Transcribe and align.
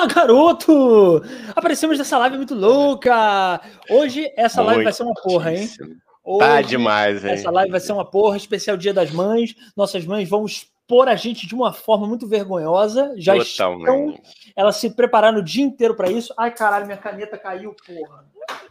Ah, 0.00 0.06
garoto! 0.06 1.20
Aparecemos 1.56 1.98
nessa 1.98 2.16
live 2.18 2.36
muito 2.36 2.54
louca! 2.54 3.60
Hoje 3.90 4.32
essa 4.36 4.62
live 4.62 4.84
vai 4.84 4.92
ser 4.92 5.02
uma 5.02 5.14
porra, 5.14 5.52
hein? 5.52 5.66
Tá 5.66 5.84
Hoje, 6.22 6.38
tá 6.38 6.62
demais, 6.62 7.24
hein? 7.24 7.32
Essa 7.32 7.50
live 7.50 7.72
vai 7.72 7.80
ser 7.80 7.92
uma 7.94 8.04
porra, 8.04 8.36
especial 8.36 8.76
Dia 8.76 8.94
das 8.94 9.10
Mães. 9.10 9.56
Nossas 9.76 10.06
mães 10.06 10.28
vão 10.28 10.46
expor 10.88 11.06
a 11.06 11.14
gente 11.16 11.46
de 11.46 11.54
uma 11.54 11.70
forma 11.72 12.06
muito 12.06 12.26
vergonhosa. 12.26 13.12
Já 13.18 13.34
Totalmente. 13.36 13.48
estão. 13.84 14.14
Elas 14.56 14.76
se 14.76 14.90
prepararam 14.90 15.38
o 15.38 15.42
dia 15.44 15.62
inteiro 15.62 15.94
para 15.94 16.10
isso. 16.10 16.32
Ai, 16.36 16.50
caralho, 16.50 16.86
minha 16.86 16.96
caneta 16.96 17.36
caiu, 17.36 17.76
porra. 17.86 18.24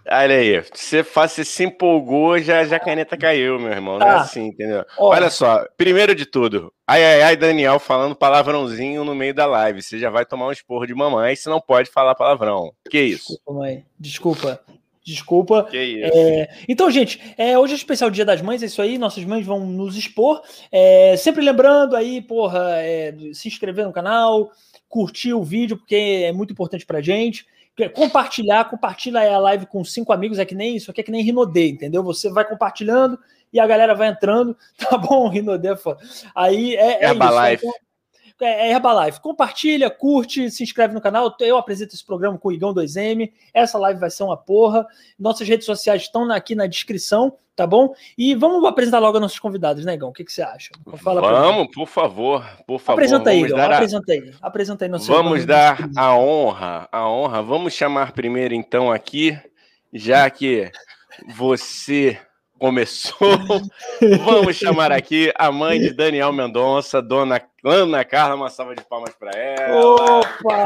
Olha 0.09 0.35
aí, 0.35 0.59
você, 0.73 1.03
faz, 1.03 1.33
você 1.33 1.45
se 1.45 1.63
empolgou, 1.63 2.39
já, 2.39 2.63
já 2.65 2.77
a 2.77 2.79
caneta 2.79 3.15
caiu, 3.15 3.59
meu 3.59 3.71
irmão. 3.71 3.99
Não 3.99 4.07
é 4.07 4.11
Tá. 4.15 4.21
assim, 4.21 4.47
entendeu? 4.47 4.83
Ó. 4.97 5.09
Olha 5.13 5.29
só, 5.29 5.63
primeiro 5.77 6.15
de 6.15 6.25
tudo, 6.25 6.73
ai, 6.87 7.03
ai, 7.05 7.21
ai, 7.21 7.37
Daniel 7.37 7.77
falando 7.77 8.15
palavrãozinho 8.15 9.03
no 9.03 9.13
meio 9.13 9.33
da 9.35 9.45
live. 9.45 9.81
Você 9.83 9.99
já 9.99 10.09
vai 10.09 10.25
tomar 10.25 10.47
um 10.47 10.51
esporro 10.51 10.87
de 10.87 10.95
mamãe, 10.95 11.35
você 11.35 11.47
não 11.49 11.61
pode 11.61 11.91
falar 11.91 12.15
palavrão. 12.15 12.73
Que 12.89 12.99
isso? 12.99 13.27
Desculpa, 13.33 13.53
mãe. 13.53 13.85
Desculpa. 13.99 14.59
Desculpa. 15.07 15.63
Que 15.63 15.81
isso? 15.81 16.11
É, 16.13 16.49
então, 16.67 16.91
gente, 16.91 17.33
é, 17.37 17.57
hoje 17.57 17.71
é 17.71 17.77
especial 17.77 18.11
Dia 18.11 18.25
das 18.25 18.41
Mães, 18.41 18.61
é 18.61 18.65
isso 18.65 18.81
aí. 18.81 18.97
Nossas 18.97 19.23
mães 19.23 19.45
vão 19.45 19.65
nos 19.65 19.95
expor. 19.95 20.41
É, 20.69 21.15
sempre 21.15 21.41
lembrando 21.41 21.95
aí, 21.95 22.21
porra, 22.21 22.73
é, 22.81 23.15
se 23.31 23.47
inscrever 23.47 23.85
no 23.85 23.93
canal, 23.93 24.51
curtir 24.89 25.31
o 25.31 25.41
vídeo, 25.41 25.77
porque 25.77 26.25
é 26.25 26.33
muito 26.33 26.51
importante 26.51 26.85
pra 26.85 26.99
gente. 26.99 27.45
Compartilhar, 27.93 28.65
compartilha 28.65 29.33
a 29.33 29.37
live 29.37 29.67
com 29.67 29.81
cinco 29.81 30.11
amigos, 30.11 30.39
é 30.39 30.45
que 30.45 30.55
nem 30.55 30.75
isso 30.75 30.91
aqui, 30.91 30.99
é 30.99 31.03
que 31.03 31.11
nem 31.11 31.23
Rinodê, 31.23 31.69
entendeu? 31.69 32.03
Você 32.03 32.29
vai 32.29 32.43
compartilhando 32.43 33.17
e 33.53 33.61
a 33.61 33.67
galera 33.67 33.95
vai 33.95 34.09
entrando, 34.09 34.57
tá 34.77 34.97
bom, 34.97 35.29
Rinodê, 35.29 35.69
é 35.69 35.77
foda. 35.77 36.03
Aí 36.35 36.75
é, 36.75 36.81
é 36.81 36.95
isso. 36.95 37.13
Herbalife. 37.13 37.65
Então, 37.65 37.86
é, 38.41 38.67
é 38.67 38.71
Herbalife. 38.71 39.19
Compartilha, 39.21 39.89
curte, 39.89 40.49
se 40.51 40.63
inscreve 40.63 40.93
no 40.93 41.01
canal. 41.01 41.35
Eu 41.39 41.57
apresento 41.57 41.93
esse 41.95 42.05
programa 42.05 42.37
com 42.37 42.49
o 42.49 42.51
Igão 42.51 42.73
2M. 42.73 43.31
Essa 43.53 43.77
live 43.77 43.99
vai 43.99 44.09
ser 44.09 44.23
uma 44.23 44.37
porra. 44.37 44.85
Nossas 45.19 45.47
redes 45.47 45.65
sociais 45.65 46.03
estão 46.03 46.29
aqui 46.31 46.53
na 46.55 46.67
descrição, 46.67 47.33
tá 47.55 47.65
bom? 47.65 47.93
E 48.17 48.35
vamos 48.35 48.63
apresentar 48.65 48.99
logo 48.99 49.19
nossos 49.19 49.39
convidados, 49.39 49.83
né, 49.85 49.93
Igão? 49.95 50.09
O 50.09 50.13
que, 50.13 50.23
que 50.23 50.31
você 50.31 50.41
acha? 50.41 50.69
Fala. 50.97 51.21
Vamos, 51.21 51.67
por 51.73 51.87
favor, 51.87 52.45
por 52.67 52.79
favor. 52.79 52.99
Apresenta 52.99 53.29
aí, 53.31 53.41
Igão. 53.41 53.57
a- 53.59 53.65
Apresenta 53.75 54.11
aí. 54.11 54.31
Apresenta 54.41 54.85
aí 54.85 54.89
nosso 54.89 55.11
Vamos 55.11 55.45
dar 55.45 55.77
a 55.95 56.15
honra, 56.15 56.87
a 56.91 57.09
honra. 57.09 57.41
Vamos 57.41 57.73
chamar 57.73 58.11
primeiro, 58.11 58.53
então, 58.53 58.91
aqui, 58.91 59.37
já 59.93 60.29
que 60.29 60.71
você 61.35 62.19
começou, 62.57 63.15
vamos 64.25 64.55
chamar 64.55 64.91
aqui 64.91 65.31
a 65.35 65.51
mãe 65.51 65.79
de 65.79 65.93
Daniel 65.93 66.33
Mendonça, 66.33 67.01
dona 67.01 67.41
Ana 67.63 68.05
Carla, 68.05 68.35
uma 68.35 68.49
salva 68.49 68.75
de 68.75 68.83
palmas 68.83 69.13
para 69.15 69.31
ela. 69.31 70.19
Opa! 70.19 70.65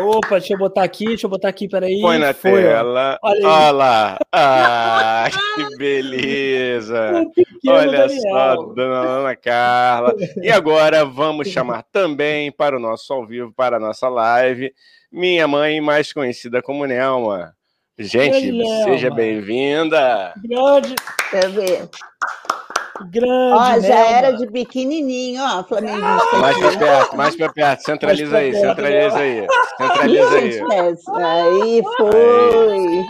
Opa, 0.00 0.38
deixa 0.38 0.54
eu 0.54 0.58
botar 0.58 0.82
aqui, 0.82 1.04
deixa 1.06 1.26
eu 1.26 1.30
botar 1.30 1.48
aqui, 1.48 1.68
peraí. 1.68 2.00
Põe 2.00 2.18
na 2.18 2.34
Foi, 2.34 2.64
ó. 2.66 2.68
tela. 2.68 3.18
Olha 3.22 3.36
aí. 3.38 3.44
Olha 3.44 3.70
lá. 3.70 4.18
Ah, 4.32 5.28
que 5.54 5.76
beleza. 5.76 7.24
Pequeno 7.34 7.76
Olha 7.76 7.98
Daniel. 8.08 8.22
só, 8.22 8.56
dona 8.74 9.00
Ana 9.00 9.36
Carla. 9.36 10.14
E 10.42 10.50
agora 10.50 11.04
vamos 11.04 11.48
chamar 11.52 11.84
também 11.92 12.50
para 12.50 12.76
o 12.76 12.80
nosso 12.80 13.12
ao 13.12 13.26
vivo, 13.26 13.52
para 13.52 13.76
a 13.76 13.80
nossa 13.80 14.08
live, 14.08 14.72
minha 15.12 15.46
mãe, 15.46 15.80
mais 15.80 16.12
conhecida 16.12 16.60
como 16.60 16.84
Nelma. 16.84 17.54
Gente, 18.02 18.50
seja 18.84 19.10
bem-vinda. 19.10 20.32
Grande, 20.42 20.94
Deixa 21.30 21.46
eu 21.46 21.52
ver. 21.52 21.88
grande. 23.10 23.52
Ó, 23.52 23.80
já 23.80 23.94
Nelma. 23.94 24.16
era 24.16 24.32
de 24.32 24.46
pequenininho, 24.46 25.42
ó, 25.42 25.62
flamenguista. 25.64 26.38
Mais 26.38 26.56
para 26.58 26.78
perto, 26.78 27.16
mais 27.16 27.36
para 27.36 27.52
perto. 27.52 27.80
Centraliza 27.84 28.38
aí, 28.38 28.52
perto, 28.52 28.66
centraliza 28.68 29.18
aí. 29.18 29.46
Centraliza 29.76 30.34
aí. 30.38 30.62
Aí 31.18 31.82
foi. 31.98 33.04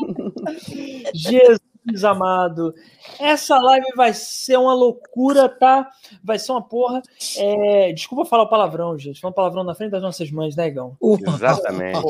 Jesus 1.14 2.04
amado. 2.04 2.74
Essa 3.20 3.58
live 3.58 3.86
vai 3.94 4.12
ser 4.12 4.58
uma 4.58 4.74
loucura, 4.74 5.48
tá? 5.48 5.88
Vai 6.22 6.38
ser 6.40 6.50
uma 6.50 6.62
porra. 6.62 7.00
É, 7.38 7.92
Desculpa 7.92 8.24
falar 8.24 8.42
o 8.42 8.48
palavrão, 8.50 8.98
gente. 8.98 9.20
Falar 9.20 9.30
um 9.30 9.34
palavrão 9.34 9.62
na 9.62 9.74
frente 9.74 9.92
das 9.92 10.02
nossas 10.02 10.30
mães, 10.32 10.56
né, 10.56 10.66
Igão? 10.66 10.96
Exatamente. 11.00 12.00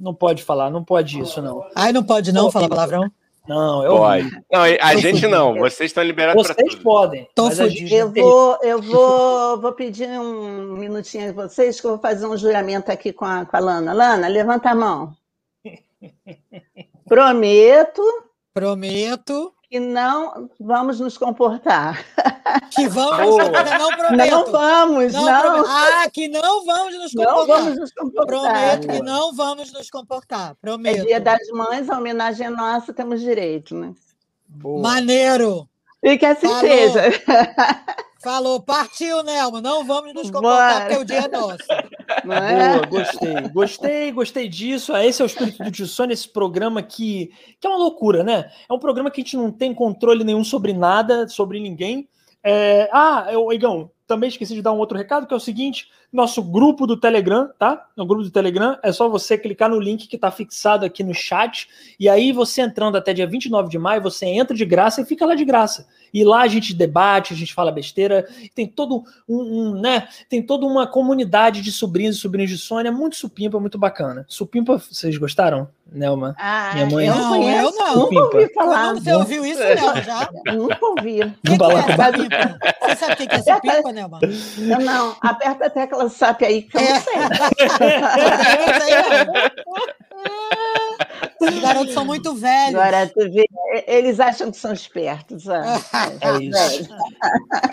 Não 0.00 0.14
pode 0.14 0.42
falar, 0.42 0.70
não 0.70 0.82
pode 0.82 1.20
isso, 1.20 1.42
não. 1.42 1.62
Ai, 1.76 1.92
não 1.92 2.02
pode 2.02 2.32
não 2.32 2.50
falar 2.50 2.68
palavrão? 2.68 3.12
Não, 3.46 3.84
é 3.84 3.88
Pode. 3.88 4.30
Não, 4.50 4.62
a 4.62 4.92
Tô 4.92 4.98
gente 4.98 5.26
não. 5.26 5.54
Vocês 5.58 5.90
estão 5.90 6.04
liberados 6.04 6.42
para 6.46 6.54
Vocês 6.54 6.74
podem. 6.76 7.28
Tô 7.34 7.50
fudido. 7.50 7.68
gente 7.68 7.94
Eu 7.94 8.12
vou, 8.12 8.58
eu 8.62 8.80
vou, 8.80 9.60
vou 9.60 9.72
pedir 9.72 10.08
um 10.08 10.76
minutinho 10.76 11.26
de 11.26 11.32
vocês, 11.32 11.80
que 11.80 11.86
eu 11.86 11.92
vou 11.92 12.00
fazer 12.00 12.26
um 12.26 12.36
juramento 12.36 12.90
aqui 12.90 13.12
com 13.12 13.24
a, 13.24 13.44
com 13.44 13.56
a 13.56 13.60
Lana. 13.60 13.92
Lana, 13.92 14.28
levanta 14.28 14.70
a 14.70 14.74
mão. 14.74 15.14
Prometo 17.08 18.02
Prometo 18.54 19.52
que 19.70 19.78
não 19.78 20.50
vamos 20.58 20.98
nos 20.98 21.16
comportar. 21.16 22.04
que 22.74 22.88
vamos. 22.88 23.38
Ainda 23.38 23.78
não 23.78 23.88
prometo. 23.96 24.30
Não 24.30 24.46
vamos, 24.52 25.12
Não 25.12 25.22
não. 25.24 25.64
Ah, 25.66 26.10
que 26.12 26.26
não 26.28 26.64
vamos 26.66 26.94
nos 26.98 27.14
Não 27.14 27.24
comportar. 27.24 27.56
vamos 27.62 27.78
nos 27.78 27.92
comportar. 27.92 28.26
Prometo 28.26 28.88
que 28.88 29.02
não 29.02 29.32
vamos 29.34 29.72
nos 29.72 29.88
comportar. 29.88 30.50
É 30.50 30.54
Prometo. 30.60 31.06
dia 31.06 31.20
das 31.20 31.46
mães, 31.52 31.88
a 31.88 31.96
homenagem 31.98 32.48
é 32.48 32.50
nossa, 32.50 32.92
temos 32.92 33.20
direito, 33.20 33.74
né? 33.76 33.94
Boa. 34.48 34.82
Maneiro. 34.82 35.68
E 36.02 36.18
que 36.18 36.26
assim 36.26 36.48
Falou. 36.48 36.60
seja. 36.60 37.02
Falou, 38.22 38.60
partiu, 38.60 39.22
Nelma. 39.22 39.60
Não 39.62 39.84
vamos 39.84 40.12
nos 40.12 40.30
comportar, 40.30 40.72
Bora. 40.74 40.84
porque 40.86 41.02
o 41.02 41.04
dia 41.04 41.20
é 41.24 41.28
nosso. 41.28 41.58
Não 42.24 42.34
é? 42.34 42.74
Boa, 42.74 42.86
gostei, 42.86 43.48
gostei, 43.52 44.12
gostei 44.12 44.48
disso. 44.48 44.92
Ah, 44.92 45.04
Esse 45.06 45.22
é 45.22 45.24
o 45.24 45.26
espírito 45.26 45.62
do 45.62 45.70
Tio 45.70 45.86
Sônia, 45.86 46.12
esse 46.12 46.28
programa 46.28 46.82
que, 46.82 47.30
que 47.58 47.66
é 47.66 47.70
uma 47.70 47.78
loucura, 47.78 48.22
né? 48.22 48.50
É 48.68 48.72
um 48.72 48.78
programa 48.78 49.10
que 49.10 49.20
a 49.20 49.24
gente 49.24 49.36
não 49.36 49.50
tem 49.50 49.72
controle 49.72 50.22
nenhum 50.24 50.44
sobre 50.44 50.72
nada, 50.72 51.28
sobre 51.28 51.58
ninguém. 51.60 52.08
É, 52.42 52.88
Ah, 52.92 53.28
eu, 53.30 53.50
Igão, 53.52 53.90
também 54.06 54.28
esqueci 54.28 54.54
de 54.54 54.62
dar 54.62 54.72
um 54.72 54.78
outro 54.78 54.98
recado, 54.98 55.26
que 55.26 55.32
é 55.32 55.36
o 55.36 55.40
seguinte: 55.40 55.88
nosso 56.12 56.42
grupo 56.42 56.86
do 56.86 56.96
Telegram, 56.96 57.48
tá? 57.58 57.86
No 57.96 58.04
grupo 58.04 58.24
do 58.24 58.30
Telegram, 58.30 58.76
é 58.82 58.90
só 58.90 59.08
você 59.08 59.38
clicar 59.38 59.68
no 59.70 59.78
link 59.78 60.08
que 60.08 60.18
tá 60.18 60.30
fixado 60.30 60.84
aqui 60.84 61.04
no 61.04 61.14
chat, 61.14 61.68
e 61.98 62.08
aí 62.08 62.32
você 62.32 62.62
entrando 62.62 62.96
até 62.96 63.12
dia 63.12 63.26
29 63.26 63.68
de 63.68 63.78
maio, 63.78 64.02
você 64.02 64.26
entra 64.26 64.56
de 64.56 64.64
graça 64.64 65.00
e 65.00 65.04
fica 65.04 65.24
lá 65.24 65.34
de 65.34 65.44
graça. 65.44 65.86
E 66.12 66.24
lá 66.24 66.40
a 66.42 66.48
gente 66.48 66.74
debate, 66.74 67.32
a 67.32 67.36
gente 67.36 67.54
fala 67.54 67.70
besteira, 67.70 68.26
tem 68.54 68.66
todo 68.66 69.04
um, 69.28 69.38
um, 69.38 69.80
né? 69.80 70.08
Tem 70.28 70.42
toda 70.42 70.66
uma 70.66 70.84
comunidade 70.86 71.60
de 71.62 71.70
sobrinhos 71.70 72.16
e 72.16 72.18
sobrinhos 72.18 72.50
de 72.50 72.58
Sônia, 72.58 72.90
muito 72.90 73.14
supimpa, 73.14 73.60
muito 73.60 73.78
bacana. 73.78 74.24
Supimpa, 74.28 74.76
vocês 74.78 75.16
gostaram, 75.16 75.68
Nelma? 75.92 76.34
Ah, 76.36 76.72
Minha 76.74 76.86
mãe- 76.86 77.06
eu 77.06 77.14
Não, 77.14 77.28
conheço, 77.30 77.66
eu 77.66 77.72
não. 77.78 77.96
Nunca 77.96 78.20
ouvi 78.36 78.52
falar. 78.52 78.94
Você 78.94 79.12
ouviu 79.12 79.46
isso, 79.46 79.60
Nelma, 79.62 80.02
já? 80.02 80.28
O 80.48 80.52
Nunca 80.56 80.86
ouvi. 80.86 81.20
que, 81.44 81.56
que 82.28 82.34
é? 82.34 82.58
Você 82.80 82.96
sabe 82.96 83.12
o 83.12 83.16
que 83.16 83.22
é 83.32 83.38
essa 83.38 83.60
pipa, 83.60 83.92
Nelma? 83.92 84.18
Não, 84.58 84.80
não, 84.80 85.16
aperta 85.20 85.66
a 85.66 85.70
tecla 85.70 85.99
SAP 86.08 86.42
aí 86.42 86.62
que 86.62 86.76
eu 86.76 86.80
É. 86.80 86.92
não 86.92 87.00
sei. 87.00 87.14
Eu 87.16 88.80
sei. 91.40 91.48
Os 91.48 91.58
garotos 91.60 91.94
são 91.94 92.04
muito 92.04 92.34
velhos. 92.34 92.74
Agora, 92.78 93.06
tu 93.08 93.30
vê, 93.30 93.46
eles 93.86 94.20
acham 94.20 94.50
que 94.50 94.56
são 94.56 94.72
espertos. 94.72 95.44
É 96.20 96.38
isso. 96.42 96.88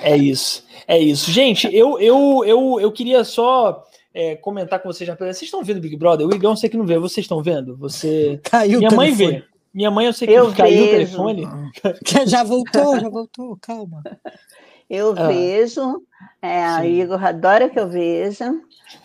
É 0.02 0.18
isso. 0.18 0.66
É 0.88 0.98
isso. 1.00 1.32
Gente, 1.32 1.68
eu, 1.76 2.00
eu, 2.00 2.44
eu, 2.46 2.80
eu 2.80 2.92
queria 2.92 3.24
só 3.24 3.84
é, 4.14 4.36
comentar 4.36 4.80
com 4.80 4.92
vocês. 4.92 5.10
Vocês 5.18 5.42
estão 5.44 5.64
vendo 5.64 5.82
Big 5.82 5.96
Brother? 5.98 6.26
O 6.28 6.34
Igão 6.34 6.52
eu 6.52 6.58
sei 6.58 6.70
que 6.70 6.78
não 6.78 6.86
vê. 6.86 6.98
Vocês 6.98 7.24
estão 7.26 7.42
vendo? 7.44 7.76
Você. 7.78 8.40
Caiu 8.44 8.80
Minha 8.80 8.90
o 8.92 8.96
mãe 8.96 9.14
telefone. 9.16 9.40
vê. 9.42 9.48
Minha 9.74 9.92
mãe 9.92 10.06
eu 10.08 10.14
sei 10.14 10.28
que 10.28 10.34
Eu 10.34 10.52
caiu 10.54 10.82
o 10.84 10.86
vejo. 10.86 10.92
telefone. 10.92 11.48
Já 12.26 12.44
voltou, 12.44 13.00
já 13.00 13.10
voltou, 13.10 13.58
calma. 13.62 14.02
Eu 14.90 15.14
Ah. 15.18 15.28
vejo, 15.28 16.02
é, 16.42 16.64
a. 16.64 16.86
Igor 16.86 17.24
adora 17.24 17.70
que 17.70 17.80
eu 17.80 17.88
veja, 17.88 18.54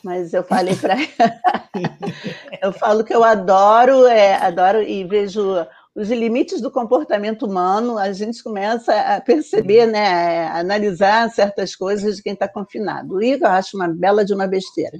mas 0.02 0.32
eu 0.32 0.44
falei 0.44 0.76
para 0.76 0.94
eu 2.62 2.72
falo 2.72 3.02
que 3.04 3.14
eu 3.14 3.24
adoro, 3.24 4.06
é, 4.06 4.34
adoro 4.34 4.82
e 4.82 5.02
vejo 5.04 5.66
os 5.94 6.08
limites 6.08 6.60
do 6.60 6.70
comportamento 6.70 7.44
humano, 7.46 7.98
a 7.98 8.12
gente 8.12 8.42
começa 8.42 8.94
a 8.94 9.20
perceber, 9.20 9.86
né, 9.86 10.46
a 10.46 10.58
analisar 10.60 11.28
certas 11.30 11.76
coisas 11.76 12.16
de 12.16 12.22
quem 12.22 12.32
está 12.32 12.48
confinado. 12.48 13.14
O 13.14 13.22
Igor 13.22 13.48
eu 13.48 13.52
acho 13.52 13.76
uma 13.76 13.88
bela 13.88 14.24
de 14.24 14.32
uma 14.32 14.46
besteira. 14.46 14.98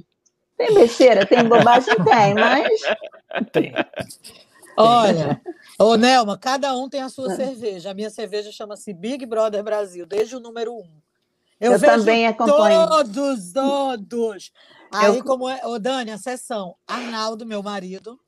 Tem 0.57 0.73
besteira, 0.73 1.25
tem 1.25 1.43
bobagem, 1.47 1.95
tem, 2.03 2.33
mas 2.35 2.81
Tem. 3.51 3.73
Olha, 4.77 5.41
ô 5.79 5.95
Nelma, 5.95 6.37
cada 6.37 6.75
um 6.75 6.87
tem 6.89 7.01
a 7.01 7.09
sua 7.09 7.35
cerveja. 7.35 7.91
A 7.91 7.93
minha 7.93 8.09
cerveja 8.09 8.51
chama-se 8.51 8.93
Big 8.93 9.25
Brother 9.25 9.63
Brasil, 9.63 10.05
desde 10.05 10.35
o 10.35 10.39
número 10.39 10.73
um. 10.73 10.89
Eu 11.59 11.77
vejo 11.79 11.93
também 11.93 12.27
acompanho. 12.27 12.87
Todos, 12.89 13.53
todos. 13.53 14.51
Aí, 14.91 15.17
Eu- 15.17 15.23
como 15.23 15.49
é, 15.49 15.65
ô 15.65 15.79
Dani, 15.79 16.11
a 16.11 16.17
sessão, 16.17 16.75
Arnaldo, 16.85 17.45
meu 17.45 17.63
marido, 17.63 18.19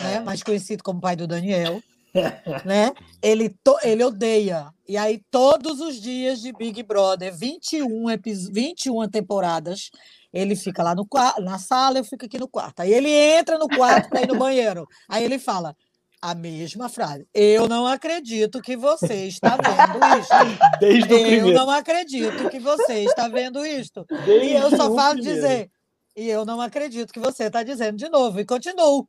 né, 0.00 0.20
mais 0.20 0.42
conhecido 0.42 0.82
como 0.82 1.00
pai 1.00 1.16
do 1.16 1.26
Daniel. 1.26 1.82
né? 2.64 2.92
Ele, 3.20 3.50
to, 3.62 3.76
ele 3.82 4.02
odeia. 4.02 4.68
E 4.88 4.96
aí, 4.96 5.22
todos 5.30 5.80
os 5.80 6.00
dias 6.00 6.40
de 6.40 6.52
Big 6.52 6.82
Brother, 6.82 7.34
21, 7.36 8.08
epi- 8.10 8.32
21 8.50 9.06
temporadas, 9.08 9.90
ele 10.32 10.56
fica 10.56 10.82
lá 10.82 10.94
no, 10.94 11.06
na 11.40 11.58
sala, 11.58 11.98
eu 11.98 12.04
fico 12.04 12.24
aqui 12.24 12.38
no 12.38 12.48
quarto. 12.48 12.80
Aí 12.80 12.92
ele 12.92 13.10
entra 13.10 13.58
no 13.58 13.68
quarto 13.68 14.08
para 14.08 14.22
ir 14.22 14.28
no 14.28 14.36
banheiro. 14.38 14.86
Aí 15.08 15.22
ele 15.24 15.38
fala 15.38 15.76
a 16.20 16.34
mesma 16.34 16.88
frase. 16.88 17.26
Eu 17.32 17.68
não 17.68 17.86
acredito 17.86 18.60
que 18.60 18.76
você 18.76 19.26
está 19.26 19.56
vendo 19.56 20.18
isto. 20.20 20.34
Desde 20.80 21.12
o 21.14 21.16
Eu 21.16 21.22
primeiro. 21.26 21.52
não 21.52 21.70
acredito 21.70 22.48
que 22.50 22.58
você 22.58 23.04
está 23.04 23.28
vendo 23.28 23.64
isto. 23.64 24.04
E 24.10 24.16
Desde 24.26 24.52
eu 24.54 24.70
só 24.76 24.90
o 24.90 24.96
falo 24.96 25.14
primeiro. 25.14 25.40
dizer. 25.40 25.70
E 26.16 26.28
eu 26.28 26.44
não 26.44 26.60
acredito 26.60 27.12
que 27.12 27.20
você 27.20 27.44
está 27.44 27.62
dizendo 27.62 27.96
de 27.96 28.08
novo. 28.08 28.40
E 28.40 28.44
continuo. 28.44 29.08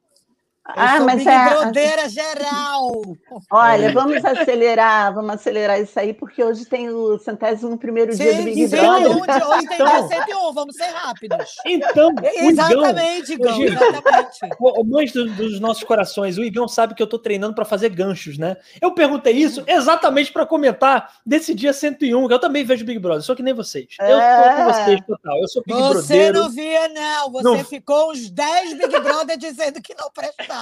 Eu 0.75 0.83
Ah, 0.83 0.97
sou 0.97 1.05
mas 1.07 1.25
é- 1.25 1.49
Brodeira 1.49 2.09
geral. 2.09 2.91
Olha, 3.51 3.91
vamos 3.91 4.23
acelerar, 4.23 5.13
vamos 5.13 5.31
acelerar 5.31 5.79
isso 5.81 5.99
aí, 5.99 6.13
porque 6.13 6.43
hoje 6.43 6.65
tem 6.65 6.89
o 6.89 7.17
centésimo 7.17 7.77
primeiro 7.77 8.15
dia 8.15 8.33
do 8.33 8.37
Sim, 8.37 8.43
Big 8.45 8.67
sim, 8.67 8.75
Brother. 8.77 9.17
hoje 9.17 9.67
tem 9.67 9.75
Então- 9.79 10.07
dia 10.07 10.17
101, 10.25 10.53
vamos 10.53 10.75
ser 10.75 10.85
rápidos. 10.87 11.55
Então, 11.65 12.11
Igão, 12.11 12.49
Exatamente, 12.49 13.33
Igão, 13.33 13.53
Hoje- 13.57 13.65
exatamente. 13.65 14.39
o- 14.59 14.83
do- 15.13 15.29
dos 15.35 15.59
nossos 15.59 15.83
corações, 15.83 16.37
o 16.37 16.43
Igão 16.43 16.67
sabe 16.67 16.93
que 16.93 17.01
eu 17.01 17.07
tô 17.07 17.17
treinando 17.17 17.55
para 17.55 17.65
fazer 17.65 17.89
ganchos, 17.89 18.37
né? 18.37 18.55
Eu 18.81 18.93
perguntei 18.93 19.33
isso 19.33 19.63
exatamente 19.65 20.31
para 20.31 20.45
comentar 20.45 21.13
desse 21.25 21.53
dia 21.55 21.73
101, 21.73 22.27
que 22.27 22.33
eu 22.33 22.39
também 22.39 22.63
vejo 22.63 22.85
Big 22.85 22.99
Brother, 22.99 23.23
só 23.23 23.33
que 23.33 23.41
nem 23.41 23.53
vocês. 23.53 23.87
Eu 23.99 24.07
tô 24.07 24.13
com 24.13 24.21
É. 24.21 24.65
vocês 24.73 24.99
total, 25.07 25.37
eu 25.41 25.47
sou 25.47 25.63
Big 25.65 25.79
Você 25.79 25.93
Brotheiro. 25.93 26.39
não 26.41 26.49
via, 26.51 26.87
não. 26.89 27.31
Você 27.31 27.43
Não. 27.43 27.63
ficou 27.65 28.11
uns 28.11 28.29
10 28.29 28.73
Big 28.75 28.99
Brother 28.99 29.35
dizendo 29.37 29.81
que 29.81 29.95
não 29.95 30.09
prestava. 30.11 30.58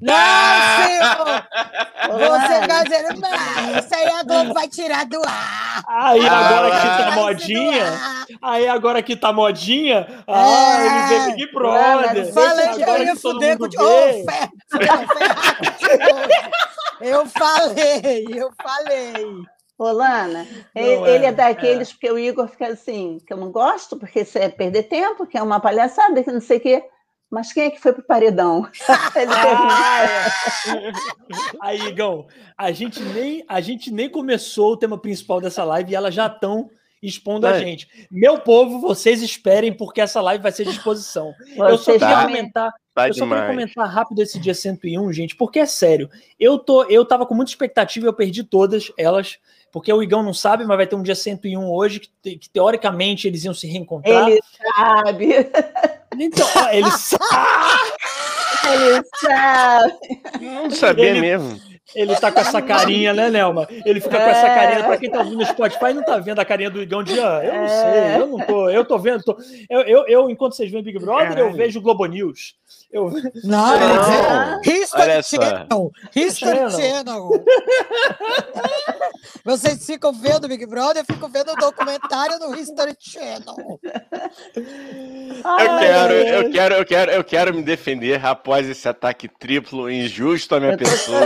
Não, 0.00 0.14
senhor! 0.84 1.48
Você 2.08 2.66
vai 2.66 2.84
dizendo, 2.84 3.20
não, 3.20 3.78
isso 3.78 3.94
aí 3.94 4.06
a 4.08 4.22
Globo 4.22 4.54
vai 4.54 4.68
tirar 4.68 5.06
do 5.06 5.20
ar. 5.24 5.82
Aí 5.86 6.26
agora 6.26 6.70
que 6.80 6.86
tá 6.86 7.10
modinha, 7.12 7.84
aí 8.42 8.68
agora 8.68 9.02
que 9.02 9.16
tá 9.16 9.32
modinha, 9.32 10.24
ah, 10.26 10.76
ele 10.80 11.08
vê 11.08 11.32
Big 11.32 11.52
Brother. 11.52 12.32
Falei 12.32 12.68
que 12.68 12.82
eu 12.82 13.02
ia 13.04 13.16
fuder 13.16 13.58
com 13.58 13.64
o 13.64 13.68
Eu 17.00 17.26
falei, 17.26 18.26
eu 18.30 18.50
falei. 18.60 19.46
Ô, 19.78 19.92
Lana, 19.92 20.44
Não, 20.74 21.06
ele, 21.06 21.24
é, 21.24 21.28
é 21.28 21.32
daqueles 21.32 21.92
porque 21.92 22.10
o 22.10 22.18
Igor 22.18 22.48
fica 22.48 22.66
assim, 22.66 23.20
que 23.24 23.32
eu 23.32 23.36
não 23.36 23.52
gosto, 23.52 23.96
porque 23.96 24.22
isso 24.22 24.36
é 24.36 24.48
perder 24.48 24.84
tempo, 24.84 25.24
que 25.24 25.38
é 25.38 25.42
uma 25.42 25.60
palhaçada, 25.60 26.20
que 26.24 26.32
não 26.32 26.40
sei 26.40 26.58
o 26.58 26.60
quê. 26.60 26.84
Mas 27.30 27.52
quem 27.52 27.64
é 27.64 27.70
que 27.70 27.80
foi 27.80 27.92
pro 27.92 28.02
paredão? 28.02 28.66
Ah, 28.88 30.02
é. 30.72 30.92
Aí, 31.60 31.80
Igão, 31.88 32.26
a 32.56 32.72
gente, 32.72 33.00
nem, 33.02 33.44
a 33.48 33.60
gente 33.60 33.90
nem 33.90 34.08
começou 34.08 34.72
o 34.72 34.76
tema 34.76 34.98
principal 34.98 35.40
dessa 35.40 35.62
live 35.64 35.92
e 35.92 35.94
elas 35.94 36.14
já 36.14 36.26
estão 36.26 36.70
expondo 37.02 37.46
a 37.46 37.56
É. 37.56 37.60
gente. 37.60 37.86
Meu 38.10 38.40
povo, 38.40 38.80
vocês 38.80 39.22
esperem, 39.22 39.72
porque 39.72 40.00
essa 40.00 40.20
live 40.20 40.42
vai 40.42 40.50
ser 40.52 40.64
de 40.64 40.70
exposição. 40.70 41.32
eu 41.56 41.78
só 41.78 41.92
queria 41.92 42.08
tá- 42.08 42.24
comentar, 42.26 42.72
Tá 42.94 43.08
eu 43.08 43.14
só 43.14 43.26
queria 43.28 43.46
comentar 43.46 43.88
rápido 43.88 44.20
esse 44.20 44.38
dia 44.40 44.54
101, 44.54 45.12
gente, 45.12 45.36
porque 45.36 45.60
é 45.60 45.66
sério. 45.66 46.10
Eu 46.40 46.58
tô, 46.58 46.82
eu 46.84 47.04
tava 47.04 47.24
com 47.26 47.34
muita 47.34 47.52
expectativa 47.52 48.06
e 48.06 48.08
eu 48.08 48.12
perdi 48.14 48.42
todas 48.42 48.90
elas, 48.98 49.38
porque 49.70 49.92
o 49.92 50.02
Igão 50.02 50.22
não 50.24 50.34
sabe, 50.34 50.64
mas 50.64 50.76
vai 50.76 50.86
ter 50.88 50.96
um 50.96 51.02
dia 51.02 51.14
101 51.14 51.70
hoje 51.70 52.00
que, 52.20 52.36
que 52.36 52.50
teoricamente 52.50 53.28
eles 53.28 53.44
iam 53.44 53.54
se 53.54 53.68
reencontrar. 53.68 54.28
Ele 54.28 54.40
sabe, 54.74 55.28
Então, 56.16 56.46
ó, 56.56 56.68
eles 56.70 56.94
sabem. 57.00 58.72
ele 58.72 59.02
sabe. 59.20 59.94
Não 60.40 60.70
sabia 60.70 61.10
Ele- 61.10 61.20
mesmo. 61.20 61.67
Ele 61.94 62.14
tá 62.16 62.30
com 62.30 62.40
essa 62.40 62.60
carinha, 62.60 63.14
né, 63.14 63.30
Nelma? 63.30 63.66
Ele 63.84 64.00
fica 64.00 64.16
com 64.18 64.28
essa 64.28 64.46
É. 64.46 64.54
carinha. 64.54 64.84
Pra 64.84 64.96
quem 64.98 65.10
tá 65.10 65.18
ouvindo 65.20 65.38
no 65.38 65.46
Spotify, 65.46 65.92
não 65.94 66.04
tá 66.04 66.18
vendo 66.18 66.38
a 66.38 66.44
carinha 66.44 66.70
do 66.70 66.82
Igão 66.82 67.02
de 67.02 67.18
ah, 67.18 67.40
eu 67.42 67.54
não 67.54 67.64
É. 67.64 67.68
sei, 67.68 68.22
eu 68.22 68.26
não 68.26 68.46
tô, 68.46 68.68
eu 68.70 68.84
tô 68.84 68.98
vendo. 68.98 69.22
tô- 69.22 69.36
Eu, 69.70 69.80
eu, 69.82 70.06
eu, 70.06 70.30
enquanto 70.30 70.54
vocês 70.54 70.70
veem 70.70 70.82
Big 70.84 70.98
Brother, 70.98 71.30
eu 71.30 71.34
Caralho. 71.36 71.56
vejo 71.56 71.80
Globo 71.80 72.04
News. 72.06 72.54
Eu, 72.92 73.10
Não, 73.44 73.74
ele 73.74 73.84
Não. 73.84 74.60
History. 74.62 75.22
Channel. 75.22 75.90
History 76.14 76.56
Channel. 76.56 76.70
Channel. 76.70 77.30
Vocês 79.44 79.84
ficam 79.84 80.12
vendo 80.12 80.48
Big 80.48 80.64
Brother, 80.66 81.02
eu 81.08 81.14
fico 81.14 81.28
vendo 81.28 81.52
o 81.52 81.56
documentário 81.56 82.38
no 82.38 82.54
History 82.54 82.94
Channel. 82.98 83.78
Eu 84.56 85.78
quero, 85.78 86.12
eu 86.14 86.50
quero, 86.50 86.74
eu 86.74 86.84
quero, 86.84 87.10
eu 87.12 87.24
quero 87.24 87.54
me 87.54 87.62
defender 87.62 88.24
após 88.24 88.68
esse 88.68 88.88
ataque 88.88 89.28
triplo 89.28 89.90
injusto 89.90 90.54
à 90.54 90.60
minha 90.60 90.72
Eu 90.72 90.78
pessoa. 90.78 91.18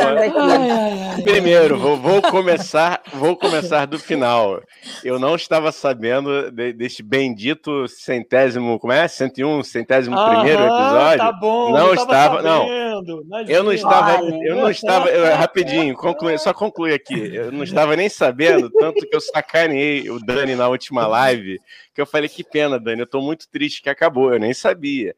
Ai, 0.61 1.03
ai. 1.17 1.23
Primeiro, 1.23 1.79
vou, 1.79 1.97
vou 1.97 2.23
começar, 2.23 3.01
vou 3.15 3.37
começar 3.37 3.87
do 3.87 3.99
final. 3.99 4.63
Eu 5.05 5.19
não 5.19 5.35
estava 5.37 5.71
sabendo 5.73 6.51
de- 6.51 6.73
deste 6.73 7.03
bendito 7.03 7.87
centésimo, 7.89 8.79
como 8.79 8.93
é? 8.93 9.07
101, 9.09 9.63
centésimo 9.63 10.17
primeiro 10.25 10.63
Aham, 10.63 10.85
episódio. 10.85 11.19
Tá 11.19 11.33
bom, 11.33 11.71
Não 11.73 11.79
tava 11.79 11.95
estava- 12.03 12.43
não. 12.43 12.61
sabendo, 12.67 13.23
imagina. 13.23 13.53
Eu 13.59 13.63
não 13.65 13.73
estava, 13.73 14.23
Olha. 14.23 14.47
eu 14.49 14.57
não 14.57 14.71
estava, 14.71 15.09
eu- 15.09 15.37
rapidinho, 15.37 15.95
conclui, 15.95 16.39
só 16.39 16.53
concluir 16.53 16.95
aqui. 16.95 17.35
Eu 17.35 17.53
não 17.53 17.63
estava 17.63 17.95
nem 17.97 18.09
sabendo, 18.09 18.71
tanto 18.71 19.07
que 19.07 19.15
eu 19.15 19.21
sacaneei 19.21 20.11
o 20.11 20.19
Dani 20.19 20.55
na 20.55 20.69
última 20.69 21.07
live, 21.07 21.59
que 21.95 22.01
eu 22.01 22.07
falei 22.07 22.29
que 22.29 22.43
pena, 22.45 22.79
Dani, 22.81 23.01
eu 23.01 23.07
tô 23.07 23.21
muito 23.21 23.49
triste 23.49 23.83
que 23.83 23.91
acabou, 23.91 24.33
eu 24.33 24.39
nem 24.41 24.55
sabia. 24.55 25.15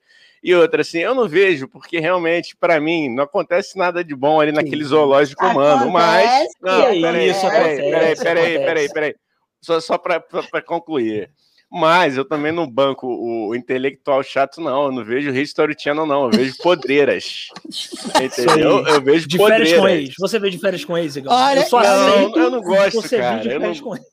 E 0.46 0.54
outra, 0.54 0.82
assim, 0.82 0.98
eu 0.98 1.14
não 1.14 1.26
vejo, 1.26 1.66
porque 1.66 1.98
realmente, 1.98 2.54
para 2.54 2.78
mim, 2.78 3.08
não 3.08 3.24
acontece 3.24 3.78
nada 3.78 4.04
de 4.04 4.14
bom 4.14 4.42
ali 4.42 4.52
naquele 4.52 4.84
zoológico 4.84 5.42
humano, 5.46 5.90
mas. 5.90 6.46
Não, 6.60 7.00
peraí, 7.00 7.30
isso, 7.30 7.40
peraí, 7.40 7.76
peraí, 7.78 8.16
peraí, 8.16 8.58
peraí, 8.58 8.88
peraí. 8.92 9.14
Só, 9.62 9.80
só 9.80 9.96
para 9.96 10.20
concluir. 10.62 11.30
Mas 11.72 12.16
eu 12.16 12.24
também 12.24 12.52
não 12.52 12.70
banco 12.70 13.06
o 13.08 13.52
intelectual 13.54 14.22
chato, 14.22 14.60
não. 14.60 14.84
Eu 14.84 14.92
não 14.92 15.04
vejo 15.04 15.30
History 15.34 15.74
Channel, 15.76 16.06
não. 16.06 16.24
Eu 16.26 16.30
vejo 16.30 16.56
podreiras. 16.58 17.48
Entendeu? 18.22 18.86
Eu 18.86 19.00
vejo 19.02 19.26
De 19.26 19.38
férias 19.38 19.72
com 19.72 19.78
podreiras. 19.78 20.08
ex. 20.08 20.14
Você 20.20 20.38
vê 20.38 20.50
de 20.50 20.58
férias 20.58 20.84
com 20.84 20.96
ex, 20.98 21.16
Igão? 21.16 21.32
Olha, 21.32 21.60
eu 21.60 21.64
só 21.66 21.82
não, 21.82 22.08
aceito 22.08 22.38
eu 22.38 22.50
não 22.50 22.60
gosto, 22.60 23.00
você 23.02 23.18
cara, 23.18 23.40
de 23.40 23.48
eu 23.48 23.60
férias 23.60 23.80
não- 23.80 23.88
com 23.88 23.96
ex. 23.96 24.04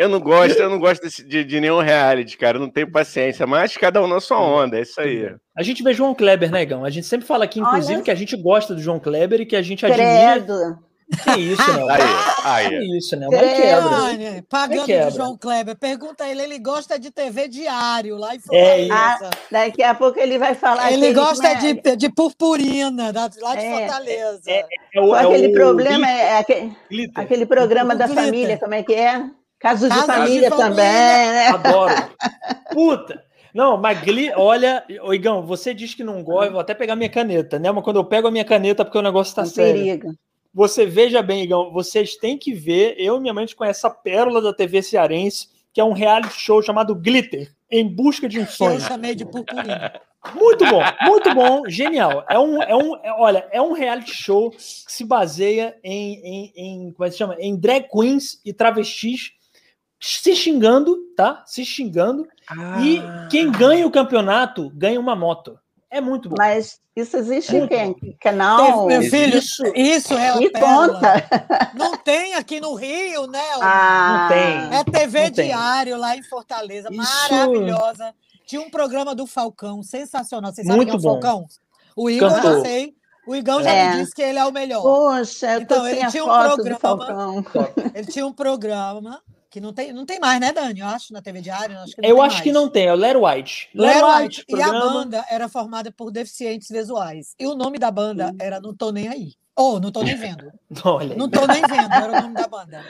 Eu 0.00 0.08
não 0.08 0.18
gosto, 0.18 0.58
eu 0.58 0.70
não 0.70 0.78
gosto 0.80 1.02
desse- 1.02 1.22
de, 1.24 1.44
de 1.44 1.60
nenhum 1.60 1.80
reality, 1.80 2.36
cara. 2.38 2.56
Eu 2.56 2.60
não 2.62 2.70
tenho 2.70 2.90
paciência. 2.90 3.46
Mas 3.46 3.76
cada 3.76 4.02
um 4.02 4.06
na 4.06 4.20
sua 4.20 4.40
onda, 4.40 4.78
é 4.78 4.82
isso 4.82 5.00
aí. 5.00 5.34
A 5.56 5.62
gente 5.62 5.82
vê 5.82 5.92
João 5.92 6.14
Kleber, 6.14 6.50
né? 6.50 6.66
A 6.84 6.90
gente 6.90 7.06
sempre 7.06 7.26
fala 7.26 7.44
aqui, 7.44 7.60
inclusive, 7.60 7.94
Olha. 7.96 8.02
que 8.02 8.10
a 8.10 8.14
gente 8.14 8.36
gosta 8.36 8.74
do 8.74 8.80
João 8.80 8.98
Kleber 8.98 9.40
e 9.42 9.46
que 9.46 9.56
a 9.56 9.62
gente 9.62 9.84
admira. 9.84 10.32
Credo. 10.40 10.78
Que 11.24 11.40
isso, 11.40 11.60
Nelma? 11.74 11.92
Aí, 12.44 12.68
Que 12.68 12.74
aí. 12.76 12.96
isso, 12.96 13.16
Nelma? 13.16 13.36
Aí 13.36 13.54
quebra. 13.60 13.88
Olha, 14.04 14.44
pagando 14.48 14.86
quebra. 14.86 15.10
de 15.10 15.16
João 15.16 15.36
Kleber, 15.36 15.76
pergunta 15.76 16.24
ele, 16.28 16.40
ele 16.40 16.58
gosta 16.60 16.98
de 17.00 17.10
TV 17.10 17.48
diário 17.48 18.16
lá 18.16 18.32
em 18.32 18.38
É, 18.52 18.86
Fortaleza. 18.86 19.30
Daqui 19.50 19.82
a 19.82 19.92
pouco 19.92 20.20
ele 20.20 20.38
vai 20.38 20.54
falar 20.54 20.86
que 20.86 20.94
ele 20.94 21.12
gosta 21.12 21.42
não 21.42 21.50
é- 21.50 21.74
de, 21.74 21.96
de 21.96 22.14
purpurina, 22.14 23.12
lá 23.42 23.54
de 23.56 23.64
É, 23.64 23.78
Fortaleza. 23.88 24.40
É 24.48 24.64
o, 25.00 25.08
Com 25.08 25.16
é 25.16 25.24
aquele 25.26 25.48
o 25.48 25.52
problema, 25.52 26.08
é 26.08 26.38
aquele, 26.38 26.76
glitter. 26.88 27.24
aquele 27.24 27.44
programa 27.46 27.94
O 27.94 27.98
da 27.98 28.06
glitter. 28.06 28.24
família, 28.24 28.58
como 28.58 28.74
é 28.74 28.82
que 28.84 28.94
é? 28.94 29.24
Casos 29.60 29.88
de 29.90 29.94
Casos 29.94 30.06
de 30.06 30.12
família 30.12 30.50
família. 30.50 30.50
também, 30.50 30.84
né? 31.32 31.46
Adoro. 31.48 31.94
Puta. 32.72 33.24
Não, 33.54 33.76
mas 33.76 34.00
gli... 34.02 34.30
olha, 34.34 34.84
ô, 35.02 35.12
Igão, 35.12 35.44
você 35.44 35.74
diz 35.74 35.94
que 35.94 36.02
não 36.04 36.22
gosta, 36.22 36.46
eu 36.46 36.52
vou 36.52 36.60
até 36.60 36.72
pegar 36.72 36.96
minha 36.96 37.10
caneta, 37.10 37.58
né? 37.58 37.70
Mas 37.70 37.82
quando 37.84 37.96
eu 37.96 38.04
pego 38.04 38.28
a 38.28 38.30
minha 38.30 38.44
caneta, 38.44 38.84
porque 38.84 38.98
o 38.98 39.02
negócio 39.02 39.34
tá 39.34 39.42
Um 39.42 39.46
sério. 39.46 39.74
perigo. 39.84 40.14
Você 40.54 40.86
veja 40.86 41.20
bem, 41.22 41.42
Igão, 41.42 41.72
vocês 41.72 42.16
têm 42.16 42.38
que 42.38 42.52
ver. 42.52 42.94
Eu 42.98 43.16
e 43.16 43.20
minha 43.20 43.34
mãe 43.34 43.46
conhece 43.54 43.80
essa 43.80 43.90
pérola 43.90 44.40
da 44.40 44.52
TV 44.52 44.82
cearense, 44.82 45.48
que 45.72 45.80
é 45.80 45.84
um 45.84 45.92
reality 45.92 46.34
show 46.40 46.62
chamado 46.62 46.94
Glitter, 46.94 47.52
em 47.70 47.86
busca 47.86 48.28
de 48.28 48.38
um 48.40 48.44
que 48.44 48.50
eu 48.50 48.54
sonho. 48.54 48.80
chamei 48.80 49.14
de 49.14 49.24
purpurina. 49.24 49.92
Muito 50.34 50.66
bom, 50.66 50.82
muito 51.02 51.34
bom, 51.34 51.62
genial. 51.68 52.24
É 52.28 52.38
um, 52.38 52.62
é 52.62 52.76
um, 52.76 52.96
é- 52.96 53.12
olha, 53.18 53.48
é 53.52 53.60
um 53.62 53.72
reality 53.72 54.12
show 54.14 54.50
que 54.50 54.58
se 54.60 55.04
baseia 55.04 55.74
em, 55.82 56.14
em, 56.22 56.52
em 56.56 56.92
como 56.92 57.04
é 57.04 57.08
que 57.08 57.12
se 57.12 57.18
chama? 57.18 57.36
Em 57.38 57.56
drag 57.56 57.88
queens 57.88 58.40
e 58.44 58.52
travestis 58.52 59.32
se 60.00 60.34
xingando, 60.34 60.96
tá? 61.16 61.42
Se 61.46 61.64
xingando. 61.64 62.26
E 62.82 63.00
quem 63.30 63.50
ganha 63.50 63.86
o 63.86 63.90
campeonato 63.90 64.70
ganha 64.74 64.98
uma 64.98 65.14
moto. 65.14 65.58
É 65.90 66.00
muito 66.00 66.28
bom. 66.28 66.36
Mas 66.38 66.78
isso 66.94 67.16
existe 67.16 67.52
Muito 67.52 67.68
quem? 67.68 67.94
Que 67.94 68.12
Canal? 68.20 68.86
Meu 68.86 69.02
filho, 69.02 69.38
Isso- 69.38 69.64
isso 69.74 70.14
é 70.14 70.36
Me 70.38 70.48
pérola. 70.50 70.88
conta. 70.94 71.70
Não 71.74 71.96
tem 71.96 72.34
aqui 72.34 72.60
no 72.60 72.74
Rio, 72.74 73.26
né? 73.26 73.42
Ah, 73.60 74.28
tem. 74.30 74.78
É 74.78 74.84
TV 74.84 75.24
Não 75.24 75.30
tem. 75.32 75.46
diário 75.46 75.96
lá 75.98 76.16
em 76.16 76.22
Fortaleza, 76.22 76.88
Isso. 76.92 76.96
maravilhosa. 77.30 78.14
Tinha 78.46 78.62
um 78.62 78.70
programa 78.70 79.14
do 79.14 79.26
Falcão, 79.26 79.82
sensacional. 79.82 80.52
Vocês 80.52 80.66
sabem 80.66 80.76
Muito 80.86 80.90
quem 80.90 80.96
é 80.96 80.98
o 80.98 81.02
bom. 81.02 81.20
Falcão? 81.20 81.46
O 81.96 82.08
Igor 82.08 82.30
Cantor. 82.30 82.54
já 82.56 82.60
sei. 82.62 82.94
O 83.26 83.34
Igão 83.36 83.62
já 83.62 83.70
É. 83.70 83.90
me 83.90 84.00
disse 84.00 84.14
que 84.14 84.22
ele 84.22 84.38
é 84.38 84.44
o 84.44 84.50
melhor. 84.52 84.82
Poxa, 84.82 85.52
eu 85.54 85.58
tô 85.66 85.74
Então, 85.74 85.84
sem 85.84 85.98
ele 85.98 86.10
tinha 86.10 86.24
um 86.24 86.28
programa- 86.28 86.78
Falcão. 86.80 87.44
Ele 87.94 88.06
tinha 88.06 88.26
um 88.26 88.32
programa 88.32 89.20
que 89.50 89.60
não 89.60 89.72
tem, 89.72 89.92
não 89.92 90.06
tem 90.06 90.20
mais, 90.20 90.40
né, 90.40 90.52
Dani? 90.52 90.80
Eu 90.80 90.86
acho, 90.86 91.12
na 91.12 91.20
TV 91.20 91.40
Diário. 91.40 91.74
Eu 91.74 91.80
acho 91.82 91.94
que 91.96 92.00
não, 92.02 92.08
Eu 92.08 92.14
tem 92.16 92.24
acho 92.24 92.34
mais. 92.34 92.42
que 92.44 92.52
não 92.52 92.68
tem, 92.68 92.86
é 92.86 92.92
o 92.92 92.96
Larry 92.96 93.18
White. 93.18 93.68
Larry 93.74 94.22
White. 94.24 94.44
E 94.48 94.62
a 94.62 94.70
banda 94.70 95.24
era 95.30 95.48
formada 95.48 95.90
por 95.92 96.10
deficientes 96.10 96.68
visuais. 96.70 97.34
E 97.38 97.46
o 97.46 97.54
nome 97.54 97.78
da 97.78 97.90
banda 97.90 98.32
era 98.40 98.60
Não 98.60 98.72
Tô 98.74 98.90
Nem 98.92 99.08
Aí. 99.08 99.32
Ou 99.56 99.80
Não 99.80 99.90
Tô 99.90 100.02
Nem 100.02 100.14
Vendo. 100.16 100.50
Olha. 100.84 101.16
Não 101.16 101.28
Tô 101.28 101.46
Nem 101.46 101.62
Vendo, 101.62 101.92
era 101.92 102.12
o 102.12 102.22
nome 102.22 102.34
da 102.34 102.46
banda. 102.46 102.84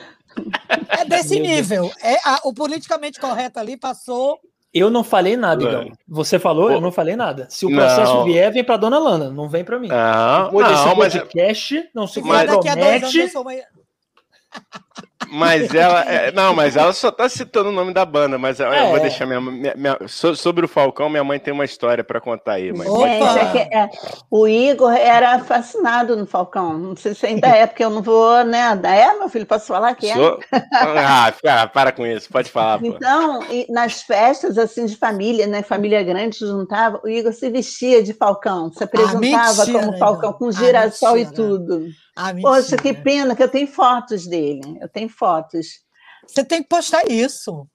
É 0.91 1.05
desse 1.05 1.35
Meu 1.37 1.45
Deus. 1.45 1.57
nível. 1.57 1.91
É, 2.03 2.17
a- 2.25 2.41
o 2.45 2.53
politicamente 2.53 3.19
correto 3.19 3.59
ali 3.59 3.77
passou. 3.77 4.39
eu 4.73 4.89
não 4.91 5.03
falei 5.03 5.37
nada. 5.37 5.65
Igão. 5.65 5.91
Você 6.07 6.39
falou, 6.39 6.67
Pô. 6.69 6.73
eu 6.75 6.81
não 6.81 6.93
falei 6.93 7.17
nada. 7.17 7.47
Se 7.51 7.65
o 7.67 7.71
processo 7.71 8.15
Não. 8.15 8.25
vier, 8.25 8.53
vem 8.53 8.63
pra 8.63 8.77
dona 8.77 8.99
Lana, 8.99 9.31
não 9.31 9.49
vem 9.49 9.65
pra 9.65 9.79
mim. 9.81 9.89
Não, 9.89 10.45
Depois 10.45 10.69
desse 10.69 10.85
não, 10.87 10.95
mas, 10.97 11.13
podcast, 11.15 11.91
não 11.95 12.07
se 12.07 12.21
vier 12.21 12.47
daqui 12.47 12.69
a 12.69 12.75
dois 12.75 13.03
anos, 13.03 13.15
eu 13.15 13.29
sou 13.31 13.43
uma... 13.43 13.53
mas 15.29 15.73
ela. 15.75 16.03
é, 16.05 16.33
não, 16.33 16.55
mas 16.55 16.77
ela 16.77 16.93
só 16.93 17.11
tá 17.11 17.29
citando 17.29 17.69
o 17.69 17.73
nome 17.73 17.93
da 17.93 18.05
banda, 18.05 18.39
mas 18.39 18.59
eu, 18.61 18.67
eu 18.73 18.89
vou 18.89 18.97
É. 18.97 19.01
deixar 19.01 19.27
minha, 19.27 19.41
minha- 19.41 19.75
minha- 19.77 19.99
so- 20.09 20.35
sobre 20.35 20.65
o 20.65 20.69
Falcão, 20.69 21.09
minha 21.09 21.23
mãe 21.25 21.39
tem 21.39 21.53
uma 21.53 21.65
história 21.65 22.03
pra 22.03 22.21
contar 22.21 22.55
aí, 22.55 22.73
mãe. 22.73 22.89
É 23.05 23.47
que, 23.53 23.59
é, 23.77 23.91
o 24.31 24.49
Igor 24.49 24.93
era 24.93 25.39
fascinado 25.41 26.17
no 26.17 26.27
Falcão. 26.27 26.77
Não 26.79 26.97
sei 26.97 27.15
se 27.15 27.27
ainda 27.27 27.49
é, 27.49 27.67
porque 27.67 27.85
eu 27.85 27.91
não 27.91 28.03
vou, 28.03 28.45
né? 28.45 28.79
É, 28.85 29.19
meu 29.19 29.29
filho, 29.29 29.47
posso 29.47 29.67
falar 29.67 29.95
que 29.95 30.09
é? 30.11 30.15
Sou- 30.15 30.39
Ah, 30.73 31.33
cara, 31.43 31.67
para 31.69 31.93
com 31.93 32.07
isso, 32.07 32.29
pode 32.31 32.51
falar, 32.51 32.79
pô. 32.79 32.87
Então, 32.87 33.45
e 33.51 33.67
nas 33.71 34.03
festas 34.03 34.57
assim 34.59 34.87
de 34.87 34.97
família, 34.97 35.47
né? 35.47 35.63
Família 35.63 36.03
grande 36.03 36.37
se 36.37 36.47
juntava, 36.47 37.01
o 37.05 37.09
Igor 37.09 37.33
se 37.33 37.51
vestia 37.51 38.03
de 38.03 38.13
Falcão, 38.15 38.73
se 38.73 38.83
apresentava 38.83 39.63
Ah, 39.63 39.67
mentira, 39.67 39.79
como 39.87 39.99
Falcão, 39.99 40.33
com 40.33 40.49
Ah, 40.49 40.53
girassol 40.53 41.17
e 41.17 41.25
mentira. 41.25 41.37
tudo. 41.37 41.87
Ah, 42.17 42.33
Poxa, 42.41 42.77
que 42.77 42.93
pena 42.93 43.35
que 43.35 43.43
eu 43.43 43.49
tenho 43.49 43.67
fotos 43.67 44.27
dele. 44.27 44.61
Eu 44.81 44.89
tenho 44.89 45.09
fotos. 45.11 45.67
Você 46.27 46.45
tem 46.45 46.63
que 46.63 46.69
postar 46.69 47.11
isso. 47.11 47.67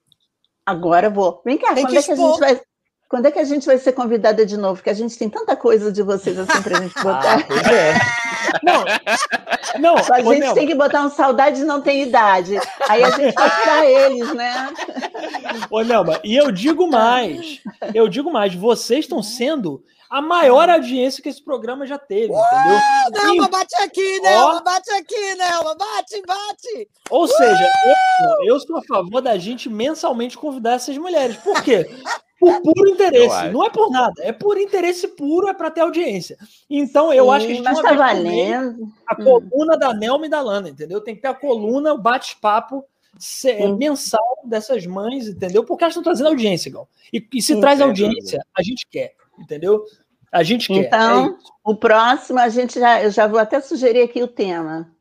Agora 0.66 1.08
eu 1.08 1.12
vou. 1.12 1.42
Vem 1.46 1.58
cá, 1.58 1.74
quando 1.74 1.88
que 1.88 1.98
é 1.98 2.04
que 2.04 2.12
a 2.12 2.16
vai. 2.16 2.62
Quando 3.08 3.28
é 3.28 3.32
que 3.32 3.40
a 3.40 3.44
gente 3.44 3.68
vai 3.68 3.78
ser 3.78 3.94
convidada 3.94 4.46
de 4.46 4.58
novo? 4.58 4.78
Porque 4.78 4.90
a 4.90 4.94
gente 4.94 5.18
tem 5.18 5.30
tanta 5.30 5.56
coisa 5.56 5.92
de 5.92 6.02
vocês 6.02 6.38
assim 6.40 6.62
pra 6.62 6.82
gente 6.82 6.94
Ah, 6.98 7.04
botar. 7.04 7.48
pois 7.48 7.68
é. 7.68 7.94
Não, 8.64 8.84
não, 9.80 9.96
a 9.98 10.22
ô, 10.22 10.34
gente 10.34 10.54
tem 10.54 10.68
que 10.68 10.76
botar 10.76 11.04
um 11.04 11.10
saudade 11.10 11.64
não 11.64 11.82
tem 11.82 12.02
idade. 12.02 12.58
Aí 12.90 13.04
a 13.04 13.12
gente 13.12 13.36
vai 13.36 13.64
pra 13.64 13.86
eles, 13.86 14.34
né? 14.34 14.74
Ô, 15.70 15.82
Nelma, 15.82 16.20
e 16.24 16.36
eu 16.36 16.52
digo 16.52 16.88
mais, 16.88 17.62
eu 17.94 18.08
digo 18.08 18.32
mais, 18.32 18.56
vocês 18.56 19.02
estão 19.06 19.22
sendo 19.22 19.84
a 20.10 20.22
maior 20.22 20.70
audiência 20.70 21.22
que 21.22 21.30
esse 21.30 21.44
programa 21.44 21.86
já 21.86 21.98
teve, 21.98 22.34
entendeu? 22.34 22.80
Nelma, 23.12 23.50
bate 23.50 23.76
aqui. 23.82 24.20
Nelma, 24.20 24.62
bate 24.62 24.90
aqui, 24.92 25.36
Nelma, 25.36 25.76
bate, 25.76 26.22
bate. 26.26 26.90
Ou 27.10 27.28
seja, 27.28 27.70
eu, 27.84 28.46
eu 28.48 28.60
sou 28.60 28.78
a 28.78 28.82
favor 28.84 29.22
da 29.22 29.38
gente 29.38 29.70
mensalmente 29.70 30.38
convidar 30.38 30.74
essas 30.74 30.98
mulheres. 30.98 31.38
Por 31.38 31.62
quê? 31.64 31.86
Por 32.40 32.62
puro 32.62 32.90
interesse. 32.90 33.50
Não 33.50 33.64
é 33.64 33.70
por 33.70 33.90
nada. 33.90 34.14
É 34.20 34.32
por 34.32 34.58
interesse 34.58 35.08
puro, 35.10 35.48
é 35.48 35.54
para 35.54 35.72
ter 35.72 35.82
audiência. 35.82 36.38
Então, 36.70 37.14
eu 37.14 37.32
acho 37.32 37.46
que 37.48 37.54
a 37.54 37.56
Sim, 37.56 37.64
gente 37.64 37.66
mas 37.74 37.82
tem 37.82 37.90
tá 37.90 37.96
valendo. 37.96 38.88
a 39.08 39.16
coluna 39.16 39.78
da 39.78 39.94
Nelma 39.94 40.26
e 40.26 40.30
da 40.30 40.42
Lana, 40.42 40.70
entendeu? 40.70 41.00
Tem 41.02 41.16
que 41.16 41.22
ter 41.22 41.30
a 41.30 41.34
coluna, 41.34 41.94
o 41.94 41.98
bate-papo 41.98 42.84
se- 43.18 43.50
é, 43.52 43.68
Sim. 43.68 43.78
mensal 43.78 44.38
dessas 44.44 44.86
mães, 44.86 45.28
entendeu? 45.30 45.64
Porque 45.64 45.84
elas 45.84 45.94
estão 45.94 46.04
trazendo 46.04 46.28
audiência, 46.28 46.72
Gal. 46.72 46.88
E, 47.14 47.26
e 47.34 47.42
se 47.42 47.54
Sim, 47.54 47.62
traz 47.62 47.80
audiência, 47.80 48.46
a 48.56 48.62
gente 48.62 48.86
quer, 48.92 49.16
entendeu? 49.40 49.84
A 50.32 50.44
gente 50.44 50.68
quer. 50.68 50.86
Então, 50.86 51.28
é. 51.28 51.36
O 51.64 51.76
próximo, 51.76 52.40
a 52.40 52.50
gente 52.50 52.80
já, 52.80 53.02
eu 53.02 53.10
já 53.12 53.26
vou 53.28 53.40
até 53.40 53.62
sugerir 53.62 54.02
aqui 54.02 54.22
o 54.22 54.28
tema. 54.28 54.92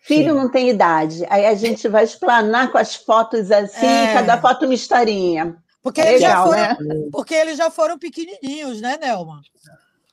Filho 0.00 0.34
Sim. 0.34 0.38
não 0.40 0.50
tem 0.50 0.68
idade. 0.68 1.24
Aí 1.30 1.46
a 1.46 1.54
gente 1.54 1.86
vai 1.88 2.02
explanar 2.02 2.72
com 2.72 2.78
as 2.78 2.96
fotos 2.96 3.52
assim, 3.52 3.86
É. 3.86 4.14
cada 4.14 4.40
foto 4.40 4.64
uma 4.64 4.74
historinha. 4.74 5.56
Porque 5.82 6.00
eles, 6.00 6.20
já 6.20 6.44
Legal, 6.44 6.46
foram, 6.46 6.88
né? 6.88 7.08
porque 7.12 7.34
eles 7.34 7.56
já 7.56 7.70
foram 7.70 7.98
pequenininhos, 7.98 8.80
né, 8.80 8.98
Nelma? 9.00 9.40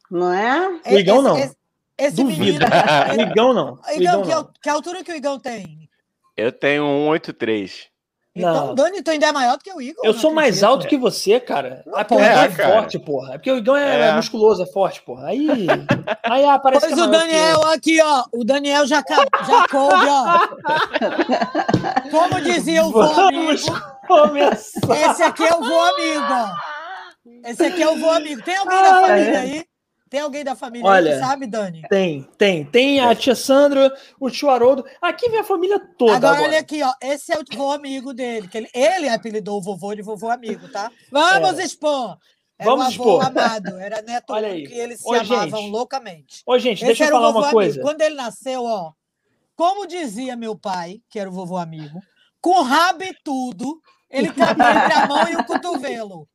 Não 0.09 0.33
é? 0.33 0.79
O 0.87 0.97
Igão 0.97 1.21
não. 1.21 1.37
Esse, 1.37 1.55
esse 1.97 2.15
Duvido. 2.17 2.39
menino. 2.39 2.65
O 3.17 3.21
Igão 3.21 3.53
não. 3.53 3.79
Igão, 3.89 3.95
Igão 3.95 4.21
que, 4.23 4.29
não. 4.35 4.53
que 4.61 4.69
altura 4.69 5.03
que 5.03 5.11
o 5.11 5.15
Igão 5.15 5.39
tem? 5.39 5.89
Eu 6.37 6.51
tenho 6.51 6.83
um 6.83 7.07
83. 7.09 7.88
Então, 8.39 8.65
Não. 8.65 8.71
o 8.71 8.75
Dani, 8.75 9.01
tu 9.03 9.11
ainda 9.11 9.27
é 9.27 9.31
maior 9.31 9.57
do 9.57 9.63
que 9.63 9.71
o 9.71 9.81
Igor. 9.81 10.03
Eu 10.05 10.13
não 10.13 10.19
sou 10.19 10.31
mais 10.33 10.47
acredito. 10.63 10.69
alto 10.71 10.87
que 10.87 10.97
você, 10.97 11.39
cara. 11.39 11.83
Ah, 11.93 12.05
o 12.09 12.19
É, 12.19 12.45
é 12.45 12.47
cara. 12.49 12.73
forte, 12.73 12.97
porra. 12.99 13.33
É 13.33 13.37
porque 13.37 13.51
o 13.51 13.57
Igão 13.57 13.75
é, 13.77 14.09
É. 14.09 14.13
musculoso, 14.13 14.63
é 14.63 14.65
forte, 14.65 15.01
porra. 15.01 15.27
Aí, 15.27 15.47
aí 16.23 16.45
ah, 16.45 16.57
parece 16.59 16.85
Pois 16.87 16.93
que 16.95 16.99
é 16.99 17.03
o 17.03 17.07
Daniel, 17.07 17.63
aqui, 17.69 18.01
ó. 18.01 18.23
O 18.33 18.43
Daniel 18.43 18.85
já, 18.87 19.03
ca- 19.03 19.25
já 19.47 19.67
coube, 19.67 20.05
ó. 20.07 20.47
Como 22.11 22.41
dizia 22.41 22.83
o 22.85 22.91
vô 22.91 23.01
Vamos 23.03 23.17
amigo, 23.67 23.81
começar. 24.07 25.11
esse 25.11 25.23
aqui 25.23 25.43
é 25.45 25.53
o 25.55 25.59
vô 25.63 25.79
amigo, 25.79 26.25
ó. 26.29 26.49
Esse 27.45 27.63
aqui 27.65 27.83
é 27.83 27.89
o 27.89 27.95
vô 27.97 28.09
amigo. 28.09 28.41
Tem 28.43 28.55
alguém 28.57 28.77
Ah, 28.77 29.01
família 29.01 29.31
é. 29.33 29.37
aí? 29.37 29.65
Tem 30.09 30.21
alguém 30.21 30.43
da 30.43 30.55
família 30.55 30.87
Olha, 30.89 31.13
que 31.13 31.19
sabe, 31.19 31.45
Dani? 31.45 31.83
Tem, 31.89 32.23
tem. 32.37 32.65
Tem 32.65 32.99
a 32.99 33.13
tia 33.13 33.35
Sandra, 33.35 33.93
o 34.19 34.29
tio 34.29 34.49
Haroldo. 34.49 34.83
Aqui 35.01 35.29
vem 35.29 35.39
a 35.39 35.43
família 35.43 35.79
toda 35.97 36.15
Agora, 36.15 36.33
agora. 36.33 36.49
olha 36.49 36.59
aqui, 36.59 36.81
ó. 36.81 36.91
Esse 37.01 37.31
é 37.31 37.37
o 37.37 37.43
vô 37.55 37.71
amigo 37.71 38.13
dele. 38.13 38.47
Que 38.47 38.57
ele, 38.57 38.69
ele 38.73 39.07
apelidou 39.07 39.59
o 39.59 39.61
vovô 39.61 39.93
de 39.93 40.01
vovô 40.01 40.29
amigo, 40.29 40.67
tá? 40.69 40.91
Vamos 41.11 41.59
expor. 41.59 42.17
Era 42.57 42.71
Vamos 42.71 42.87
um 42.87 42.89
expor. 42.89 43.25
amado, 43.25 43.77
era 43.77 44.01
neto 44.01 44.33
Olha 44.33 44.49
aí. 44.49 44.67
que 44.67 44.73
eles 44.73 44.99
se 44.99 45.07
Ô, 45.07 45.13
amavam 45.13 45.61
gente, 45.61 45.71
loucamente. 45.71 46.43
Ô, 46.45 46.57
gente, 46.59 46.77
Esse 46.79 46.85
deixa 46.87 47.05
eu 47.05 47.11
falar 47.11 47.27
vovô 47.27 47.39
uma 47.39 47.45
amigo. 47.45 47.53
coisa. 47.53 47.81
Quando 47.81 48.01
ele 48.01 48.15
nasceu, 48.15 48.65
ó, 48.65 48.91
como 49.55 49.85
dizia 49.87 50.35
meu 50.35 50.57
pai, 50.57 51.01
que 51.09 51.17
era 51.19 51.29
o 51.29 51.33
vovô 51.33 51.55
amigo, 51.55 52.01
com 52.41 52.61
rabo 52.61 53.03
e 53.03 53.13
tudo, 53.23 53.79
ele 54.09 54.27
cabia 54.33 54.71
entre 54.71 54.93
a 54.93 55.07
mão 55.07 55.29
e 55.29 55.35
o 55.37 55.45
cotovelo. 55.45 56.27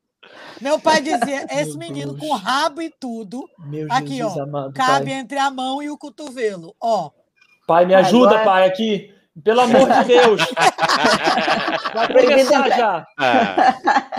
Meu 0.60 0.78
pai 0.78 1.00
dizia: 1.02 1.46
esse 1.50 1.76
Meu 1.76 1.88
menino 1.88 2.12
Deus. 2.14 2.20
com 2.28 2.34
rabo 2.36 2.80
e 2.82 2.90
tudo 2.90 3.48
Meu 3.66 3.86
Aqui, 3.90 4.16
Jesus 4.16 4.36
ó, 4.36 4.42
amado, 4.42 4.72
cabe 4.72 5.06
pai. 5.10 5.14
entre 5.14 5.38
a 5.38 5.50
mão 5.50 5.82
e 5.82 5.90
o 5.90 5.98
cotovelo. 5.98 6.74
Ó, 6.80 7.10
Pai, 7.66 7.86
me 7.86 7.94
ajuda, 7.94 8.30
Agora- 8.30 8.44
pai, 8.44 8.66
aqui. 8.68 9.10
Pelo 9.42 9.62
amor 9.62 9.90
de 9.90 10.04
Deus. 10.04 10.40
Vai 11.94 12.08
começar 12.22 12.68
já. 12.68 13.06
Ah, 13.18 13.74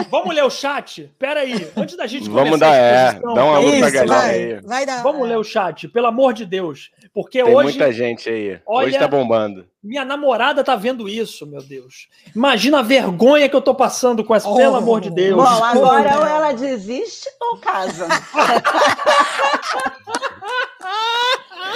Vamos 0.10 0.36
ler 0.36 0.44
o 0.44 0.50
chat? 0.50 1.10
Pera 1.18 1.40
aí. 1.42 1.72
Antes 1.78 1.96
da 1.96 2.06
gente 2.08 2.30
Vamos 2.30 2.50
começar 2.50 2.66
dar, 2.66 2.74
a 2.74 2.78
é, 2.78 3.06
exposição, 3.08 3.34
dá 3.34 3.46
uma 3.46 3.60
luz 3.60 3.80
pra 3.80 3.90
galera 3.92 4.08
vai. 4.22 4.30
aí. 4.32 4.62
vai 4.62 4.86
dar. 4.86 5.04
Vamos 5.04 5.28
ler 5.28 5.38
o 5.38 5.44
chat, 5.44 5.88
pelo 5.88 6.08
amor 6.08 6.34
de 6.34 6.46
Deus. 6.46 6.92
Porque 7.16 7.42
Tem 7.42 7.56
hoje 7.56 7.70
muita 7.70 7.94
gente 7.94 8.30
aí. 8.30 8.60
Hoje 8.68 8.90
Olha- 8.90 9.00
tá 9.00 9.08
bombando. 9.08 9.66
minha 9.82 10.04
namorada 10.04 10.66
tá 10.66 10.76
vendo 10.76 11.08
isso, 11.08 11.48
meu 11.48 11.62
Deus. 11.64 12.10
Imagina 12.36 12.80
a 12.80 12.82
vergonha 12.82 13.48
que 13.48 13.56
eu 13.56 13.62
tô 13.62 13.74
passando 13.74 14.22
com 14.22 14.36
essa, 14.36 14.50
Oh. 14.50 14.56
pelo 14.58 14.76
amor 14.76 15.00
de 15.00 15.10
Deus. 15.10 15.38
Bom, 15.42 15.64
agora 15.64 16.18
ou 16.20 16.26
ela 16.26 16.52
desiste 16.52 17.30
ou 17.40 17.58
casa. 17.58 18.06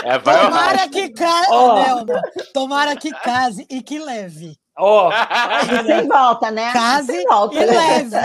É, 0.04 0.18
vai 0.18 0.42
Tomara 0.46 0.88
que 0.90 1.10
case. 1.10 1.50
Nelma. 1.50 2.22
Tomara 2.54 2.96
que 2.96 3.12
case 3.12 3.66
e 3.70 3.82
que 3.82 4.00
leve. 4.00 4.58
Ó, 4.78 5.12
E 5.12 5.86
sem 5.86 6.08
volta, 6.08 6.52
né? 6.52 6.72
Case 6.72 7.08
sem 7.08 7.26
volta, 7.26 7.56
e 7.56 7.66
né? 7.66 7.66
leve. 7.66 8.16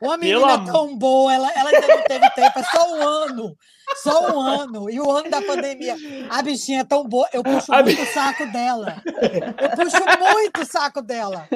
Uma 0.00 0.16
menina 0.16 0.52
amor. 0.54 0.72
tão 0.72 0.96
boa, 0.96 1.32
ela, 1.34 1.50
ela 1.56 1.70
ainda 1.70 1.86
não 1.88 2.02
teve 2.04 2.30
tempo, 2.30 2.58
é 2.58 2.62
só 2.64 2.88
um 2.94 3.02
ano. 3.02 3.56
Só 3.96 4.36
um 4.36 4.40
ano. 4.40 4.90
E 4.90 5.00
o 5.00 5.10
ano 5.10 5.30
da 5.30 5.42
pandemia. 5.42 5.96
A 6.30 6.42
bichinha 6.42 6.80
é 6.80 6.84
tão 6.84 7.04
boa, 7.04 7.28
eu 7.32 7.42
puxo 7.42 7.72
A 7.72 7.82
muito 7.82 8.02
o 8.02 8.06
saco 8.06 8.46
dela. 8.46 9.02
Eu 9.06 9.84
puxo 9.84 10.04
muito 10.18 10.62
o 10.62 10.66
saco 10.66 11.02
dela. 11.02 11.48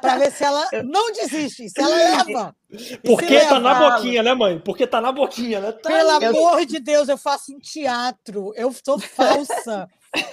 Para 0.00 0.18
ver 0.18 0.32
se 0.32 0.44
ela 0.44 0.66
não 0.84 1.12
desiste, 1.12 1.68
se 1.68 1.80
ela 1.80 1.94
leva. 1.94 2.56
Porque 3.04 3.40
tá 3.40 3.60
na 3.60 3.72
leva. 3.78 3.96
boquinha, 3.96 4.22
né, 4.22 4.34
mãe? 4.34 4.58
Porque 4.58 4.86
tá 4.86 5.00
na 5.00 5.12
boquinha, 5.12 5.60
né? 5.60 5.72
Tá 5.72 5.90
Pelo 5.90 6.10
aí. 6.10 6.24
amor 6.24 6.64
de 6.64 6.78
Deus, 6.78 7.08
eu 7.08 7.18
faço 7.18 7.54
um 7.54 7.58
teatro. 7.58 8.52
Eu 8.56 8.74
sou 8.84 8.98
falsa 8.98 9.88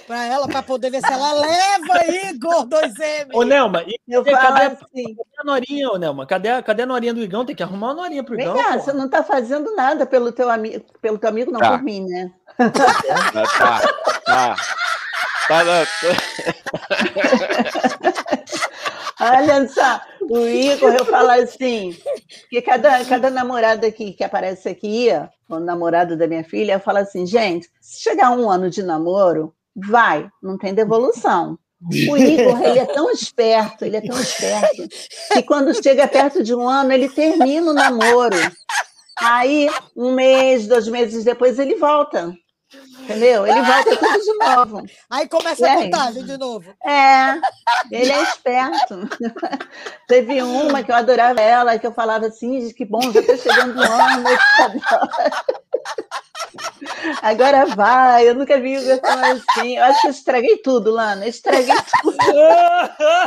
para 0.06 0.26
ela, 0.26 0.46
para 0.46 0.62
poder 0.62 0.90
ver 0.90 1.00
se 1.00 1.12
ela 1.12 1.32
leva 1.32 2.04
Igor 2.28 2.66
2M. 2.66 3.30
Ô, 3.32 3.42
Nelma, 3.44 3.82
e 3.86 3.96
Eu 4.08 4.22
cadê, 4.24 4.36
falo 4.36 4.54
cadê 4.54 4.64
assim, 4.66 5.16
a 5.38 5.44
Norinha, 5.44 5.90
ô, 5.90 5.96
Nelma? 5.96 6.26
Cadê, 6.26 6.48
a- 6.50 6.62
cadê 6.62 6.82
a 6.82 6.86
Norinha 6.86 7.14
do 7.14 7.20
Igão? 7.22 7.44
Tem 7.46 7.56
que 7.56 7.62
arrumar 7.62 7.88
uma 7.92 8.02
Norinha 8.02 8.22
pro 8.22 8.36
vem 8.36 8.44
Igão. 8.46 8.56
cá, 8.56 8.74
pô. 8.74 8.80
você 8.80 8.92
não 8.92 9.06
está 9.06 9.22
fazendo 9.22 9.74
nada 9.74 10.04
pelo 10.06 10.32
teu 10.32 10.50
amigo, 10.50 10.84
pelo 11.00 11.16
teu 11.18 11.28
amigo, 11.30 11.50
não 11.50 11.60
Tá. 11.60 11.70
por 11.70 11.82
mim, 11.82 12.04
né? 12.06 12.30
Tá, 12.56 12.68
tá. 12.70 12.80
Tá, 13.32 13.46
tá, 13.58 13.80
tá. 14.26 14.56
Olha 19.22 19.68
só, 19.68 20.00
o 20.22 20.46
Igor, 20.46 20.94
eu 20.94 21.04
falo 21.04 21.30
assim, 21.30 21.94
que 22.48 22.62
cada, 22.62 23.04
cada 23.04 23.28
namorado 23.30 23.84
aqui 23.86 24.12
que 24.12 24.24
aparece 24.24 24.68
aqui, 24.68 25.08
o 25.48 25.58
namorado 25.58 26.16
da 26.16 26.26
minha 26.26 26.42
filha, 26.44 26.72
eu 26.74 26.80
falo 26.80 26.98
assim, 26.98 27.26
gente, 27.26 27.68
se 27.80 28.00
chegar 28.02 28.30
um 28.30 28.48
ano 28.50 28.70
de 28.70 28.82
namoro, 28.82 29.54
vai, 29.88 30.28
não 30.42 30.58
tem 30.58 30.74
devolução. 30.74 31.58
O 31.82 32.16
Igor, 32.16 32.62
ele 32.62 32.78
é 32.78 32.84
tão 32.84 33.10
esperto, 33.10 33.84
ele 33.84 33.96
é 33.96 34.00
tão 34.02 34.20
esperto, 34.20 34.86
que 35.32 35.42
quando 35.42 35.82
chega 35.82 36.06
perto 36.06 36.42
de 36.42 36.54
um 36.54 36.68
ano, 36.68 36.92
ele 36.92 37.08
termina 37.08 37.70
o 37.70 37.74
namoro. 37.74 38.36
Aí, 39.18 39.68
um 39.96 40.12
mês, 40.12 40.66
dois 40.66 40.88
meses 40.88 41.24
depois, 41.24 41.58
ele 41.58 41.76
volta. 41.76 42.34
Entendeu? 43.10 43.46
Ele 43.46 43.60
volta 43.60 43.96
tudo 43.96 44.22
de 44.22 44.32
novo. 44.34 44.86
Aí 45.10 45.28
começa 45.28 45.66
a 45.66 45.76
contagem 45.76 46.24
de 46.24 46.36
novo. 46.36 46.72
É, 46.84 47.40
ele 47.90 48.12
é 48.12 48.22
esperto. 48.22 49.08
Teve 50.06 50.40
uma 50.42 50.82
que 50.84 50.92
eu 50.92 50.94
adorava 50.94 51.40
ela, 51.40 51.78
que 51.78 51.86
eu 51.86 51.92
falava 51.92 52.26
assim, 52.26 52.72
que 52.72 52.84
bom, 52.84 53.00
já 53.12 53.20
está 53.20 53.36
chegando 53.36 53.78
o 53.78 53.82
ano. 53.82 54.24
Agora 57.22 57.66
vai, 57.66 58.28
eu 58.28 58.34
nunca 58.34 58.60
vi 58.60 58.76
o 58.76 58.80
assim. 58.80 59.76
Eu 59.76 59.84
acho 59.84 60.00
que 60.00 60.06
eu 60.06 60.12
estraguei 60.12 60.56
tudo, 60.58 60.90
Lana. 60.90 61.24
Eu 61.24 61.30
estraguei 61.30 61.74
tudo. 62.02 62.16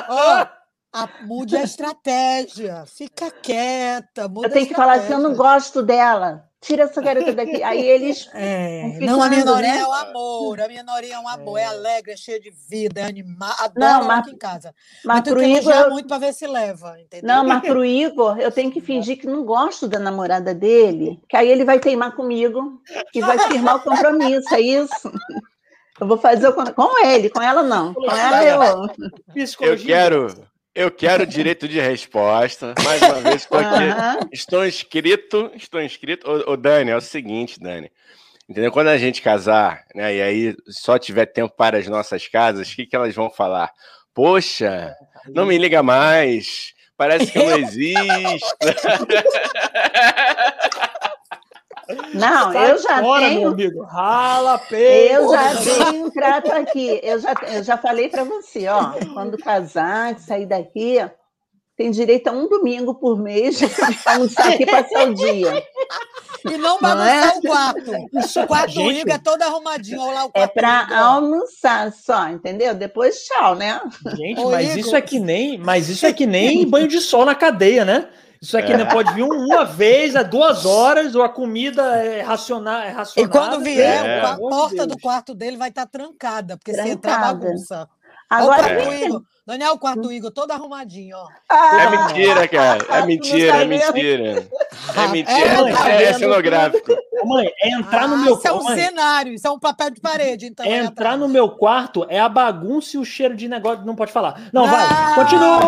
oh, 0.09 0.45
a, 0.93 1.09
mude 1.21 1.57
a 1.57 1.63
estratégia, 1.63 2.85
fica 2.85 3.31
quieta. 3.31 4.29
eu 4.43 4.49
tenho 4.49 4.67
que 4.67 4.73
falar 4.75 4.93
assim: 4.93 5.13
eu 5.13 5.19
não 5.19 5.35
gosto 5.35 5.81
dela 5.81 6.49
tira 6.63 6.83
essa 6.83 7.01
garota 7.01 7.33
daqui. 7.33 7.61
Aí 7.61 7.87
eles. 7.87 8.29
É, 8.35 8.99
não, 8.99 9.21
a 9.21 9.29
minha 9.29 9.45
Norinha 9.45 9.73
né? 9.73 9.79
é 9.79 9.87
um 9.87 9.93
amor, 9.93 10.61
a 10.61 10.67
minha 10.67 10.83
Norinha 10.83 11.15
é 11.15 11.19
um 11.19 11.27
amor, 11.27 11.57
é, 11.57 11.61
é 11.61 11.65
alegre, 11.65 12.11
é 12.11 12.17
cheia 12.17 12.39
de 12.39 12.51
vida, 12.69 13.01
é 13.01 13.05
animada, 13.05 13.55
adoro 13.59 13.79
não, 13.79 14.03
mas, 14.07 14.19
aqui 14.19 14.31
em 14.31 14.37
casa. 14.37 14.75
Mas, 15.03 15.17
mas 15.17 15.29
pro 15.29 15.43
Igor. 15.43 15.73
Eu... 15.73 15.89
muito 15.91 16.07
para 16.07 16.17
ver 16.17 16.33
se 16.33 16.47
leva, 16.47 16.99
entendeu? 16.99 17.27
Não, 17.27 17.45
mas 17.45 17.61
pro 17.61 17.85
Igor, 17.85 18.39
eu 18.39 18.51
tenho 18.51 18.71
que 18.71 18.81
fingir 18.81 19.19
que 19.19 19.27
não 19.27 19.43
gosto 19.45 19.87
da 19.87 19.99
namorada 19.99 20.53
dele, 20.53 21.21
que 21.29 21.37
aí 21.37 21.49
ele 21.49 21.63
vai 21.63 21.79
teimar 21.79 22.15
comigo 22.15 22.81
e 23.13 23.21
vai 23.21 23.37
firmar 23.47 23.77
o 23.77 23.81
compromisso, 23.81 24.53
é 24.53 24.61
isso? 24.61 25.11
Eu 25.99 26.07
vou 26.07 26.17
fazer 26.17 26.47
o... 26.47 26.53
com 26.53 27.05
ele, 27.05 27.29
com 27.29 27.41
ela 27.41 27.63
não. 27.63 27.93
Com 27.93 28.11
ela 28.11 28.43
eu. 28.43 28.89
Eu 29.61 29.77
quero. 29.77 30.52
Eu 30.75 30.89
quero 30.89 31.27
direito 31.27 31.67
de 31.67 31.79
resposta. 31.79 32.73
Mais 32.83 32.99
uma 33.01 33.21
vez, 33.21 33.45
aqui. 33.45 33.55
Uhum. 33.55 34.29
Estou 34.31 34.65
inscrito. 34.65 35.51
Estou 35.55 35.81
inscrito. 35.81 36.29
Ô, 36.29 36.53
ô, 36.53 36.57
Dani, 36.57 36.89
é 36.89 36.95
o 36.95 37.01
seguinte, 37.01 37.59
Dani. 37.59 37.91
Entendeu? 38.49 38.71
Quando 38.71 38.87
a 38.87 38.97
gente 38.97 39.21
casar, 39.21 39.85
né? 39.93 40.15
E 40.15 40.21
aí 40.21 40.55
só 40.67 40.97
tiver 40.97 41.27
tempo 41.27 41.53
para 41.55 41.77
as 41.77 41.87
nossas 41.87 42.27
casas, 42.27 42.71
o 42.71 42.75
que, 42.75 42.87
que 42.87 42.95
elas 42.95 43.13
vão 43.13 43.29
falar? 43.29 43.71
Poxa, 44.13 44.95
não 45.27 45.45
me 45.45 45.57
liga 45.57 45.83
mais. 45.83 46.73
Parece 46.97 47.31
que 47.31 47.37
eu 47.37 47.45
não 47.45 47.57
existo. 47.57 48.57
Não, 52.13 52.53
Sai 52.53 52.71
eu 52.71 52.77
já 52.77 53.01
fora, 53.01 53.25
tenho. 53.25 53.41
Meu 53.41 53.51
amigo. 53.51 53.83
Rala, 53.83 54.57
peito. 54.57 55.13
Eu 55.13 55.29
já 55.29 55.55
tenho 55.55 56.05
um 56.05 56.09
trato 56.09 56.51
aqui. 56.51 56.99
Eu 57.03 57.19
já, 57.19 57.33
eu 57.51 57.63
já 57.63 57.77
falei 57.77 58.09
para 58.09 58.23
você, 58.23 58.67
ó. 58.67 58.93
Quando 59.13 59.37
casar, 59.37 60.17
sair 60.19 60.45
daqui, 60.45 60.99
tem 61.75 61.89
direito 61.89 62.27
a 62.27 62.31
um 62.31 62.47
domingo 62.47 62.93
por 62.95 63.19
mês 63.19 63.57
de 63.57 63.65
almoçar 64.05 64.53
aqui 64.53 64.65
passar 64.65 65.09
o 65.09 65.13
dia. 65.13 65.63
E 66.45 66.57
não 66.57 66.79
bagunçar 66.79 67.35
é? 67.35 67.37
o 67.37 67.41
quarto. 67.41 67.91
O 67.91 68.47
quarto 68.47 68.73
do 68.73 68.91
Igor 68.91 69.13
é 69.13 69.17
todo 69.17 69.41
arrumadinho. 69.41 69.99
Olha 70.01 70.13
lá 70.13 70.25
o 70.25 70.31
é 70.33 70.47
para 70.47 70.87
almoçar 70.99 71.91
só, 71.91 72.29
entendeu? 72.29 72.75
Depois 72.75 73.23
tchau, 73.23 73.55
né? 73.55 73.81
Gente, 74.15 74.39
Ô, 74.39 74.51
mas 74.51 74.67
Igor. 74.67 74.79
isso 74.79 74.95
é 74.95 75.01
que 75.01 75.19
nem, 75.19 75.57
mas 75.57 75.89
isso 75.89 76.05
é 76.05 76.13
que 76.13 76.25
nem 76.25 76.67
banho 76.67 76.87
de 76.87 76.99
sol 76.99 77.25
na 77.25 77.33
cadeia, 77.33 77.83
né? 77.83 78.09
Isso 78.43 78.57
aqui 78.57 78.73
é. 78.73 78.77
não 78.77 78.85
pode 78.87 79.13
vir 79.13 79.23
uma 79.23 79.63
vez, 79.63 80.17
a 80.17 80.21
duas 80.21 80.65
horas, 80.65 81.15
ou 81.15 81.23
a 81.23 81.29
comida 81.29 81.81
é, 81.95 82.21
racionar, 82.21 82.85
é 82.85 82.89
racionada. 82.89 83.21
E 83.21 83.31
quando 83.31 83.63
vier, 83.63 84.05
é. 84.05 84.19
a 84.19 84.35
porta 84.35 84.85
do 84.85 84.99
quarto 84.99 85.33
dele 85.33 85.55
vai 85.55 85.69
estar 85.69 85.85
trancada, 85.85 86.57
porque 86.57 86.73
trancada. 86.73 86.89
se 86.89 86.93
entrar 86.93 87.19
bagunça. 87.21 87.89
Agora, 88.29 88.67
é. 88.67 89.07
Daniel, 89.45 89.73
o 89.73 89.77
quarto 89.77 90.03
do 90.03 90.11
Igor 90.11 90.31
todo 90.31 90.51
arrumadinho, 90.51 91.17
ó. 91.17 91.27
Ah, 91.51 91.81
é 91.81 91.89
mentira, 91.89 92.47
cara. 92.47 92.85
É 92.89 93.05
mentira, 93.05 93.57
é 93.57 93.65
mentira. 93.65 94.47
É 94.95 95.07
mentira. 95.09 95.89
É, 95.89 96.03
é 96.03 96.13
cenográfico. 96.13 96.95
Mãe, 97.25 97.51
é 97.61 97.71
entrar 97.71 98.03
ah, 98.03 98.07
no 98.07 98.17
meu 98.19 98.37
quarto. 98.37 98.39
Isso 98.39 98.47
é 98.47 98.53
um 98.53 98.63
mãe. 98.63 98.79
cenário, 98.79 99.33
isso 99.33 99.45
é 99.45 99.51
um 99.51 99.59
papel 99.59 99.89
de 99.91 99.99
parede. 99.99 100.45
Então 100.45 100.65
é 100.65 100.77
entrar 100.77 101.17
no 101.17 101.27
meu 101.27 101.49
quarto 101.49 102.05
é 102.07 102.19
a 102.19 102.29
bagunça 102.29 102.95
e 102.95 102.99
o 102.99 103.03
cheiro 103.03 103.35
de 103.35 103.49
negócio. 103.49 103.85
Não 103.85 103.97
pode 103.97 104.13
falar. 104.13 104.49
Não, 104.53 104.65
vai. 104.65 104.85
Ah! 104.89 105.11
Continua. 105.15 105.59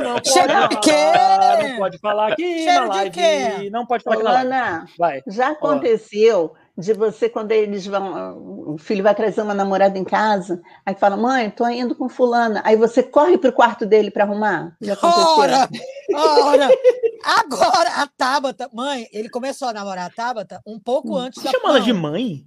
Não 0.00 0.12
pode 0.14 0.28
cheiro 0.32 0.52
falar. 0.52 0.68
de 0.68 0.76
quê? 0.80 1.68
Não 1.68 1.76
pode 1.78 1.98
falar 1.98 2.32
aqui 2.32 2.58
cheiro 2.62 2.80
na 2.80 2.94
live. 2.94 3.10
De 3.10 3.18
quê? 3.18 3.70
Não 3.70 3.86
pode 3.86 4.04
falar 4.04 4.14
aqui 4.14 4.24
na 4.24 4.32
live. 4.32 4.92
Vai. 4.96 5.22
Já 5.26 5.50
aconteceu. 5.50 6.54
Ó 6.54 6.65
de 6.76 6.92
você, 6.92 7.28
quando 7.28 7.52
eles 7.52 7.86
vão, 7.86 8.74
o 8.74 8.78
filho 8.78 9.02
vai 9.02 9.14
trazer 9.14 9.40
uma 9.40 9.54
namorada 9.54 9.98
em 9.98 10.04
casa, 10.04 10.60
aí 10.84 10.94
fala, 10.94 11.16
mãe, 11.16 11.48
tô 11.50 11.66
indo 11.68 11.94
com 11.94 12.08
fulana. 12.08 12.60
Aí 12.64 12.76
você 12.76 13.02
corre 13.02 13.38
pro 13.38 13.52
quarto 13.52 13.86
dele 13.86 14.10
para 14.10 14.24
arrumar. 14.24 14.76
Já 14.80 14.92
aconteceu? 14.92 15.26
Ora, 15.38 15.68
ora, 16.14 16.68
agora 17.24 17.90
a 18.02 18.06
Tabata, 18.06 18.68
mãe, 18.72 19.08
ele 19.12 19.30
começou 19.30 19.68
a 19.68 19.72
namorar 19.72 20.06
a 20.06 20.10
Tabata 20.10 20.60
um 20.66 20.78
pouco 20.78 21.14
hum. 21.14 21.18
antes 21.18 21.40
você 21.40 21.48
da 21.48 21.58
chama 21.58 21.70
ela 21.70 21.80
de 21.80 21.92
mãe? 21.92 22.44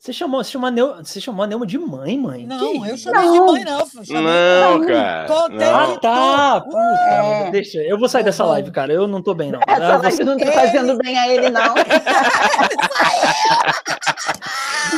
Você 0.00 0.14
chamou, 0.14 0.42
você 0.42 0.52
chamou, 0.52 0.70
Neu, 0.70 0.96
você 0.96 1.20
chamou 1.20 1.44
a 1.44 1.46
Neuma 1.46 1.66
de 1.66 1.76
mãe, 1.76 2.16
mãe? 2.16 2.46
Não, 2.46 2.86
eu 2.86 2.96
chamei 2.96 3.20
não. 3.22 3.32
de 3.34 3.40
mãe, 3.40 3.64
não. 3.66 3.86
não, 4.22 4.86
cara. 4.86 5.26
Contei 5.26 5.58
não. 5.58 5.78
Ah, 5.78 5.98
tá. 5.98 6.60
Puta, 6.62 6.78
é. 6.78 7.50
Deixa, 7.50 7.76
eu 7.80 7.98
vou 7.98 8.08
sair 8.08 8.24
dessa 8.24 8.42
live, 8.46 8.70
cara. 8.70 8.94
Eu 8.94 9.06
não 9.06 9.20
tô 9.20 9.34
bem, 9.34 9.52
não. 9.52 9.60
Essa 9.66 9.98
live 9.98 10.16
você... 10.16 10.24
não 10.24 10.38
tá 10.38 10.52
fazendo 10.52 10.96
bem 10.96 11.18
a 11.18 11.28
ele, 11.28 11.50
não. 11.50 11.74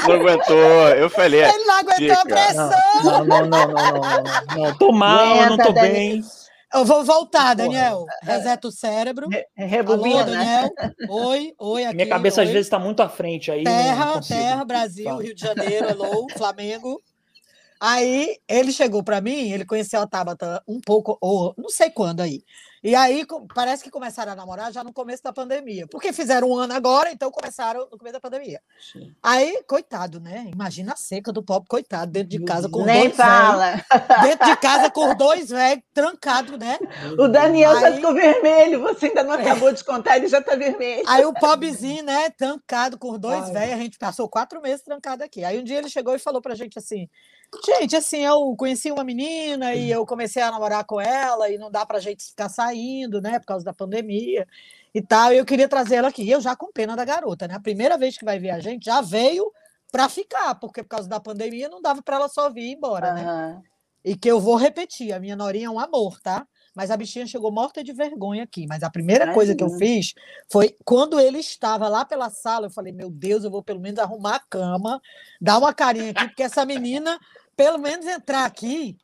não 0.07 0.15
aguentou. 0.15 0.89
Eu 0.91 1.11
falei. 1.11 1.43
Ele 1.43 1.65
não 1.65 1.79
aguentou 1.81 2.17
a 2.17 2.25
pressão. 2.25 2.71
Não, 3.03 3.25
não, 3.25 3.47
não, 3.47 3.67
não, 3.67 3.67
não, 3.67 4.01
não, 4.01 4.23
não. 4.57 4.79
Tô 4.79 4.93
mal, 4.93 5.47
não 5.47 5.57
tô 5.57 5.73
bem. 5.73 6.23
Eu 6.75 6.85
vou 6.85 7.05
voltar, 7.05 7.55
Daniel. 7.55 8.07
Reseta 8.23 8.69
o 8.69 8.73
cérebro. 8.73 9.29
Re 9.29 9.45
Rebobina. 9.67 10.23
Alô, 10.23 10.31
Daniel. 10.31 10.71
Oi, 11.09 11.55
oi. 11.59 11.85
Aqui, 11.85 11.97
Minha 11.97 12.09
cabeça 12.09 12.41
oi. 12.41 12.47
às 12.47 12.51
vezes 12.53 12.67
está 12.67 12.79
muito 12.79 13.03
à 13.03 13.09
frente 13.09 13.51
aí. 13.51 13.65
Terra, 13.65 14.21
terra, 14.21 14.65
Brasil, 14.65 15.05
Fala. 15.05 15.23
Rio 15.23 15.35
de 15.35 15.41
Janeiro, 15.41 15.89
alô, 15.91 16.27
Flamengo. 16.37 17.01
Aí 17.81 18.37
ele 18.49 18.73
chegou 18.73 19.03
para 19.03 19.21
mim, 19.21 19.51
ele 19.51 19.65
conheceu 19.65 20.01
a 20.01 20.07
Tabata 20.07 20.63
um 20.69 20.81
pouco, 20.81 21.19
ou 21.21 21.53
não 21.59 21.69
sei 21.69 21.91
quando 21.91 22.21
aí. 22.21 22.43
E 22.83 22.97
aí 22.97 23.25
parece 23.55 23.85
que 23.85 23.91
começaram 23.91 24.33
a 24.33 24.35
namorar 24.35 24.73
já 24.73 24.83
no 24.83 24.93
começo 24.93 25.23
da 25.23 25.33
pandemia. 25.33 25.87
Porque 25.87 26.13
fizeram 26.13 26.51
um 26.51 26.57
ano 26.57 26.75
agora, 26.75 27.13
então 27.13 27.31
começaram 27.31 27.89
no 27.89 27.97
começo 27.97 28.15
da 28.15 28.21
pandemia. 28.21 28.61
Sim. 28.93 29.15
Aí, 29.23 29.63
coitado, 29.69 30.19
né? 30.19 30.51
Imagina 30.53 30.95
a 30.95 30.97
seca 30.97 31.33
do 31.33 31.45
pobre, 31.45 31.69
coitado, 31.69 32.11
dentro 32.11 32.31
de 32.31 32.45
casa 32.45 32.69
com 32.69 32.85
Nem 32.85 33.05
dois 33.05 33.17
fala. 33.17 33.75
Véio, 33.75 34.23
dentro 34.23 34.47
de 34.47 34.57
casa 34.57 34.91
com 34.91 35.15
dois 35.15 35.51
velhos, 35.51 35.85
trancado, 35.95 36.59
né? 36.59 36.77
O 37.17 37.29
Daniel 37.29 37.71
aí, 37.71 37.81
já 37.81 37.93
ficou 37.93 38.15
vermelho, 38.15 38.81
você 38.81 39.07
ainda 39.07 39.23
não 39.23 39.35
acabou 39.35 39.69
é. 39.69 39.73
de 39.73 39.85
contar, 39.85 40.17
ele 40.17 40.27
já 40.27 40.39
está 40.39 40.57
vermelho. 40.57 41.05
Aí 41.07 41.25
o 41.25 41.33
pobrezinho, 41.33 42.03
né, 42.03 42.31
trancado 42.31 42.99
com 42.99 43.17
dois 43.17 43.49
velhos, 43.51 43.75
a 43.75 43.79
gente 43.79 43.99
passou 43.99 44.29
quatro 44.29 44.61
meses 44.61 44.83
trancado 44.83 45.23
aqui. 45.23 45.45
Aí 45.45 45.59
um 45.59 45.65
dia 45.65 45.79
ele 45.79 45.89
chegou 45.89 46.17
e 46.17 46.19
falou 46.19 46.43
pra 46.43 46.57
gente 46.57 46.79
assim: 46.79 47.09
Gente, 47.65 47.95
assim, 47.95 48.25
eu 48.25 48.55
conheci 48.57 48.91
uma 48.91 49.05
menina 49.05 49.75
e 49.75 49.91
eu 49.91 50.07
comecei 50.07 50.43
a 50.43 50.51
namorar 50.51 50.85
com 50.85 51.01
ela 51.01 51.51
e 51.51 51.59
não 51.59 51.71
dá 51.71 51.85
pra 51.85 52.01
gente 52.01 52.25
ficar 52.25 52.49
saindo, 52.49 53.21
né, 53.21 53.39
por 53.39 53.47
causa 53.47 53.65
da 53.65 53.75
pandemia 53.75 54.47
e 54.95 55.03
tal. 55.03 55.33
E 55.33 55.39
eu 55.39 55.45
queria 55.45 55.69
trazer 55.69 55.97
ela 55.97 56.09
aqui. 56.09 56.23
E 56.23 56.31
eu 56.31 56.41
já 56.41 56.57
com 56.57 56.73
pena 56.73 56.97
da 56.97 57.05
garota, 57.05 57.47
né? 57.47 57.55
A 57.55 57.61
primeira 57.61 57.99
vez 57.99 58.17
que 58.17 58.25
vai 58.25 58.39
ver 58.39 58.51
a 58.51 58.61
gente 58.61 58.87
já 58.87 59.01
veio 59.01 59.53
para 59.91 60.09
ficar, 60.09 60.55
porque 60.55 60.83
por 60.83 60.89
causa 60.89 61.09
da 61.09 61.21
pandemia 61.21 61.69
não 61.69 61.83
dava 61.83 62.03
para 62.03 62.17
ela 62.17 62.29
só 62.29 62.51
vir 62.51 62.63
e 62.63 62.71
ir 62.71 62.77
embora, 62.77 63.09
uhum. 63.09 63.15
né? 63.15 63.63
E 64.05 64.17
que 64.17 64.29
eu 64.29 64.41
vou 64.41 64.57
repetir, 64.57 65.13
a 65.13 65.21
minha 65.21 65.37
norinha 65.37 65.67
é 65.67 65.71
um 65.71 65.79
amor, 65.79 66.21
tá? 66.21 66.47
Mas 66.75 66.91
a 66.91 66.97
bichinha 66.97 67.27
chegou 67.27 67.53
morta 67.53 67.85
de 67.85 67.93
vergonha 67.93 68.43
aqui. 68.43 68.67
Mas 68.67 68.83
a 68.83 68.91
primeira 68.91 69.27
Ai, 69.27 69.35
coisa 69.35 69.55
que 69.55 69.63
eu 69.63 69.71
fiz 69.71 70.15
foi 70.51 70.75
quando 70.85 71.21
ele 71.21 71.39
estava 71.39 71.87
lá 71.89 72.05
pela 72.05 72.31
sala, 72.31 72.67
eu 72.67 72.71
falei: 72.71 72.93
Meu 72.93 73.11
Deus, 73.11 73.45
eu 73.45 73.51
vou 73.51 73.63
pelo 73.63 73.79
menos 73.79 73.99
arrumar 73.99 74.37
a 74.37 74.41
cama, 74.41 75.01
dar 75.41 75.59
uma 75.59 75.73
carinha 75.75 76.11
aqui, 76.11 76.27
porque 76.29 76.43
essa 76.43 76.65
menina 76.65 77.21
pelo 77.63 77.79
menos 77.79 78.05
entrar 78.05 78.45
aqui, 78.45 78.97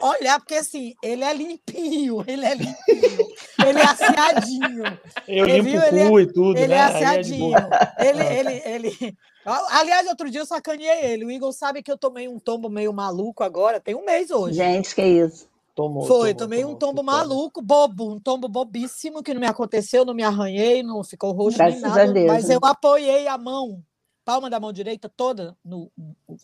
olhar, 0.00 0.38
porque 0.38 0.54
assim, 0.54 0.94
ele 1.02 1.24
é 1.24 1.34
limpinho, 1.34 2.22
ele 2.28 2.46
é 2.46 2.54
limpinho, 2.54 3.26
ele 3.66 3.78
é 3.80 3.84
asseadinho. 3.84 4.84
Eu 5.26 5.48
ele, 5.48 5.60
limpo 5.60 5.70
viu? 5.70 5.80
o 5.80 6.08
cu 6.08 6.20
ele, 6.20 6.22
e 6.22 6.32
tudo, 6.32 6.56
ele 6.56 6.68
né? 6.68 6.74
É, 6.76 6.78
é 6.78 6.82
asseadinho. 6.82 7.58
É 7.58 8.08
ele, 8.08 8.22
ele, 8.22 8.62
ele. 8.64 9.18
Aliás, 9.44 10.06
outro 10.06 10.30
dia 10.30 10.42
eu 10.42 10.46
sacaneei 10.46 11.04
ele. 11.06 11.24
O 11.24 11.32
Igor 11.32 11.52
sabe 11.52 11.82
que 11.82 11.90
eu 11.90 11.98
tomei 11.98 12.28
um 12.28 12.38
tombo 12.38 12.70
meio 12.70 12.92
maluco 12.92 13.42
agora, 13.42 13.80
tem 13.80 13.96
um 13.96 14.04
mês 14.04 14.30
hoje. 14.30 14.54
Gente, 14.54 14.94
que 14.94 15.02
isso. 15.02 15.48
Tomou, 15.74 16.06
Foi, 16.06 16.32
tomou, 16.32 16.34
tomei 16.34 16.60
tomou, 16.60 16.74
um 16.76 16.78
tombo 16.78 17.02
maluco, 17.02 17.60
bobo, 17.60 18.08
um 18.08 18.20
tombo 18.20 18.46
bobíssimo 18.46 19.20
que 19.20 19.34
não 19.34 19.40
me 19.40 19.48
aconteceu, 19.48 20.04
não 20.04 20.14
me 20.14 20.22
arranhei, 20.22 20.84
não 20.84 21.02
ficou 21.02 21.32
roxo 21.32 21.58
Graças 21.58 21.82
nem 21.82 21.90
nada, 21.90 22.26
mas 22.26 22.48
eu 22.50 22.60
apoiei 22.62 23.26
a 23.26 23.36
mão, 23.36 23.82
palma 24.24 24.48
da 24.48 24.60
mão 24.60 24.72
direita 24.72 25.08
toda 25.08 25.56
no 25.64 25.90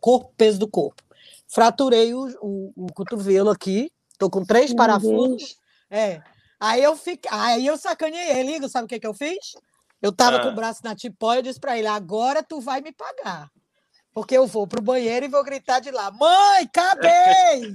corpo, 0.00 0.32
peso 0.36 0.58
do 0.58 0.66
corpo 0.66 1.05
fraturei 1.48 2.14
o, 2.14 2.26
o, 2.40 2.72
o 2.84 2.92
cotovelo 2.92 3.50
aqui, 3.50 3.90
tô 4.18 4.28
com 4.30 4.44
três 4.44 4.70
Meu 4.70 4.76
parafusos. 4.76 5.38
Deus. 5.38 5.56
É. 5.90 6.20
Aí 6.58 6.82
eu 6.82 6.96
fiquei, 6.96 7.30
aí 7.30 7.66
eu 7.66 7.76
sacaneei 7.76 8.38
ele, 8.38 8.68
sabe 8.68 8.86
o 8.86 8.88
que, 8.88 8.98
que 8.98 9.06
eu 9.06 9.14
fiz? 9.14 9.54
Eu 10.00 10.12
tava 10.12 10.36
ah. 10.36 10.42
com 10.42 10.48
o 10.48 10.54
braço 10.54 10.80
na 10.84 10.94
tipóia 10.94 11.40
e 11.40 11.42
disse 11.42 11.60
para 11.60 11.78
ele: 11.78 11.88
agora 11.88 12.42
tu 12.42 12.60
vai 12.60 12.80
me 12.80 12.92
pagar. 12.92 13.48
Porque 14.16 14.34
eu 14.34 14.46
vou 14.46 14.66
pro 14.66 14.80
banheiro 14.80 15.26
e 15.26 15.28
vou 15.28 15.44
gritar 15.44 15.78
de 15.78 15.90
lá: 15.90 16.10
Mãe, 16.10 16.64
acabei! 16.64 17.74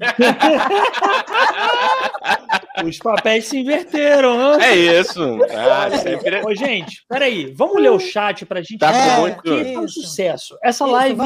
Os 2.84 2.98
papéis 2.98 3.46
se 3.46 3.60
inverteram. 3.60 4.60
É 4.60 4.76
isso. 4.76 5.22
Ah, 5.52 5.96
sempre... 6.00 6.44
Ô, 6.44 6.56
gente, 6.56 7.06
peraí, 7.08 7.54
vamos 7.54 7.80
ler 7.80 7.92
o 7.92 8.00
chat 8.00 8.44
pra 8.44 8.62
gente. 8.62 8.80
Tá 8.80 8.92
é, 8.92 9.20
muito... 9.20 9.54
um 9.82 9.88
sucesso. 9.88 10.58
Essa 10.64 10.86
isso, 10.86 10.94
live 10.94 11.22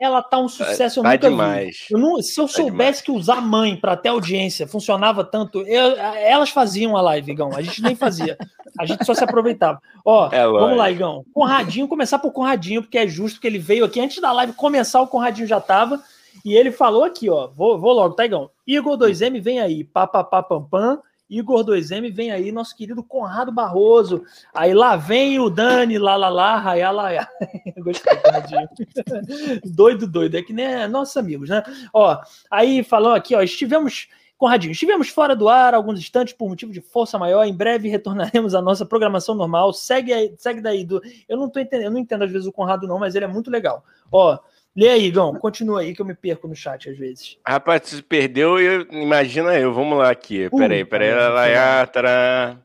Ela 0.00 0.22
tá 0.22 0.38
um 0.38 0.48
sucesso, 0.48 1.00
eu 1.00 1.02
Tá 1.02 1.10
nunca 1.12 1.28
demais. 1.30 1.86
vi. 1.88 1.94
Eu 1.94 1.98
não- 1.98 2.22
se 2.22 2.40
eu 2.40 2.46
soubesse 2.46 3.02
que 3.02 3.10
usar 3.10 3.40
mãe 3.40 3.74
para 3.76 3.96
ter 3.96 4.10
audiência 4.10 4.66
funcionava 4.66 5.24
tanto, 5.24 5.60
eu- 5.62 5.96
elas 5.96 6.50
faziam 6.50 6.96
a 6.96 7.00
live, 7.02 7.32
Igão. 7.32 7.50
A 7.56 7.60
gente 7.62 7.82
nem 7.82 7.96
fazia. 7.96 8.38
A 8.78 8.86
gente 8.86 9.04
só 9.04 9.12
se 9.12 9.24
aproveitava. 9.24 9.80
Ó, 10.04 10.28
É 10.32 10.46
vamos 10.46 10.76
lá, 10.78 10.88
Igão. 10.90 11.24
Conradinho, 11.34 11.88
começar 11.88 12.18
por 12.20 12.30
Conradinho, 12.32 12.82
porque 12.82 12.98
é 12.98 13.08
justo 13.08 13.40
que 13.40 13.46
ele 13.46 13.58
veio 13.58 13.84
aqui 13.84 13.98
antes 14.00 14.20
da 14.20 14.30
live 14.32 14.52
começar, 14.52 15.00
o 15.00 15.06
Conradinho 15.08 15.48
já 15.48 15.60
tava. 15.60 16.00
E 16.44 16.54
ele 16.54 16.70
falou 16.70 17.02
aqui, 17.02 17.28
ó. 17.28 17.48
Vou, 17.48 17.76
vou 17.78 17.92
logo, 17.92 18.14
tá, 18.14 18.24
Igão? 18.24 18.48
Igor 18.64 18.96
2M 18.96 19.40
vem 19.40 19.58
aí, 19.58 19.82
papapá 19.82 20.40
pam 20.42 20.62
pam. 20.62 21.00
Igor 21.28 21.64
2M 21.64 22.12
vem 22.12 22.30
aí, 22.30 22.50
nosso 22.50 22.74
querido 22.74 23.02
Conrado 23.02 23.52
Barroso. 23.52 24.24
Aí 24.54 24.72
lá 24.72 24.96
vem 24.96 25.38
o 25.38 25.50
Dani, 25.50 25.98
lá 25.98 26.16
lá 26.16 26.28
lá, 26.28 26.56
raiá, 26.58 26.90
lá, 26.90 27.10
lá. 27.10 27.28
Gostei, 27.78 28.12
doido, 29.64 30.06
doido. 30.06 30.36
É 30.36 30.42
que 30.42 30.52
nem 30.52 30.88
nossos 30.88 31.16
amigos, 31.16 31.50
né? 31.50 31.62
Ó, 31.92 32.18
aí 32.50 32.82
falou 32.82 33.12
aqui, 33.12 33.34
ó. 33.34 33.42
Estivemos. 33.42 34.08
Conradinho, 34.38 34.70
estivemos 34.70 35.08
fora 35.08 35.34
do 35.34 35.48
ar 35.48 35.74
alguns 35.74 35.98
instantes 35.98 36.32
por 36.32 36.48
motivo 36.48 36.72
de 36.72 36.80
força 36.80 37.18
maior. 37.18 37.42
Em 37.42 37.52
breve 37.52 37.88
retornaremos 37.88 38.54
à 38.54 38.62
nossa 38.62 38.86
programação 38.86 39.34
normal. 39.34 39.72
Segue, 39.72 40.12
aí, 40.12 40.32
segue 40.38 40.60
daí. 40.60 40.84
Do... 40.84 41.02
Eu 41.28 41.36
não 41.36 41.50
tô 41.50 41.58
entendendo, 41.58 41.86
eu 41.86 41.90
não 41.90 41.98
entendo 41.98 42.22
às 42.22 42.30
vezes 42.30 42.46
o 42.46 42.52
Conrado, 42.52 42.86
não, 42.86 43.00
mas 43.00 43.16
ele 43.16 43.24
é 43.24 43.28
muito 43.28 43.50
legal. 43.50 43.84
Ó, 44.12 44.38
lê 44.78 44.88
aí, 44.90 45.06
Igão, 45.06 45.34
continua 45.34 45.80
aí 45.80 45.94
que 45.94 46.00
eu 46.00 46.06
me 46.06 46.14
perco 46.14 46.46
no 46.46 46.54
chat 46.54 46.88
às 46.88 46.96
vezes. 46.96 47.36
Rapaz, 47.46 47.82
se 47.84 48.02
perdeu, 48.02 48.58
eu, 48.60 48.86
imagina 48.92 49.54
eu. 49.54 49.72
Vamos 49.74 49.98
lá 49.98 50.10
aqui. 50.10 50.48
Peraí, 50.50 50.84
peraí. 50.84 51.10
tará. 51.92 52.56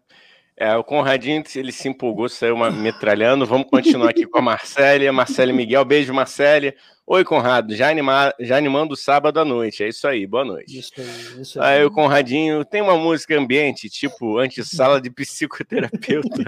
É, 0.56 0.76
o 0.76 0.84
Conradinho, 0.84 1.43
ele 1.56 1.71
se 1.71 1.89
empolgou, 1.89 2.30
saiu 2.30 2.56
uma, 2.56 2.69
metralhando. 2.69 3.45
Vamos 3.45 3.67
continuar 3.67 4.10
aqui 4.12 4.28
com 4.28 4.38
a 4.38 4.41
Marcélia. 4.41 5.12
Marcélia 5.12 5.54
Miguel, 5.54 5.84
beijo, 5.84 6.13
Marcélia. 6.13 6.76
Oi, 7.06 7.24
Conrado, 7.26 7.76
já, 7.76 7.89
anima, 7.89 8.34
já 8.39 8.56
animando 8.58 8.94
o 8.94 8.98
sábado 8.98 9.38
à 9.38 9.44
noite. 9.44 9.84
É 9.84 9.89
isso 9.89 10.08
aí, 10.08 10.26
boa 10.26 10.46
noite. 10.46 10.80
Isso 10.80 10.94
aí, 10.98 11.42
isso 11.42 11.62
aí. 11.62 11.78
Aí 11.80 11.86
o 11.86 11.92
Conradinho 11.92 12.63
tem 12.63 12.82
uma 12.82 12.98
música 12.98 13.38
ambiente, 13.38 13.89
tipo 13.89 14.38
antessala 14.39 15.02
de 15.02 15.10
psicoterapeuta. 15.10 16.30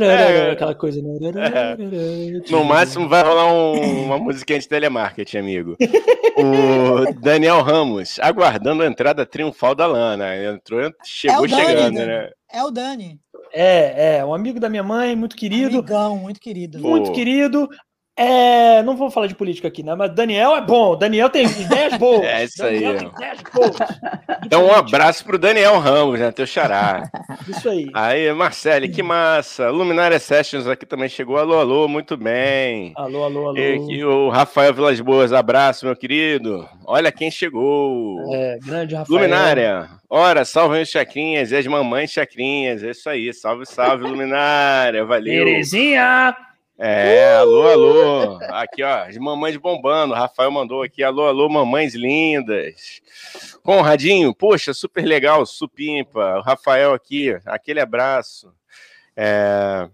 É. 0.00 0.50
Aquela 0.52 0.74
coisa. 0.74 1.00
né? 1.02 1.76
No 2.50 2.64
máximo 2.64 3.08
vai 3.08 3.22
rolar 3.22 3.52
um- 3.52 4.04
uma 4.04 4.18
musiquinha 4.18 4.58
de 4.58 4.68
telemarketing, 4.68 5.38
amigo. 5.38 5.76
O 6.36 7.12
Daniel 7.20 7.60
Ramos, 7.62 8.18
aguardando 8.20 8.82
a 8.82 8.86
entrada 8.86 9.24
triunfal 9.26 9.74
da 9.74 9.86
Lana. 9.86 10.34
Entrou, 10.36 10.90
chegou 11.04 11.44
É 11.44 11.48
Dani, 11.48 11.62
chegando, 11.66 11.94
Dani. 11.94 12.06
né? 12.06 12.30
É 12.52 12.64
o 12.64 12.70
Dani. 12.70 13.20
É, 13.52 14.18
é, 14.18 14.24
um 14.24 14.32
amigo 14.32 14.60
da 14.60 14.68
minha 14.68 14.82
mãe, 14.82 15.14
muito 15.16 15.36
querido. 15.36 15.78
Amigão, 15.78 16.16
muito 16.18 16.40
querido. 16.40 16.78
Muito 16.78 17.08
Pô. 17.08 17.12
querido. 17.12 17.68
É, 18.22 18.82
não 18.82 18.98
vou 18.98 19.10
falar 19.10 19.28
de 19.28 19.34
política 19.34 19.68
aqui, 19.68 19.82
né? 19.82 19.94
Mas 19.94 20.14
Daniel 20.14 20.54
é 20.54 20.60
bom. 20.60 20.94
Daniel 20.94 21.30
tem 21.30 21.46
ideias 21.46 21.96
boas. 21.96 22.20
É 22.30 22.44
isso 22.44 22.62
aí. 22.62 22.80
Daniel 22.80 22.98
tem 22.98 23.08
ideias 23.08 23.38
boas. 23.54 23.76
Então, 24.44 24.66
um 24.66 24.72
abraço 24.72 25.24
pro 25.24 25.38
Daniel 25.38 25.78
Ramos, 25.78 26.20
né? 26.20 26.30
Teu 26.30 26.46
xará. 26.46 27.10
Isso 27.48 27.70
aí. 27.70 27.88
Aí, 27.94 28.30
Marcele, 28.34 28.90
que 28.90 29.02
massa. 29.02 29.70
Luminária 29.70 30.18
Sessions 30.18 30.68
aqui 30.68 30.84
também 30.84 31.08
chegou. 31.08 31.38
Alô, 31.38 31.58
alô, 31.58 31.88
muito 31.88 32.14
bem. 32.14 32.92
Alô, 32.94 33.24
alô, 33.24 33.48
alô. 33.48 33.56
E 33.56 33.74
aqui 33.74 34.04
o 34.04 34.28
Rafael 34.28 34.74
Vilas 34.74 35.00
Boas, 35.00 35.32
abraço, 35.32 35.86
meu 35.86 35.96
querido. 35.96 36.68
Olha 36.84 37.10
quem 37.10 37.30
chegou. 37.30 38.18
É, 38.34 38.58
grande 38.62 38.94
Rafael. 38.94 39.18
Luminária, 39.18 39.88
ora, 40.10 40.44
salve 40.44 40.82
os 40.82 40.90
chacrinhas 40.90 41.52
e 41.52 41.56
as 41.56 41.66
mamães 41.66 42.10
chacrinhas. 42.10 42.84
É 42.84 42.90
isso 42.90 43.08
aí, 43.08 43.32
salve, 43.32 43.64
salve, 43.64 44.04
Luminária, 44.04 45.06
valeu. 45.06 45.46
Terezinha! 45.46 46.49
É, 46.82 47.36
alô, 47.36 47.68
alô. 47.68 48.38
Aqui, 48.48 48.82
ó, 48.82 49.04
as 49.04 49.16
mamães 49.18 49.56
bombando. 49.58 50.14
O 50.14 50.16
Rafael 50.16 50.50
mandou 50.50 50.82
aqui, 50.82 51.04
alô, 51.04 51.26
alô, 51.26 51.46
mamães 51.48 51.94
lindas. 51.94 53.00
Conradinho, 53.62 54.34
poxa, 54.34 54.72
super 54.72 55.04
legal, 55.04 55.44
supimpa. 55.44 56.38
O 56.38 56.40
Rafael 56.40 56.94
aqui, 56.94 57.36
aquele 57.44 57.80
abraço. 57.80 58.50
É, 59.14 59.86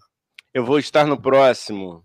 eu 0.55 0.65
vou 0.65 0.79
estar 0.79 1.05
no 1.07 1.21
próximo. 1.21 2.05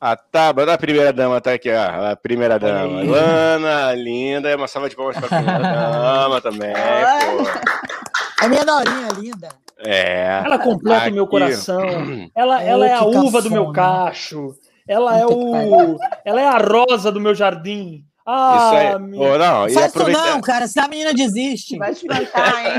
A 0.00 0.16
tábua 0.16 0.64
da 0.64 0.78
primeira 0.78 1.12
dama 1.12 1.40
tá 1.40 1.52
aqui, 1.52 1.70
ó. 1.70 2.10
A 2.12 2.16
primeira 2.16 2.58
dama. 2.58 3.00
aí. 3.00 3.06
Lana, 3.08 3.94
linda. 3.94 4.48
É 4.48 4.56
Uma 4.56 4.68
salva 4.68 4.88
de 4.88 4.96
palmas 4.96 5.16
pra 5.18 5.28
primeira 5.28 5.58
dama 5.58 6.40
também. 6.40 6.72
pô. 6.74 8.44
É 8.44 8.48
minha 8.48 8.64
norinha 8.64 9.08
linda. 9.18 9.48
É. 9.84 10.42
Ela 10.44 10.58
completa 10.58 11.02
Aqui. 11.02 11.10
o 11.10 11.14
meu 11.14 11.26
coração. 11.26 11.80
Ela, 12.34 12.62
É, 12.62 12.68
ela 12.68 12.86
é 12.88 12.92
a 12.94 13.04
uva 13.04 13.42
do 13.42 13.50
meu 13.50 13.72
cacho. 13.72 14.54
Ela 14.88 15.18
é 15.18 15.26
o. 15.26 15.96
Ela 16.24 16.40
é 16.40 16.46
a 16.46 16.58
rosa 16.58 17.10
do 17.12 17.20
meu 17.20 17.34
jardim. 17.34 18.04
Ah, 18.28 18.56
Isso 18.56 18.74
aí. 18.96 19.02
minha- 19.02 19.22
Ô, 19.34 19.38
não, 19.38 19.60
Faz 19.62 19.72
isso 19.72 19.84
aproveita- 19.84 20.20
não, 20.32 20.40
cara. 20.40 20.66
Se 20.66 20.80
a 20.80 20.88
menina 20.88 21.14
desiste. 21.14 21.76
Vai 21.78 21.92
espantar, 21.92 22.66
hein? 22.66 22.72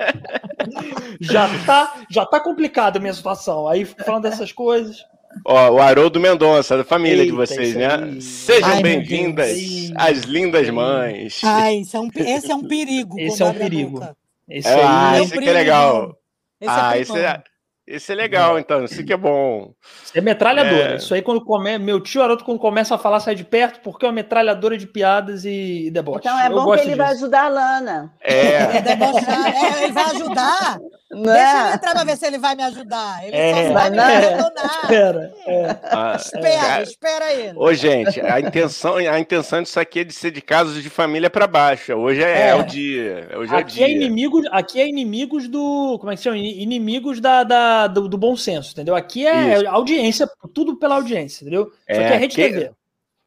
já 1.20 1.48
tá, 1.66 1.94
já 2.10 2.24
tá 2.24 2.40
complicada 2.40 2.98
a 2.98 3.00
minha 3.00 3.12
situação. 3.12 3.68
Aí 3.68 3.84
falando 3.84 4.22
dessas 4.22 4.52
coisas. 4.52 4.96
Ó, 5.44 5.70
o 5.72 5.80
Haroldo 5.80 6.18
Mendonça, 6.18 6.78
da 6.78 6.84
família 6.84 7.18
de 7.24 7.30
Eita, 7.30 7.36
vocês, 7.36 7.68
isso 7.70 7.78
né? 7.78 8.16
Sejam 8.20 8.80
bem-vindas 8.80 9.54
às 9.96 10.20
lindas 10.20 10.70
mães. 10.70 11.40
Ai, 11.44 11.76
isso 11.80 11.94
é 11.96 12.00
um, 12.00 12.08
esse 12.14 12.50
é 12.50 12.54
um 12.54 12.62
perigo. 12.64 13.20
Esse 13.20 13.42
é 13.42 13.46
um 13.46 13.52
perigo. 13.52 14.00
boca. 14.00 14.16
Esse 14.48 14.68
Ah, 14.68 15.10
aí 15.10 15.14
Meu 15.14 15.24
esse 15.24 15.32
que 15.32 15.38
é 15.38 15.40
primo. 15.40 15.52
legal. 15.52 16.18
Esse 16.60 16.70
ah, 16.70 16.96
é 16.96 17.00
esse 17.00 17.18
é, 17.18 17.44
esse 17.86 18.12
é 18.12 18.14
legal, 18.14 18.58
então. 18.58 18.84
Isso 18.84 19.04
que 19.04 19.12
é 19.12 19.16
bom. 19.16 19.70
é 20.14 20.20
metralhadora. 20.20 20.94
É. 20.94 20.96
Isso 20.96 21.14
aí, 21.14 21.22
quando 21.22 21.44
come... 21.44 21.78
meu 21.78 22.00
tio 22.00 22.22
Haroldo, 22.22 22.44
quando 22.44 22.58
começa 22.58 22.94
a 22.94 22.98
falar, 22.98 23.20
sai 23.20 23.34
de 23.34 23.44
perto, 23.44 23.80
porque 23.80 24.04
é 24.04 24.08
uma 24.08 24.14
metralhadora 24.14 24.76
de 24.76 24.86
piadas 24.86 25.44
e, 25.44 25.86
e 25.86 25.90
deboche. 25.90 26.20
Então 26.20 26.38
é 26.40 26.46
Eu 26.48 26.52
bom 26.52 26.72
que 26.74 26.80
ele 26.80 26.96
vai 26.96 27.08
disso. 27.08 27.24
ajudar 27.24 27.44
a 27.44 27.48
Lana. 27.48 28.12
É. 28.20 28.56
É 28.76 28.80
debochar. 28.82 29.54
É, 29.54 29.84
ele 29.84 29.92
vai 29.92 30.04
ajudar. 30.04 30.78
Não 31.08 31.22
Deixa 31.22 31.38
ele 31.60 31.70
é? 31.70 31.74
entrar 31.74 31.92
pra 31.92 32.04
ver 32.04 32.16
se 32.16 32.26
ele 32.26 32.38
vai 32.38 32.54
me 32.56 32.62
ajudar. 32.64 33.24
Ele 33.24 33.36
É, 33.36 33.54
só 33.68 33.72
vai 33.72 33.72
vai 33.72 33.90
me 33.90 33.96
não. 33.96 34.04
abandonar. 34.04 34.80
Espera. 34.82 35.32
É. 35.46 35.76
Ah, 35.84 36.16
Espera, 36.18 36.82
espera 36.82 37.32
ele. 37.32 37.52
Ô, 37.56 37.72
gente, 37.72 38.20
a 38.20 38.40
intenção, 38.40 38.96
a 38.96 39.18
intenção 39.20 39.62
disso 39.62 39.78
aqui 39.78 40.00
é 40.00 40.04
de 40.04 40.12
ser 40.12 40.32
de 40.32 40.42
casos 40.42 40.82
de 40.82 40.90
família 40.90 41.30
para 41.30 41.46
baixo. 41.46 41.92
Hoje 41.94 42.22
é, 42.24 42.48
É. 42.48 42.54
o 42.56 42.64
dia. 42.64 43.28
Hoje 43.36 43.52
é 43.52 43.56
o 43.56 43.58
Aqui 43.60 43.82
é, 43.84 43.86
dia. 43.86 43.96
inimigos, 43.96 44.44
aqui 44.50 44.80
é 44.80 44.88
inimigos 44.88 45.46
do. 45.48 45.96
Como 46.00 46.10
é 46.10 46.14
que 46.16 46.18
se 46.18 46.24
chama? 46.24 46.36
Ini- 46.38 46.60
Inimigos 46.62 47.20
da, 47.20 47.44
da- 47.44 47.75
do, 47.86 48.08
do 48.08 48.16
bom 48.18 48.36
senso, 48.36 48.72
entendeu? 48.72 48.94
Aqui 48.94 49.26
é 49.26 49.54
Isso. 49.58 49.68
audiência, 49.68 50.28
tudo 50.54 50.76
pela 50.78 50.94
audiência, 50.96 51.42
entendeu? 51.44 51.64
Isso 51.88 52.00
aqui 52.00 52.12
É, 52.12 52.14
é 52.14 52.16
rede 52.16 52.34
quem- 52.36 52.52
TV. 52.52 52.70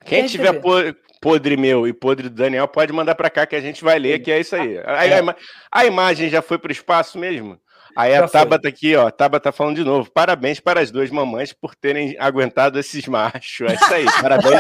Quem 0.06 0.22
Quer 0.24 0.30
tiver 0.30 0.54
TV. 0.62 0.96
podre 1.22 1.58
meu 1.58 1.86
e 1.88 1.92
podre 1.94 2.30
do 2.30 2.36
Daniel, 2.36 2.68
pode 2.70 2.94
mandar 2.94 3.14
para 3.16 3.30
cá 3.30 3.46
que 3.46 3.56
a 3.56 3.60
gente 3.62 3.84
vai 3.84 4.00
ler, 4.00 4.20
que 4.20 4.32
é 4.32 4.40
isso 4.40 4.56
aí. 4.56 4.78
A, 4.80 5.00
a 5.00 5.20
ima- 5.20 5.36
a 5.72 5.86
imagem 5.86 6.30
já 6.30 6.42
foi 6.42 6.58
para 6.58 6.70
o 6.70 6.72
espaço 6.72 7.20
mesmo? 7.20 7.60
Aí 7.96 8.14
Já 8.14 8.24
a 8.24 8.28
Tabata 8.30 8.68
aqui, 8.70 8.96
ó, 8.96 9.08
a 9.08 9.12
Tabata 9.12 9.52
falando 9.52 9.76
de 9.78 9.84
novo. 9.84 10.10
Parabéns 10.12 10.60
para 10.60 10.80
as 10.80 10.90
duas 10.92 11.10
mamães 11.10 11.52
por 11.52 11.76
terem 11.76 12.16
aguentado 12.20 12.80
esses 12.80 13.06
machos. 13.08 13.70
É 13.70 13.74
isso 13.74 13.94
aí, 13.94 14.06
parabéns. 14.22 14.54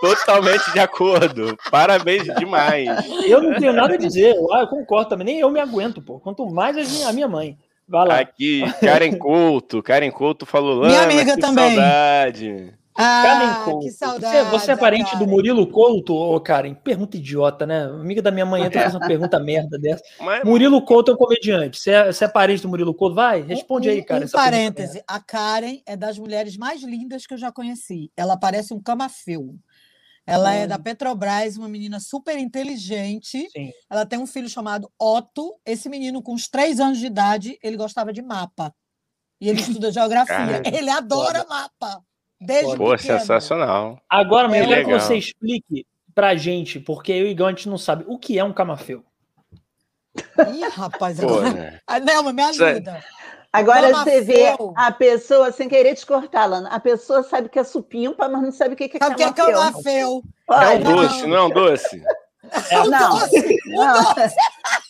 Totalmente 0.00 0.72
de 0.72 0.78
acordo. 0.78 1.56
Parabéns 1.70 2.24
demais. 2.38 2.86
Eu 3.26 3.42
não 3.42 3.58
tenho 3.58 3.72
nada 3.72 3.94
a 3.94 3.96
dizer. 3.96 4.36
Eu, 4.36 4.52
ah, 4.52 4.60
eu 4.60 4.68
concordo 4.68 5.08
também. 5.08 5.26
Nem 5.26 5.40
eu 5.40 5.50
me 5.50 5.58
aguento, 5.58 6.02
pô. 6.02 6.20
Quanto 6.20 6.46
mais 6.48 6.76
a 6.76 6.82
minha, 6.82 7.08
a 7.08 7.12
minha 7.12 7.28
mãe. 7.28 7.56
Vai 7.88 8.06
lá. 8.08 8.18
Aqui, 8.20 8.62
Karen 8.80 9.16
Couto. 9.16 9.82
Karen 9.82 10.10
Couto 10.10 10.44
falou 10.46 10.80
Minha 10.86 11.00
Lana, 11.00 11.12
amiga 11.12 11.34
que 11.34 11.40
também. 11.40 11.76
saudade. 11.76 12.74
Karen 12.98 13.44
Ah, 13.46 13.62
Couto. 13.66 13.80
que 13.80 13.90
Você, 13.90 13.96
saudade. 13.98 14.50
você 14.50 14.72
é 14.72 14.76
parente 14.76 15.10
Karen. 15.12 15.18
do 15.18 15.30
Murilo 15.30 15.66
Couto, 15.66 16.14
ô 16.14 16.40
Karen? 16.40 16.72
Pergunta 16.72 17.18
idiota, 17.18 17.66
né? 17.66 17.84
Amiga 17.84 18.22
da 18.22 18.30
minha 18.30 18.46
mãe 18.46 18.62
entra 18.62 18.80
e 18.80 18.82
faz 18.84 18.94
uma 18.94 19.06
pergunta 19.06 19.38
merda 19.38 19.78
dessa. 19.78 20.02
Mas, 20.18 20.42
Murilo 20.44 20.80
Couto 20.82 21.10
é 21.10 21.14
um 21.14 21.16
comediante. 21.18 21.78
Você 21.78 21.90
é, 21.90 22.10
você 22.10 22.24
é 22.24 22.28
parente 22.28 22.62
do 22.62 22.70
Murilo 22.70 22.94
Couto? 22.94 23.14
Vai, 23.14 23.42
responde 23.42 23.90
aí, 23.90 24.00
Um- 24.00 24.04
cara. 24.04 24.20
Um, 24.20 24.24
essa 24.24 24.38
pergunta 24.38 24.50
parêntese. 24.50 25.02
A 25.06 25.20
Karen 25.20 25.78
é 25.84 25.94
das 25.94 26.18
mulheres 26.18 26.56
mais 26.56 26.82
lindas 26.82 27.26
que 27.26 27.34
eu 27.34 27.38
já 27.38 27.52
conheci. 27.52 28.10
Ela 28.16 28.34
parece 28.38 28.72
um 28.72 28.80
camafeu. 28.82 29.54
Ela 30.26 30.54
é 30.54 30.58
Olha. 30.60 30.68
da 30.68 30.78
Petrobras, 30.78 31.56
uma 31.56 31.68
menina 31.68 32.00
super 32.00 32.36
inteligente. 32.36 33.48
Sim. 33.50 33.70
Ela 33.88 34.04
tem 34.04 34.18
um 34.18 34.26
filho 34.26 34.48
chamado 34.48 34.90
Otto. 34.98 35.54
Esse 35.64 35.88
menino, 35.88 36.20
com 36.22 36.34
uns 36.34 36.48
três 36.48 36.80
anos 36.80 36.98
de 36.98 37.06
idade, 37.06 37.58
ele 37.62 37.76
gostava 37.76 38.12
de 38.12 38.20
mapa. 38.22 38.74
E 39.40 39.48
ele 39.48 39.60
estuda 39.60 39.90
geografia. 39.92 40.34
Cara, 40.34 40.62
ele 40.66 40.90
adora 40.90 41.44
mapa. 41.48 42.02
Desde 42.40 42.76
pô, 42.76 42.90
pequeno. 42.96 43.20
sensacional. 43.20 44.00
Agora, 44.10 44.48
mas 44.48 44.60
É 44.60 44.64
eu 44.64 44.68
quero 44.68 44.84
que 44.86 44.92
você 44.94 45.16
explique 45.16 45.86
pra 46.14 46.34
gente, 46.34 46.80
porque 46.80 47.12
eu 47.12 47.18
e 47.18 47.24
o 47.24 47.28
Igão 47.28 47.46
a 47.46 47.50
gente 47.50 47.68
não 47.68 47.78
sabe 47.78 48.04
o 48.08 48.18
que 48.18 48.38
é 48.38 48.42
um 48.44 48.52
camafeu. 48.52 49.04
Ih, 50.54 50.68
rapaz, 50.70 51.20
Pô, 51.20 51.26
agora... 51.26 51.52
né? 51.52 51.80
Ah, 51.86 52.00
Nelma, 52.00 52.32
me 52.32 52.42
é- 52.42 52.46
ajuda. 52.46 53.04
Agora 53.58 53.90
Toma 53.90 54.04
você 54.04 54.20
vê 54.20 54.56
a 54.76 54.92
pessoa, 54.92 55.52
sem 55.52 55.68
querer 55.68 55.94
te 55.94 56.04
cortar, 56.06 56.46
Lana, 56.46 56.68
a 56.70 56.80
pessoa 56.80 57.22
sabe 57.22 57.48
que 57.48 57.58
é 57.58 57.64
supimpa, 57.64 58.28
mas 58.28 58.42
não 58.42 58.52
sabe 58.52 58.74
o 58.74 58.76
que 58.76 58.84
é 58.84 58.98
Sabe 58.98 59.14
o 59.14 59.16
que 59.16 59.22
é 59.22 59.32
camafeu. 59.32 60.22
camafeu? 60.48 60.62
É 60.62 60.74
um 60.76 60.82
doce, 60.82 61.26
não 61.26 61.36
é 61.36 61.42
um 61.44 61.50
doce? 61.50 62.02
É. 62.70 62.76
Não, 62.86 63.18
não. 63.66 64.14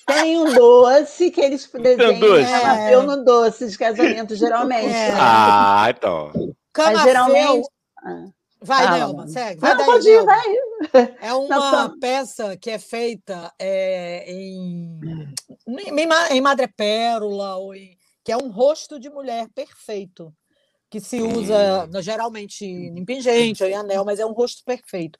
Tem 0.06 0.38
um 0.38 0.52
doce 0.54 1.30
que 1.30 1.40
eles 1.40 1.68
desenham 1.72 2.20
doce. 2.20 2.44
camafeu 2.50 3.02
no 3.02 3.24
doce 3.24 3.68
de 3.68 3.78
casamento, 3.78 4.34
geralmente. 4.36 4.94
É. 4.94 5.12
Ah, 5.18 5.86
então. 5.88 6.30
Mas 6.34 6.52
Camafeu. 6.72 7.04
geralmente. 7.04 7.68
Ah. 8.04 8.24
Vai, 8.62 8.84
Fala, 8.84 8.98
Nelma, 8.98 9.28
segue. 9.28 9.60
Vai 9.60 9.70
Não, 9.70 9.76
daí, 9.78 9.86
pode 9.86 10.08
ir, 10.08 10.12
Nelma. 10.16 10.32
vai. 10.92 11.14
É 11.20 11.32
uma 11.34 11.48
Não, 11.88 11.98
peça 11.98 12.56
que 12.56 12.70
é 12.70 12.78
feita 12.78 13.52
é, 13.58 14.24
em, 14.30 14.98
em, 15.66 16.08
em 16.30 16.40
madrepérola, 16.40 17.56
ou 17.56 17.74
em- 17.74 17.95
que 18.26 18.32
é 18.32 18.36
um 18.36 18.50
rosto 18.50 18.98
de 18.98 19.08
mulher 19.08 19.46
perfeito, 19.54 20.34
que 20.90 20.98
se 20.98 21.22
usa 21.22 21.88
geralmente 22.02 22.66
em 22.66 23.04
pingente 23.04 23.62
ou 23.62 23.70
em 23.70 23.74
anel, 23.74 24.04
mas 24.04 24.18
é 24.18 24.26
um 24.26 24.32
rosto 24.32 24.64
perfeito. 24.64 25.16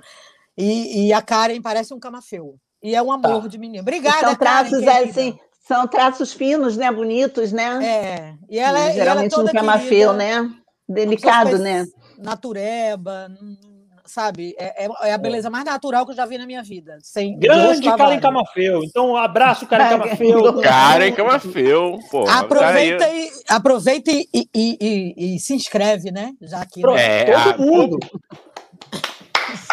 E, 0.59 1.07
e 1.07 1.13
a 1.13 1.23
Karen 1.23 1.63
parece 1.63 1.95
um 1.95 2.01
camafeu. 2.01 2.59
E 2.83 2.97
é 2.97 3.01
um 3.01 3.13
amor 3.13 3.49
de 3.49 3.59
menina. 3.59 3.81
Obrigada, 3.81 4.27
são 4.27 4.35
Karen, 4.35 4.71
traços 4.71 4.85
querida. 4.85 5.11
assim, 5.11 5.39
são 5.65 5.87
traços 5.87 6.33
finos, 6.33 6.77
né? 6.77 6.91
Bonitos, 6.91 7.53
né? 7.53 7.79
É, 7.85 8.35
e 8.51 8.59
ela 8.59 8.81
é, 8.81 8.83
e 8.87 8.91
ela 8.91 8.91
é 8.91 8.93
geralmente 8.93 9.31
toda 9.31 9.53
no 9.53 9.61
camafeu, 9.61 9.89
querida, 9.89 10.13
né? 10.15 10.55
Delicado, 10.89 11.59
né? 11.59 11.87
Natureba, 12.19 13.29
n- 13.29 13.76
sabe? 14.07 14.55
É, 14.59 14.85
é- 14.87 15.09
é 15.09 15.13
a 15.13 15.19
beleza 15.19 15.51
mais 15.51 15.65
natural 15.65 16.05
que 16.05 16.13
eu 16.13 16.17
já 16.17 16.25
vi 16.27 16.39
na 16.39 16.47
minha 16.47 16.63
vida. 16.63 16.99
Sem 17.03 17.39
Grande 17.39 17.83
Karen. 17.97 18.19
Camafeu. 18.21 18.83
Então, 18.85 19.11
um 19.11 19.17
abraço, 19.17 19.67
Karen 19.67 19.89
Camafeu. 19.99 20.61
Karen 20.61 21.13
Camafeu, 21.13 21.99
pô. 22.11 22.25
tá 22.25 22.41
Aproveita, 22.41 23.09
e, 23.09 23.31
aproveita 23.49 24.11
e, 24.11 24.27
e- 24.35 24.49
e- 24.55 25.35
e- 25.37 25.39
se 25.41 25.55
inscreve, 25.55 26.11
né? 26.11 26.33
Já 26.41 26.65
que 26.65 26.81
Pronto, 26.81 26.99
É, 26.99 27.25
todo 27.25 27.37
ah, 27.51 27.57
mundo. 27.59 27.99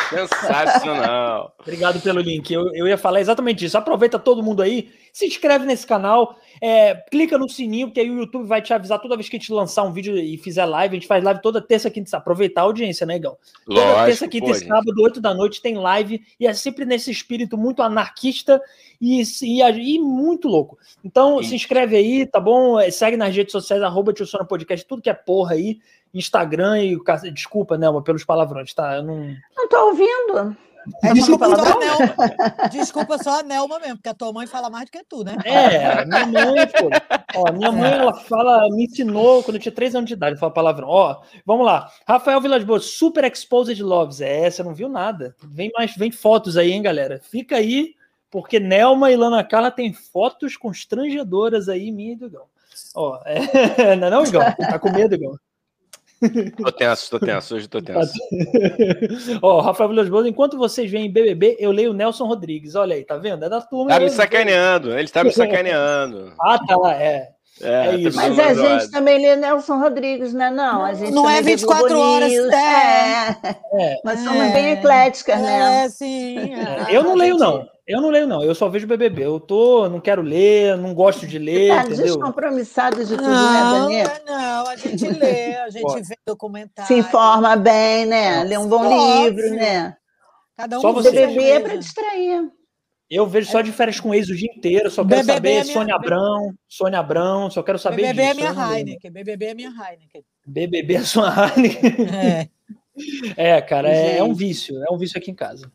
Sensacional. 0.09 1.55
Obrigado 1.59 1.99
pelo 2.01 2.19
link. 2.21 2.51
Eu, 2.51 2.73
eu 2.73 2.87
ia 2.87 2.97
falar 2.97 3.19
exatamente 3.21 3.65
isso. 3.65 3.77
Aproveita 3.77 4.19
todo 4.19 4.43
mundo 4.43 4.61
aí, 4.61 4.89
se 5.13 5.27
inscreve 5.27 5.63
nesse 5.63 5.85
canal, 5.85 6.35
é, 6.59 6.95
clica 6.95 7.37
no 7.37 7.47
sininho, 7.47 7.91
que 7.91 7.99
aí 7.99 8.09
o 8.09 8.17
YouTube 8.17 8.47
vai 8.47 8.63
te 8.63 8.73
avisar 8.73 8.99
toda 8.99 9.15
vez 9.15 9.29
que 9.29 9.37
a 9.37 9.39
gente 9.39 9.53
lançar 9.53 9.83
um 9.83 9.93
vídeo 9.93 10.17
e 10.17 10.39
fizer 10.39 10.65
live. 10.65 10.95
A 10.95 10.99
gente 10.99 11.07
faz 11.07 11.23
live 11.23 11.39
toda 11.39 11.61
terça, 11.61 11.87
quinta 11.91 12.07
e 12.07 12.09
sábado. 12.09 12.23
Aproveitar 12.23 12.61
a 12.61 12.63
audiência, 12.63 13.05
né, 13.05 13.17
Igão? 13.17 13.37
Toda 13.63 13.79
terça, 13.79 14.25
Lógico, 14.25 14.29
quinta 14.29 14.49
e 14.49 14.53
gente. 14.55 14.67
sábado, 14.67 14.91
8 14.99 15.21
da 15.21 15.31
noite, 15.31 15.61
tem 15.61 15.77
live. 15.77 16.19
E 16.39 16.47
é 16.47 16.53
sempre 16.53 16.83
nesse 16.83 17.11
espírito 17.11 17.55
muito 17.55 17.83
anarquista 17.83 18.59
e, 18.99 19.21
e, 19.43 19.61
e 19.61 19.99
muito 19.99 20.47
louco. 20.47 20.79
Então, 21.05 21.43
Sim. 21.43 21.49
se 21.49 21.55
inscreve 21.57 21.95
aí, 21.95 22.25
tá 22.25 22.39
bom? 22.39 22.79
É, 22.79 22.89
Segue 22.89 23.15
nas 23.15 23.35
redes 23.35 23.51
sociais, 23.51 23.83
arroba 23.83 24.13
Tio 24.13 24.25
Sona 24.25 24.45
Podcast, 24.45 24.83
tudo 24.87 25.03
que 25.03 25.11
é 25.11 25.13
porra 25.13 25.53
aí. 25.53 25.77
Instagram 26.11 26.79
e 26.83 26.97
Desculpa, 27.31 27.77
Nelma, 27.77 28.01
pelos 28.01 28.25
palavrões, 28.25 28.73
tá? 28.73 28.95
Eu 28.95 29.03
não. 29.03 29.35
Não 29.55 29.67
tô 29.67 29.89
ouvindo. 29.89 30.57
É, 31.01 31.13
desculpa, 31.13 31.47
só 31.47 31.63
a? 31.63 31.79
Nelma, 31.79 32.69
desculpa 32.69 33.17
só 33.17 33.39
a 33.39 33.43
Nelma 33.43 33.79
mesmo, 33.79 33.95
porque 33.97 34.09
a 34.09 34.13
tua 34.13 34.33
mãe 34.33 34.47
fala 34.47 34.69
mais 34.69 34.85
do 34.85 34.91
que 34.91 35.03
tu, 35.03 35.23
né? 35.23 35.35
É, 35.45 36.05
minha 36.05 36.25
mãe, 36.25 36.67
pô. 36.67 36.89
Ó, 37.35 37.51
minha 37.51 37.71
mãe, 37.71 37.91
ela 37.91 38.13
fala, 38.13 38.67
me 38.69 38.85
ensinou 38.85 39.43
quando 39.43 39.55
eu 39.55 39.61
tinha 39.61 39.71
3 39.71 39.95
anos 39.95 40.07
de 40.07 40.13
idade, 40.13 40.39
fala 40.39 40.51
palavrão. 40.51 40.87
Ó, 40.87 41.21
vamos 41.45 41.65
lá. 41.65 41.89
Rafael 42.07 42.41
Vilas 42.41 42.63
Boas, 42.63 42.85
Super 42.85 43.23
Exposed 43.23 43.81
Loves. 43.81 44.21
É, 44.21 44.49
você 44.49 44.61
não 44.61 44.73
viu 44.73 44.89
nada. 44.89 45.35
Vem 45.41 45.71
mais, 45.73 45.95
vem 45.95 46.11
fotos 46.11 46.57
aí, 46.57 46.71
hein, 46.71 46.81
galera. 46.81 47.19
Fica 47.23 47.57
aí, 47.57 47.95
porque 48.29 48.59
Nelma 48.59 49.11
e 49.11 49.15
Lana 49.15 49.43
Carla 49.43 49.71
tem 49.71 49.93
fotos 49.93 50.57
constrangedoras 50.57 51.69
aí, 51.69 51.91
minha 51.91 52.13
e 52.13 52.15
do 52.15 52.25
Igão. 52.25 52.45
Ó, 52.95 53.19
é, 53.25 53.39
não 53.95 54.07
é 54.07 54.09
não, 54.09 54.23
Igão? 54.23 54.41
Tá 54.41 54.79
com 54.79 54.91
medo, 54.91 55.15
Igão? 55.15 55.37
Tô 56.57 56.71
tenso, 56.71 57.09
tô 57.09 57.19
tenso, 57.19 57.55
hoje 57.55 57.67
tô 57.67 57.81
tenso. 57.81 58.11
Ó, 59.41 59.61
Rafael 59.61 59.89
Vilas 59.89 60.09
Boas, 60.09 60.25
enquanto 60.25 60.57
vocês 60.57 60.89
veem 60.89 61.11
BBB, 61.11 61.57
eu 61.59 61.71
leio 61.71 61.93
Nelson 61.93 62.25
Rodrigues. 62.25 62.75
Olha 62.75 62.95
aí, 62.95 63.03
tá 63.03 63.17
vendo? 63.17 63.45
É 63.45 63.49
da 63.49 63.61
turma. 63.61 63.89
Tá 63.91 63.99
me 63.99 64.09
sacaneando, 64.09 64.97
ele 64.97 65.07
tá 65.09 65.23
me 65.23 65.31
sacaneando. 65.33 66.33
Ah, 66.41 66.59
tá, 66.59 66.75
é. 66.93 67.29
É, 67.61 67.85
É 67.87 67.95
isso. 67.95 68.17
tá 68.19 68.27
Mas 68.29 68.39
a 68.39 68.53
gente 68.55 68.89
também 68.91 69.21
lê 69.21 69.35
Nelson 69.35 69.77
Rodrigues, 69.79 70.33
né? 70.33 70.49
Não, 70.49 70.83
a 70.83 70.93
gente 70.93 71.11
Não 71.11 71.29
é 71.29 71.35
também 71.37 71.43
vê 71.43 71.51
24 71.51 71.87
Globo 71.87 72.01
horas, 72.01 72.31
News. 72.31 72.51
é. 72.53 73.37
É. 73.73 73.95
Nós 74.03 74.19
somos 74.21 74.41
É. 74.41 74.49
bem 74.53 74.71
ecléticas, 74.71 75.39
né? 75.39 75.85
É, 75.85 75.89
sim. 75.89 76.37
a- 76.55 76.91
Eu 76.91 77.03
não 77.03 77.13
leio, 77.15 77.37
não. 77.37 77.67
Eu 77.85 77.99
não 78.01 78.09
leio, 78.09 78.25
não. 78.25 78.41
Eu 78.41 78.55
só 78.55 78.69
vejo 78.69 78.87
BBB. 78.87 79.25
Eu 79.25 79.39
tô, 79.39 79.89
não 79.89 79.99
quero 79.99 80.21
ler, 80.21 80.77
não 80.77 80.93
gosto 80.93 81.27
de 81.27 81.37
ler, 81.37 81.69
Tá 81.75 81.81
entendeu? 81.83 82.05
descompromissado 82.05 83.03
de 83.03 83.17
tudo, 83.17 83.23
né, 83.23 83.29
Não, 83.29 83.81
Daniel? 83.83 84.07
não, 84.25 84.37
não, 84.41 84.67
a 84.69 84.75
gente 84.77 85.05
lê, 85.09 85.55
a 85.57 85.69
gente 85.69 86.01
vê 86.07 86.15
documentário. 86.25 86.87
Se 86.87 86.93
informa 86.99 87.55
bem, 87.57 88.05
né? 88.05 88.43
Lê 88.45 88.57
um 88.57 88.67
bom 88.69 88.85
Óbvio. 88.85 89.25
livro, 89.29 89.49
né? 89.57 89.97
Cada 90.55 90.77
um 90.77 90.81
Só 90.81 90.93
você. 90.93 91.11
BBB 91.11 91.43
é 91.49 91.59
para 91.59 91.75
distrair. 91.75 92.49
Eu 93.09 93.27
vejo 93.27 93.51
só 93.51 93.59
de 93.61 93.71
férias 93.71 93.99
com 93.99 94.13
ex 94.13 94.29
o 94.29 94.35
dia 94.35 94.49
inteiro. 94.55 94.89
Só 94.89 95.03
quero 95.03 95.19
BBB 95.21 95.33
saber 95.33 95.49
é 95.49 95.61
minha- 95.63 95.73
Sônia 95.73 95.95
Abrão, 95.95 96.53
Sônia 96.69 96.99
Abrão, 96.99 97.49
só 97.51 97.61
quero 97.61 97.77
saber 97.77 97.97
BBB 97.97 98.21
é 98.21 98.25
disso. 98.27 98.37
minha 98.39 98.53
não 98.53 98.69
leio. 98.69 98.77
Heineken, 98.87 99.11
BBB 99.11 99.45
é 99.45 99.53
minha 99.53 99.69
Heineken. 99.69 100.23
BBB 100.47 100.95
é 100.95 101.01
sua 101.01 101.29
Heineken. 101.55 102.07
É. 102.15 102.49
É, 103.35 103.61
cara, 103.61 103.89
é, 103.89 104.17
é 104.19 104.23
um 104.23 104.33
vício. 104.33 104.81
É 104.83 104.91
um 104.93 104.97
vício 104.97 105.17
aqui 105.17 105.29
em 105.31 105.35
casa. 105.35 105.69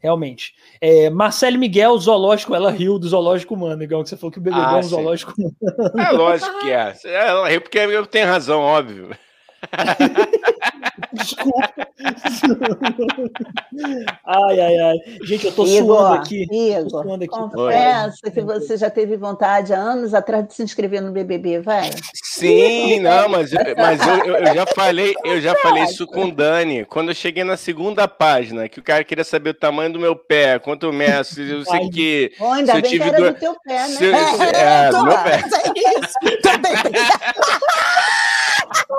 Realmente. 0.00 0.54
É, 0.80 1.10
Marcelo 1.10 1.58
Miguel, 1.58 1.98
zoológico, 1.98 2.54
ela 2.54 2.70
riu 2.70 2.98
do 2.98 3.08
zoológico 3.08 3.54
humano, 3.54 3.82
igual 3.82 4.02
que 4.04 4.08
você 4.08 4.16
falou 4.16 4.30
que 4.30 4.38
o 4.38 4.40
BBB 4.40 4.62
Ah, 4.64 4.74
é 4.74 4.76
um 4.76 4.82
sim. 4.82 4.88
zoológico 4.90 5.32
humano. 5.36 5.56
É 5.98 6.10
lógico 6.12 6.60
que 6.60 6.70
é. 6.70 6.94
Ela 7.04 7.48
riu 7.48 7.60
porque 7.60 7.78
eu 7.78 8.06
tenho 8.06 8.26
razão, 8.28 8.60
óbvio. 8.60 9.10
Desculpa. 11.18 11.68
ai, 14.24 14.60
ai, 14.60 14.78
ai. 14.78 14.96
Gente, 15.24 15.46
eu 15.46 15.52
tô 15.52 15.66
suando 15.66 15.84
Igor, 15.84 16.12
aqui. 16.12 16.46
Tô 16.46 16.54
Igor, 16.54 16.90
suando 16.90 17.24
aqui. 17.24 17.28
confessa 17.28 18.30
que 18.30 18.40
você 18.40 18.76
já 18.76 18.90
teve 18.90 19.16
vontade 19.16 19.72
há 19.74 19.78
anos 19.78 20.14
atrás 20.14 20.46
de 20.46 20.54
se 20.54 20.62
inscrever 20.62 21.00
no 21.02 21.12
BBB, 21.12 21.60
vai? 21.60 21.90
Sim, 22.14 23.00
não, 23.00 23.28
mas, 23.28 23.52
eu- 23.52 23.58
mas 23.76 24.06
eu, 24.06 24.16
eu- 24.24 24.36
eu 24.36 24.54
já 24.54 24.66
falei, 24.74 25.14
eu 25.24 25.40
já 25.40 25.54
falei 25.56 25.82
isso 25.84 26.06
com 26.06 26.26
o 26.26 26.32
Dani. 26.32 26.84
Quando 26.84 27.08
eu 27.10 27.14
cheguei 27.14 27.42
na 27.44 27.56
segunda 27.56 28.06
página, 28.06 28.68
que 28.68 28.78
o 28.80 28.82
cara 28.82 29.02
queria 29.04 29.24
saber 29.24 29.50
o 29.50 29.54
tamanho 29.54 29.92
do 29.92 29.98
meu 29.98 30.14
pé, 30.14 30.58
quanto 30.58 30.92
meço, 30.92 31.40
eu 31.40 31.64
sei 31.64 31.88
que. 31.90 32.32
Bom, 32.38 32.52
ainda 32.52 32.72
Se 32.72 32.78
eu 32.78 32.82
bem 32.82 32.90
que 32.90 32.98
tive 32.98 33.08
era 33.08 33.18
dor- 33.18 33.32
do 33.32 33.38
teu 33.40 33.56
pé, 33.66 33.78
né? 33.78 33.86
se 33.88 34.04
eu- 34.04 34.14
se- 34.14 34.56
é, 34.56 34.90
do 34.90 35.04
meu 35.04 35.18
pé. 35.18 35.34
É 35.34 35.38
isso. 35.98 36.40
Também. 36.42 36.72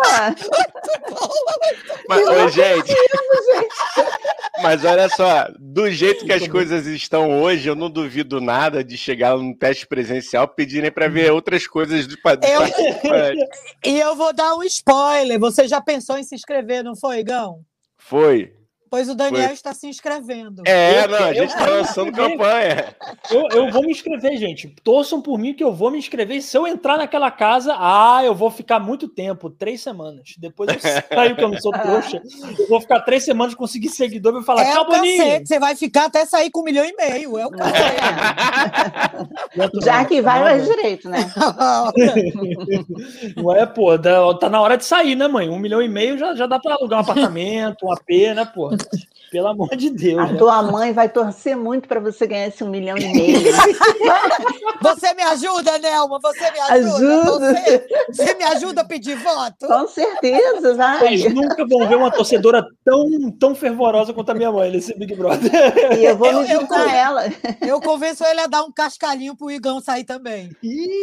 Ah, 0.05 0.33
Mas, 2.07 2.27
ô, 2.27 2.47
gente, 2.49 2.93
mas 4.61 4.83
olha 4.85 5.07
só, 5.09 5.47
do 5.59 5.89
jeito 5.91 6.25
que 6.25 6.33
as 6.33 6.47
coisas 6.47 6.85
estão 6.87 7.41
hoje, 7.41 7.67
eu 7.67 7.75
não 7.75 7.89
duvido 7.89 8.41
nada 8.41 8.83
de 8.83 8.97
chegar 8.97 9.37
num 9.37 9.53
teste 9.55 9.85
presencial 9.87 10.47
pedirem 10.47 10.91
para 10.91 11.07
ver 11.07 11.31
outras 11.31 11.67
coisas 11.67 12.07
do 12.07 12.15
Eu- 12.15 12.21
padrinho. 12.21 12.53
E 13.85 13.97
eu 13.99 14.15
vou 14.15 14.33
dar 14.33 14.55
um 14.55 14.63
spoiler. 14.63 15.39
Você 15.39 15.67
já 15.67 15.79
pensou 15.81 16.17
em 16.17 16.23
se 16.23 16.35
inscrever, 16.35 16.83
não 16.83 16.95
foi, 16.95 17.23
Gão? 17.23 17.61
Foi. 17.97 18.53
Pois 18.89 19.09
o 19.09 19.15
Daniel 19.15 19.45
Foi. 19.45 19.53
está 19.53 19.73
se 19.73 19.87
inscrevendo. 19.87 20.63
É, 20.65 21.03
Eu- 21.03 21.07
não, 21.09 21.17
a 21.17 21.29
eu 21.29 21.35
gente 21.43 21.53
tá 21.53 21.59
quero 21.59 21.75
lançando 21.77 22.11
campanha. 22.11 22.95
Eu, 23.29 23.47
eu 23.51 23.71
vou 23.71 23.83
me 23.83 23.91
inscrever, 23.91 24.35
gente. 24.37 24.67
Torçam 24.83 25.21
por 25.21 25.37
mim 25.37 25.53
que 25.53 25.63
eu 25.63 25.71
vou 25.71 25.91
me 25.91 25.99
inscrever. 25.99 26.41
Se 26.41 26.57
eu 26.57 26.65
entrar 26.65 26.97
naquela 26.97 27.29
casa, 27.29 27.75
ah, 27.77 28.21
eu 28.23 28.33
vou 28.33 28.49
ficar 28.49 28.79
muito 28.79 29.07
tempo 29.07 29.49
três 29.51 29.81
semanas. 29.81 30.33
Depois 30.37 30.69
eu 30.73 30.79
saio, 31.13 31.35
que 31.35 31.43
eu 31.43 31.49
não 31.49 31.59
sou 31.59 31.71
trouxa. 31.71 32.21
Eu 32.57 32.67
vou 32.67 32.81
ficar 32.81 33.01
três 33.01 33.23
semanas, 33.23 33.53
conseguir 33.53 33.89
seguidor 33.89 34.31
e 34.31 34.35
vou 34.35 34.43
falar, 34.43 34.63
é 34.63 34.71
tchau, 34.71 34.85
Boninho. 34.87 35.45
você 35.45 35.59
vai 35.59 35.75
ficar 35.75 36.05
até 36.05 36.25
sair 36.25 36.49
com 36.49 36.61
um 36.61 36.63
milhão 36.63 36.85
e 36.85 36.93
meio. 36.95 37.37
É 37.37 37.45
o 37.45 37.51
cacete. 37.51 37.99
já 39.83 40.05
que 40.05 40.21
vai, 40.21 40.39
faz 40.41 40.65
direito, 40.65 41.09
né? 41.09 41.29
Não 43.35 43.53
é, 43.55 43.65
pô, 43.65 43.97
tá 44.39 44.49
na 44.49 44.61
hora 44.61 44.77
de 44.77 44.85
sair, 44.85 45.15
né, 45.15 45.27
mãe? 45.27 45.49
Um 45.49 45.59
milhão 45.59 45.81
e 45.81 45.87
meio 45.89 46.17
já, 46.17 46.33
já 46.35 46.45
dá 46.47 46.59
pra 46.59 46.75
alugar 46.75 46.99
um 46.99 47.03
apartamento, 47.03 47.85
um 47.85 47.91
AP, 47.93 48.09
né, 48.35 48.45
pô? 48.53 48.69
Pelo 49.31 49.47
amor 49.47 49.69
de 49.75 49.91
Deus. 49.91 50.17
A 50.17 50.25
né? 50.25 50.39
tua 50.39 50.63
mãe 50.63 50.91
vai 50.91 51.07
torcer 51.07 51.55
muito 51.55 51.87
para 51.87 51.99
você 51.99 52.25
ganhar 52.25 52.47
esse 52.47 52.63
um 52.63 52.69
milhão 52.69 52.97
e 52.97 53.13
meio. 53.13 53.39
Você 54.81 55.13
me 55.13 55.21
ajuda, 55.21 55.77
Nelma? 55.77 56.19
Você 56.21 56.51
me 56.51 56.59
ajuda? 56.59 56.73
Ajudo. 56.73 57.39
Você, 57.39 57.87
você 58.07 58.33
me 58.35 58.43
ajuda 58.45 58.81
a 58.81 58.85
pedir 58.85 59.17
voto? 59.17 59.67
Com 59.67 59.87
certeza, 59.89 60.73
vai. 60.73 60.99
Vocês 61.17 61.33
nunca 61.33 61.67
vão 61.67 61.85
ver 61.87 61.95
uma 61.95 62.09
torcedora 62.09 62.65
tão, 62.85 63.29
tão 63.37 63.53
fervorosa 63.53 64.13
quanto 64.13 64.29
a 64.29 64.33
minha 64.33 64.51
mãe 64.51 64.71
nesse 64.71 64.97
Big 64.97 65.13
Brother. 65.15 65.51
E 65.97 66.05
eu 66.05 66.15
vou 66.17 66.27
Eu- 66.27 66.41
me 66.41 66.49
eu 66.51 66.61
juntar 66.61 66.87
a 66.87 66.95
ela. 66.95 67.23
Eu 67.61 67.81
convenço 67.81 68.23
ele 68.25 68.39
a 68.39 68.47
dar 68.47 68.63
um 68.63 68.71
cascalhinho 68.71 69.35
pro 69.35 69.51
Igão 69.51 69.81
sair 69.81 70.05
também. 70.05 70.49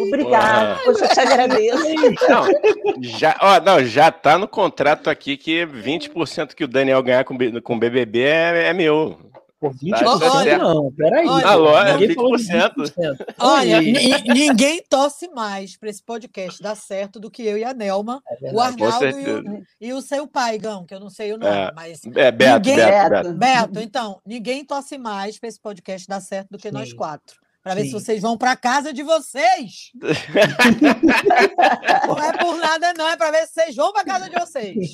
Obrigada. 0.08 0.80
Poxa, 0.84 1.04
eu 1.04 1.08
te 1.10 1.20
agradeço. 1.20 1.84
Não, 2.28 3.02
já, 3.02 3.36
ó, 3.40 3.60
não, 3.60 3.84
já 3.84 4.10
tá 4.10 4.38
no 4.38 4.48
contrato 4.48 5.10
aqui 5.10 5.36
que 5.36 5.66
20% 5.66 6.54
que 6.54 6.64
o 6.64 6.68
Daniel 6.68 7.02
ganhar 7.02 7.24
com, 7.24 7.36
B- 7.36 7.60
com 7.66 7.78
BBB 7.78 8.20
é, 8.22 8.68
é 8.68 8.72
meu. 8.72 9.18
Pô, 9.58 9.70
20% 9.70 9.98
Tá 10.20 10.42
certo. 10.44 10.62
não, 10.62 10.92
peraí. 10.92 11.26
Olha, 11.26 11.46
Alô, 11.46 11.78
é 11.78 11.92
Ninguém 11.96 12.14
falou 12.14 12.36
de 12.36 12.44
20%. 12.44 12.72
20%. 12.76 13.34
Olha, 13.38 13.80
ninguém 13.80 14.82
torce 14.88 15.28
mais 15.28 15.78
para 15.78 15.88
esse 15.88 16.02
podcast 16.02 16.62
dar 16.62 16.74
certo 16.76 17.18
do 17.18 17.30
que 17.30 17.42
eu 17.42 17.56
e 17.56 17.64
a 17.64 17.72
Nelma, 17.72 18.22
É 18.42 18.52
o 18.52 18.60
Arnaldo 18.60 19.06
e 19.06 19.30
o, 19.30 19.62
e 19.80 19.92
o 19.94 20.02
seu 20.02 20.26
pai, 20.28 20.58
Gão, 20.58 20.84
que 20.84 20.94
eu 20.94 21.00
não 21.00 21.08
sei 21.08 21.32
o 21.32 21.38
nome, 21.38 21.56
É. 21.56 21.72
mas. 21.74 22.00
É, 22.14 22.30
Beto, 22.30 22.68
Ninguém- 22.68 22.76
Beto, 22.76 23.08
Beto. 23.10 23.32
Beto. 23.34 23.80
Então, 23.80 24.20
ninguém 24.26 24.62
torce 24.62 24.98
mais 24.98 25.38
para 25.38 25.48
esse 25.48 25.58
podcast 25.60 26.06
dar 26.06 26.20
certo 26.20 26.50
do 26.50 26.58
que 26.58 26.70
nós 26.70 26.90
Sim. 26.90 26.96
quatro. 26.96 27.40
Para 27.66 27.74
ver 27.74 27.86
se 27.86 27.92
vocês 27.94 28.22
vão 28.22 28.38
para 28.38 28.54
casa 28.54 28.92
de 28.92 29.02
vocês. 29.02 29.90
não 32.06 32.16
é 32.22 32.32
por 32.38 32.56
nada, 32.58 32.94
não, 32.96 33.08
é 33.08 33.16
para 33.16 33.32
ver 33.32 33.44
se 33.48 33.54
vocês 33.54 33.74
vão 33.74 33.92
para 33.92 34.04
casa 34.04 34.30
de 34.30 34.38
vocês. 34.38 34.92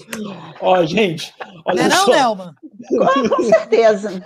Ó, 0.58 0.82
gente, 0.86 1.34
Não 1.38 1.62
olha 1.66 1.82
é 1.82 1.88
não, 1.88 2.04
só. 2.06 2.10
Nelma? 2.12 2.54
Com, 2.88 3.28
com 3.28 3.42
certeza. 3.44 4.24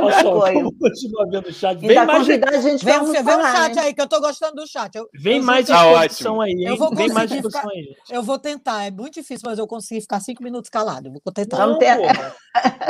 Olha 0.00 0.20
só, 0.22 0.40
vamos 0.52 0.72
continuar 0.80 1.26
vendo 1.26 1.48
o 1.48 1.52
chat. 1.52 1.78
Vem 1.78 1.90
Ainda 1.90 2.04
mais, 2.06 2.18
convidar 2.20 2.48
a 2.54 2.60
gente 2.62 2.82
Vem, 2.84 2.94
para 2.94 3.04
vem 3.04 3.22
o 3.22 3.52
chat 3.52 3.74
né? 3.74 3.82
aí, 3.82 3.94
que 3.94 4.00
eu 4.00 4.08
tô 4.08 4.18
gostando 4.20 4.54
do 4.56 4.66
chat. 4.66 4.94
Eu, 4.96 5.06
vem 5.14 5.36
eu 5.36 5.42
mais 5.42 5.66
juro 5.66 5.78
Tá 5.78 6.00
aí, 6.42 6.50
hein? 6.52 6.64
Eu 6.66 6.76
vou 6.78 6.94
Vem 6.94 7.08
mais 7.08 7.30
conseguir 7.30 7.46
exposição 7.46 7.70
aí. 7.70 7.82
gente. 7.82 7.98
Eu 8.10 8.22
vou 8.22 8.38
tentar, 8.38 8.84
é 8.86 8.90
muito 8.90 9.12
difícil, 9.14 9.42
mas 9.44 9.58
eu 9.58 9.66
consegui 9.66 10.00
ficar 10.00 10.20
cinco 10.20 10.42
minutos 10.42 10.70
calado. 10.70 11.08
Eu 11.08 11.12
Vou 11.22 11.32
tentar. 11.32 11.58
Não, 11.58 11.66
Vamos 11.66 11.78
ter-. 11.78 11.98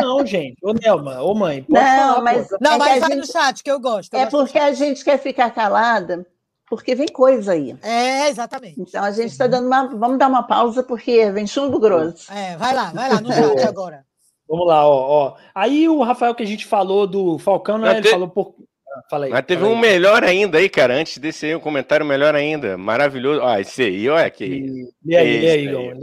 Não, 0.01 0.25
gente. 0.27 0.57
Ô, 0.63 0.73
Nelma, 0.73 1.21
ô, 1.23 1.35
mãe, 1.35 1.63
pode 1.65 1.83
Não, 1.85 2.09
falar, 2.15 2.23
mas- 2.23 2.49
pô. 2.49 2.57
Não, 2.61 2.73
É 2.75 2.79
mas 2.79 3.01
vai 3.01 3.11
gente- 3.11 3.19
no 3.21 3.27
chat, 3.27 3.63
que 3.65 3.71
eu 3.71 3.81
gosto. 3.81 3.96
É 4.13 4.27
porque 4.27 4.59
a 4.59 4.73
gente 4.73 5.05
quer 5.05 5.19
ficar 5.19 5.51
calada, 5.51 6.27
porque 6.69 6.95
vem 6.95 7.07
coisa 7.09 7.53
aí. 7.53 7.77
É, 7.83 8.29
exatamente. 8.29 8.81
Então 8.81 9.03
a 9.05 9.11
gente 9.11 9.31
está 9.33 9.47
dando 9.47 9.67
uma. 9.67 9.87
Vamos 9.97 10.19
dar 10.19 10.29
uma 10.29 10.43
pausa, 10.43 10.83
porque 10.83 11.31
vem 11.31 11.47
chumbo 11.47 11.79
grosso. 11.79 12.33
É, 12.33 12.57
vai 12.57 12.75
lá, 12.75 12.91
vai 12.93 13.09
lá 13.13 13.21
no 13.21 13.33
chat 13.33 13.63
agora. 13.67 14.05
Vamos 14.49 14.67
lá, 14.69 14.87
ó, 14.87 14.95
ó. 14.95 15.35
Aí 15.55 15.89
o 15.89 16.03
Rafael 16.03 16.35
que 16.35 16.43
a 16.43 16.47
gente 16.47 16.65
falou 16.67 17.07
do 17.07 17.39
Falcão, 17.39 17.79
né? 17.79 17.91
Ele 17.93 18.03
te- 18.03 18.11
falou 18.11 18.29
por. 18.29 18.55
Ah, 18.89 19.01
Fala 19.11 19.27
aí. 19.27 19.31
Mas 19.33 19.45
teve 19.45 19.65
um 19.65 19.77
melhor 19.77 20.23
ainda 20.25 20.59
aí, 20.59 20.69
cara. 20.69 20.95
Antes 20.95 21.19
desse 21.19 21.47
aí, 21.47 21.55
um 21.55 21.61
comentário 21.61 22.07
melhor 22.07 22.35
ainda. 22.35 22.79
Maravilhoso. 22.79 23.41
Ó, 23.43 23.57
esse 23.59 23.83
aí, 23.83 24.09
olha 24.09 24.31
que. 24.31 24.45
E- 24.45 24.89
Lê 25.05 25.17
aí, 25.17 25.41
lê 25.41 25.51
aí, 25.51 25.69
aí. 25.69 25.95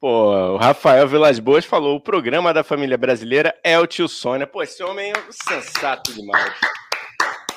Pô, 0.00 0.32
o 0.54 0.56
Rafael 0.56 1.06
Vilas 1.06 1.38
Boas 1.38 1.64
falou: 1.64 1.96
o 1.96 2.00
programa 2.00 2.52
da 2.54 2.64
família 2.64 2.96
brasileira 2.98 3.54
é 3.62 3.78
o 3.78 3.86
tio 3.86 4.08
Sônia. 4.08 4.46
Pô, 4.46 4.62
esse 4.62 4.82
homem 4.82 5.10
é 5.10 5.18
um 5.18 5.32
sensato 5.32 6.12
demais. 6.12 6.52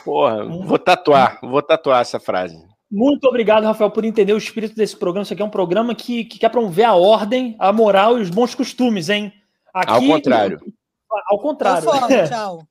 Porra, 0.05 0.45
vou 0.45 0.77
tatuar, 0.77 1.39
vou 1.41 1.63
tatuar 1.63 2.01
essa 2.01 2.19
frase. 2.19 2.55
Muito 2.91 3.25
obrigado, 3.25 3.63
Rafael, 3.63 3.89
por 3.89 4.05
entender 4.05 4.33
o 4.33 4.37
espírito 4.37 4.75
desse 4.75 4.95
programa. 4.95 5.23
Isso 5.23 5.33
aqui 5.33 5.41
é 5.41 5.45
um 5.45 5.49
programa 5.49 5.95
que, 5.95 6.23
que 6.25 6.37
quer 6.37 6.49
promover 6.49 6.85
a 6.85 6.93
ordem, 6.93 7.55
a 7.57 7.73
moral 7.73 8.19
e 8.19 8.21
os 8.21 8.29
bons 8.29 8.53
costumes, 8.53 9.09
hein? 9.09 9.33
Aqui, 9.73 9.91
Ao 9.91 10.01
contrário. 10.01 10.59
Ao 11.27 11.39
contrário. 11.39 11.83
fora, 11.83 12.07
tchau. 12.29 12.63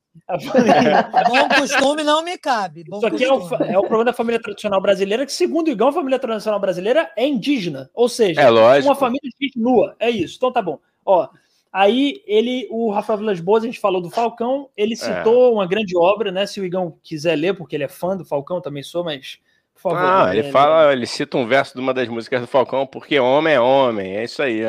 Bom 1.29 1.49
costume 1.59 2.05
não 2.05 2.23
me 2.23 2.39
cabe. 2.39 2.85
Bom 2.85 2.99
Isso 2.99 3.07
aqui 3.07 3.25
é 3.25 3.33
o, 3.33 3.55
é 3.65 3.77
o 3.77 3.81
programa 3.83 4.05
da 4.05 4.13
família 4.13 4.41
tradicional 4.41 4.81
brasileira, 4.81 5.27
que, 5.27 5.33
segundo 5.33 5.67
o 5.67 5.71
Igão, 5.71 5.89
a 5.89 5.93
família 5.93 6.21
tradicional 6.21 6.61
brasileira 6.61 7.11
é 7.17 7.27
indígena. 7.27 7.91
Ou 7.93 8.09
seja, 8.09 8.41
É 8.87 8.89
uma 8.89 8.95
família 8.95 9.29
de 9.29 9.47
gente 9.47 9.59
nua. 9.59 9.97
É 9.99 10.09
isso. 10.09 10.37
Então 10.37 10.53
tá 10.53 10.63
bom. 10.63 10.79
Ó, 11.05 11.29
aí 11.75 12.23
ele, 12.25 12.69
o 12.71 12.91
Rafael 12.91 13.19
Vilas 13.19 13.41
Boas, 13.41 13.65
a 13.65 13.67
gente 13.67 13.81
falou 13.81 14.01
do 14.01 14.09
Falcão, 14.09 14.69
É. 14.77 14.83
ele 14.85 14.95
citou 14.95 15.53
uma 15.55 15.67
grande 15.67 15.97
obra, 15.97 16.31
né? 16.31 16.47
Se 16.47 16.61
o 16.61 16.65
Igão 16.65 16.97
quiser 17.03 17.35
ler, 17.35 17.55
porque 17.55 17.75
ele 17.77 17.83
é 17.85 17.89
fã 17.89 18.17
do 18.17 18.25
Falcão, 18.25 18.61
também 18.61 18.83
sou, 18.85 19.03
mas 19.03 19.39
por 19.75 19.83
favor. 19.83 19.99
Ah, 19.99 20.27
né, 20.27 20.39
ele 20.39 20.51
fala, 20.53 20.93
ele 20.93 21.05
cita 21.07 21.37
um 21.37 21.47
verso 21.47 21.75
de 21.75 21.81
uma 21.81 21.93
das 21.93 22.09
músicas 22.09 22.41
do 22.41 22.47
Falcão, 22.47 22.87
porque 22.87 23.19
homem 23.19 23.55
é 23.55 23.61
homem, 23.61 24.17
é 24.17 24.23
isso 24.25 24.41
aí. 24.41 24.61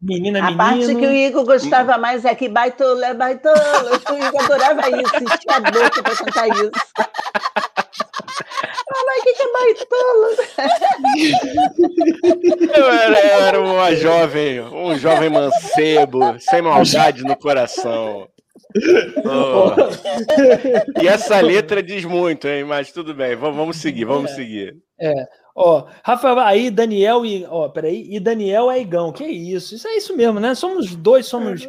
Menina, 0.00 0.38
A 0.38 0.42
menino. 0.42 0.56
parte 0.58 0.94
que 0.94 1.06
o 1.06 1.12
Igor 1.12 1.44
gostava 1.44 1.98
mais 1.98 2.24
é 2.24 2.34
que 2.34 2.48
baitola, 2.48 3.06
é 3.06 3.14
baitola. 3.14 3.56
O 4.10 4.14
Igor 4.14 4.44
adorava 4.44 4.88
isso, 4.90 5.16
enchia 5.16 5.56
a 5.56 5.60
boca 5.60 6.02
para 6.02 6.16
cantar 6.16 6.48
isso. 6.48 6.70
Mas 9.04 9.18
o 9.18 9.22
que, 9.24 9.42
é 9.42 9.52
baitola? 9.52 10.28
Eu 12.76 12.90
era, 12.90 13.20
eu 13.20 13.40
era 13.44 13.60
uma 13.60 13.94
jovem, 13.94 14.60
um 14.60 14.96
jovem 14.98 15.30
mancebo, 15.30 16.20
sem 16.38 16.62
maldade 16.62 17.22
no 17.22 17.36
coração. 17.36 18.28
Oh. 19.24 21.00
E 21.02 21.08
essa 21.08 21.40
letra 21.40 21.82
diz 21.82 22.04
muito, 22.04 22.46
hein? 22.48 22.64
Mas 22.64 22.92
tudo 22.92 23.14
bem, 23.14 23.34
vamos, 23.36 23.76
seguir, 23.76 24.04
vamos 24.04 24.32
seguir. 24.32 24.76
Ó, 25.54 25.86
Rafael, 26.02 26.38
aí 26.40 26.70
Daniel 26.70 27.24
e. 27.24 27.46
Ó, 27.48 27.68
peraí. 27.68 28.06
E 28.10 28.20
Daniel 28.20 28.70
é 28.70 28.80
Igão. 28.80 29.12
Que 29.12 29.24
isso? 29.24 29.74
Isso 29.74 29.88
é 29.88 29.96
isso 29.96 30.14
mesmo, 30.16 30.38
né? 30.38 30.54
Somos 30.54 30.94
dois, 30.94 31.26
somos. 31.26 31.66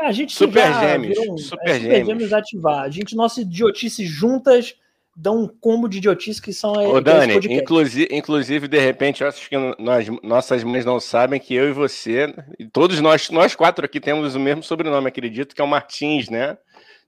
É, 0.00 0.06
a 0.06 0.12
gente 0.12 0.34
Super 0.34 0.72
gêmeos, 0.74 1.16
virou 1.18 1.34
um- 1.34 1.38
super 1.38 1.68
é, 1.68 1.74
super 1.74 1.80
gêmeos. 1.90 2.06
gêmeos 2.08 2.32
ativar. 2.32 2.82
A 2.82 2.90
gente, 2.90 3.14
nossa 3.16 3.40
idiotice 3.40 4.04
juntas 4.06 4.74
dão 5.20 5.42
um 5.42 5.48
combo 5.48 5.88
de 5.88 5.98
idiotice 5.98 6.40
que 6.40 6.52
são. 6.52 6.72
Ô, 6.72 6.98
é 6.98 7.00
Dani, 7.00 7.24
esse 7.24 7.32
podcast. 7.34 7.62
inclusive, 7.62 8.08
inclusive, 8.12 8.68
de 8.68 8.78
repente, 8.78 9.22
eu 9.22 9.28
acho 9.28 9.48
que 9.48 9.56
nós, 9.78 10.06
nossas 10.22 10.62
mães 10.62 10.84
não 10.84 11.00
sabem 11.00 11.40
que 11.40 11.52
eu 11.54 11.68
e 11.68 11.72
você, 11.72 12.32
e 12.58 12.66
todos 12.66 13.00
nós, 13.00 13.28
nós 13.30 13.54
quatro 13.56 13.84
aqui 13.84 13.98
temos 13.98 14.34
o 14.36 14.40
mesmo 14.40 14.62
sobrenome, 14.62 15.08
acredito, 15.08 15.54
que 15.56 15.60
é 15.60 15.64
o 15.64 15.68
Martins, 15.68 16.28
né? 16.28 16.56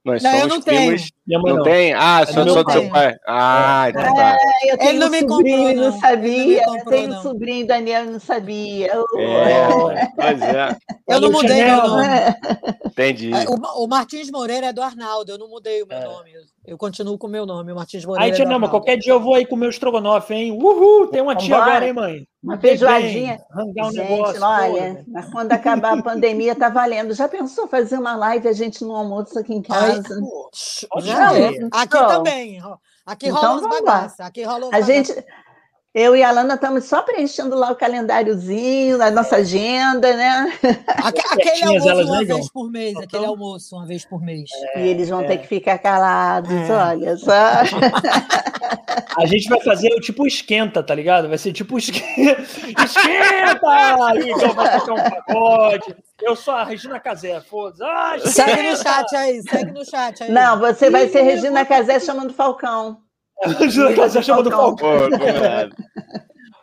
Nós 0.03 0.23
Não, 0.23 0.31
eu 0.33 0.39
somos 0.39 0.55
não 0.55 0.61
tenho. 0.63 0.81
primos. 0.87 1.11
Não, 1.27 1.41
não. 1.57 1.63
tem? 1.63 1.93
Ah, 1.93 2.25
só, 2.25 2.43
meu 2.43 2.53
só 2.55 2.63
do 2.63 2.71
seu 2.71 2.89
pai. 2.89 3.15
Ah, 3.27 3.85
então 3.87 4.15
tá. 4.15 4.35
Eu 4.67 4.77
tenho 4.79 4.99
não 4.99 5.07
um 5.07 5.09
me 5.11 5.19
sobrinho 5.19 5.57
comprou, 5.57 5.69
e 5.69 5.75
não 5.75 5.91
não. 5.91 5.99
sabia. 5.99 6.31
Ele 6.33 6.41
não 6.41 6.47
me 6.47 6.55
Eu 6.55 6.63
comprou, 6.65 6.99
tenho 6.99 7.13
um 7.13 7.21
sobrinho, 7.21 7.67
Daniel, 7.67 8.05
não 8.07 8.19
sabia. 8.19 8.87
É, 8.87 10.07
pois 10.15 10.41
é, 10.41 10.75
Eu 11.07 11.21
não 11.21 11.31
mudei 11.31 11.63
meu 11.65 11.77
nome. 11.87 12.03
entendi. 12.85 13.31
É, 13.31 13.45
O, 13.47 13.83
o 13.83 13.87
Martins 13.87 14.31
Moreira 14.31 14.67
é 14.67 14.73
do 14.73 14.81
Arnaldo, 14.81 15.33
eu 15.33 15.37
não 15.37 15.47
mudei 15.47 15.83
o 15.83 15.87
meu 15.87 15.97
É. 15.99 16.03
nome. 16.03 16.31
Eu, 16.65 16.77
continuo 16.77 17.17
com 17.17 17.25
o 17.25 17.29
meu 17.29 17.43
nome, 17.43 17.71
o 17.71 17.75
Martins 17.75 18.05
Moreira. 18.05 18.25
Aí, 18.25 18.31
tia 18.31 18.45
Nelma, 18.45 18.67
Arnaldo. 18.67 18.71
qualquer 18.85 18.95
dia 18.97 19.11
eu 19.13 19.19
vou 19.19 19.33
aí 19.33 19.47
comer 19.47 19.65
o 19.65 19.69
estrogonofe, 19.71 20.33
hein? 20.35 20.51
Uhul! 20.51 21.07
Tem 21.07 21.19
uma 21.19 21.35
tia 21.35 21.55
Vambora. 21.55 21.71
agora, 21.71 21.87
hein, 21.87 21.93
mãe? 21.93 22.27
Uma 22.43 22.57
feijoadinha. 22.59 23.37
vem, 23.37 23.45
Rangar 23.65 23.87
um 23.87 23.91
Gente, 23.91 24.09
negócio. 24.11 24.43
olha, 24.43 24.69
porra. 24.93 25.05
mas 25.07 25.29
quando 25.31 25.51
acabar 25.53 25.97
a 25.97 26.01
pandemia, 26.03 26.55
tá 26.55 26.69
valendo. 26.69 27.15
Já 27.15 27.27
pensou 27.27 27.67
fazer 27.67 27.97
uma 27.97 28.15
live 28.15 28.47
a 28.47 28.53
gente 28.53 28.83
no 28.83 28.95
almoço 28.95 29.39
aqui 29.39 29.55
em 29.55 29.61
casa? 29.63 30.03
Já 30.99 31.33
é. 31.35 31.47
Aqui 31.71 31.97
Então. 31.97 32.07
também. 32.07 32.61
Aqui 33.07 33.27
Então 33.29 33.41
rola 33.59 33.67
bagaços. 33.67 34.19
Aqui 34.19 34.43
rola 34.43 34.59
os 34.59 34.73
A 34.73 34.79
bagaços. 34.79 34.85
gente, 34.87 35.25
eu 35.93 36.15
e 36.15 36.23
a 36.23 36.31
Lana 36.31 36.53
estamos 36.53 36.85
só 36.85 37.01
preenchendo 37.01 37.55
lá 37.55 37.71
o 37.71 37.75
calendáriozinho, 37.75 39.01
a 39.01 39.11
nossa 39.11 39.37
agenda, 39.37 40.15
né? 40.15 40.53
Aque- 40.87 41.21
Aquele 41.31 41.63
almoço 41.65 41.89
elas, 41.89 42.05
uma 42.07 42.15
né, 42.17 42.23
Igão? 42.23 42.37
vez 42.37 42.49
por 42.51 42.71
mês, 42.71 42.95
aquele 42.97 43.25
almoço 43.25 43.75
uma 43.75 43.85
vez 43.85 44.05
por 44.05 44.21
mês. 44.21 44.49
e 44.77 44.79
eles 44.81 45.09
vão 45.09 45.21
é. 45.21 45.27
ter 45.27 45.37
que 45.39 45.47
ficar 45.47 45.77
calados, 45.79 46.49
É. 46.51 46.71
olha 46.71 47.17
só. 47.17 47.31
A 49.17 49.25
gente 49.25 49.49
vai 49.49 49.59
fazer 49.61 49.89
o 49.93 49.99
tipo 49.99 50.25
esquenta, 50.25 50.81
tá 50.81 50.95
ligado? 50.95 51.27
Vai 51.27 51.37
ser 51.37 51.51
tipo 51.51 51.77
esquenta. 51.79 52.41
esquenta! 52.83 54.15
E 54.15 54.31
o 54.33 54.37
Igão 54.37 54.53
vai 54.53 54.79
tocar 54.79 54.93
um 54.93 55.09
pagode. 55.09 55.95
Eu 56.21 56.35
sou 56.35 56.53
a 56.53 56.63
Regina 56.63 56.99
Casé, 56.99 57.41
foda-se. 57.41 57.83
Ah, 57.83 58.15
Segue 58.25 58.69
no 58.69 58.77
chat 58.77 59.15
aí, 59.15 59.41
segue 59.43 59.71
no 59.71 59.85
chat 59.85 60.23
aí. 60.23 60.31
Não, 60.31 60.59
você 60.59 60.89
vai 60.89 61.07
ser 61.09 61.21
Regina 61.23 61.65
Casé 61.65 61.99
chamando 61.99 62.33
Falcão. 62.33 62.97
Regina 63.59 63.93
Casé 63.93 64.21
chama 64.21 64.43
do 64.43 64.51
Falcão. 64.51 65.09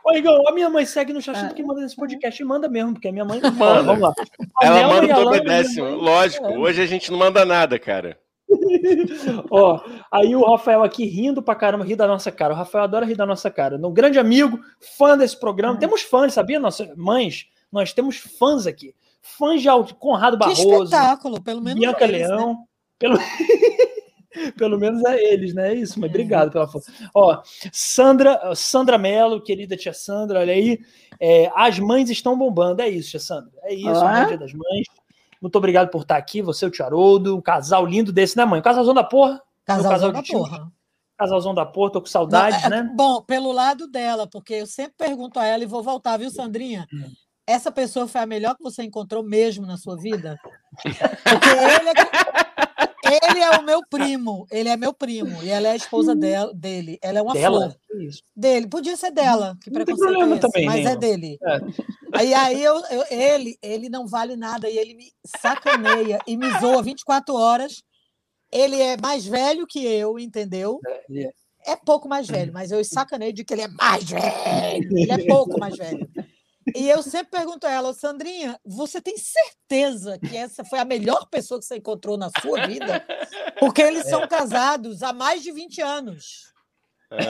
Ô, 0.04 0.12
Igão, 0.14 0.42
a 0.48 0.52
minha 0.52 0.70
mãe 0.70 0.86
segue 0.86 1.12
no 1.12 1.20
chat 1.20 1.36
Ah. 1.36 1.46
porque 1.48 1.62
manda 1.62 1.82
nesse 1.82 1.96
podcast 1.96 2.40
e 2.40 2.44
manda 2.44 2.68
mesmo, 2.68 2.94
porque 2.94 3.08
a 3.08 3.12
minha 3.12 3.24
mãe 3.24 3.40
Manda. 3.42 3.82
Vamos 3.82 4.00
lá. 4.00 4.14
A 4.60 4.66
Ela 4.66 4.76
Nelma 4.76 4.94
manda 5.02 5.18
o 5.18 5.26
obedece. 5.26 5.80
Lógico, 5.80 6.46
É. 6.46 6.56
hoje 6.58 6.80
a 6.80 6.86
gente 6.86 7.10
não 7.10 7.18
manda 7.18 7.44
nada, 7.44 7.78
cara. 7.78 8.18
Ó, 9.50 9.80
aí 10.10 10.34
o 10.34 10.42
Rafael 10.42 10.82
aqui 10.82 11.04
rindo 11.04 11.42
pra 11.42 11.54
caramba, 11.54 11.84
ri 11.84 11.94
da 11.94 12.06
nossa 12.06 12.32
cara. 12.32 12.54
O 12.54 12.56
Rafael 12.56 12.84
adora 12.84 13.04
rir 13.04 13.16
da 13.16 13.26
nossa 13.26 13.50
cara. 13.50 13.76
Um 13.76 13.92
grande 13.92 14.18
amigo, 14.18 14.58
fã 14.96 15.18
desse 15.18 15.38
programa. 15.38 15.74
Uhum. 15.74 15.80
Temos 15.80 16.00
fãs, 16.00 16.32
sabia? 16.32 16.58
Nossas 16.58 16.88
mães, 16.96 17.46
nós 17.70 17.92
temos 17.92 18.16
fãs 18.16 18.66
aqui. 18.66 18.94
Fãs 19.20 19.60
de 19.60 19.68
Conrado 19.98 20.38
Que 20.38 20.44
Barroso, 20.44 20.84
espetáculo, 20.84 21.42
pelo 21.42 21.60
menos. 21.60 21.80
Bianca 21.80 22.04
eles, 22.04 22.22
né? 22.22 22.28
Leão. 22.28 22.56
Pelo... 22.98 23.18
Pelo 24.56 24.78
menos 24.78 25.02
é 25.04 25.32
eles, 25.32 25.54
né? 25.54 25.72
É 25.72 25.74
isso, 25.74 25.98
mas 25.98 26.10
obrigado 26.10 26.50
pela 26.50 26.68
força. 26.68 26.92
Ó, 27.14 27.42
Sandra, 27.72 28.54
Sandra 28.54 28.98
Mello, 28.98 29.42
querida 29.42 29.76
tia 29.76 29.92
Sandra, 29.94 30.40
olha 30.40 30.52
aí. 30.52 30.78
É, 31.18 31.50
as 31.54 31.78
mães 31.78 32.10
estão 32.10 32.36
bombando. 32.36 32.82
É 32.82 32.88
isso, 32.88 33.10
tia 33.10 33.20
Sandra. 33.20 33.50
É 33.62 33.74
isso, 33.74 34.04
é 34.04 34.26
dia 34.26 34.38
das 34.38 34.52
mães. 34.52 34.86
Muito 35.40 35.56
obrigado 35.56 35.88
por 35.90 36.02
estar 36.02 36.16
aqui, 36.16 36.42
você, 36.42 36.66
o 36.66 36.70
Tio 36.70 36.84
Haroldo, 36.84 37.36
um 37.36 37.40
casal 37.40 37.86
lindo 37.86 38.12
desse, 38.12 38.36
né, 38.36 38.44
mãe? 38.44 38.58
Um 38.60 38.62
casalzão 38.62 38.92
da 38.92 39.04
porra. 39.04 39.40
Casalzão 39.64 39.90
casal 39.92 40.12
da 40.12 40.22
tios. 40.22 40.38
porra. 40.40 40.72
Casalzão 41.16 41.54
da 41.54 41.66
porra, 41.66 41.92
tô 41.92 42.00
com 42.00 42.06
saudades, 42.06 42.60
Não, 42.62 42.66
é- 42.66 42.82
né? 42.82 42.92
Bom, 42.94 43.22
pelo 43.22 43.52
lado 43.52 43.86
dela, 43.88 44.26
porque 44.26 44.54
eu 44.54 44.66
sempre 44.66 44.94
pergunto 44.98 45.38
a 45.38 45.44
ela 45.44 45.62
e 45.62 45.66
vou 45.66 45.82
voltar, 45.82 46.16
viu, 46.16 46.30
Sandrinha? 46.30 46.86
Hum. 46.92 47.10
Essa 47.46 47.72
pessoa 47.72 48.06
foi 48.06 48.20
a 48.20 48.26
melhor 48.26 48.54
que 48.56 48.62
você 48.62 48.82
encontrou 48.82 49.22
mesmo 49.22 49.64
na 49.66 49.76
sua 49.76 49.96
vida? 49.96 50.38
Porque 50.82 51.48
ele 51.48 51.88
é 51.88 51.94
que, 51.94 52.47
Ele 53.10 53.40
é 53.40 53.50
o 53.58 53.62
meu 53.62 53.80
primo, 53.88 54.46
ele 54.50 54.68
é 54.68 54.76
meu 54.76 54.92
primo, 54.92 55.42
e 55.42 55.48
ela 55.48 55.68
é 55.68 55.70
a 55.72 55.76
esposa 55.76 56.14
dela, 56.14 56.52
dele. 56.54 56.98
Ela 57.02 57.18
é 57.18 57.22
uma 57.22 57.32
Dela? 57.32 57.70
flor. 57.88 58.02
Isso? 58.02 58.22
Dele, 58.36 58.66
podia 58.68 58.96
ser 58.96 59.10
dela, 59.10 59.56
que 59.62 59.70
Não 59.70 59.76
tem 59.76 59.84
preconceito 59.84 60.08
problema 60.18 60.34
é 60.34 60.38
esse, 60.38 60.40
também, 60.46 60.66
mas 60.66 60.84
né, 60.84 60.92
é 60.92 60.96
dele. 60.96 61.38
É. 61.42 61.58
Aí, 62.14 62.34
aí 62.34 62.62
eu, 62.62 62.76
eu- 62.90 63.04
ele, 63.10 63.56
ele 63.62 63.88
não 63.88 64.06
vale 64.06 64.36
nada, 64.36 64.68
e 64.68 64.76
ele 64.78 64.94
me 64.94 65.12
sacaneia 65.40 66.18
e 66.26 66.36
me 66.36 66.48
zoa 66.60 66.82
24 66.82 67.34
horas. 67.34 67.82
Ele 68.50 68.80
é 68.80 68.96
mais 69.00 69.26
velho 69.26 69.66
que 69.66 69.84
eu, 69.84 70.18
entendeu? 70.18 70.80
Ele 71.08 71.24
é- 71.26 71.32
É 71.66 71.76
pouco 71.76 72.08
mais 72.08 72.26
velho, 72.26 72.50
mas 72.52 72.70
eu 72.70 72.82
sacaneio 72.82 73.32
de 73.32 73.44
que 73.44 73.52
ele 73.52 73.62
é 73.62 73.68
mais 73.68 74.04
velho. 74.04 74.88
Ele 74.96 75.12
é 75.12 75.26
pouco 75.26 75.58
mais 75.60 75.76
velho. 75.76 76.08
E 76.74 76.88
eu 76.88 77.02
sempre 77.02 77.30
pergunto 77.30 77.66
a 77.66 77.70
ela, 77.70 77.92
Sandrinha, 77.94 78.58
você 78.64 79.00
tem 79.00 79.16
certeza 79.16 80.18
que 80.18 80.36
essa 80.36 80.64
foi 80.64 80.78
a 80.78 80.84
melhor 80.84 81.26
pessoa 81.30 81.58
que 81.60 81.66
você 81.66 81.76
encontrou 81.76 82.16
na 82.16 82.30
sua 82.40 82.66
vida? 82.66 83.04
Porque 83.58 83.82
eles 83.82 84.06
são 84.08 84.26
casados 84.28 85.02
há 85.02 85.12
mais 85.12 85.42
de 85.42 85.52
20 85.52 85.80
anos. 85.80 86.48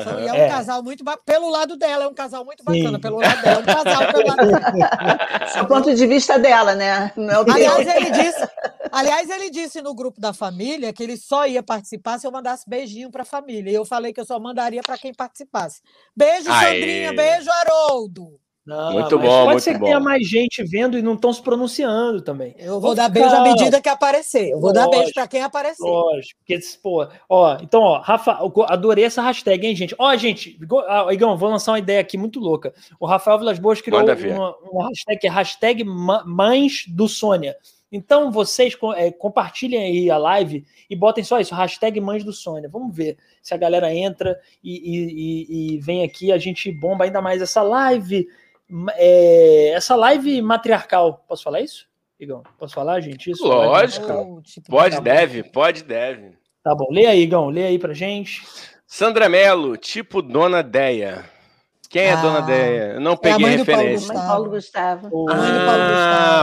São- 0.02 0.18
E 0.20 0.26
é 0.26 0.32
um 0.32 0.36
É. 0.36 0.48
casal 0.48 0.82
muito 0.82 1.04
pelo 1.24 1.48
lado 1.50 1.76
dela, 1.76 2.02
é 2.04 2.08
um 2.08 2.14
casal 2.14 2.44
muito 2.44 2.64
bacana, 2.64 2.96
Sim. 2.96 3.00
pelo 3.00 3.18
lado 3.20 3.40
dela, 3.42 3.58
é 3.58 3.62
um 3.62 3.64
casal 3.84 4.12
pelo 4.12 4.26
lado 4.26 4.46
dela. 4.50 5.18
É 5.54 5.62
o 5.62 5.68
ponto 5.68 5.94
de 5.94 6.06
vista 6.06 6.36
dela, 6.36 6.74
né? 6.74 7.12
Não 7.16 7.30
é 7.32 7.38
o 7.40 7.48
Aliás, 7.52 7.86
ele 7.86 8.10
disse, 8.10 8.48
aliás, 8.90 9.30
ele 9.30 9.50
disse 9.50 9.80
no 9.80 9.94
grupo 9.94 10.20
da 10.20 10.32
família 10.32 10.92
que 10.92 11.00
ele 11.04 11.16
só 11.16 11.46
ia 11.46 11.62
participar 11.62 12.18
se 12.18 12.26
eu 12.26 12.32
mandasse 12.32 12.68
beijinho 12.68 13.08
para 13.08 13.22
a 13.22 13.24
família. 13.24 13.70
E 13.70 13.74
eu 13.74 13.84
falei 13.84 14.12
que 14.12 14.18
eu 14.20 14.24
só 14.26 14.40
mandaria 14.40 14.82
para 14.82 14.98
quem 14.98 15.14
participasse. 15.14 15.80
Beijo, 16.16 16.50
Aê. 16.50 16.64
Sandrinha, 16.74 17.12
beijo, 17.12 17.48
Haroldo. 17.48 18.40
Não, 18.68 18.92
Muito 18.92 19.16
mas 19.18 19.26
bom, 19.26 19.34
Pode 19.38 19.46
muito 19.46 19.60
ser 19.62 19.72
que 19.72 19.78
bom. 19.78 19.84
tenha 19.86 19.98
mais 19.98 20.28
gente 20.28 20.62
vendo 20.62 20.98
e 20.98 21.02
não 21.02 21.14
estão 21.14 21.32
se 21.32 21.40
pronunciando 21.40 22.20
também. 22.20 22.54
Eu 22.58 22.72
vou 22.72 22.80
Vamos 22.82 22.96
dar 22.96 23.08
beijo 23.08 23.28
à 23.28 23.30
ficar- 23.30 23.42
medida 23.44 23.80
que 23.80 23.88
aparecer. 23.88 24.50
Eu 24.50 24.60
vou 24.60 24.74
dar 24.74 24.82
beijo 24.88 24.98
Lógico. 25.04 25.14
para 25.14 25.26
quem 25.26 25.40
aparecer. 25.42 25.82
Lógico, 25.88 26.38
porque, 26.40 26.60
pô, 26.82 27.08
ó, 27.30 27.56
então, 27.62 27.80
ó, 27.80 27.98
Rafa, 28.00 28.38
adorei 28.66 29.04
essa 29.06 29.22
hashtag, 29.22 29.66
hein, 29.66 29.74
gente? 29.74 29.94
Ó, 29.98 30.14
gente, 30.16 30.58
ah, 30.86 31.06
Igão, 31.10 31.34
vou 31.38 31.48
lançar 31.48 31.72
uma 31.72 31.78
ideia 31.78 32.00
aqui 32.00 32.18
muito 32.18 32.38
louca. 32.38 32.74
O 33.00 33.06
Rafael 33.06 33.38
Vilas 33.38 33.58
Boas 33.58 33.80
criou 33.80 34.02
uma, 34.02 34.56
uma 34.70 34.88
hashtag 34.88 35.18
que 35.18 35.26
é 35.26 35.30
hashtag 35.30 35.82
Mães 35.82 36.84
do 36.88 37.08
Sônia. 37.08 37.56
Então, 37.90 38.30
vocês 38.30 38.76
é, 38.96 39.10
compartilhem 39.10 39.80
aí 39.82 40.10
a 40.10 40.18
live 40.18 40.62
e 40.90 40.94
botem 40.94 41.24
só 41.24 41.40
isso, 41.40 41.54
hashtag 41.54 41.98
Mães 42.02 42.22
do 42.22 42.34
Sônia. 42.34 42.68
Vamos 42.70 42.94
ver 42.94 43.16
se 43.40 43.54
a 43.54 43.56
galera 43.56 43.94
entra 43.94 44.38
e, 44.62 44.74
e- 44.74 45.12
e- 45.14 45.74
e 45.76 45.78
vem 45.78 46.04
aqui, 46.04 46.30
a 46.30 46.36
gente 46.36 46.70
bomba 46.70 47.04
ainda 47.06 47.22
mais 47.22 47.40
essa 47.40 47.62
live, 47.62 48.28
é, 48.96 49.70
essa 49.74 49.94
live 49.96 50.40
matriarcal. 50.42 51.24
Posso 51.28 51.42
falar 51.42 51.60
isso, 51.60 51.86
Igão? 52.18 52.42
Posso 52.58 52.74
falar, 52.74 53.00
gente? 53.00 53.30
Isso? 53.30 53.46
Lógico. 53.46 54.40
tipo, 54.42 54.70
Pode, 54.70 54.96
Tá 54.96 55.00
bom. 55.00 55.04
deve, 55.04 55.42
pode, 55.42 55.82
deve. 55.84 56.32
Tá 56.62 56.74
bom, 56.74 56.86
lê 56.90 57.06
aí, 57.06 57.22
Igão, 57.22 57.48
lê 57.48 57.64
aí 57.64 57.78
pra 57.78 57.94
gente. 57.94 58.42
Sandra 58.86 59.28
Mello, 59.28 59.76
tipo 59.76 60.20
Dona 60.22 60.62
Deia. 60.62 61.24
Quem 61.90 62.02
é 62.02 62.12
Ah, 62.12 62.16
Dona 62.16 62.40
Deia? 62.42 62.82
Eu 62.94 63.00
não 63.00 63.16
peguei 63.16 63.46
mãe 63.46 63.56
do 63.56 63.64
Paulo 63.64 63.80
referência. 63.80 64.14
Mãe 64.14 64.26
Paulo 64.26 64.50
Gustavo. 64.50 65.08
O- 65.10 65.30
A 65.30 65.34
mãe 65.34 65.50
do 65.52 65.58
Paulo 65.64 65.82
Ah, 65.82 65.88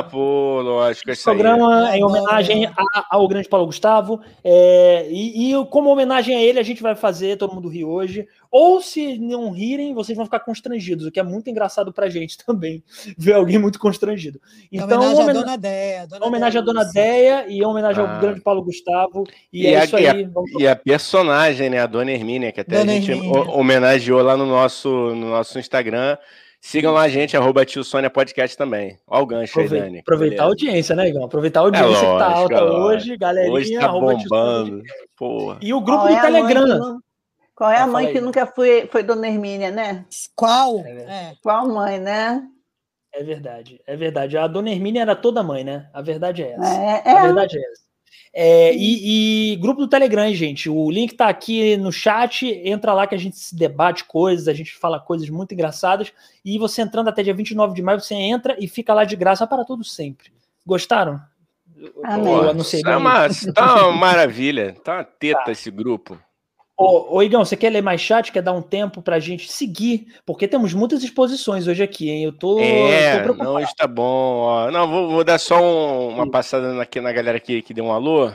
Gustavo. 0.01 0.09
pô, 0.09 0.61
lógico, 0.61 1.11
Esse 1.11 1.19
isso 1.21 1.29
aí. 1.29 1.35
programa 1.37 1.91
é 1.93 1.97
em 1.99 2.03
homenagem 2.03 2.65
a- 2.65 3.05
ao 3.11 3.27
grande 3.27 3.47
Paulo 3.47 3.67
Gustavo. 3.67 4.19
é, 4.43 5.07
e, 5.11 5.51
e 5.53 5.65
como 5.67 5.91
homenagem 5.91 6.35
a 6.35 6.41
ele, 6.41 6.57
a 6.59 6.63
gente 6.63 6.81
vai 6.81 6.95
fazer 6.95 7.37
Todo 7.37 7.53
Mundo 7.53 7.69
Ri 7.69 7.85
hoje. 7.85 8.27
Ou 8.57 8.79
se 8.79 9.17
não 9.17 9.51
rirem, 9.51 9.93
vocês 9.93 10.15
vão 10.15 10.23
ficar 10.23 10.39
constrangidos, 10.39 11.05
o 11.05 11.11
que 11.11 11.19
é 11.19 11.23
muito 11.23 11.49
engraçado 11.49 11.91
pra 11.91 12.07
gente 12.07 12.37
também, 12.45 12.81
ver 13.17 13.33
alguém 13.33 13.57
muito 13.59 13.77
constrangido. 13.77 14.39
Então, 14.71 14.85
homenagem 14.87 15.19
à 15.19 15.23
homena- 15.23 15.39
Dona 15.41 15.57
Deia. 15.57 16.07
Dona 16.07 16.25
homenagem 16.25 16.61
à 16.61 16.63
Dona. 16.63 16.85
Deia 16.85 17.45
e 17.49 17.61
homenagem 17.65 18.01
Ah. 18.01 18.13
ao 18.15 18.21
grande 18.21 18.39
Paulo 18.39 18.63
Gustavo. 18.63 19.25
E, 19.51 19.63
E 19.63 19.67
é 19.67 19.79
a- 19.81 19.83
isso 19.83 19.97
e 19.99 20.07
a- 20.07 20.13
aí. 20.13 20.23
Vamos... 20.23 20.51
E 20.57 20.65
a 20.65 20.73
personagem, 20.73 21.69
né? 21.69 21.79
A 21.81 21.85
Dona 21.85 22.11
Hermínia, 22.11 22.53
que 22.53 22.61
até 22.61 22.77
Dona 22.77 22.91
a 22.93 22.95
gente 22.95 23.11
Hermínia. 23.11 23.41
ho- 23.41 23.59
homenageou 23.59 24.21
lá 24.21 24.37
no 24.37 24.45
nosso, 24.45 24.87
no 24.89 25.31
nosso 25.31 25.59
Instagram. 25.59 26.17
Sigam 26.61 26.93
lá 26.93 27.01
a 27.01 27.09
gente, 27.09 27.35
arroba 27.35 27.65
tio 27.65 27.83
Sônia 27.83 28.09
Podcast 28.09 28.57
também. 28.57 28.97
Olha 29.05 29.21
o 29.21 29.25
gancho 29.27 29.59
aí, 29.59 29.65
Aproveitar, 29.65 29.85
Dani. 29.85 29.99
aproveitar 29.99 30.43
a 30.43 30.45
audiência, 30.45 30.95
né, 30.95 31.09
Igão? 31.09 31.25
Aproveitar 31.25 31.59
a 31.59 31.63
audiência 31.63 31.93
que 31.93 32.01
tá 32.01 32.27
lógico, 32.39 32.41
alta 32.41 32.55
é 32.55 32.63
hoje, 32.63 33.17
galerinha. 33.17 33.53
Hoje 33.53 33.73
tá 33.77 33.85
arroba 33.85 34.15
Tio 34.15 34.27
Sônia. 34.29 34.63
bombando. 34.63 34.83
Porra. 35.17 35.57
E 35.61 35.73
o 35.73 35.81
grupo 35.81 36.03
do 36.07 36.13
é 36.13 36.15
que 36.15 36.21
Telegram. 36.21 36.99
Qual 37.55 37.71
é 37.71 37.79
a 37.79 37.87
mãe 37.87 38.11
que 38.11 38.19
nunca 38.19 38.45
foi, 38.45 38.87
foi 38.91 39.01
Dona 39.01 39.27
Hermínia, 39.27 39.71
né? 39.71 40.05
Qual? 40.35 40.79
É. 40.79 41.29
É. 41.29 41.35
Qual 41.41 41.67
mãe, 41.67 41.99
né? 41.99 42.45
É 43.13 43.23
verdade, 43.23 43.81
é 43.87 43.95
verdade. 43.95 44.37
A 44.37 44.45
dona 44.45 44.69
Hermínia 44.69 45.01
era 45.01 45.15
toda 45.15 45.41
mãe, 45.41 45.63
né? 45.63 45.89
A 45.93 46.01
verdade 46.01 46.43
é 46.43 46.51
essa. 46.51 46.73
É, 46.73 47.01
A 47.05 47.19
é. 47.19 47.21
verdade 47.21 47.57
é 47.57 47.61
essa. 47.61 47.85
É, 48.37 48.75
e, 48.75 49.53
e 49.53 49.55
grupo 49.55 49.79
do 49.79 49.87
Telegram, 49.87 50.29
gente. 50.33 50.69
O 50.69 50.91
link 50.91 51.13
tá 51.13 51.29
aqui 51.29 51.77
no 51.77 51.93
chat. 51.93 52.45
Entra 52.45 52.91
lá 52.93 53.07
que 53.07 53.15
a 53.15 53.17
gente 53.17 53.37
se 53.37 53.55
debate 53.55 54.03
coisas, 54.03 54.49
a 54.49 54.53
gente 54.53 54.75
fala 54.75 54.99
coisas 54.99 55.29
muito 55.29 55.53
engraçadas. 55.53 56.11
E 56.43 56.59
você 56.59 56.81
entrando 56.81 57.07
até 57.07 57.23
dia 57.23 57.33
29 57.33 57.73
de 57.73 57.81
maio, 57.81 58.01
você 58.01 58.13
entra 58.13 58.57
e 58.59 58.67
fica 58.67 58.93
lá 58.93 59.05
de 59.05 59.15
graça 59.15 59.47
para 59.47 59.63
tudo 59.63 59.85
sempre. 59.85 60.33
Gostaram? 60.65 61.21
Amém. 62.03 62.33
Eu 62.33 62.41
Pô, 62.41 62.49
anunciei 62.49 62.81
tá, 62.81 62.89
bem. 62.89 62.97
uma, 62.97 63.29
tá 63.53 63.87
uma 63.87 63.91
maravilha. 63.93 64.75
Tá 64.83 64.95
uma 64.95 65.03
teta 65.05 65.51
esse 65.51 65.71
grupo. 65.71 66.19
Ô, 66.77 67.15
ô, 67.17 67.23
Igão, 67.23 67.45
você 67.45 67.55
quer 67.55 67.69
ler 67.69 67.81
mais 67.81 68.01
chat? 68.01 68.31
Quer 68.31 68.41
dar 68.41 68.51
um 68.51 68.61
tempo 68.61 69.01
pra 69.01 69.17
gente 69.19 69.49
seguir? 69.51 70.07
Porque 70.25 70.45
temos 70.47 70.73
muitas 70.73 71.03
exposições 71.03 71.67
hoje 71.67 71.81
aqui, 71.81 72.09
hein? 72.09 72.23
Eu 72.25 72.33
tô, 72.33 72.57
É, 72.59 73.25
tô 73.25 73.33
não, 73.33 73.59
está 73.59 73.87
bom. 73.87 74.03
ó. 74.03 74.71
Não, 74.71 74.87
vou, 74.89 75.09
vou 75.09 75.23
dar 75.23 75.37
só 75.39 75.61
um- 75.61 76.09
uma 76.09 76.29
passada 76.29 76.73
na, 76.73 76.83
aqui 76.83 76.99
na 76.99 77.13
galera 77.13 77.39
que, 77.39 77.61
que 77.61 77.73
deu 77.73 77.85
um 77.85 77.91
alô. 77.93 78.29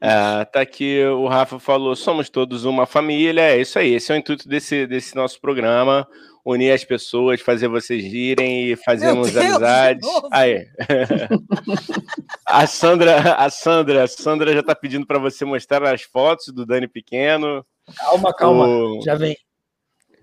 É, 0.00 0.44
tá 0.46 0.60
aqui, 0.62 1.04
o 1.04 1.28
Rafa 1.28 1.58
falou: 1.60 1.94
somos 1.94 2.28
todos 2.28 2.64
uma 2.64 2.86
família. 2.86 3.42
É 3.42 3.60
isso 3.60 3.78
aí, 3.78 3.94
esse 3.94 4.10
é 4.12 4.14
o 4.16 4.18
intuito 4.18 4.48
desse, 4.48 4.86
desse 4.86 5.14
nosso 5.14 5.40
programa. 5.40 6.08
Unir 6.44 6.72
as 6.72 6.84
pessoas, 6.84 7.40
fazer 7.40 7.68
vocês 7.68 8.02
rirem 8.02 8.70
e 8.70 8.76
fazermos 8.76 9.30
Deus, 9.32 9.44
amizades. 9.44 10.08
Aí. 10.32 10.66
a 12.46 12.66
Sandra, 12.66 13.34
a 13.34 13.50
Sandra, 13.50 14.04
a 14.04 14.08
Sandra 14.08 14.52
já 14.54 14.62
tá 14.62 14.74
pedindo 14.74 15.06
para 15.06 15.18
você 15.18 15.44
mostrar 15.44 15.82
as 15.92 16.02
fotos 16.02 16.48
do 16.48 16.64
Dani 16.64 16.88
Pequeno. 16.88 17.64
Calma, 17.96 18.34
calma. 18.34 18.66
O 18.66 19.02
Já 19.02 19.14
vem. 19.14 19.36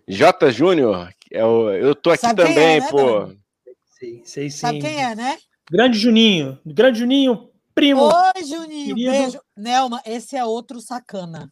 J 0.08 0.52
Júnior, 0.52 1.10
é 1.32 1.46
o- 1.46 1.70
eu 1.72 1.94
tô 1.94 2.10
aqui 2.12 2.22
Sabe 2.22 2.44
quem 2.44 2.54
também, 2.54 2.78
é, 2.78 2.80
né, 2.80 2.88
pô. 2.90 3.20
Dani? 3.20 3.40
Sei, 4.00 4.22
sei 4.26 4.50
sim. 4.50 4.58
Sabe 4.58 4.80
quem 4.80 5.04
é, 5.04 5.16
né? 5.16 5.38
Grande 5.70 6.00
Juninho. 6.00 6.58
Grande 6.66 7.00
Juninho, 7.00 7.50
primo. 7.76 8.04
Oi, 8.04 8.44
Juninho, 8.46 8.96
Querido. 8.96 9.12
beijo. 9.12 9.40
Nelma, 9.56 10.02
esse 10.06 10.36
é 10.38 10.46
outro 10.46 10.80
sacana. 10.80 11.52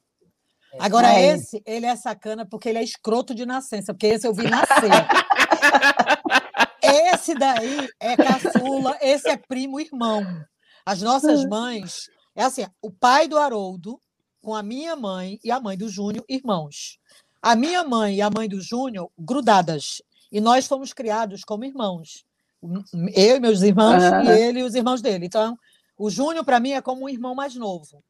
Agora, 0.80 1.08
Ai. 1.08 1.26
esse, 1.26 1.62
ele 1.66 1.86
é 1.86 1.96
sacana 1.96 2.46
porque 2.46 2.70
ele 2.70 2.80
é 2.80 2.84
escroto 2.84 3.34
de 3.34 3.46
nascença, 3.46 3.94
porque 3.94 4.08
esse 4.08 4.28
eu 4.28 4.34
vi 4.34 4.50
nascer. 4.50 4.90
esse 6.82 7.34
daí 7.36 7.88
é 8.00 8.16
caçula, 8.16 8.98
esse 9.02 9.30
é 9.30 9.38
primo 9.38 9.80
irmão. 9.80 10.24
As 10.86 11.02
nossas 11.02 11.46
mães, 11.46 12.10
é 12.36 12.44
assim, 12.44 12.66
o 12.82 12.92
pai 12.92 13.28
do 13.28 13.38
Haroldo 13.38 14.00
com 14.42 14.54
a 14.54 14.62
minha 14.62 14.96
mãe 14.96 15.40
e 15.44 15.50
a 15.50 15.60
mãe 15.60 15.78
do 15.78 15.90
Júnior, 15.90 16.24
irmãos. 16.30 17.00
A 17.42 17.56
minha 17.56 17.84
mãe 17.84 18.16
e 18.16 18.22
a 18.22 18.30
mãe 18.30 18.48
do 18.48 18.62
Júnior, 18.62 19.10
grudadas. 19.18 20.02
E 20.32 20.40
nós 20.40 20.68
fomos 20.68 20.94
criados 20.94 21.44
como 21.44 21.66
irmãos. 21.66 22.24
Eu 23.14 23.38
e 23.38 23.40
meus 23.40 23.62
irmãos, 23.62 24.04
Aham. 24.04 24.24
e 24.24 24.40
ele 24.40 24.60
e 24.60 24.64
os 24.64 24.76
irmãos 24.76 25.02
dele. 25.02 25.26
Então, 25.26 25.58
o 25.98 26.10
Júnior, 26.10 26.44
para 26.44 26.60
mim, 26.60 26.72
é 26.72 26.82
como 26.82 27.06
um 27.06 27.10
irmão 27.10 27.34
mais 27.34 27.56
novo. 27.56 28.04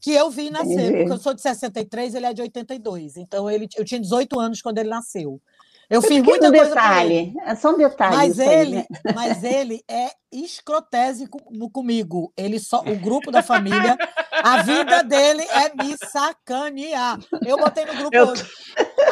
Que 0.00 0.12
eu 0.12 0.30
vi 0.30 0.50
nascer, 0.50 0.92
porque 0.98 1.12
eu 1.12 1.18
sou 1.18 1.32
de 1.34 1.40
63, 1.40 2.14
ele 2.14 2.26
é 2.26 2.32
de 2.34 2.42
82. 2.42 3.16
Então, 3.16 3.50
ele, 3.50 3.66
eu 3.76 3.84
tinha 3.84 4.00
18 4.00 4.38
anos 4.38 4.60
quando 4.60 4.78
ele 4.78 4.90
nasceu. 4.90 5.40
Eu 5.88 6.00
fiz 6.00 6.10
Pequeno 6.22 6.24
muita 6.30 6.48
coisa 6.48 6.64
ele. 6.64 6.68
detalhe. 6.74 7.34
É 7.44 7.54
só 7.54 7.70
um 7.72 7.76
detalhe. 7.76 8.16
Mas 8.16 8.32
isso 8.38 8.42
aí, 8.48 8.56
ele, 8.56 8.74
né? 8.76 8.86
mas 9.14 9.44
ele 9.44 9.84
é 9.88 10.10
escrotésico 10.32 11.38
no- 11.50 11.70
comigo. 11.70 12.32
Ele 12.36 12.58
só, 12.58 12.80
o 12.80 12.96
grupo 12.96 13.30
da 13.30 13.42
família, 13.42 13.96
a 14.32 14.62
vida 14.62 15.02
dele 15.04 15.42
é 15.42 15.82
me 15.84 15.94
sacanear. 16.10 17.18
Eu 17.46 17.58
botei 17.58 17.84
no 17.84 17.94
grupo 17.94 18.16
Eu- 18.16 18.28
hoje. 18.28 18.44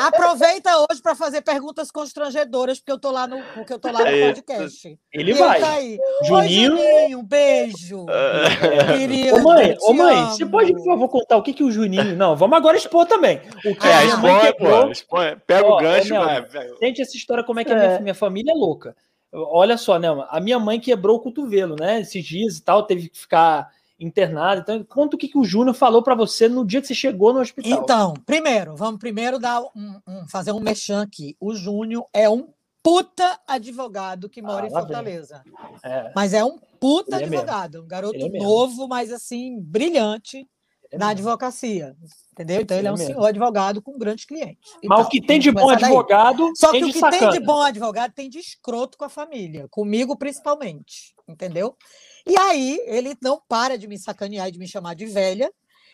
Aproveita 0.00 0.70
hoje 0.90 1.00
para 1.02 1.14
fazer 1.14 1.42
perguntas 1.42 1.90
constrangedoras, 1.90 2.78
porque 2.78 2.92
eu 2.92 2.98
tô 2.98 3.10
lá 3.10 3.26
no, 3.26 3.42
porque 3.54 3.72
eu 3.72 3.78
tô 3.78 3.90
lá 3.90 4.00
no 4.00 4.26
podcast. 4.26 4.98
Ele 5.12 5.30
E 5.30 5.34
vai. 5.34 5.60
tá 5.60 5.72
aí. 5.74 5.98
Juninho. 6.24 6.72
Oi, 6.76 6.82
Juninho, 6.82 7.22
beijo. 7.22 8.06
Querido, 8.96 9.36
Ô 9.36 9.40
mãe, 9.42 9.76
ô 9.80 9.92
mãe, 9.92 10.16
amo. 10.18 10.30
você 10.30 10.46
pode, 10.46 10.72
por 10.74 10.84
favor, 10.84 11.08
contar 11.08 11.36
o 11.36 11.42
que, 11.42 11.52
que 11.52 11.64
o 11.64 11.70
Juninho. 11.70 12.16
Não, 12.16 12.36
vamos 12.36 12.56
agora 12.56 12.76
expor 12.76 13.06
também. 13.06 13.40
O 13.64 13.74
que 13.74 13.86
É, 13.86 13.92
a 13.92 13.98
Ah, 13.98 14.04
minha 14.04 14.16
mãe 14.16 14.32
expõe, 14.36 14.52
quebrou. 14.52 14.82
pô. 14.86 14.90
expõe. 14.92 15.36
Pega 15.46 15.66
Ó, 15.66 15.76
o 15.76 15.80
gancho, 15.80 16.14
vai. 16.14 16.46
Sente 16.78 17.02
essa 17.02 17.16
história, 17.16 17.44
como 17.44 17.60
é 17.60 17.64
que 17.64 17.72
a 17.72 17.76
minha, 17.76 17.86
É. 17.92 18.00
minha 18.00 18.14
família 18.14 18.52
é 18.52 18.54
louca. 18.54 18.96
Olha 19.34 19.78
só, 19.78 19.98
né? 19.98 20.08
A 20.28 20.40
minha 20.40 20.58
mãe 20.58 20.78
quebrou 20.78 21.16
o 21.16 21.20
cotovelo, 21.20 21.74
né? 21.78 22.00
Esses 22.00 22.24
dias 22.24 22.58
e 22.58 22.62
tal, 22.62 22.82
teve 22.82 23.08
que 23.08 23.18
ficar 23.18 23.70
internada. 24.04 24.60
Então, 24.60 24.84
conta 24.84 25.16
o 25.16 25.18
que, 25.18 25.28
que 25.28 25.38
o 25.38 25.44
Júnior 25.44 25.74
falou 25.74 26.02
pra 26.02 26.14
você 26.14 26.48
no 26.48 26.64
dia 26.66 26.80
que 26.80 26.86
você 26.86 26.94
chegou 26.94 27.32
no 27.32 27.40
hospital. 27.40 27.82
Então, 27.82 28.14
primeiro, 28.26 28.76
vamos 28.76 28.98
primeiro 28.98 29.38
dar 29.38 29.60
um, 29.62 30.00
um- 30.06 30.28
fazer 30.28 30.52
um 30.52 30.60
merchan 30.60 31.02
aqui. 31.02 31.36
O 31.40 31.54
Júnior 31.54 32.06
é 32.12 32.28
um 32.28 32.48
puta 32.82 33.38
advogado 33.46 34.28
que 34.28 34.42
mora 34.42 34.64
Ah, 34.64 34.68
em. 34.68 34.70
Fortaleza. 34.70 35.42
É, 35.84 36.12
Mas 36.16 36.34
é 36.34 36.44
um 36.44 36.58
puta 36.80 37.14
Ele 37.16 37.24
é 37.24 37.26
advogado, 37.28 37.82
um 37.82 37.86
garoto 37.86 38.16
é 38.26 38.28
novo, 38.28 38.88
mas 38.88 39.12
assim, 39.12 39.60
brilhante. 39.60 40.46
É 40.90 40.98
na 40.98 41.08
advocacia. 41.08 41.96
Entendeu? 42.32 42.60
Então 42.60 42.76
ele 42.76 42.86
é 42.88 42.90
um 42.90 42.94
É 42.94 42.98
mesmo. 42.98 43.14
senhor 43.14 43.26
advogado 43.26 43.80
com 43.80 43.96
grandes 43.96 44.24
clientes. 44.26 44.72
Mas 44.74 44.80
Então, 44.82 45.00
o 45.00 45.08
que 45.08 45.20
tem 45.22 45.38
de 45.38 45.50
bom 45.50 45.60
começar 45.60 45.80
daí. 45.80 45.90
advogado, 45.90 46.50
Só 46.54 46.70
que 46.70 46.84
o 46.84 46.92
que 46.92 46.98
sacana. 46.98 47.30
tem 47.30 47.40
de 47.40 47.46
bom 47.46 47.60
advogado 47.62 48.12
tem 48.12 48.28
de 48.28 48.38
escroto 48.38 48.98
com 48.98 49.04
a 49.04 49.08
família, 49.08 49.66
comigo 49.70 50.16
principalmente, 50.16 51.14
entendeu? 51.26 51.74
E 52.26 52.36
aí 52.36 52.78
ele 52.86 53.16
não 53.22 53.40
para 53.48 53.76
de 53.76 53.86
me 53.86 53.98
sacanear 53.98 54.48
e 54.48 54.52
de 54.52 54.58
me 54.58 54.68
chamar 54.68 54.94
de 54.94 55.06
velha. 55.06 55.52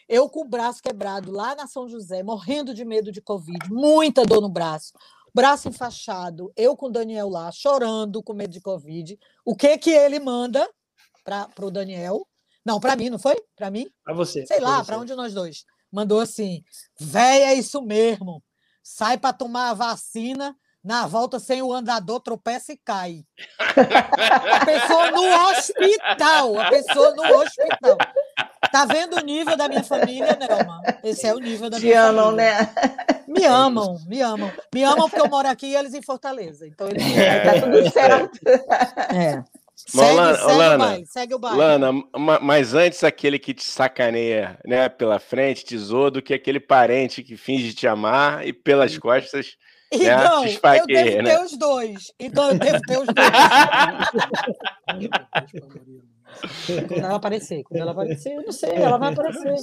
Eu 0.08 0.28
com 0.28 0.40
o 0.40 0.48
braço 0.48 0.82
quebrado 0.82 1.30
lá 1.30 1.54
na 1.54 1.66
São 1.66 1.88
José, 1.88 2.22
morrendo 2.22 2.72
de 2.72 2.84
medo 2.84 3.12
de 3.12 3.20
Covid, 3.20 3.70
muita 3.70 4.24
dor 4.24 4.40
no 4.40 4.48
braço, 4.48 4.92
braço 5.34 5.68
enfaixado, 5.68 6.50
eu 6.56 6.74
com 6.74 6.86
o 6.86 6.90
Daniel 6.90 7.28
lá, 7.28 7.52
chorando 7.52 8.22
com 8.22 8.32
medo 8.32 8.52
de 8.52 8.60
Covid. 8.60 9.18
O 9.44 9.54
que 9.54 9.76
que 9.76 9.90
ele 9.90 10.18
manda 10.18 10.68
para 11.24 11.48
o 11.60 11.70
Daniel? 11.70 12.26
Não, 12.64 12.80
para 12.80 12.96
mim, 12.96 13.10
não 13.10 13.18
foi? 13.18 13.36
Para 13.54 13.70
mim? 13.70 13.86
Pra 14.02 14.14
você. 14.14 14.46
sei 14.46 14.60
lá, 14.60 14.84
para 14.84 14.98
onde 14.98 15.14
nós 15.14 15.34
dois. 15.34 15.64
Mandou 15.92 16.20
assim: 16.20 16.62
véia, 16.98 17.52
é 17.52 17.54
isso 17.54 17.80
mesmo. 17.82 18.42
Sai 18.82 19.18
para 19.18 19.32
tomar 19.32 19.70
a 19.70 19.74
vacina, 19.74 20.56
na 20.88 21.06
volta 21.06 21.38
sem 21.38 21.60
o 21.60 21.70
andador, 21.70 22.18
tropeça 22.18 22.72
e 22.72 22.76
cai. 22.82 23.22
A 24.50 24.64
pessoa 24.64 25.10
no 25.10 25.50
hospital, 25.50 26.58
a 26.58 26.70
pessoa 26.70 27.14
no 27.14 27.22
hospital. 27.40 27.98
Tá 28.72 28.86
vendo 28.86 29.16
o 29.16 29.20
nível 29.20 29.54
da 29.54 29.68
minha 29.68 29.84
família, 29.84 30.34
Nelma? 30.40 30.80
Esse 31.04 31.26
é 31.26 31.34
o 31.34 31.38
nível 31.38 31.68
da 31.68 31.76
Te 31.78 31.84
minha 31.84 32.02
amam, 32.02 32.24
família. 32.30 32.52
né? 32.54 33.24
Me 33.28 33.44
amam, 33.44 33.98
me 34.06 34.20
amam. 34.22 34.50
Me 34.74 34.82
amam 34.82 35.08
porque 35.10 35.20
eu 35.26 35.28
moro 35.30 35.46
aqui 35.48 35.66
e 35.66 35.76
eles 35.76 35.92
em 35.92 36.00
Fortaleza. 36.02 36.66
Então 36.66 36.88
eles. 36.88 37.02
Tá 37.04 37.60
tudo 37.60 37.90
certo. 37.90 38.38
É. 39.14 39.44
Mas, 39.94 40.06
Segue, 40.06 40.16
Lana- 40.16 40.34
segue 40.36 40.52
o 40.52 40.56
Lana, 40.58 40.78
baile, 40.86 41.06
segue 41.06 41.34
o 41.34 41.38
baile. 41.38 41.56
Lana, 41.58 41.92
ma- 42.16 42.40
mas 42.40 42.74
antes 42.74 43.04
aquele 43.04 43.38
que 43.38 43.54
te 43.54 43.64
sacaneia 43.64 44.58
né, 44.66 44.88
pela 44.88 45.18
frente, 45.20 45.64
te 45.64 45.78
zoa, 45.78 46.10
do 46.10 46.20
que 46.20 46.34
aquele 46.34 46.58
parente 46.58 47.22
que 47.22 47.36
finge 47.36 47.72
te 47.74 47.86
amar 47.86 48.44
e 48.46 48.52
pelas 48.52 48.98
costas. 48.98 49.56
Então, 49.90 50.44
te 50.44 50.60
eu 50.62 50.86
devo 50.86 51.22
né? 51.22 51.36
ter 51.36 51.44
os 51.44 51.56
dois. 51.58 52.12
Então, 52.20 52.50
eu 52.50 52.58
devo 52.58 52.80
ter 52.82 52.98
os 52.98 53.06
dois. 53.06 53.28
Quando 56.86 57.04
ela 57.04 57.16
aparecer, 57.16 57.64
quando 57.64 57.80
ela 57.80 57.90
aparecer, 57.92 58.34
eu 58.34 58.42
não 58.42 58.52
sei, 58.52 58.70
ela 58.74 58.96
vai 58.98 59.12
aparecer. 59.12 59.54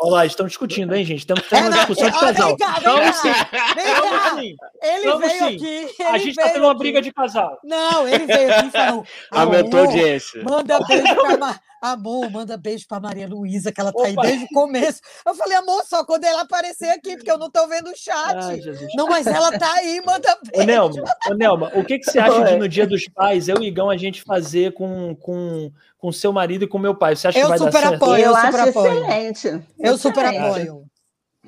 Olha 0.00 0.10
lá, 0.10 0.26
estão 0.26 0.46
discutindo, 0.46 0.94
hein, 0.94 1.04
gente? 1.04 1.18
Estamos 1.20 1.44
tendo 1.46 1.58
É, 1.58 1.62
uma 1.68 1.70
não, 1.70 1.76
discussão 1.76 2.10
de 2.10 2.16
ó, 2.16 2.20
vem 2.20 2.34
casal. 2.34 2.56
cá, 2.56 2.72
vem 2.72 2.82
Vamos 2.82 3.10
cá, 3.10 3.12
sim, 3.12 3.32
vem 3.76 3.94
vamos 3.94 4.10
cá. 4.22 4.30
sim. 4.40 4.56
Ele 4.82 5.04
Vamos 5.04 5.28
veio 5.28 5.38
sim. 5.38 5.54
aqui. 5.86 6.02
A 6.04 6.18
gente 6.18 6.30
está 6.30 6.48
tendo 6.50 6.64
uma 6.64 6.74
briga 6.74 7.02
de 7.02 7.12
casal. 7.12 7.58
Não, 7.62 8.08
ele 8.08 8.26
veio 8.26 8.52
aqui 8.52 8.66
e 8.66 8.70
falou. 8.70 9.04
Aumentou 9.30 9.78
a 9.80 9.82
"Amor, 9.82 9.92
audiência. 9.92 10.42
Manda 10.42 10.80
beijo 10.86 11.14
pra 11.14 11.36
Ma... 11.38 11.60
Amor, 11.80 12.30
manda 12.30 12.56
beijo 12.56 12.86
pra 12.88 12.98
Maria 12.98 13.28
Luísa, 13.28 13.70
que 13.70 13.80
ela 13.80 13.92
tá 13.92 14.04
aí 14.04 14.12
Opa. 14.12 14.22
desde 14.22 14.44
o 14.44 14.48
começo. 14.48 15.00
Eu 15.24 15.34
falei, 15.34 15.56
amor, 15.56 15.84
só 15.84 16.04
quando 16.04 16.24
ela 16.24 16.42
aparecer 16.42 16.88
aqui, 16.90 17.16
porque 17.16 17.30
eu 17.30 17.38
não 17.38 17.48
tô 17.50 17.66
vendo 17.68 17.88
o 17.90 17.96
chat. 17.96 18.34
Ai, 18.36 18.60
não, 18.94 19.06
mas 19.06 19.26
ela 19.26 19.56
tá 19.58 19.72
aí, 19.74 20.00
manda 20.06 20.32
Ô, 20.32 20.56
beijo. 20.56 20.66
Nelma, 20.66 21.14
ô, 21.30 21.34
Nelma, 21.34 21.70
o 21.74 21.84
que, 21.84 21.98
que 21.98 22.10
você 22.10 22.18
acha 22.18 22.44
de 22.44 22.56
no 22.56 22.68
Dia 22.68 22.86
dos 22.86 23.06
Pais, 23.08 23.48
eu 23.48 23.62
e 23.62 23.66
Igão, 23.68 23.88
a 23.90 23.96
gente 23.96 24.22
fazer 24.22 24.72
com, 24.74 25.14
com, 25.16 25.70
com 25.96 26.10
seu 26.12 26.32
marido 26.32 26.64
e 26.64 26.68
com 26.68 26.78
meu 26.78 26.94
pai? 26.96 27.14
Você 27.14 27.28
acha 27.28 27.38
Eu 27.38 27.44
que 27.44 27.48
vai 27.50 27.58
super 27.58 27.72
dar 27.72 27.80
certo? 27.90 28.02
apoio. 28.02 28.24
Eu 28.24 28.34
super 28.34 28.46
acho 28.60 28.68
apoio. 28.70 29.04
excelente. 29.04 29.64
Eu 29.78 29.98
super 29.98 30.24
apoio. 30.24 30.84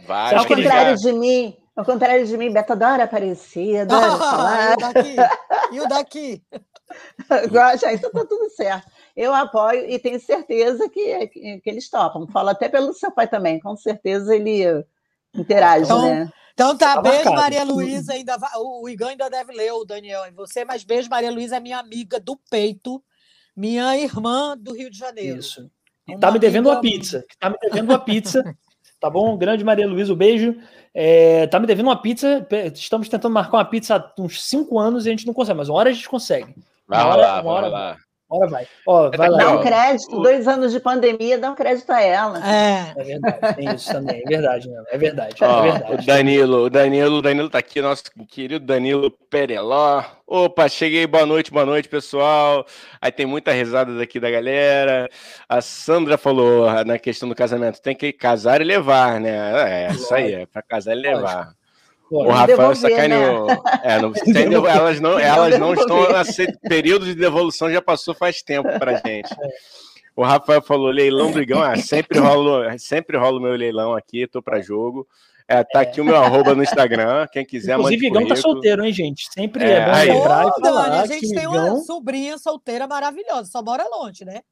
Vai, 0.06 0.34
Ao 0.34 0.46
contrário 0.46 0.96
já- 0.96 1.10
de 1.10 1.12
mim, 1.12 1.56
ao 1.76 1.84
contrário 1.84 2.26
de 2.26 2.36
mim, 2.36 2.52
Beto 2.52 2.72
adora 2.72 3.04
aparecer, 3.04 3.80
adora 3.80 4.06
Ah, 4.12 4.16
falar. 4.16 4.70
e 4.70 4.74
o 4.74 4.76
daqui? 4.78 5.16
E 5.72 5.80
o 5.80 5.88
daqui? 5.88 6.42
Gosta, 7.50 7.92
então 7.92 8.10
tá 8.10 8.24
tudo 8.24 8.48
certo. 8.50 8.86
Eu 9.20 9.34
apoio 9.34 9.84
e 9.90 9.98
tenho 9.98 10.18
certeza 10.18 10.88
que, 10.88 11.26
que, 11.28 11.60
eles 11.66 11.90
topam. 11.90 12.26
Falo 12.28 12.48
até 12.48 12.70
pelo 12.70 12.94
seu 12.94 13.10
pai 13.10 13.28
também, 13.28 13.60
com 13.60 13.76
certeza 13.76 14.34
ele 14.34 14.62
interage, 15.34 15.84
Então, 15.84 16.02
né? 16.02 16.32
Então 16.54 16.76
tá, 16.76 16.94
Tá 16.94 17.02
beijo, 17.02 17.16
marcado. 17.24 17.36
Maria 17.36 17.64
Luísa. 17.64 18.14
Ainda 18.14 18.38
vai, 18.38 18.50
o 18.56 18.88
Igão 18.88 19.08
ainda 19.08 19.28
deve 19.28 19.52
ler 19.52 19.72
o 19.72 19.84
Daniel 19.84 20.26
e 20.26 20.30
você, 20.30 20.64
mas 20.64 20.84
beijo, 20.84 21.10
Maria 21.10 21.30
Luísa 21.30 21.56
é 21.56 21.60
minha 21.60 21.78
amiga 21.78 22.18
do 22.18 22.34
peito, 22.50 23.02
minha 23.54 23.94
irmã 23.96 24.56
do 24.58 24.72
Rio 24.72 24.90
de 24.90 24.96
Janeiro. 24.98 25.38
Isso. 25.38 25.70
E 26.08 26.12
Uma 26.12 26.20
tá 26.20 26.30
me 26.30 26.38
devendo 26.38 26.70
uma 26.70 26.80
pizza. 26.80 27.22
Tá 27.38 27.50
me 27.50 27.56
devendo 27.60 27.90
uma 27.90 27.98
pizza. 27.98 28.56
Tá 28.98 29.10
bom? 29.10 29.36
Grande 29.36 29.62
Maria 29.62 29.86
Luísa, 29.86 30.14
um 30.14 30.16
beijo. 30.16 30.56
É, 30.94 31.46
tá 31.46 31.60
me 31.60 31.66
devendo 31.66 31.86
uma 31.88 32.00
pizza. 32.00 32.46
Estamos 32.74 33.06
tentando 33.08 33.32
marcar 33.34 33.58
uma 33.58 33.64
pizza 33.66 33.96
há 33.96 34.12
uns 34.20 34.42
cinco 34.42 34.78
anos 34.78 35.04
e 35.04 35.08
a 35.08 35.12
gente 35.12 35.26
não 35.26 35.34
consegue, 35.34 35.58
mas 35.58 35.68
uma 35.68 35.78
hora 35.78 35.90
a 35.90 35.92
gente 35.92 36.08
consegue. 36.08 36.54
Vai 36.88 37.02
Uma 37.04 37.10
hora- 37.12 37.16
rolar, 37.16 37.34
uma 37.34 37.42
vai 37.42 37.52
hora 37.52 37.66
rolar. 37.66 37.98
Uma 38.30 38.42
hora 38.42 38.48
vai. 38.48 38.68
Ó, 38.86 39.10
vai 39.10 39.28
Não, 39.28 39.36
Dá 39.36 39.50
um 39.56 39.60
crédito, 39.60 40.20
dois 40.20 40.46
anos 40.46 40.70
de 40.70 40.78
pandemia, 40.78 41.36
dá 41.36 41.50
um 41.50 41.54
crédito 41.54 41.90
a 41.90 42.00
ela. 42.00 42.38
É. 42.48 42.92
É 42.96 43.02
verdade, 43.02 43.56
tem 43.56 43.74
isso 43.74 43.92
também. 43.92 44.22
É 44.24 44.28
verdade, 44.28 44.68
né? 44.68 44.82
É 44.88 44.98
verdade. 44.98 45.34
Ó, 45.40 45.46
é 45.46 45.58
o 45.58 45.72
verdade. 45.72 46.06
Danilo, 46.06 46.64
o 46.64 46.70
Danilo, 46.70 47.16
o 47.16 47.22
Danilo 47.22 47.50
tá 47.50 47.58
aqui, 47.58 47.82
nosso 47.82 48.04
querido 48.28 48.64
Danilo 48.64 49.10
Pereló. 49.10 50.04
Opa, 50.26 50.68
cheguei, 50.68 51.08
boa 51.08 51.26
noite, 51.26 51.50
boa 51.50 51.66
noite, 51.66 51.88
pessoal. 51.88 52.64
Aí 53.00 53.10
tem 53.10 53.26
muita 53.26 53.50
risada 53.50 53.96
daqui 53.98 54.20
da 54.20 54.30
galera. 54.30 55.08
A 55.48 55.60
Sandra 55.60 56.16
falou 56.16 56.68
ah, 56.68 56.84
na 56.84 57.00
questão 57.00 57.28
do 57.28 57.34
casamento, 57.34 57.82
tem 57.82 57.96
que 57.96 58.12
casar 58.12 58.60
e 58.60 58.64
levar, 58.64 59.20
né? 59.20 59.88
É, 59.88 59.92
isso 59.92 60.14
aí, 60.14 60.34
é 60.34 60.46
pra 60.46 60.62
casar 60.62 60.92
e 60.92 61.00
levar. 61.00 61.59
O. 62.10 62.28
Rafael 62.28 62.74
sacaneou. 62.74 63.46
É, 63.82 64.00
não, 64.00 64.12
tem 64.32 64.52
elas 64.52 65.00
não, 65.00 65.18
elas 65.18 65.58
não 65.58 65.74
estão. 65.74 66.20
Esse 66.20 66.46
período 66.68 67.04
de 67.04 67.14
devolução 67.14 67.70
já 67.70 67.80
passou 67.80 68.14
faz 68.14 68.42
tempo 68.42 68.68
pra 68.78 68.96
gente. 69.06 69.28
O 70.16 70.24
Rafael 70.24 70.60
falou: 70.60 70.90
leilão 70.90 71.30
do 71.30 71.40
Igão. 71.40 71.62
Ah, 71.62 71.76
sempre 71.76 72.18
rola, 72.18 72.76
sempre 72.78 73.16
rola 73.16 73.38
o 73.38 73.42
meu 73.42 73.52
leilão 73.54 73.94
aqui, 73.94 74.26
tô 74.26 74.42
pra 74.42 74.60
jogo. 74.60 75.06
É, 75.46 75.64
tá 75.64 75.80
aqui 75.80 76.00
o 76.00 76.04
meu 76.04 76.14
arroba 76.16 76.54
no 76.54 76.62
Instagram. 76.62 77.26
Quem 77.32 77.44
quiser, 77.44 77.74
Inclusive, 77.76 78.06
Igão 78.06 78.26
tá 78.26 78.36
solteiro, 78.36 78.84
hein, 78.84 78.92
gente? 78.92 79.26
Sempre 79.32 79.64
É, 79.64 79.72
é, 79.72 79.84
bom 79.84 79.90
aí. 79.92 80.08
lembrar 80.08 80.46
Ô, 80.46 80.48
e 80.48 80.62
Dani, 80.62 80.98
a 80.98 81.02
que 81.02 81.14
gente 81.14 81.34
tem 81.34 81.46
uma 81.46 81.76
sobrinha 81.80 82.38
solteira 82.38 82.86
maravilhosa, 82.86 83.50
só 83.50 83.60
mora 83.60 83.84
longe, 83.88 84.24
né? 84.24 84.42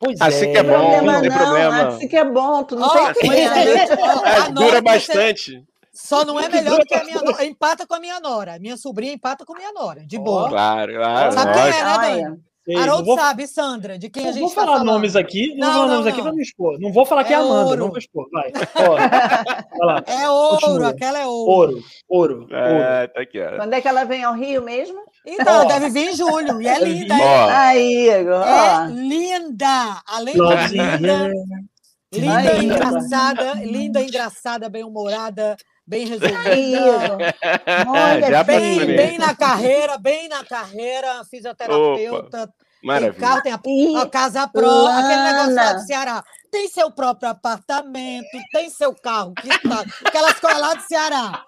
Pois 0.00 0.18
Assim 0.20 0.46
é, 0.48 0.52
que 0.52 0.58
é 0.58 0.62
bom, 0.62 0.72
problema 0.78 1.12
não 1.12 1.20
tem 1.20 1.30
não, 1.30 1.36
problema. 1.38 1.88
assim 1.88 2.08
que 2.08 2.16
é 2.16 2.24
bom, 2.24 2.62
tu 2.64 2.76
não 2.76 2.86
Ó, 2.88 3.12
tem 3.12 3.30
que 3.30 3.36
É, 3.40 4.50
dura 4.52 4.70
você- 4.76 4.80
bastante. 4.80 5.64
Só 5.96 6.24
não 6.24 6.38
é 6.38 6.48
melhor 6.48 6.78
do 6.78 6.84
que 6.84 6.94
a 6.94 7.02
minha 7.04 7.22
nora. 7.22 7.44
Empata 7.44 7.86
com 7.86 7.94
a 7.94 8.00
minha 8.00 8.20
nora. 8.20 8.58
Minha 8.58 8.76
sobrinha 8.76 9.12
empata 9.14 9.44
com 9.46 9.54
a 9.54 9.56
minha 9.56 9.72
nora, 9.72 10.06
de 10.06 10.18
boa. 10.18 10.48
Claro, 10.48 10.92
claro. 10.94 11.32
Sabe 11.32 11.52
quem 11.54 11.62
é, 11.62 11.84
né, 11.84 11.98
Dani? 12.22 12.46
Haroldo 12.80 13.04
vou, 13.04 13.16
sabe, 13.16 13.46
Sandra, 13.46 13.96
de 13.96 14.10
quem 14.10 14.24
a 14.24 14.26
não 14.26 14.32
gente 14.32 14.40
vou 14.42 14.48
tá 14.50 14.54
falar 14.56 14.72
falando. 14.78 14.86
nomes 14.86 15.14
aqui, 15.14 15.54
não, 15.54 15.68
Não, 15.68 15.72
vou 15.72 15.72
falar 15.72 15.86
não, 15.86 15.94
nomes 15.94 16.06
aqui 16.08 16.16
não. 16.16 16.24
pra 16.24 16.32
não 16.32 16.40
expor. 16.40 16.80
Não 16.80 16.92
vou 16.92 17.06
falar 17.06 17.22
que 17.24 17.32
é, 17.32 17.36
É 17.36 17.38
Amanda, 17.38 17.64
ouro. 17.68 17.76
não 17.80 17.88
vou 17.90 17.98
expor. 17.98 18.26
Vai. 18.32 18.50
Ó, 18.74 18.96
vai 18.96 19.86
lá. 19.86 20.02
É 20.04 20.28
ouro, 20.28 20.60
Continua. 20.60 20.88
aquela 20.88 21.18
é 21.20 21.26
ouro. 21.26 21.50
Ouro, 21.52 21.84
ouro, 22.08 22.40
ouro. 22.40 22.54
É, 22.56 23.06
tá 23.06 23.20
aqui, 23.20 23.40
ó. 23.40 23.56
quando 23.56 23.72
é 23.72 23.80
que 23.80 23.86
ela 23.86 24.02
vem 24.02 24.24
ao 24.24 24.34
Rio 24.34 24.62
mesmo? 24.64 24.98
Então, 25.24 25.62
Ó. 25.62 25.68
deve 25.68 25.90
vir 25.90 26.08
em 26.10 26.16
julho. 26.16 26.60
E 26.60 26.66
é 26.66 26.78
linda? 26.80 27.14
Ó, 27.14 27.48
Aí, 27.50 28.08
É 28.08 28.18
agora. 28.18 28.86
linda. 28.90 30.02
Além 30.04 30.34
de 30.34 30.40
linda, 30.76 31.32
linda, 32.12 32.64
engraçada, 32.64 33.52
linda, 33.64 34.02
engraçada, 34.02 34.68
bem 34.68 34.82
humorada, 34.84 35.56
bem 35.86 36.06
resolvida. 36.06 37.34
Olha, 37.88 38.30
Já 38.30 38.42
bem- 38.44 38.86
Bem, 38.86 39.18
na 39.18 39.34
carreira, 39.34 39.98
bem 39.98 40.28
na 40.28 40.44
carreira, 40.44 41.24
fisioterapeuta, 41.30 42.46
tem 42.46 42.54
Maravilha. 42.82 43.20
carro, 43.20 43.42
tem 43.42 43.52
a, 43.52 44.02
a 44.02 44.08
casa 44.08 44.46
própria, 44.48 44.96
aquele 44.98 45.22
negócio 45.22 45.54
lá 45.54 45.72
do 45.74 45.80
Ceará. 45.86 46.24
Tem 46.50 46.68
seu 46.68 46.90
próprio 46.90 47.28
apartamento, 47.30 48.26
tem 48.52 48.70
seu 48.70 48.94
carro 48.94 49.32
quitado. 49.34 49.90
Aquelas 50.04 50.38
coisas 50.40 50.60
lá 50.60 50.74
do 50.74 50.82
Ceará. 50.82 51.42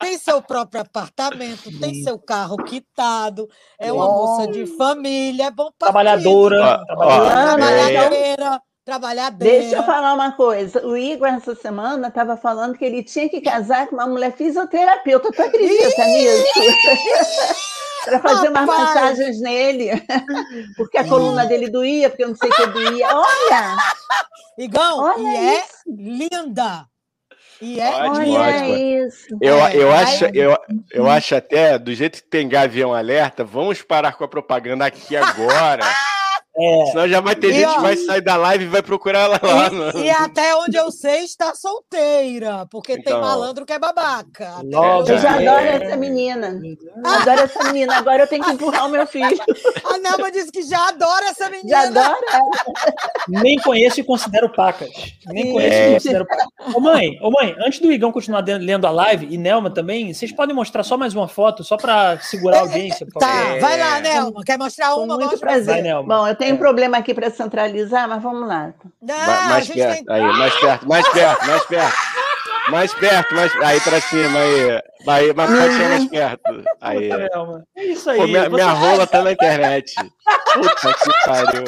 Tem 0.00 0.16
seu 0.16 0.40
próprio 0.40 0.80
apartamento, 0.80 1.70
tem 1.78 2.02
seu 2.02 2.18
carro 2.18 2.56
quitado, 2.56 3.46
é 3.78 3.92
uma 3.92 4.06
moça 4.06 4.50
de 4.50 4.64
família, 4.78 5.48
é 5.48 5.50
bom 5.50 5.68
pra 5.78 5.88
Trabalhadora. 5.88 6.82
Ó, 6.88 7.28
trabalhadora. 7.28 8.60
Trabalhadeira, 8.84 9.34
trabalhadeira. 9.38 9.60
Deixa 9.62 9.76
eu 9.76 9.82
falar 9.82 10.12
uma 10.14 10.32
coisa. 10.32 10.86
O 10.86 10.94
Igor, 10.96 11.28
essa 11.28 11.54
semana, 11.54 12.08
estava 12.08 12.36
falando 12.36 12.76
que 12.76 12.84
ele 12.84 13.02
tinha 13.02 13.28
que 13.28 13.40
casar 13.40 13.86
com 13.86 13.96
uma 13.96 14.06
mulher 14.06 14.32
fisioterapeuta. 14.32 15.32
Tu 15.32 15.42
acredita 15.42 16.04
nisso? 16.04 16.44
Para 18.04 18.20
fazer 18.20 18.50
umas 18.50 18.66
massagens 18.66 19.40
nele. 19.40 19.90
Porque 20.76 20.98
a 20.98 21.04
coluna 21.08 21.46
dele 21.46 21.70
doía, 21.70 22.10
porque 22.10 22.22
eu 22.24 22.28
não 22.28 22.36
sei 22.36 22.50
o 22.50 22.54
que 22.54 22.66
doía. 22.66 23.08
Olha! 23.16 23.76
Igão, 24.58 24.98
Olha 24.98 25.18
e 25.22 25.36
é 25.56 25.64
linda. 25.88 26.84
E 27.62 27.80
é 27.80 27.88
Ótimo, 27.88 28.32
olha 28.34 28.56
ótimo. 28.58 28.76
isso. 29.06 29.26
Eu, 29.40 29.54
É, 29.66 29.76
eu, 29.76 29.90
aí- 29.90 30.02
acho, 30.02 30.24
eu, 30.34 30.56
eu 30.92 31.08
acho 31.08 31.34
até, 31.34 31.78
do 31.78 31.94
jeito 31.94 32.22
que 32.22 32.28
tem 32.28 32.46
Gavião 32.46 32.92
Alerta, 32.92 33.42
vamos 33.42 33.80
parar 33.80 34.12
com 34.12 34.24
a 34.24 34.28
propaganda 34.28 34.84
aqui 34.84 35.16
agora. 35.16 35.82
É. 36.56 36.86
Senão 36.86 37.08
já 37.08 37.20
vai 37.20 37.34
ter 37.34 37.48
E, 37.50 37.52
gente 37.54 37.66
ó, 37.66 37.74
que 37.74 37.80
vai 37.80 37.96
sair 37.96 38.20
da 38.20 38.36
live 38.36 38.64
e 38.64 38.68
vai 38.68 38.80
procurar 38.82 39.20
ela 39.22 39.40
lá. 39.42 39.70
E, 39.96 40.04
e 40.04 40.10
até 40.10 40.54
onde 40.56 40.76
eu 40.76 40.90
sei, 40.92 41.24
está 41.24 41.52
solteira, 41.54 42.66
porque 42.70 42.94
tem 42.94 43.12
Então. 43.12 43.20
malandro 43.20 43.66
que 43.66 43.72
é 43.72 43.78
babaca. 43.78 44.54
Logo, 44.64 45.08
Eu 45.10 45.18
já 45.18 45.40
É. 45.42 45.48
adoro 45.48 45.66
essa 45.84 45.96
menina. 45.96 46.60
Adoro 47.04 47.40
essa 47.40 47.64
menina. 47.64 47.96
Agora 47.96 48.22
eu 48.22 48.26
tenho 48.28 48.44
que 48.44 48.50
empurrar 48.52 48.86
o 48.86 48.88
meu 48.88 49.06
filho. 49.06 49.36
A 49.84 49.98
Nelma 49.98 50.30
disse 50.30 50.52
que 50.52 50.62
já 50.62 50.88
adora 50.88 51.26
essa 51.26 51.44
Já 51.46 51.50
menina. 51.50 51.78
adoro 51.86 52.16
ela. 52.32 52.50
Nem 53.28 53.56
conheço 53.58 54.00
e 54.00 54.04
considero 54.04 54.48
pacas. 54.52 54.90
Nem 55.26 55.52
conheço 55.52 55.74
É. 55.74 55.90
e 55.90 55.94
considero 55.94 56.26
pacas. 56.26 56.46
Ô 56.74 56.80
mãe, 56.80 57.18
ô 57.20 57.30
mãe, 57.30 57.54
antes 57.66 57.80
do 57.80 57.90
Igão 57.92 58.12
continuar 58.12 58.44
lendo 58.46 58.86
a 58.86 58.90
live, 58.90 59.26
e 59.30 59.36
Nelma 59.36 59.70
também, 59.70 60.12
vocês 60.12 60.30
podem 60.32 60.54
mostrar 60.54 60.82
só 60.84 60.96
mais 60.96 61.14
uma 61.14 61.26
foto, 61.28 61.64
só 61.64 61.76
para 61.76 62.18
segurar 62.20 62.58
a 62.58 62.60
audiência, 62.60 63.06
Tá. 63.18 63.28
É. 63.56 63.58
vai 63.58 63.78
lá, 63.78 64.00
Nelma. 64.00 64.42
Quer 64.44 64.58
mostrar 64.58 64.92
Com 64.94 65.04
uma? 65.04 65.14
muito 65.16 65.30
Mostra. 65.30 65.48
Vai, 65.50 65.62
prazer. 65.64 65.82
Nelma. 65.82 66.16
Bom, 66.16 66.28
eu 66.28 66.34
tenho 66.34 66.43
É. 66.50 66.52
um 66.52 66.56
problema 66.56 66.98
aqui 66.98 67.14
para 67.14 67.30
centralizar, 67.30 68.08
mas 68.08 68.22
vamos 68.22 68.48
lá. 68.48 68.72
Não, 69.00 69.16
mais 69.48 69.68
perto, 69.68 70.04
tem... 70.04 70.14
aí, 70.14 70.22
mais 70.22 70.54
perto, 70.60 70.88
mais 70.88 71.08
perto, 71.08 71.46
mais 71.46 71.64
perto. 71.66 71.96
Mais 72.70 72.94
perto, 72.94 73.34
mais 73.34 73.54
Aí 73.62 73.80
pra 73.80 74.00
cima, 74.00 74.38
aí. 74.38 74.82
Aí, 75.06 75.34
mas 75.34 75.50
pode 75.50 75.74
ser 75.74 75.88
mais 75.88 76.04
perto. 76.08 76.64
Aí. 76.80 77.10
É 77.76 77.84
isso 77.84 78.08
aí. 78.08 78.18
Pô, 78.18 78.26
minha, 78.26 78.42
Você- 78.44 78.48
minha 78.48 78.70
rola 78.70 79.06
tá 79.06 79.22
na 79.22 79.32
internet. 79.32 79.94
Puta 80.54 80.94
que 80.94 81.26
pariu. 81.26 81.64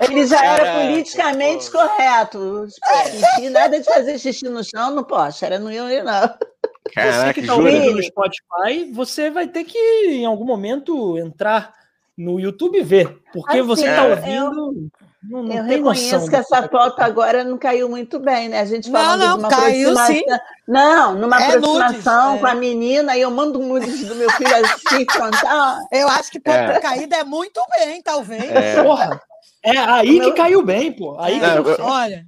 Ele 0.00 0.26
já 0.26 0.42
era 0.42 0.64
Caraca, 0.64 0.80
politicamente 0.86 1.70
pô. 1.70 1.78
correto. 1.78 2.66
Xixi, 3.10 3.50
nada 3.50 3.78
de 3.78 3.84
fazer 3.84 4.18
xixi 4.18 4.48
no 4.48 4.64
chão, 4.64 4.90
não 4.94 5.04
posso. 5.04 5.44
Era 5.44 5.58
no 5.58 5.70
eu 5.70 6.02
não. 6.02 6.20
Você 6.22 6.94
Caraca, 6.94 7.34
que 7.34 7.46
tá 7.46 7.54
ouvindo 7.54 7.96
no 7.96 8.02
Spotify, 8.02 8.90
você 8.92 9.30
vai 9.30 9.46
ter 9.48 9.64
que, 9.64 9.78
em 9.78 10.24
algum 10.24 10.44
momento, 10.44 11.18
entrar 11.18 11.72
no 12.16 12.40
YouTube 12.40 12.82
ver. 12.82 13.18
Porque 13.32 13.58
Assim, 13.58 13.62
você 13.66 13.84
tá 13.86 14.04
eu- 14.06 14.10
ouvindo. 14.10 14.90
não, 15.22 15.42
não 15.44 15.56
Eu 15.56 15.62
tem 15.66 15.76
reconheço 15.76 16.12
noção. 16.14 16.28
que 16.28 16.36
essa 16.36 16.62
tá 16.62 16.68
foto 16.68 17.00
agora 17.00 17.44
não 17.44 17.56
caiu 17.56 17.88
muito 17.88 18.18
bem, 18.18 18.48
né? 18.48 18.60
A 18.60 18.64
gente 18.64 18.90
Não, 18.90 19.00
falando 19.00 19.20
não, 19.20 19.38
de 19.38 19.44
uma 19.44 19.48
caiu 19.48 19.90
aproximação. 19.98 20.40
Não, 20.68 21.14
numa 21.14 21.40
É 21.42 21.46
aproximação 21.56 22.26
nudes, 22.28 22.40
com 22.40 22.46
é. 22.46 22.50
a 22.50 22.54
menina, 22.54 23.16
e 23.16 23.20
eu 23.22 23.30
mando 23.30 23.58
um 23.60 23.68
nudes 23.68 24.06
do 24.06 24.14
meu 24.14 24.30
filho 24.32 24.54
assim, 24.56 25.06
contar. 25.16 25.78
Eu 25.90 26.08
acho 26.08 26.30
que 26.30 26.40
pode 26.40 26.58
É. 26.58 26.72
ter 26.74 26.80
caído 26.80 27.14
é 27.14 27.24
muito 27.24 27.60
bem, 27.78 28.02
talvez. 28.02 28.50
É. 28.50 28.82
Porra! 28.82 29.20
É 29.64 29.78
aí 29.78 30.18
Meu- 30.18 30.30
que 30.32 30.36
caiu 30.36 30.62
bem, 30.62 30.92
pô. 30.92 31.16
Aí 31.20 31.38
que 31.38 31.46
Não, 31.46 31.62
deu 31.62 31.74
eu-. 31.76 31.84
Olha, 31.84 32.24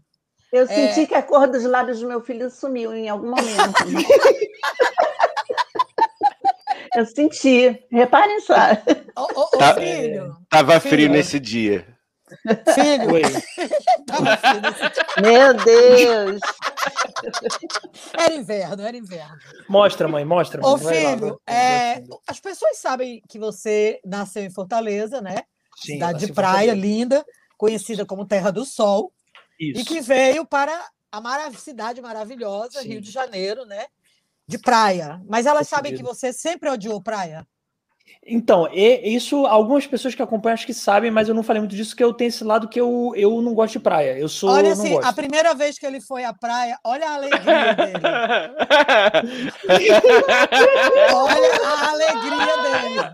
Eu 0.52 0.62
É. 0.62 0.66
senti 0.66 1.04
que 1.08 1.14
a 1.16 1.20
cor 1.22 1.48
dos 1.48 1.64
lábios 1.64 1.98
do 1.98 2.06
meu 2.06 2.20
filho 2.20 2.48
sumiu 2.48 2.94
em 2.94 3.08
algum 3.08 3.30
momento. 3.30 3.42
eu 6.94 7.06
senti. 7.06 7.84
Reparem 7.90 8.40
só. 8.40 8.54
ô, 9.16 9.22
ô, 9.22 9.42
ô, 9.54 9.58
Tá- 9.58 9.74
filho, 9.74 10.36
Tava 10.48 10.80
Filho. 10.80 10.94
frio 10.94 11.08
nesse 11.10 11.38
dia. 11.40 11.86
filho, 12.74 13.12
Oi. 13.12 13.22
tava 14.06 14.36
filho. 14.36 15.22
Meu 15.22 15.54
Deus! 15.54 16.40
Era 18.18 18.34
inverno, 18.34 18.82
era 18.82 18.96
inverno. 18.96 19.36
Mostra, 19.68 20.08
mãe, 20.08 20.24
mostra. 20.24 20.60
Ô, 20.64 20.76
mãe. 20.76 21.04
Lá, 21.04 21.10
filho, 21.16 21.40
vai. 21.46 21.56
é, 21.56 22.04
as 22.26 22.40
pessoas 22.40 22.78
sabem 22.78 23.22
que 23.28 23.38
você 23.38 24.00
nasceu 24.04 24.42
em 24.42 24.50
Fortaleza, 24.50 25.20
né? 25.20 25.42
Sim, 25.76 25.94
Cidade 25.94 26.26
de 26.26 26.32
praia 26.32 26.72
linda, 26.72 27.24
conhecida 27.56 28.04
como 28.06 28.26
Terra 28.26 28.50
do 28.50 28.64
Sol, 28.64 29.12
Isso. 29.58 29.80
e 29.80 29.84
que 29.84 30.00
veio 30.00 30.44
para 30.46 30.88
a 31.10 31.20
marav 31.20 31.54
cidade 31.56 32.00
maravilhosa, 32.00 32.80
Sim. 32.80 32.88
Rio 32.88 33.00
de 33.00 33.10
Janeiro, 33.10 33.64
né? 33.66 33.86
De 34.46 34.58
praia. 34.58 35.20
Mas 35.28 35.46
elas 35.46 35.68
sabem 35.68 35.94
que 35.94 36.02
você 36.02 36.32
sempre 36.32 36.70
odiou 36.70 37.02
praia. 37.02 37.46
Então, 38.26 38.66
e- 38.72 39.14
isso, 39.14 39.44
algumas 39.46 39.86
pessoas 39.86 40.14
que 40.14 40.22
acompanham 40.22 40.54
acho 40.54 40.64
que 40.66 40.72
sabem, 40.72 41.10
mas 41.10 41.28
eu 41.28 41.34
não 41.34 41.42
falei 41.42 41.60
muito 41.60 41.76
disso, 41.76 41.94
que 41.94 42.02
eu 42.02 42.12
tenho 42.12 42.28
esse 42.28 42.42
lado 42.42 42.68
que 42.68 42.80
eu, 42.80 43.12
eu 43.16 43.42
não 43.42 43.54
gosto 43.54 43.74
de 43.74 43.80
praia. 43.80 44.18
Eu 44.18 44.28
sou. 44.28 44.50
olha 44.50 44.74
não 44.74 44.82
assim, 44.82 44.90
gosto. 44.90 45.06
a 45.06 45.12
primeira 45.12 45.54
vez 45.54 45.78
que 45.78 45.84
ele 45.84 46.00
foi 46.00 46.24
à 46.24 46.32
praia, 46.32 46.78
olha 46.84 47.06
a 47.08 47.14
alegria 47.14 47.74
dele. 47.74 47.92
Olha 51.14 51.64
a 51.64 51.90
alegria 51.90 52.56
dele. 52.62 53.10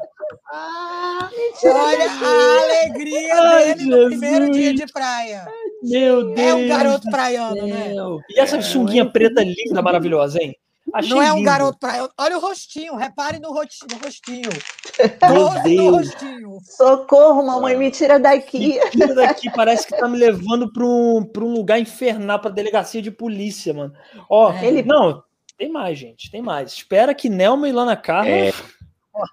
Olha 1.65 2.11
a 2.11 2.63
alegria 2.63 3.35
Ai, 3.35 3.75
dele 3.75 3.91
no 3.91 4.07
primeiro 4.07 4.47
Jesus. 4.47 4.57
dia 4.57 4.75
de 4.75 4.87
praia. 4.93 5.45
Meu 5.83 6.35
Deus. 6.35 6.39
É 6.39 6.55
um 6.55 6.69
garoto 6.69 7.11
praiano, 7.11 7.67
né? 7.67 7.93
E 8.29 8.39
essa 8.39 8.61
sunguinha 8.63 9.11
preta 9.11 9.43
linda, 9.43 9.83
maravilhosa, 9.83 10.41
hein? 10.43 10.55
Achei 10.95 11.11
Não 11.11 11.23
é 11.23 11.33
um 11.33 11.37
lindo. 11.37 11.47
garoto 11.47 11.79
praiano. 11.79 12.09
Olha 12.19 12.37
o 12.37 12.41
rostinho, 12.41 12.97
repare 12.97 13.39
no 13.39 13.53
rosti- 13.53 13.87
no 13.91 13.99
rostinho. 13.99 14.51
Meu 15.31 15.63
Deus. 15.63 16.09
rostinho. 16.11 16.59
Socorro, 16.65 17.47
mamãe, 17.47 17.77
me 17.77 17.91
tira 17.91 18.19
daqui. 18.19 18.79
Que 18.79 18.91
tira 18.91 19.15
daqui, 19.15 19.51
parece 19.55 19.87
que 19.87 19.97
tá 19.97 20.09
me 20.09 20.19
levando 20.19 20.73
para 20.73 20.85
um, 20.85 21.25
pra 21.25 21.45
um 21.45 21.53
lugar 21.53 21.79
infernal, 21.81 22.39
pra 22.41 22.51
delegacia 22.51 23.01
de 23.03 23.11
polícia, 23.11 23.73
mano. 23.73 23.93
Ó, 24.29 24.53
É. 24.53 24.67
ele. 24.67 24.83
Não, 24.83 25.23
tem 25.59 25.69
mais, 25.71 25.99
gente, 25.99 26.31
tem 26.31 26.43
mais. 26.43 26.73
Espera 26.73 27.15
que 27.15 27.29
Nelma 27.29 27.69
e 27.69 27.73
Lana 27.73 27.97
Carla. 27.97 28.29
É. 28.31 28.53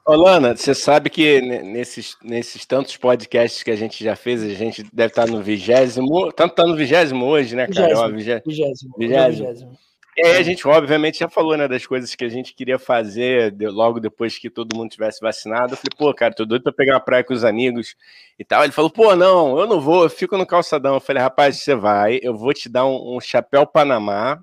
Ô, 0.06 0.16
Lana, 0.16 0.56
você 0.56 0.74
sabe 0.76 1.10
que 1.10 1.40
ne- 1.40 1.62
nesses, 1.62 2.18
nesses 2.22 2.66
tantos 2.66 2.98
podcasts 2.98 3.64
que 3.64 3.72
a 3.72 3.76
gente 3.76 4.04
já 4.04 4.16
fez, 4.16 4.44
a 4.44 4.50
gente 4.50 4.84
deve 4.92 5.12
estar 5.12 5.28
no 5.28 5.42
vigésimo. 5.42 6.32
Tanto 6.34 6.56
tá 6.56 6.66
no 6.66 6.76
vigésimo 6.76 7.26
hoje, 7.26 7.56
né, 7.56 7.68
cara? 7.68 7.98
Ó, 7.98 8.10
vigé- 8.10 8.42
Vigésimo. 8.46 8.94
Vigésimo. 8.98 9.48
vigésimo. 9.48 9.78
E 10.18 10.26
aí 10.26 10.38
a 10.38 10.42
gente, 10.42 10.68
obviamente, 10.68 11.20
já 11.20 11.30
falou, 11.30 11.56
né, 11.56 11.68
das 11.68 11.86
coisas 11.86 12.16
que 12.16 12.26
a 12.26 12.30
gente 12.30 12.56
queria 12.56 12.80
fazer 12.80 13.54
logo 13.62 14.00
depois 14.00 14.36
que 14.40 14.50
todo 14.50 14.76
mundo 14.76 14.90
tivesse 14.90 15.22
vacinado. 15.22 15.74
Eu 15.74 15.78
falei, 15.78 15.96
pô, 15.96 16.12
cara, 16.12 16.34
tô 16.34 16.44
doido 16.44 16.64
pra 16.64 16.74
pegar 16.74 16.94
uma 16.96 17.00
praia 17.00 17.24
com 17.24 17.36
os 17.36 17.44
amigos 17.44 17.96
e 18.40 18.44
tal. 18.44 18.64
Ele 18.64 18.72
falou, 18.74 18.90
pô, 18.90 19.16
não, 19.16 19.60
eu 19.60 19.68
não 19.68 19.80
vou, 19.80 20.04
eu 20.04 20.10
fico 20.10 20.36
no 20.36 20.46
calçadão. 20.46 20.96
Eu 20.96 21.00
falei, 21.00 21.22
rapaz, 21.22 21.58
você 21.62 21.76
vai, 21.76 22.20
eu 22.24 22.36
vou 22.36 22.52
te 22.52 22.68
dar 22.68 22.88
um, 22.88 23.16
um 23.18 23.22
chapéu 23.22 23.68
Panamá 23.68 24.40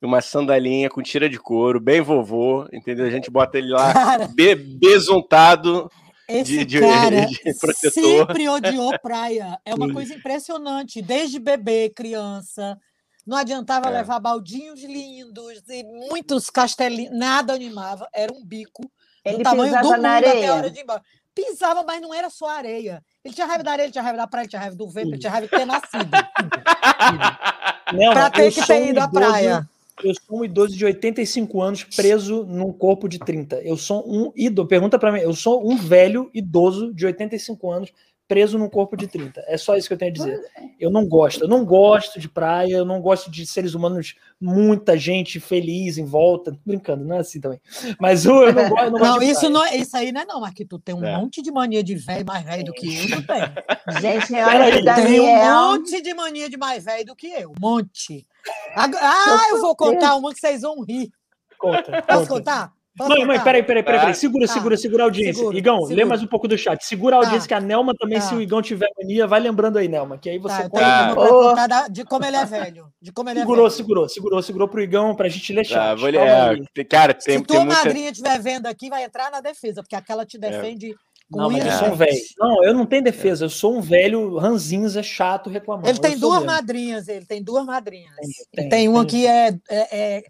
e 0.00 0.06
uma 0.06 0.22
sandalinha 0.22 0.88
com 0.88 1.02
tira 1.02 1.28
de 1.28 1.38
couro, 1.38 1.78
bem 1.78 2.00
vovô, 2.00 2.66
entendeu? 2.72 3.04
A 3.04 3.10
gente 3.10 3.30
bota 3.30 3.58
ele 3.58 3.68
lá 3.68 3.92
Cara, 3.92 4.28
be 4.34 4.54
besuntado. 4.54 5.90
esse 6.26 6.58
de- 6.58 6.64
de- 6.64 6.80
cara 6.80 7.20
de 7.26 7.38
protetor. 7.60 7.92
sempre 7.92 8.48
odiou 8.48 8.98
praia. 9.00 9.58
É 9.64 9.74
uma 9.74 9.92
coisa 9.92 10.14
impressionante. 10.14 11.02
Desde 11.02 11.38
bebê, 11.38 11.90
criança. 11.94 12.78
Não 13.26 13.36
adiantava 13.36 13.88
É. 13.88 13.90
levar 13.90 14.18
baldinhos 14.18 14.82
lindos 14.82 15.62
e 15.68 15.84
muitos 15.84 16.50
castelinhos. 16.50 17.16
Nada 17.16 17.52
animava. 17.52 18.08
Era 18.12 18.32
um 18.32 18.44
bico. 18.44 18.90
Ele 19.24 19.38
do 19.38 19.42
tamanho 19.44 19.72
do 19.72 19.88
mundo 19.88 20.02
na 20.02 20.18
até 20.18 20.46
a 20.46 20.54
hora 20.54 20.70
de 20.70 20.80
ir 20.80 20.82
embora. 20.82 21.02
Pisava, 21.34 21.82
mas 21.82 22.00
não 22.02 22.12
era 22.12 22.28
só 22.28 22.48
areia. 22.48 23.02
Ele 23.24 23.32
tinha 23.32 23.46
raiva 23.46 23.64
da 23.64 23.72
areia, 23.72 23.86
ele 23.86 23.92
tinha 23.92 24.02
raiva 24.02 24.18
da 24.18 24.26
praia, 24.26 24.42
ele 24.42 24.50
tinha 24.50 24.60
raiva 24.60 24.76
do 24.76 24.88
vento, 24.88 25.08
ele 25.08 25.18
tinha 25.18 25.30
raiva 25.30 25.46
de 25.46 25.56
ter 25.56 25.64
nascido. 25.64 26.10
Pra 28.12 28.30
ter 28.30 28.52
que 28.52 28.66
ter 28.66 28.88
ido 28.88 29.00
à 29.00 29.08
praia. 29.08 29.68
Eu 30.02 30.12
sou 30.14 30.40
um 30.40 30.44
idoso 30.44 30.76
de 30.76 30.84
85 30.84 31.62
anos 31.62 31.84
preso 31.84 32.44
num 32.44 32.72
corpo 32.72 33.08
de 33.08 33.18
30. 33.18 33.56
Eu 33.62 33.76
sou 33.76 34.02
um 34.06 34.32
idoso. 34.34 34.68
Pergunta 34.68 34.98
pra 34.98 35.12
mim. 35.12 35.20
Eu 35.20 35.34
sou 35.34 35.70
um 35.70 35.76
velho 35.76 36.30
idoso 36.34 36.92
de 36.92 37.06
85 37.06 37.70
anos 37.70 37.92
preso 38.28 38.58
num 38.58 38.68
corpo 38.68 38.96
de 38.96 39.06
30. 39.06 39.42
É 39.46 39.56
só 39.58 39.76
isso 39.76 39.86
que 39.88 39.94
eu 39.94 39.98
tenho 39.98 40.10
a 40.10 40.14
dizer. 40.14 40.40
Eu 40.80 40.90
não 40.90 41.06
gosto. 41.06 41.42
Eu 41.44 41.48
não 41.48 41.64
gosto 41.64 42.18
de 42.18 42.28
praia. 42.28 42.76
Eu 42.76 42.84
não 42.84 43.00
gosto 43.00 43.30
de 43.30 43.44
seres 43.46 43.74
humanos, 43.74 44.14
muita 44.40 44.96
gente 44.96 45.38
feliz 45.38 45.98
em 45.98 46.04
volta. 46.04 46.56
Brincando, 46.64 47.04
não 47.04 47.16
é 47.16 47.18
assim 47.20 47.40
também. 47.40 47.60
Mas 48.00 48.24
eu, 48.24 48.34
eu 48.42 48.52
não 48.52 48.68
gosto. 48.68 48.84
eu 48.84 48.90
não 48.90 48.98
gosto 48.98 49.12
Não, 49.12 49.18
de 49.18 49.24
isso, 49.26 49.40
praia. 49.40 49.52
não 49.52 49.64
é, 49.64 49.76
isso 49.76 49.96
aí 49.96 50.12
não 50.12 50.20
é 50.20 50.24
não, 50.24 50.40
mas 50.40 50.54
que 50.54 50.64
tu 50.64 50.78
tem 50.78 50.94
um 50.94 51.04
É. 51.04 51.16
monte 51.16 51.42
de 51.42 51.50
mania 51.52 51.82
de 51.82 51.94
velho, 51.96 52.24
mais 52.24 52.44
velho 52.44 52.64
do 52.64 52.72
que 52.72 52.86
eu, 52.86 53.08
tu 53.20 53.26
tem. 53.26 54.00
Gente, 54.00 54.34
é 54.34 54.44
hora 54.46 54.94
Tem 54.96 55.20
um 55.20 55.70
monte 55.72 56.00
de 56.00 56.14
mania 56.14 56.48
de 56.48 56.56
mais 56.56 56.84
velho 56.84 57.04
do 57.04 57.14
que 57.16 57.26
eu. 57.28 57.50
Um 57.50 57.54
monte. 57.60 58.26
Ah, 58.74 59.46
eu 59.50 59.60
vou 59.60 59.76
contar 59.76 60.16
uma 60.16 60.32
que 60.32 60.40
vocês 60.40 60.62
vão 60.62 60.80
rir. 60.82 61.10
Conta, 61.58 62.02
Posso 62.02 62.20
conta. 62.20 62.28
contar? 62.28 62.72
Posso 62.96 63.08
Mãe, 63.08 63.24
mãe, 63.24 63.40
peraí, 63.42 63.62
peraí, 63.62 63.82
peraí, 63.82 64.00
peraí. 64.00 64.12
Tá. 64.12 64.14
Segura, 64.14 64.46
Tá. 64.46 64.52
segura, 64.52 64.76
segura 64.76 65.02
a 65.04 65.06
audiência. 65.06 65.34
Seguro, 65.34 65.56
Igão, 65.56 65.80
lê 65.80 65.86
seguro. 65.88 66.08
mais 66.08 66.22
um 66.22 66.26
pouco 66.26 66.46
do 66.46 66.58
chat. 66.58 66.84
Segura 66.84 67.16
a 67.16 67.20
Tá. 67.20 67.24
audiência, 67.26 67.48
que 67.48 67.54
a 67.54 67.60
Nelma 67.60 67.94
também, 67.98 68.18
Tá. 68.18 68.26
se 68.26 68.34
o 68.34 68.40
Igão 68.42 68.60
tiver 68.60 68.88
mania, 69.00 69.26
vai 69.26 69.40
lembrando 69.40 69.78
aí, 69.78 69.88
Nelma, 69.88 70.18
que 70.18 70.28
aí 70.28 70.38
você 70.38 70.68
Tá, 70.68 71.14
conta. 71.14 71.68
Tá. 71.68 71.88
de 71.88 72.04
como 72.04 72.24
ele 72.26 72.36
é 72.36 72.44
velho. 72.44 72.86
De 73.00 73.10
como 73.10 73.30
ele 73.30 73.38
é 73.38 73.42
Segurou, 73.42 73.64
velho. 73.64 73.76
segurou, 73.76 74.08
segurou, 74.08 74.42
segurou 74.42 74.68
pro 74.68 74.82
Igão 74.82 75.14
pra 75.16 75.28
gente 75.28 75.52
ler 75.54 75.64
chat. 75.64 75.74
Tá, 75.78 75.94
vou 75.94 76.10
ler- 76.10 76.18
é, 76.20 76.54
tem- 76.74 76.84
cara, 76.84 77.14
tem, 77.14 77.20
Se 77.20 77.26
tem 77.38 77.42
tua 77.44 77.64
muita. 77.64 77.82
madrinha 77.82 78.10
estiver 78.10 78.38
vendo 78.40 78.66
aqui, 78.66 78.90
vai 78.90 79.04
entrar 79.04 79.30
na 79.30 79.40
defesa, 79.40 79.82
porque 79.82 79.96
aquela 79.96 80.26
te 80.26 80.36
defende 80.38 80.94
com 81.30 81.38
Não, 81.40 81.50
mas 81.50 81.64
eu 81.64 81.72
sou 81.72 81.88
um 81.88 81.94
velho. 81.96 82.18
Não, 82.38 82.64
eu 82.64 82.74
não 82.74 82.84
tenho 82.84 83.02
defesa. 83.04 83.46
Eu 83.46 83.50
sou 83.50 83.78
um 83.78 83.80
velho 83.80 84.36
ranzinza, 84.36 85.02
chato, 85.02 85.48
reclamando. 85.48 85.88
Ele 85.88 85.98
tem 85.98 86.18
duas 86.18 86.40
mesmo. 86.40 86.46
madrinhas, 86.52 87.08
ele 87.08 87.24
tem 87.24 87.42
duas 87.42 87.64
madrinhas. 87.64 88.14
Tem, 88.16 88.28
tem, 88.54 88.68
tem 88.68 88.88
uma 88.88 89.06
tem. 89.06 89.20
que 89.22 89.26
é, 89.26 89.48
é- 89.70 90.18
é- 90.18 90.22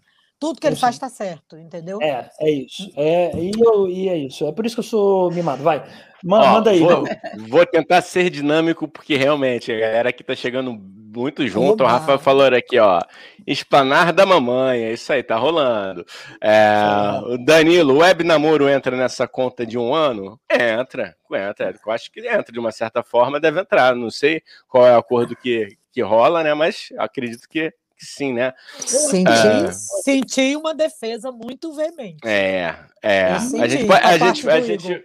Tudo 0.43 0.59
que 0.59 0.67
ele 0.67 0.75
Tem 0.75 0.81
faz 0.81 0.95
está 0.95 1.07
certo, 1.07 1.57
entendeu? 1.57 1.99
É, 2.01 2.29
é 2.41 2.51
isso. 2.51 2.91
É, 2.97 3.31
e, 3.39 3.51
eu, 3.57 3.87
e 3.87 4.09
é 4.09 4.17
isso. 4.17 4.45
É 4.45 4.51
por 4.51 4.65
isso 4.65 4.75
que 4.75 4.79
eu 4.81 4.83
sou 4.83 5.31
mimado. 5.31 5.63
Vai. 5.63 5.83
Ma- 6.23 6.41
Ó, 6.41 6.53
manda 6.53 6.71
aí. 6.71 6.79
Vou, 6.79 7.05
vou 7.47 7.65
tentar 7.65 8.01
ser 8.01 8.29
dinâmico, 8.29 8.87
porque 8.87 9.15
realmente 9.15 9.71
a 9.71 9.79
galera 9.79 10.09
aqui 10.09 10.23
tá 10.23 10.35
chegando 10.35 10.73
muito 10.73 11.47
junto. 11.47 11.83
Oba. 11.83 11.85
O 11.85 11.87
Rafael 11.87 12.19
falou 12.19 12.45
aqui, 12.45 12.77
ó. 12.79 12.99
Espanar 13.45 14.11
da 14.11 14.25
mamãe, 14.25 14.83
é 14.83 14.93
isso 14.93 15.11
aí, 15.13 15.21
tá 15.21 15.35
rolando. 15.37 16.05
É, 16.41 17.21
o 17.25 17.37
Danilo, 17.37 17.95
o 17.95 17.97
web 17.99 18.23
namoro 18.23 18.67
entra 18.69 18.95
nessa 18.97 19.27
conta 19.27 19.65
de 19.65 19.77
um 19.77 19.93
ano? 19.93 20.39
Entra, 20.51 21.15
entra. 21.31 21.75
Eu 21.85 21.91
acho 21.91 22.11
que 22.11 22.19
entra 22.21 22.51
de 22.51 22.59
uma 22.59 22.71
certa 22.71 23.03
forma, 23.03 23.39
deve 23.39 23.59
entrar. 23.61 23.95
Não 23.95 24.09
sei 24.09 24.41
qual 24.67 24.85
é 24.87 24.95
o 24.95 24.99
acordo 24.99 25.35
que, 25.35 25.77
que 25.91 26.01
rola, 26.01 26.43
né? 26.43 26.53
Mas 26.53 26.87
acredito 26.97 27.47
que, 27.49 27.73
que 27.97 28.05
sim, 28.05 28.33
né? 28.33 28.53
Senti, 28.79 29.31
é... 29.31 29.71
senti 29.71 30.55
uma 30.55 30.73
defesa 30.73 31.31
muito 31.31 31.73
veemente. 31.73 32.25
É, 32.25 32.75
é. 33.01 33.31
a 33.31 33.39
gente, 33.39 33.91
a 33.91 34.17
gente, 34.17 34.49
a 34.49 34.61
gente 34.61 35.03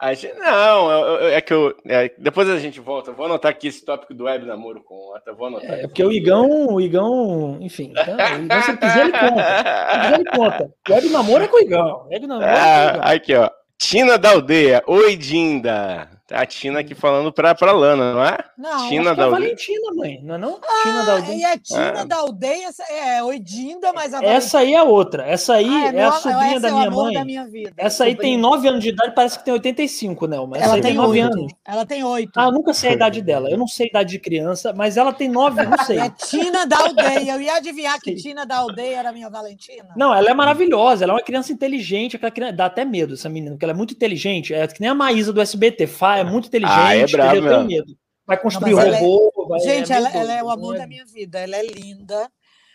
a 0.00 0.14
gente, 0.14 0.34
não, 0.38 0.90
eu, 0.90 0.98
eu, 1.16 1.28
é 1.28 1.42
que 1.42 1.52
eu. 1.52 1.76
É, 1.84 2.10
depois 2.16 2.48
a 2.48 2.58
gente 2.58 2.80
volta. 2.80 3.12
Vou 3.12 3.26
anotar 3.26 3.50
aqui 3.50 3.68
esse 3.68 3.84
tópico 3.84 4.14
do 4.14 4.24
web 4.24 4.46
namoro 4.46 4.82
com 4.82 4.94
outra. 4.94 5.34
Vou 5.34 5.48
anotar. 5.48 5.78
É, 5.78 5.82
porque 5.82 6.02
o 6.02 6.10
Igão, 6.10 6.72
o 6.72 6.80
Igão, 6.80 7.58
enfim. 7.60 7.92
Então, 7.92 8.16
o 8.16 8.44
Igão, 8.44 8.62
se 8.62 8.76
quiser, 8.78 9.00
ele 9.02 9.12
conta. 9.12 9.58
Se 9.58 10.00
quiser, 10.00 10.14
ele 10.14 10.30
conta. 10.30 10.70
Web 10.88 11.08
namoro 11.10 11.44
é 11.44 11.48
com 11.48 11.56
o 11.56 11.60
Igão. 11.60 12.06
Web 12.10 12.26
namoro 12.26 12.46
é 12.46 12.48
com 12.48 12.54
o 12.54 12.66
Igão. 12.88 13.02
Ah, 13.02 13.12
aqui, 13.12 13.34
ó. 13.34 13.50
Tina 13.76 14.16
da 14.16 14.30
aldeia. 14.30 14.82
Oi, 14.86 15.16
Dinda. 15.16 16.08
A 16.30 16.46
Tina 16.46 16.80
aqui 16.80 16.94
falando 16.94 17.32
pra, 17.32 17.54
pra 17.54 17.72
Lana, 17.72 18.12
não 18.14 18.24
é? 18.24 18.38
Não, 18.56 18.88
Tina 18.88 19.14
da 19.14 19.22
é 19.22 19.24
aldeia. 19.24 19.30
Valentina, 19.30 19.94
mãe, 19.94 20.20
não 20.22 20.34
é 20.34 20.38
não? 20.38 20.60
Ah, 20.62 20.82
Tina 20.82 21.02
da 21.04 21.12
aldeia. 21.12 21.36
E 21.36 21.44
a 21.44 21.58
Tina 21.58 22.00
ah. 22.00 22.04
da 22.04 22.16
aldeia 22.16 22.70
é 22.88 23.22
Oidinda, 23.22 23.92
mas 23.92 24.14
a 24.14 24.24
Essa 24.24 24.60
aí 24.60 24.74
é 24.74 24.82
outra. 24.82 25.24
Essa 25.26 25.54
aí 25.54 25.68
ah, 25.68 25.92
é, 25.92 25.96
é, 25.96 26.04
a 26.04 26.12
sobrinha 26.12 26.60
da 26.60 26.68
é 26.68 26.72
minha 26.72 26.90
mãe. 26.90 27.14
Da 27.14 27.24
minha 27.24 27.46
vida, 27.46 27.72
essa 27.76 28.04
aí 28.04 28.14
tem 28.14 28.36
9 28.38 28.68
anos 28.68 28.82
de 28.82 28.90
idade, 28.90 29.12
parece 29.14 29.38
que 29.38 29.44
tem 29.44 29.54
85, 29.54 30.26
né? 30.26 30.36
Mas 30.48 30.62
ela 30.62 30.80
tem 30.80 30.94
9 30.94 31.20
anos. 31.20 31.52
Ela 31.66 31.84
tem 31.84 32.04
8. 32.04 32.30
Ah, 32.36 32.44
eu 32.44 32.52
nunca 32.52 32.72
sei 32.72 32.90
a 32.90 32.92
idade 32.92 33.22
dela. 33.22 33.50
Eu 33.50 33.58
não 33.58 33.66
sei 33.66 33.86
a 33.86 33.88
idade 33.88 34.10
de 34.10 34.18
criança, 34.18 34.72
mas 34.72 34.96
ela 34.96 35.12
tem 35.12 35.28
9, 35.28 35.62
não 35.64 35.78
sei. 35.84 36.00
É 36.00 36.08
Tina 36.08 36.66
da 36.66 36.78
aldeia. 36.78 37.34
Eu 37.34 37.40
ia 37.40 37.56
adivinhar 37.56 38.00
que 38.00 38.14
Tina 38.14 38.46
da 38.46 38.56
aldeia 38.56 39.00
era 39.00 39.10
a 39.10 39.12
minha 39.12 39.28
Valentina. 39.28 39.88
Não, 39.94 40.14
ela 40.14 40.30
é 40.30 40.34
maravilhosa. 40.34 41.04
Ela 41.04 41.12
é 41.12 41.16
uma 41.16 41.22
criança 41.22 41.52
inteligente. 41.52 42.16
Aquela 42.16 42.30
criança... 42.30 42.52
Dá 42.54 42.66
até 42.66 42.84
medo 42.84 43.14
essa 43.14 43.28
menina, 43.28 43.52
porque 43.52 43.64
ela 43.64 43.72
é 43.72 43.76
muito 43.76 43.92
inteligente. 43.92 44.54
É 44.54 44.66
que 44.66 44.80
nem 44.80 44.88
a 44.88 44.94
Maísa 44.94 45.32
do 45.32 45.40
SBT. 45.40 45.86
Fá 45.86 46.19
é 46.20 46.24
muito 46.24 46.48
inteligente. 46.48 46.78
Ah, 46.78 46.94
é 46.94 47.06
bravo, 47.06 47.36
eu 47.36 47.48
tenho 47.48 47.66
medo. 47.66 47.96
Vai 48.26 48.40
construir 48.40 48.74
não, 48.74 48.92
robô. 48.92 49.32
É... 49.44 49.48
Vai... 49.48 49.60
Gente, 49.60 49.92
é 49.92 49.96
ela, 49.96 50.08
ela, 50.10 50.32
é 50.32 50.42
o 50.42 50.50
amor 50.50 50.78
da 50.78 50.86
minha 50.86 51.04
vida. 51.04 51.38
Ela 51.38 51.56
é 51.56 51.66
linda. 51.66 52.30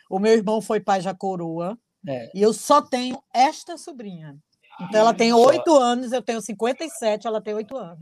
O 0.10 0.20
meu 0.20 0.34
irmão 0.34 0.62
foi 0.62 0.80
pai 0.80 1.02
já 1.02 1.14
coroa. 1.14 1.78
É. 2.08 2.30
E 2.36 2.42
eu 2.42 2.54
só 2.54 2.82
tenho 2.82 3.22
esta 3.34 3.78
sobrinha. 3.78 4.38
Então 4.82 5.00
ela 5.00 5.14
tem 5.14 5.32
oito 5.34 5.76
anos, 5.76 6.12
eu 6.12 6.22
tenho 6.22 6.42
57, 6.42 7.26
ela 7.26 7.42
tem 7.42 7.54
oito 7.54 7.78
anos. 7.78 8.00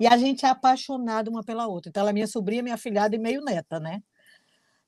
E 0.00 0.06
a 0.06 0.16
gente 0.16 0.46
é 0.46 0.48
apaixonado 0.48 1.28
uma 1.28 1.44
pela 1.44 1.66
outra. 1.66 1.90
Então 1.90 2.00
ela 2.00 2.10
é 2.10 2.12
minha 2.12 2.26
sobrinha, 2.26 2.62
minha 2.62 2.78
filhada 2.78 3.14
e 3.14 3.18
meio 3.18 3.42
neta, 3.42 3.78
né? 3.78 4.02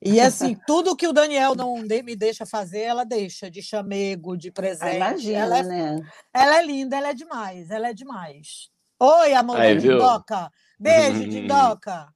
E 0.03 0.19
assim, 0.21 0.57
tudo 0.67 0.97
que 0.97 1.07
o 1.07 1.13
Daniel 1.13 1.55
não 1.55 1.77
me 1.77 2.17
deixa 2.17 2.47
fazer, 2.47 2.81
ela 2.81 3.05
deixa, 3.05 3.51
de 3.51 3.63
chamego, 3.63 4.37
de 4.37 4.51
presente. 4.51 4.97
Imagina, 4.97 5.39
ela 5.39 5.59
é, 5.59 5.63
né? 5.63 6.01
Ela 6.33 6.59
é 6.59 6.65
linda, 6.65 6.97
ela 6.97 7.09
é 7.11 7.15
demais, 7.15 7.71
ela 7.71 7.89
é 7.89 7.93
demais. 7.93 8.71
Oi, 9.03 9.33
amor 9.33 9.59
Aí, 9.59 9.79
de 9.79 9.89
Doca. 9.89 10.51
Beijo, 10.79 11.25
de 11.31 11.49
Doca. 11.49 12.09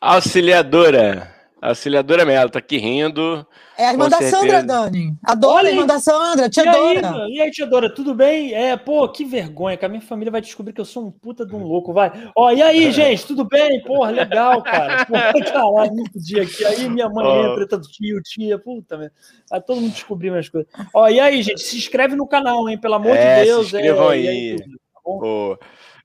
Auxiliadora. 0.00 1.32
Auxiliadora 1.62 2.24
Melo, 2.24 2.50
tá 2.50 2.58
aqui 2.58 2.78
rindo. 2.78 3.46
É 3.76 3.86
a 3.86 3.92
irmã 3.92 4.08
da 4.08 4.18
certeza. 4.18 4.40
Sandra, 4.40 4.62
Dani. 4.64 5.16
Adoro 5.24 5.66
a 5.66 5.70
irmã 5.70 5.86
da 5.86 6.00
Sandra, 6.00 6.48
tia 6.48 6.64
e 6.64 6.72
Dora. 6.72 7.24
Aí, 7.24 7.32
e 7.34 7.40
aí, 7.40 7.50
tia 7.52 7.64
Dora, 7.64 7.94
tudo 7.94 8.12
bem? 8.12 8.52
É, 8.54 8.76
pô, 8.76 9.08
que 9.08 9.24
vergonha, 9.24 9.76
que 9.76 9.84
a 9.84 9.88
minha 9.88 10.00
família 10.00 10.32
vai 10.32 10.40
descobrir 10.40 10.72
que 10.72 10.80
eu 10.80 10.84
sou 10.84 11.06
um 11.06 11.12
puta 11.12 11.46
de 11.46 11.54
um 11.54 11.62
louco, 11.62 11.92
vai. 11.92 12.10
Ó, 12.34 12.50
e 12.50 12.60
aí, 12.60 12.90
gente, 12.90 13.24
tudo 13.24 13.44
bem? 13.44 13.80
Porra, 13.82 14.10
legal, 14.10 14.60
cara. 14.64 15.04
Porra, 15.04 15.32
caralho, 15.46 15.94
muito 15.94 16.18
dia 16.18 16.42
aqui. 16.42 16.64
Aí 16.64 16.88
minha 16.88 17.08
mãe 17.08 17.24
oh. 17.24 17.52
entra, 17.52 17.68
tanto 17.68 17.88
tio, 17.88 18.20
tia, 18.22 18.58
puta, 18.58 18.96
velho. 18.96 19.12
Vai 19.48 19.60
todo 19.60 19.80
mundo 19.80 19.92
descobrir 19.92 20.30
minhas 20.30 20.48
coisas. 20.48 20.68
Ó, 20.92 21.08
e 21.08 21.20
aí, 21.20 21.40
gente, 21.40 21.60
se 21.60 21.76
inscreve 21.76 22.16
no 22.16 22.26
canal, 22.26 22.68
hein, 22.68 22.78
pelo 22.78 22.94
amor 22.94 23.16
é, 23.16 23.40
de 23.40 23.46
Deus. 23.46 23.68
Se 23.68 23.76
inscrevam 23.76 24.10
é, 24.10 24.14
aí. 24.14 24.28
aí 24.28 24.56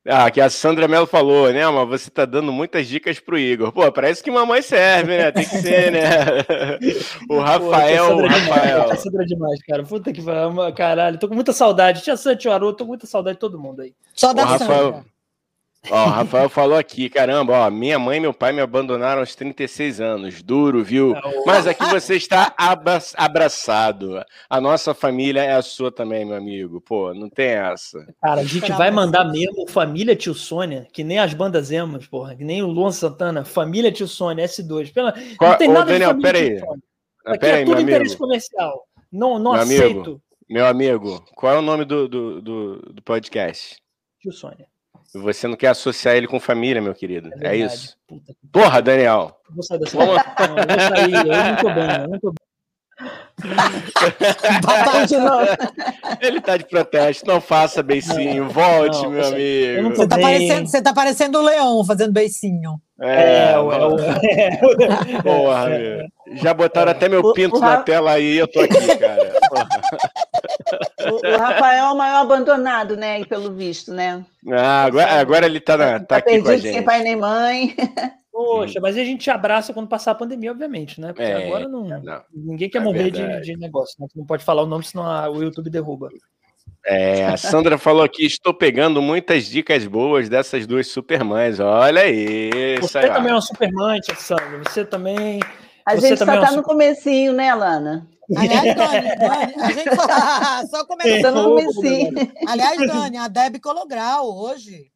Ah, 0.06 0.30
que 0.30 0.42
a 0.42 0.50
Sandra 0.50 0.86
Mello 0.86 1.08
falou, 1.08 1.52
né, 1.52 1.66
mas 1.70 2.02
você 2.02 2.10
tá 2.10 2.26
dando 2.26 2.52
muitas 2.52 2.88
dicas 2.88 3.22
pro 3.22 3.40
Igor. 3.40 3.72
Pô, 3.72 3.90
parece 3.90 4.22
que 4.22 4.30
mamãe 4.30 4.62
serve, 4.62 5.18
né? 5.18 5.32
Tem 5.32 5.46
que 5.46 5.58
ser, 5.60 5.92
né? 5.94 6.04
o 7.30 7.40
Rafael. 7.40 8.18
Pô, 8.18 8.26
a 8.26 8.28
Rafael. 8.28 8.92
a 8.92 8.96
Sandra 8.98 9.24
é 9.24 9.26
demais, 9.26 9.64
cara. 9.64 9.84
Puta 9.84 10.12
que 10.12 10.22
caralho. 10.76 11.18
Tô 11.18 11.30
com 11.30 11.36
muita 11.36 11.54
saudade. 11.54 12.04
Tia 12.04 12.18
Santi 12.18 12.50
Harô, 12.50 12.74
tô 12.74 12.84
com 12.84 12.90
muita 12.90 13.08
saudade 13.08 13.38
de 13.38 13.40
todo 13.40 13.58
mundo 13.58 13.82
aí. 13.82 13.94
Da 14.36 14.44
Rafael. 14.44 15.06
Ó, 15.90 16.06
o 16.06 16.10
Rafael 16.10 16.48
falou 16.48 16.78
aqui, 16.78 17.10
caramba, 17.10 17.68
ó, 17.68 17.70
minha 17.70 18.00
mãe 18.00 18.18
e 18.18 18.22
meu 18.22 18.34
pai 18.34 18.54
me 18.54 18.62
abandonaram 18.62 19.20
aos 19.20 19.36
36 19.36 20.00
anos, 20.00 20.42
duro, 20.42 20.82
viu? 20.82 21.14
Mas 21.46 21.68
aqui 21.68 21.86
você 21.88 22.16
está 22.16 22.54
abraçado. 23.18 24.24
A 24.50 24.62
nossa 24.62 24.94
família 24.94 25.42
é 25.42 25.54
a 25.54 25.62
sua 25.62 25.92
também, 25.92 26.24
meu 26.24 26.38
amigo. 26.38 26.80
Pô, 26.80 27.14
não 27.14 27.30
tem 27.30 27.50
essa. 27.50 28.00
Cara, 28.22 28.42
a 28.42 28.46
gente 28.46 28.72
vai 28.72 28.92
mandar 28.92 29.26
mesmo 29.26 29.68
família 29.68 30.16
Tio 30.16 30.34
Sônia, 30.34 30.88
que 30.94 31.04
nem 31.04 31.20
as 31.20 31.34
bandas 31.34 31.70
emos, 31.70 32.08
porra, 32.08 32.34
que 32.34 32.46
nem 32.46 32.64
o 32.64 32.68
Luan 32.68 32.92
Santana, 32.92 33.44
família 33.44 33.92
Tio 33.92 34.08
Sônia, 34.08 34.46
S2. 34.46 34.94
Pela... 34.94 35.14
Qual... 35.38 35.52
Não 35.52 35.58
tem 35.58 35.68
nada 35.68 35.82
Ô, 35.82 35.86
Daniel, 35.86 36.14
de 36.14 36.22
família 36.22 36.60
peraí. 36.60 36.80
Aqui 37.26 37.40
pera 37.40 37.58
é 37.58 37.60
aí, 37.60 37.66
tudo 37.66 37.82
interesse 37.82 38.12
amigo. 38.12 38.18
comercial. 38.18 38.84
Não, 39.12 39.38
não 39.38 39.52
meu 39.52 39.62
aceito. 39.62 40.00
Amigo, 40.00 40.22
meu 40.50 40.66
amigo, 40.66 41.26
qual 41.36 41.56
é 41.56 41.60
o 41.60 41.62
nome 41.62 41.84
do, 41.84 42.08
do, 42.08 42.42
do, 42.42 42.76
do 42.94 43.02
podcast? 43.02 43.78
Tio 44.22 44.32
Sônia. 44.32 44.73
Você 45.14 45.48
não 45.48 45.56
quer 45.56 45.68
associar 45.68 46.16
ele 46.16 46.28
com 46.28 46.40
família, 46.40 46.82
meu 46.82 46.96
querido. 46.96 47.30
É, 47.42 47.50
é 47.50 47.58
isso. 47.58 47.96
Puta, 48.08 48.34
Porra, 48.52 48.82
Daniel. 48.82 49.40
Vou 49.50 49.64
sair 49.64 49.80
dessa. 49.80 49.96
Vamos... 49.96 50.16
Não, 50.16 50.58
eu 50.58 50.68
vou 50.68 50.80
sair. 50.80 51.14
Eu 51.14 51.26
não 51.26 51.56
tô 51.56 51.70
bem, 51.74 52.02
eu 52.02 52.08
não 52.08 52.20
tô 52.20 52.32
bem. 52.32 52.53
Novo. 55.20 55.48
Ele 56.22 56.42
tá 56.42 56.58
de 56.58 56.66
protesto, 56.66 57.26
não 57.28 57.42
faça 57.42 57.82
beicinho, 57.84 58.50
volte, 58.50 59.02
não, 59.04 59.12
meu 59.12 59.26
amigo. 59.26 59.90
Você 59.96 60.08
tá, 60.08 60.18
parecendo, 60.18 60.68
você 60.68 60.82
tá 60.82 60.94
parecendo 60.94 61.40
o 61.40 61.42
leão 61.42 61.84
fazendo 61.86 62.14
beicinho. 62.14 62.80
É, 63.02 63.52
é, 63.52 63.56
é, 64.24 65.16
é, 65.16 65.22
Porra, 65.22 65.68
meu. 65.68 66.08
Já 66.36 66.54
botaram 66.54 66.92
até 66.92 67.10
meu 67.10 67.34
pinto 67.34 67.56
o, 67.56 67.60
o 67.60 67.62
na 67.62 67.76
Ra... 67.76 67.84
tela 67.84 68.12
aí, 68.12 68.38
eu 68.38 68.48
tô 68.48 68.62
aqui, 68.62 68.98
cara. 68.98 69.34
O, 71.06 71.16
o, 71.16 71.38
Rafael 71.38 71.86
é 71.86 71.92
o 71.92 71.98
maior 71.98 72.22
abandonado, 72.22 72.96
né? 72.96 73.24
Pelo 73.26 73.54
visto, 73.54 73.94
né? 73.94 74.24
Ah, 74.52 74.84
agora, 74.86 75.20
agora 75.20 75.46
ele 75.46 75.60
tá, 75.60 75.78
na, 75.78 76.00
tá, 76.00 76.06
tá 76.06 76.18
aqui 76.18 76.42
com 76.42 76.50
a 76.50 76.58
gente. 76.58 76.74
sem 76.74 76.84
pai 76.84 77.04
nem 77.04 77.16
mãe. 77.16 77.76
Poxa, 78.34 78.80
mas 78.82 78.98
a 78.98 79.04
gente 79.04 79.30
abraça 79.30 79.72
quando 79.72 79.88
passar 79.88 80.10
a 80.10 80.16
pandemia, 80.16 80.50
obviamente, 80.50 81.00
né? 81.00 81.14
Porque 81.14 81.22
é, 81.22 81.46
agora 81.46 81.68
não, 81.68 81.88
não, 81.88 82.22
ninguém 82.34 82.68
quer 82.68 82.80
é 82.80 82.82
morrer 82.82 83.12
de, 83.12 83.42
de, 83.42 83.56
negócio, 83.56 83.96
né? 84.00 84.08
Não 84.16 84.26
pode 84.26 84.44
falar 84.44 84.64
o 84.64 84.66
nome, 84.66 84.84
senão 84.84 85.06
a, 85.06 85.30
o 85.30 85.44
YouTube 85.44 85.70
derruba. 85.70 86.10
É, 86.84 87.28
a 87.28 87.38
Sandra 87.38 87.78
falou 87.78 88.02
aqui: 88.02 88.26
estou 88.26 88.52
pegando 88.52 89.04
muitas 89.04 89.46
dicas 89.46 89.86
boas 89.86 90.30
dessas 90.30 90.66
duas 90.66 90.88
supermães. 90.88 91.60
Olha 91.60 92.02
aí. 92.02 92.80
Você 92.82 93.08
também 93.08 93.30
é 93.30 93.36
uma 93.36 93.42
supermãe, 93.42 94.00
tia 94.00 94.16
Sandra. 94.16 94.64
Você 94.66 94.84
também. 94.84 95.40
A 95.86 95.96
você 95.96 96.08
gente 96.08 96.18
só 96.18 96.34
está 96.34 96.54
é 96.54 96.56
no 96.56 96.64
comecinho, 96.64 97.34
né, 97.34 97.54
Lana? 97.54 98.08
Aliás, 98.36 98.76
Dani, 98.76 99.16
Dani 99.16 99.54
a 99.62 99.72
gente 99.72 99.96
só, 99.96 100.78
só 100.78 100.86
começando 100.88 101.36
no 101.36 101.50
comecinho. 101.50 102.14
Aliás, 102.48 102.80
Dani, 102.80 103.18
a 103.18 103.28
Deb 103.28 103.60
Colograu 103.60 104.36
hoje 104.36 104.92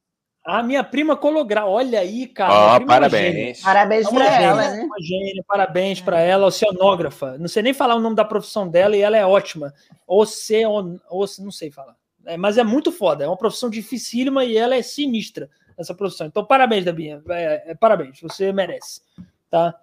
a 0.48 0.64
minha 0.64 0.82
prima 0.82 1.18
Colograu, 1.18 1.70
olha 1.70 2.00
aí, 2.00 2.26
cara. 2.26 2.78
Oh, 2.78 2.86
parabéns. 2.86 3.60
Parabéns 3.60 4.10
para 4.10 4.42
ela, 4.42 4.70
né? 4.70 4.82
Uma 4.82 4.96
gênia, 5.02 5.44
parabéns 5.46 6.00
para 6.00 6.22
ela, 6.22 6.48
oceanógrafa. 6.48 7.38
Não 7.38 7.50
sei 7.50 7.62
nem 7.62 7.74
falar 7.74 7.96
o 7.96 8.00
nome 8.00 8.16
da 8.16 8.24
profissão 8.24 8.66
dela 8.66 8.96
e 8.96 9.02
ela 9.02 9.18
é 9.18 9.26
ótima. 9.26 9.74
Ocean, 10.08 11.02
oce, 11.10 11.44
não 11.44 11.52
sei 11.52 11.70
falar. 11.70 11.98
É, 12.26 12.38
mas 12.38 12.58
é 12.58 12.64
muito 12.64 12.94
foda, 12.94 13.26
é 13.26 13.28
uma 13.28 13.36
profissão 13.36 13.70
dificílima 13.70 14.46
e 14.46 14.58
ela 14.58 14.76
é 14.76 14.82
sinistra, 14.82 15.50
essa 15.78 15.94
profissão. 15.94 16.28
Então, 16.28 16.46
parabéns, 16.46 16.86
Dabinha. 16.86 17.22
É, 17.28 17.72
é, 17.72 17.76
parabéns, 17.76 18.22
você 18.22 18.54
merece. 18.54 19.02
Tá? 19.50 19.76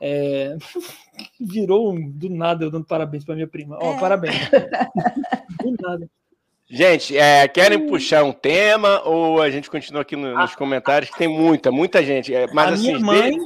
É... 0.00 0.56
Virou 1.40 1.96
do 1.98 2.30
nada 2.30 2.64
eu 2.64 2.70
dando 2.70 2.86
parabéns 2.86 3.24
para 3.24 3.34
minha 3.34 3.48
prima. 3.48 3.76
Ó, 3.80 3.96
oh, 3.96 3.98
parabéns. 3.98 4.36
do 5.60 5.74
nada. 5.80 6.08
Gente, 6.74 7.14
é, 7.14 7.46
querem 7.46 7.86
puxar 7.86 8.24
um 8.24 8.32
tema 8.32 9.02
ou 9.04 9.42
a 9.42 9.50
gente 9.50 9.70
continua 9.70 10.00
aqui 10.00 10.16
no, 10.16 10.34
nos 10.34 10.54
comentários? 10.54 11.10
Que 11.10 11.18
tem 11.18 11.28
muita, 11.28 11.70
muita 11.70 12.02
gente. 12.02 12.34
É, 12.34 12.46
mas, 12.50 12.70
a 12.70 12.72
assim, 12.72 12.94
minha 12.94 12.98
mãe, 12.98 13.36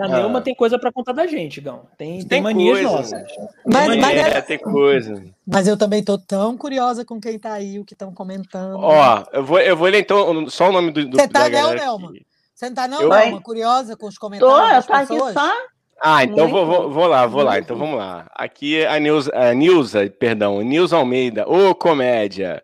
a 0.00 0.08
Neuma, 0.08 0.38
ah. 0.38 0.42
tem 0.42 0.54
coisa 0.54 0.78
para 0.78 0.90
contar 0.90 1.12
da 1.12 1.26
gente, 1.26 1.60
Gão. 1.60 1.84
Tem, 1.98 2.20
tem, 2.20 2.28
tem 2.28 2.40
manias 2.40 2.80
coisa, 2.80 2.96
nossas. 2.96 3.22
Mas, 3.66 3.88
tem, 3.88 4.00
mas, 4.00 4.18
é, 4.18 4.40
tem 4.40 4.58
coisa. 4.58 5.22
Mas 5.46 5.68
eu 5.68 5.76
também 5.76 6.02
tô 6.02 6.16
tão 6.16 6.56
curiosa 6.56 7.04
com 7.04 7.20
quem 7.20 7.38
tá 7.38 7.52
aí, 7.52 7.78
o 7.78 7.84
que 7.84 7.92
estão 7.92 8.10
comentando. 8.14 8.78
Ó, 8.78 9.22
eu 9.34 9.44
vou, 9.44 9.60
eu 9.60 9.76
vou 9.76 9.88
ler 9.88 10.00
então 10.00 10.48
só 10.48 10.70
o 10.70 10.72
nome 10.72 10.92
do. 10.92 11.06
do 11.06 11.18
Você 11.18 11.28
tá, 11.28 11.50
não, 11.50 11.74
Nelma? 11.74 12.12
Você 12.54 12.68
não 12.70 12.74
tá, 12.74 12.88
não, 12.88 13.02
eu... 13.02 13.10
Nelma? 13.10 13.42
Curiosa 13.42 13.98
com 13.98 14.06
os 14.06 14.16
comentários? 14.16 14.86
Tô, 14.86 14.94
eu 14.94 15.06
tô 15.06 15.14
aqui 15.14 15.32
só. 15.34 15.52
Ah, 16.04 16.24
então 16.24 16.48
vou, 16.48 16.66
vou, 16.66 16.90
vou, 16.90 17.06
lá, 17.06 17.26
vou 17.26 17.42
lá. 17.44 17.58
Então 17.60 17.76
vamos 17.76 17.96
lá. 17.96 18.28
Aqui 18.34 18.80
é 18.80 18.88
a 18.88 18.98
Nilza, 18.98 19.30
a 19.34 19.54
Nilza 19.54 20.10
perdão, 20.10 20.60
Nilza 20.60 20.96
Almeida, 20.96 21.48
ô 21.48 21.74
comédia. 21.74 22.62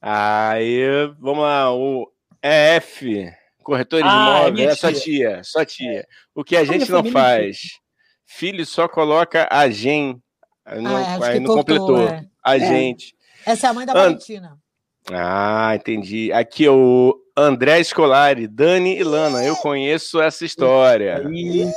Aí, 0.00 0.82
vamos 1.20 1.42
lá, 1.44 1.72
o 1.72 2.10
EF 2.42 3.30
Corretor 3.62 4.02
de 4.02 4.08
Ah, 4.08 4.40
é 4.44 4.48
imóveis, 4.48 4.68
é 4.70 4.74
sua 4.74 4.92
tia. 4.92 5.40
sua 5.44 5.64
tia. 5.64 6.06
O 6.34 6.42
que 6.42 6.56
a 6.56 6.62
minha 6.62 6.72
gente 6.80 6.90
não 6.90 6.98
família 6.98 7.20
faz, 7.20 7.58
filho 8.26 8.64
só 8.66 8.88
coloca 8.88 9.46
a 9.50 9.68
gen, 9.70 10.20
não, 10.80 10.96
Ah, 10.96 11.14
acho 11.16 11.24
aí 11.24 11.38
não 11.40 11.54
completou, 11.54 12.08
é. 12.08 12.24
a 12.42 12.56
É. 12.56 12.58
gente. 12.60 13.14
Essa 13.46 13.66
é 13.66 13.70
a 13.70 13.74
mãe 13.74 13.86
da 13.86 13.92
An- 13.92 13.96
Valentina. 13.96 14.56
Ah, 15.12 15.72
entendi. 15.76 16.32
Aqui 16.32 16.68
o 16.68 17.16
André 17.36 17.80
Escolari, 17.80 18.48
Dani 18.48 18.96
e 18.98 19.04
Lana, 19.04 19.44
eu 19.44 19.54
conheço 19.56 20.20
essa 20.20 20.44
história. 20.44 21.18
Aí, 21.18 21.70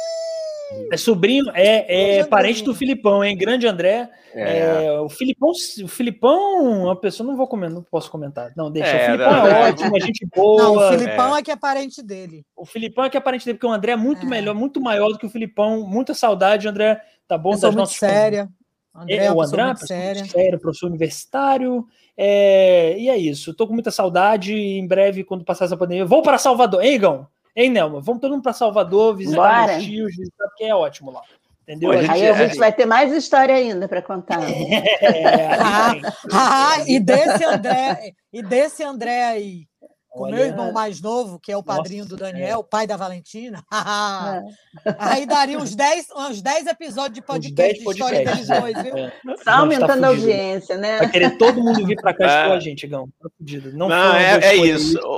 é 0.92 0.98
sobrinho, 0.98 1.46
é, 1.54 2.18
é 2.20 2.24
parente 2.26 2.64
do 2.64 2.74
Filipão, 2.76 3.24
hein? 3.24 3.38
Grande 3.38 3.68
André. 3.68 4.10
É. 4.34 4.86
É, 4.86 5.00
o 5.00 5.08
Filipão, 5.08 5.52
o 5.84 5.88
Filipão, 5.88 6.84
uma 6.84 6.96
pessoa, 6.96 7.26
não 7.26 7.38
vou 7.38 7.48
comentar, 7.48 7.74
não 7.76 7.84
posso 7.84 8.12
comentar. 8.12 8.52
Não, 8.56 8.70
deixa. 8.70 8.90
É, 8.90 9.04
o 9.04 9.06
Filipão 9.12 9.32
não, 9.34 9.48
é 9.48 9.52
é. 9.52 9.70
ótimo, 9.70 9.96
a 9.96 10.00
gente 10.00 10.28
boa. 10.36 10.64
Não, 10.64 10.76
o 10.76 10.80
O, 10.80 10.90
Filipão 10.92 11.38
é. 11.38 11.42
que 11.42 11.52
é 11.52 11.56
parente 11.56 12.04
dele. 12.04 12.46
Filipão 12.66 13.06
é 13.06 13.10
que 13.10 13.16
é 13.16 13.22
parente 13.22 13.46
dele, 13.46 13.58
porque 13.58 13.68
o 13.68 13.72
André 13.72 13.94
é 13.94 13.96
muito 13.96 14.26
É. 14.26 14.30
melhor, 14.30 14.54
muito 14.54 14.82
maior 14.82 15.10
do 15.10 15.18
que 15.18 15.26
o 15.26 15.30
Filipão. 15.30 15.88
Muita 15.88 16.14
saudade, 16.14 16.68
André. 16.68 17.02
Tá 17.28 17.38
bom? 17.38 17.52
Pessoa 17.52 17.70
das 17.70 17.76
muito 17.76 17.80
nossas 17.80 17.98
séria. 17.98 18.50
André 18.94 19.16
é 19.16 19.26
É, 19.26 19.32
o 19.32 19.42
André, 19.42 19.62
é 19.62 19.76
séria. 19.76 20.22
muito 20.22 20.32
sério, 20.32 20.60
professor 20.60 20.88
universitário. 20.88 21.86
É, 22.18 22.98
e 22.98 23.10
é 23.10 23.18
isso. 23.18 23.54
Tô 23.54 23.66
com 23.68 23.74
muita 23.74 23.92
saudade. 23.92 24.54
e 24.54 24.78
Em 24.78 24.88
breve, 24.88 25.24
quando 25.24 25.46
passar 25.46 25.66
essa 25.66 25.78
pandemia, 25.78 26.06
vou 26.06 26.22
para 26.22 26.38
Salvador. 26.38 26.84
Hein, 26.84 26.96
Igão? 26.96 27.28
Hein, 27.56 27.70
Nelma? 27.70 28.02
Vamos 28.02 28.22
todo 28.22 28.32
mundo 28.32 28.44
para 28.44 28.54
Salvador, 28.54 29.16
visitar 29.16 29.38
Bora. 29.42 29.74
meus 29.74 29.84
tios, 29.86 30.16
visitar, 30.16 30.46
porque 30.48 30.64
é 30.66 30.76
ótimo 30.76 31.12
lá. 31.12 31.22
Entendeu? 31.64 31.92
Pô, 31.92 31.98
a 31.98 32.02
gente- 32.02 32.12
Aí 32.12 32.26
a 32.28 32.30
é- 32.30 32.48
gente 32.48 32.58
vai 32.60 32.72
ter 32.72 32.86
mais 32.86 33.12
história 33.12 33.56
ainda 33.56 33.88
para 33.88 34.02
contar. 34.02 34.40
É, 34.44 34.84
Ah. 35.60 35.94
Ah, 36.32 36.84
e 36.86 37.00
desse 37.00 37.44
André, 37.44 38.12
e 38.32 38.44
desse 38.44 38.84
André 38.84 39.24
aí, 39.26 39.68
com 40.16 40.22
o 40.22 40.24
Olha, 40.28 40.36
meu 40.38 40.46
irmão 40.46 40.72
mais 40.72 41.02
novo, 41.02 41.38
que 41.40 41.52
é 41.52 41.58
o 41.58 41.62
padrinho 41.64 42.06
Nossa, 42.06 42.16
do 42.16 42.20
Daniel, 42.22 42.60
o 42.60 42.64
pai 42.64 42.88
da 42.88 42.96
Valentina. 42.96 43.62
É. 43.72 44.96
Aí 44.98 45.26
daria 45.28 45.58
uns 45.60 45.76
10, 45.76 46.08
uns 46.16 46.42
10 46.42 46.68
episódios 46.68 47.16
de 47.16 47.22
podcast 47.22 47.54
10 47.54 47.74
de 47.84 47.90
história 47.92 48.26
deles 48.26 48.48
dois, 48.48 48.82
viu? 48.82 48.98
É. 48.98 49.12
Só 49.38 49.44
tá 49.44 49.58
aumentando 49.60 50.06
a 50.06 50.10
fudido. 50.10 50.28
audiência, 50.28 50.78
né? 50.78 51.00
Vai 51.00 51.12
querer 51.12 51.38
todo 51.38 51.62
mundo 51.62 51.86
vir 51.86 51.98
para 52.02 52.14
cá 52.14 52.26
Ah. 52.26 52.42
expor 52.44 52.58
a 52.58 52.60
gente, 52.62 52.84
Igão. 52.86 53.10
Tá 53.22 53.30
fudido. 53.38 53.78
Não, 53.78 53.90
Não, 53.90 54.16
é, 54.16 54.40
é 54.42 54.56
isso. 54.56 54.98
Ô, 55.04 55.10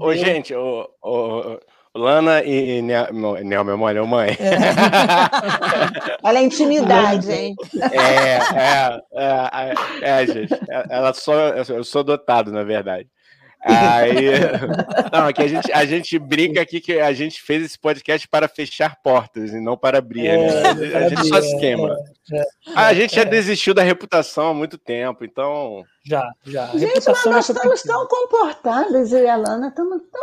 ô, 0.00 0.06
ô, 0.06 0.12
Entendeu? 0.12 0.34
gente, 0.34 0.54
ô, 0.54 0.88
ô, 1.00 1.52
ô, 1.52 1.60
Lana 1.94 2.42
e, 2.42 2.78
e 2.78 2.82
meu- 2.82 3.34
Nel, 3.44 3.64
meu 3.64 3.78
mãe, 3.78 3.94
mãe. 4.06 4.38
Olha 6.22 6.40
a 6.40 6.42
intimidade, 6.42 7.30
hein? 7.30 7.54
É, 7.92 7.98
é, 8.58 9.00
é, 9.14 9.74
é, 10.02 10.22
é, 10.22 10.26
gente. 10.26 10.54
Ela 10.88 11.12
só, 11.12 11.34
eu 11.50 11.84
sou 11.84 12.02
dotado, 12.02 12.50
na 12.50 12.64
verdade. 12.64 13.08
Aí, 13.64 14.32
não, 15.12 15.28
aqui 15.28 15.42
a 15.42 15.46
gente, 15.46 15.72
a 15.72 15.84
gente 15.84 16.18
brinca 16.18 16.60
aqui 16.60 16.80
que 16.80 16.98
a 16.98 17.12
gente 17.12 17.40
fez 17.40 17.64
esse 17.64 17.78
podcast 17.78 18.26
para 18.26 18.48
fechar 18.48 18.96
portas 19.02 19.52
e 19.52 19.60
não 19.60 19.76
para 19.76 19.98
abrir. 19.98 20.26
É, 20.26 20.36
né? 20.36 20.68
A 20.96 21.08
gente 21.08 21.18
abrir, 21.18 21.28
só 21.28 21.36
é, 21.36 21.40
esquema. 21.40 21.96
é, 22.32 22.42
Ah, 22.74 22.86
a 22.86 22.94
gente 22.94 23.14
já 23.14 23.24
desistiu 23.24 23.72
da 23.72 23.82
reputação 23.82 24.50
há 24.50 24.54
muito 24.54 24.76
tempo, 24.76 25.24
então. 25.24 25.84
Já, 26.04 26.28
já. 26.44 26.66
Gente, 26.66 26.72
mas 26.72 26.82
reputação 26.94 27.32
nós 27.32 27.48
é 27.48 27.52
estamos 27.52 27.82
tão 27.82 28.06
comportadas, 28.08 29.12
eu 29.12 29.20
e 29.24 29.28
a 29.28 29.36
Lana 29.36 29.68
estamos 29.68 30.02
tão. 30.10 30.22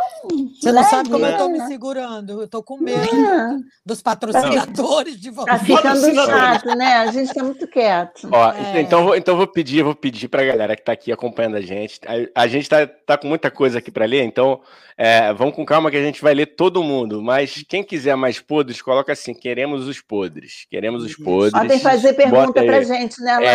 Você 0.60 0.72
não 0.72 0.84
sabe 0.84 1.08
como 1.08 1.24
eu 1.24 1.30
estou 1.32 1.48
me 1.48 1.58
né? 1.58 1.66
segurando. 1.68 2.32
Eu 2.32 2.44
estou 2.44 2.62
com 2.62 2.76
medo 2.76 3.08
Ah, 3.14 3.56
dos 3.84 4.02
patrocinadores 4.02 5.18
de 5.18 5.30
Tá 5.32 5.42
vocês. 5.56 5.60
ficando 5.62 5.82
Patrocinadores. 5.82 6.38
chato, 6.38 6.76
né? 6.76 6.96
A 6.98 7.06
gente 7.10 7.28
está 7.28 7.42
muito 7.42 7.66
quieto. 7.66 8.28
Ó, 8.30 8.52
É. 8.52 8.80
então, 8.82 9.04
vou, 9.04 9.16
então 9.16 9.36
vou 9.36 9.46
pedir, 9.46 9.82
vou 9.82 9.94
pedir 9.94 10.28
para 10.28 10.42
a 10.42 10.46
galera 10.46 10.76
que 10.76 10.82
está 10.82 10.92
aqui 10.92 11.10
acompanhando 11.10 11.56
a 11.56 11.62
gente. 11.62 11.98
A, 12.06 12.42
a 12.42 12.46
gente 12.46 12.68
tá, 12.68 12.86
tá 12.86 13.16
com 13.16 13.26
muita 13.26 13.50
coisa 13.50 13.78
aqui 13.78 13.90
para 13.90 14.04
ler, 14.04 14.22
então 14.22 14.60
é, 14.98 15.32
vamos 15.32 15.54
com 15.54 15.64
calma 15.64 15.90
que 15.90 15.96
a 15.96 16.02
gente 16.02 16.20
vai 16.20 16.34
ler 16.34 16.46
todo 16.46 16.82
mundo. 16.82 17.22
Mas 17.22 17.64
quem 17.66 17.82
quiser 17.82 18.16
mais 18.16 18.38
podres, 18.38 18.82
coloca 18.82 19.12
assim: 19.12 19.32
queremos 19.32 19.88
os 19.88 19.98
podres. 20.02 20.66
Queremos 20.70 21.02
os 21.02 21.16
podres. 21.16 21.52
Podem 21.52 21.80
fazer 21.80 22.12
pergunta 22.12 22.62
pra 22.62 22.82
gente, 22.82 23.18
né, 23.22 23.32
Lana? 23.32 23.46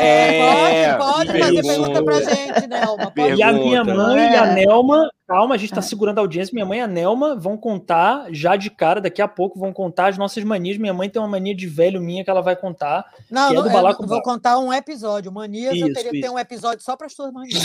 É, 0.00 0.84
é, 0.84 0.94
pode, 0.94 1.26
pode 1.26 1.38
fazer 1.38 1.65
pergunta 1.66 2.02
pra 2.02 2.20
gente, 2.22 2.66
Nelma. 2.66 3.12
E 3.36 3.42
a 3.42 3.52
minha 3.52 3.84
mãe 3.84 4.32
e 4.32 4.36
a 4.36 4.46
É. 4.46 4.54
Nelma, 4.54 5.10
calma, 5.26 5.54
a 5.54 5.58
gente 5.58 5.72
tá 5.72 5.82
segurando 5.82 6.18
a 6.18 6.20
audiência. 6.20 6.54
Minha 6.54 6.66
mãe 6.66 6.78
e 6.78 6.82
a 6.82 6.86
Nelma 6.86 7.34
vão 7.34 7.56
contar 7.56 8.26
já 8.30 8.56
de 8.56 8.70
cara, 8.70 9.00
daqui 9.00 9.20
a 9.20 9.28
pouco 9.28 9.58
vão 9.58 9.72
contar 9.72 10.08
as 10.08 10.18
nossas 10.18 10.42
manias. 10.44 10.78
Minha 10.78 10.94
mãe 10.94 11.08
tem 11.08 11.20
uma 11.20 11.28
mania 11.28 11.54
de 11.54 11.66
velho 11.66 12.00
minha 12.00 12.24
que 12.24 12.30
ela 12.30 12.42
vai 12.42 12.56
contar. 12.56 13.04
Não, 13.30 13.48
que 13.48 13.52
é 13.52 13.56
não, 13.56 13.62
do 13.62 14.02
eu 14.02 14.08
vou 14.08 14.22
contar 14.22 14.58
um 14.58 14.72
episódio. 14.72 15.32
Manias, 15.32 15.76
eu 15.76 15.86
Isso, 15.86 15.94
teria 15.94 16.10
que 16.10 16.20
ter 16.20 16.30
um 16.30 16.38
episódio 16.38 16.82
só 16.82 16.96
para 16.96 17.06
as 17.06 17.14
tuas 17.14 17.32
manias. 17.32 17.62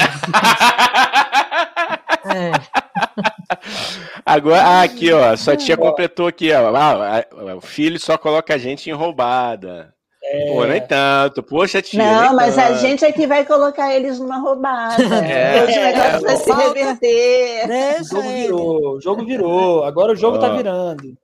É. 2.23 2.51
Agora, 4.25 4.61
ah, 4.61 4.83
aqui, 4.83 5.11
ó. 5.11 5.35
Sua 5.35 5.57
tia 5.57 5.75
completou 5.75 6.27
aqui, 6.27 6.51
ó. 6.51 6.75
Ah, 6.75 7.19
ah, 7.19 7.55
o 7.55 7.61
filho 7.61 7.99
só 7.99 8.17
coloca 8.17 8.53
a 8.53 8.57
gente 8.57 8.89
em 8.89 8.93
roubada. 8.93 9.93
Pô, 10.53 10.65
nem 10.65 10.79
tanto. 10.81 11.41
Poxa, 11.41 11.81
tia. 11.81 12.03
Não, 12.03 12.21
nem 12.27 12.35
mas 12.35 12.57
a 12.57 12.67
tanto. 12.67 12.79
gente 12.79 13.03
é 13.03 13.11
que 13.11 13.25
vai 13.25 13.43
colocar 13.43 13.91
eles 13.93 14.19
numa 14.19 14.37
roubada. 14.37 14.95
É, 15.27 15.63
Hoje 15.63 15.79
o 15.79 15.81
negócio 15.81 16.15
é, 16.15 16.19
vai 16.19 16.35
se 16.37 16.51
reverter. 16.51 18.01
O 18.01 18.03
jogo 18.03 18.21
ele. 18.27 18.41
virou, 18.41 18.95
o 18.97 19.01
jogo 19.01 19.25
virou. 19.25 19.83
Agora 19.83 20.11
o 20.13 20.15
jogo 20.15 20.37
tá 20.37 20.51
Ó. 20.53 20.55
virando. 20.57 21.17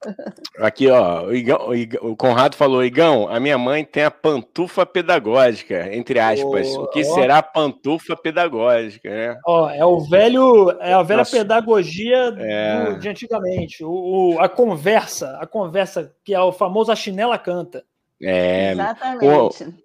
Aqui, 0.60 0.90
ó, 0.90 1.26
o, 1.26 1.36
Igão- 1.36 1.68
o 1.68 1.76
Igão- 1.76 2.10
o 2.12 2.16
Conrado 2.16 2.56
falou: 2.56 2.84
Igão, 2.84 3.28
a 3.30 3.40
minha 3.40 3.58
mãe 3.58 3.86
tem 3.86 4.04
a 4.04 4.10
pantufa 4.12 4.86
pedagógica, 4.86 5.94
entre 5.96 6.20
aspas. 6.20 6.68
Ô, 6.76 6.84
o 6.84 6.88
que 6.90 7.02
ó. 7.02 7.14
será 7.14 7.38
a 7.38 7.44
pantufa 7.44 8.16
pedagógica, 8.16 9.10
né? 9.10 9.38
Ó, 9.46 9.70
é 9.70 9.86
o 9.86 10.00
velho, 10.00 10.72
é 10.80 10.94
a 10.94 11.04
velha 11.04 11.20
Nossa. 11.20 11.38
pedagogia 11.38 12.32
do- 12.32 12.42
É. 12.42 12.94
de 13.00 13.10
antigamente. 13.10 13.84
O, 13.84 14.36
o- 14.36 14.40
a 14.40 14.50
conversa, 14.50 15.38
a 15.40 15.46
conversa 15.46 16.12
que 16.26 16.34
é 16.34 16.42
o 16.42 16.52
famoso 16.52 16.92
a 16.92 16.96
chinela 16.96 17.38
canta. 17.38 17.84
É. 18.22 18.72
Exatamente. 18.72 19.76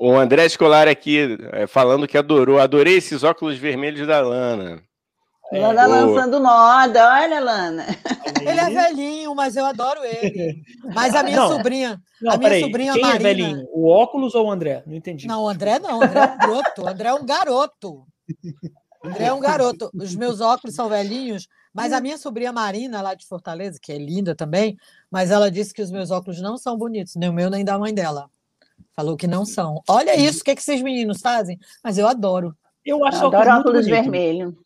O 0.00 0.12
André 0.16 0.46
Escolar 0.46 0.86
aqui 0.88 1.36
é, 1.52 1.66
falando 1.66 2.06
que 2.06 2.16
adorou. 2.18 2.58
Adorei 2.60 2.96
esses 2.98 3.22
óculos 3.24 3.58
vermelhos 3.58 4.06
da 4.06 4.20
Lana. 4.20 4.80
É, 5.52 5.60
Lana 5.60 5.84
boa. 5.86 6.00
lançando 6.00 6.40
moda, 6.42 7.08
olha, 7.14 7.40
Lana. 7.40 7.86
Ele 8.40 8.60
é 8.60 8.70
velhinho, 8.70 9.34
mas 9.34 9.56
eu 9.56 9.64
adoro 9.64 10.00
ele. 10.04 10.56
Mas 10.94 11.14
a 11.14 11.22
minha 11.22 11.36
Não. 11.36 11.48
sobrinha. 11.48 11.98
Não, 12.20 12.32
a 12.32 12.36
minha 12.36 12.48
peraí. 12.50 12.62
sobrinha 12.62 12.92
Quem 12.92 13.02
é 13.02 13.06
Marina- 13.06 13.22
velhinho? 13.28 13.64
O 13.72 13.88
óculos 13.88 14.34
ou 14.34 14.46
o 14.46 14.50
André? 14.50 14.82
Não 14.86 14.94
entendi. 14.94 15.26
Não, 15.26 15.42
o 15.44 15.48
André 15.48 15.78
não. 15.78 15.98
O 15.98 16.02
André 16.04 16.20
é 16.20 16.24
um 16.26 16.38
broto. 16.38 16.82
O 16.82 16.88
André 16.88 17.08
é 17.08 17.14
um 17.14 17.24
garoto. 17.26 18.04
O 19.02 19.08
André 19.08 19.24
é 19.24 19.32
um 19.32 19.40
garoto. 19.40 19.90
Os 19.94 20.14
meus 20.14 20.40
óculos 20.40 20.74
são 20.76 20.88
velhinhos, 20.88 21.48
mas 21.82 21.92
a 21.92 22.00
minha 22.00 22.18
sobrinha 22.18 22.52
Marina, 22.52 23.00
lá 23.02 23.14
de 23.14 23.26
Fortaleza, 23.26 23.78
que 23.80 23.92
é 23.92 23.98
linda 23.98 24.34
também, 24.34 24.76
mas 25.10 25.30
ela 25.30 25.50
disse 25.50 25.72
que 25.72 25.82
os 25.82 25.90
meus 25.90 26.10
óculos 26.10 26.40
não 26.40 26.56
são 26.58 26.76
bonitos, 26.76 27.14
nem 27.16 27.28
o 27.28 27.32
meu, 27.32 27.48
nem 27.50 27.64
da 27.64 27.78
mãe 27.78 27.92
dela. 27.94 28.28
Falou 28.94 29.16
que 29.16 29.26
não 29.26 29.44
são. 29.46 29.80
Olha 29.88 30.16
isso, 30.18 30.40
o 30.40 30.44
que, 30.44 30.50
é 30.50 30.54
que 30.54 30.60
esses 30.60 30.82
meninos 30.82 31.20
fazem? 31.20 31.58
Mas 31.84 31.98
eu 31.98 32.06
adoro. 32.08 32.54
Eu 32.84 33.04
acho 33.04 33.22
Eu 33.22 33.28
adoro 33.28 33.50
óculos 33.60 33.86
bonito. 33.86 33.90
vermelho. 34.02 34.58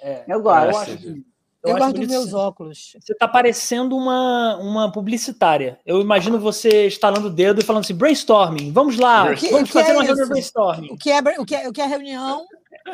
É, 0.00 0.24
Eu 0.28 0.40
gosto. 0.42 0.70
Eu, 0.70 0.78
acho, 0.78 1.06
eu 1.08 1.24
Eu, 1.72 1.76
gosto 1.76 1.92
dos 1.98 2.06
meus 2.08 2.32
óculos. 2.32 2.96
Você 3.00 3.14
tá 3.14 3.26
parecendo 3.28 3.96
uma, 3.96 4.56
uma 4.56 4.92
publicitária. 4.92 5.78
Eu 5.84 6.00
imagino 6.00 6.38
você 6.38 6.86
estalando 6.86 7.26
o 7.26 7.30
dedo 7.30 7.60
e 7.60 7.64
falando 7.64 7.82
assim: 7.84 7.94
brainstorming, 7.94 8.72
vamos 8.72 8.96
lá, 8.96 9.32
O 9.32 9.34
que- 9.34 9.50
vamos 9.50 9.68
fazer 9.70 9.90
é 9.90 9.94
uma 9.94 10.02
reunião 10.04 10.28
brainstorming. 10.28 10.88
O 10.92 10.96
que 10.96 11.10
é, 11.10 11.18
o 11.38 11.44
que 11.44 11.54
é, 11.54 11.68
o 11.68 11.72
que 11.72 11.80
é 11.82 11.86
reunião? 11.86 12.46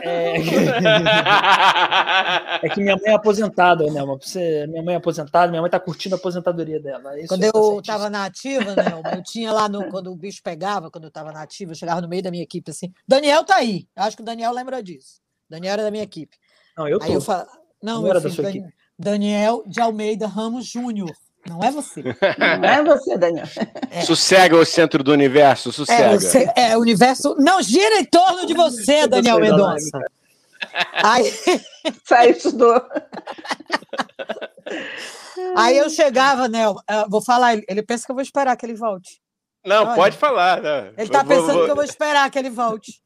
É, 0.02 0.36
é 2.62 2.68
que 2.68 2.82
minha 2.82 2.96
mãe 2.96 3.12
é 3.12 3.14
aposentada, 3.14 3.90
né? 3.90 4.04
Você, 4.04 4.66
minha 4.66 4.82
mãe 4.82 4.94
é 4.94 4.98
aposentada, 4.98 5.50
minha 5.50 5.62
mãe 5.62 5.70
tá 5.70 5.80
curtindo 5.80 6.14
a 6.14 6.18
aposentadoria 6.18 6.80
dela. 6.80 7.18
Isso 7.18 7.28
Quando 7.28 7.44
eu 7.44 7.80
estava 7.80 8.10
na 8.10 8.24
ativa, 8.24 8.74
né? 8.74 8.84
Eu 9.16 9.22
tinha 9.22 9.52
lá 9.52 9.68
no. 9.68 9.88
Quando 9.90 10.10
o 10.10 10.16
bicho 10.16 10.40
pegava, 10.42 10.90
quando 10.90 11.04
eu 11.04 11.08
estava 11.08 11.32
na 11.32 11.42
ativa, 11.42 11.72
eu 11.72 11.76
chegava 11.76 12.00
no 12.00 12.08
meio 12.08 12.22
da 12.22 12.30
minha 12.30 12.42
equipe 12.42 12.70
assim. 12.70 12.92
Daniel 13.06 13.44
tá 13.44 13.56
aí. 13.56 13.86
Acho 13.96 14.16
que 14.16 14.22
o 14.22 14.26
Daniel 14.26 14.52
lembra 14.52 14.82
disso. 14.82 15.20
Daniel 15.48 15.74
era 15.74 15.82
da 15.84 15.90
minha 15.90 16.04
equipe. 16.04 16.36
Não, 16.76 16.88
eu 16.88 16.98
tô. 16.98 17.04
Aí 17.04 17.12
eu 17.12 17.20
falo. 17.20 17.46
Não, 17.82 18.02
Não 18.02 18.08
era 18.08 18.20
da 18.20 18.30
sua 18.30 18.44
Dan- 18.44 18.68
Daniel 18.98 19.62
de 19.66 19.80
Almeida 19.80 20.26
Ramos 20.26 20.66
Júnior. 20.66 21.10
Não 21.48 21.62
é 21.62 21.70
você. 21.70 22.02
Não 22.02 22.68
é 22.68 22.82
você, 22.84 23.16
Daniel. 23.18 23.46
Sossega 24.06 24.56
o 24.56 24.64
centro 24.64 25.02
do 25.04 25.12
universo, 25.12 25.68
É, 25.68 25.72
sossega. 25.72 26.20
você, 26.20 26.50
é, 26.56 26.76
o 26.76 26.80
universo 26.80 27.36
não 27.38 27.60
gira 27.62 27.98
em 28.00 28.04
torno 28.04 28.46
de 28.46 28.54
você, 28.54 29.06
Daniel 29.06 29.38
Mendonça. 29.40 30.00
Aí, 30.94 31.30
Sai 32.04 32.30
estudou. 32.30 32.80
aí 35.56 35.76
eu 35.76 35.90
chegava, 35.90 36.48
né? 36.48 36.64
eu, 36.64 36.74
Vou 37.08 37.20
falar, 37.22 37.54
ele- 37.68 37.82
pensa 37.82 38.04
que 38.06 38.10
eu 38.10 38.14
vou 38.14 38.22
esperar 38.22 38.56
que 38.56 38.64
ele 38.64 38.74
volte. 38.74 39.20
Não, 39.64 39.84
Olha. 39.84 39.94
pode 39.94 40.16
falar. 40.16 40.60
né? 40.62 40.92
Ele 40.96 41.08
tá 41.10 41.20
Eu 41.20 41.24
vou- 41.24 41.36
pensando 41.36 41.52
vou- 41.54 41.64
que 41.64 41.70
eu 41.70 41.74
vou 41.76 41.84
esperar 41.84 42.30
que 42.30 42.38
ele 42.38 42.50
volte. 42.50 43.00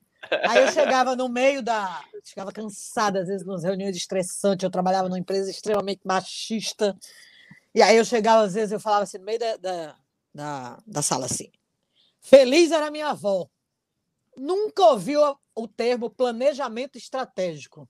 Aí 0.48 0.62
eu 0.62 0.72
chegava 0.72 1.14
no 1.16 1.28
meio 1.28 1.62
da. 1.62 2.00
Chegava 2.24 2.52
cansada, 2.52 3.20
às 3.20 3.28
vezes, 3.28 3.46
nas 3.46 3.62
reuniões 3.64 3.96
estressantes. 3.96 4.62
Eu 4.64 4.70
trabalhava 4.70 5.08
numa 5.08 5.18
empresa 5.18 5.50
extremamente 5.50 6.00
machista. 6.04 6.94
E 7.74 7.82
aí 7.82 7.96
eu 7.96 8.04
chegava, 8.04 8.42
às 8.42 8.54
vezes, 8.54 8.72
eu 8.72 8.80
falava 8.80 9.02
assim, 9.02 9.18
no 9.18 9.24
meio 9.24 9.38
da, 9.38 9.56
da, 9.56 9.96
da, 10.34 10.82
da 10.86 11.02
sala 11.02 11.26
assim. 11.26 11.50
Feliz 12.20 12.72
era 12.72 12.90
minha 12.90 13.08
avó. 13.08 13.48
Nunca 14.36 14.82
ouviu 14.84 15.20
o 15.54 15.68
termo 15.68 16.10
planejamento 16.10 16.96
estratégico. 16.96 17.88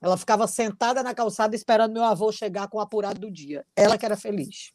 Ela 0.00 0.16
ficava 0.16 0.46
sentada 0.46 1.02
na 1.02 1.14
calçada 1.14 1.54
esperando 1.54 1.92
meu 1.92 2.04
avô 2.04 2.32
chegar 2.32 2.68
com 2.68 2.78
o 2.78 2.80
apurado 2.80 3.20
do 3.20 3.30
dia. 3.30 3.66
Ela 3.76 3.98
que 3.98 4.06
era 4.06 4.16
feliz. 4.16 4.72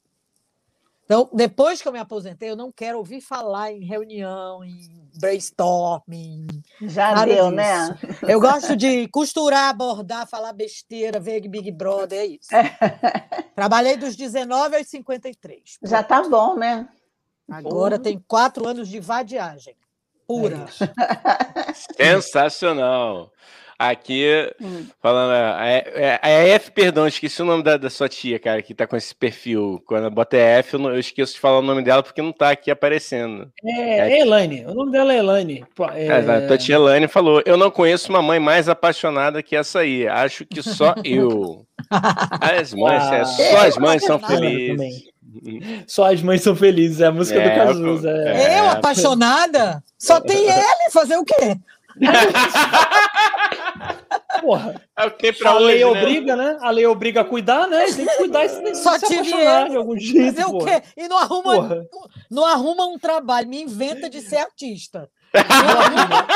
Então, 1.04 1.30
depois 1.34 1.82
que 1.82 1.88
eu 1.88 1.92
me 1.92 2.00
aposentei, 2.00 2.50
eu 2.50 2.56
não 2.56 2.72
quero 2.72 2.98
ouvir 2.98 3.22
falar 3.22 3.72
em 3.72 3.84
reunião, 3.84 4.64
em 4.64 5.05
brainstorming. 5.18 6.48
Já 6.82 7.14
nada 7.14 7.26
deu, 7.26 7.46
disso. 7.46 7.56
né? 7.56 7.98
Eu 8.28 8.40
gosto 8.40 8.76
de 8.76 9.08
costurar, 9.10 9.70
abordar, 9.70 10.28
falar 10.28 10.54
besteira, 10.54 11.20
ver 11.20 11.48
Big 11.48 11.72
Brother, 11.72 12.20
é 12.20 12.26
isso. 12.26 12.50
Trabalhei 13.56 13.98
dos 13.98 14.16
19 14.16 14.78
aos 14.78 14.88
53. 14.88 15.80
Já 15.84 16.04
tá 16.04 16.24
bom, 16.28 16.56
né? 16.56 16.88
Agora 17.50 18.00
tem 18.00 18.22
quatro 18.28 18.68
anos 18.68 18.90
de 18.90 19.00
vadiagem. 19.00 19.76
Pura. 20.28 20.66
Sensacional. 21.96 23.32
Aqui, 23.78 24.26
Hum. 24.62 24.86
falando. 25.02 25.32
A, 25.34 25.58
a, 26.22 26.28
a 26.28 26.30
F, 26.30 26.72
perdão, 26.72 27.06
esqueci 27.06 27.42
o 27.42 27.46
nome 27.46 27.62
da, 27.62 27.76
da 27.76 27.90
sua 27.90 28.08
tia, 28.08 28.40
cara, 28.40 28.62
que 28.62 28.74
tá 28.74 28.88
com 28.88 28.96
esse 28.96 29.14
perfil. 29.14 29.84
Quando 29.86 30.06
eu 30.06 30.12
boto 30.12 30.36
F, 30.38 30.74
eu, 30.76 30.80
não- 30.80 30.92
eu 30.92 31.00
esqueço 31.00 31.34
de 31.34 31.40
falar 31.42 31.60
o 31.60 31.62
nome 31.62 31.82
dela 31.84 32.02
porque 32.02 32.22
não 32.22 32.32
tá 32.32 32.52
aqui 32.52 32.72
aparecendo. 32.72 33.52
É, 33.66 34.14
é 34.14 34.20
Elaine. 34.22 34.66
O 34.66 34.74
nome 34.74 34.92
dela 34.94 35.14
é 35.14 35.18
Elaine. 35.18 35.66
É- 35.94 36.06
É, 36.08 36.12
A 36.14 36.48
tua 36.48 36.58
tia 36.58 36.76
Elaine 36.76 37.08
falou: 37.10 37.42
Eu 37.46 37.58
não 37.58 37.70
conheço 37.70 38.10
uma 38.10 38.22
mãe 38.22 38.40
mais 38.40 38.70
apaixonada 38.70 39.44
que 39.44 39.56
essa 39.56 39.80
aí. 39.80 40.08
Acho 40.08 40.46
que 40.46 40.64
só 40.64 40.96
eu. 41.04 41.66
As 42.40 42.74
mães, 42.74 43.04
é, 43.12 43.20
Ah. 43.22 43.26
só 43.26 43.68
as 43.68 43.78
mães 43.78 44.04
são 44.06 44.20
felizes. 44.20 45.04
Só 45.86 46.14
as 46.14 46.22
mães 46.22 46.42
são 46.42 46.56
felizes, 46.56 47.02
é 47.02 47.08
a 47.08 47.12
música 47.12 47.42
É, 47.42 47.50
do 47.50 47.56
Cazuza. 47.66 48.10
é. 48.10 48.54
é. 48.54 48.60
Eu, 48.62 48.70
apaixonada, 48.70 49.84
só 50.00 50.22
tem 50.22 50.38
ele 50.50 50.92
fazer 50.94 51.18
o 51.18 51.26
quê? 51.26 51.58
Porra, 54.42 54.82
É 54.98 55.06
o 55.06 55.12
que 55.12 55.18
tem 55.18 55.34
pra 55.34 55.52
a 55.52 55.60
lei 55.60 55.84
hoje, 55.84 55.94
né? 55.94 56.02
obriga, 56.02 56.36
né? 56.36 56.58
A 56.62 56.70
lei 56.70 56.86
obriga 56.86 57.22
a 57.22 57.26
cuidar, 57.26 57.68
né? 57.68 57.86
Tem 57.86 58.06
que 58.06 58.16
cuidar 58.18 58.46
e 58.46 58.50
tem 58.50 58.62
que 58.64 58.76
Só 58.76 58.98
se 58.98 59.06
apaixonar 59.06 59.70
de 59.70 59.76
algum 59.78 59.98
jeito, 59.98 60.36
Fazer 60.36 60.46
o 60.48 60.58
porra. 60.58 60.82
quê? 60.82 60.88
E 60.98 61.08
não 61.08 61.18
arruma, 61.18 61.56
Porra. 61.56 61.86
não 62.30 62.46
arruma 62.46 62.86
um 62.88 62.98
trabalho, 63.00 63.48
me 63.48 63.62
inventa 63.62 64.10
de 64.10 64.22
ser 64.22 64.38
artista. 64.38 65.10
Não 65.34 65.82
arruma, 65.82 66.28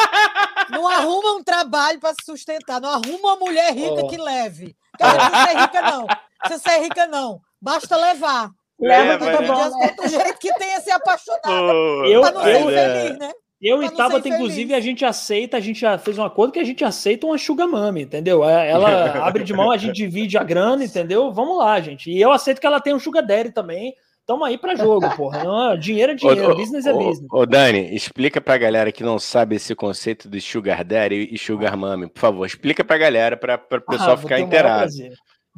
não 0.72 0.88
arruma 0.88 1.32
um 1.38 1.44
trabalho 1.44 2.00
para 2.00 2.12
se 2.12 2.26
sustentar, 2.26 2.82
não 2.82 2.90
arruma 2.90 3.18
uma 3.34 3.36
mulher 3.38 3.74
rica 3.74 4.08
que 4.08 4.18
leve. 4.18 4.76
Quer 4.98 5.06
dizer, 5.06 5.18
não 5.18 5.30
precisa 5.30 5.48
ser 5.48 5.58
rica, 5.62 5.82
não. 5.82 6.02
Não 6.02 6.08
precisa 6.44 6.70
ser 6.70 6.80
rica, 6.82 7.08
não. 7.08 7.40
Basta 7.62 7.96
levar. 7.96 8.50
Leva 8.80 9.14
É, 9.14 9.18
que 9.18 9.24
mas- 9.26 9.38
tá 9.38 9.54
bom, 9.54 9.80
né? 9.80 9.92
do 9.92 10.08
jeito 10.08 10.40
que 10.40 10.54
tenha 10.54 10.80
se 10.80 10.90
apaixonado. 10.92 11.42
Pô, 11.44 12.06
Eu- 12.06 12.22
Para 12.22 12.32
não 12.32 12.44
ser 12.44 12.62
eu- 12.62 12.70
infeliz, 12.72 13.18
né? 13.20 13.32
Eu 13.62 13.84
e 13.84 13.90
Tabata, 13.92 14.30
inclusive, 14.30 14.74
a 14.74 14.80
gente 14.80 15.04
aceita, 15.04 15.58
a 15.58 15.60
gente 15.60 15.82
já 15.82 15.98
fez 15.98 16.18
um 16.18 16.24
acordo 16.24 16.54
que 16.54 16.60
a 16.60 16.64
gente 16.64 16.84
aceita 16.86 17.28
uma 17.28 17.38
sugar 17.38 17.68
mami, 17.68 18.04
entendeu? 18.04 18.44
É, 18.44 18.70
Ela 18.70 18.90
abre 19.28 19.44
de 19.44 19.54
mão, 19.54 19.70
a 19.70 19.78
gente 19.78 19.96
divide 19.96 20.38
a 20.38 20.44
grana, 20.44 20.84
entendeu? 20.84 21.32
Vamos 21.32 21.58
lá, 21.58 21.80
gente. 21.82 22.10
E 22.10 22.22
eu 22.22 22.32
aceito 22.32 22.62
que 22.62 22.68
ela 22.68 22.80
tenha 22.80 22.96
um 22.96 23.00
sugar 23.00 23.26
daddy 23.26 23.52
também. 23.52 23.94
Tamo 24.26 24.46
aí 24.46 24.58
pra 24.58 24.76
jogo, 24.76 25.10
porra. 25.18 25.44
Não, 25.44 25.78
dinheiro 25.78 26.12
é 26.14 26.16
dinheiro, 26.16 26.50
Ô, 26.50 26.52
ô, 26.52 26.56
business 26.56 26.86
é 26.86 26.94
ô, 26.94 26.98
business. 26.98 27.28
Ô, 27.32 27.46
Dani, 27.46 27.94
explica 27.94 28.40
pra 28.40 28.58
galera 28.58 28.92
que 28.92 29.04
não 29.04 29.20
sabe 29.20 29.56
esse 29.56 29.76
conceito 29.76 30.30
de 30.30 30.40
Sugar 30.40 30.84
Daddy 30.84 31.28
e 31.32 31.38
Sugar 31.38 31.76
Mommy, 31.76 32.08
por 32.08 32.20
favor. 32.20 32.46
Explica 32.46 32.86
pra 32.86 32.98
galera, 32.98 33.36
pra, 33.36 33.58
pra 33.58 33.82
pessoal 33.82 34.14
Ah, 34.14 34.18
ficar 34.18 34.36
ter 34.48 34.64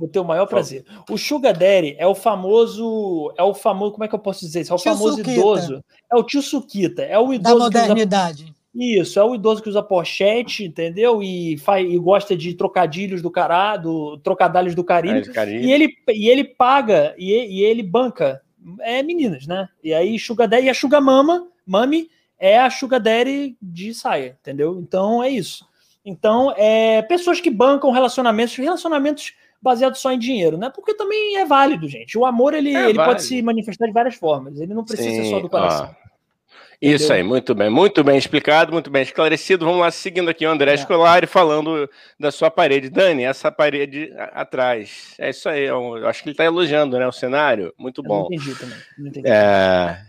o 0.02 0.22
o 0.22 0.26
maior 0.26 0.46
prazer. 0.46 0.86
O 1.10 1.18
Sugar 1.18 1.54
Daddy 1.58 1.96
é 1.98 2.08
o 2.08 2.16
famoso. 2.16 3.34
É 3.38 3.44
o 3.44 3.54
famoso. 3.54 3.94
Como 3.94 4.04
é 4.04 4.08
que 4.08 4.16
eu 4.16 4.20
posso 4.20 4.42
dizer 4.42 4.62
isso? 4.62 4.72
É 4.72 4.76
o 4.76 4.80
Tio 4.80 4.92
famoso 4.94 5.18
Suquita. 5.18 5.32
idoso. 5.32 5.84
É 6.12 6.16
o 6.16 6.24
tio 6.24 6.42
Suquita. 6.42 7.02
É 7.04 7.18
o 7.20 7.28
Da 7.28 7.36
idoso 7.36 7.56
que 7.56 7.78
usa 7.78 7.82
modernidade. 7.82 8.54
Isso, 8.74 9.20
é 9.20 9.24
o 9.24 9.36
idoso 9.36 9.62
que 9.62 9.68
usa 9.68 9.84
pochete, 9.84 10.64
entendeu? 10.64 11.22
E, 11.22 11.58
faz, 11.58 11.86
e 11.90 11.98
gosta 12.00 12.38
de 12.38 12.54
trocadilhos 12.54 13.22
do 13.22 13.30
cará, 13.30 13.76
do 13.76 14.18
trocadalhos 14.20 14.74
do 14.74 14.84
carinho. 14.84 15.22
E 15.62 15.72
ele, 15.72 15.94
e 16.10 16.30
ele 16.30 16.46
paga, 16.46 17.14
e, 17.18 17.34
e 17.34 17.64
ele 17.64 17.84
banca 17.84 18.42
é, 18.80 19.04
meninas, 19.04 19.46
né? 19.46 19.68
E 19.84 19.94
aí 19.94 20.18
Sugar 20.18 20.48
Daddy 20.48 20.68
e 20.68 20.70
a 20.70 20.74
Sugar 20.74 21.02
Mama, 21.02 21.48
Mami, 21.66 22.10
é 22.40 22.60
a 22.60 22.70
Sugar 22.70 23.02
Daddy 23.02 23.58
de 23.62 23.94
saia, 23.94 24.38
entendeu? 24.40 24.80
Então 24.80 25.22
é 25.22 25.30
isso. 25.30 25.70
Então, 26.04 26.52
é 26.58 27.02
pessoas 27.04 27.40
que 27.40 27.52
bancam 27.52 27.92
relacionamentos, 27.92 28.56
relacionamentos 28.56 29.34
baseados 29.62 30.00
só 30.00 30.12
em 30.12 30.20
dinheiro, 30.20 30.58
né? 30.58 30.72
Porque 30.74 30.94
também 30.94 31.38
é 31.38 31.46
válido, 31.46 31.88
gente. 31.88 32.18
O 32.18 32.26
amor, 32.26 32.54
ele, 32.54 32.70
É 32.76 32.90
ele 32.90 32.94
válido. 32.94 33.04
pode 33.06 33.24
se 33.24 33.42
manifestar 33.42 33.86
de 33.88 33.94
várias 33.94 34.16
formas. 34.16 34.60
Ele 34.60 34.74
não 34.74 34.84
precisa 34.84 35.10
ser 35.10 35.26
só 35.30 35.36
Sim, 35.38 35.42
do 35.44 35.50
coração. 35.50 35.96
ó. 35.98 36.02
Isso 36.82 37.06
Entendeu? 37.06 37.16
aí, 37.18 37.24
muito 37.24 37.54
bem, 37.54 37.70
muito 37.70 38.04
bem 38.04 38.18
explicado, 38.18 38.74
muito 38.74 38.90
bem 38.90 39.04
esclarecido. 39.04 39.64
Vamos 39.66 39.82
lá, 39.82 39.92
seguindo 39.92 40.32
aqui 40.32 40.48
o 40.48 40.50
André 40.50 40.74
É. 40.74 40.78
Scolari 40.78 41.28
falando 41.28 41.88
da 42.20 42.32
sua 42.32 42.50
parede. 42.50 42.90
Dani, 42.90 43.24
essa 43.24 43.52
parede 43.52 44.12
atrás. 44.34 45.14
É 45.20 45.30
isso 45.30 45.48
aí, 45.48 45.66
eu 45.66 45.98
eu 45.98 46.08
acho 46.08 46.24
que 46.24 46.30
ele 46.30 46.34
está 46.34 46.44
elogiando, 46.44 46.98
né? 46.98 47.08
O 47.08 47.12
cenário. 47.12 47.72
Muito 47.78 48.02
Eu 48.02 48.08
bom. 48.08 48.20
não 48.22 48.26
entendi 48.36 48.56
também. 48.60 48.78
Não 48.98 49.08
entendi. 49.10 49.28
É... 49.30 50.02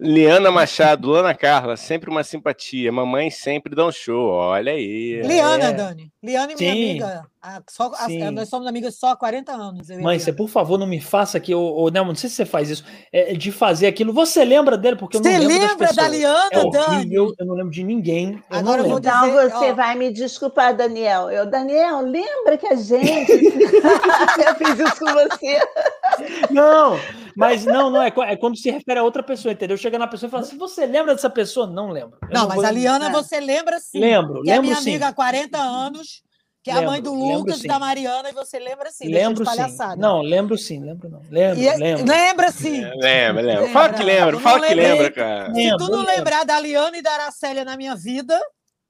Liana 0.00 0.50
Machado, 0.50 1.10
Lana 1.10 1.34
Carla, 1.34 1.76
sempre 1.76 2.08
uma 2.08 2.22
simpatia. 2.22 2.92
Mamãe 2.92 3.30
sempre 3.30 3.74
dá 3.74 3.84
um 3.84 3.90
show. 3.92 4.30
Olha 4.30 4.72
aí. 4.72 5.20
Liana, 5.24 5.64
É. 5.64 5.72
Dani. 5.72 6.12
Liana 6.22 6.52
e 6.52 6.56
minha 6.56 6.72
Sim. 6.74 6.90
amiga. 7.00 7.26
a- 7.40 7.62
só, 7.70 7.92
a- 7.94 8.06
Sim. 8.06 8.30
nós 8.32 8.48
somos 8.48 8.66
amigas 8.66 8.96
só 8.98 9.10
há 9.12 9.16
40 9.16 9.52
anos. 9.52 9.88
Mãe, 9.90 10.18
você, 10.18 10.32
por 10.32 10.48
favor, 10.48 10.76
não 10.76 10.86
me 10.88 11.00
faça 11.00 11.38
aqui, 11.38 11.54
ô, 11.54 11.82
ô, 11.84 11.88
Nelmo, 11.88 12.10
não 12.10 12.16
sei 12.16 12.28
se 12.28 12.34
você 12.36 12.44
faz 12.44 12.68
isso, 12.68 12.84
é, 13.12 13.32
de 13.34 13.50
fazer 13.52 13.86
aquilo. 13.86 14.12
Você 14.12 14.44
lembra 14.44 14.76
dele? 14.76 14.96
Porque 14.96 15.16
eu 15.16 15.20
não 15.22 15.30
Você 15.30 15.38
lembro 15.38 15.58
das 15.58 15.70
lembra 15.70 15.92
da. 15.94 16.08
Liana, 16.08 16.48
É 16.52 16.70
Dani? 16.70 17.14
eu 17.14 17.32
não 17.40 17.54
lembro 17.54 17.70
de 17.70 17.84
ninguém. 17.84 18.42
Eu 18.50 18.58
Agora 18.58 18.78
não 18.82 18.84
eu 18.86 18.90
vou 18.90 19.00
lembro. 19.00 19.08
Então 19.10 19.20
dizer, 19.46 19.50
você 19.56 19.70
ó. 19.70 19.74
vai 19.74 19.94
me 19.94 20.12
desculpar, 20.12 20.76
Daniel. 20.76 21.30
Eu, 21.30 21.46
Daniel, 21.46 22.00
lembra 22.00 22.58
que 22.58 22.66
a 22.66 22.74
gente. 22.74 23.30
eu 24.44 24.54
fiz 24.56 24.78
isso 24.80 24.98
com 24.98 25.06
você. 25.12 25.58
Não, 26.50 26.98
mas 27.36 27.64
não, 27.64 27.88
não, 27.88 28.02
é, 28.02 28.12
é 28.26 28.36
quando 28.36 28.56
se 28.58 28.68
refere 28.70 28.98
a 28.98 29.04
outra 29.04 29.22
pessoa, 29.28 29.52
entendeu? 29.52 29.76
Chega 29.76 29.98
na 29.98 30.06
pessoa 30.08 30.26
e 30.28 30.30
fala 30.30 30.42
assim: 30.42 30.58
você 30.58 30.84
lembra 30.86 31.14
dessa 31.14 31.30
pessoa? 31.30 31.66
Não 31.66 31.90
lembro. 31.90 32.18
Eu 32.22 32.28
Não, 32.32 32.48
mas 32.48 32.56
vou- 32.56 32.64
a 32.66 32.70
Liana 32.70 33.08
É. 33.08 33.12
você 33.12 33.38
lembra 33.38 33.78
sim. 33.78 34.00
Lembro, 34.00 34.42
que 34.42 34.50
é 34.50 34.54
lembro 34.54 34.66
minha 34.70 34.80
sim. 34.80 34.90
amiga 34.90 35.08
há 35.08 35.12
40 35.12 35.58
anos, 35.58 36.22
que 36.64 36.70
é 36.70 36.74
a 36.74 36.82
mãe 36.82 36.96
Lembro, 36.96 37.02
do 37.12 37.20
lembro 37.20 37.38
Lucas 37.38 37.62
e 37.64 37.68
da 37.68 37.78
Mariana, 37.78 38.30
e 38.30 38.32
você 38.32 38.58
lembra 38.58 38.90
sim. 38.90 39.08
Lembro 39.08 39.44
de 39.44 39.50
sim. 39.50 39.56
palhaçada. 39.56 39.96
Não, 39.96 40.20
lembro 40.22 40.58
sim, 40.58 40.82
lembro 40.82 41.08
não. 41.08 41.22
Lembro, 41.30 41.60
E 41.60 41.68
é- 41.68 41.76
lembro. 41.76 42.06
Lembra 42.06 42.50
sim. 42.50 42.80
Lembra, 42.96 43.42
lembra. 43.42 43.68
Fala 43.68 43.92
que 43.92 44.02
Lembra. 44.02 44.40
fala 44.40 44.58
não 44.58 44.68
que 44.68 44.74
lembra, 44.74 45.10
cara. 45.12 45.54
Se 45.54 45.60
Lembro, 45.60 45.78
tu 45.78 45.90
não 45.92 45.98
lembro. 45.98 46.16
lembrar 46.16 46.44
da 46.44 46.58
Liana 46.60 46.96
e 46.98 47.02
da 47.02 47.12
Aracélia 47.12 47.64
na 47.64 47.76
minha 47.76 47.94
vida, 47.94 48.38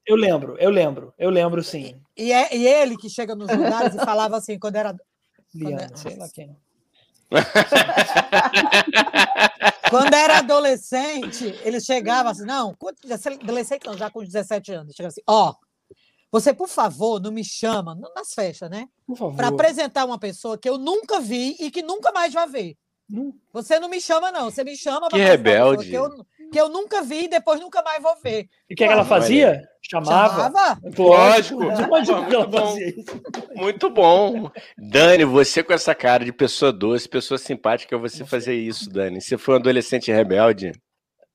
Eu 0.07 0.15
lembro, 0.15 0.55
eu 0.59 0.71
lembro, 0.71 1.13
eu 1.19 1.29
lembro 1.29 1.61
sim. 1.63 2.01
e, 2.17 2.31
é, 2.33 2.55
e 2.55 2.65
ele 2.67 2.97
que 2.97 3.07
chega 3.09 3.35
nos 3.35 3.47
lugares 3.49 3.93
e 3.93 3.99
falava 3.99 4.37
assim, 4.37 4.57
quando 4.57 4.75
era. 4.77 4.95
Liana, 5.53 5.83
é- 5.93 5.95
sei 5.95 6.15
lá 6.17 6.27
quem. 6.33 6.55
Quando 9.89 10.13
era 10.13 10.37
adolescente, 10.39 11.45
ele 11.63 11.79
chegava 11.81 12.29
assim, 12.29 12.45
não, 12.45 12.75
quando- 12.75 12.97
adolescente 13.41 13.85
não, 13.87 13.97
já 13.97 14.09
com 14.09 14.23
17 14.23 14.71
anos, 14.71 14.93
chegava 14.95 15.11
assim, 15.11 15.21
ó, 15.27 15.53
você, 16.31 16.53
por 16.53 16.67
favor, 16.67 17.19
não 17.19 17.31
me 17.31 17.43
chama, 17.43 17.95
não 17.95 18.13
nas 18.13 18.33
festas, 18.33 18.69
né? 18.69 18.87
Por 19.07 19.17
favor. 19.17 19.35
Para 19.35 19.47
apresentar 19.47 20.05
uma 20.05 20.19
pessoa 20.19 20.57
que 20.59 20.69
eu 20.69 20.77
nunca 20.77 21.19
vi 21.19 21.55
e 21.59 21.71
que 21.71 21.81
nunca 21.81 22.11
mais 22.11 22.31
vai 22.33 22.47
ver. 22.47 22.77
Não- 23.09 23.33
Você 23.51 23.79
não 23.79 23.89
me 23.89 23.99
chama, 23.99 24.31
não. 24.31 24.51
Você 24.51 24.63
me 24.63 24.77
chama 24.77 25.07
Que 25.09 25.15
uma 25.15 25.21
pessoa 25.21 25.29
rebelde. 25.31 25.89
Que 25.89 25.95
eu, 25.95 26.25
que 26.51 26.59
eu 26.59 26.69
nunca 26.69 27.01
vi 27.01 27.25
e 27.25 27.27
depois 27.29 27.59
nunca 27.59 27.81
mais 27.83 28.01
vou 28.01 28.15
ver. 28.23 28.47
E 28.69 28.73
o 28.73 28.75
que, 28.77 28.83
é 28.83 28.87
que 28.87 28.93
ela 28.93 29.05
fazia? 29.05 29.61
Chamava. 29.81 30.35
Chamava? 30.43 30.79
Lógico. 30.97 31.63
Você 31.65 31.87
ver 31.87 32.27
que 32.27 32.35
ela 32.35 32.47
Muito 32.47 32.47
bom. 32.49 32.67
fazia 32.67 32.89
isso. 32.89 33.21
Muito 33.55 33.89
bom. 33.89 34.51
Dani, 34.77 35.23
você 35.25 35.63
com 35.63 35.73
essa 35.73 35.95
cara 35.95 36.25
de 36.25 36.31
pessoa 36.33 36.71
doce, 36.73 37.07
pessoa 37.07 37.37
simpática, 37.37 37.97
você 37.97 38.25
fazer 38.25 38.55
isso, 38.55 38.89
Dani. 38.89 39.21
Você 39.21 39.37
foi 39.37 39.55
um 39.55 39.57
adolescente 39.57 40.11
rebelde. 40.11 40.71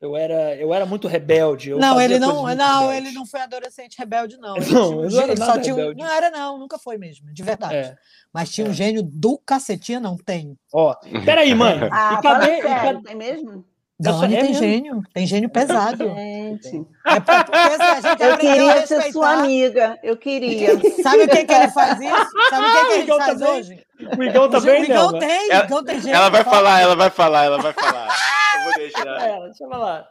Eu 0.00 0.14
era, 0.14 0.54
eu 0.56 0.74
era 0.74 0.84
muito 0.84 1.08
rebelde. 1.08 1.70
eu 1.70 1.78
não, 1.78 1.94
fazia 1.94 2.04
ele 2.04 2.18
não, 2.18 2.54
não, 2.54 2.92
ele 2.92 3.10
não 3.12 3.24
foi 3.24 3.40
adolescente 3.40 3.96
rebelde, 3.96 4.36
não. 4.36 4.54
Ele 4.56 4.66
Não, 4.70 4.88
tinha 4.88 4.96
um 4.98 4.98
eu 4.98 5.02
não 5.04 5.10
gê- 5.10 5.16
era 5.22 5.32
ele 5.32 5.40
nada 5.40 5.52
só 5.54 5.58
tinha 5.60 5.74
um- 5.74 5.78
rebelde. 5.78 6.02
Não 6.02 6.12
era, 6.12 6.30
não, 6.30 6.58
nunca 6.58 6.78
foi 6.78 6.98
mesmo, 6.98 7.32
de 7.32 7.42
verdade. 7.42 7.74
É. 7.74 7.96
Mas 8.30 8.50
tinha 8.50 8.66
um 8.66 8.70
É. 8.70 8.74
gênio 8.74 9.02
do 9.02 9.38
cacetinha, 9.38 9.98
não 9.98 10.18
tem. 10.18 10.58
Ó, 10.74 10.94
peraí, 11.24 11.54
mãe. 11.54 11.78
Ah, 11.90 12.16
e 12.18 12.22
cadê, 12.22 12.58
e 12.58 12.62
cadê- 12.62 13.02
tem 13.02 13.16
mesmo? 13.16 13.64
Dani 13.98 14.34
é 14.34 14.40
tem 14.40 14.48
mesmo? 14.50 14.58
gênio, 14.66 15.02
tem 15.14 15.26
gênio 15.26 15.48
pesado. 15.48 16.04
Gente, 16.08 16.84
É 17.06 17.20
por- 17.20 17.44
porque 17.44 17.58
a 17.58 18.00
gente 18.00 18.22
eu 18.22 18.38
queria 18.38 18.86
ser 18.86 19.12
sua 19.12 19.30
amiga. 19.34 19.98
Eu 20.02 20.16
queria. 20.16 20.70
Sabe 21.02 21.22
o 21.22 21.28
que, 21.28 21.44
que 21.44 21.52
ele 21.54 21.68
faz 21.70 22.00
isso? 22.00 22.30
Sabe 22.50 22.66
o 22.66 22.72
que, 22.72 22.86
que 22.86 22.92
ele 22.92 23.02
Igão 23.04 23.18
faz 23.18 23.38
também? 23.38 23.54
hoje? 23.60 23.86
O 24.18 24.22
Igão 24.24 24.44
O 24.44 24.50
também, 24.50 24.82
Igão 24.82 25.12
não? 25.12 25.18
tem, 25.20 25.50
Ela- 25.50 25.82
tem 25.84 26.00
gênio. 26.00 26.16
Ela 26.16 26.28
vai 26.28 26.42
fala. 26.42 26.56
falar, 26.56 26.80
ela 26.80 26.96
vai 26.96 27.10
falar, 27.10 27.44
ela 27.44 27.58
vai 27.62 27.72
falar. 27.72 28.08
Eu 28.56 28.64
vou 28.64 28.74
deixar. 28.74 29.06
É, 29.06 29.40
deixa 29.42 29.64
eu 29.64 29.68
falar. 29.70 30.06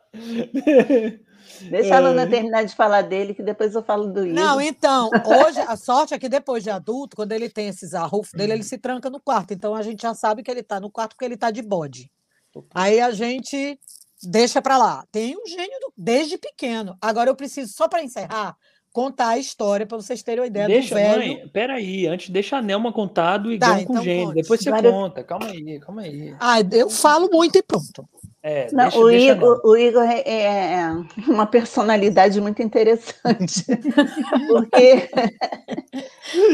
Deixa 1.69 1.95
a 1.95 1.99
Luna 1.99 2.23
É. 2.23 2.27
terminar 2.27 2.63
de 2.63 2.75
falar 2.75 3.01
dele, 3.03 3.34
que 3.34 3.43
depois 3.43 3.75
eu 3.75 3.84
falo 3.84 4.07
do 4.07 4.25
Igor. 4.25 4.34
Não, 4.34 4.59
então, 4.61 5.09
hoje 5.25 5.59
a 5.59 5.75
sorte 5.75 6.13
é 6.13 6.19
que 6.19 6.27
depois 6.29 6.63
de 6.63 6.69
adulto, 6.69 7.15
quando 7.15 7.31
ele 7.31 7.49
tem 7.49 7.67
esses 7.67 7.93
arrufos 7.93 8.31
dele, 8.34 8.53
ele 8.53 8.63
se 8.63 8.77
tranca 8.77 9.09
no 9.09 9.19
quarto. 9.19 9.53
Então 9.53 9.75
a 9.75 9.81
gente 9.81 10.01
já 10.01 10.13
sabe 10.13 10.41
que 10.41 10.49
ele 10.49 10.63
tá 10.63 10.79
no 10.79 10.89
quarto 10.89 11.11
porque 11.15 11.25
ele 11.25 11.38
tá 11.38 11.51
de 11.51 11.61
bode. 11.61 12.09
Aí 12.73 12.99
a 12.99 13.11
gente 13.11 13.79
deixa 14.21 14.61
para 14.61 14.77
lá. 14.77 15.05
Tem 15.11 15.35
um 15.37 15.45
gênio 15.47 15.79
do- 15.81 15.93
desde 15.97 16.37
pequeno. 16.37 16.97
Agora 17.01 17.29
eu 17.29 17.35
preciso, 17.35 17.73
só 17.73 17.87
para 17.87 18.03
encerrar, 18.03 18.55
contar 18.91 19.29
a 19.29 19.37
história 19.39 19.85
para 19.87 19.97
vocês 19.97 20.21
terem 20.21 20.41
uma 20.41 20.47
ideia 20.47 20.67
Deixa, 20.67 20.89
do 20.89 20.95
velho. 20.95 21.17
mãe, 21.17 21.47
peraí, 21.49 22.05
antes 22.07 22.29
deixa 22.29 22.57
a 22.57 22.61
Nelma 22.61 22.93
contar 22.93 23.37
do 23.37 23.49
Tá, 23.57 23.67
Igão 23.81 23.85
com 23.85 23.93
então 23.93 24.03
gênio. 24.03 24.25
conte. 24.27 24.35
Depois 24.35 24.59
você 24.61 24.69
Várias- 24.69 24.93
conta. 24.93 25.23
Calma 25.23 25.47
aí, 25.47 25.79
calma 25.79 26.01
aí. 26.03 26.35
Ah, 26.39 26.57
eu 26.71 26.89
falo 26.89 27.27
muito 27.31 27.57
e 27.57 27.63
pronto. 27.63 28.07
É, 28.45 28.67
Não, 28.73 28.83
deixa, 28.83 28.99
o, 28.99 29.07
deixa 29.07 29.31
Igor, 29.31 29.61
o 29.63 29.77
Igor 29.77 30.03
é, 30.03 30.21
é 30.25 30.91
uma 31.29 31.45
personalidade 31.45 32.41
muito 32.41 32.61
interessante, 32.61 33.63
porque 34.49 35.09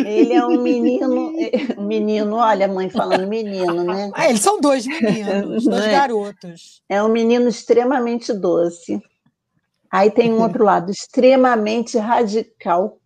ele 0.05 0.33
é 0.33 0.45
um 0.45 0.61
menino, 0.61 1.33
um 1.79 1.83
menino, 1.83 2.35
olha 2.35 2.67
a 2.67 2.69
mãe 2.69 2.91
falando 2.91 3.27
menino, 3.27 3.83
né? 3.83 4.11
Ah, 4.13 4.29
eles 4.29 4.41
são 4.41 4.61
dois 4.61 4.85
meninos, 4.85 5.65
dois 5.65 5.83
é? 5.83 5.91
garotos. 5.91 6.83
É 6.87 7.01
um 7.01 7.09
menino 7.09 7.49
extremamente 7.49 8.31
doce. 8.33 9.01
Aí 9.91 10.11
tem 10.11 10.31
um 10.31 10.43
outro 10.43 10.63
lado, 10.63 10.91
extremamente 10.91 11.97
radical 11.97 12.99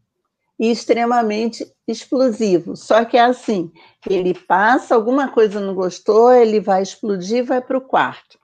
e 0.59 0.69
extremamente 0.69 1.65
explosivo. 1.87 2.75
Só 2.75 3.05
que 3.05 3.15
é 3.15 3.21
assim, 3.21 3.71
ele 4.09 4.33
passa, 4.33 4.93
alguma 4.93 5.29
coisa 5.29 5.61
não 5.61 5.73
gostou, 5.73 6.33
ele 6.33 6.59
vai 6.59 6.83
explodir 6.83 7.37
e 7.37 7.43
vai 7.43 7.61
para 7.61 7.77
o 7.77 7.81
quarto. 7.81 8.42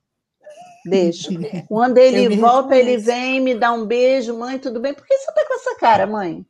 Deixa. 0.85 1.29
Quando 1.67 1.97
Eu 1.97 2.03
ele 2.05 2.37
volta, 2.37 2.75
ele 2.75 2.97
vem, 2.97 3.39
me 3.41 3.55
dá 3.55 3.71
um 3.71 3.85
beijo, 3.85 4.37
mãe, 4.37 4.57
tudo 4.59 4.79
bem? 4.79 4.93
Por 4.93 5.05
que 5.05 5.17
você 5.17 5.31
tá 5.33 5.45
com 5.47 5.53
essa 5.55 5.75
cara, 5.75 6.07
mãe? 6.07 6.45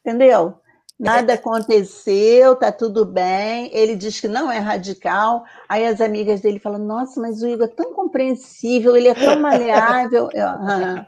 Entendeu? 0.00 0.60
Nada 0.98 1.32
aconteceu, 1.32 2.54
tá 2.56 2.70
tudo 2.70 3.06
bem. 3.06 3.70
Ele 3.72 3.96
diz 3.96 4.20
que 4.20 4.28
não 4.28 4.52
é 4.52 4.58
radical. 4.58 5.44
Aí 5.66 5.86
as 5.86 5.98
amigas 5.98 6.42
dele 6.42 6.58
falam: 6.58 6.78
Nossa, 6.78 7.18
mas 7.18 7.40
o 7.40 7.48
Igor 7.48 7.64
é 7.64 7.68
tão 7.68 7.94
compreensível, 7.94 8.94
ele 8.94 9.08
é 9.08 9.14
tão 9.14 9.36
maleável. 9.40 10.28
Eu, 10.34 10.46
"Ah, 10.46 11.06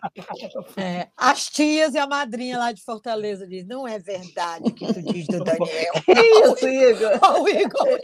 É, 0.79 1.09
as 1.15 1.47
tias 1.51 1.93
e 1.93 1.99
a 1.99 2.07
madrinha 2.07 2.57
lá 2.57 2.73
de 2.73 2.83
Fortaleza 2.83 3.47
dizem: 3.47 3.67
não 3.69 3.87
é 3.87 3.99
verdade 3.99 4.71
o 4.71 4.73
que 4.73 4.87
tu 4.95 5.03
diz 5.03 5.27
do 5.27 5.45
Daniel. 5.45 5.93
que 6.07 6.13
isso, 6.13 6.69
Igor? 6.69 7.19
Ó, 7.21 7.43
o 7.43 7.49
Igor, 7.51 7.99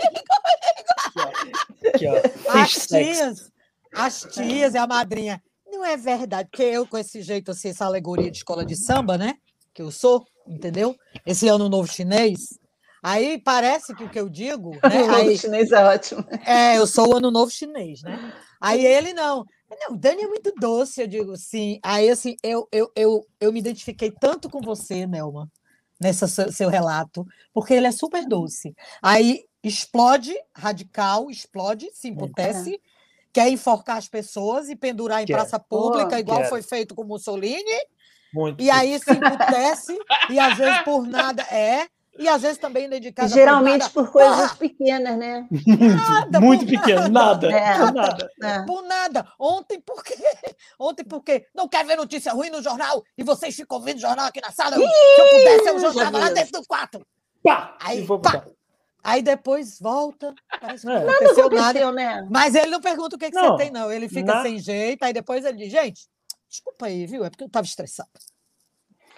Aqui, 1.95 2.07
ó. 2.07 2.61
as 2.61 2.87
tias, 2.87 3.51
as 3.95 4.22
tias 4.22 4.74
e 4.74 4.78
a 4.78 4.86
madrinha. 4.86 5.43
Não 5.66 5.84
é 5.84 5.97
verdade, 5.97 6.49
porque 6.51 6.62
eu, 6.62 6.86
com 6.86 6.97
esse 6.97 7.22
jeito, 7.22 7.51
assim, 7.51 7.68
essa 7.68 7.84
alegoria 7.84 8.30
de 8.30 8.39
escola 8.39 8.64
de 8.64 8.74
samba, 8.74 9.18
né? 9.18 9.34
Que 9.74 9.82
eu 9.82 9.91
sou, 9.91 10.24
entendeu? 10.47 10.97
Esse 11.26 11.47
ano 11.49 11.68
novo 11.68 11.86
chinês. 11.86 12.59
Aí 13.03 13.41
parece 13.41 13.95
que 13.95 14.03
o 14.03 14.11
que 14.11 14.18
eu 14.18 14.28
digo, 14.28 14.70
né? 14.70 14.80
O 15.09 15.14
Aí, 15.14 15.39
chinês 15.39 15.70
é 15.70 15.84
ótimo. 15.84 16.24
é, 16.45 16.78
eu 16.78 16.86
sou 16.86 17.09
o 17.09 17.16
ano 17.16 17.30
novo 17.30 17.51
chinês, 17.51 18.03
né? 18.03 18.32
Aí 18.61 18.84
ele 18.84 19.12
não. 19.12 19.45
Não, 19.70 19.95
o 19.95 19.99
Dani 19.99 20.22
é 20.22 20.26
muito 20.26 20.53
doce, 20.59 21.03
eu 21.03 21.07
digo 21.07 21.36
sim. 21.36 21.78
Aí, 21.82 22.09
assim, 22.09 22.36
eu, 22.43 22.66
eu, 22.72 22.91
eu, 22.97 23.26
eu 23.39 23.53
me 23.53 23.61
identifiquei 23.61 24.11
tanto 24.11 24.49
com 24.49 24.61
você, 24.61 25.07
Nelma, 25.07 25.49
nesse 26.01 26.26
seu, 26.26 26.70
relato, 26.70 27.24
porque 27.53 27.74
ele 27.74 27.86
é 27.86 27.93
super 27.93 28.26
doce. 28.26 28.74
Aí 29.03 29.45
explode, 29.62 30.34
radical, 30.57 31.30
explode, 31.30 31.91
se 31.93 32.09
emputece, 32.09 32.80
quer 33.39 33.49
enforcar 33.51 33.97
as 33.99 34.09
pessoas 34.09 34.68
e 34.68 34.74
pendurar 34.76 35.22
em 35.22 35.26
Quer. 35.26 35.34
praça 35.34 35.59
pública, 35.59 36.16
Oh, 36.16 36.18
igual 36.18 36.39
quero. 36.39 36.49
foi 36.51 36.62
feito 36.62 36.95
com 36.95 37.05
Mussolini, 37.05 37.78
Muito. 38.34 38.62
e 38.62 38.70
aí 38.70 38.99
se 38.99 39.11
emputece, 39.12 39.97
e 40.30 40.39
às 40.39 40.57
vezes 40.57 40.78
por 40.82 41.07
nada 41.07 41.43
é, 41.51 41.86
e 42.18 42.26
às 42.28 42.43
vezes 42.43 42.59
também 42.59 42.89
dedicada 42.89 43.28
Geralmente 43.28 43.89
por 43.91 44.11
coisas 44.11 44.34
Porra! 44.36 44.57
pequenas, 44.57 45.16
né? 45.16 45.47
nada, 45.76 46.41
Muito 46.41 46.64
por 46.66 46.70
pequeno, 46.70 47.09
nada. 47.09 47.49
É. 47.49 47.78
nada. 47.93 48.30
É. 48.43 48.62
Por 48.64 48.82
nada. 48.82 49.24
Ontem, 49.39 49.80
por 49.80 50.03
quê? 50.03 50.16
Ontem, 50.80 51.05
porque 51.05 51.47
não 51.55 51.68
quer 51.68 51.84
ver 51.86 51.97
notícia 51.97 52.32
ruim 52.32 52.51
no 52.51 52.61
jornal 52.61 53.05
e 53.16 53.22
vocês 53.22 53.55
ficam 53.55 53.80
vendo 53.80 54.01
jornal 54.01 54.26
aqui 54.26 54.41
na 54.41 54.51
sala. 54.51 54.74
Eu- 54.74 54.82
se 54.82 55.20
eu 55.20 55.30
pudesse, 55.30 55.68
eu 55.68 55.78
jogava 55.78 56.18
lá 56.18 56.30
dentro 56.30 56.61
do 56.61 56.66
quarto. 56.66 57.07
Pá! 57.45 57.76
Aí, 57.80 58.01
E 58.01 58.05
vou 58.05 58.18
pá. 58.18 58.45
Aí 59.03 59.22
depois 59.22 59.78
volta. 59.80 60.34
Parece 60.61 60.86
que 60.86 60.92
É. 60.92 60.94
não 60.99 61.07
Nada 61.07 61.16
aconteceu 61.16 61.51
nada. 61.51 61.92
Né? 61.92 62.28
Mas 62.30 62.55
ele 62.55 62.70
não 62.70 62.80
pergunta 62.80 63.16
o 63.16 63.18
que, 63.18 63.30
que 63.30 63.36
Não, 63.36 63.57
você 63.57 63.64
tem, 63.64 63.70
não. 63.70 63.90
Ele 63.92 64.09
fica 64.09 64.34
na- 64.34 64.42
sem 64.42 64.59
jeito. 64.59 65.03
Aí 65.03 65.12
depois 65.12 65.44
ele 65.44 65.57
diz: 65.57 65.70
gente, 65.70 66.09
desculpa 66.49 66.86
aí, 66.86 67.07
viu? 67.07 67.24
É 67.24 67.30
porque 67.30 67.44
eu 67.44 67.49
estava 67.49 67.64
estressado. 67.66 68.09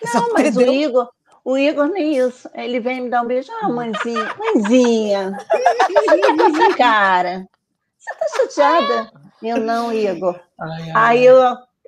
Não, 0.15 0.33
mas 0.33 0.57
o? 0.57 0.63
Igor, 0.63 1.11
o 1.45 1.59
Igor 1.59 1.87
nem 1.89 2.17
isso. 2.17 2.49
Ele 2.55 2.81
vem 2.81 3.03
me 3.03 3.11
dar 3.11 3.23
um 3.23 3.27
beijo. 3.27 3.51
Ah, 3.63 3.69
mãezinha, 3.69 4.35
mãezinha. 4.39 5.37
Essa 5.49 6.77
cara. 6.77 7.47
Você 7.99 8.15
tá 8.15 8.27
chateada? 8.37 9.13
Eu 9.43 9.59
não, 9.59 9.93
Igor. 9.93 10.39
Ai, 10.59 10.83
ai, 10.83 10.93
Aí 10.95 11.25
eu, 11.27 11.37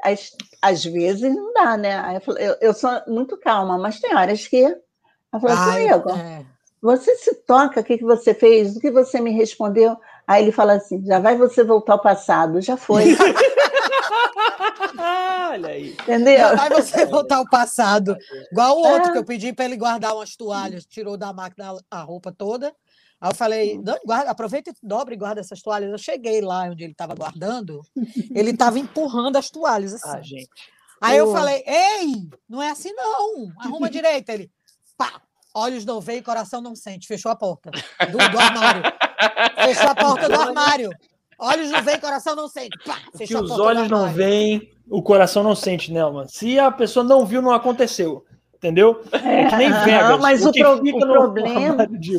às, 0.02 0.30
às 0.60 0.84
vezes 0.84 1.34
não 1.34 1.52
dá, 1.54 1.76
né? 1.76 1.98
Aí 2.00 2.16
eu, 2.16 2.20
falo- 2.20 2.38
eu, 2.38 2.56
eu 2.60 2.74
sou 2.74 2.90
muito 3.06 3.36
calma, 3.38 3.78
mas 3.78 3.98
tem 4.00 4.14
horas 4.14 4.46
que. 4.46 4.58
Eu 4.62 5.40
falo 5.40 5.48
assim, 5.48 5.88
Igor, 5.90 6.18
é. 6.18 6.44
Você 6.82 7.14
se 7.16 7.34
toca, 7.46 7.80
o 7.80 7.84
que, 7.84 7.96
que 7.98 8.04
você 8.04 8.34
fez? 8.34 8.76
O 8.76 8.80
que 8.80 8.90
você 8.90 9.20
me 9.20 9.30
respondeu? 9.30 9.96
Aí 10.26 10.42
ele 10.42 10.52
fala 10.52 10.74
assim: 10.74 11.02
já 11.06 11.18
vai 11.20 11.36
você 11.36 11.62
voltar 11.64 11.92
ao 11.94 12.02
passado, 12.02 12.60
já 12.60 12.76
foi. 12.76 13.16
Olha 14.98 15.68
aí. 15.68 15.92
Entendeu? 15.92 16.38
Já 16.38 16.54
vai 16.54 16.70
você 16.70 17.06
voltar 17.06 17.36
ao 17.36 17.48
passado. 17.48 18.16
Igual 18.50 18.76
o 18.78 18.86
outro 18.86 19.10
É. 19.10 19.12
que 19.12 19.18
eu 19.18 19.24
pedi 19.24 19.52
para 19.52 19.64
ele 19.66 19.76
guardar 19.76 20.14
umas 20.14 20.34
toalhas, 20.36 20.84
tirou 20.84 21.16
da 21.16 21.32
máquina 21.32 21.76
a 21.90 22.02
roupa 22.02 22.32
toda. 22.32 22.74
Aí 23.20 23.30
eu 23.30 23.34
falei, 23.34 23.78
"Dani, 23.80 24.00
guarda, 24.04 24.30
aproveita 24.30 24.70
e 24.70 24.74
dobra 24.82 25.14
e 25.14 25.16
guarda 25.16 25.40
essas 25.40 25.62
toalhas. 25.62 25.90
Eu 25.92 25.98
cheguei 25.98 26.40
lá 26.40 26.62
onde 26.64 26.82
ele 26.82 26.92
estava 26.92 27.14
guardando, 27.14 27.80
ele 28.34 28.50
estava 28.50 28.78
empurrando 28.78 29.36
as 29.36 29.48
toalhas 29.50 29.94
assim. 29.94 30.08
Ah, 30.18 30.22
gente. 30.22 30.48
Aí 31.00 31.18
eu 31.18 31.26
Boa. 31.26 31.38
falei, 31.38 31.62
ei, 31.66 32.28
não 32.48 32.62
é 32.62 32.70
assim 32.70 32.92
não, 32.94 33.48
arruma 33.58 33.88
direito. 33.90 34.28
Ele, 34.30 34.50
pá, 34.96 35.20
olhos 35.54 35.84
não 35.84 36.00
veem, 36.00 36.22
coração 36.22 36.60
não 36.60 36.74
sente. 36.74 37.06
Fechou 37.06 37.30
a 37.30 37.36
porta 37.36 37.70
do, 37.70 38.18
do 38.30 38.38
armário. 38.38 38.82
Fechou 39.64 39.88
a 39.90 39.94
porta 39.94 40.28
do 40.28 40.40
armário. 40.40 40.90
Olhos 41.38 41.70
não 41.70 41.82
veem, 41.82 41.98
coração 42.00 42.36
não 42.36 42.48
sente. 42.48 42.76
Pá, 42.84 42.98
a 43.14 43.42
os 43.42 43.50
olhos 43.58 43.88
não 43.88 44.12
veem, 44.12 44.70
o 44.88 45.02
coração 45.02 45.42
não 45.42 45.54
sente, 45.56 45.92
Nelma. 45.92 46.26
Se 46.28 46.58
a 46.58 46.70
pessoa 46.70 47.04
não 47.04 47.26
viu, 47.26 47.42
não 47.42 47.50
aconteceu. 47.52 48.24
Entendeu? 48.54 49.02
É 49.10 49.46
que 49.48 49.56
nem 49.56 49.68
Não, 49.70 49.84
Vegas. 49.84 50.20
mas 50.20 50.46
o 50.46 50.52
que 50.52 50.60
pro- 50.62 50.78
o 50.78 50.82
no 50.84 50.98
problema- 51.00 51.84
de. 51.88 52.16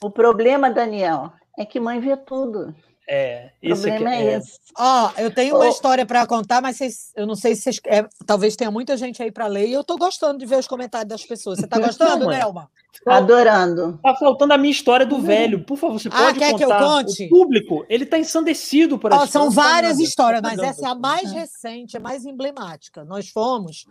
O 0.00 0.08
problema, 0.08 0.70
Daniel, 0.70 1.32
é 1.58 1.64
que 1.66 1.80
mãe 1.80 1.98
vê 1.98 2.16
tudo. 2.16 2.72
É, 3.14 3.50
isso 3.62 3.82
aqui 3.86 3.96
problema 3.98 4.14
é. 4.16 4.24
é 4.26 4.36
esse. 4.38 4.58
Ó, 4.78 5.10
eu 5.18 5.30
tenho 5.34 5.56
uma 5.56 5.66
Ô. 5.66 5.68
história 5.68 6.06
para 6.06 6.26
contar, 6.26 6.62
mas 6.62 6.78
vocês- 6.78 7.12
eu 7.14 7.26
não 7.26 7.34
sei 7.34 7.54
se 7.54 7.60
vocês. 7.62 7.78
é, 7.84 8.06
talvez 8.24 8.56
tenha 8.56 8.70
muita 8.70 8.96
gente 8.96 9.22
aí 9.22 9.30
para 9.30 9.46
ler 9.46 9.68
e 9.68 9.72
eu 9.74 9.84
tô 9.84 9.98
gostando 9.98 10.38
de 10.38 10.46
ver 10.46 10.58
os 10.58 10.66
comentários 10.66 11.10
das 11.10 11.22
pessoas. 11.26 11.58
Você 11.58 11.66
tá 11.66 11.78
gostando. 11.78 12.26
Nelma? 12.28 12.70
Adorando. 13.06 13.98
Tá 14.02 14.14
faltando 14.14 14.54
a 14.54 14.58
minha 14.58 14.70
história 14.70 15.04
do 15.04 15.18
velho. 15.20 15.62
Por 15.64 15.76
favor, 15.76 15.98
você 16.00 16.08
Uhum. 16.08 16.14
Ah, 16.16 16.24
pode 16.26 16.38
quer 16.38 16.54
que 16.54 16.64
eu 16.64 16.68
contar. 16.68 16.84
conte? 16.84 17.24
O 17.26 17.28
público, 17.28 17.84
ele 17.88 18.06
tá 18.06 18.18
ensandecido 18.18 18.98
por 18.98 19.12
essa 19.12 19.26
são 19.26 19.48
história, 19.48 19.50
não 19.50 19.54
tá 19.54 19.62
várias 19.74 19.98
histórias, 19.98 20.40
mas 20.42 20.58
essa 20.60 20.86
é 20.86 20.90
a 20.90 20.94
mais 20.94 21.32
recente, 21.32 21.96
a 21.96 22.00
mais 22.00 22.24
emblemática. 22.24 23.04
Nós 23.04 23.28
fomos. 23.28 23.86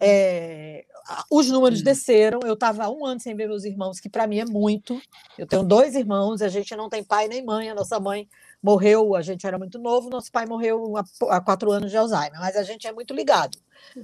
É, 0.00 0.84
os 1.30 1.48
números 1.48 1.82
desceram. 1.82 2.40
Eu 2.44 2.54
estava 2.54 2.84
há 2.84 2.90
um 2.90 3.04
ano 3.04 3.20
sem 3.20 3.34
ver 3.34 3.48
meus 3.48 3.64
irmãos, 3.64 4.00
que 4.00 4.08
para 4.08 4.26
mim 4.26 4.38
é 4.38 4.44
muito. 4.44 5.00
Eu 5.36 5.46
tenho 5.46 5.62
dois 5.62 5.94
irmãos, 5.94 6.42
a 6.42 6.48
gente 6.48 6.74
não 6.76 6.88
tem 6.88 7.02
pai 7.02 7.28
nem 7.28 7.44
mãe. 7.44 7.70
A 7.70 7.74
nossa 7.74 7.98
mãe 7.98 8.28
morreu, 8.62 9.14
a 9.14 9.22
gente 9.22 9.46
era 9.46 9.58
muito 9.58 9.78
novo, 9.78 10.10
nosso 10.10 10.30
pai 10.30 10.46
morreu 10.46 10.94
há, 11.28 11.40
quatro 11.40 11.70
anos 11.70 11.90
de 11.90 11.96
Alzheimer, 11.96 12.38
mas 12.40 12.56
a 12.56 12.62
gente 12.62 12.86
é 12.86 12.92
muito 12.92 13.14
ligado. 13.14 13.56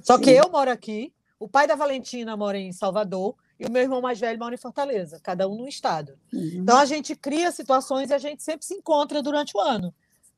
Só 0.03 0.18
que 0.18 0.30
Sim. 0.30 0.38
eu 0.38 0.51
moro 0.51 0.70
aqui, 0.70 1.12
o 1.38 1.49
pai 1.49 1.66
da 1.66 1.74
Valentina 1.74 2.36
mora 2.36 2.57
em 2.57 2.72
Salvador 2.72 3.34
e 3.59 3.66
o 3.66 3.70
meu 3.70 3.82
irmão 3.82 4.01
mais 4.01 4.18
velho 4.18 4.38
mora 4.38 4.55
em 4.55 4.59
Fortaleza, 4.59 5.20
cada 5.22 5.49
um 5.49 5.57
num 5.57 5.68
estado. 5.68 6.16
Uhum. 6.32 6.61
Então 6.62 6.78
a 6.78 6.84
gente 6.84 7.14
cria 7.16 7.51
situações 7.51 8.11
e 8.11 8.14
a 8.14 8.18
gente 8.18 8.42
sempre 8.42 8.64
se 8.64 8.74
encontra 8.74 9.22
durante 9.22 9.57
o 9.57 9.61
ano. 9.61 9.92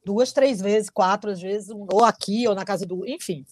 Duas, 0.05 0.33
três 0.33 0.61
vezes, 0.61 0.89
quatro 0.89 1.31
às 1.31 1.41
vezes, 1.41 1.71
ou 1.71 2.05
aqui, 2.05 2.47
ou 2.47 2.55
na 2.55 2.65
casa 2.65 2.87
do. 2.87 3.07
Enfim. 3.07 3.45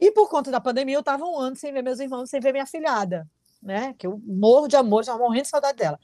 E 0.00 0.10
por 0.12 0.28
conta 0.28 0.50
da 0.50 0.60
pandemia, 0.60 0.96
eu 0.96 1.00
estava 1.00 1.24
um 1.24 1.38
ano 1.38 1.56
sem 1.56 1.72
ver 1.72 1.82
meus 1.82 1.98
irmãos, 2.00 2.28
sem 2.28 2.40
ver 2.40 2.52
minha 2.52 2.66
filhada, 2.66 3.26
né? 3.62 3.94
Que 3.98 4.06
eu 4.06 4.20
morro 4.24 4.68
de 4.68 4.76
amor, 4.76 5.04
já 5.04 5.16
morrendo 5.16 5.44
de 5.44 5.48
saudade 5.48 5.78
dela. 5.78 5.98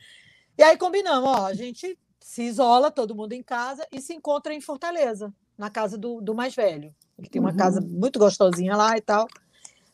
E 0.57 0.63
aí 0.63 0.77
combinamos, 0.77 1.29
ó, 1.29 1.47
a 1.47 1.55
gente 1.55 1.99
se 2.21 2.43
isola, 2.43 2.91
todo 2.91 3.15
mundo 3.15 3.33
em 3.33 3.43
casa, 3.43 3.87
e 3.93 4.01
se 4.01 4.15
encontra 4.15 4.55
em 4.55 4.61
Fortaleza, 4.61 5.33
na 5.59 5.69
casa 5.69 5.99
do, 5.99 6.21
do 6.21 6.35
mais 6.35 6.55
velho. 6.55 6.95
Ele 7.19 7.29
tem 7.29 7.41
uma 7.41 7.51
Uhum. 7.51 7.57
casa 7.57 7.81
muito 7.81 8.19
gostosinha 8.19 8.77
lá 8.77 8.97
e 8.97 9.01
tal. 9.01 9.27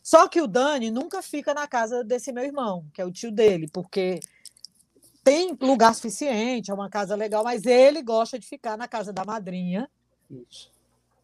Só 0.01 0.27
que 0.27 0.41
o 0.41 0.47
Dani 0.47 0.91
nunca 0.91 1.21
fica 1.21 1.53
na 1.53 1.67
casa 1.67 2.03
desse 2.03 2.31
meu 2.31 2.43
irmão, 2.43 2.85
que 2.93 3.01
é 3.01 3.05
o 3.05 3.11
tio 3.11 3.31
dele, 3.31 3.67
porque 3.71 4.19
tem 5.23 5.55
lugar 5.61 5.93
suficiente, 5.93 6.71
é 6.71 6.73
uma 6.73 6.89
casa 6.89 7.15
legal, 7.15 7.43
mas 7.43 7.65
ele 7.65 8.01
gosta 8.01 8.39
de 8.39 8.47
ficar 8.47 8.77
na 8.77 8.87
casa 8.87 9.11
da 9.13 9.25
madrinha, 9.25 9.89
Isso. 10.29 10.71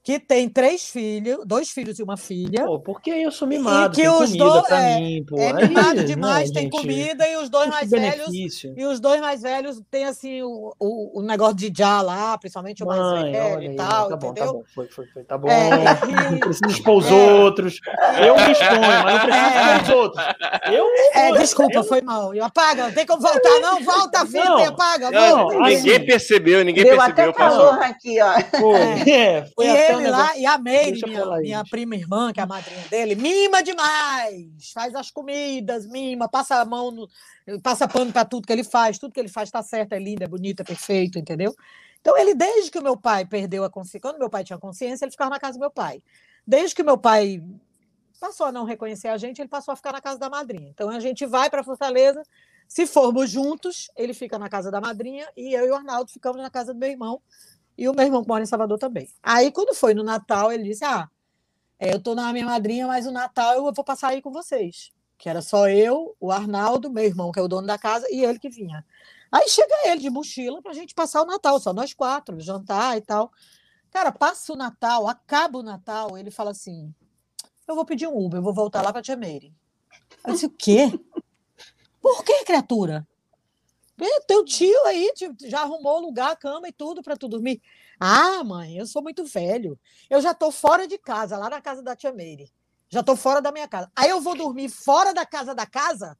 Que 0.05 0.19
tem 0.19 0.47
três 0.47 0.87
filhos, 0.87 1.39
dois 1.47 1.71
filhos 1.71 1.97
e 1.97 2.03
uma 2.03 2.15
filha. 2.15 2.63
Pô, 2.63 2.79
porque 2.79 3.09
eu 3.09 3.31
sou 3.31 3.47
mimado, 3.47 3.95
que 3.95 4.01
tem 4.03 4.09
os 4.09 4.17
comida 4.17 4.43
dois- 4.45 4.67
pra 4.67 4.79
é, 4.81 4.99
mim, 4.99 5.25
pô. 5.27 5.35
é 5.39 5.51
mimado 5.67 6.03
demais, 6.05 6.51
tem 6.51 6.63
gente, 6.65 6.71
comida 6.77 7.27
e 7.27 7.35
os 7.37 7.49
dois 7.49 7.67
mais 7.69 7.89
velhos 7.89 8.27
benefício. 8.27 8.71
E 8.77 8.85
os 8.85 8.99
dois 8.99 9.19
mais 9.19 9.41
velhos 9.41 9.81
têm 9.89 10.05
assim 10.05 10.43
o, 10.43 10.71
o, 10.79 11.19
o 11.19 11.23
negócio 11.23 11.55
de 11.55 11.73
já 11.75 12.03
lá, 12.03 12.37
principalmente 12.37 12.83
o 12.83 12.85
mais 12.85 12.99
Mãe, 13.01 13.31
velho 13.31 13.55
olha 13.55 13.65
e 13.65 13.75
tal, 13.75 14.09
tá 14.09 14.15
bom, 14.15 14.27
entendeu? 14.29 14.45
tá 14.45 14.53
bom, 14.53 14.63
foi, 14.75 14.87
foi, 14.89 15.05
foi, 15.07 15.23
tá 15.23 15.37
bom. 15.39 15.49
É, 15.49 15.69
Não 15.71 16.35
e- 16.37 16.39
preciso 16.39 16.69
expor 16.69 16.97
os 16.99 17.07
É. 17.09 17.13
outros. 17.13 17.79
Eu 18.23 18.35
me 18.35 18.51
exponho, 18.51 18.81
mas 18.81 19.13
não 19.15 19.21
preciso 19.21 19.45
É. 19.45 19.75
expor 19.77 19.81
os 19.81 19.89
outros. 19.89 20.25
Eu 20.71 20.85
é, 21.15 21.31
desculpa, 21.39 21.83
foi 21.83 22.01
mal. 22.01 22.35
E 22.35 22.39
apaga, 22.39 22.91
tem 22.91 23.07
como 23.07 23.23
voltar, 23.23 23.59
não? 23.59 23.83
Volta 23.83 24.21
a 24.21 24.25
fita 24.27 24.45
Não, 24.45 24.59
e 24.59 24.65
apaga, 24.65 25.09
não, 25.09 25.37
volta. 25.49 25.59
Ninguém 25.61 26.05
percebeu, 26.05 26.63
ninguém 26.63 26.83
Deu 26.83 26.95
percebeu. 26.95 27.23
até 27.31 27.33
passou. 27.33 27.69
calor 27.69 27.81
aqui, 27.83 28.17
ó. 28.21 28.33
Foi, 28.59 29.11
é, 29.11 29.45
foi 29.55 29.65
E 29.65 29.69
até 29.95 30.03
um 30.03 30.07
ele 30.07 30.11
lá, 30.11 30.37
e 30.37 30.45
a 30.45 30.57
Meire, 30.57 31.01
minha, 31.05 31.37
minha 31.37 31.63
prima 31.63 31.95
irmã, 31.95 32.31
que 32.31 32.39
é 32.39 32.43
a 32.43 32.47
madrinha 32.47 32.87
dele, 32.89 33.15
mima 33.15 33.63
demais. 33.63 34.71
Faz 34.73 34.95
as 34.95 35.11
comidas, 35.11 35.85
mima, 35.87 36.29
passa 36.29 36.55
a 36.55 36.65
mão, 36.65 36.91
no, 36.91 37.09
passa 37.61 37.87
pano 37.87 38.11
para 38.11 38.25
tudo 38.25 38.47
que 38.47 38.53
ele 38.53 38.63
faz. 38.63 38.99
Tudo 38.99 39.13
que 39.13 39.19
ele 39.19 39.29
faz 39.29 39.49
está 39.49 39.61
certo, 39.63 39.93
é 39.93 39.99
lindo, 39.99 40.23
é 40.23 40.27
bonito, 40.27 40.61
é 40.61 40.63
perfeito, 40.63 41.17
entendeu? 41.17 41.55
Então, 42.01 42.15
ele, 42.17 42.35
desde 42.35 42.69
que 42.69 42.77
o 42.77 42.83
meu 42.83 42.95
pai 42.95 43.25
perdeu 43.25 43.63
a 43.63 43.69
consciência, 43.69 43.99
quando 43.99 44.19
meu 44.19 44.29
pai 44.29 44.43
tinha 44.43 44.59
consciência, 44.59 45.05
ele 45.05 45.11
ficava 45.11 45.31
na 45.31 45.39
casa 45.39 45.57
do 45.57 45.61
meu 45.61 45.71
pai. 45.71 46.03
Desde 46.45 46.75
que 46.75 46.83
o 46.83 46.85
meu 46.85 46.99
pai 46.99 47.41
passou 48.19 48.45
a 48.45 48.51
não 48.51 48.63
reconhecer 48.63 49.07
a 49.07 49.17
gente, 49.17 49.41
ele 49.41 49.49
passou 49.49 49.71
a 49.71 49.75
ficar 49.75 49.91
na 49.91 49.99
casa 49.99 50.19
da 50.19 50.29
madrinha. 50.29 50.69
Então, 50.69 50.89
a 50.89 50.99
gente 50.99 51.25
vai 51.25 51.49
para 51.49 51.63
Fortaleza. 51.63 52.21
Se 52.67 52.85
formos 52.85 53.29
juntos, 53.29 53.89
ele 53.95 54.13
fica 54.13 54.37
na 54.37 54.49
casa 54.49 54.69
da 54.69 54.79
madrinha 54.79 55.27
e 55.35 55.53
eu 55.53 55.65
e 55.65 55.69
o 55.71 55.75
Arnaldo 55.75 56.11
ficamos 56.11 56.41
na 56.41 56.49
casa 56.49 56.73
do 56.73 56.79
meu 56.79 56.89
irmão. 56.89 57.21
E 57.77 57.89
o 57.89 57.93
meu 57.93 58.05
irmão 58.05 58.21
que 58.21 58.27
mora 58.27 58.43
em 58.43 58.47
Salvador 58.47 58.77
também. 58.77 59.09
Aí, 59.21 59.51
quando 59.51 59.75
foi 59.75 59.93
no 59.93 60.03
Natal, 60.03 60.51
ele 60.51 60.63
disse: 60.63 60.85
Ah, 60.85 61.09
é, 61.79 61.93
eu 61.93 61.99
tô 62.01 62.15
na 62.15 62.31
minha 62.31 62.45
madrinha, 62.45 62.87
mas 62.87 63.05
o 63.05 63.11
Natal 63.11 63.55
eu 63.55 63.73
vou 63.73 63.83
passar 63.83 64.09
aí 64.09 64.21
com 64.21 64.31
vocês. 64.31 64.91
Que 65.17 65.29
era 65.29 65.41
só 65.41 65.69
eu, 65.69 66.15
o 66.19 66.31
Arnaldo, 66.31 66.91
meu 66.91 67.03
irmão, 67.03 67.31
que 67.31 67.39
é 67.39 67.41
o 67.41 67.47
dono 67.47 67.67
da 67.67 67.77
casa, 67.77 68.07
e 68.09 68.23
ele 68.23 68.39
que 68.39 68.49
vinha. 68.49 68.85
Aí 69.31 69.49
chega 69.49 69.73
ele 69.85 70.01
de 70.01 70.09
mochila 70.09 70.61
pra 70.61 70.73
gente 70.73 70.93
passar 70.93 71.21
o 71.21 71.25
Natal, 71.25 71.59
só 71.59 71.73
nós 71.73 71.93
quatro, 71.93 72.39
jantar 72.39 72.97
e 72.97 73.01
tal. 73.01 73.31
Cara, 73.91 74.11
passa 74.11 74.53
o 74.53 74.55
Natal, 74.55 75.07
acaba 75.07 75.59
o 75.59 75.63
Natal, 75.63 76.17
ele 76.17 76.31
fala 76.31 76.51
assim: 76.51 76.93
Eu 77.67 77.75
vou 77.75 77.85
pedir 77.85 78.07
um 78.07 78.17
Uber, 78.17 78.39
eu 78.39 78.43
vou 78.43 78.53
voltar 78.53 78.81
lá 78.81 78.91
pra 78.91 79.01
Tia 79.01 79.15
Meire. 79.15 79.53
Eu 80.25 80.33
disse: 80.33 80.45
O 80.45 80.49
quê? 80.49 80.91
Por 82.01 82.23
que, 82.23 82.45
criatura? 82.45 83.07
"É, 83.99 84.19
Teu 84.21 84.43
tio 84.43 84.85
aí 84.85 85.11
já 85.43 85.61
arrumou 85.61 85.99
lugar, 85.99 86.35
cama 86.37 86.67
e 86.67 86.71
tudo 86.71 87.01
para 87.01 87.15
tu 87.17 87.27
dormir. 87.27 87.61
Ah, 87.99 88.43
mãe, 88.43 88.77
eu 88.77 88.85
sou 88.85 89.01
muito 89.01 89.25
velho. 89.25 89.79
Eu 90.09 90.21
já 90.21 90.31
estou 90.31 90.51
fora 90.51 90.87
de 90.87 90.97
casa, 90.97 91.37
lá 91.37 91.49
na 91.49 91.61
casa 91.61 91.81
da 91.81 91.95
tia 91.95 92.11
Meire. 92.11 92.51
Já 92.89 92.99
estou 92.99 93.15
fora 93.15 93.41
da 93.41 93.51
minha 93.51 93.67
casa. 93.67 93.91
Aí 93.95 94.09
eu 94.09 94.21
vou 94.21 94.35
dormir 94.35 94.69
fora 94.69 95.13
da 95.13 95.25
casa 95.25 95.55
da 95.55 95.65
casa? 95.65 96.17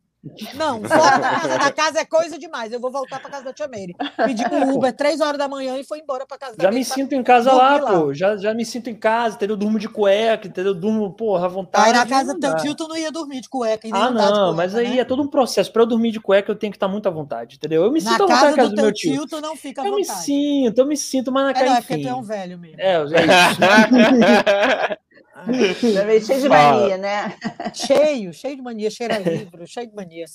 Não, 0.56 0.82
fora 0.84 1.18
da 1.20 1.30
casa 1.40 1.58
da 1.60 1.72
casa 1.72 2.00
é 2.00 2.06
coisa 2.06 2.40
demais. 2.40 2.72
Eu 2.74 2.80
vou 2.80 2.92
voltar 2.92 3.20
para 3.20 3.30
casa 3.30 3.46
da 3.46 3.54
tia 3.54 3.68
Meire. 3.68 3.96
Pedi 4.26 4.44
um 4.52 4.72
Uber 4.76 4.92
três 4.96 5.22
horas 5.22 5.38
da 5.38 5.48
manhã 5.48 5.78
e 5.78 5.84
foi 5.84 6.00
embora 6.00 6.26
para 6.26 6.38
casa 6.38 6.58
da 6.58 6.64
Já 6.64 6.72
me 6.72 6.84
pra- 6.84 6.96
sinto 6.96 7.14
em 7.14 7.24
casa 7.24 7.54
lá, 7.54 7.78
lá. 7.78 8.00
pô. 8.00 8.14
Já, 8.14 8.36
já 8.38 8.54
me 8.54 8.66
sinto 8.66 8.90
em 8.90 8.96
casa, 8.96 9.36
entendeu? 9.36 9.56
Durmo 9.56 9.78
de 9.78 9.88
cueca, 9.88 10.48
entendeu? 10.48 10.74
Durmo, 10.74 11.12
porra, 11.14 11.46
à 11.46 11.50
vontade. 11.50 11.86
Aí 11.88 11.94
na 11.94 12.06
casa 12.08 12.34
do 12.34 12.40
teu 12.40 12.56
tio 12.58 12.74
tu 12.76 12.88
não 12.88 12.98
ia 12.98 13.12
dormir 13.12 13.42
de 13.42 13.50
cueca 13.50 13.88
Ah, 13.92 14.10
não, 14.10 14.32
cueca, 14.32 14.52
mas 14.54 14.76
aí 14.76 14.96
né? 14.96 15.00
é 15.00 15.06
todo 15.06 15.22
um 15.22 15.28
processo. 15.28 15.72
Pra 15.72 15.84
eu 15.84 15.88
dormir 15.88 16.12
de 16.12 16.20
cueca, 16.20 16.52
eu 16.52 16.56
tenho 16.56 16.72
que 16.72 16.78
estar 16.78 16.88
muito 16.88 17.08
à 17.08 17.12
vontade, 17.12 17.58
entendeu? 17.58 17.84
Eu 17.84 17.92
me 17.92 18.02
Na 18.02 18.12
sinto 18.12 18.24
à 18.24 18.26
vontade 18.26 18.40
casa 18.42 18.52
na 18.52 18.58
casa 18.58 18.70
do 18.70 18.76
do 18.76 18.82
meu 18.82 18.92
tio. 18.94 19.12
tio 19.14 19.28
tu 19.28 19.42
não 19.42 19.56
fica 19.56 19.82
à 19.82 19.86
Eu 19.86 19.96
me 19.96 20.02
vontade. 20.04 20.26
sinto, 20.26 20.80
eu 20.80 20.86
me 20.88 20.98
sinto, 20.98 21.32
mas 21.32 21.44
na 21.44 21.50
É, 21.52 21.54
cara, 21.54 21.66
não, 21.68 21.76
é 21.76 21.82
porque 21.82 21.98
tu 22.00 22.08
é 22.08 22.16
um 22.16 22.24
velho 22.24 22.58
mesmo. 22.58 22.80
É, 22.82 22.96
é 22.96 23.00
isso. 23.00 23.06
Também 25.44 26.22
cheio 26.22 26.42
de 26.42 26.48
mania, 26.50 26.98
né? 26.98 27.36
Cheio, 27.74 28.34
cheio 28.34 28.56
de 28.56 28.62
mania, 28.62 28.90
cheira 28.90 29.18
livro, 29.18 29.68
cheio 29.68 29.88
de 29.88 29.94
mania. 29.96 30.26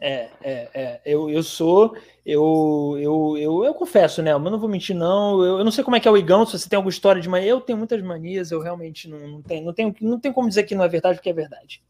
É, 0.00 0.30
é, 0.42 0.70
é. 0.74 1.00
Eu, 1.04 1.28
eu 1.28 1.42
sou, 1.42 1.94
eu, 2.24 2.96
eu, 2.98 3.36
eu, 3.36 3.64
eu 3.64 3.74
confesso, 3.74 4.22
né? 4.22 4.34
Mas 4.36 4.50
não 4.50 4.58
vou 4.58 4.68
mentir, 4.68 4.96
não. 4.96 5.44
Eu, 5.44 5.58
eu 5.58 5.64
não 5.64 5.70
sei 5.70 5.84
como 5.84 5.96
é 5.96 6.00
que 6.00 6.08
é 6.08 6.10
o 6.10 6.16
Igão, 6.16 6.46
se 6.46 6.58
você 6.58 6.68
tem 6.68 6.76
alguma 6.78 6.90
história 6.90 7.20
de 7.20 7.28
mania. 7.28 7.50
Eu 7.50 7.60
tenho 7.60 7.76
muitas 7.76 8.00
manias, 8.00 8.50
eu 8.50 8.60
realmente 8.60 9.08
não, 9.10 9.18
não 9.28 9.42
tenho, 9.42 9.66
não 9.66 9.74
tenho, 9.74 9.94
não 10.00 10.18
tenho 10.18 10.32
como 10.32 10.48
dizer 10.48 10.62
que 10.62 10.74
não 10.74 10.84
é 10.84 10.88
verdade, 10.88 11.18
porque 11.18 11.30
é 11.30 11.34
verdade. 11.34 11.82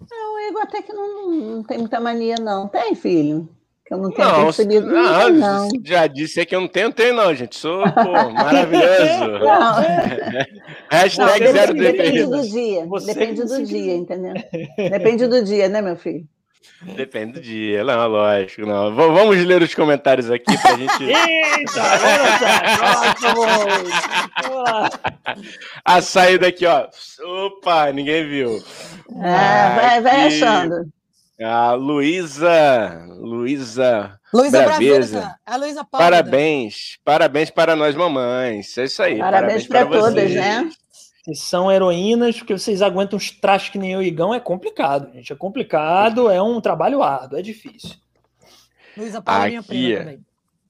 O 0.00 0.48
Igor 0.48 0.62
até 0.62 0.80
que 0.80 0.92
não, 0.92 1.32
não 1.32 1.62
tem 1.64 1.78
muita 1.78 1.98
mania, 1.98 2.36
não. 2.36 2.68
Tem, 2.68 2.94
filho? 2.94 3.48
Que 3.88 3.94
eu 3.94 3.98
não 3.98 4.10
tenho 4.10 4.28
Não, 4.28 4.44
percebido. 4.44 4.86
Não, 4.86 5.30
não, 5.30 5.30
não. 5.30 5.68
já 5.82 6.06
disse 6.06 6.44
que 6.44 6.54
eu 6.54 6.60
não 6.60 6.68
tenho, 6.68 6.92
tenho 6.92 7.14
não, 7.14 7.34
gente. 7.34 7.56
Sou, 7.56 7.82
pô, 7.90 8.30
maravilhoso. 8.30 9.38
Não, 9.40 9.76
Hashtag 10.92 11.44
não, 11.44 11.52
zero 11.52 11.72
depende, 11.74 12.24
do 12.26 12.42
dia. 12.42 12.84
Você 12.86 13.14
depende 13.14 13.44
do 13.44 13.64
dia, 13.64 13.94
entendeu? 13.96 14.34
Depende 14.76 15.26
do 15.26 15.42
dia, 15.42 15.68
né, 15.70 15.80
meu 15.80 15.96
filho? 15.96 16.24
Depende 16.94 17.32
do 17.32 17.40
dia, 17.40 17.82
não, 17.82 18.06
lógico, 18.06 18.64
não. 18.64 18.94
V- 18.94 19.08
vamos 19.08 19.36
ler 19.44 19.62
os 19.62 19.74
comentários 19.74 20.30
aqui 20.30 20.56
pra 20.62 20.76
gente. 20.76 21.02
Eita. 21.10 21.82
A 25.84 26.00
saída 26.02 26.48
aqui, 26.48 26.66
ó. 26.66 26.86
Opa, 27.46 27.90
ninguém 27.90 28.28
viu. 28.28 28.62
Ah, 29.22 29.74
vai, 29.74 30.00
vai 30.02 30.26
achando. 30.26 30.86
A 31.40 31.72
Luísa, 31.72 33.06
Luísa, 33.16 34.18
Luísa 34.34 34.64
Braveza. 34.64 35.36
A 35.46 35.56
Luísa 35.56 35.84
Paula. 35.84 36.04
parabéns, 36.04 36.98
parabéns 37.04 37.50
para 37.50 37.76
nós 37.76 37.94
mamães. 37.94 38.76
É 38.76 38.84
isso 38.84 39.02
aí. 39.02 39.18
Parabéns 39.18 39.66
para 39.66 39.86
todas, 39.86 40.34
né? 40.34 40.68
Vocês 41.22 41.40
são 41.40 41.70
heroínas, 41.70 42.38
porque 42.38 42.58
vocês 42.58 42.82
aguentam 42.82 43.16
uns 43.16 43.30
trajes 43.30 43.68
que 43.68 43.78
nem 43.78 43.92
eu 43.92 44.02
e 44.02 44.06
Igão, 44.06 44.34
é 44.34 44.40
complicado, 44.40 45.12
gente. 45.12 45.32
É 45.32 45.36
complicado, 45.36 46.30
é 46.30 46.42
um 46.42 46.60
trabalho 46.60 47.02
árduo, 47.02 47.38
é 47.38 47.42
difícil. 47.42 47.96
Luísa 48.96 49.22
Paula 49.22 49.46
é 49.46 49.48
minha 49.50 49.62
prima 49.62 49.98
também. 49.98 50.20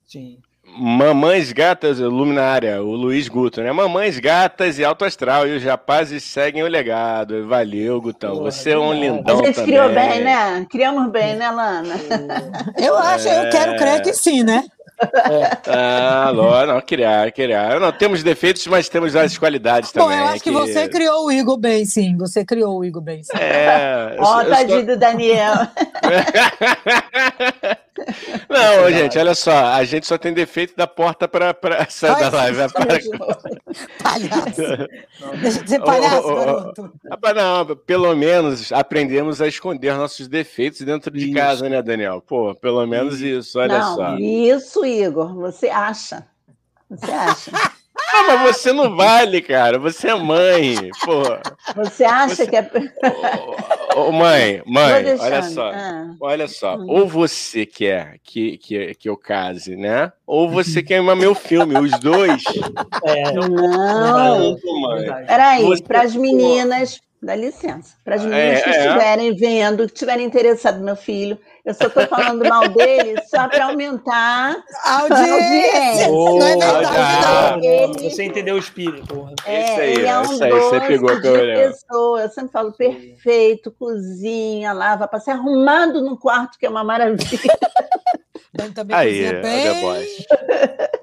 Sim. 0.05 0.39
Mamães 0.77 1.53
gatas, 1.53 1.99
luminária, 1.99 2.81
o 2.82 2.93
Luiz 2.95 3.27
Guto, 3.28 3.61
né? 3.61 3.73
Mamães 3.73 4.19
gatas 4.20 4.78
e 4.78 4.85
alto 4.85 5.05
astral, 5.05 5.47
e 5.49 5.57
os 5.57 5.65
rapazes 5.65 6.23
seguem 6.23 6.62
o 6.62 6.69
legado. 6.69 7.47
Valeu, 7.49 8.01
Gutão. 8.01 8.36
Porra, 8.36 8.51
Você 8.51 8.70
é 8.70 8.78
um 8.78 8.93
lindão 8.93 9.40
A 9.40 9.45
gente 9.47 9.57
também. 9.57 9.73
criou 9.74 9.89
bem, 9.93 10.23
né? 10.23 10.66
Criamos 10.70 11.11
bem, 11.11 11.35
né, 11.36 11.51
Lana? 11.51 11.95
Eu 12.78 12.97
acho, 12.97 13.27
eu 13.28 13.51
quero 13.51 13.77
crer 13.77 14.03
que 14.03 14.12
sim, 14.15 14.43
né? 14.45 14.65
Ah, 15.69 16.31
lógico, 16.35 16.73
não, 16.73 16.81
criar, 16.81 17.31
criar. 17.31 17.78
Não, 17.78 17.93
temos 17.93 18.20
defeitos, 18.24 18.66
mas 18.66 18.89
temos 18.89 19.15
as 19.15 19.39
qualidades 19.39 19.93
Bom, 19.93 20.01
também. 20.03 20.19
eu 20.19 20.24
acho 20.27 20.43
que 20.43 20.51
você 20.51 20.89
criou 20.89 21.27
o 21.27 21.31
Igor 21.32 21.57
bem, 21.57 21.85
sim. 21.85 22.16
Você 22.16 22.45
criou 22.45 22.78
o 22.78 22.85
Igor 22.85 23.01
bem, 23.01 23.23
sim. 23.23 23.31
É. 23.39 24.16
eu 24.19 24.23
Ó, 24.24 24.43
eu 24.43 24.51
tadinho 24.51 24.85
do 24.86 24.97
Daniel. 24.97 25.55
Não, 28.48 28.84
Verdade. 28.84 28.98
gente, 28.98 29.18
olha 29.18 29.34
só. 29.34 29.66
A 29.66 29.84
gente 29.84 30.06
só 30.06 30.16
tem 30.16 30.32
defeito 30.32 30.76
da 30.76 30.86
porta 30.86 31.26
para 31.28 31.54
sair 31.90 32.18
da 32.18 32.30
live. 32.30 32.58
sim, 32.68 33.10
Palhaço. 34.02 35.38
Deixa 35.40 35.62
de 35.62 35.70
ser 35.70 35.80
palhaço, 35.80 36.26
ô, 36.26 36.32
ô, 36.32 36.36
garoto. 36.36 36.92
Não, 37.34 37.76
pelo 37.76 38.14
menos 38.14 38.72
aprendemos 38.72 39.40
a 39.40 39.46
esconder 39.48 39.94
nossos 39.94 40.28
defeitos 40.28 40.80
dentro 40.80 41.10
de 41.10 41.26
Isso. 41.26 41.34
casa, 41.34 41.68
né, 41.68 41.82
Daniel? 41.82 42.22
Pô, 42.26 42.54
pelo 42.54 42.86
menos 42.86 43.20
isso, 43.20 43.58
olha 43.58 43.78
não, 43.78 43.96
só. 43.96 44.16
isso, 44.18 44.84
Igor, 44.84 45.34
você 45.34 45.68
acha. 45.68 46.26
Você 46.90 47.10
acha. 47.10 47.50
Ah, 48.14 48.22
mas 48.26 48.56
você 48.56 48.72
não 48.72 48.96
vale, 48.96 49.40
cara. 49.42 49.78
Você 49.78 50.08
é 50.08 50.14
mãe. 50.14 50.90
Pô, 51.04 51.22
Você 51.82 52.04
acha 52.04 52.46
que 52.46 52.56
é. 52.56 52.70
ô, 53.94 54.00
ô, 54.08 54.12
mãe, 54.12 54.62
mãe, 54.66 55.16
olha 55.20 55.42
só. 55.42 55.70
Ah. 55.72 56.10
Olha 56.20 56.48
só, 56.48 56.76
Hum. 56.76 56.86
ou 56.88 57.06
você 57.08 57.66
quer 57.66 58.16
que, 58.24 58.56
que, 58.58 58.94
que 58.94 59.08
eu 59.08 59.16
case, 59.16 59.76
né? 59.76 60.10
Ou 60.26 60.48
você 60.48 60.82
quer 60.82 61.02
meu 61.16 61.34
filme, 61.34 61.78
os 61.78 61.98
dois. 62.00 62.42
É, 63.04 63.32
Não. 63.32 64.56
Verdade. 64.96 65.26
Peraí, 65.26 65.64
Você- 65.64 65.82
para 65.82 66.02
as 66.02 66.14
meninas, 66.16 67.00
dá 67.20 67.35
licença, 67.35 67.95
para 68.05 68.15
as 68.15 68.23
meninas 68.23 68.61
É, 68.61 68.62
que 68.62 68.69
é. 68.70 68.86
estiverem 68.86 69.35
vendo, 69.36 69.86
que 69.86 69.93
estiverem 69.93 70.24
interessadas 70.27 70.78
no 70.78 70.86
meu 70.86 70.97
filho, 70.97 71.39
eu 71.65 71.74
só 71.74 71.86
estou 71.89 72.07
falando 72.07 72.49
mal 72.49 72.69
dele 72.69 73.20
só 73.28 73.49
para 73.49 73.66
aumentar. 73.66 74.57
A 74.85 75.01
audiência. 75.03 76.09
Ô, 76.11 76.39
Não 76.39 76.47
é 76.47 76.51
verdade, 76.57 76.86
ah, 76.97 77.57
não. 77.57 77.65
Ele- 77.65 78.11
Você 78.11 78.24
entendeu 78.24 78.55
o 78.55 78.59
espírito. 78.59 79.28
É, 79.45 79.62
Isso 79.73 79.81
aí, 79.81 79.93
ele 79.95 80.07
é 80.07 80.19
um 80.19 80.23
isso 80.23 80.45
aí, 80.45 80.51
você 80.51 80.81
pegou 80.81 81.15
de 81.16 81.20
que 81.20 81.27
eu 81.27 81.32
olhava. 81.32 81.73
pessoa. 81.73 82.20
Eu 82.23 82.28
sempre 82.31 82.53
falo 82.53 82.73
perfeito, 82.73 83.70
cozinha, 83.73 84.73
lava, 84.73 85.07
passa 85.09 85.32
arrumado 85.32 86.01
no 86.01 86.16
quarto, 86.16 86.59
que 86.59 86.65
é 86.66 86.70
uma 86.70 86.85
maravilha. 86.85 87.19
Dani 88.54 88.72
também 88.72 88.96
Aí, 88.96 89.10
cozinha 89.10 89.30
olha 89.30 89.42
bem. 89.42 89.68
a 89.68 89.80
voz. 89.80 90.08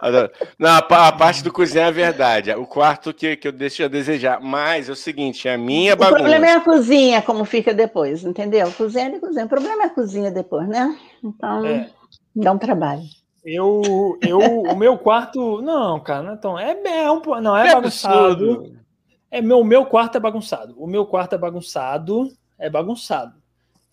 Olha, 0.01 0.31
Não, 0.59 0.69
a, 0.69 0.77
a 1.07 1.11
parte 1.11 1.43
do 1.43 1.51
cozinhar 1.51 1.89
é 1.89 1.91
verdade. 1.91 2.51
O 2.51 2.65
quarto 2.65 3.13
que, 3.13 3.35
que 3.35 3.47
eu 3.47 3.51
deixo 3.51 3.83
a 3.83 3.87
desejar. 3.87 4.39
Mas 4.41 4.89
é 4.89 4.91
o 4.91 4.95
seguinte, 4.95 5.47
a 5.47 5.57
minha 5.57 5.93
O 5.93 5.97
bagunça. 5.97 6.19
problema 6.19 6.47
é 6.47 6.51
a 6.55 6.61
cozinha, 6.61 7.21
como 7.21 7.45
fica 7.45 7.73
depois, 7.73 8.23
entendeu? 8.23 8.71
Cozinha 8.71 9.15
e 9.15 9.19
cozinha. 9.19 9.45
O 9.45 9.49
problema 9.49 9.83
é 9.83 9.85
a 9.85 9.89
cozinha 9.89 10.31
depois, 10.31 10.67
né? 10.67 10.97
Então, 11.23 11.65
É. 11.65 11.89
dá 12.35 12.51
um 12.51 12.57
trabalho. 12.57 13.03
Eu, 13.43 14.17
eu, 14.23 14.39
o 14.39 14.75
meu 14.75 14.97
quarto. 14.97 15.61
Não, 15.61 15.99
cara, 15.99 16.39
não 16.43 16.57
é. 16.57 16.71
É, 16.83 17.03
é 17.03 17.11
um, 17.11 17.21
não, 17.41 17.55
é, 17.55 17.69
É 17.69 17.73
bagunçado. 17.75 18.15
absurdo. 18.31 18.75
É 19.29 19.41
meu, 19.41 19.63
meu 19.63 19.85
quarto 19.85 20.15
é 20.17 20.19
bagunçado. 20.19 20.73
O 20.77 20.87
meu 20.87 21.05
quarto 21.05 21.33
é 21.35 21.37
bagunçado. 21.37 22.27
É 22.57 22.69
bagunçado. 22.69 23.33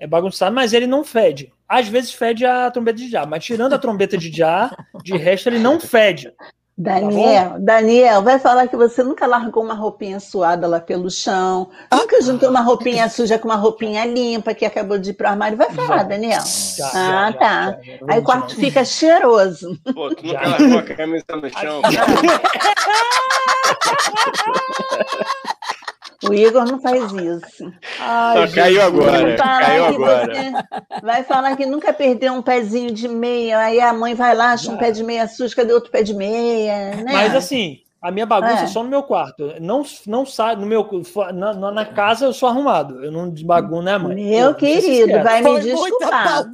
É 0.02 0.06
bagunçado, 0.08 0.52
mas 0.52 0.72
ele 0.72 0.88
não 0.88 1.04
fede. 1.04 1.52
Às 1.68 1.86
vezes 1.86 2.12
fede 2.12 2.44
a 2.44 2.68
trombeta 2.72 2.98
de 2.98 3.08
já, 3.08 3.24
mas 3.24 3.44
tirando 3.44 3.72
a 3.72 3.78
trombeta 3.78 4.18
de 4.18 4.36
já, 4.36 4.68
de 5.00 5.16
resto 5.16 5.48
ele 5.48 5.60
não 5.60 5.78
fede. 5.78 6.32
Daniel, 6.76 7.54
Daniel, 7.60 8.20
vai 8.20 8.40
falar 8.40 8.66
que 8.66 8.76
você 8.76 9.04
nunca 9.04 9.28
largou 9.28 9.62
uma 9.62 9.74
roupinha 9.74 10.18
suada 10.18 10.66
lá 10.66 10.80
pelo 10.80 11.08
chão, 11.08 11.70
nunca 11.92 12.20
juntou 12.20 12.50
uma 12.50 12.62
roupinha 12.62 13.08
suja 13.08 13.38
com 13.38 13.46
uma 13.46 13.54
roupinha 13.54 14.04
limpa 14.04 14.52
que 14.54 14.64
acabou 14.64 14.98
de 14.98 15.10
ir 15.10 15.12
pro 15.12 15.28
armário. 15.28 15.56
Vai 15.56 15.70
falar, 15.70 15.98
Já. 15.98 16.02
Daniel. 16.02 16.42
Já, 16.76 16.88
Ah, 16.88 17.30
já, 17.30 17.38
tá. 17.38 17.64
já, 17.64 17.70
já, 17.70 17.92
já. 17.92 17.98
Aí 18.08 18.18
o 18.18 18.22
quarto 18.24 18.56
fica 18.56 18.84
cheiroso. 18.84 19.78
Pô, 19.94 20.12
tu 20.12 20.26
nunca 20.26 20.48
largou 20.48 20.78
a 20.78 20.82
camisa 20.82 21.24
no 21.30 21.48
chão. 21.48 21.80
O 26.28 26.32
Igor 26.34 26.64
não 26.64 26.80
faz 26.80 27.12
isso. 27.12 27.72
Ai, 28.00 28.48
caiu 28.50 28.80
Jesus. 28.80 28.84
agora. 28.84 29.12
Vai 29.22 29.36
falar 29.36 29.60
Caiu 29.60 29.84
que 29.88 29.94
agora. 29.94 30.34
você- 30.34 31.00
vai 31.02 31.24
falar 31.24 31.56
que 31.56 31.66
nunca 31.66 31.92
perdeu 31.92 32.32
um 32.32 32.42
pezinho 32.42 32.90
de 32.92 33.08
meia, 33.08 33.58
aí 33.58 33.80
a 33.80 33.92
mãe 33.92 34.14
vai 34.14 34.34
lá, 34.34 34.52
acha 34.52 34.70
um 34.70 34.76
pé 34.76 34.90
de 34.92 35.02
meia 35.02 35.26
sujo, 35.26 35.54
cadê 35.56 35.72
outro 35.72 35.90
pé 35.90 36.02
de 36.02 36.14
meia? 36.14 36.96
Né? 36.96 37.12
Mas 37.12 37.34
assim, 37.34 37.78
a 38.00 38.10
minha 38.10 38.26
bagunça 38.26 38.62
é. 38.62 38.64
É. 38.64 38.66
só 38.68 38.82
no 38.82 38.88
meu 38.90 39.02
quarto. 39.02 39.54
Não, 39.60 39.84
não 40.06 40.24
sai 40.26 40.54
no 40.56 40.66
meu 40.66 40.88
na, 41.34 41.54
na- 41.72 41.84
casa 41.86 42.24
eu 42.26 42.32
sou 42.32 42.48
arrumado. 42.48 43.04
Eu 43.04 43.10
não 43.10 43.28
desbagunço, 43.30 43.82
né, 43.82 43.98
mãe? 43.98 44.14
Meu 44.14 44.50
se 44.54 44.58
querido, 44.58 45.22
vai 45.22 45.40
me 45.40 45.44
Foi 45.50 45.60
desculpar. 45.60 46.44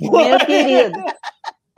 Meu 0.00 0.38
querido, 0.46 0.98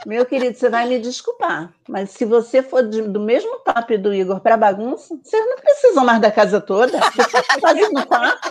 meu 0.07 0.27
querido, 0.27 0.57
você 0.57 0.69
vai 0.69 0.87
me 0.89 0.99
desculpar. 0.99 1.73
Mas 1.89 2.11
se 2.11 2.25
você 2.25 2.63
for 2.63 2.83
de- 2.89 3.03
do 3.03 3.21
mesmo 3.21 3.59
top 3.61 3.97
do 3.99 4.13
Igor 4.13 4.41
para 4.41 4.57
bagunça, 4.57 5.19
vocês 5.23 5.47
não 5.47 5.57
precisam 5.57 6.05
mais 6.05 6.21
da 6.21 6.31
casa 6.31 6.61
toda. 6.61 6.99
Vocês 6.99 7.47
fazem 7.61 7.93
no 7.93 8.07
quarto. 8.07 8.51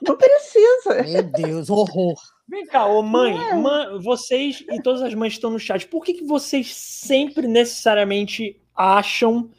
Não 0.00 0.16
precisa. 0.16 1.02
Meu 1.02 1.22
Deus, 1.22 1.70
horror. 1.70 2.14
Vem 2.48 2.66
cá, 2.66 2.86
ô 2.86 3.02
mãe, 3.02 3.36
É. 3.50 3.54
mãe, 3.54 3.98
vocês 4.02 4.62
e 4.70 4.80
todas 4.82 5.02
as 5.02 5.14
mães 5.14 5.32
que 5.32 5.38
estão 5.38 5.50
no 5.50 5.58
chat, 5.58 5.86
por 5.86 6.04
que, 6.04 6.14
que 6.14 6.24
vocês 6.24 6.74
sempre 6.74 7.46
necessariamente 7.48 8.60
acham 8.76 9.50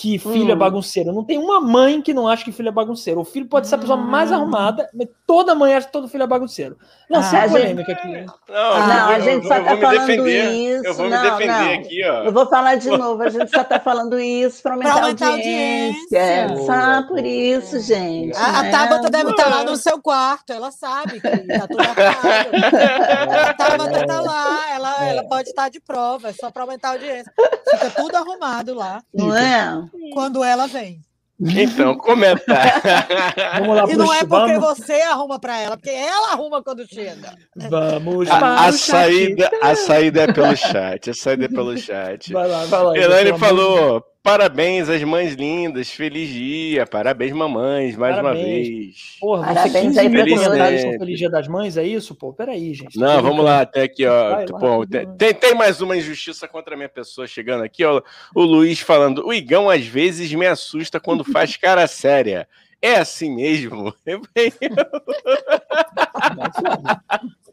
que 0.00 0.16
filho 0.16 0.52
é 0.52 0.54
Hum. 0.54 0.58
bagunceiro? 0.58 1.12
Não 1.12 1.24
tem 1.24 1.38
uma 1.38 1.60
mãe 1.60 2.00
que 2.00 2.14
não 2.14 2.28
acha 2.28 2.44
que 2.44 2.52
filho 2.52 2.68
é 2.68 2.72
bagunceiro. 2.72 3.20
O 3.20 3.24
filho 3.24 3.46
pode 3.46 3.66
ser 3.66 3.74
a 3.74 3.78
pessoa 3.78 3.96
mais 3.96 4.30
Hum. 4.30 4.34
arrumada, 4.34 4.88
mas 4.94 5.08
toda 5.26 5.56
mãe 5.56 5.74
acha 5.74 5.86
que 5.88 5.92
todo 5.92 6.06
filho 6.08 6.22
é 6.22 6.26
bagunceiro. 6.26 6.76
Não, 7.10 7.18
Ah, 7.18 7.22
sem 7.24 7.38
a 7.38 7.48
gente- 7.48 7.50
polêmica 7.60 7.92
aqui. 7.92 8.08
Não, 8.08 8.34
Ah, 8.54 8.86
Não, 8.86 9.08
a 9.08 9.18
gente 9.20 9.42
eu, 9.44 9.48
só 9.48 9.56
eu 9.56 9.64
tá 9.64 9.74
me 9.74 9.80
falando 9.80 10.00
defender. 10.06 10.50
isso. 10.52 10.86
Eu 10.86 10.94
vou 10.94 11.04
me 11.06 11.10
Não, 11.10 11.22
defender 11.22 11.46
não. 11.48 11.72
aqui, 11.74 12.04
ó. 12.04 12.22
Eu 12.24 12.32
vou 12.32 12.46
falar 12.46 12.74
de 12.76 12.88
novo, 12.90 13.22
a 13.22 13.28
gente 13.28 13.50
só 13.50 13.62
está 13.62 13.80
falando 13.80 14.20
isso 14.20 14.62
para 14.62 14.72
aumentar, 14.74 14.92
Pra 14.92 15.02
aumentar 15.02 15.24
a 15.26 15.28
a 15.28 15.32
audiência. 15.32 16.44
audiência. 16.46 16.66
Só 16.66 17.08
por 17.08 17.24
isso, 17.24 17.80
gente. 17.80 18.36
A, 18.36 18.58
a 18.60 18.62
né? 18.62 18.70
Tabata 18.70 19.10
deve 19.10 19.30
estar 19.30 19.48
lá 19.48 19.64
no 19.64 19.76
seu 19.76 20.00
quarto, 20.00 20.52
ela 20.52 20.70
sabe 20.70 21.20
que 21.20 21.28
tá 21.28 21.66
tudo 21.66 21.80
arrumado. 21.80 23.48
A 23.48 23.54
Tabata 23.54 24.06
tá 24.06 24.20
lá, 24.20 24.70
ela, 24.74 25.04
É. 25.06 25.10
ela 25.10 25.24
pode 25.28 25.48
estar 25.48 25.68
de 25.68 25.80
prova, 25.80 26.28
é 26.28 26.32
só 26.32 26.50
para 26.52 26.62
aumentar 26.62 26.90
a 26.90 26.92
audiência. 26.92 27.32
Fica 27.70 27.90
tudo 27.90 28.14
arrumado 28.16 28.74
lá 28.74 29.02
Não 29.12 29.34
é? 29.36 29.82
Quando 30.12 30.42
ela 30.42 30.66
vem. 30.66 31.00
Então, 31.40 31.96
comentar. 31.96 32.82
Vamos 33.60 33.76
lá 33.76 33.84
E 33.88 33.96
não 33.96 34.12
é 34.12 34.24
porque 34.24 34.58
vamos, 34.58 34.78
você 34.78 35.00
arruma 35.02 35.38
para 35.38 35.60
ela, 35.60 35.76
porque 35.76 35.90
ela 35.90 36.32
arruma 36.32 36.62
quando 36.64 36.84
chega. 36.84 37.32
vamos 37.54 38.28
A, 38.28 38.66
a 38.66 38.72
chat. 38.72 38.78
saída, 38.78 39.50
a 39.62 39.76
saída 39.76 40.22
é 40.22 40.32
pelo 40.32 40.56
chat. 40.56 41.10
A 41.10 41.14
saída 41.14 41.44
é 41.44 41.48
pelo 41.48 41.78
chat. 41.78 42.32
Vai 42.32 42.48
lá, 42.48 42.64
vai 42.64 42.82
lá. 42.82 43.22
De 43.22 43.38
falou: 43.38 44.02
parabéns 44.22 44.88
às 44.88 45.02
mães 45.02 45.34
lindas, 45.34 45.90
feliz 45.90 46.28
dia, 46.28 46.86
parabéns, 46.86 47.32
mamães, 47.32 47.96
mais 47.96 48.16
Parabéns. 48.16 48.38
uma 48.38 48.44
vez. 48.44 49.16
Porra, 49.20 49.54
Parabéns 49.54 49.86
15 49.86 50.00
aí 50.00 50.08
mil 50.08 50.24
pra 50.24 50.34
comentários 50.34 50.82
Feliz 50.98 51.18
Dia 51.18 51.30
das 51.30 51.48
Mães, 51.48 51.76
é 51.76 51.86
isso? 51.86 52.14
Pô, 52.14 52.32
peraí, 52.32 52.74
gente. 52.74 52.98
Não, 52.98 53.22
vamos 53.22 53.44
lá, 53.44 53.62
até 53.62 53.82
aqui, 53.82 54.06
ó. 54.06 54.30
Vai 54.30 54.46
Bom, 54.46 54.84
vai 54.86 55.06
tem, 55.16 55.34
tem 55.34 55.54
mais 55.54 55.80
uma 55.80 55.96
injustiça 55.96 56.46
contra 56.46 56.74
a 56.74 56.76
minha 56.76 56.88
pessoa 56.88 57.26
chegando 57.26 57.64
aqui, 57.64 57.84
ó. 57.84 58.02
O 58.34 58.42
Luiz 58.42 58.80
falando: 58.80 59.26
o 59.26 59.32
Igão 59.32 59.70
às 59.70 59.86
vezes 59.86 60.32
me 60.32 60.46
assusta 60.46 61.00
quando 61.00 61.24
faz 61.24 61.56
cara 61.56 61.86
séria. 61.86 62.46
É 62.80 62.96
assim 62.96 63.34
mesmo? 63.34 63.92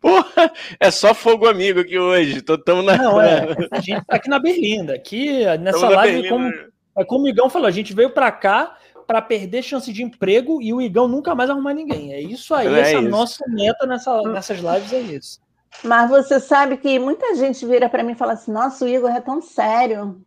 Porra, 0.00 0.52
é 0.78 0.90
só 0.90 1.14
fogo 1.14 1.48
amigo 1.48 1.80
aqui 1.80 1.98
hoje. 1.98 2.42
Tô 2.42 2.56
tão 2.56 2.82
na. 2.82 2.96
Não, 2.96 3.20
é. 3.20 3.46
A 3.70 3.80
gente 3.80 4.04
tá 4.04 4.16
aqui 4.16 4.28
na 4.28 4.38
Berlinda. 4.38 4.94
Aqui, 4.94 5.44
nessa 5.58 5.80
tamo 5.80 5.92
live, 5.94 6.28
como, 6.28 6.52
é 6.96 7.04
como 7.04 7.24
o 7.24 7.28
Igão 7.28 7.48
falou, 7.48 7.68
a 7.68 7.72
gente 7.72 7.94
veio 7.94 8.10
pra 8.10 8.30
cá 8.30 8.76
para 9.06 9.22
perder 9.22 9.62
chance 9.62 9.90
de 9.90 10.02
emprego 10.02 10.60
e 10.60 10.72
o 10.74 10.82
Igão 10.82 11.08
nunca 11.08 11.34
mais 11.34 11.48
arrumar 11.48 11.72
ninguém. 11.72 12.12
É 12.12 12.20
isso 12.20 12.54
aí, 12.54 12.66
É 12.66 12.80
essa 12.80 13.00
isso. 13.00 13.08
nossa 13.08 13.44
meta 13.48 13.86
nessa, 13.86 14.22
nessas 14.22 14.58
lives 14.58 14.92
é 14.92 15.00
isso. 15.00 15.40
Mas 15.82 16.10
você 16.10 16.40
sabe 16.40 16.76
que 16.76 16.98
muita 16.98 17.34
gente 17.34 17.64
vira 17.64 17.88
para 17.88 18.02
mim 18.02 18.12
e 18.12 18.16
fala 18.16 18.34
assim: 18.34 18.52
nossa, 18.52 18.84
o 18.84 18.88
Igor 18.88 19.10
é 19.10 19.20
tão 19.20 19.40
sério. 19.40 20.20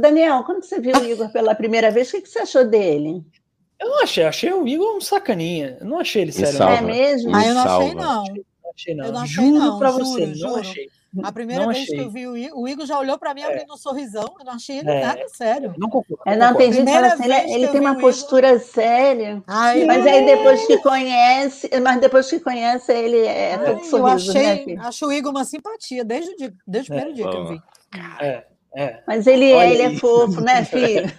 Daniel, 0.00 0.44
quando 0.44 0.64
você 0.64 0.80
viu 0.80 0.96
o 0.96 1.04
Igor 1.04 1.30
pela 1.30 1.54
primeira 1.54 1.90
vez, 1.90 2.08
o 2.08 2.12
que 2.12 2.22
que 2.22 2.28
você 2.28 2.38
achou 2.38 2.64
dele? 2.64 3.22
Eu 3.84 3.90
não 3.90 4.02
achei, 4.02 4.24
achei 4.24 4.52
o 4.52 4.66
Igor 4.66 4.96
um 4.96 5.00
sacaninha. 5.00 5.76
Eu 5.80 5.86
não 5.86 5.98
achei 6.00 6.22
ele 6.22 6.32
sério. 6.32 6.56
salva. 6.56 6.76
É 6.76 6.80
mesmo? 6.80 7.30
Me 7.30 7.36
Ah, 7.36 7.46
eu 7.46 7.54
não 7.54 7.60
achei, 7.62 7.88
salva. 7.90 7.94
não. 8.02 8.24
Não 8.24 8.72
achei, 8.74 8.94
não. 8.94 9.04
Eu 9.04 9.12
não 9.12 9.20
achei, 9.20 9.44
juro 9.44 9.58
não, 9.58 9.78
pra 9.78 9.90
juro, 9.90 10.04
você, 10.06 10.26
não 10.26 10.34
juro. 10.34 10.56
achei. 10.56 10.88
A 11.22 11.30
primeira 11.30 11.62
Não 11.64 11.72
vez 11.72 11.86
que 11.86 11.92
achei. 11.94 12.04
eu 12.06 12.10
vi 12.10 12.26
o 12.26 12.36
Igor, 12.36 12.58
o 12.60 12.66
Igor 12.68 12.86
já 12.86 12.98
olhou 12.98 13.16
para 13.16 13.32
mim 13.34 13.42
abrindo 13.44 13.72
um 13.72 13.76
sorrisão. 13.76 14.24
Eu 14.36 14.44
não 14.44 14.54
achei 14.54 14.78
ele 14.78 14.90
É. 14.90 15.00
nada 15.06 15.28
sério. 15.28 15.72
Não 15.78 15.88
concordo. 15.88 16.20
É, 16.26 16.34
não, 16.34 16.56
tem 16.56 16.72
gente 16.72 16.86
que 16.86 16.92
fala 16.92 17.10
Primeira 17.10 17.36
assim, 17.36 17.44
ele, 17.44 17.48
que 17.48 17.54
ele 17.54 17.66
eu 17.66 17.70
tem 17.70 17.80
uma 17.80 17.90
Igor- 17.90 18.00
postura 18.02 18.58
séria. 18.58 19.40
Ai, 19.46 19.84
Mas 19.84 20.04
aí 20.06 20.26
depois 20.26 20.66
que 20.66 20.78
conhece, 20.78 21.70
mas 21.80 22.00
depois 22.00 22.28
que 22.28 22.40
conhece, 22.40 22.90
ele 22.92 23.18
é 23.18 23.54
ai, 23.54 23.64
todo 23.64 23.78
eu 23.78 23.84
sorriso, 23.84 24.32
né, 24.34 24.40
achei, 24.52 24.64
filho? 24.64 24.82
acho 24.82 25.06
o 25.06 25.12
Igor 25.12 25.30
uma 25.30 25.44
simpatia 25.44 26.04
desde 26.04 26.32
o, 26.32 26.36
dia, 26.36 26.54
desde 26.66 26.90
o 26.90 26.94
É, 26.94 26.96
primeiro 26.96 27.14
dia 27.16 27.30
que 27.30 27.36
eu 27.36 27.46
vi. 27.46 27.62
É, 28.20 28.44
é. 28.76 29.00
Mas 29.06 29.26
ele, 29.26 29.50
é, 29.52 29.70
ele 29.72 29.82
é 29.82 29.98
fofo, 29.98 30.40
né, 30.40 30.64
filho? 30.66 31.10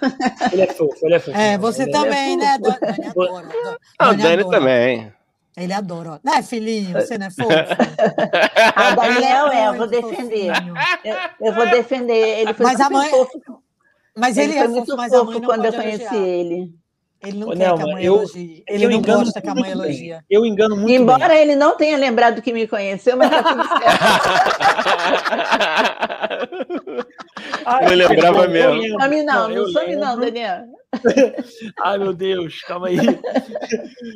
Ele 0.51 0.61
é 0.61 0.67
fofo, 0.67 0.97
ele 1.05 1.15
é 1.15 1.19
fofo. 1.19 1.37
É, 1.37 1.57
você 1.57 1.83
Ele 1.83 1.91
também, 1.91 2.37
né? 2.37 2.57
fofo. 2.59 2.79
Dani 2.79 3.07
adora. 3.09 3.47
Ah, 3.99 4.05
o 4.05 4.11
Dani 4.11 4.23
Dani 4.23 4.41
adora. 4.41 4.59
também. 4.59 5.13
Ele 5.57 5.71
adora. 5.73 6.11
ó. 6.11 6.19
Né, 6.23 6.41
filhinho? 6.43 6.91
Você 6.93 7.17
não 7.17 7.27
é 7.27 7.29
fofo? 7.31 7.49
Ah, 8.75 8.91
o 8.91 8.95
Daniel 8.95 9.47
é, 9.51 9.67
eu 9.67 9.73
vou 9.73 9.87
muito 9.87 10.01
defender. 10.01 10.51
Eu, 11.03 11.15
eu 11.47 11.53
vou 11.53 11.65
defender. 11.69 12.39
Ele 12.41 12.53
foi 12.53 12.65
Mas 12.65 12.81
a 12.81 12.89
mãe- 12.89 13.09
fofo. 13.09 13.41
Mas 14.17 14.37
Ele, 14.37 14.53
ele, 14.53 14.59
é 14.59 14.67
muito 14.67 14.85
fofo, 14.85 14.97
mas 14.97 15.13
a 15.13 15.17
mãe 15.17 15.25
fofo 15.25 15.39
não 15.39 15.45
quando 15.47 15.65
eu 15.65 15.73
conheci 15.73 16.03
elogiar. 16.03 16.23
ele. 16.27 16.73
Ele 17.25 17.37
não 17.39 17.47
Ô, 17.47 17.51
quer 17.51 17.57
Nelma, 17.57 17.83
que 17.83 17.89
a 17.89 17.93
mãe 17.93 18.03
eu- 18.05 18.15
elogie. 18.17 18.63
Ele 18.67 18.85
eu 18.85 18.89
não 18.89 18.97
engano 18.97 19.19
gosta 19.23 19.41
que 19.41 19.49
a 19.49 19.55
mãe 19.55 19.71
elogia. 19.71 20.23
Eu 20.29 20.45
engano 20.45 20.75
muito 20.77 20.91
Embora 20.91 21.27
bem. 21.29 21.41
ele 21.41 21.55
não 21.55 21.75
tenha 21.75 21.97
lembrado 21.97 22.41
que 22.41 22.53
me 22.53 22.67
conheceu, 22.67 23.17
mas 23.17 23.29
tá 23.29 23.43
tudo 23.43 23.63
certo. 23.67 24.05
Ai, 27.65 27.85
Eu 27.93 27.95
lembrava 27.97 28.47
mesmo. 28.47 28.99
Some 29.01 29.23
não, 29.23 29.49
eu 29.51 29.63
não 29.63 29.71
some 29.71 29.95
não. 29.95 30.19
Daniel. 30.19 30.63
Ai, 31.83 31.97
meu 31.97 32.13
Deus, 32.13 32.61
calma 32.61 32.87
aí. 32.87 32.97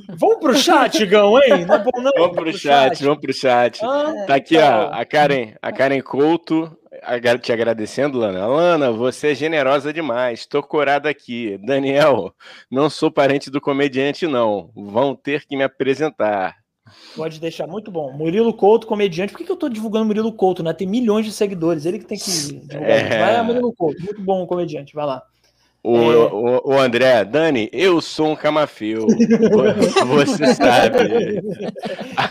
Vamos 0.10 0.38
pro 0.40 0.56
chat, 0.58 1.06
Gão, 1.06 1.38
hein? 1.42 1.66
Não 1.66 1.76
é 1.76 1.80
bom, 1.80 2.02
não? 2.02 2.12
Vamos 2.18 2.36
pro 2.36 2.58
chat, 2.58 3.04
vamos 3.04 3.20
pro 3.20 3.34
chat. 3.34 3.80
Ah, 3.84 4.26
Tá 4.28 4.36
aqui, 4.36 4.56
então. 4.58 4.90
ó, 4.90 4.94
a 4.94 5.06
Karen, 5.06 5.54
a 5.62 5.72
Karen 5.72 6.02
Couto 6.02 6.78
te 7.42 7.52
agradecendo, 7.52 8.18
Lana. 8.18 8.48
Lana, 8.48 8.92
você 8.92 9.32
é 9.32 9.36
generosa 9.36 9.94
demais. 9.94 10.46
Tô 10.46 10.62
corada 10.62 11.10
aqui. 11.10 11.58
Daniel, 11.64 12.34
não 12.70 12.90
sou 12.90 13.12
parente 13.12 13.50
do 13.50 13.62
comediante, 13.62 14.28
não. 14.28 14.72
Vão 14.76 15.16
ter 15.16 15.46
que 15.46 15.56
me 15.56 15.64
apresentar. 15.64 16.56
Pode 17.16 17.40
deixar, 17.40 17.68
muito 17.68 17.92
bom. 17.92 18.12
Murilo 18.12 18.54
Couto, 18.54 18.88
comediante. 18.88 19.32
Por 19.32 19.40
que, 19.40 19.46
que 19.46 19.52
eu 19.52 19.56
tô 19.56 19.70
divulgando 19.70 20.06
Murilo 20.06 20.34
Couto, 20.34 20.64
né? 20.64 20.74
Tem 20.74 20.88
milhões 20.88 21.26
de 21.26 21.32
seguidores. 21.32 21.86
Ele 21.86 22.00
que 22.00 22.06
tem 22.06 22.18
que 22.18 22.30
divulgar. 22.30 22.82
É. 22.82 23.20
Vai, 23.20 23.44
Murilo 23.44 23.74
Couto. 23.74 24.02
Muito 24.04 24.22
bom 24.22 24.46
comediante. 24.48 24.94
Vai 24.96 25.06
lá. 25.06 25.24
O, 25.84 25.98
É. 25.98 26.16
o, 26.18 26.62
o 26.66 26.80
André, 26.80 27.24
Dani, 27.24 27.70
eu 27.72 28.02
sou 28.02 28.32
um 28.32 28.36
camafeu. 28.36 29.08
Você 30.08 30.54
sabe. 30.56 31.42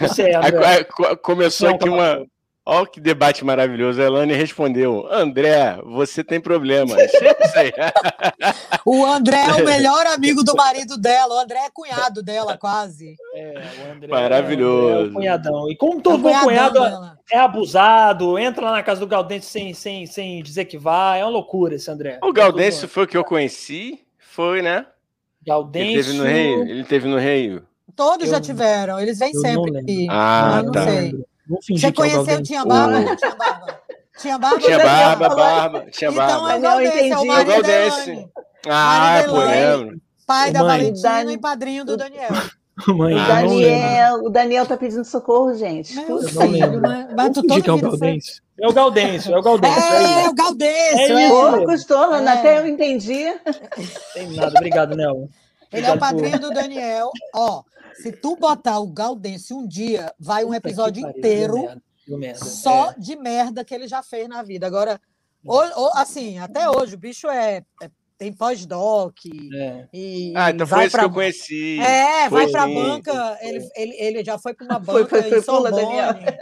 Você 0.00 0.22
é, 0.22 0.36
André. 0.36 0.66
aí, 0.66 0.84
co- 0.84 1.16
começou 1.16 1.68
Não, 1.70 1.76
aqui 1.76 1.88
uma. 1.88 2.26
Olha 2.70 2.86
que 2.86 3.00
debate 3.00 3.42
maravilhoso. 3.46 3.98
A 3.98 4.04
Elane 4.04 4.34
respondeu: 4.34 5.06
André, 5.10 5.78
você 5.86 6.22
tem 6.22 6.38
aí. 7.58 7.72
O 8.84 9.06
André 9.06 9.38
é 9.38 9.62
o 9.62 9.64
melhor 9.64 10.06
amigo 10.12 10.44
do 10.44 10.54
marido 10.54 10.98
dela. 10.98 11.34
O 11.34 11.38
André 11.38 11.58
é 11.60 11.70
cunhado 11.72 12.22
dela, 12.22 12.58
quase. 12.58 13.14
É, 13.34 13.54
o 13.86 13.92
André, 13.92 14.08
Maravilhoso. 14.08 15.10
é 15.10 15.14
cunhadão. 15.14 15.70
E 15.70 15.76
como 15.76 16.00
todo 16.02 16.28
É 16.28 16.40
cunhado 16.40 16.74
dela. 16.74 17.18
é 17.32 17.38
abusado, 17.38 18.38
entra 18.38 18.66
lá 18.66 18.72
na 18.72 18.82
casa 18.82 19.00
do 19.00 19.06
Galdente 19.06 19.46
sem, 19.46 19.72
sem, 19.72 20.04
sem 20.06 20.42
dizer 20.42 20.66
que 20.66 20.76
vai. 20.76 21.20
É 21.20 21.24
uma 21.24 21.30
loucura 21.30 21.74
esse 21.74 21.90
André. 21.90 22.18
O 22.22 22.32
Gaudêncio 22.32 22.86
foi 22.86 23.04
o 23.04 23.06
que 23.06 23.16
eu 23.16 23.24
conheci. 23.24 24.00
Foi, 24.18 24.60
né? 24.60 24.76
Ele 24.78 24.86
Gaudêncio. 25.46 26.04
teve 26.04 26.18
no 26.18 26.24
Rio. 26.24 26.62
Ele 26.68 26.84
teve 26.84 27.08
no. 27.08 27.66
Todos 27.96 28.26
Eu- 28.26 28.34
já 28.34 28.40
tiveram. 28.40 29.00
Eles 29.00 29.18
vêm 29.18 29.32
sempre 29.32 29.78
aqui. 29.78 30.06
Ah, 30.10 30.56
eu 30.58 30.62
não 30.64 30.72
tá. 30.72 30.84
sei. 30.84 31.24
Vou 31.48 31.58
fingir 31.62 31.88
Você 31.88 31.92
que 31.92 32.02
é 32.02 32.04
o 32.04 32.10
conheceu, 32.24 32.42
tinha 32.42 32.64
barba? 32.64 32.96
O- 32.98 33.00
Não 33.02 33.16
tinha 33.16 33.34
barba? 33.34 33.78
Tinha 34.18 34.38
barba? 34.38 34.60
Tinha 34.60 34.78
barba, 35.28 35.86
tinha 35.90 36.10
Então 36.10 36.26
barba. 36.26 36.52
é 36.52 36.58
o 36.58 36.60
Daniel, 36.60 36.60
Galdense, 36.60 37.10
é 37.10 37.16
o 37.18 37.24
entendi. 37.24 37.28
É 37.28 37.42
o 37.42 37.46
Galdense. 37.46 38.10
Elane. 38.10 38.30
Ah, 38.66 38.98
Marido 38.98 39.30
pô, 39.32 39.38
lembro. 39.38 40.00
Pai 40.26 40.50
da 40.52 40.58
Mãe. 40.60 40.68
Valentina 40.78 41.24
Dan- 41.24 41.32
e 41.32 41.38
padrinho 41.38 41.84
do 41.84 41.96
Daniel. 41.96 42.28
Mãe, 42.88 43.14
O 43.14 43.18
eu 43.18 43.22
não. 43.22 43.26
Daniel, 43.26 44.14
o 44.24 44.30
Daniel 44.30 44.66
tá 44.66 44.76
pedindo 44.76 45.04
socorro, 45.04 45.54
gente. 45.54 45.94
Não 45.96 46.16
lembro. 46.18 46.28
filho, 46.28 46.80
mas, 46.80 47.06
mas 47.14 47.30
tu 47.32 47.42
que 47.42 47.68
é 47.70 47.72
o 47.72 47.78
Galdense. 47.78 48.40
É 48.60 48.68
o 48.68 48.72
Galdense, 48.72 49.32
é 49.32 49.38
o 49.38 49.42
Galdense. 49.42 49.78
É, 49.80 49.96
É, 49.96 50.20
isso. 50.20 50.30
o 50.30 50.34
Galdense. 50.34 50.98
É 51.00 51.12
é. 51.12 51.26
isso. 51.26 51.64
Custou, 51.64 52.14
É. 52.14 52.28
até 52.28 52.58
eu 52.58 52.66
entendi. 52.66 53.24
Tem 54.14 54.30
nada. 54.36 54.48
Obrigado, 54.58 54.94
Nel. 54.96 55.28
Ele 55.72 55.86
é 55.86 55.92
o 55.92 55.98
padrinho 55.98 56.38
do 56.40 56.50
Daniel. 56.50 57.10
Ó, 57.34 57.62
se 58.02 58.12
tu 58.12 58.36
botar 58.36 58.78
o 58.80 58.86
Galdense 58.86 59.52
um 59.54 59.66
dia, 59.66 60.12
vai 60.18 60.44
um 60.44 60.54
episódio 60.54 61.02
pariu, 61.02 61.18
inteiro 61.18 61.52
deu 61.54 61.62
merda, 61.62 61.82
deu 62.06 62.18
merda. 62.18 62.44
só 62.44 62.90
É. 62.90 62.94
de 62.98 63.16
merda 63.16 63.64
que 63.64 63.74
ele 63.74 63.86
já 63.88 64.02
fez 64.02 64.28
na 64.28 64.42
vida. 64.42 64.66
Agora, 64.66 65.00
ho- 65.44 65.54
ho- 65.76 65.92
assim, 65.94 66.38
até 66.38 66.68
hoje, 66.70 66.94
o 66.94 66.98
bicho 66.98 67.28
é, 67.28 67.62
é- 67.82 67.90
tem 68.16 68.32
pós-doc 68.32 69.14
É. 69.54 69.86
e 69.92 70.32
Ah, 70.36 70.50
então 70.50 70.66
vai 70.66 70.80
foi 70.80 70.86
isso 70.86 70.92
pra... 70.92 71.00
que 71.02 71.06
eu 71.08 71.12
conheci. 71.14 71.78
É, 71.80 72.28
vai 72.28 72.44
Foi 72.44 72.50
pra 72.52 72.66
sim. 72.66 72.74
banca, 72.74 73.38
ele, 73.42 73.68
ele, 73.76 73.96
ele 74.00 74.24
já 74.24 74.36
foi 74.38 74.54
para 74.54 74.64
uma 74.66 74.84
Foi, 74.84 75.02
banca 75.04 75.08
foi, 75.22 75.22
foi, 75.30 75.38
em 75.38 75.42
pula, 75.42 75.70
Sorbonne. 75.70 76.38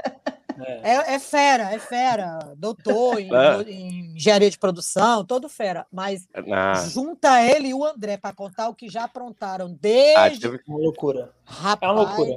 É. 0.64 0.80
É, 0.94 1.14
é 1.14 1.18
fera, 1.18 1.72
é 1.74 1.78
fera. 1.78 2.52
Doutor 2.56 3.20
em, 3.20 3.34
Ah. 3.34 3.64
em 3.66 4.14
engenharia 4.16 4.50
de 4.50 4.58
produção, 4.58 5.24
todo 5.24 5.48
fera. 5.48 5.86
Mas 5.92 6.26
Ah, 6.52 6.74
junta 6.88 7.42
ele 7.42 7.68
e 7.68 7.74
o 7.74 7.84
André 7.84 8.16
para 8.16 8.34
contar 8.34 8.68
o 8.68 8.74
que 8.74 8.88
já 8.88 9.04
aprontaram 9.04 9.66
ah, 9.66 9.78
desde. 9.80 10.40
teve- 10.40 10.60
Uma 10.68 10.78
loucura. 10.78 11.30
Rapaz, 11.44 11.92
uma 11.92 12.02
loucura. 12.02 12.30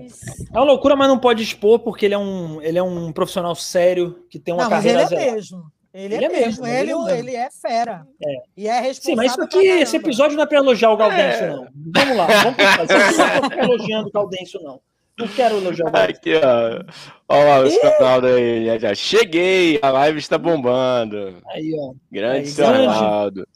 É 0.53 0.57
uma 0.57 0.65
loucura, 0.65 0.95
mas 0.95 1.07
não 1.07 1.17
pode 1.19 1.43
expor, 1.43 1.79
porque 1.79 2.05
ele 2.05 2.13
é 2.13 2.17
um, 2.17 2.61
ele 2.61 2.77
é 2.77 2.83
um 2.83 3.11
profissional 3.11 3.55
sério 3.55 4.25
que 4.29 4.39
tem 4.39 4.53
uma 4.53 4.63
Não, 4.63 4.69
mas 4.69 4.85
ele 4.85 4.99
carreira 5.03 5.23
é 5.23 5.31
mesmo. 5.33 5.71
Ele, 5.91 6.13
Ele 6.15 6.25
é 6.25 6.27
é 6.27 6.29
mesmo. 6.31 6.63
mesmo, 6.63 6.67
Ele, 6.67 6.77
ele 6.77 6.91
é 6.91 6.95
mesmo. 6.95 7.09
ele 7.09 7.35
é 7.35 7.49
fera. 7.49 8.07
É. 8.23 8.35
E 8.55 8.67
é 8.67 8.79
responsável. 8.79 9.01
Sim, 9.01 9.15
mas 9.15 9.31
isso 9.31 9.41
aqui, 9.41 9.57
esse 9.67 9.95
episódio 9.97 10.37
não 10.37 10.43
é 10.43 10.45
para 10.45 10.59
elogiar 10.59 10.91
o 10.91 10.97
Gaudêncio, 10.97 11.43
É. 11.45 11.49
não. 11.49 11.67
Vamos 11.95 12.15
lá, 12.17 12.27
vamos 12.27 12.55
pensar. 12.55 12.83
Esse 12.83 12.93
episódio 12.93 13.41
não 13.49 13.57
é 13.57 13.63
elogiando 13.63 14.07
o 14.07 14.11
Gaudêncio, 14.11 14.59
não. 14.61 14.79
Não 15.19 15.27
quero 15.27 15.57
elogiar 15.57 15.87
o 15.87 15.91
Gaudêncio. 15.91 16.15
Aqui, 16.17 16.33
ó. 16.35 16.83
Olha 17.27 17.43
lá 17.45 17.59
o 17.59 17.97
Ronaldo 17.99 18.27
aí. 18.27 18.65
Já, 18.65 18.77
já. 18.77 18.95
Cheguei, 18.95 19.77
a 19.81 19.91
live 19.91 20.17
está 20.17 20.37
bombando. 20.37 21.35
Aí, 21.47 21.71
ó. 21.77 21.93
Grande 22.09 22.37
Aí, 22.39 22.45
seu 22.47 22.65
grande. 22.65 22.87
Ronaldo. 22.87 23.47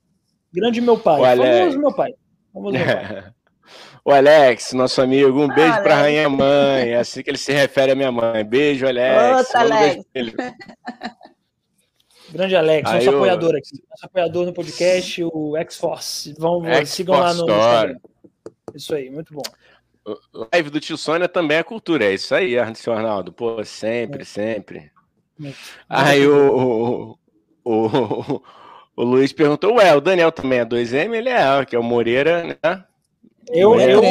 Grande 0.54 0.82
meu 0.82 0.98
pai. 0.98 1.22
O 1.22 1.26
Alex. 1.26 1.60
Famoso 1.60 1.80
meu 1.80 1.94
pai. 1.96 2.14
Famoso 2.54 2.78
meu 2.78 2.86
pai. 2.86 3.24
O 4.06 4.12
Alex, 4.12 4.74
nosso 4.74 5.02
amigo, 5.02 5.42
um 5.42 5.48
beijo 5.48 5.76
Ah, 5.76 5.82
pra 5.82 5.96
rainha 5.96 6.28
mãe. 6.28 6.90
É 6.90 6.98
assim 6.98 7.24
que 7.24 7.30
ele 7.30 7.38
se 7.38 7.54
refere 7.54 7.94
à 7.94 7.96
minha 7.96 8.12
mãe. 8.12 8.44
Beijo, 8.44 8.86
Alex. 8.86 9.38
Outra, 9.38 9.60
um 9.60 9.62
Alex. 9.62 10.06
Grande 12.30 12.56
Alex, 12.56 12.90
Aí, 12.90 12.98
nosso 12.98 13.12
ô. 13.12 13.16
apoiador 13.20 13.56
aqui. 13.56 13.82
Nosso 13.90 14.06
apoiador 14.06 14.46
no 14.46 14.54
podcast, 14.54 15.24
o 15.24 15.56
X-Force. 15.56 16.34
Vão, 16.38 16.66
X-Force 16.66 16.92
sigam 16.96 17.18
lá 17.18 17.34
no 17.34 17.40
Store. 17.48 17.54
Instagram. 17.94 18.00
Isso 18.76 18.96
aí, 18.96 19.10
muito 19.10 19.34
bom. 19.34 19.44
Live 20.54 20.70
do 20.70 20.80
tio 20.80 20.98
Sônia 20.98 21.30
também 21.30 21.58
é 21.58 21.64
cultura. 21.64 22.06
É 22.06 22.14
isso 22.14 22.36
aí, 22.36 22.56
senhor 22.76 22.98
Arnaldo. 22.98 23.32
Pô, 23.32 23.64
sempre, 23.64 24.26
sempre. 24.26 24.92
Muito. 25.40 25.58
Aí 25.88 26.28
o, 26.28 27.18
o, 27.64 27.74
o, 27.74 28.42
o 28.98 29.04
Luiz 29.04 29.32
perguntou: 29.32 29.76
Ué, 29.76 29.96
o 29.96 30.02
Daniel 30.02 30.32
também 30.32 30.60
é 30.60 30.66
2M? 30.66 31.14
Ele 31.16 31.30
é, 31.30 31.66
que 31.66 31.76
é 31.76 31.80
o 31.80 31.84
Moreira, 31.84 32.44
né? 32.44 32.84
Eu, 33.50 33.70
Moreira, 33.70 33.94
eu, 33.94 34.02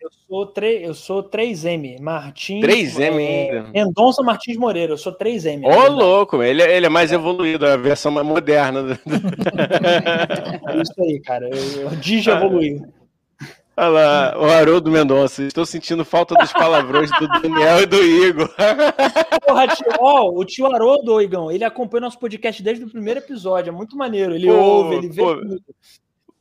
eu, 0.00 0.10
sou 0.28 0.46
3, 0.46 0.82
eu 0.82 0.94
sou 0.94 1.22
3M, 1.22 2.00
Martins. 2.00 2.64
3M 2.64 3.20
é, 3.20 3.50
ainda. 3.50 3.70
Mendonça 3.72 4.22
Martins 4.22 4.56
Moreira, 4.56 4.92
eu 4.92 4.98
sou 4.98 5.16
3M. 5.16 5.64
Ô, 5.64 5.70
verdade. 5.70 5.94
louco, 5.94 6.42
ele, 6.42 6.60
é- 6.62 6.76
ele 6.76 6.86
é 6.86 6.88
mais 6.90 7.12
evoluído, 7.12 7.66
a 7.66 7.76
versão 7.76 8.10
mais 8.10 8.26
moderna. 8.26 8.82
do- 8.82 8.98
É 10.68 10.82
isso 10.82 10.92
aí, 11.00 11.20
cara. 11.20 11.48
Eu, 11.48 11.84
eu 11.84 12.36
evoluiu. 12.36 12.82
Olha 13.76 13.88
lá, 13.88 14.38
o 14.38 14.44
Haroldo 14.44 14.90
Mendonça. 14.90 15.42
Estou 15.42 15.66
sentindo 15.66 16.04
falta 16.04 16.34
dos 16.36 16.52
palavrões 16.52 17.10
do 17.18 17.26
Daniel 17.26 17.80
e 17.82 17.86
do 17.86 18.02
Igor. 18.02 18.48
Porra, 19.46 19.66
tio, 19.68 19.86
ó, 19.98 20.30
o 20.30 20.44
tio 20.44 20.66
Haroldo, 20.72 21.20
Igão, 21.20 21.50
ele 21.50 21.64
acompanha 21.64 22.02
nosso 22.02 22.18
podcast 22.18 22.62
desde 22.62 22.84
o 22.84 22.90
primeiro 22.90 23.20
episódio. 23.20 23.70
É 23.70 23.72
muito 23.72 23.96
maneiro. 23.96 24.34
Ele 24.34 24.46
Pô, 24.46 24.54
ouve, 24.54 24.94
ele 24.96 25.08
vê 25.08 25.22
pô. 25.22 25.36
tudo. 25.36 25.60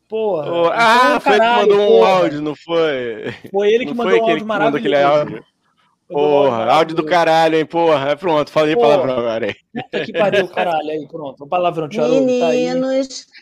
Porra. 0.08 0.48
Então, 0.48 0.72
ah, 0.74 1.20
foi 1.20 1.34
ele 1.34 1.42
que 1.42 1.56
mandou 1.56 1.82
um 1.82 1.88
porra. 1.88 2.10
áudio, 2.10 2.42
não 2.42 2.56
foi? 2.56 3.34
Foi 3.52 3.74
ele 3.74 3.86
que 3.86 3.94
não 3.94 3.98
mandou 4.06 4.20
um 4.20 4.30
áudio 4.30 4.46
mandou 4.46 4.48
maravilhoso. 4.48 5.06
áudio? 5.06 5.34
Mandou 5.34 5.44
um 5.46 6.44
Porra, 6.44 6.66
áudio 6.72 6.96
do 6.96 7.04
caralho, 7.06 7.56
hein? 7.56 7.66
Porra, 7.66 8.10
é 8.12 8.16
pronto, 8.16 8.52
falei 8.52 8.76
Porra. 8.76 8.90
palavrão 8.90 9.18
agora 9.18 9.48
aí. 9.48 9.56
Puta 9.74 10.06
que 10.06 10.14
pariu, 10.14 10.48
caralho. 10.50 10.90
Aí, 10.92 11.08
pronto. 11.08 11.44
O 11.44 11.48
palavrão, 11.48 11.90
tio 11.90 12.04
Haroldo, 12.04 12.28
tá 12.40 12.48
aí. 12.50 12.68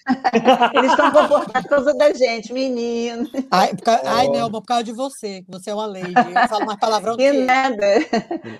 Eles 0.73 0.91
estão 0.91 1.11
comportados 1.11 1.61
por 1.63 1.69
causa 1.69 1.93
da 1.93 2.13
gente, 2.13 2.53
meninos. 2.53 3.29
Ai, 3.51 3.69
por 3.75 3.83
causa, 3.83 4.01
ai 4.05 4.27
Ó. 4.27 4.31
Nelma, 4.31 4.61
por 4.61 4.67
causa 4.67 4.83
de 4.83 4.91
você, 4.91 5.41
que 5.43 5.51
você 5.51 5.69
é 5.69 5.73
uma 5.73 5.85
lady. 5.85 6.13
Eu 6.13 6.47
falo 6.47 6.65
mais 6.65 6.79
palavrão 6.79 7.17
que 7.17 7.31
nada. 7.31 7.85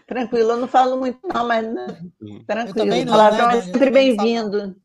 Tranquilo, 0.07 0.51
eu 0.51 0.57
não 0.57 0.67
falo 0.67 0.97
muito, 0.97 1.19
não, 1.33 1.47
mas 1.47 1.65
não, 1.65 1.87
tranquilo. 2.45 2.73
também 2.75 3.05
não, 3.05 3.13
Palavrão 3.13 3.47
né, 3.47 3.57
é 3.57 3.61
sempre 3.61 3.85
não 3.85 3.91
bem-vindo. 3.91 4.75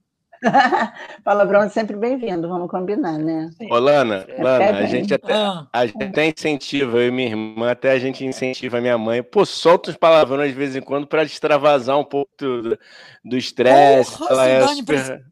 Palavrão 1.24 1.62
é 1.62 1.68
sempre 1.68 1.96
bem-vindo, 1.96 2.48
vamos 2.48 2.70
combinar, 2.70 3.18
né? 3.18 3.50
Ô, 3.70 3.78
Lana, 3.78 4.26
Lana, 4.38 4.78
a 4.78 4.86
gente 4.86 5.14
até. 5.14 5.32
Ah, 5.32 5.66
A 5.72 5.86
gente 5.86 6.02
até 6.02 6.26
incentiva, 6.26 6.98
eu 6.98 7.08
e 7.08 7.10
minha 7.10 7.28
irmã, 7.28 7.70
até 7.70 7.92
a 7.92 7.98
gente 7.98 8.24
incentiva 8.24 8.78
a 8.78 8.80
minha 8.80 8.98
mãe. 8.98 9.22
Pô, 9.22 9.44
solta 9.44 9.90
uns 9.90 9.96
palavrões 9.96 10.50
de 10.50 10.56
vez 10.56 10.76
em 10.76 10.82
quando 10.82 11.06
para 11.06 11.22
extravasar 11.22 11.98
um 11.98 12.04
pouco 12.04 12.30
do 12.38 12.78
do 13.24 13.36
estresse. 13.36 14.16
Porra, 14.16 14.30
Ela 14.30 14.48
é 14.48 14.66
super. 14.68 15.26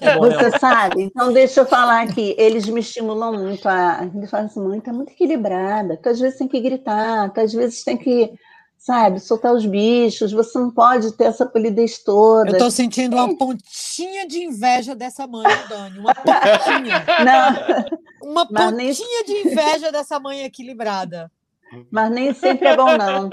É? 0.00 0.16
Você 0.18 0.58
sabe? 0.58 1.02
Então, 1.02 1.32
deixa 1.32 1.60
eu 1.60 1.66
falar 1.66 2.02
aqui. 2.02 2.34
Eles 2.38 2.66
me 2.68 2.80
estimulam 2.80 3.32
muito. 3.38 3.68
A... 3.68 4.08
Eles 4.14 4.30
falam 4.30 4.46
assim, 4.46 4.60
mãe, 4.60 4.80
tá 4.80 4.92
muito 4.92 5.12
equilibrada. 5.12 5.96
Tu 5.96 6.08
às 6.08 6.20
vezes 6.20 6.38
tem 6.38 6.48
que 6.48 6.60
gritar, 6.60 7.30
tu 7.32 7.40
às 7.40 7.52
vezes 7.52 7.82
tem 7.84 7.96
que, 7.96 8.32
sabe, 8.76 9.18
soltar 9.20 9.52
os 9.52 9.66
bichos. 9.66 10.32
Você 10.32 10.58
não 10.58 10.70
pode 10.70 11.12
ter 11.16 11.24
essa 11.24 11.46
polidez 11.46 11.98
toda. 12.02 12.50
eu 12.52 12.58
tô 12.58 12.70
sentindo 12.70 13.16
uma 13.16 13.36
pontinha 13.36 14.26
de 14.26 14.38
inveja 14.44 14.94
dessa 14.94 15.26
mãe, 15.26 15.44
Dani. 15.68 15.98
Uma 15.98 16.14
pontinha. 16.14 17.04
Não, 17.24 18.30
Uma 18.30 18.48
Mas 18.50 18.72
nem- 18.74 18.86
pontinha 18.88 19.24
de 19.24 19.32
inveja 19.48 19.90
dessa 19.92 20.18
mãe 20.20 20.42
equilibrada. 20.44 21.30
mas 21.90 22.10
nem 22.10 22.32
sempre 22.34 22.68
é 22.68 22.76
bom, 22.76 22.96
não. 22.96 23.28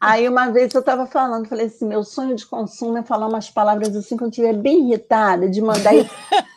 Aí 0.00 0.26
uma 0.28 0.50
vez 0.50 0.72
eu 0.72 0.80
estava 0.80 1.06
falando, 1.06 1.46
falei 1.48 1.66
assim, 1.66 1.84
meu 1.86 2.02
sonho 2.02 2.34
de 2.34 2.46
consumo 2.46 2.96
é 2.98 3.02
falar 3.02 3.26
umas 3.26 3.50
palavras 3.50 3.94
assim 3.94 4.16
quando 4.16 4.28
eu 4.28 4.30
estiver 4.30 4.54
bem 4.54 4.88
irritada, 4.88 5.48
de 5.48 5.60
mandar 5.60 5.94
ir. 5.94 6.08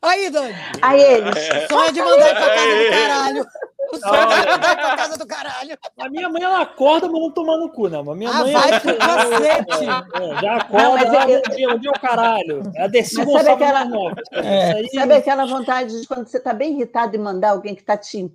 Aí, 0.00 0.30
Dani, 0.30 0.52
Aí 0.80 1.00
eles, 1.00 1.34
sonho 1.70 1.92
de 1.92 2.00
mandar 2.02 2.30
ir 2.30 2.34
pra 2.34 2.54
casa 2.54 2.76
do 2.76 2.90
caralho. 2.90 3.46
O 3.92 3.96
sonho 3.98 4.20
de 4.20 4.50
mandar 4.50 4.72
ir 4.72 4.76
pra 4.76 4.96
casa 4.96 5.18
do 5.18 5.26
caralho. 5.26 5.78
A 6.00 6.08
minha 6.08 6.28
mãe, 6.28 6.42
ela 6.42 6.62
acorda, 6.62 7.06
mas 7.08 7.20
não 7.20 7.30
toma 7.30 7.56
no 7.56 7.68
cu, 7.70 7.88
não. 7.88 8.10
A 8.10 8.14
minha 8.16 8.30
Ah, 8.30 8.38
mãe. 8.40 8.52
vai 8.52 8.68
ela- 8.70 8.80
pro 8.80 8.96
cacete. 8.96 9.84
É, 9.84 10.40
já 10.40 10.56
acorda, 10.56 10.82
Não, 10.82 10.92
mas 10.96 11.14
ah, 11.14 11.28
eu- 11.30 11.42
bom 11.68 11.78
dia, 11.78 11.90
o 11.90 12.00
caralho. 12.00 12.62
É 12.74 12.84
a 12.86 13.04
sabe 13.04 13.26
Gonçalves 13.26 13.48
aquela- 13.48 13.84
Nova. 13.84 14.16
É. 14.32 14.72
Aí, 14.72 14.88
sabe 14.92 15.14
aquela 15.14 15.44
vontade 15.46 16.00
de 16.00 16.06
quando 16.08 16.26
você 16.26 16.38
está 16.38 16.52
bem 16.52 16.72
irritado 16.72 17.14
e 17.14 17.18
mandar 17.18 17.50
alguém 17.50 17.74
que 17.76 17.82
está 17.82 17.96
te 17.96 18.28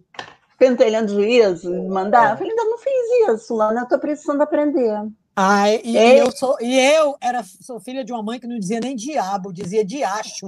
pentelhando 0.58 1.14
juízo, 1.14 1.74
e 1.74 1.88
mandar? 1.88 2.32
Eu 2.32 2.38
falei, 2.38 2.52
ainda 2.52 2.66
não 2.66 2.78
fiz 2.78 3.42
isso, 3.42 3.56
Lana, 3.56 3.82
eu 3.82 3.84
estou 3.84 4.00
precisando 4.00 4.42
aprender. 4.42 4.92
Ai, 5.40 5.80
e, 5.84 5.96
e 5.96 6.18
eu 6.18 6.32
sou 6.32 6.58
e 6.60 6.80
eu 6.80 7.16
era 7.22 7.44
sou 7.44 7.80
filha 7.80 8.04
de 8.04 8.12
uma 8.12 8.24
mãe 8.24 8.40
que 8.40 8.48
não 8.48 8.58
dizia 8.58 8.80
nem 8.80 8.96
diabo, 8.96 9.54
dizia 9.54 9.86
diacho. 9.86 10.48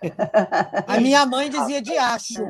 A 0.88 0.98
minha 0.98 1.26
mãe 1.26 1.50
dizia 1.50 1.82
diacho. 1.82 2.42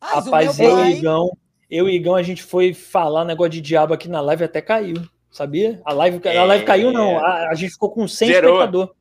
Mas 0.00 0.24
Rapaz, 0.24 0.58
eu 0.58 0.66
e 0.66 0.72
pai, 0.72 0.92
Igão, 0.94 1.30
eu 1.70 1.88
e 1.88 1.94
Igão, 1.94 2.16
a 2.16 2.22
gente 2.24 2.42
foi 2.42 2.74
falar 2.74 3.24
negócio 3.24 3.52
de 3.52 3.60
diabo 3.60 3.94
aqui 3.94 4.08
na 4.08 4.20
live 4.20 4.42
até 4.42 4.60
caiu, 4.60 4.96
sabia? 5.30 5.80
A 5.84 5.92
live, 5.92 6.20
a 6.28 6.44
live 6.44 6.64
caiu, 6.64 6.90
não. 6.90 7.16
A, 7.16 7.50
a 7.50 7.54
gente 7.54 7.74
ficou 7.74 7.90
com 7.90 8.08
100 8.08 8.26
Zerou. 8.26 8.50
espectador. 8.50 8.94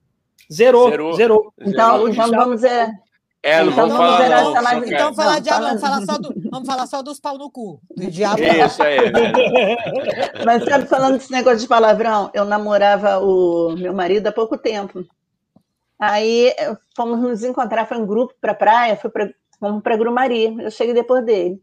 Zerou, 0.54 0.90
Zerou. 0.90 1.14
zerou. 1.14 1.54
Então, 1.60 2.06
de 2.06 2.12
então 2.12 2.30
vamos 2.30 2.64
é, 2.64 2.92
É, 3.44 3.64
não 3.64 3.72
Então 3.72 3.90
vamos 3.90 3.98
falar. 4.18 4.30
não, 4.30 4.84
então 4.86 5.14
falar 5.16 5.40
Não, 5.40 5.44
fala- 5.46 5.68
vamos 5.70 5.82
falar 5.82 6.06
só 6.06 6.18
do, 6.20 6.34
vamos 6.52 6.68
falar 6.68 6.88
só 6.88 7.02
dos 7.02 7.20
pau 7.20 7.38
no 7.40 7.50
cu. 7.50 7.82
Do 7.96 8.06
diabo. 8.12 8.40
Isso 8.44 8.84
aí. 8.84 8.98
Mas 10.46 10.64
sabe, 10.64 10.86
falando 10.86 11.18
desse 11.18 11.32
negócio 11.32 11.60
de 11.60 11.68
palavrão, 11.68 12.30
eu 12.34 12.46
namorava 12.46 13.20
o 13.20 13.76
meu 13.78 13.94
marido 13.94 14.28
há 14.28 14.32
pouco 14.32 14.58
tempo. 14.58 15.04
Aí 16.00 16.50
eh, 16.58 16.76
fomos 16.96 17.20
nos 17.20 17.44
encontrar, 17.44 17.88
foi 17.88 17.98
um 17.98 18.06
grupo 18.06 18.34
para 18.40 18.54
praia, 18.54 18.96
foi 18.96 19.10
pra, 19.10 19.30
fomos 19.60 19.82
para 19.82 19.98
Grumari. 19.98 20.56
Eu 20.62 20.70
cheguei 20.72 20.94
depois 20.94 21.24
dele, 21.26 21.60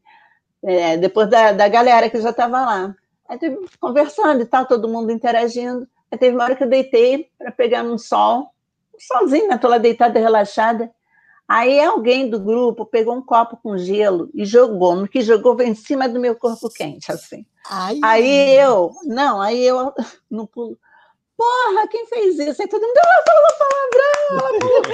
É, 0.65 0.97
depois 0.97 1.29
da, 1.31 1.53
da 1.53 1.69
galera 1.69 2.11
que 2.11 2.21
já 2.21 2.31
estava 2.31 2.61
lá. 2.61 2.95
Aí 3.29 3.39
teve, 3.39 3.57
conversando 3.81 4.43
e 4.43 4.47
tal, 4.47 4.67
todo 4.67 4.89
mundo 4.89 5.13
interagindo. 5.13 5.87
Aí 6.11 6.19
teve 6.19 6.35
uma 6.37 6.45
hora 6.45 6.57
que 6.57 6.65
eu 6.65 6.69
deitei 6.69 7.29
para 7.39 7.53
pegar 7.53 7.83
um 7.85 7.99
sol, 7.99 8.51
um 8.95 8.99
solzinho, 9.01 9.49
né? 9.49 9.59
Tô 9.59 9.69
lá 9.69 9.79
deitada, 9.79 10.19
relaxada. 10.19 10.91
Aí 11.49 11.81
alguém 11.81 12.29
do 12.29 12.39
grupo 12.39 12.85
pegou 12.85 13.15
um 13.17 13.23
copo 13.23 13.57
com 13.63 13.79
gelo 13.79 14.29
e 14.35 14.45
jogou. 14.45 14.95
No 14.95 15.09
que 15.09 15.23
jogou, 15.23 15.59
em 15.63 15.75
cima 15.75 16.07
do 16.07 16.21
meu 16.21 16.37
corpo 16.37 16.69
quente, 16.69 17.11
assim. 17.11 17.47
Ai, 17.71 17.99
Aí 18.05 18.55
eu, 18.55 18.91
não, 19.05 19.41
aí 19.41 19.65
eu 19.65 19.93
no 20.31 20.47
pulo. 20.47 20.77
Porra, 21.37 21.87
quem 21.89 22.05
fez 22.07 22.37
isso? 22.39 22.61
Aí 22.61 22.69
todo 22.69 22.83
mundo, 22.83 22.97
ela 22.99 23.23
falou 23.25 23.59
palavrão. 23.59 24.89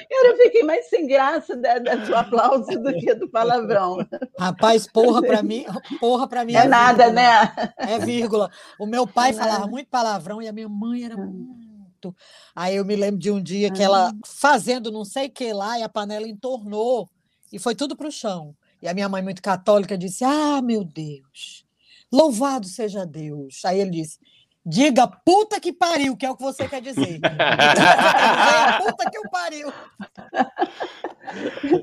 Eu 0.08 0.36
fiquei 0.36 0.62
mais 0.62 0.88
sem 0.88 1.06
graça 1.06 1.56
da, 1.56 1.78
da 1.80 1.96
do 1.96 2.14
aplauso 2.14 2.80
do 2.80 2.92
que 2.94 3.12
do 3.14 3.28
palavrão. 3.28 3.98
Rapaz, 4.38 4.86
porra 4.86 5.20
pra 5.20 5.42
mim, 5.42 5.66
porra 5.98 6.28
pra 6.28 6.44
mim 6.44 6.54
É 6.54 6.64
nada, 6.66 7.06
vírgula. 7.06 7.12
né? 7.12 7.52
É 7.76 7.98
vírgula. 7.98 8.50
O 8.78 8.86
meu 8.86 9.04
pai 9.06 9.30
É 9.30 9.32
nada. 9.34 9.50
falava 9.50 9.66
muito 9.66 9.88
palavrão 9.88 10.40
e 10.40 10.46
a 10.48 10.52
minha 10.52 10.68
mãe 10.68 11.04
era 11.04 11.16
Hum. 11.16 11.56
Muito. 12.00 12.16
Aí 12.56 12.76
eu 12.76 12.84
me 12.84 12.96
lembro 12.96 13.20
de 13.20 13.30
um 13.30 13.42
dia 13.42 13.70
que 13.70 13.82
ela 13.82 14.12
fazendo 14.24 14.90
não 14.90 15.04
sei 15.04 15.26
o 15.26 15.30
que 15.30 15.52
lá 15.52 15.78
e 15.78 15.82
a 15.82 15.88
panela 15.88 16.26
entornou 16.26 17.08
e 17.52 17.58
foi 17.58 17.74
tudo 17.74 17.94
para 17.94 18.08
o 18.08 18.12
chão. 18.12 18.54
E 18.82 18.88
a 18.88 18.94
minha 18.94 19.08
mãe, 19.08 19.22
muito 19.22 19.42
católica, 19.42 19.98
disse: 19.98 20.24
Ah, 20.24 20.62
meu 20.62 20.82
Deus, 20.82 21.66
louvado 22.10 22.66
seja 22.66 23.04
Deus. 23.04 23.62
Aí 23.64 23.78
ele 23.78 23.90
disse: 23.90 24.18
Diga 24.64 25.06
puta 25.06 25.60
que 25.60 25.72
pariu, 25.72 26.16
que 26.16 26.24
é 26.24 26.30
o 26.30 26.36
que 26.36 26.42
você 26.42 26.66
quer 26.66 26.80
dizer. 26.80 27.02
O 27.02 27.04
que 27.04 27.28
você 27.28 27.36
quer 27.36 27.56
dizer 27.74 28.90
puta 28.90 29.10
que 29.10 29.18
o 29.18 29.30
pariu. 29.30 29.72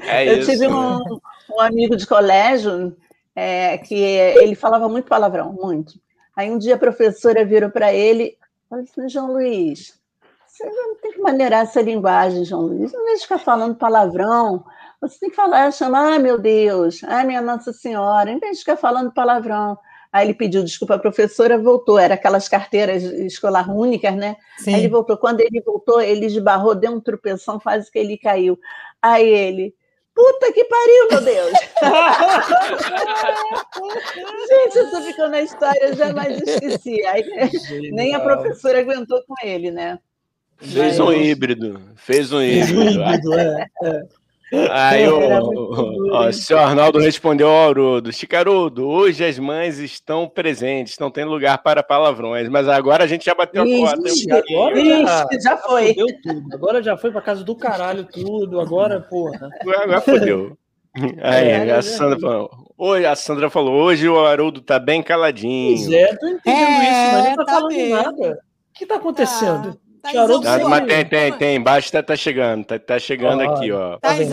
É 0.02 0.28
eu 0.28 0.40
isso. 0.40 0.52
tive 0.52 0.68
um, 0.68 1.00
um 1.52 1.62
amigo 1.62 1.96
de 1.96 2.06
colégio 2.06 2.98
é, 3.34 3.78
que 3.78 3.96
ele 3.96 4.56
falava 4.56 4.90
muito 4.90 5.08
palavrão, 5.08 5.54
muito. 5.54 6.00
Aí 6.36 6.52
um 6.52 6.58
dia 6.58 6.76
a 6.76 6.80
professora 6.80 7.46
virou 7.46 7.70
para 7.70 7.94
ele 7.94 8.24
e 8.24 8.38
falou 8.70 8.84
assim, 8.84 9.10
João 9.10 9.32
Luiz, 9.32 9.98
você 10.58 10.66
não 10.66 10.96
tem 10.96 11.12
que 11.12 11.22
maneirar 11.22 11.64
essa 11.64 11.82
linguagem, 11.82 12.44
João 12.44 12.64
Luiz. 12.64 12.92
Não 12.92 13.04
deixe 13.04 13.18
de 13.18 13.24
ficar 13.24 13.38
falando 13.38 13.76
palavrão. 13.76 14.66
Você 15.00 15.20
tem 15.20 15.30
que 15.30 15.36
falar, 15.36 15.72
chamar, 15.72 16.14
ai 16.14 16.20
meu 16.20 16.40
Deus, 16.40 17.04
ai 17.04 17.24
minha 17.26 17.42
Nossa 17.42 17.72
Senhora, 17.72 18.32
em 18.32 18.40
vez 18.40 18.54
de 18.54 18.64
ficar 18.64 18.78
falando 18.78 19.14
palavrão. 19.14 19.78
Aí 20.12 20.26
ele 20.26 20.34
pediu 20.34 20.64
desculpa 20.64 20.96
à 20.96 21.00
professora, 21.00 21.60
voltou. 21.60 22.00
Era 22.00 22.16
aquelas 22.16 22.50
carteiras 22.50 23.04
escolar 23.04 23.70
únicas, 23.70 24.16
né? 24.16 24.36
Aí 24.66 24.74
ele 24.74 24.82
Sim. 24.84 24.90
voltou. 24.90 25.18
Quando 25.18 25.42
ele 25.42 25.62
voltou, 25.62 26.02
ele 26.02 26.26
esbarrou, 26.26 26.74
deu 26.74 26.92
um 26.92 27.00
tropeção, 27.00 27.60
quase 27.60 27.92
que 27.92 28.00
ele 28.00 28.18
caiu. 28.18 28.58
Aí 29.00 29.28
ele, 29.28 29.76
puta 30.16 30.52
que 30.52 30.64
pariu, 30.64 31.08
meu 31.12 31.22
Deus! 31.22 31.52
Gente, 34.50 34.80
isso 34.80 35.02
ficou 35.04 35.30
na 35.30 35.42
história, 35.42 35.90
eu 35.90 35.96
jamais 35.96 36.42
esqueci. 36.42 37.06
Aí, 37.06 37.24
nem 37.92 38.16
a 38.16 38.20
professora 38.20 38.80
aguentou 38.80 39.22
com 39.28 39.36
ele, 39.44 39.70
né? 39.70 40.00
Fez 40.60 41.00
um 41.00 41.12
híbrido. 41.14 41.80
Fez 41.96 42.32
um 42.34 42.42
híbrido. 42.42 43.34
é. 43.34 43.66
Aí 44.72 45.04
Era 45.12 45.44
o, 45.44 46.10
ó, 46.14 46.28
o 46.30 46.34
senhor 46.34 46.60
Arnaldo 46.60 47.00
respondeu 47.00 47.50
ao 47.50 47.70
Haroldo: 47.70 48.14
Chicarudo, 48.14 48.88
hoje 48.88 49.26
as 49.26 49.38
mães 49.38 49.78
estão 49.78 50.28
presentes, 50.28 50.98
não 51.00 51.12
tem 51.12 51.26
lugar 51.26 51.58
para 51.62 51.84
palavrões, 51.84 52.48
mas 52.48 52.68
agora 52.70 53.04
a 53.04 53.08
gente 53.08 53.26
já 53.26 53.36
bateu 53.36 53.64
a 53.64 53.66
cota. 53.66 54.08
Ixi, 54.10 54.32
agora 54.32 54.80
Ixi, 54.80 55.42
já 55.44 55.58
foi. 55.58 55.88
Fudeu 55.90 56.08
tudo. 56.24 56.54
Agora 56.54 56.82
já 56.82 56.96
foi 56.96 57.12
pra 57.12 57.22
casa 57.22 57.44
do 57.44 57.56
caralho 57.56 58.06
tudo. 58.06 58.62
Agora, 58.62 59.02
porra. 59.02 59.50
Agora, 59.62 60.00
fodeu. 60.02 60.58
Aí, 61.22 61.48
É, 61.50 61.72
a 61.74 61.82
Sandra 61.82 62.18
falou, 62.18 62.50
hoje, 62.78 63.06
a 63.06 63.16
Sandra 63.16 63.50
falou: 63.50 63.74
hoje 63.84 64.08
o 64.08 64.26
Haroldo 64.26 64.62
tá 64.62 64.80
bem 64.80 65.04
caladinho. 65.04 65.76
Pois 65.78 65.92
é, 65.92 66.16
tô 66.16 66.26
entendendo 66.26 66.58
É, 66.72 66.84
isso, 66.84 67.14
mas 67.14 67.26
não 67.26 67.36
tá, 67.36 67.46
tá 67.46 67.52
falando 67.54 67.76
mesmo. 67.76 67.96
nada. 67.96 68.40
O 68.70 68.74
que 68.80 68.86
tá 68.86 68.96
acontecendo? 68.96 69.74
Tá, 69.74 69.80
Charuto 70.14 70.44
Não, 70.46 70.58
Sim. 70.60 70.64
mas 70.66 70.86
tem, 70.88 71.06
tem, 71.06 71.34
tem. 71.38 71.56
Embaixo 71.58 71.92
tá, 71.92 72.02
tá 72.04 72.16
chegando, 72.16 72.66
tá, 72.66 72.78
tá 72.80 73.00
chegando 73.00 73.42
Ó, 73.42 73.54
aqui, 73.56 73.72
ó. 73.72 73.98
Tá 74.00 74.14
vem. 74.14 74.30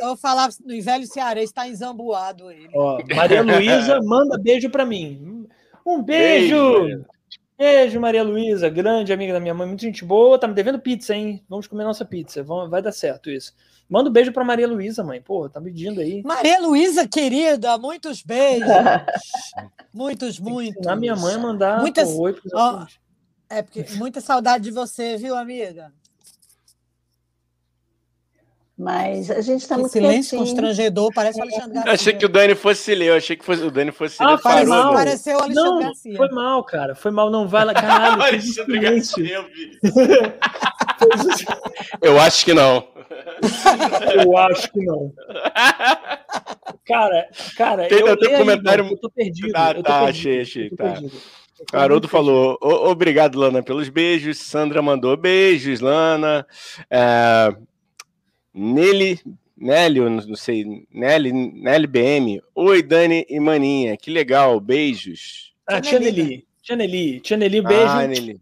Eu 0.00 0.06
vou 0.08 0.16
falar 0.16 0.48
no 0.64 0.82
velho 0.82 1.06
cearense, 1.06 1.52
tá 1.54 1.68
enzambuado 1.68 2.50
ele. 2.50 2.68
Ó, 2.74 2.98
Maria 3.14 3.42
Luísa, 3.44 4.00
manda 4.02 4.38
beijo 4.38 4.68
pra 4.70 4.84
mim. 4.84 5.46
Um 5.84 6.02
beijo! 6.02 6.82
Beijo, 6.82 7.04
Beijo, 7.58 7.98
Maria 7.98 8.22
Luísa, 8.22 8.68
grande 8.68 9.14
amiga 9.14 9.32
da 9.32 9.40
minha 9.40 9.54
mãe, 9.54 9.66
muito 9.66 9.80
gente 9.80 10.04
boa. 10.04 10.38
Tá 10.38 10.46
me 10.46 10.52
devendo 10.52 10.78
pizza, 10.78 11.14
hein? 11.14 11.42
Vamos 11.48 11.66
comer 11.66 11.84
nossa 11.84 12.04
pizza. 12.04 12.42
Vamos- 12.42 12.68
Vai 12.68 12.82
dar 12.82 12.92
certo 12.92 13.30
isso. 13.30 13.54
Manda 13.88 14.10
um 14.10 14.12
beijo 14.12 14.30
pra 14.30 14.44
Maria 14.44 14.68
Luísa, 14.68 15.02
mãe. 15.02 15.22
Porra, 15.22 15.48
tá 15.48 15.58
pedindo 15.58 16.02
aí. 16.02 16.22
Maria 16.22 16.60
Luísa, 16.60 17.08
querida, 17.08 17.78
muitos 17.78 18.22
beijos. 18.22 18.68
Muitos, 19.94 20.38
muitos. 20.38 20.84
Na 20.84 20.94
minha 20.94 21.16
mãe 21.16 21.38
mandar 21.38 21.80
Muitas- 21.80 22.12
pô, 22.12 22.22
oi 22.24 22.34
pros 22.34 22.52
amigos. 22.52 22.98
É 23.48 23.62
porque 23.62 23.84
muita 23.94 24.20
saudade 24.20 24.64
de 24.64 24.70
você, 24.72 25.16
viu, 25.16 25.36
amiga? 25.36 25.92
Mas 28.78 29.30
a 29.30 29.40
gente 29.40 29.62
está 29.62 29.78
muito 29.78 29.92
silêncio 29.92 30.36
quietinho. 30.36 30.40
constrangedor, 30.44 31.10
parece 31.14 31.38
o 31.38 31.42
Alexandre 31.42 31.72
Garcia. 31.72 31.88
Eu 31.90 31.94
achei 31.94 32.12
que 32.12 32.26
o 32.26 32.28
Dani 32.28 32.54
fosse 32.54 32.94
ler, 32.94 33.06
eu 33.08 33.16
achei 33.16 33.34
que 33.34 33.42
fosse, 33.44 33.62
o 33.62 33.70
Dani 33.70 33.90
fosse 33.90 34.16
Ah, 34.22 34.32
ler. 34.32 34.38
foi 34.38 34.64
mal. 34.66 34.92
Pareceu 34.92 35.38
o 35.38 35.42
Alexandre 35.42 35.70
Não, 35.70 35.80
Garcia. 35.80 36.16
foi 36.18 36.28
mal, 36.28 36.62
cara. 36.64 36.94
Foi 36.94 37.10
mal, 37.10 37.30
não 37.30 37.48
vai 37.48 37.64
lá. 37.64 37.72
Caralho, 37.72 38.20
Alexandre. 38.22 38.78
Garcia, 38.78 39.34
eu 39.36 39.44
vi. 39.44 39.78
Eu 42.02 42.20
acho 42.20 42.44
que 42.44 42.52
não. 42.52 42.86
Eu 44.22 44.36
acho 44.36 44.70
que 44.70 44.84
não. 44.84 45.10
Cara, 46.84 47.28
cara, 47.56 47.88
Tem- 47.88 48.00
eu, 48.00 48.08
eu 48.08 48.16
tenho 48.18 48.32
aí, 48.32 48.38
comentário- 48.38 48.84
mano, 48.84 48.96
eu 48.96 49.00
tô 49.00 49.10
perdido. 49.10 49.52
Tá, 49.52 49.70
eu 49.70 49.74
tô 49.76 49.82
tá, 49.84 50.04
perdido, 50.04 50.28
achei, 50.28 50.40
achei, 50.42 50.70
tá. 50.70 50.84
perdido. 50.84 51.16
Haroldo 51.72 52.08
falou: 52.08 52.58
"O- 52.60 52.90
obrigado, 52.90 53.38
Lana, 53.38 53.62
pelos 53.62 53.88
beijos. 53.88 54.38
Sandra 54.38 54.82
mandou 54.82 55.16
beijos, 55.16 55.80
Lana. 55.80 56.46
É, 56.90 57.54
Nelly, 58.54 59.20
Nelly, 59.56 59.98
eu 59.98 60.10
não 60.10 60.34
sei, 60.36 60.86
Nelly, 60.92 61.32
Nelly 61.32 61.86
BM. 61.86 62.42
Oi, 62.54 62.82
Dani 62.82 63.26
e 63.28 63.38
Maninha, 63.40 63.96
que 63.96 64.10
legal, 64.10 64.58
beijos. 64.60 65.52
Ah, 65.66 65.80
Tia 65.80 65.98
Nelly, 65.98 66.22
Nelly. 66.22 66.46
Tia 66.62 66.76
Nelly, 66.76 67.20
Tia 67.20 67.36
Nelly, 67.36 67.60
beijo. 67.60 67.86
Ah, 67.86 68.06
Nelly. 68.06 68.40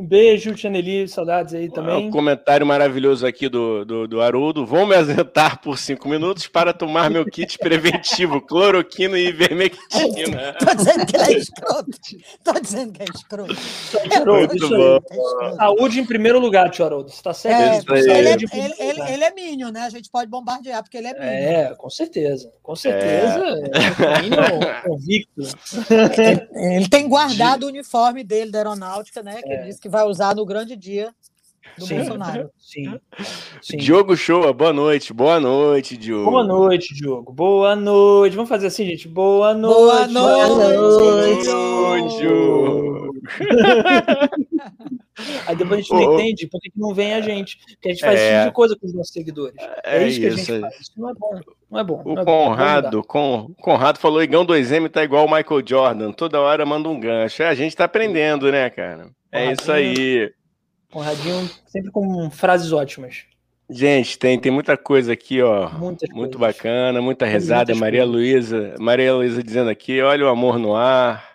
Um 0.00 0.06
beijo, 0.06 0.54
Tia 0.54 0.70
Nelly, 0.70 1.06
saudades 1.06 1.52
aí 1.52 1.68
Um 1.68 1.72
também. 1.72 2.10
comentário 2.10 2.66
maravilhoso 2.66 3.26
aqui 3.26 3.50
do, 3.50 3.84
do, 3.84 4.08
do 4.08 4.22
Haroldo. 4.22 4.64
Vou 4.64 4.86
me 4.86 4.94
ausentar 4.96 5.60
por 5.60 5.78
cinco 5.78 6.08
minutos 6.08 6.46
para 6.46 6.72
tomar 6.72 7.10
meu 7.10 7.22
kit 7.26 7.58
preventivo, 7.58 8.40
cloroquina 8.48 9.18
e 9.18 9.28
ivermectina. 9.28 10.54
Tô 10.64 10.74
dizendo 10.74 11.04
que 11.04 11.16
ele 11.16 11.24
é 11.24 11.32
escroto. 11.36 11.90
Tô 12.42 12.52
dizendo 12.58 12.92
que 12.94 13.02
é 13.02 13.04
escroto. 13.14 13.56
Haroldo, 14.16 14.48
Muito 14.48 14.68
bom. 14.70 15.00
É. 15.42 15.54
Saúde 15.56 16.00
em 16.00 16.06
primeiro 16.06 16.40
lugar, 16.40 16.70
tio 16.70 16.86
Haroldo. 16.86 17.10
Você 17.10 17.22
tá 17.22 17.34
certo? 17.34 17.92
É, 17.92 17.98
ele, 18.00 18.08
é, 18.08 18.32
ele, 18.32 18.74
ele, 18.78 19.02
ele 19.12 19.24
é 19.24 19.70
né? 19.70 19.82
A 19.82 19.90
gente 19.90 20.08
pode 20.08 20.30
bombardear, 20.30 20.82
porque 20.82 20.96
ele 20.96 21.08
é 21.08 21.12
Minion. 21.12 21.28
É, 21.28 21.74
com 21.74 21.90
certeza. 21.90 22.50
Com 22.62 22.74
certeza. 22.74 23.44
É. 23.44 24.22
Minion 24.22 24.60
convicto. 24.82 25.42
Ele, 25.90 26.76
ele 26.76 26.88
tem 26.88 27.06
guardado 27.06 27.64
o 27.66 27.68
uniforme 27.68 28.24
dele 28.24 28.50
da 28.50 28.60
aeronáutica, 28.60 29.22
né? 29.22 29.42
Que 29.42 29.52
ele 29.52 29.64
disse 29.64 29.78
que 29.78 29.89
vai 29.90 30.06
usar 30.06 30.34
no 30.34 30.46
grande 30.46 30.76
dia 30.76 31.12
do. 31.76 31.86
Sim. 31.86 31.96
Bolsonaro. 31.96 32.50
Sim. 32.58 33.00
Sim. 33.60 33.76
Diogo 33.76 34.16
Shoa, 34.16 34.52
boa 34.52 34.72
noite. 34.72 35.12
Boa 35.12 35.40
noite, 35.40 35.96
Diogo. 35.96 36.30
Boa 36.30 36.44
noite, 36.44 36.94
Diogo. 36.94 37.32
Boa 37.32 37.74
noite. 37.76 38.36
Vamos 38.36 38.48
fazer 38.48 38.68
assim, 38.68 38.86
gente. 38.86 39.08
Boa 39.08 39.54
noite. 39.54 39.74
Boa 39.74 40.06
noite. 40.06 41.46
Boa 41.46 41.98
noite, 41.98 42.18
Diogo. 42.18 42.99
Aí 45.46 45.56
depois 45.56 45.80
a 45.80 45.82
gente 45.82 45.92
não 45.92 46.14
entende 46.14 46.46
por 46.46 46.60
que 46.60 46.70
não 46.76 46.94
vem 46.94 47.14
a 47.14 47.20
gente. 47.20 47.58
Porque 47.58 47.88
a 47.88 47.92
gente 47.92 48.00
faz 48.00 48.18
É. 48.20 48.38
tipo 48.38 48.48
de 48.50 48.54
coisa 48.54 48.76
com 48.76 48.86
os 48.86 48.94
nossos 48.94 49.12
seguidores. 49.12 49.54
É, 49.84 49.98
É 49.98 50.08
isso 50.08 50.20
que 50.20 50.26
a 50.26 50.30
gente 50.30 50.60
faz. 50.60 50.80
Isso 50.80 50.92
não 50.96 51.10
é 51.10 51.14
bom. 51.14 51.40
Não 51.70 51.80
é 51.80 51.84
bom. 51.84 52.02
O 52.04 52.12
é 52.12 52.16
bom. 52.16 52.24
Conrado, 52.24 53.04
Con, 53.04 53.50
Conrado 53.60 53.98
falou: 53.98 54.22
Igão 54.22 54.46
2M 54.46 54.88
tá 54.88 55.04
igual 55.04 55.26
o 55.26 55.30
Michael 55.30 55.62
Jordan, 55.66 56.12
toda 56.12 56.40
hora 56.40 56.64
manda 56.64 56.88
um 56.88 56.98
gancho. 56.98 57.42
É, 57.42 57.48
a 57.48 57.54
gente 57.54 57.76
tá 57.76 57.84
aprendendo, 57.84 58.50
né, 58.50 58.70
cara? 58.70 59.08
É 59.30 59.52
isso 59.52 59.70
aí. 59.70 60.32
Conradinho 60.90 61.48
sempre 61.66 61.90
com 61.90 62.30
frases 62.30 62.72
ótimas. 62.72 63.24
Gente, 63.72 64.18
tem, 64.18 64.36
tem 64.36 64.50
muita 64.50 64.76
coisa 64.76 65.12
aqui, 65.12 65.40
ó. 65.40 65.70
Muitas 65.70 66.08
Muito 66.10 66.36
coisas. 66.38 66.56
bacana, 66.56 67.00
muita 67.00 67.24
rezada. 67.24 67.66
muitas 67.66 67.78
Maria. 67.78 68.04
Luísa, 68.04 68.74
Maria 68.80 69.14
Luísa 69.14 69.44
dizendo 69.44 69.70
aqui: 69.70 70.00
olha 70.02 70.24
o 70.26 70.28
amor 70.28 70.58
no 70.58 70.74
ar. 70.74 71.29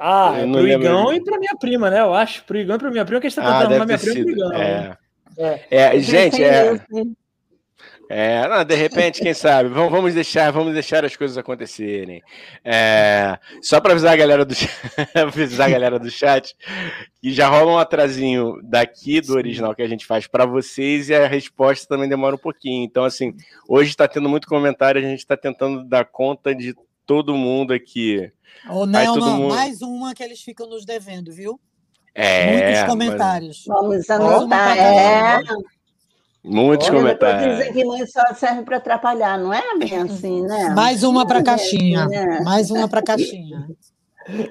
Ah, 0.00 0.32
Eu 0.38 0.48
é 0.48 0.52
pro 0.52 0.66
Igão 0.68 1.12
e 1.12 1.22
pra 1.22 1.38
minha 1.38 1.56
prima, 1.56 1.90
né? 1.90 2.00
Eu 2.00 2.14
acho. 2.14 2.42
Pro 2.44 2.58
Igão 2.58 2.76
e 2.76 2.78
pra 2.78 2.90
minha 2.90 3.04
prima, 3.04 3.20
que 3.20 3.26
a 3.26 3.30
gente 3.30 3.36
tá 3.36 3.42
Ah, 3.42 3.52
tentando 3.58 3.70
arrumar 3.72 3.86
minha 3.86 3.98
prima 3.98 4.18
e 4.18 4.22
pro. 4.22 4.32
Igão. 4.32 4.52
É, 4.54 4.98
É. 5.38 5.66
é 5.70 5.96
Eu 5.96 6.00
gente, 6.00 6.42
é. 6.42 6.80
É, 8.12 8.48
não, 8.48 8.64
de 8.64 8.74
repente, 8.74 9.22
quem 9.22 9.32
sabe? 9.32 9.68
Vamos, 9.68 9.92
vamos 9.92 10.14
deixar, 10.14 10.50
vamos 10.50 10.72
deixar 10.72 11.04
as 11.04 11.14
coisas 11.14 11.38
acontecerem. 11.38 12.20
É, 12.64 13.38
só 13.62 13.80
para 13.80 13.92
avisar 13.92 14.14
a 14.14 14.16
galera 14.16 14.44
do 14.44 14.52
chat, 14.52 14.68
avisar 15.14 15.68
a 15.68 15.70
galera 15.70 15.96
do 15.96 16.10
chat 16.10 16.56
que 17.22 17.32
já 17.32 17.46
rola 17.48 17.70
um 17.70 17.78
atrasinho 17.78 18.58
daqui 18.64 19.20
do 19.20 19.34
original 19.34 19.76
que 19.76 19.82
a 19.82 19.86
gente 19.86 20.04
faz 20.04 20.26
para 20.26 20.44
vocês 20.44 21.08
e 21.08 21.14
a 21.14 21.28
resposta 21.28 21.86
também 21.86 22.08
demora 22.08 22.34
um 22.34 22.38
pouquinho. 22.38 22.84
Então, 22.84 23.04
assim, 23.04 23.32
hoje 23.68 23.90
está 23.90 24.08
tendo 24.08 24.28
muito 24.28 24.48
comentário, 24.48 25.00
a 25.00 25.04
gente 25.04 25.20
está 25.20 25.36
tentando 25.36 25.84
dar 25.84 26.04
conta 26.04 26.52
de 26.52 26.74
todo 27.10 27.34
mundo 27.34 27.72
aqui. 27.72 28.30
Ô, 28.70 28.84
Aí 28.84 28.86
Nelma, 28.90 29.18
todo 29.20 29.30
mundo- 29.32 29.54
mais 29.56 29.82
uma 29.82 30.14
que 30.14 30.22
eles 30.22 30.40
ficam 30.42 30.68
nos 30.68 30.84
devendo, 30.84 31.32
viu? 31.32 31.58
É, 32.14 32.52
Muitos 32.52 32.70
mas- 32.80 32.88
comentários. 32.88 33.64
Vamos 33.66 34.08
uma 34.08 34.14
anotar. 34.14 34.76
É, 34.78 35.40
Muitos 36.44 36.88
Olha, 36.88 36.96
comentários. 36.98 37.58
Dizem 37.58 37.72
que 37.72 37.84
mãe 37.84 38.06
só 38.06 38.32
serve 38.34 38.62
para 38.62 38.76
atrapalhar, 38.76 39.36
não 39.38 39.52
é 39.52 39.60
bem 39.76 39.94
assim, 39.98 40.40
né? 40.42 40.70
Mais 40.70 41.02
uma 41.02 41.26
para 41.26 41.40
é 41.40 41.42
caixinha. 41.42 42.06
né? 42.06 42.40
Mais 42.44 42.70
uma 42.70 42.88
para 42.88 43.02
caixinha. 43.02 43.66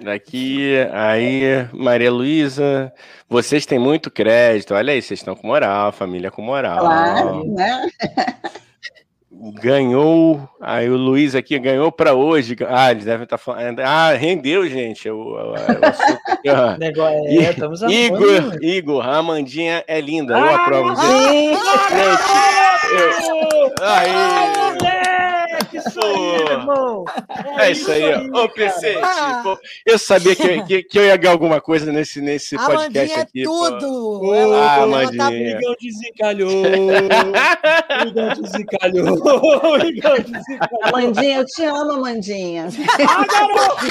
Daqui, 0.04 0.74
aí, 0.92 1.42
Maria 1.72 2.12
Luísa, 2.12 2.92
vocês 3.30 3.66
têm 3.66 3.80
muito 3.80 4.12
crédito. 4.12 4.74
Olha 4.74 4.92
aí, 4.92 5.02
vocês 5.02 5.20
estão 5.22 5.34
com 5.36 5.48
moral, 5.48 5.94
família 5.94 6.30
com 6.30 6.42
moral. 6.42 6.80
Claro, 6.80 7.54
né? 7.54 7.90
Ganhou, 9.42 10.50
aí 10.60 10.90
o 10.90 10.98
Luiz 10.98 11.34
aqui 11.34 11.58
ganhou 11.60 11.92
para 11.94 12.14
hoje. 12.14 12.58
Ah, 12.68 12.92
eles 12.92 13.06
devem 13.06 13.24
estar 13.24 13.38
falando. 13.38 13.80
Ah, 13.80 14.12
rendeu, 14.12 14.68
gente. 14.68 15.10
O, 15.10 15.16
o, 15.18 15.54
o 15.54 15.56
aqui, 15.56 15.96
é, 16.44 17.90
Igor. 17.90 18.58
Igor, 18.62 19.08
a 19.08 19.18
Amandinha 19.18 19.82
é 19.88 20.02
linda. 20.02 20.38
Eu 20.38 20.56
aprovo. 20.56 20.94
gente. 20.96 21.58
Gente, 21.90 22.30
eu- 22.92 23.74
moleque, 23.80 24.99
isso 25.80 26.00
aí, 26.02 26.14
Pô. 26.14 26.52
irmão. 26.52 27.06
É 27.58 27.72
isso 27.72 27.92
aí, 27.92 28.04
ó. 28.34 28.44
Ô. 28.44 28.50
PC, 28.50 29.00
Ah. 29.02 29.42
pô, 29.44 29.58
eu 29.86 29.98
sabia 30.00 30.36
que, 30.36 30.44
eu- 30.48 30.66
que, 30.66 30.84
que 30.84 31.00
eu 31.00 31.06
ia 31.06 31.16
ganhar 31.18 31.32
alguma 31.34 31.62
coisa 31.62 31.92
nesse, 31.92 32.20
nesse 32.22 32.56
A 32.56 32.60
podcast 32.66 32.88
Mandinha 33.00 33.18
é 33.18 33.22
aqui. 33.22 33.44
pô. 33.44 33.72
tudo. 33.80 34.22
Ô, 34.28 34.34
Ela, 34.36 34.58
Ah, 34.74 34.78
ela 34.82 34.82
tá 34.82 34.88
Mandinha. 34.88 35.30
O 35.60 35.62
Igão 35.62 35.76
desencalhou. 35.82 36.50
O 38.00 38.08
Igão 38.08 38.34
desencalhou. 38.42 39.72
O 39.74 39.78
Igão 39.86 40.16
desencalhou. 40.16 40.80
Amandinha, 40.84 41.38
eu 41.38 41.46
te 41.46 41.64
amo, 41.64 41.92
Amandinha. 41.94 42.68
Ah, 43.08 43.26
garoto! 43.26 43.86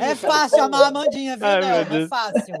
É 0.00 0.14
fácil 0.14 0.62
amar 0.64 0.82
a 0.82 0.86
Amandinha, 0.88 1.36
viu, 1.36 1.46
Ai, 1.46 1.60
Nel? 1.60 2.02
É 2.04 2.06
fácil. 2.08 2.54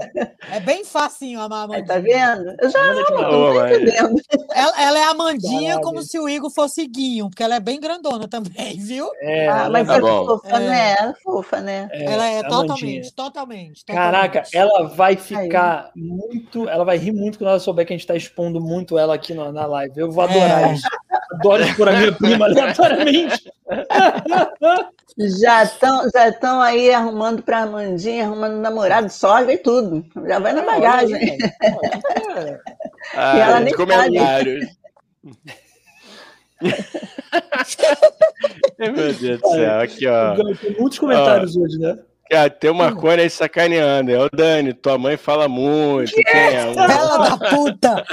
É 0.50 0.60
bem 0.60 0.84
facinho 0.84 1.40
amar 1.40 1.68
a 1.70 1.74
Aí, 1.74 1.82
Amandinha. 1.82 1.86
tá 1.86 1.98
vendo? 1.98 2.56
Eu 2.60 2.70
já 2.70 2.80
amo, 2.80 2.94
não 2.94 3.04
tô 3.30 3.66
entendendo. 3.66 4.20
Ela, 4.54 4.82
ela 4.82 4.98
é 4.98 5.04
a 5.04 5.10
Amandinha 5.10 5.60
Caralho. 5.74 5.80
como 5.82 6.02
se 6.02 6.18
o 6.18 6.28
Igor 6.28 6.50
fosse 6.50 6.61
Guinho, 6.86 7.28
porque 7.30 7.42
ela 7.42 7.56
é 7.56 7.60
bem 7.60 7.78
grandona 7.80 8.26
também, 8.28 8.78
viu? 8.78 9.08
É, 9.20 9.48
Ah, 9.48 9.68
mas 9.70 9.86
tá 9.86 9.96
é 9.96 10.00
fofa, 10.00 10.48
É. 10.56 10.58
né? 10.60 10.92
É 10.92 11.12
fofa, 11.22 11.60
né? 11.60 11.88
ela 11.92 12.26
é 12.26 12.42
totalmente, 12.42 13.12
totalmente, 13.14 13.84
totalmente. 13.84 13.84
Caraca, 13.86 14.42
ela 14.52 14.88
vai 14.88 15.16
ficar 15.16 15.90
muito. 15.96 16.68
Ela 16.68 16.84
vai 16.84 16.96
rir 16.98 17.12
muito 17.12 17.38
quando 17.38 17.50
ela 17.50 17.60
souber 17.60 17.86
que 17.86 17.92
a 17.92 17.96
gente 17.96 18.06
tá 18.06 18.16
expondo 18.16 18.60
muito 18.60 18.98
ela 18.98 19.14
aqui 19.14 19.34
na, 19.34 19.50
na 19.52 19.66
live. 19.66 19.92
Eu 19.96 20.10
vou 20.10 20.24
adorar 20.24 20.70
É. 20.70 20.74
isso. 20.74 20.86
Adoro 21.32 21.62
expor 21.62 21.88
a 21.88 21.92
minha 21.92 22.12
prima 22.16 22.44
aleatoriamente. 22.46 23.50
Já 25.18 25.62
estão 25.64 26.08
já 26.10 26.32
tão 26.32 26.60
aí 26.60 26.90
arrumando 26.92 27.42
para 27.42 27.62
Amandinha, 27.62 28.24
arrumando 28.24 28.56
namorado, 28.56 29.10
sogra 29.10 29.52
e 29.52 29.58
tudo. 29.58 30.04
Já 30.26 30.38
vai 30.38 30.52
na 30.52 30.62
bagagem. 30.62 31.14
Olha 31.14 31.32
aí, 31.60 32.22
olha. 32.36 32.60
Ah, 33.14 33.36
E 33.36 33.40
ela 33.40 33.60
nem 33.60 33.72
os 33.72 33.76
comentários. 33.76 34.64
Ai, 34.64 35.61
Meu 38.78 38.92
Deus 38.94 39.40
do 39.40 39.48
céu, 39.48 39.80
aqui, 39.80 40.06
ó. 40.06 40.34
Tem 40.56 40.76
muitos 40.78 40.98
comentários 40.98 41.56
hoje, 41.56 41.78
né? 41.78 41.98
Cara, 42.30 42.48
tem 42.48 42.70
o 42.70 42.74
Marconi 42.74 43.20
aí 43.22 43.28
sacaneando. 43.28 44.10
É 44.10 44.18
o 44.18 44.30
Dani, 44.30 44.72
tua 44.72 44.96
mãe 44.96 45.18
fala 45.18 45.48
muito. 45.48 46.12
Quem 46.14 46.24
é? 46.34 46.72
Fela 46.72 47.18
da 47.18 47.36
puta! 47.50 48.04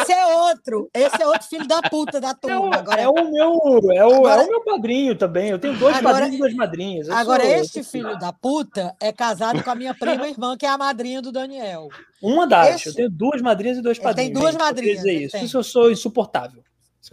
Esse 0.00 0.12
é 0.12 0.26
outro. 0.26 0.90
Esse 0.92 1.22
é 1.22 1.26
outro 1.28 1.46
filho 1.46 1.68
da 1.68 1.80
puta 1.82 2.20
da 2.20 2.30
É 2.30 2.34
turma. 2.34 2.74
Agora, 2.74 3.00
é 3.00 3.08
o 3.08 3.14
meu, 3.30 3.92
é 3.92 4.04
o, 4.04 4.14
Agora- 4.26 4.42
é 4.42 4.44
o 4.46 4.48
meu 4.50 4.60
padrinho 4.64 5.14
também. 5.14 5.50
Eu 5.50 5.58
tenho 5.60 5.74
dois 5.76 5.96
Agora- 5.98 6.14
padrinhos 6.14 6.34
e 6.34 6.38
duas 6.38 6.54
madrinhas. 6.54 7.06
Eu 7.08 7.14
agora 7.14 7.44
este 7.46 7.84
filho 7.84 8.18
da 8.18 8.32
puta 8.32 8.92
é 9.00 9.12
casado 9.12 9.62
com 9.62 9.70
a 9.70 9.74
minha 9.76 9.94
prima 9.94 10.26
irmã, 10.26 10.56
que 10.56 10.66
é 10.66 10.68
a 10.70 10.76
madrinha 10.78 11.22
do 11.22 11.30
Daniel. 11.30 11.90
Uma 12.20 12.44
das. 12.44 12.74
esse- 12.74 12.88
Eu 12.88 12.94
tenho 12.94 13.10
duas 13.10 13.40
madrinhas 13.40 13.78
e 13.78 13.82
dois 13.82 13.98
Ele 13.98 14.04
tem 14.14 14.14
padrinhos. 14.32 14.40
duas 14.40 14.56
madrinhas, 14.56 15.04
isso. 15.04 15.36
Isso 15.36 15.56
eu 15.58 15.62
sou 15.62 15.92
insuportável. 15.92 16.60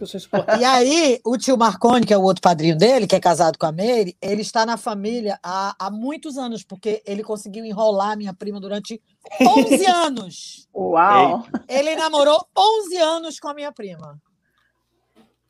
que 0.00 0.04
eu 0.04 0.06
sou 0.06 0.18
insuportável. 0.18 0.60
E 0.60 0.64
aí, 0.64 1.20
o 1.24 1.36
tio 1.36 1.56
Marconi, 1.56 2.06
que 2.06 2.14
é 2.14 2.16
o 2.16 2.22
outro 2.22 2.40
padrinho 2.42 2.76
dele, 2.76 3.06
que 3.06 3.14
é 3.16 3.20
casado 3.20 3.58
com 3.58 3.66
a 3.66 3.72
Meire, 3.72 4.16
ele 4.20 4.42
está 4.42 4.64
na 4.64 4.76
família 4.76 5.38
há, 5.42 5.74
há 5.78 5.90
muitos 5.90 6.38
anos, 6.38 6.62
porque 6.64 7.02
ele 7.06 7.22
conseguiu 7.22 7.64
enrolar 7.64 8.12
a 8.12 8.16
minha 8.16 8.32
prima 8.34 8.60
durante 8.60 9.00
11 9.40 9.86
anos. 9.90 10.68
Uau! 10.74 11.44
Ele 11.68 11.94
namorou 11.96 12.46
11 12.56 12.96
anos 12.98 13.38
com 13.38 13.48
a 13.48 13.54
minha 13.54 13.72
prima. 13.72 14.20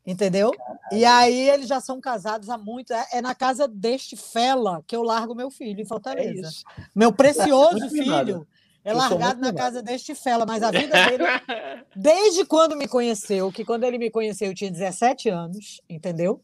Entendeu? 0.06 0.50
E 0.90 1.04
aí 1.04 1.48
eles 1.50 1.68
já 1.68 1.78
são 1.80 2.00
casados 2.00 2.48
há 2.48 2.56
muito. 2.56 2.92
É, 2.92 3.06
é 3.12 3.22
na 3.22 3.34
casa 3.34 3.68
deste 3.68 4.16
Fela 4.16 4.82
que 4.86 4.96
eu 4.96 5.02
largo 5.02 5.34
meu 5.34 5.50
filho 5.50 5.78
em 5.78 5.84
É 5.84 5.86
Fortaleza. 5.86 6.48
isso. 6.48 6.64
meu 6.94 7.12
precioso 7.12 7.88
mimado. 7.92 8.26
filho 8.32 8.46
é 8.84 8.92
largado 8.92 9.40
na 9.40 9.52
casa 9.52 9.82
deste 9.82 10.14
Fela, 10.14 10.46
mas 10.46 10.62
a 10.62 10.70
vida 10.70 10.94
dele, 11.06 11.24
desde 11.94 12.44
quando 12.44 12.76
me 12.76 12.88
conheceu, 12.88 13.52
que 13.52 13.64
quando 13.64 13.84
ele 13.84 13.98
me 13.98 14.10
conheceu 14.10 14.48
eu 14.48 14.54
tinha 14.54 14.70
17 14.70 15.28
anos, 15.28 15.80
entendeu? 15.88 16.42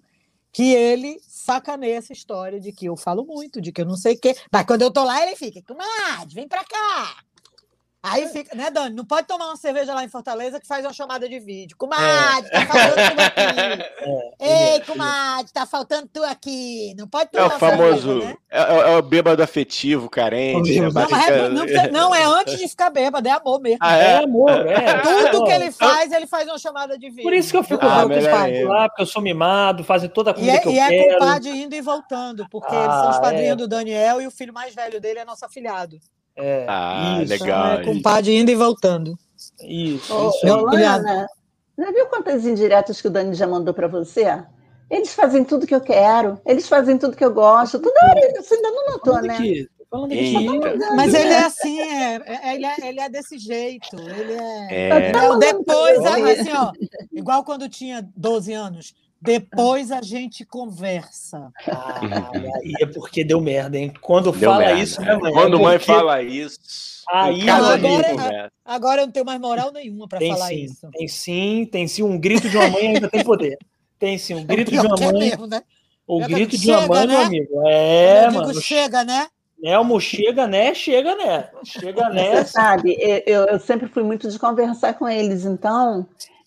Que 0.53 0.75
ele 0.75 1.19
sacaneia 1.27 1.97
essa 1.97 2.13
história 2.13 2.61
de 2.61 2.73
que 2.73 2.87
eu 2.87 2.97
falo 2.97 3.25
muito, 3.25 3.61
de 3.61 3.73
que 3.73 3.81
eu 3.81 3.87
não 3.87 3.97
sei 3.97 4.15
o 4.15 4.21
quê. 4.21 4.35
Mas 4.51 4.65
quando 4.65 4.83
eu 4.83 4.91
tô 4.91 5.05
lá, 5.05 5.23
ele 5.23 5.37
fica, 5.37 5.63
comadre, 5.63 6.35
vem 6.35 6.49
pra 6.49 6.65
cá. 6.65 7.26
Aí 8.09 8.29
fica, 8.29 8.55
né, 8.57 8.71
Dani? 8.71 8.95
Não 8.95 9.05
pode 9.05 9.27
tomar 9.27 9.47
uma 9.47 9.57
cerveja 9.57 9.93
lá 9.95 10.05
em 10.05 10.09
Fortaleza 10.09 10.61
que 10.61 10.67
faz 10.67 10.85
uma 10.85 10.93
chamada 10.93 11.29
de 11.29 11.39
vídeo. 11.41 11.77
Comadre, 11.77 12.51
tá 12.51 12.67
faltando 12.67 12.95
tu 13.05 13.21
aqui. 13.21 13.87
É, 14.39 14.75
Ei, 14.75 14.81
comadre, 14.83 15.53
tá 15.53 15.67
faltando 15.67 16.09
tu 16.13 16.23
aqui. 16.23 16.95
Não 16.97 17.09
pode 17.09 17.31
É 17.33 17.39
tomar 17.39 17.45
o 17.47 17.49
uma 17.51 17.59
famoso. 17.59 18.09
cerveja, 18.09 18.27
né? 18.29 18.37
É, 18.51 18.61
é- 18.63 18.93
é 18.93 18.97
o 18.97 19.03
bêbado 19.03 19.43
afetivo, 19.43 20.09
carente. 20.09 20.79
Não, 20.79 20.87
é 20.87 20.91
Não, 20.93 21.01
é, 21.03 21.49
não, 21.49 21.63
precisa- 21.63 21.91
não, 21.91 22.15
é 22.15 22.25
antes 22.25 22.59
de 22.59 22.69
ficar 22.69 22.91
bêbado, 22.91 23.27
é 23.27 23.33
amor 23.33 23.61
mesmo. 23.61 23.79
Ah, 23.81 23.97
É 23.97 24.13
é? 24.13 24.17
amor, 24.25 24.51
é. 24.51 24.99
Tudo 25.01 25.45
que 25.45 25.51
É. 25.51 25.55
ele 25.57 25.73
faz, 25.73 26.13
ele 26.13 26.27
faz 26.27 26.47
uma 26.47 26.59
chamada 26.59 26.97
de 26.99 27.09
vídeo. 27.11 27.23
Por 27.25 27.33
isso 27.33 27.51
que 27.51 27.57
eu 27.57 27.65
fico 27.65 27.85
Ah, 27.85 28.03
ah, 28.03 28.07
melhor 28.07 28.33
ainda. 28.43 28.69
lá, 28.69 28.89
porque 28.89 29.03
eu 29.03 29.07
sou 29.07 29.21
mimado, 29.23 29.83
fazem 29.83 30.09
toda 30.09 30.31
a 30.31 30.33
E 30.33 30.35
comida 30.35 30.53
é, 30.57 30.61
que 30.61 30.69
eu 30.69 30.73
e 30.73 30.79
é 30.79 30.89
quero. 30.89 31.19
compadre 31.19 31.51
indo 31.51 31.75
e 31.75 31.81
voltando, 31.81 32.47
porque 32.51 32.75
eles 32.75 32.87
são 32.95 33.11
os 33.11 33.17
Ah, 33.17 33.21
padrinhos 33.21 33.53
é. 33.53 33.57
do 33.57 33.67
Daniel 33.69 34.21
e 34.21 34.27
o 34.27 34.31
filho 34.31 34.53
mais 34.55 34.75
velho 34.75 35.01
dele 35.01 35.19
é 35.21 35.25
nosso 35.25 35.45
afilhado. 35.45 35.99
É, 36.37 36.67
Ah, 36.69 37.21
isso, 37.23 37.33
legal. 37.33 37.73
Então 37.73 37.81
é 37.81 37.85
compadre 37.85 38.37
indo 38.37 38.51
e 38.51 38.55
voltando. 38.55 39.19
Isso, 39.63 40.15
Ô, 40.15 40.29
isso 40.31 40.47
já 41.79 41.91
viu 41.91 42.07
quantas 42.07 42.47
indiretas 42.47 43.01
que 43.01 43.09
o 43.09 43.11
Dani 43.11 43.35
já 43.35 43.47
mandou 43.47 43.75
para 43.75 43.87
você? 43.87 44.25
Eles 44.91 45.13
fazem 45.15 45.45
tudo 45.45 45.67
que 45.67 45.75
eu 45.75 45.81
quero, 45.81 46.41
eles 46.47 46.69
fazem 46.69 46.97
tudo 46.97 47.17
que 47.17 47.25
eu 47.25 47.33
gosto. 47.33 47.79
Toda 47.79 47.99
hora 48.07 48.43
você 48.43 48.55
ainda 48.55 48.71
não 48.71 48.87
notou, 48.93 49.15
Falando 49.15 49.27
né? 49.27 49.35
aqui. 49.35 49.69
Eita. 50.11 50.95
Mas 50.95 51.15
ele 51.15 51.33
é 51.33 51.45
assim, 51.45 51.81
é, 51.81 52.15
é- 52.27 52.55
ele, 52.55 52.67
é, 52.67 52.89
ele 52.89 53.01
é 53.01 53.09
desse 53.09 53.39
jeito. 53.39 53.97
Ele 53.99 54.33
é. 54.33 54.89
É. 54.89 55.13
Tá 55.13 55.23
mandando 55.29 55.59
depois, 55.59 55.99
assim, 56.05 56.53
ó, 56.53 56.73
igual 57.13 57.45
quando 57.45 57.69
tinha 57.69 58.07
12 58.17 58.53
anos. 58.53 58.95
Depois 59.21 59.91
a 59.91 60.03
gente 60.03 60.45
conversa. 60.45 61.51
Aí 61.67 62.73
é 62.81 62.87
porque 62.87 63.25
deu 63.25 63.41
merda, 63.41 63.79
hein? 63.79 63.93
Quando 64.01 64.31
Deu 64.33 64.51
fala 64.51 64.65
merda. 64.67 64.81
isso, 64.81 65.01
né, 65.01 65.17
mãe? 65.17 65.33
Quando 65.33 65.57
É 65.59 65.63
mãe 65.63 65.79
fala 65.79 66.23
isso, 66.23 66.59
Aí, 67.11 67.45
casa 67.45 67.75
agora- 67.75 67.81
conversa. 68.15 68.53
Agora 68.65 69.03
eu 69.03 69.07
não 69.07 69.13
tenho 69.13 69.27
mais 69.27 69.41
moral 69.41 69.73
nenhuma 69.73 70.07
para 70.09 70.21
falar 70.21 70.49
sim, 70.49 70.65
isso. 70.65 70.89
tem 70.93 71.09
sim, 71.09 71.69
tem 71.71 71.89
sim. 71.89 72.03
Um 72.03 72.19
grito 72.19 72.49
de 72.49 72.57
uma 72.57 72.69
mãe 72.69 72.89
ainda 72.89 73.09
tem 73.09 73.25
poder. 73.25 73.59
Tem 73.99 74.19
sim, 74.19 74.35
um 74.35 74.45
grito 74.45 74.71
de 74.71 74.79
Pior 74.79 74.87
uma 74.87 74.97
que 74.97 75.05
é 75.05 75.13
mãe. 75.13 75.21
mesmo, 75.31 75.47
né? 75.47 75.63
O 76.07 76.21
que 76.21 76.35
grito 76.35 76.57
de 76.57 76.65
chega, 76.67 76.79
uma 76.81 76.89
mãe, 76.89 77.07
meu 77.07 77.19
né? 77.19 77.25
amigo. 77.25 77.63
É, 77.67 78.25
eu 78.27 78.29
digo, 78.31 78.43
mano. 78.43 78.61
chega, 78.61 79.05
né? 79.05 79.27
Nelmo 79.59 79.99
chega, 80.01 80.47
né? 80.47 80.75
Chega, 80.75 81.17
né? 81.17 81.49
Chega, 81.65 82.09
né? 82.11 82.45
Você 82.45 82.53
sabe, 82.53 82.97
eu, 83.27 83.47
eu 83.47 83.59
sempre 83.59 83.89
fui 83.89 84.03
muito 84.03 84.31
de 84.31 84.39
conversar 84.39 84.95
com 84.95 85.09
eles, 85.09 85.45
então 85.47 86.07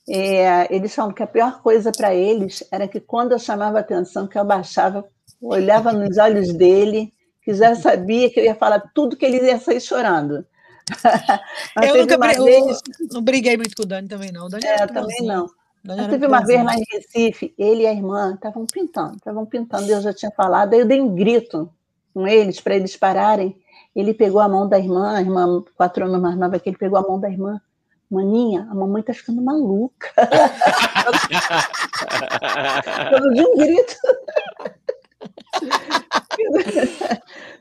é, 0.10 0.68
eles 0.74 0.94
falam 0.94 1.14
que 1.14 1.22
a 1.24 1.28
pior 1.28 1.62
coisa 1.62 1.92
para 1.92 2.14
eles 2.14 2.64
era 2.72 2.88
que 2.88 3.00
quando 3.00 3.32
eu 3.34 3.40
chamava 3.40 3.80
atenção, 3.80 4.28
que 4.28 4.38
eu 4.38 4.44
baixava, 4.44 5.06
olhava 5.42 5.94
nos 5.94 6.18
olhos 6.18 6.52
dele, 6.54 7.14
que 7.44 7.54
já 7.54 7.76
sabia 7.76 8.30
que 8.30 8.40
eu 8.40 8.44
ia 8.44 8.56
falar 8.56 8.80
tudo 8.94 9.16
que 9.16 9.26
ele 9.26 9.38
ia 9.46 9.60
sair 9.60 9.80
chorando. 9.82 10.46
Eu 11.84 11.98
nunca 11.98 12.18
uma 12.18 12.28
bri- 12.28 12.38
eu 12.38 12.46
vez, 12.46 12.82
não 13.12 13.22
briguei 13.22 13.56
muito 13.56 13.76
com 13.76 13.84
o 13.84 13.86
Dani 13.86 14.08
também, 14.08 14.32
não. 14.32 14.48
O 14.48 14.50
Dani 14.50 14.66
é, 14.66 14.70
era 14.74 14.88
também 14.88 15.22
não. 15.22 15.48
Dani 15.84 16.02
era 16.02 16.10
teve 16.10 16.26
uma 16.26 16.44
vez 16.44 16.64
lá 16.66 16.74
em 16.76 16.84
Recife, 16.92 17.54
ele 17.60 17.84
e 17.84 17.88
a 17.88 17.94
irmã 17.94 18.34
estavam 18.34 18.66
pintando, 18.66 19.16
estavam 19.18 19.46
pintando, 19.46 19.90
eu 19.92 20.02
já 20.02 20.12
tinha 20.12 20.32
falado, 20.32 20.74
aí 20.74 20.80
eu 20.80 20.88
dei 20.88 21.00
um 21.00 21.14
grito 21.14 21.72
com 22.12 22.28
eles 22.28 22.60
para 22.60 22.76
eles 22.76 22.98
pararem. 22.98 23.56
Ele 23.96 24.14
pegou 24.16 24.42
a 24.42 24.50
mão 24.50 24.68
da 24.68 24.80
irmã, 24.80 25.16
a 25.16 25.22
irmã 25.22 25.64
quatro 25.76 26.06
anos 26.06 26.20
mais 26.20 26.36
nova 26.36 26.60
que 26.60 26.70
ele 26.70 26.78
pegou 26.78 26.98
a 26.98 27.04
mão 27.04 27.20
da 27.20 27.30
irmã. 27.30 27.62
Maninha, 28.10 28.68
a 28.72 28.76
mamãe 28.76 29.04
tá 29.04 29.14
ficando 29.14 29.42
maluca. 29.42 30.10
Eu 33.12 33.34
de 33.34 33.42
um 33.42 33.58
grito. 33.58 33.96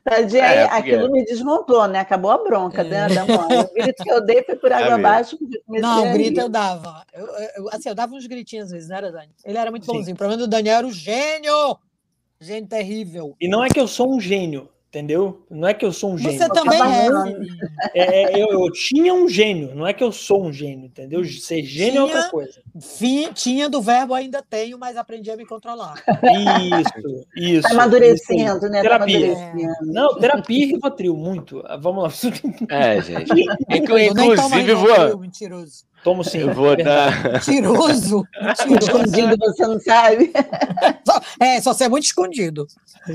Tadinha, 0.05 0.43
É, 0.45 0.63
aí 0.63 0.69
porque- 0.69 0.95
aquilo 0.95 1.11
me 1.13 1.25
desmontou, 1.25 1.87
né? 1.89 2.01
Acabou 2.01 2.31
a 2.31 2.43
bronca 2.43 2.83
né, 2.85 3.09
da 3.09 3.25
mãe. 3.27 3.59
O 3.61 3.75
grito 3.75 4.03
que 4.03 4.11
eu 4.11 4.25
dei 4.25 4.43
foi 4.43 4.57
por 4.57 4.73
água 4.73 4.91
É 4.91 4.93
abaixo. 4.95 5.37
porque 5.37 5.57
eu 5.59 5.63
comecei 5.67 5.89
Não, 5.89 6.05
a 6.05 6.09
o 6.09 6.13
grito 6.13 6.41
eu 6.41 6.49
dava. 6.49 7.05
Eu, 7.13 7.27
eu- 7.57 7.69
assim, 7.73 7.89
eu 7.89 7.95
dava 7.95 8.15
uns 8.15 8.27
gritinhos 8.27 8.67
às 8.67 8.73
vezes, 8.73 8.89
não 8.89 8.97
era, 8.97 9.13
Dani? 9.13 9.31
Ele 9.45 9.59
era 9.59 9.71
muito 9.71 9.87
Sim. 9.87 9.93
bonzinho. 9.93 10.15
O 10.15 10.19
problema 10.19 10.41
do 10.43 10.49
Daniel 10.49 10.79
era 10.79 10.87
o 10.87 10.93
gênio. 10.93 11.77
Gênio 12.41 12.69
terrível. 12.69 13.35
E 13.41 13.49
não 13.49 13.65
é 13.65 13.69
que 13.69 13.81
eu 13.81 13.89
sou 13.89 14.15
um 14.15 14.21
gênio. 14.21 14.69
Entendeu? 14.91 15.45
Não 15.51 15.69
é 15.69 15.75
que 15.75 15.85
eu 15.85 15.93
sou 15.93 16.13
um 16.15 16.17
gênio. 16.19 16.39
Você 16.39 16.49
também 16.49 16.81
é. 16.81 17.09
É, 17.95 18.23
é, 18.39 18.43
eu, 18.43 18.49
eu 18.65 18.73
tinha 18.73 19.13
um 19.13 19.29
gênio, 19.29 19.75
não 19.75 19.87
é 19.87 19.93
que 19.93 20.03
eu 20.03 20.11
sou 20.11 20.47
um 20.47 20.51
gênio, 20.51 20.87
entendeu? 20.87 21.23
Ser 21.27 21.63
gênio 21.63 21.99
é 21.99 22.03
outra 22.05 22.21
Tinha. 22.21 22.31
coisa. 22.31 22.61
Fi- 22.81 23.31
Tinha 23.35 23.69
do 23.69 23.83
verbo, 23.83 24.15
ainda 24.15 24.43
tenho, 24.43 24.79
mas 24.79 24.97
aprendi 24.97 25.31
a 25.31 25.37
me 25.37 25.45
controlar. 25.45 26.03
Isso, 26.25 27.27
isso. 27.37 27.63
Tá 27.69 27.75
amadurecendo, 27.75 28.61
né? 28.71 28.79
Tá 28.83 28.83
Terapia. 28.83 29.33
amadurecendo. 29.35 29.93
Não, 29.93 30.19
terapia 30.19 30.65
e 30.65 30.67
Rivotril, 30.69 31.15
muito. 31.15 31.63
Ah, 31.67 31.77
Vamos 31.77 32.05
lá. 32.05 32.31
É, 32.71 33.01
gente. 33.03 33.31
Inclu- 33.69 34.15
tomo 34.15 34.33
inclusive, 34.33 34.75
vou, 34.75 35.19
Mentiroso. 35.19 35.85
Tomo 36.03 36.25
sim. 36.25 36.39
eu 36.39 36.55
vou 36.55 36.75
verdade. 36.77 37.23
dar. 37.25 37.33
Mentiroso. 37.35 38.25
Escondido, 38.81 39.37
você 39.39 39.67
não 39.67 39.79
sabe. 39.81 40.33
É, 41.41 41.61
só 41.61 41.73
você 41.73 41.85
é 41.85 41.89
muito 41.89 42.05
escondido. 42.05 42.67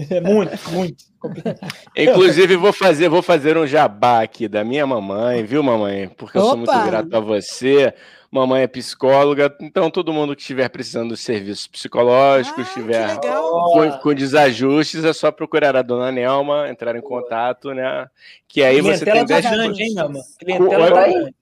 É 0.09 0.19
muito, 0.21 0.51
muito. 0.71 1.03
Inclusive, 1.95 2.55
vou 2.55 2.73
fazer, 2.73 3.09
vou 3.09 3.21
fazer 3.21 3.57
um 3.57 3.65
jabá 3.65 4.21
aqui 4.23 4.47
da 4.47 4.63
minha 4.63 4.85
mamãe, 4.85 5.43
viu, 5.43 5.63
mamãe? 5.63 6.09
Porque 6.09 6.37
eu 6.37 6.43
sou 6.43 6.57
muito 6.57 6.69
Opa! 6.69 6.85
grato 6.85 7.15
a 7.15 7.19
você. 7.19 7.93
Mamãe 8.31 8.63
é 8.63 8.67
psicóloga, 8.67 9.55
então 9.61 9.91
todo 9.91 10.11
mundo 10.11 10.35
que 10.35 10.41
estiver 10.41 10.67
precisando 10.67 11.13
de 11.13 11.19
serviços 11.21 11.67
psicológicos, 11.67 12.57
Ah, 12.65 12.67
estiver 12.67 13.19
com, 13.19 13.91
com 14.01 14.13
desajustes, 14.15 15.05
é 15.05 15.13
só 15.13 15.31
procurar 15.31 15.75
a 15.75 15.83
dona 15.83 16.11
Nelma, 16.11 16.67
entrar 16.67 16.95
em 16.95 17.01
contato, 17.01 17.75
né? 17.75 18.07
Que 18.47 18.63
aí 18.63 18.81
você 18.81 19.05
Clientela 19.05 19.27
tem 19.27 19.41
tá 19.43 19.49
10%. 19.49 19.51
grande, 19.51 19.83
hein, 19.83 19.93
Nama? 19.93 20.19
Clientela 20.39 20.91
tá 20.91 21.07
grande. 21.07 21.35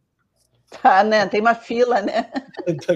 Tá, 0.82 1.03
né? 1.06 1.26
Tem 1.28 1.40
uma 1.40 1.56
fila, 1.56 2.02
né? 2.02 2.30
Tá 2.86 2.94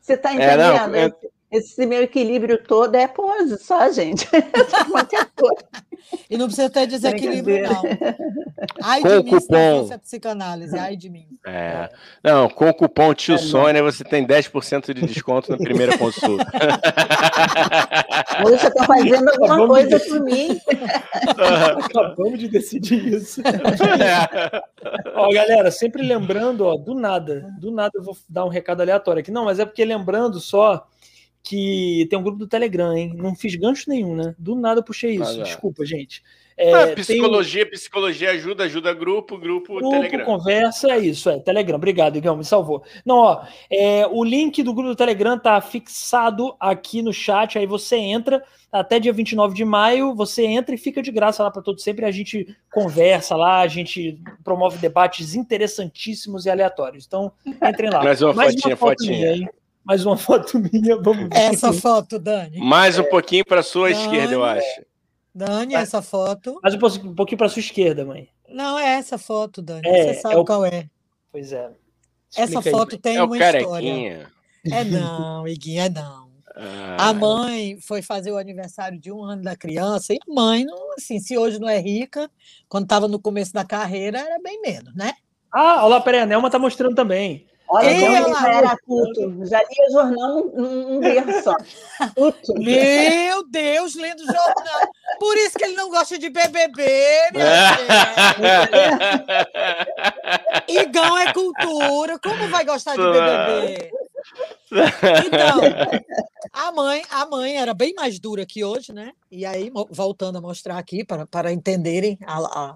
Você 0.00 0.16
tá 0.16 0.32
É, 0.34 0.56
não, 0.56 0.76
entendendo? 0.76 1.14
é- 1.22 1.28
Esse, 1.50 1.86
meu 1.86 2.02
equilíbrio 2.02 2.62
todo 2.62 2.94
é 2.94 3.08
pose 3.08 3.56
só, 3.58 3.90
gente. 3.90 4.28
Coisa. 5.34 5.64
E 6.28 6.36
não 6.36 6.46
precisa 6.46 6.68
ter 6.70 6.86
desequilíbrio, 6.86 7.62
não. 7.62 7.82
Ai 8.82 9.00
Com 9.00 9.08
de 9.08 9.14
o 9.14 9.24
mim 9.24 9.30
se 9.40 9.46
cupom. 9.46 9.80
fosse 9.80 9.94
a 9.94 9.98
psicanálise. 9.98 10.78
Ai 10.78 10.96
de 10.96 11.08
mim. 11.08 11.26
É. 11.46 11.88
Não, 12.22 12.48
com 12.48 12.68
o 12.68 12.74
cupom 12.74 13.14
Tio 13.14 13.34
É, 13.34 13.38
não. 13.38 13.44
Sônia 13.44 13.82
você 13.82 14.04
tem 14.04 14.26
10% 14.26 14.92
de 14.92 15.06
desconto 15.06 15.50
na 15.50 15.56
primeira 15.58 15.96
consulta. 15.96 16.44
Poxa, 18.42 18.70
tá 18.70 18.84
fazendo 18.84 19.28
alguma 19.30 19.48
Vamos 19.56 19.68
coisa 19.68 19.98
ver. 19.98 20.08
por 20.08 20.20
mim. 20.24 20.60
Acabamos 21.84 22.38
de 22.38 22.48
decidir 22.48 23.14
isso. 23.14 23.40
Ó, 25.14 25.32
galera, 25.32 25.70
sempre 25.70 26.02
lembrando, 26.02 26.64
ó, 26.66 26.76
do 26.76 26.94
nada, 26.94 27.46
do 27.58 27.70
nada 27.70 27.92
eu 27.94 28.02
vou 28.02 28.16
dar 28.28 28.44
um 28.44 28.48
recado 28.48 28.80
aleatório 28.80 29.20
aqui. 29.20 29.30
Não, 29.30 29.44
mas 29.44 29.58
é 29.58 29.64
porque 29.64 29.84
lembrando 29.84 30.40
só 30.40 30.86
que 31.42 32.06
tem 32.10 32.18
um 32.18 32.22
grupo 32.22 32.38
do 32.38 32.46
Telegram, 32.46 32.96
hein? 32.96 33.12
Não 33.16 33.34
fiz 33.34 33.54
gancho 33.54 33.88
nenhum, 33.88 34.14
né? 34.14 34.34
Do 34.38 34.54
nada 34.54 34.80
eu 34.80 34.84
puxei 34.84 35.12
isso. 35.12 35.20
Mas 35.20 35.38
é. 35.38 35.42
Desculpa, 35.42 35.84
gente. 35.84 36.22
É, 36.58 36.72
Ah, 36.72 36.84
tem 36.86 36.92
um 36.92 36.96
psicologia, 36.96 37.70
psicologia 37.70 38.30
ajuda, 38.32 38.64
ajuda 38.64 38.92
grupo, 38.92 39.38
grupo, 39.38 39.74
grupo, 39.76 39.90
Telegram. 39.90 40.24
conversa, 40.24 40.90
é 40.90 40.98
isso, 40.98 41.30
é 41.30 41.38
Telegram. 41.38 41.76
Obrigado, 41.76 42.16
Igão, 42.16 42.36
me 42.36 42.44
salvou. 42.44 42.82
Não, 43.06 43.16
ó, 43.16 43.44
é, 43.70 44.04
o 44.08 44.24
link 44.24 44.60
do 44.64 44.74
grupo 44.74 44.90
do 44.90 44.96
Telegram 44.96 45.38
tá 45.38 45.60
fixado 45.60 46.56
aqui 46.58 47.00
no 47.00 47.12
chat, 47.12 47.56
aí 47.56 47.64
você 47.64 47.94
entra 47.96 48.42
até 48.72 48.98
dia 48.98 49.12
29 49.12 49.54
de 49.54 49.64
maio, 49.64 50.16
você 50.16 50.44
entra 50.44 50.74
e 50.74 50.78
fica 50.78 51.00
de 51.00 51.12
graça 51.12 51.44
lá 51.44 51.50
para 51.50 51.62
todos 51.62 51.84
sempre, 51.84 52.04
a 52.04 52.10
gente 52.10 52.56
conversa 52.72 53.36
lá, 53.36 53.60
a 53.60 53.68
gente 53.68 54.20
promove 54.42 54.78
debates 54.78 55.36
interessantíssimos 55.36 56.44
e 56.44 56.50
aleatórios. 56.50 57.06
Então, 57.06 57.30
entrem 57.46 57.88
lá. 57.88 58.02
Mais 58.02 58.20
uma 58.20 58.34
fotinha, 58.34 58.76
foto 58.76 58.98
fotinha. 58.98 59.16
minha, 59.16 59.32
hein? 59.36 59.48
Mais 59.88 60.04
uma 60.04 60.16
foto 60.18 60.58
minha, 60.58 60.96
vamos 61.00 61.28
ver. 61.30 61.36
Essa 61.36 61.72
foto, 61.72 62.18
Dani. 62.18 62.58
Mais 62.58 62.98
um 62.98 63.04
pouquinho 63.04 63.44
para 63.44 63.62
sua 63.62 63.88
Dani. 63.90 64.02
esquerda, 64.04 64.34
eu 64.34 64.44
acho. 64.44 64.82
Dani, 65.34 65.74
essa 65.74 66.02
foto. 66.02 66.60
Mais 66.62 66.74
um 66.74 67.14
pouquinho, 67.14 67.38
para 67.38 67.48
sua 67.48 67.60
esquerda, 67.60 68.04
mãe. 68.04 68.28
Não, 68.48 68.78
é 68.78 68.94
essa 68.98 69.16
foto, 69.16 69.62
Dani. 69.62 69.82
É, 69.88 70.14
Você 70.14 70.20
sabe 70.20 70.34
é 70.34 70.38
o- 70.38 70.44
qual 70.44 70.64
é. 70.64 70.86
Pois 71.32 71.52
é. 71.52 71.70
Essa 72.32 72.42
Explica 72.44 72.68
aí. 72.68 72.74
foto 72.74 72.98
tem 72.98 73.16
É 73.16 73.22
uma 73.22 73.36
história. 73.36 73.66
carequinha. 73.66 74.30
É 74.70 74.84
não, 74.84 75.48
Iguinha, 75.48 75.84
é 75.86 75.88
não. 75.88 76.28
Ah, 76.54 77.08
A 77.10 77.14
mãe 77.14 77.78
foi 77.80 78.02
fazer 78.02 78.32
o 78.32 78.36
aniversário 78.36 78.98
de 79.00 79.10
um 79.12 79.22
ano 79.22 79.42
da 79.42 79.56
criança, 79.56 80.12
e 80.12 80.18
a 80.28 80.34
mãe, 80.34 80.64
não, 80.64 80.92
assim, 80.94 81.20
se 81.20 81.38
hoje 81.38 81.58
não 81.60 81.68
é 81.68 81.78
rica, 81.78 82.28
quando 82.68 82.82
estava 82.84 83.06
no 83.06 83.20
começo 83.20 83.52
da 83.52 83.64
carreira, 83.64 84.18
era 84.18 84.38
bem 84.42 84.60
menos, 84.60 84.92
né? 84.94 85.12
Ah, 85.52 85.76
olha 85.84 85.94
lá, 85.94 86.00
peraí, 86.00 86.20
a 86.20 86.26
Nelma 86.26 86.50
tá 86.50 86.58
mostrando 86.58 86.94
também. 86.96 87.46
Olha, 87.70 87.90
Ei, 87.90 88.00
como 88.00 88.16
ele 88.16 88.24
ela- 88.24 88.40
já 88.40 88.52
era 88.52 88.76
culto. 88.78 89.46
Já 89.46 89.58
lia 89.58 89.90
jornal 89.92 90.44
num 90.54 91.00
berço 91.00 91.42
só. 91.44 91.54
Culto. 92.14 92.54
Meu 92.54 93.46
Deus, 93.48 93.94
lendo 93.94 94.20
jornal. 94.24 94.90
Por 95.18 95.36
isso 95.36 95.58
que 95.58 95.64
ele 95.64 95.74
não 95.74 95.90
gosta 95.90 96.18
de 96.18 96.30
BBB, 96.30 96.82
minha. 97.34 97.78
Igão 100.68 101.18
é 101.18 101.32
cultura, 101.32 102.18
como 102.18 102.48
vai 102.48 102.64
gostar 102.64 102.92
de 102.96 103.02
BBB? 103.02 103.90
Então, 105.26 105.60
a 106.52 106.72
mãe, 106.72 107.02
a 107.10 107.26
mãe 107.26 107.56
era 107.56 107.72
bem 107.74 107.94
mais 107.94 108.18
dura 108.18 108.44
que 108.46 108.64
hoje, 108.64 108.92
né? 108.92 109.12
E 109.30 109.44
aí, 109.46 109.70
voltando 109.90 110.38
a 110.38 110.40
mostrar 110.40 110.78
aqui 110.78 111.04
para, 111.04 111.26
para 111.26 111.52
entenderem, 111.52 112.18
a, 112.26 112.38
a, 112.38 112.74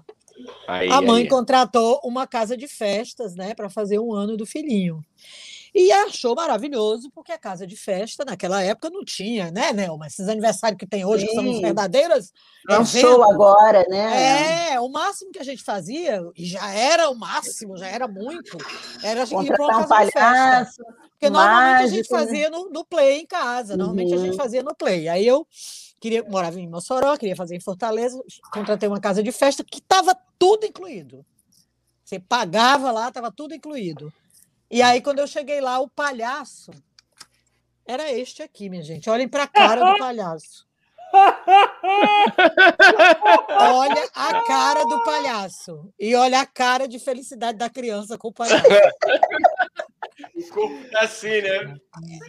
Aí, 0.67 0.91
a 0.91 1.01
mãe 1.01 1.23
aí. 1.23 1.27
contratou 1.27 1.99
uma 2.03 2.27
casa 2.27 2.55
de 2.57 2.67
festas, 2.67 3.35
né, 3.35 3.53
para 3.53 3.69
fazer 3.69 3.99
um 3.99 4.13
ano 4.13 4.35
do 4.37 4.45
filhinho. 4.45 5.01
E 5.73 5.91
achou 5.91 6.35
maravilhoso, 6.35 7.09
porque 7.11 7.31
a 7.31 7.37
casa 7.37 7.65
de 7.65 7.75
festa, 7.75 8.23
naquela 8.23 8.61
época, 8.61 8.89
não 8.91 9.03
tinha, 9.03 9.49
né, 9.51 9.73
Nelma? 9.73 10.05
Esses 10.05 10.27
aniversários 10.27 10.77
que 10.77 10.85
tem 10.85 11.03
hoje, 11.03 11.25
que 11.25 11.33
são 11.33 11.49
os 11.49 11.55
Sim. 11.55 11.61
verdadeiros. 11.61 12.31
É 12.69 12.79
um 12.79 12.85
show 12.85 13.23
agora, 13.23 13.83
né? 13.89 14.73
É, 14.73 14.79
o 14.79 14.87
máximo 14.89 15.31
que 15.31 15.39
a 15.39 15.43
gente 15.43 15.63
fazia, 15.63 16.21
e 16.37 16.45
já 16.45 16.71
era 16.73 17.09
o 17.09 17.15
máximo, 17.15 17.75
já 17.77 17.87
era 17.87 18.07
muito, 18.07 18.57
era 19.01 19.23
ir 19.23 19.27
para 19.27 19.37
uma 19.39 19.47
Contratar 19.47 19.79
um 19.79 19.87
casa 19.87 20.05
de 20.05 20.11
festa. 20.11 20.19
palhaço. 20.19 20.83
Porque 21.09 21.29
normalmente 21.29 21.81
a 21.81 21.87
gente 21.87 22.09
mágico, 22.09 22.13
né? 22.15 22.19
fazia 22.19 22.49
no, 22.49 22.69
no 22.69 22.85
play 22.85 23.19
em 23.21 23.25
casa, 23.25 23.77
normalmente 23.77 24.13
a 24.13 24.17
gente 24.17 24.31
Uhum. 24.31 24.37
fazia 24.37 24.61
no 24.61 24.75
play. 24.75 25.07
Aí 25.07 25.25
eu 25.25 25.47
queria 26.03 26.21
morava 26.23 26.59
em 26.59 26.67
Mossoró, 26.67 27.15
queria 27.15 27.33
fazer 27.33 27.55
em 27.55 27.61
Fortaleza, 27.61 28.21
contratei 28.51 28.89
uma 28.89 28.99
casa 28.99 29.23
de 29.23 29.31
festa 29.31 29.63
que 29.63 29.77
estava 29.77 30.13
tudo 30.37 30.65
incluído. 30.65 31.25
Você 32.03 32.19
pagava 32.19 32.91
lá, 32.91 33.07
estava 33.07 33.31
tudo 33.31 33.55
incluído. 33.55 34.11
E 34.69 34.81
aí 34.81 35.01
quando 35.01 35.19
eu 35.19 35.27
cheguei 35.27 35.61
lá, 35.61 35.79
o 35.79 35.87
palhaço 35.87 36.71
era 37.85 38.11
este 38.11 38.43
aqui, 38.43 38.69
minha 38.69 38.83
gente. 38.83 39.09
Olhem 39.09 39.29
para 39.29 39.43
a 39.43 39.47
cara 39.47 39.93
do 39.93 39.97
palhaço. 39.97 40.67
Olha 43.49 44.09
a 44.13 44.41
cara 44.43 44.83
do 44.83 45.01
palhaço 45.05 45.93
e 45.97 46.13
olha 46.15 46.41
a 46.41 46.45
cara 46.45 46.85
de 46.85 46.99
felicidade 46.99 47.57
da 47.57 47.69
criança 47.69 48.17
com 48.17 48.27
o 48.27 48.33
palhaço. 48.33 48.65
O 50.35 50.49
corpo 50.53 50.89
tá 50.91 51.01
assim, 51.01 51.41
né? 51.41 51.75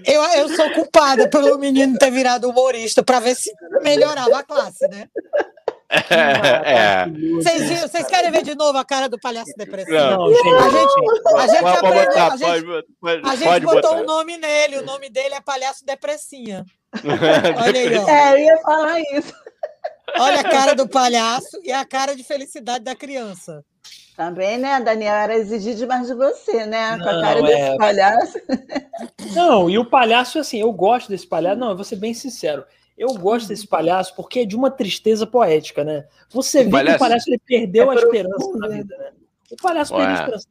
Eu, 0.06 0.22
eu 0.22 0.48
sou 0.56 0.70
culpada 0.72 1.28
pelo 1.28 1.58
menino 1.58 1.96
ter 1.98 2.10
virado 2.10 2.48
humorista 2.48 3.02
para 3.02 3.20
ver 3.20 3.34
se 3.34 3.50
melhorava 3.82 4.38
a 4.38 4.42
classe, 4.42 4.86
né? 4.88 5.08
É. 6.10 7.06
Vocês, 7.36 7.62
viram- 7.68 7.88
vocês 7.88 8.06
querem 8.06 8.30
ver 8.30 8.42
de 8.42 8.54
novo 8.54 8.76
a 8.78 8.84
cara 8.84 9.08
do 9.08 9.18
palhaço 9.18 9.52
depressivo? 9.56 9.96
Não. 9.96 10.28
Não, 10.28 10.28
gente, 10.34 10.48
A 10.48 10.68
gente, 10.68 10.76
a 11.36 11.46
gente 11.46 11.60
Pode 11.62 11.76
aprendeu, 11.76 12.04
botar, 12.08 12.26
a 12.32 12.36
gente, 12.36 12.64
pode, 12.66 12.86
pode, 13.00 13.22
a 13.28 13.36
gente 13.36 13.44
pode 13.48 13.64
botou 13.66 13.80
botar. 13.90 14.02
um 14.02 14.04
nome 14.04 14.36
nele, 14.36 14.78
o 14.78 14.84
nome 14.84 15.08
dele 15.10 15.34
é 15.34 15.40
Palhaço 15.40 15.84
Depressinha. 15.84 16.64
Olha 17.64 17.80
aí, 17.80 17.96
ó. 17.98 18.08
É, 18.08 18.32
eu 18.32 18.38
ia 18.38 18.58
falar 18.58 19.00
isso. 19.00 19.32
Olha 20.18 20.40
a 20.40 20.44
cara 20.44 20.74
do 20.74 20.88
palhaço 20.88 21.60
e 21.62 21.72
a 21.72 21.84
cara 21.84 22.14
de 22.14 22.22
felicidade 22.24 22.84
da 22.84 22.94
criança. 22.94 23.64
Também, 24.16 24.58
né, 24.58 24.80
Daniel? 24.80 25.14
Era 25.14 25.34
exigir 25.36 25.74
demais 25.74 26.06
de 26.06 26.14
você, 26.14 26.64
né? 26.66 26.96
Com 26.98 27.08
a 27.08 27.20
cara 27.20 27.40
é. 27.40 27.42
desse 27.42 27.76
palhaço. 27.78 28.38
Não, 29.34 29.68
e 29.68 29.76
o 29.78 29.84
palhaço, 29.84 30.38
assim, 30.38 30.60
eu 30.60 30.72
gosto 30.72 31.08
desse 31.08 31.26
palhaço. 31.26 31.58
Não, 31.58 31.70
eu 31.70 31.76
vou 31.76 31.84
ser 31.84 31.96
bem 31.96 32.14
sincero. 32.14 32.64
Eu 32.96 33.08
gosto 33.14 33.48
desse 33.48 33.66
palhaço 33.66 34.14
porque 34.14 34.40
é 34.40 34.44
de 34.44 34.54
uma 34.54 34.70
tristeza 34.70 35.26
poética, 35.26 35.82
né? 35.82 36.04
Você 36.30 36.58
vê 36.60 36.64
que 36.66 36.70
palhaço- 36.70 36.96
o 36.96 36.98
palhaço 37.00 37.30
ele 37.30 37.40
perdeu 37.44 37.90
É 37.90 37.94
a 37.94 37.98
esperança 37.98 38.50
na 38.58 38.68
né? 38.68 38.76
vida, 38.76 38.96
né? 38.96 39.10
O 39.50 39.56
palhaço 39.56 39.92
Ué. 39.94 39.98
perdeu 39.98 40.14
a 40.14 40.20
esperança. 40.20 40.48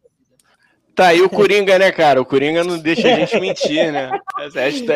Tá 0.95 1.07
aí 1.07 1.21
o 1.21 1.29
Coringa, 1.29 1.79
né, 1.79 1.91
cara? 1.91 2.21
O 2.21 2.25
Coringa 2.25 2.63
não 2.63 2.77
deixa 2.77 3.07
a 3.11 3.15
gente 3.15 3.39
mentir, 3.39 3.91
né? 3.91 4.11
Esta- 4.55 4.93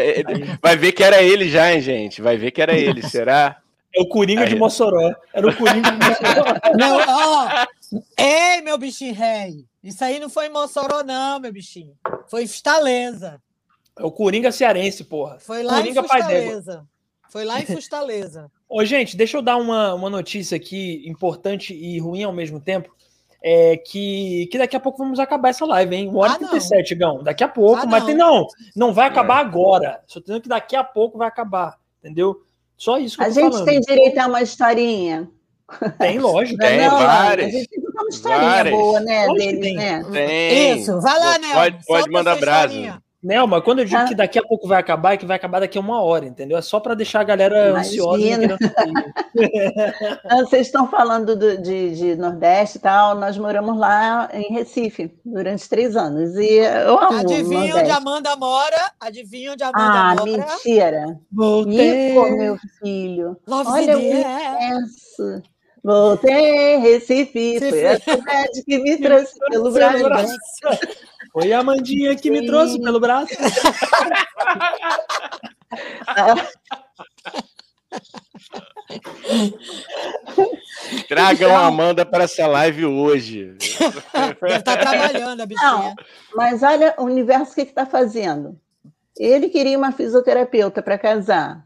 Vai 0.62 0.76
ver 0.76 0.92
que 0.92 1.04
era 1.04 1.24
ele 1.24 1.48
já, 1.50 1.74
hein, 1.74 1.80
gente? 1.82 2.22
Vai 2.22 2.38
ver 2.38 2.52
que 2.52 2.62
era 2.62 2.78
ele, 2.78 3.02
será? 3.02 3.58
É 3.96 4.02
o 4.02 4.08
Coringa 4.08 4.46
de 4.46 4.54
Aí. 4.54 4.60
Mossoró. 4.60 5.14
Era 5.34 5.48
o 5.48 5.56
Coringa 5.56 5.92
de 5.92 5.98
Mossoró. 5.98 6.54
Não, 6.78 6.98
ó, 6.98 7.66
ei, 8.18 8.62
meu 8.62 8.78
bichinho 8.78 9.14
rei. 9.14 9.66
Isso 9.84 10.04
aí 10.04 10.20
não 10.20 10.30
foi 10.30 10.48
em 10.48 10.50
Mossoró, 10.52 11.02
não, 11.04 11.40
meu 11.40 11.52
bichinho. 11.54 11.94
Foi 12.28 12.44
em 12.44 12.48
Fortaleza. 12.48 13.42
É 13.98 14.04
o 14.04 14.12
Coringa 14.12 14.52
cearense, 14.52 15.04
porra. 15.06 15.40
Foi 15.40 15.64
lá 15.64 15.76
Coringa 15.78 16.02
em. 16.02 16.08
Fortaleza. 16.08 16.86
Foi 17.30 17.46
lá 17.46 17.60
em 17.62 17.66
Fortaleza. 17.66 18.52
Ô, 18.68 18.84
gente, 18.84 19.16
deixa 19.16 19.38
eu 19.38 19.42
dar 19.42 19.56
uma, 19.58 19.94
uma 19.94 20.10
notícia 20.10 20.58
aqui 20.58 21.04
importante 21.08 21.74
e 21.74 21.98
ruim 22.00 22.24
ao 22.24 22.34
mesmo 22.34 22.60
tempo. 22.60 22.94
É 23.42 23.78
que, 23.78 24.48
que 24.52 24.58
daqui 24.58 24.76
a 24.76 24.80
pouco 24.80 24.98
vamos 24.98 25.20
acabar 25.20 25.50
essa 25.50 25.66
live, 25.66 25.96
hein? 25.96 26.10
1 26.10 26.18
hora 26.18 26.34
Ah, 26.34 26.38
e 26.38 26.42
não. 26.42 26.50
37, 26.50 26.96
Gão. 26.96 27.24
Daqui 27.24 27.44
a 27.44 27.48
pouco, 27.48 27.84
Ah, 27.84 27.86
mas 27.86 28.02
não. 28.02 28.08
tem, 28.08 28.16
não, 28.16 28.48
não 28.76 28.94
vai 28.94 29.08
acabar 29.08 29.38
agora. 29.38 30.02
Só 30.08 30.20
tô 30.20 30.26
dizendo 30.26 30.42
que 30.42 30.50
daqui 30.50 30.76
a 30.76 30.84
pouco 30.84 31.18
vai 31.18 31.28
acabar, 31.28 31.78
entendeu? 32.00 32.44
Só 32.78 32.98
isso 32.98 33.18
que 33.18 33.24
A 33.24 33.28
eu 33.28 33.34
tô 33.34 33.40
gente 33.42 33.52
falando. 33.54 33.66
tem 33.66 33.80
direito 33.82 34.18
a 34.20 34.28
uma 34.28 34.42
historinha. 34.42 35.28
Tem, 36.00 36.18
lógico. 36.20 36.58
Tem 36.60 36.78
não, 36.80 36.92
várias. 37.00 37.48
A 37.48 37.50
gente 37.58 37.68
tem 37.70 37.80
uma 37.80 38.08
historinha 38.10 38.42
Várias. 38.50 38.74
boa, 38.78 39.00
né? 39.02 39.26
Lógico 39.28 39.62
tem. 39.62 39.76
né? 39.76 40.04
Tem. 40.14 40.80
Isso, 40.80 41.02
vai 41.02 41.20
lá, 41.20 41.38
Nelma. 41.40 41.56
Pode, 41.56 41.86
pode 41.86 42.10
mandar 42.12 42.36
brasa. 42.40 42.68
historinha. 42.68 43.04
Nelma, 43.24 43.60
quando 43.62 43.80
eu 43.80 43.86
digo 43.86 43.98
Ah. 44.00 44.06
que 44.06 44.14
daqui 44.14 44.38
a 44.38 44.44
pouco 44.44 44.68
vai 44.68 44.80
acabar, 44.80 45.14
é 45.14 45.18
que 45.18 45.26
vai 45.26 45.36
acabar 45.36 45.60
daqui 45.60 45.78
a 45.78 45.82
uma 45.82 46.02
hora, 46.04 46.26
entendeu? 46.26 46.56
É 46.58 46.62
só 46.62 46.80
para 46.80 46.94
deixar 46.94 47.22
a 47.22 47.24
galera 47.24 47.70
Imagina. 47.70 47.80
ansiosa. 47.80 48.20
e. 48.22 48.38
Ah, 50.30 50.38
Vocês 50.38 50.68
estão 50.68 50.88
falando 50.88 51.36
do- 51.36 51.58
de, 51.62 51.96
de 51.96 52.16
Nordeste 52.16 52.78
e 52.78 52.82
tal. 52.82 53.16
Nós 53.16 53.38
moramos 53.38 53.78
lá 53.78 54.30
em 54.34 54.54
Recife 54.54 55.12
durante 55.26 55.68
três 55.68 55.96
anos. 55.96 56.36
E 56.36 56.58
eu 56.58 56.98
amo 57.00 57.18
o 57.18 57.20
Adivinha 57.22 57.60
onde 57.60 57.70
Nordeste. 57.74 57.92
Amanda 57.92 58.36
mora? 58.36 58.92
Adivinha 59.00 59.52
onde 59.54 59.64
a 59.64 59.68
Amanda 59.70 60.00
Ah, 60.00 60.16
mora? 60.16 60.26
mentira. 60.32 61.20
Voltei. 61.32 62.12
Igor, 62.12 62.32
meu 62.38 62.58
filho. 62.80 63.38
Love 63.48 63.70
Olha 63.70 63.98
o 63.98 64.02
é. 64.02 64.04
universo. 64.04 65.42
Voltei, 65.84 66.78
Recife. 66.78 67.60
Foi 67.60 67.88
a 67.88 68.00
cidade 68.00 68.64
que 68.66 68.78
me 68.80 68.98
trouxe 69.02 69.38
pelo 69.40 69.50
Pelo 69.50 69.72
Brasil. 69.72 70.08
Foi 71.40 71.54
a 71.54 71.60
Amandinha 71.60 72.16
que 72.16 72.32
me 72.32 72.48
trouxe 72.48 72.82
pelo 72.82 73.00
braço. 73.00 73.30
Tragam 81.08 81.50
Então- 81.50 81.56
a 81.56 81.68
Amanda 81.68 82.04
para 82.04 82.24
essa 82.24 82.48
live 82.48 82.88
hoje. 82.88 83.56
Deve 84.42 84.56
estar 84.58 84.78
trabalhando 84.78 85.42
a 85.42 85.46
bichinha. 85.46 85.94
Mas 86.34 86.64
olha 86.64 86.96
o 86.98 87.04
universo 87.04 87.54
que 87.54 87.62
está 87.62 87.86
fazendo. 87.86 88.60
Ele 89.16 89.48
queria 89.50 89.78
uma 89.78 89.92
fisioterapeuta 89.92 90.82
para 90.82 90.98
casar. 90.98 91.64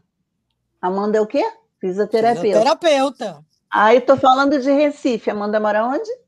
Amanda 0.82 1.16
é 1.16 1.20
o 1.22 1.26
quê? 1.26 1.50
Fisioterapeuta. 1.80 2.58
Terapeuta. 2.58 3.42
Aí 3.72 3.96
estou 3.96 4.18
falando 4.18 4.60
de 4.60 4.70
Recife. 4.70 5.30
Amanda 5.30 5.58
mora 5.58 5.86
onde? 5.86 6.21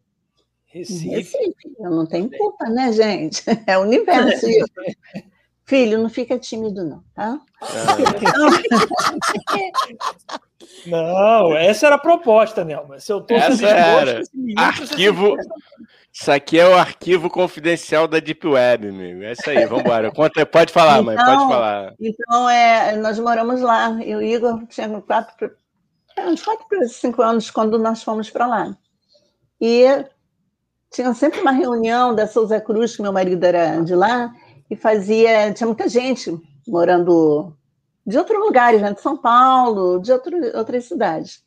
Recife. 0.74 1.08
Recife. 1.08 1.54
Eu 1.78 1.90
não 1.90 2.04
tenho 2.04 2.28
culpa, 2.36 2.68
né, 2.68 2.92
gente? 2.92 3.42
É 3.66 3.78
o 3.78 3.82
universo. 3.82 4.46
Filho, 5.66 5.98
não 6.02 6.10
fica 6.10 6.38
tímido, 6.38 6.84
não, 6.84 7.02
tá? 7.14 7.40
Não, 10.86 11.56
essa 11.56 11.86
era 11.86 11.94
a 11.94 11.98
proposta, 11.98 12.64
Nelma. 12.64 13.00
Se 13.00 13.10
eu 13.10 13.22
tô 13.22 13.34
Essa 13.34 13.66
era. 13.66 14.20
esse 14.20 14.36
menino 14.36 14.60
Arquivo. 14.60 15.36
Isso 16.12 16.30
aqui 16.30 16.58
é 16.58 16.68
o 16.68 16.76
arquivo 16.76 17.30
confidencial 17.30 18.06
da 18.06 18.20
Deep 18.20 18.46
Web, 18.46 18.88
amigo. 18.88 19.22
É 19.22 19.32
isso 19.32 19.48
aí, 19.48 19.64
vamos 19.66 19.84
embora. 19.84 20.12
Conta, 20.12 20.44
pode 20.44 20.72
falar, 20.72 21.02
mãe, 21.02 21.16
pode 21.16 21.30
Então, 21.30 21.48
falar. 21.48 21.94
Então, 21.98 22.50
é, 22.50 22.96
nós 22.96 23.18
moramos 23.18 23.62
lá. 23.62 23.90
E 24.04 24.14
o 24.14 24.22
Igor 24.22 24.66
tinha 24.66 24.88
quatro, 25.00 25.50
é, 26.16 26.26
uns 26.26 26.42
quatro 26.42 26.66
para 26.68 26.86
cinco 26.88 27.22
anos 27.22 27.50
quando 27.50 27.78
nós 27.78 28.02
fomos 28.02 28.28
para 28.28 28.46
lá. 28.46 28.76
E 29.60 29.86
tinha 30.94 31.12
sempre 31.12 31.40
uma 31.40 31.50
reunião 31.50 32.14
da 32.14 32.24
Souza 32.24 32.60
Cruz, 32.60 32.94
que 32.94 33.02
meu 33.02 33.12
marido 33.12 33.42
era 33.42 33.80
de 33.80 33.96
lá, 33.96 34.32
e 34.70 34.76
fazia. 34.76 35.52
Tinha 35.52 35.66
muita 35.66 35.88
gente 35.88 36.32
morando 36.68 37.52
de 38.06 38.16
outros 38.16 38.38
lugares, 38.38 38.80
né, 38.80 38.92
de 38.92 39.00
São 39.00 39.16
Paulo, 39.16 39.98
de 39.98 40.12
outro, 40.12 40.36
outras 40.56 40.84
cidades. 40.84 41.42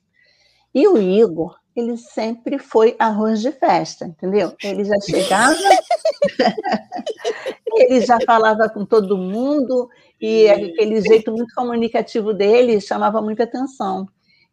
E 0.75 0.85
o 0.85 0.97
Igor, 0.97 1.57
ele 1.73 1.95
sempre 1.95 2.59
foi 2.59 2.93
arroz 2.99 3.39
de 3.39 3.53
festa, 3.53 4.05
entendeu? 4.05 4.53
Ele 4.61 4.83
já 4.83 4.99
chegava, 4.99 5.55
ele 7.77 8.01
já 8.01 8.19
falava 8.25 8.67
com 8.67 8.85
todo 8.85 9.17
mundo, 9.17 9.89
e 10.19 10.49
aquele 10.49 10.99
jeito 10.99 11.31
muito 11.31 11.55
comunicativo 11.55 12.33
dele 12.33 12.81
chamava 12.81 13.21
muita 13.21 13.43
atenção. 13.43 14.09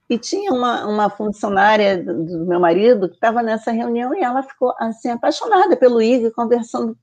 E 0.08 0.18
tinha 0.18 0.52
uma, 0.52 0.86
uma 0.86 1.08
funcionária 1.08 2.02
do, 2.02 2.44
meu 2.46 2.60
marido 2.60 3.08
que 3.08 3.14
estava 3.14 3.42
nessa 3.42 3.70
reunião 3.70 4.14
e 4.14 4.22
ela 4.22 4.42
ficou 4.42 4.74
assim 4.78 5.08
apaixonada 5.08 5.76
pelo 5.76 6.02
Igor, 6.02 6.30
conversando 6.32 6.96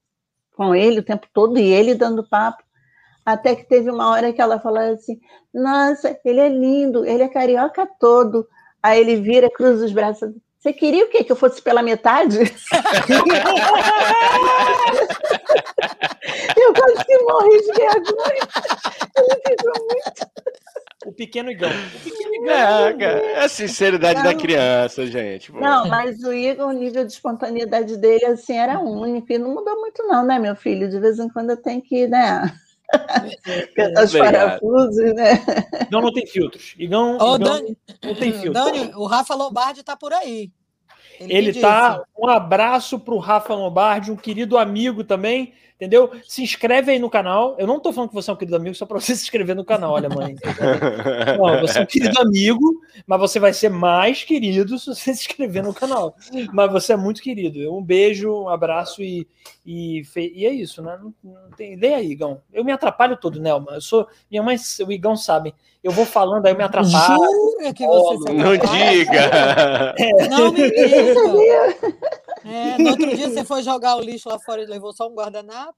com 0.56 0.76
ele 0.76 1.00
o 1.00 1.04
tempo 1.04 1.28
todo 1.34 1.58
e 1.58 1.64
ele 1.64 1.96
dando 1.96 2.28
papo. 2.28 2.64
Até 3.26 3.56
que 3.56 3.64
teve 3.64 3.90
uma 3.90 4.10
hora 4.10 4.32
que 4.34 4.42
ela 4.42 4.60
falou 4.60 4.80
assim: 4.80 5.20
Nossa, 5.54 6.20
ele 6.24 6.40
é 6.40 6.50
lindo, 6.50 7.06
ele 7.06 7.24
é 7.24 7.28
carioca 7.28 7.88
todo. 8.00 8.48
Aí 8.82 9.00
ele 9.00 9.18
vira, 9.18 9.50
cruza 9.50 9.86
os 9.86 9.92
braços. 9.92 10.32
Você 10.60 10.74
queria 10.74 11.06
o 11.06 11.10
quê? 11.10 11.24
Que 11.24 11.32
eu 11.32 11.36
fosse 11.36 11.60
pela 11.62 11.82
metade? 11.82 12.38
eu 16.56 16.74
quase 16.74 17.06
que 17.06 17.18
morri 17.24 17.62
de 17.62 17.74
vergonha. 17.74 18.48
Ele 19.18 19.42
ficou 19.48 19.74
muito. 19.90 20.30
O 21.06 21.12
pequeno 21.12 21.50
Igão. 21.50 21.70
O 21.70 22.00
pequeno 22.04 22.36
Igão. 22.36 22.54
É, 22.54 22.94
cara, 22.94 23.20
é 23.20 23.44
a 23.44 23.50
sinceridade 23.50 24.24
da 24.24 24.36
criança, 24.36 25.06
gente. 25.08 25.52
pô. 25.52 25.60
Não, 25.60 25.88
mas 25.88 26.24
o 26.24 26.32
Igor, 26.32 26.68
o 26.68 26.72
nível 26.72 27.06
de 27.06 27.12
espontaneidade 27.12 27.98
dele, 27.98 28.26
assim, 28.26 28.58
era 28.58 28.80
único. 28.80 29.32
E 29.32 29.38
não 29.38 29.54
mudou 29.54 29.80
muito, 29.80 30.04
não, 30.04 30.26
né, 30.26 30.38
meu 30.38 30.56
filho? 30.56 30.90
De 30.90 31.00
vez 31.00 31.20
em 31.20 31.30
quando 31.30 31.52
eu 31.52 31.58
tenho 31.58 31.82
que, 31.82 32.08
né? 32.08 32.54
Apertar 33.72 34.04
os 34.04 34.14
parafusos, 34.14 35.14
né? 35.16 35.44
Igão 35.88 36.02
não 36.02 36.14
tem 36.14 36.28
filtros. 36.28 36.76
Igão, 36.78 37.18
Ô, 37.18 37.36
Igão 37.36 37.40
Dani, 37.40 37.78
não 38.04 38.16
tem 38.16 38.34
filtros. 38.34 38.66
Dani, 38.66 38.92
o 38.96 39.06
Rafa 39.06 39.34
Lombardi 39.34 39.84
tá 39.84 39.96
por 39.96 40.14
aí. 40.14 40.52
Ele 41.20 41.52
me 41.52 41.62
tá. 41.62 41.92
disse. 41.92 42.06
Um 42.18 42.28
abraço 42.28 43.00
pro 43.00 43.18
Rafa 43.18 43.54
Lombardi, 43.54 44.12
um 44.12 44.16
querido 44.16 44.58
amigo 44.58 45.04
também, 45.04 45.54
entendeu? 45.82 46.12
Se 46.28 46.44
inscreve 46.44 46.92
aí 46.92 47.00
no 47.00 47.10
canal. 47.10 47.56
Eu 47.58 47.66
não 47.66 47.80
tô 47.80 47.92
falando 47.92 48.10
que 48.10 48.16
você 48.16 48.30
é 48.30 48.34
um 48.34 48.38
querido 48.38 48.56
amigo 48.56 48.76
só 48.76 48.86
para 48.86 49.00
você 49.00 49.16
se 49.18 49.24
inscrever 49.24 49.56
no 49.56 49.66
canal, 49.66 49.94
olha, 49.94 50.08
mãe. 50.10 50.36
Não, 51.38 51.60
você 51.60 51.80
é 51.80 51.82
um 51.82 51.86
querido 51.88 52.22
amigo, 52.22 52.82
mas 53.08 53.20
você 53.20 53.40
vai 53.40 53.52
ser 53.52 53.70
mais 53.70 54.24
querido 54.24 54.78
se 54.78 54.86
você 54.86 55.02
se 55.16 55.22
inscrever 55.28 55.64
no 55.64 55.74
canal. 55.74 56.16
Mas 56.54 56.72
você 56.72 56.94
é 56.94 56.98
muito 56.98 57.22
querido. 57.22 57.76
Um 57.76 57.82
beijo, 57.82 58.32
um 58.32 58.50
abraço 58.50 59.02
e, 59.02 59.28
e, 59.66 60.04
fe- 60.06 60.32
e 60.36 60.46
é 60.46 60.52
isso, 60.52 60.84
né? 60.84 61.00
Não, 61.02 61.14
não 61.24 61.50
tem 61.58 61.74
ideia 61.74 61.98
aí, 61.98 62.12
Igão. 62.12 62.42
Eu 62.54 62.64
me 62.64 62.72
atrapalho 62.72 63.18
todo, 63.18 63.42
Nelma. 63.42 63.74
Eu 63.74 63.82
sou. 63.82 64.08
Minha 64.30 64.44
mãe, 64.44 64.56
o 64.88 64.92
Igão 64.92 65.18
sabe. 65.18 65.56
Eu 65.84 65.92
vou 65.92 66.06
falando, 66.06 66.46
aí 66.46 66.52
eu 66.54 66.58
me 66.58 66.64
atrapalho. 66.64 67.18
Jura 67.18 67.74
que 67.74 67.88
você 67.88 68.18
se 68.18 68.34
Não 68.34 68.56
diga! 68.56 69.96
Não 70.30 70.52
me 70.52 70.70
diga. 70.70 71.92
É, 72.44 72.76
no 72.80 72.90
outro 72.90 73.16
dia 73.16 73.30
você 73.30 73.46
foi 73.46 73.62
jogar 73.62 73.96
o 73.98 74.02
lixo 74.02 74.28
lá 74.28 74.40
fora 74.40 74.64
e 74.64 74.66
levou 74.66 74.92
só 74.92 75.08
um 75.08 75.14
guardanapo? 75.14 75.71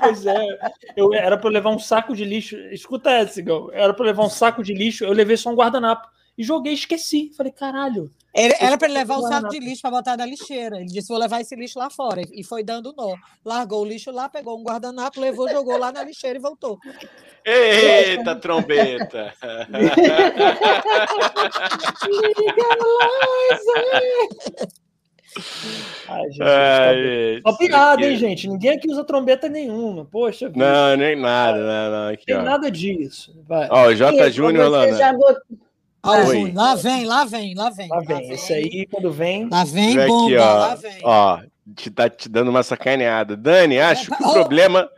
Pois 0.00 0.26
é, 0.26 0.58
eu 0.96 1.12
era 1.14 1.36
para 1.38 1.50
levar 1.50 1.70
um 1.70 1.78
saco 1.78 2.14
de 2.14 2.24
lixo. 2.24 2.56
Escuta 2.72 3.10
essa, 3.10 3.38
Igão. 3.40 3.70
Era 3.72 3.92
para 3.94 4.06
levar 4.06 4.24
um 4.24 4.30
saco 4.30 4.62
de 4.62 4.72
lixo, 4.74 5.04
eu 5.04 5.12
levei 5.12 5.36
só 5.36 5.50
um 5.50 5.54
guardanapo. 5.54 6.08
E 6.36 6.44
joguei, 6.44 6.72
esqueci. 6.72 7.32
Falei, 7.36 7.50
caralho. 7.50 8.12
Ele- 8.32 8.54
Era 8.60 8.78
para 8.78 8.86
ele 8.86 8.94
levar 8.98 9.14
o 9.16 9.22
saco 9.22 9.32
guardanapo. 9.32 9.54
de 9.54 9.58
lixo 9.60 9.82
para 9.82 9.90
botar 9.90 10.16
na 10.16 10.24
lixeira. 10.24 10.76
Ele 10.76 10.86
disse: 10.86 11.08
vou 11.08 11.18
levar 11.18 11.40
esse 11.40 11.56
lixo 11.56 11.78
lá 11.80 11.90
fora. 11.90 12.22
E 12.32 12.44
foi 12.44 12.62
dando 12.62 12.94
nó. 12.96 13.16
Largou 13.44 13.82
o 13.82 13.84
lixo 13.84 14.12
lá, 14.12 14.28
pegou 14.28 14.56
um 14.56 14.62
guardanapo, 14.62 15.20
levou, 15.20 15.48
jogou 15.50 15.76
lá 15.76 15.90
na 15.90 16.04
lixeira 16.04 16.38
e 16.38 16.40
voltou. 16.42 16.78
Eita, 17.44 18.36
trombeta! 18.38 19.34
Ai, 26.08 26.24
Jesus, 26.26 26.40
Ai, 26.40 27.40
tá 27.42 27.50
Só 27.50 27.56
piada, 27.58 28.06
hein, 28.06 28.16
gente? 28.16 28.48
Ninguém 28.48 28.70
aqui 28.70 28.90
usa 28.90 29.04
trombeta 29.04 29.48
nenhuma. 29.48 30.04
Poxa, 30.04 30.48
vida, 30.48 30.58
Não, 30.58 30.96
nem 30.96 31.16
nada, 31.16 31.58
não, 31.58 31.90
não. 31.90 32.08
Aqui, 32.12 32.26
tem 32.26 32.36
ó. 32.36 32.42
nada 32.42 32.70
disso. 32.70 33.34
Vai. 33.46 33.68
Ó, 33.70 33.88
o 33.88 33.94
J. 33.94 34.30
Júnior, 34.30 34.72
Oi. 34.72 36.26
Júnior, 36.26 36.54
lá 36.54 36.74
vem, 36.74 37.04
lá 37.04 37.24
vem, 37.24 37.54
lá 37.54 37.70
vem. 37.70 37.88
Lá 37.88 38.00
vem. 38.00 38.32
Esse 38.32 38.52
aí, 38.52 38.86
quando 38.90 39.12
vem. 39.12 39.48
Lá 39.48 39.64
vem 39.64 39.96
bomba, 40.06 40.24
aqui, 40.24 40.36
lá 40.36 40.72
ó. 40.72 40.76
vem. 40.76 40.98
Ó, 41.02 41.40
te 41.74 41.90
tá 41.90 42.08
te 42.08 42.28
dando 42.28 42.48
uma 42.48 42.62
sacaneada. 42.62 43.36
Dani, 43.36 43.78
acho 43.78 44.10
que 44.10 44.22
o 44.22 44.28
Ó. 44.28 44.32
problema. 44.34 44.88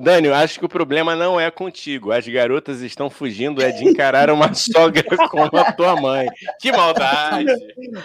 Dani, 0.00 0.26
eu 0.26 0.34
acho 0.34 0.58
que 0.58 0.64
o 0.64 0.68
problema 0.68 1.14
não 1.14 1.38
é 1.38 1.50
contigo. 1.52 2.10
As 2.10 2.26
garotas 2.26 2.80
estão 2.80 3.08
fugindo 3.08 3.62
é 3.62 3.70
de 3.70 3.84
encarar 3.84 4.28
uma 4.28 4.52
sogra 4.54 5.04
como 5.28 5.56
a 5.56 5.72
tua 5.72 6.00
mãe. 6.00 6.26
Que 6.60 6.72
maldade! 6.72 7.52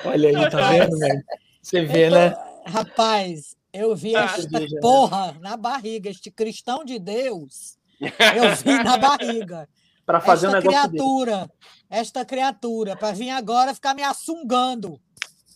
Olha 0.06 0.30
aí, 0.30 0.49
tá 0.51 0.69
vendo, 0.69 0.97
velho? 0.99 1.23
Você 1.61 1.81
vê, 1.86 2.10
né? 2.10 2.36
Rapaz, 2.65 3.56
eu 3.73 3.95
vi 3.95 4.15
Ah, 4.15 4.36
esta 4.38 4.60
né? 4.60 4.68
porra 4.81 5.36
na 5.41 5.57
barriga, 5.57 6.10
este 6.10 6.30
cristão 6.31 6.84
de 6.86 6.99
Deus. 6.99 7.77
Eu 7.99 8.56
vi 8.64 8.84
na 8.84 8.98
barriga. 8.98 9.68
Pra 10.06 10.19
fazer 10.19 10.48
um 10.48 10.56
esta 10.56 10.61
negócio 10.61 10.90
dele. 10.90 10.98
criatura, 11.03 11.52
esta 11.90 12.26
criatura, 12.26 12.95
para 12.95 13.11
vir 13.14 13.30
agora 13.30 13.73
ficar 13.76 13.94
me 13.94 14.02
assungando. 14.03 14.99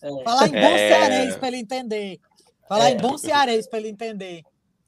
É. 0.01 0.23
Falar 0.23 0.47
em 0.47 0.51
bom 0.51 0.57
É. 0.57 0.77
cearense 0.89 1.37
para 1.39 1.47
ele 1.47 1.57
entender. 1.57 2.19
Falar 2.67 2.89
É. 2.89 2.93
em 2.93 2.97
bom 2.97 3.17
cearense 3.17 3.69
para 3.69 3.79
ele 3.79 3.89
entender. 3.89 4.43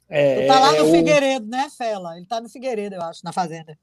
É, 0.07 0.41
Tu 0.43 0.47
tá 0.47 0.59
lá 0.59 0.75
é 0.75 0.79
no 0.79 0.89
o- 0.89 0.91
Figueiredo, 0.91 1.47
né, 1.47 1.67
Fela? 1.75 2.15
Ele 2.15 2.25
tá 2.27 2.39
no 2.39 2.47
Figueiredo, 2.47 2.95
eu 2.95 3.01
acho, 3.01 3.21
na 3.23 3.31
fazenda. 3.33 3.75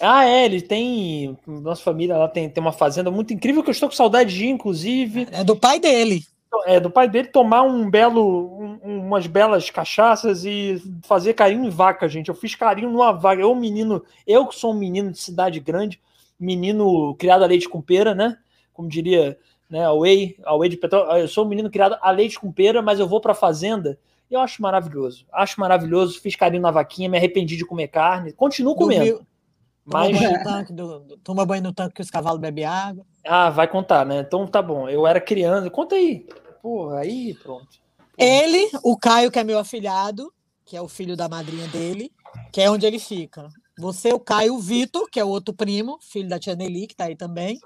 Ah, 0.00 0.24
é, 0.24 0.44
ele 0.46 0.60
tem. 0.60 1.38
Nossa 1.46 1.80
família 1.82 2.16
lá 2.16 2.26
tem, 2.26 2.50
tem 2.50 2.60
uma 2.60 2.72
fazenda 2.72 3.08
muito 3.08 3.32
incrível 3.32 3.62
que 3.62 3.68
eu 3.70 3.72
estou 3.72 3.88
com 3.88 3.94
saudade 3.94 4.34
de 4.34 4.46
ir, 4.46 4.48
inclusive. 4.48 5.28
É 5.30 5.44
do 5.44 5.54
pai 5.54 5.78
dele. 5.78 6.24
É, 6.66 6.80
do 6.80 6.90
pai 6.90 7.08
dele 7.08 7.28
tomar 7.28 7.62
um 7.62 7.88
belo, 7.88 8.58
um- 8.58 8.80
um- 8.82 9.06
umas 9.06 9.26
belas 9.26 9.70
cachaças 9.70 10.44
e 10.44 10.82
fazer 11.04 11.34
carinho 11.34 11.64
em 11.64 11.70
vaca, 11.70 12.08
gente. 12.08 12.28
Eu 12.28 12.34
fiz 12.34 12.54
carinho 12.54 12.90
numa 12.90 13.12
vaca. 13.12 13.40
Eu, 13.40 13.54
menino, 13.54 14.04
eu 14.26 14.46
que 14.46 14.56
sou 14.56 14.72
um 14.72 14.78
menino 14.78 15.12
de 15.12 15.18
cidade 15.18 15.60
grande, 15.60 16.00
menino 16.38 17.14
criado 17.14 17.44
a 17.44 17.46
leite 17.46 17.68
com 17.68 17.80
pera, 17.80 18.14
né? 18.14 18.36
como 18.80 18.88
diria 18.88 19.38
né, 19.68 19.84
a 19.84 19.92
Whey, 19.92 20.36
a 20.42 20.54
Whey 20.56 20.70
de 20.70 20.76
petróleo. 20.78 21.20
Eu 21.20 21.28
sou 21.28 21.44
um 21.44 21.48
menino 21.48 21.70
criado 21.70 21.96
a 22.00 22.10
leite 22.10 22.40
com 22.40 22.50
pera, 22.50 22.80
mas 22.80 22.98
eu 22.98 23.06
vou 23.06 23.20
para 23.20 23.32
a 23.32 23.34
fazenda 23.34 23.98
e 24.30 24.34
eu 24.34 24.40
acho 24.40 24.62
maravilhoso. 24.62 25.26
Acho 25.30 25.60
maravilhoso. 25.60 26.18
Fiz 26.20 26.34
carinho 26.34 26.62
na 26.62 26.70
vaquinha, 26.70 27.08
me 27.08 27.18
arrependi 27.18 27.56
de 27.56 27.64
comer 27.66 27.88
carne. 27.88 28.32
Continuo 28.32 28.74
comendo. 28.74 29.26
Mas... 29.84 30.16
Toma 30.16 30.20
banho, 30.20 30.38
no 30.38 30.44
tanque 30.44 30.72
do, 30.72 31.00
toma 31.22 31.46
banho 31.46 31.62
no 31.62 31.72
tanque 31.72 31.96
que 31.96 32.00
os 32.02 32.10
cavalos 32.10 32.40
bebem 32.40 32.64
água. 32.64 33.04
Ah, 33.24 33.50
vai 33.50 33.68
contar, 33.68 34.04
né? 34.04 34.20
Então 34.20 34.46
tá 34.46 34.62
bom. 34.62 34.88
Eu 34.88 35.06
era 35.06 35.20
criança. 35.20 35.70
Conta 35.70 35.94
aí. 35.94 36.26
Porra, 36.62 37.00
aí 37.00 37.34
pronto. 37.34 37.68
Ele, 38.16 38.70
o 38.82 38.96
Caio, 38.98 39.30
que 39.30 39.38
é 39.38 39.44
meu 39.44 39.58
afilhado, 39.58 40.32
que 40.64 40.76
é 40.76 40.80
o 40.82 40.88
filho 40.88 41.16
da 41.16 41.28
madrinha 41.28 41.66
dele, 41.68 42.12
que 42.52 42.60
é 42.60 42.70
onde 42.70 42.86
ele 42.86 42.98
fica. 42.98 43.48
Você, 43.78 44.12
o 44.12 44.20
Caio, 44.20 44.54
o 44.54 44.58
Vitor, 44.58 45.08
que 45.10 45.18
é 45.18 45.24
o 45.24 45.28
outro 45.28 45.54
primo, 45.54 45.98
filho 46.02 46.28
da 46.28 46.38
tia 46.38 46.54
Nelly, 46.54 46.86
que 46.86 46.92
está 46.92 47.04
aí 47.04 47.16
também, 47.16 47.58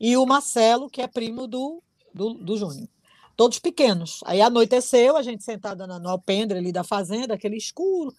e 0.00 0.16
o 0.16 0.24
Marcelo, 0.24 0.88
que 0.88 1.02
é 1.02 1.08
primo 1.08 1.48
do, 1.48 1.82
do, 2.14 2.34
do 2.34 2.56
Júnior. 2.56 2.88
Todos 3.36 3.58
pequenos. 3.58 4.20
Aí 4.24 4.40
anoiteceu, 4.40 5.16
a 5.16 5.22
gente 5.22 5.42
sentada 5.42 5.86
no 5.86 6.08
alpendre 6.08 6.56
ali 6.56 6.70
da 6.70 6.84
fazenda, 6.84 7.34
aquele 7.34 7.56
escuro, 7.56 8.14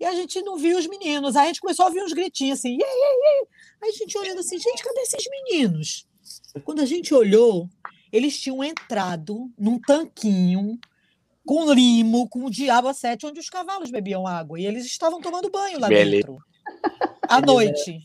e 0.00 0.04
a 0.04 0.14
gente 0.14 0.40
não 0.42 0.56
viu 0.56 0.78
os 0.78 0.86
meninos. 0.86 1.36
Aí 1.36 1.44
a 1.44 1.46
gente 1.48 1.60
começou 1.60 1.84
a 1.84 1.88
ouvir 1.88 2.02
uns 2.02 2.12
gritinhos 2.12 2.58
assim, 2.58 2.70
ei, 2.70 2.78
ei, 2.80 3.40
ei. 3.40 3.48
Aí 3.82 3.90
a 3.90 3.92
gente 3.92 4.16
olhando 4.16 4.40
assim, 4.40 4.58
gente, 4.58 4.82
cadê 4.82 5.00
esses 5.00 5.24
meninos? 5.30 6.06
Quando 6.64 6.80
a 6.80 6.86
gente 6.86 7.14
olhou, 7.14 7.68
eles 8.12 8.38
tinham 8.40 8.62
entrado 8.64 9.50
num 9.58 9.78
tanquinho 9.78 10.78
com 11.44 11.72
limo, 11.72 12.28
com 12.28 12.44
o 12.44 12.50
diabo 12.50 12.88
a 12.88 12.94
sete, 12.94 13.26
onde 13.26 13.38
os 13.38 13.48
cavalos 13.48 13.90
bebiam 13.90 14.26
água. 14.26 14.58
E 14.58 14.66
eles 14.66 14.84
estavam 14.84 15.20
tomando 15.20 15.50
banho 15.50 15.78
lá 15.78 15.88
Beleza. 15.88 16.26
dentro. 16.26 16.38
À 17.28 17.40
noite. 17.40 18.00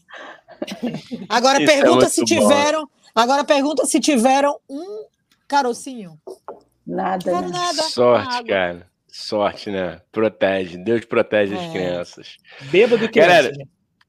Agora 1.28 1.62
Isso 1.62 1.72
é 1.72 1.76
pergunta 1.76 2.06
é 2.06 2.10
se 2.10 2.24
tiveram. 2.24 2.82
Bom. 2.82 2.92
Agora 3.16 3.44
pergunta 3.44 3.86
se 3.86 4.00
tiveram 4.00 4.60
um 4.70 5.06
carocinho. 5.48 6.20
Nada. 6.86 7.32
Não 7.32 7.42
né? 7.42 7.48
nada. 7.50 7.84
Sorte, 7.84 8.44
cara. 8.46 8.88
Sorte, 9.08 9.70
né? 9.70 10.02
Protege. 10.12 10.78
Deus 10.78 11.04
protege 11.06 11.56
é. 11.56 11.58
as 11.58 11.72
crianças. 11.72 12.38
Bêbado 12.70 13.10
que 13.10 13.20
Galera, 13.20 13.52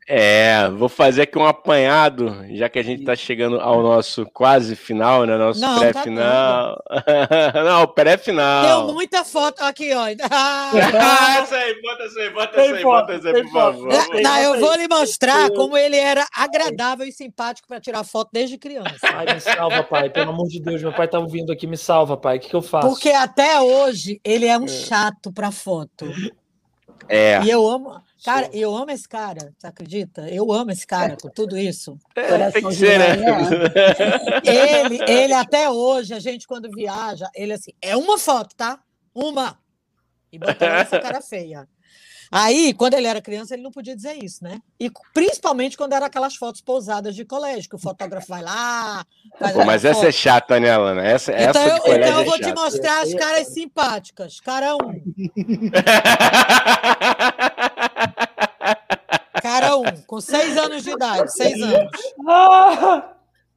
é, 0.08 0.68
vou 0.70 0.88
fazer 0.88 1.22
aqui 1.22 1.38
um 1.38 1.46
apanhado, 1.46 2.44
já 2.50 2.68
que 2.68 2.78
a 2.78 2.82
gente 2.82 3.00
está 3.00 3.14
chegando 3.14 3.60
ao 3.60 3.82
nosso 3.82 4.26
quase 4.26 4.74
final, 4.74 5.24
né? 5.24 5.36
Nosso 5.36 5.60
tá 5.60 5.78
pré-final. 5.78 6.82
Tá 6.88 7.62
não, 7.64 7.86
pré-final. 7.86 8.86
Deu 8.86 8.94
muita 8.94 9.24
foto 9.24 9.60
aqui, 9.60 9.92
ó. 9.94 10.06
Ah, 10.28 10.72
essa 11.40 11.56
aí, 11.56 11.80
bota 11.80 12.02
essa 12.02 12.20
aí, 12.20 12.30
bota 12.30 12.60
essa 12.60 12.74
aí, 12.74 12.82
bota 12.82 13.12
essa 13.12 13.28
aí, 13.28 13.42
por 13.44 13.52
favor. 13.52 13.88
Não, 14.20 14.38
eu 14.38 14.60
vou 14.60 14.74
lhe 14.74 14.88
mostrar 14.88 15.48
como 15.50 15.76
ele 15.76 15.96
era 15.96 16.26
agradável 16.34 17.06
e 17.06 17.12
simpático 17.12 17.68
para 17.68 17.80
tirar 17.80 18.02
foto 18.02 18.30
desde 18.32 18.58
criança. 18.58 18.98
Ai, 19.04 19.34
me 19.34 19.40
salva, 19.40 19.84
pai. 19.84 20.10
Pelo 20.10 20.30
amor 20.30 20.48
de 20.48 20.60
Deus, 20.60 20.82
meu 20.82 20.92
pai 20.92 21.06
tá 21.06 21.20
ouvindo 21.20 21.52
aqui, 21.52 21.66
me 21.66 21.76
salva, 21.76 22.16
pai. 22.16 22.38
O 22.38 22.40
que, 22.40 22.48
que 22.48 22.56
eu 22.56 22.62
faço? 22.62 22.88
Porque 22.88 23.10
até 23.10 23.60
hoje 23.60 24.20
ele 24.24 24.46
é 24.46 24.58
um 24.58 24.66
chato 24.66 25.32
para 25.32 25.52
foto. 25.52 26.12
É. 27.08 27.40
E 27.44 27.50
eu 27.50 27.66
amo. 27.68 28.02
Cara, 28.24 28.48
eu 28.52 28.74
amo 28.74 28.90
esse 28.92 29.08
cara, 29.08 29.52
você 29.58 29.66
acredita? 29.66 30.28
Eu 30.28 30.52
amo 30.52 30.70
esse 30.70 30.86
cara 30.86 31.16
por 31.16 31.30
tudo 31.30 31.58
isso. 31.58 31.98
É, 32.14 32.50
tem 32.50 32.62
que 32.62 32.74
ser, 32.74 32.98
né? 32.98 33.16
Ele, 34.44 35.02
ele 35.10 35.32
até 35.32 35.68
hoje, 35.68 36.14
a 36.14 36.20
gente 36.20 36.46
quando 36.46 36.70
viaja, 36.70 37.28
ele 37.34 37.52
assim, 37.52 37.72
é 37.80 37.96
uma 37.96 38.16
foto, 38.16 38.54
tá? 38.54 38.80
Uma. 39.14 39.58
E 40.30 40.38
botou 40.38 40.68
essa 40.68 41.00
cara 41.00 41.20
feia. 41.20 41.68
Aí, 42.34 42.72
quando 42.72 42.94
ele 42.94 43.06
era 43.06 43.20
criança, 43.20 43.52
ele 43.52 43.62
não 43.62 43.70
podia 43.70 43.94
dizer 43.94 44.14
isso, 44.14 44.42
né? 44.42 44.62
E 44.80 44.90
principalmente 45.12 45.76
quando 45.76 45.92
era 45.92 46.06
aquelas 46.06 46.34
fotos 46.34 46.62
pousadas 46.62 47.14
de 47.14 47.26
colégio, 47.26 47.68
que 47.68 47.76
o 47.76 47.78
fotógrafo 47.78 48.26
vai 48.28 48.40
lá. 48.40 49.04
Pô, 49.52 49.66
mas 49.66 49.84
essa 49.84 49.96
foto. 49.96 50.06
é 50.06 50.12
chata, 50.12 50.58
né, 50.58 50.74
Lana? 50.74 51.04
Essa, 51.04 51.30
então, 51.30 51.50
essa 51.50 51.60
eu, 51.60 51.76
então 51.76 51.92
eu 51.94 52.20
é 52.20 52.24
vou 52.24 52.36
é 52.36 52.38
te 52.38 52.54
mostrar 52.54 53.02
as 53.02 53.12
caras 53.12 53.48
simpáticas. 53.48 54.40
Cara 54.40 54.74
um. 54.76 54.78
Cara 59.42 59.76
um, 59.76 59.84
com 60.06 60.18
seis 60.18 60.56
anos 60.56 60.84
de 60.84 60.90
idade, 60.90 61.30
seis 61.34 61.60
anos. 61.60 61.90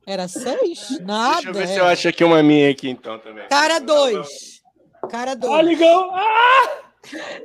Era 0.06 0.28
seis? 0.28 1.00
Nada. 1.00 1.36
Deixa 1.36 1.48
eu 1.48 1.54
ver 1.54 1.68
se 1.68 1.78
eu 1.78 1.86
acho 1.86 2.10
aqui 2.10 2.26
uma 2.26 2.44
minha 2.44 2.70
aqui, 2.70 2.90
então, 2.90 3.18
também. 3.20 3.48
Cara 3.48 3.80
dois. 3.80 4.62
Cara 5.10 5.34
dois. 5.34 5.54
Olha, 5.54 5.66
ligou. 5.66 6.12
Ah! 6.12 6.86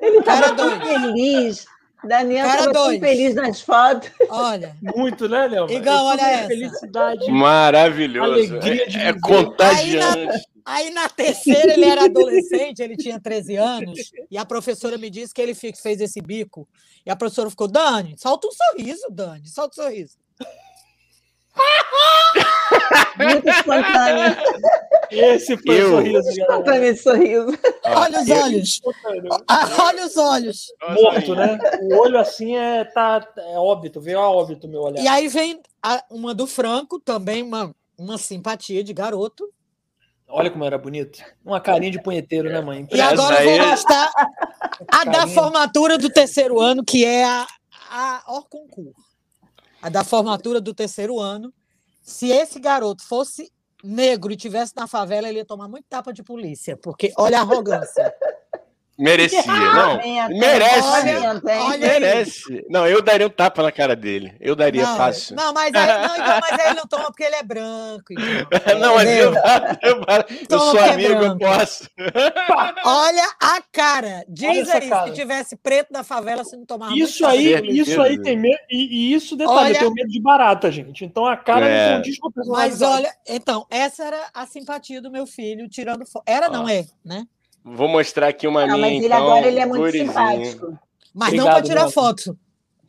Ele 0.00 0.18
estava 0.18 0.54
tão 0.54 0.80
feliz. 0.80 1.66
Daniel 2.02 2.46
estava 2.46 2.72
tão 2.72 2.98
feliz 2.98 3.34
nas 3.34 3.60
fotos. 3.60 4.10
Olha. 4.28 4.74
Muito, 4.80 5.28
né, 5.28 5.46
Léo? 5.46 5.70
Igual, 5.70 6.06
olha 6.06 6.22
essa. 6.22 6.48
Felicidade. 6.48 7.30
Maravilhoso. 7.30 8.54
Alegria 8.54 8.88
de 8.88 8.98
é, 8.98 9.08
é 9.08 9.20
contagiante. 9.20 10.18
Aí 10.18 10.26
na, 10.26 10.40
aí 10.64 10.90
na, 10.90 11.08
terceira 11.08 11.74
ele 11.74 11.84
era 11.84 12.04
adolescente, 12.04 12.80
ele 12.80 12.96
tinha 12.96 13.20
13 13.20 13.56
anos, 13.56 13.98
e 14.30 14.38
a 14.38 14.46
professora 14.46 14.96
me 14.96 15.10
disse 15.10 15.34
que 15.34 15.42
ele 15.42 15.54
fez 15.54 16.00
esse 16.00 16.22
bico. 16.22 16.66
E 17.04 17.10
a 17.10 17.16
professora 17.16 17.50
ficou, 17.50 17.68
Dani, 17.68 18.16
solta 18.18 18.48
um 18.48 18.52
sorriso, 18.52 19.06
Dani, 19.10 19.46
solta 19.48 19.80
um 19.80 19.84
sorriso. 19.84 20.18
Muito 23.16 23.48
espontâneo. 23.48 24.36
Esse 25.10 25.56
foi 25.56 25.82
o 25.82 25.90
sorriso. 25.90 26.30
Espontâneo 26.30 26.96
sorriso. 26.96 27.58
Olha 27.84 28.20
os 28.20 28.30
olhos. 28.30 28.80
Ah, 29.48 29.68
olha 29.82 30.06
os 30.06 30.16
olhos. 30.16 30.66
Morto, 30.90 31.34
né? 31.34 31.58
O 31.82 31.96
olho 31.96 32.18
assim 32.18 32.56
é, 32.56 32.84
tá, 32.84 33.26
é 33.36 33.58
óbito, 33.58 34.00
veio 34.00 34.20
a 34.20 34.30
óbito 34.30 34.68
meu 34.68 34.82
olhar. 34.82 35.02
E 35.02 35.08
aí 35.08 35.28
vem 35.28 35.60
a, 35.82 36.02
uma 36.10 36.34
do 36.34 36.46
Franco, 36.46 37.00
também 37.00 37.42
uma, 37.42 37.74
uma 37.98 38.18
simpatia 38.18 38.84
de 38.84 38.92
garoto. 38.92 39.48
Olha 40.28 40.50
como 40.50 40.64
era 40.64 40.78
bonito. 40.78 41.20
Uma 41.44 41.60
carinha 41.60 41.90
de 41.90 42.00
punheteiro, 42.00 42.48
né, 42.48 42.60
mãe? 42.60 42.86
E 42.92 43.00
agora 43.00 43.42
eu 43.44 43.58
vou 43.58 43.68
mostrar 43.68 44.10
a 44.88 45.04
da 45.04 45.26
formatura 45.26 45.98
do 45.98 46.08
terceiro 46.08 46.60
ano, 46.60 46.84
que 46.84 47.04
é 47.04 47.24
a, 47.24 47.46
a 47.90 48.22
Orconcourt 48.28 48.94
a 49.82 49.88
da 49.88 50.04
formatura 50.04 50.60
do 50.60 50.74
terceiro 50.74 51.18
ano. 51.18 51.52
Se 52.10 52.28
esse 52.28 52.58
garoto 52.58 53.04
fosse 53.04 53.52
negro 53.84 54.32
e 54.32 54.36
tivesse 54.36 54.74
na 54.76 54.88
favela, 54.88 55.28
ele 55.28 55.38
ia 55.38 55.44
tomar 55.44 55.68
muito 55.68 55.86
tapa 55.88 56.12
de 56.12 56.24
polícia, 56.24 56.76
porque 56.76 57.12
olha 57.16 57.38
a 57.38 57.42
arrogância. 57.42 58.12
Merecia, 59.00 59.42
não. 59.46 59.96
merece. 60.28 60.80
Olha, 60.82 61.40
olha 61.64 61.78
merece. 61.78 62.66
Não, 62.68 62.86
eu 62.86 63.00
daria 63.00 63.26
um 63.26 63.30
tapa 63.30 63.62
na 63.62 63.72
cara 63.72 63.96
dele. 63.96 64.34
Eu 64.38 64.54
daria 64.54 64.82
não, 64.82 64.96
fácil. 64.96 65.34
Não, 65.34 65.54
mas 65.54 65.74
aí, 65.74 65.86
não, 65.86 66.14
então, 66.16 66.40
mas 66.40 66.60
aí 66.60 66.66
ele 66.66 66.74
não 66.74 66.86
toma 66.86 67.04
porque 67.04 67.24
ele 67.24 67.36
é 67.36 67.42
branco. 67.42 68.04
Então. 68.12 68.76
não, 68.78 68.94
mas 68.96 69.08
eu, 69.08 69.32
eu, 69.82 70.04
eu 70.50 70.58
sou 70.58 70.78
é 70.78 70.90
amigo, 70.90 71.22
é 71.22 71.26
eu 71.28 71.38
posso. 71.38 71.88
Olha 72.84 73.24
a 73.40 73.62
cara. 73.72 74.22
Diz 74.28 74.68
aí, 74.68 74.88
cara. 74.90 75.08
se 75.08 75.14
tivesse 75.14 75.56
preto 75.56 75.90
na 75.90 76.04
favela, 76.04 76.44
você 76.44 76.56
não 76.56 76.66
tomava 76.66 76.94
Isso 76.94 77.24
aí, 77.24 77.54
isso 77.70 78.00
aí 78.02 78.20
tem 78.20 78.36
medo. 78.36 78.58
E, 78.70 79.10
e 79.10 79.14
isso, 79.14 79.34
detalhe, 79.34 79.58
olha... 79.58 79.72
eu 79.72 79.78
tenho 79.78 79.94
medo 79.94 80.08
de 80.10 80.20
barata, 80.20 80.70
gente. 80.70 81.06
Então 81.06 81.24
a 81.24 81.38
cara 81.38 81.66
é. 81.66 81.88
não 81.88 81.96
condiz 81.96 82.18
com 82.18 82.28
a 82.28 82.32
Mas 82.48 82.82
olha, 82.82 83.10
então, 83.26 83.66
essa 83.70 84.04
era 84.04 84.28
a 84.34 84.44
simpatia 84.44 85.00
do 85.00 85.10
meu 85.10 85.26
filho, 85.26 85.70
tirando 85.70 86.04
foto. 86.04 86.24
Era, 86.26 86.48
ah. 86.48 86.50
não 86.50 86.68
é, 86.68 86.84
né? 87.02 87.26
Vou 87.64 87.88
mostrar 87.88 88.28
aqui 88.28 88.46
uma 88.46 88.66
não, 88.66 88.78
minha, 88.78 88.78
mas 88.78 88.96
ele 88.96 89.06
então, 89.06 89.18
agora 89.18 89.46
ele 89.46 89.60
é 89.60 89.66
muito 89.66 89.80
gurizinho. 89.80 90.08
simpático. 90.08 90.78
Mas 91.14 91.28
Obrigado, 91.28 91.46
não 91.46 91.54
para 91.54 91.62
tirar 91.62 91.90
foto. 91.90 92.38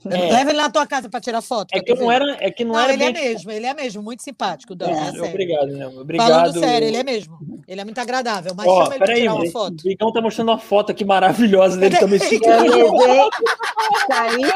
É. 0.05 0.31
Leva 0.31 0.49
ele 0.49 0.57
na 0.57 0.69
tua 0.69 0.87
casa 0.87 1.09
para 1.09 1.21
tirar 1.21 1.41
foto. 1.41 1.69
É 1.73 1.79
que 1.79 1.93
não 1.93 2.11
era, 2.11 2.37
é 2.39 2.49
que 2.49 2.63
não, 2.63 2.73
não 2.73 2.79
era 2.79 2.93
ele 2.93 3.03
é 3.03 3.11
mesmo, 3.11 3.51
ele 3.51 3.65
é 3.67 3.73
mesmo, 3.73 4.01
muito 4.01 4.23
simpático, 4.23 4.73
Dan, 4.73 4.87
é, 4.87 5.15
é 5.15 5.21
Obrigado, 5.21 5.67
né? 5.67 5.87
Obrigado. 5.87 6.27
Falando 6.27 6.59
sério, 6.59 6.87
ele 6.87 6.97
é 6.97 7.03
mesmo. 7.03 7.37
Ele 7.67 7.81
é 7.81 7.83
muito 7.83 7.99
agradável, 7.99 8.53
mas 8.55 8.67
Ó, 8.67 8.83
chama 8.83 8.95
ele 8.95 9.13
tirar 9.13 9.35
uma 9.35 9.51
foto. 9.51 9.79
O 9.79 9.83
Bigão 9.83 10.11
tá 10.11 10.21
mostrando 10.21 10.49
uma 10.49 10.57
foto 10.57 10.91
aqui 10.91 11.05
maravilhosa 11.05 11.77
dele 11.77 11.99
também. 11.99 12.19
Eu 12.31 14.33
levei, 14.33 14.51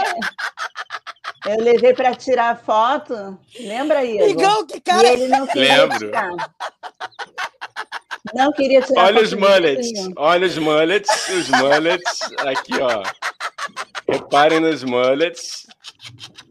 eu 1.46 1.64
levei 1.64 1.94
para 1.94 2.16
tirar 2.16 2.58
foto. 2.58 3.38
Lembra 3.60 4.00
aí? 4.00 4.18
Bigão, 4.18 4.66
que 4.66 4.82
cara. 4.82 5.08
E 5.08 5.12
ele 5.12 5.28
não 5.28 5.46
queria 5.46 5.84
Lembro. 5.84 6.00
Tirar. 6.00 6.32
Não 8.34 8.52
queria 8.52 8.82
tirar 8.82 9.06
Olha 9.06 9.22
os 9.22 9.34
mullets, 9.34 9.92
olha 10.18 10.48
os 10.48 10.58
mullets, 10.58 11.30
os 11.30 11.50
mullets, 11.50 12.20
aqui 12.40 12.74
ó. 12.82 13.04
Reparem 14.12 14.60
nos 14.60 14.84
mullets. 14.84 15.66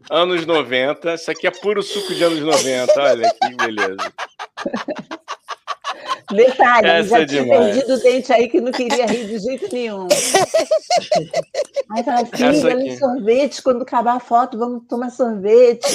Anos 0.09 0.45
90, 0.45 1.15
isso 1.15 1.31
aqui 1.31 1.47
é 1.47 1.51
puro 1.51 1.81
suco 1.81 2.13
de 2.13 2.23
anos 2.23 2.39
90, 2.39 3.01
olha 3.01 3.33
que 3.41 3.55
beleza. 3.55 4.13
Detalhe, 6.31 6.87
Essa 6.87 7.09
já 7.09 7.19
é 7.21 7.25
tinha 7.25 7.43
demais. 7.43 7.65
perdido 7.65 7.93
o 7.93 7.99
dente 7.99 8.33
aí 8.33 8.49
que 8.49 8.59
não 8.61 8.71
queria 8.71 9.05
rir 9.05 9.27
de 9.27 9.39
jeito 9.39 9.71
nenhum. 9.71 10.07
Aí 11.91 12.03
fala, 12.03 12.25
filha, 12.25 12.97
sorvete, 12.97 13.61
quando 13.61 13.83
acabar 13.83 14.15
a 14.15 14.19
foto, 14.19 14.57
vamos 14.57 14.83
tomar 14.87 15.11
sorvete. 15.11 15.85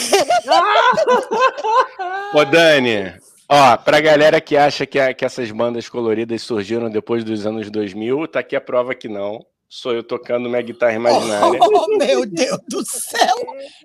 Ô, 2.33 2.45
Dani, 2.45 3.13
Ó, 3.53 3.77
pra 3.79 4.01
galera 4.01 4.41
que 4.41 4.57
acha 4.57 4.87
que, 4.87 4.97
a, 4.97 5.13
que 5.13 5.25
essas 5.25 5.51
bandas 5.51 5.89
coloridas 5.89 6.41
surgiram 6.41 6.89
depois 6.89 7.25
dos 7.25 7.45
anos 7.45 7.69
2000, 7.69 8.29
tá 8.29 8.39
aqui 8.39 8.55
a 8.55 8.61
prova 8.61 8.95
que 8.95 9.09
não. 9.09 9.45
Sou 9.69 9.93
eu 9.93 10.05
tocando 10.05 10.49
minha 10.49 10.63
guitarra 10.63 10.93
imaginária. 10.93 11.59
Oh, 11.61 11.67
oh 11.91 11.97
meu 11.99 12.25
Deus 12.25 12.61
do 12.69 12.85
céu! 12.85 13.37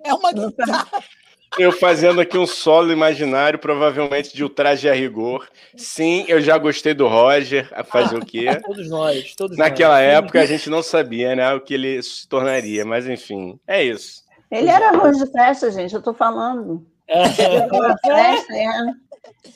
É 0.04 0.14
uma 0.14 0.32
guitarra. 0.32 0.86
Eu 1.58 1.72
fazendo 1.72 2.20
aqui 2.20 2.38
um 2.38 2.46
solo 2.46 2.92
imaginário, 2.92 3.58
provavelmente 3.58 4.32
de 4.32 4.44
ultraje 4.44 4.88
a 4.88 4.94
rigor. 4.94 5.48
Sim, 5.76 6.24
eu 6.28 6.40
já 6.40 6.56
gostei 6.58 6.94
do 6.94 7.08
Roger. 7.08 7.68
A 7.72 7.82
fazer 7.82 8.18
o 8.18 8.24
quê? 8.24 8.46
Todos 8.64 8.88
nós, 8.88 9.34
todos 9.34 9.58
Naquela 9.58 9.96
nós. 9.96 10.04
época 10.04 10.40
a 10.40 10.46
gente 10.46 10.70
não 10.70 10.80
sabia, 10.80 11.34
né, 11.34 11.52
o 11.52 11.60
que 11.60 11.74
ele 11.74 12.00
se 12.04 12.28
tornaria, 12.28 12.84
mas 12.84 13.08
enfim, 13.08 13.58
é 13.66 13.82
isso. 13.82 14.22
Ele 14.48 14.68
era 14.68 14.90
arroz 14.90 15.18
de 15.18 15.26
festa, 15.32 15.72
gente, 15.72 15.92
eu 15.92 16.02
tô 16.02 16.14
falando. 16.14 16.86
É, 17.08 17.22
Uma 17.72 17.96
festa, 17.98 18.54
é. 18.54 18.68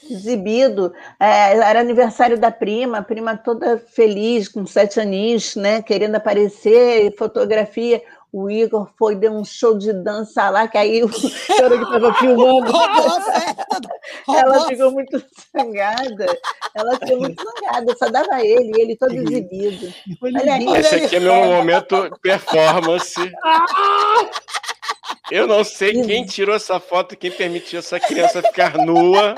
Exibido. 0.08 0.92
É, 1.18 1.56
era 1.56 1.80
aniversário 1.80 2.38
da 2.38 2.50
prima, 2.50 2.98
a 2.98 3.02
prima 3.02 3.36
toda 3.36 3.78
feliz, 3.78 4.48
com 4.48 4.66
sete 4.66 5.00
aninhos, 5.00 5.56
né? 5.56 5.82
Querendo 5.82 6.16
aparecer, 6.16 7.14
fotografia. 7.16 8.02
O 8.32 8.48
Igor 8.48 8.88
foi, 8.96 9.16
deu 9.16 9.32
um 9.32 9.44
show 9.44 9.76
de 9.76 9.92
dança 9.92 10.48
lá, 10.50 10.68
que 10.68 10.78
aí 10.78 11.02
o 11.02 11.10
senhor 11.12 11.70
que 11.70 11.82
estava 11.82 12.14
filmando. 12.14 12.70
Ela 14.32 14.66
ficou 14.68 14.92
muito 14.92 15.22
zangada. 15.56 16.38
Ela 16.74 16.98
ficou 16.98 17.18
muito 17.18 17.42
zangada, 17.42 17.96
só 17.96 18.08
dava 18.08 18.40
ele, 18.40 18.80
ele 18.80 18.96
todo 18.96 19.12
exibido. 19.14 19.92
Olha 20.22 20.54
aí. 20.54 20.66
Esse 20.76 20.94
aqui 20.94 21.16
é 21.16 21.20
meu 21.20 21.34
momento 21.44 22.08
performance. 22.22 23.20
Eu 25.30 25.46
não 25.46 25.62
sei 25.64 26.02
quem 26.02 26.24
tirou 26.24 26.54
essa 26.54 26.80
foto, 26.80 27.16
quem 27.16 27.30
permitiu 27.30 27.78
essa 27.78 27.98
criança 28.00 28.42
ficar 28.42 28.76
nua, 28.78 29.34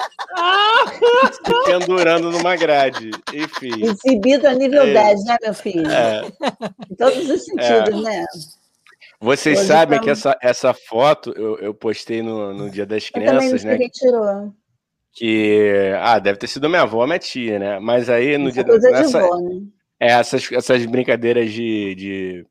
se 1.33 1.41
pendurando 1.65 2.31
numa 2.31 2.57
grade. 2.57 3.11
Enfim. 3.33 3.73
Exibido 3.85 4.47
a 4.49 4.55
nível 4.55 4.83
É. 4.83 4.93
10, 4.93 5.25
né, 5.25 5.37
meu 5.43 5.55
filho? 5.55 5.91
é. 5.91 6.23
Em 6.91 6.95
todos 6.97 7.29
os 7.31 7.45
sentidos, 7.45 8.03
né? 8.03 8.25
Vocês 9.21 9.59
Hoje 9.61 9.69
sabem 9.69 9.99
tá- 9.99 10.05
que 10.05 10.11
essa, 10.11 10.37
essa 10.43 10.75
foto 10.75 11.33
eu, 11.37 11.57
eu 11.59 11.73
postei 11.75 12.23
no, 12.23 12.53
no 12.53 12.69
Dia 12.71 12.85
das 12.85 13.05
Eu 13.07 13.13
Crianças, 13.13 13.63
né? 13.63 13.79
quem 13.79 13.89
tirou. 13.89 14.53
Que. 15.13 15.93
Ah, 16.01 16.19
deve 16.19 16.39
ter 16.39 16.47
sido 16.49 16.69
minha 16.69 16.83
avó, 16.83 17.07
minha 17.07 17.19
tia, 17.19 17.59
né? 17.59 17.79
Mas 17.79 18.09
aí 18.09 18.37
no 18.39 18.49
Essa 18.49 18.65
dia 18.65 18.79
de 18.79 18.91
nessa, 18.91 19.21
vó, 19.21 19.37
né? 19.39 19.61
É, 20.01 20.13
essas, 20.13 20.51
essas 20.51 20.85
brincadeiras 20.87 21.53
de, 21.53 21.95
de, 21.95 22.47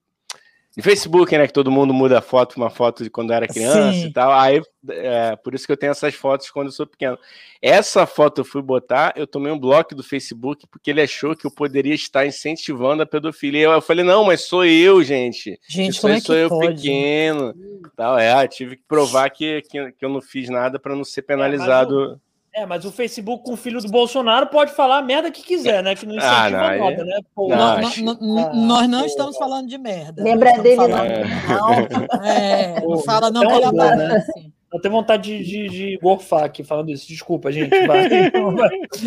Facebook, 0.81 1.37
né? 1.37 1.47
Que 1.47 1.53
todo 1.53 1.71
mundo 1.71 1.93
muda 1.93 2.19
a 2.19 2.21
foto, 2.21 2.55
uma 2.57 2.69
foto 2.69 3.03
de 3.03 3.09
quando 3.09 3.33
era 3.33 3.47
criança 3.47 3.93
Sim. 3.93 4.07
e 4.07 4.13
tal. 4.13 4.31
Aí, 4.31 4.61
é, 4.89 5.35
por 5.35 5.53
isso 5.53 5.65
que 5.65 5.71
eu 5.71 5.77
tenho 5.77 5.91
essas 5.91 6.13
fotos 6.13 6.49
quando 6.49 6.67
eu 6.67 6.71
sou 6.71 6.87
pequeno. 6.87 7.17
Essa 7.61 8.05
foto 8.05 8.41
eu 8.41 8.45
fui 8.45 8.61
botar, 8.61 9.13
eu 9.15 9.27
tomei 9.27 9.51
um 9.51 9.59
bloco 9.59 9.93
do 9.93 10.03
Facebook 10.03 10.65
porque 10.67 10.89
ele 10.89 11.01
achou 11.01 11.35
que 11.35 11.45
eu 11.45 11.51
poderia 11.51 11.93
estar 11.93 12.25
incentivando 12.25 13.03
a 13.03 13.05
pedofilia. 13.05 13.67
Eu 13.67 13.81
falei, 13.81 14.03
não, 14.03 14.23
mas 14.23 14.41
sou 14.41 14.65
eu, 14.65 15.03
gente. 15.03 15.59
Gente, 15.67 15.91
Isso 15.91 16.01
como 16.01 16.13
aí 16.13 16.19
é 16.19 16.21
sou 16.21 16.35
eu 16.35 16.49
pode? 16.49 16.75
pequeno. 16.75 17.53
Tal, 17.95 18.17
é, 18.17 18.43
eu 18.43 18.47
tive 18.47 18.77
que 18.77 18.83
provar 18.87 19.29
que, 19.29 19.61
que, 19.63 19.91
que 19.91 20.05
eu 20.05 20.09
não 20.09 20.21
fiz 20.21 20.49
nada 20.49 20.79
para 20.79 20.95
não 20.95 21.03
ser 21.03 21.21
penalizado. 21.21 22.13
É, 22.13 22.30
mas 22.67 22.83
o 22.83 22.91
Facebook 22.91 23.43
com 23.45 23.53
o 23.53 23.57
filho 23.57 23.79
do 23.81 23.87
Bolsonaro 23.89 24.47
pode 24.47 24.73
falar 24.73 24.97
a 24.97 25.01
merda 25.01 25.31
que 25.31 25.41
quiser, 25.41 25.81
né? 25.81 25.95
Que 25.95 26.05
não 26.05 26.15
Ah, 26.15 26.17
incentiva 26.17 26.49
não, 26.57 26.65
aí- 26.67 26.79
nada, 26.79 27.05
né? 27.05 27.19
Pô, 27.33 27.47
Não, 27.47 27.55
Nó- 27.57 27.87
acho- 27.87 28.09
Ah, 28.09 28.53
nós 28.53 28.87
não 28.89 28.99
pô. 28.99 29.05
estamos 29.05 29.37
falando 29.37 29.67
de 29.67 29.77
merda. 29.77 30.21
Lembra 30.23 30.51
Nós 30.51 30.61
dele, 30.63 30.75
não? 30.75 30.89
falando- 30.89 31.11
Não. 31.47 32.21
É, 32.25 32.73
não 32.81 32.81
Pô, 32.81 32.97
fala 32.99 33.31
não 33.31 33.43
então 33.43 33.59
que 33.61 33.65
ele 33.67 33.77
é 33.77 33.95
né? 33.95 34.23
Aparece. 34.71 34.73
Eu 34.73 34.79
tenho 34.81 34.93
vontade 34.93 35.43
de, 35.43 35.43
de, 35.43 35.69
de 35.69 35.99
gorfar 36.01 36.43
aqui 36.43 36.63
falando 36.63 36.89
isso. 36.91 37.07
Desculpa, 37.07 37.51
gente. 37.51 37.69
Vai. 37.85 38.09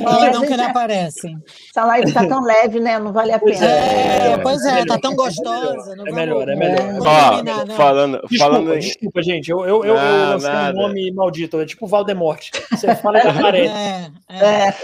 Fala 0.03 0.21
Mas 0.21 0.35
não 0.35 0.43
que 0.47 0.57
já- 0.57 0.67
aparece. 0.67 1.35
Essa 1.71 1.85
live 1.87 2.13
tá 2.13 2.27
tão 2.27 2.45
leve, 2.45 2.81
né? 2.81 2.99
Não 2.99 3.13
vale 3.13 3.33
a 3.33 3.39
pena. 3.39 3.65
É, 3.67 4.33
É, 4.33 4.39
pois 4.39 4.65
é 4.65 4.81
é, 4.81 4.85
tá 4.87 4.99
tão 4.99 5.15
gostosa. 5.15 5.97
não 5.97 6.07
É 6.07 6.13
melhor, 6.13 6.49
é 6.49 6.55
melhor. 6.57 6.81
não 6.93 7.01
vamos 7.01 7.07
Ó, 7.07 7.33
eliminar, 7.35 7.67
não. 7.67 7.77
falando, 7.77 8.13
Desculpa, 8.29 8.37
falando 8.39 8.79
desculpa, 8.79 9.23
gente. 9.23 9.51
Eu, 9.51 9.61
eu, 9.65 9.85
eu, 9.85 9.95
eu 9.95 9.95
Não, 9.97 10.31
lancei 10.31 10.51
nada. 10.51 10.79
um 10.79 10.83
nome 10.83 11.11
maldito. 11.13 11.61
É 11.61 11.67
tipo 11.67 11.87
Valdemorte. 11.87 12.51
Você 12.71 12.95
fala 12.97 13.21
da 13.21 13.33
parede. 13.33 13.69
É, 13.69 14.11
é. 14.31 14.69
É. 14.69 14.75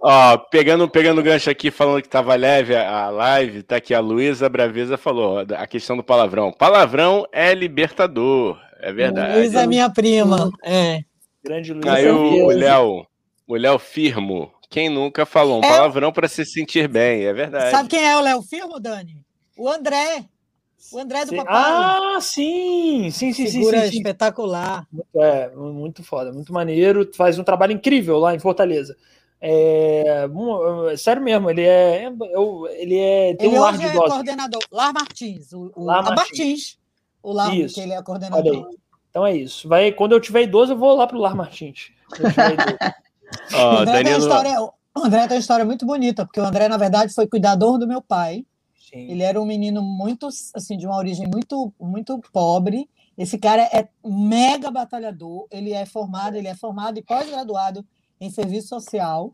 Ó, 0.00 0.36
pegando, 0.36 0.88
pegando 0.88 1.20
o 1.20 1.24
gancho 1.24 1.50
aqui, 1.50 1.70
falando 1.70 2.02
que 2.02 2.08
tava 2.08 2.34
leve 2.34 2.74
a 2.76 2.98
a 2.98 3.10
live, 3.10 3.62
tá 3.62 3.76
aqui 3.76 3.94
a 3.94 4.00
Luísa 4.00 4.48
Braveza 4.48 4.96
falou, 4.98 5.38
a 5.56 5.66
questão 5.66 5.96
do 5.96 6.02
palavrão. 6.02 6.52
Palavrão 6.52 7.26
é 7.32 7.54
libertador, 7.54 8.58
é 8.80 8.92
verdade. 8.92 9.38
Luiz 9.38 9.54
é 9.54 9.66
minha 9.66 9.90
prima. 9.90 10.50
É. 10.62 11.00
Grande 11.44 11.72
Luiz. 11.72 11.86
Aí 11.86 12.08
o 12.10 12.18
certeza. 12.18 12.44
o 12.44 12.48
Léo, 12.50 13.06
o 13.46 13.54
Léo 13.56 13.78
Firmo, 13.78 14.52
quem 14.70 14.88
nunca 14.88 15.24
falou 15.26 15.60
um 15.60 15.64
É. 15.64 15.68
palavrão 15.68 16.12
para 16.12 16.28
se 16.28 16.44
sentir 16.44 16.88
bem, 16.88 17.24
é 17.24 17.32
verdade. 17.32 17.70
Sabe 17.70 17.88
quem 17.88 18.04
é 18.04 18.16
o 18.16 18.20
Léo 18.20 18.42
Firmo, 18.42 18.78
Dani? 18.80 19.24
O 19.56 19.68
André. 19.68 20.24
O 20.92 20.98
André 20.98 21.24
do 21.24 21.30
Sim. 21.30 21.36
papai. 21.36 21.54
Ah, 21.56 22.18
sim, 22.20 23.10
sim, 23.10 23.32
sim, 23.32 23.46
sim, 23.46 23.52
Figura 23.58 23.80
sim, 23.84 23.90
sim. 23.90 23.96
espetacular. 23.98 24.86
É, 25.16 25.48
muito 25.54 26.02
foda, 26.04 26.32
muito 26.32 26.52
maneiro. 26.52 27.10
Faz 27.14 27.38
um 27.38 27.44
trabalho 27.44 27.72
incrível 27.72 28.18
lá 28.18 28.34
em 28.34 28.38
Fortaleza. 28.38 28.96
É, 29.40 30.26
mu- 30.28 30.60
sério 30.96 31.22
mesmo, 31.22 31.48
ele 31.50 31.62
é, 31.62 32.04
ele 32.76 32.96
é 32.98 33.34
tem 33.34 33.48
Ele 33.48 33.58
um 33.58 33.64
ar 33.64 33.74
hoje 33.74 33.82
de 33.82 33.86
é 33.88 33.92
coordenador. 33.92 34.60
Lar 34.70 34.92
Martins. 34.92 35.52
O, 35.52 35.72
o, 35.76 35.84
Lar 35.84 35.98
a 35.98 36.02
Martins. 36.14 36.16
Martins. 36.38 36.77
O 37.22 37.32
Lar, 37.32 37.54
Isso. 37.54 37.74
que 37.74 37.80
ele 37.80 37.92
é 37.92 37.96
Olha 37.96 38.04
coordenador. 38.04 38.68
aí. 38.68 38.78
Então 39.10 39.26
é 39.26 39.36
isso. 39.36 39.68
Vai, 39.68 39.90
quando 39.90 40.12
eu 40.12 40.20
tiver 40.20 40.42
idoso, 40.42 40.72
eu 40.72 40.78
vou 40.78 40.94
lá 40.94 41.06
pro 41.06 41.18
Lar 41.18 41.34
Martins. 41.34 41.90
Quando 42.08 42.24
eu 42.26 42.30
tiver 42.30 42.52
idoso. 42.52 42.76
Ó, 43.54 43.74
o, 43.74 43.78
André 43.78 43.84
tem 43.84 43.92
uma 43.92 44.02
Danilo, 44.02 44.18
história, 44.18 44.62
o 44.62 44.72
André 44.96 45.26
tem 45.26 45.36
uma 45.36 45.40
história 45.40 45.64
muito 45.64 45.84
bonita, 45.86 46.24
porque 46.24 46.40
o 46.40 46.44
André, 46.44 46.68
na 46.68 46.76
verdade, 46.76 47.12
foi 47.12 47.26
cuidador 47.26 47.78
do 47.78 47.86
meu 47.86 48.00
pai. 48.00 48.46
Sim. 48.90 49.10
Ele 49.10 49.22
era 49.22 49.40
um 49.40 49.44
menino 49.44 49.82
muito, 49.82 50.28
assim, 50.54 50.76
de 50.76 50.86
uma 50.86 50.96
origem 50.96 51.26
muito, 51.26 51.72
muito 51.78 52.18
pobre. 52.32 52.88
Esse 53.18 53.36
cara 53.36 53.62
é 53.64 53.88
mega 54.04 54.70
batalhador. 54.70 55.46
Ele 55.50 55.72
é 55.72 55.84
formado, 55.84 56.36
ele 56.36 56.48
é 56.48 56.54
formado 56.54 56.98
e 56.98 57.02
pós-graduado 57.02 57.84
em 58.20 58.30
serviço 58.30 58.68
social. 58.68 59.32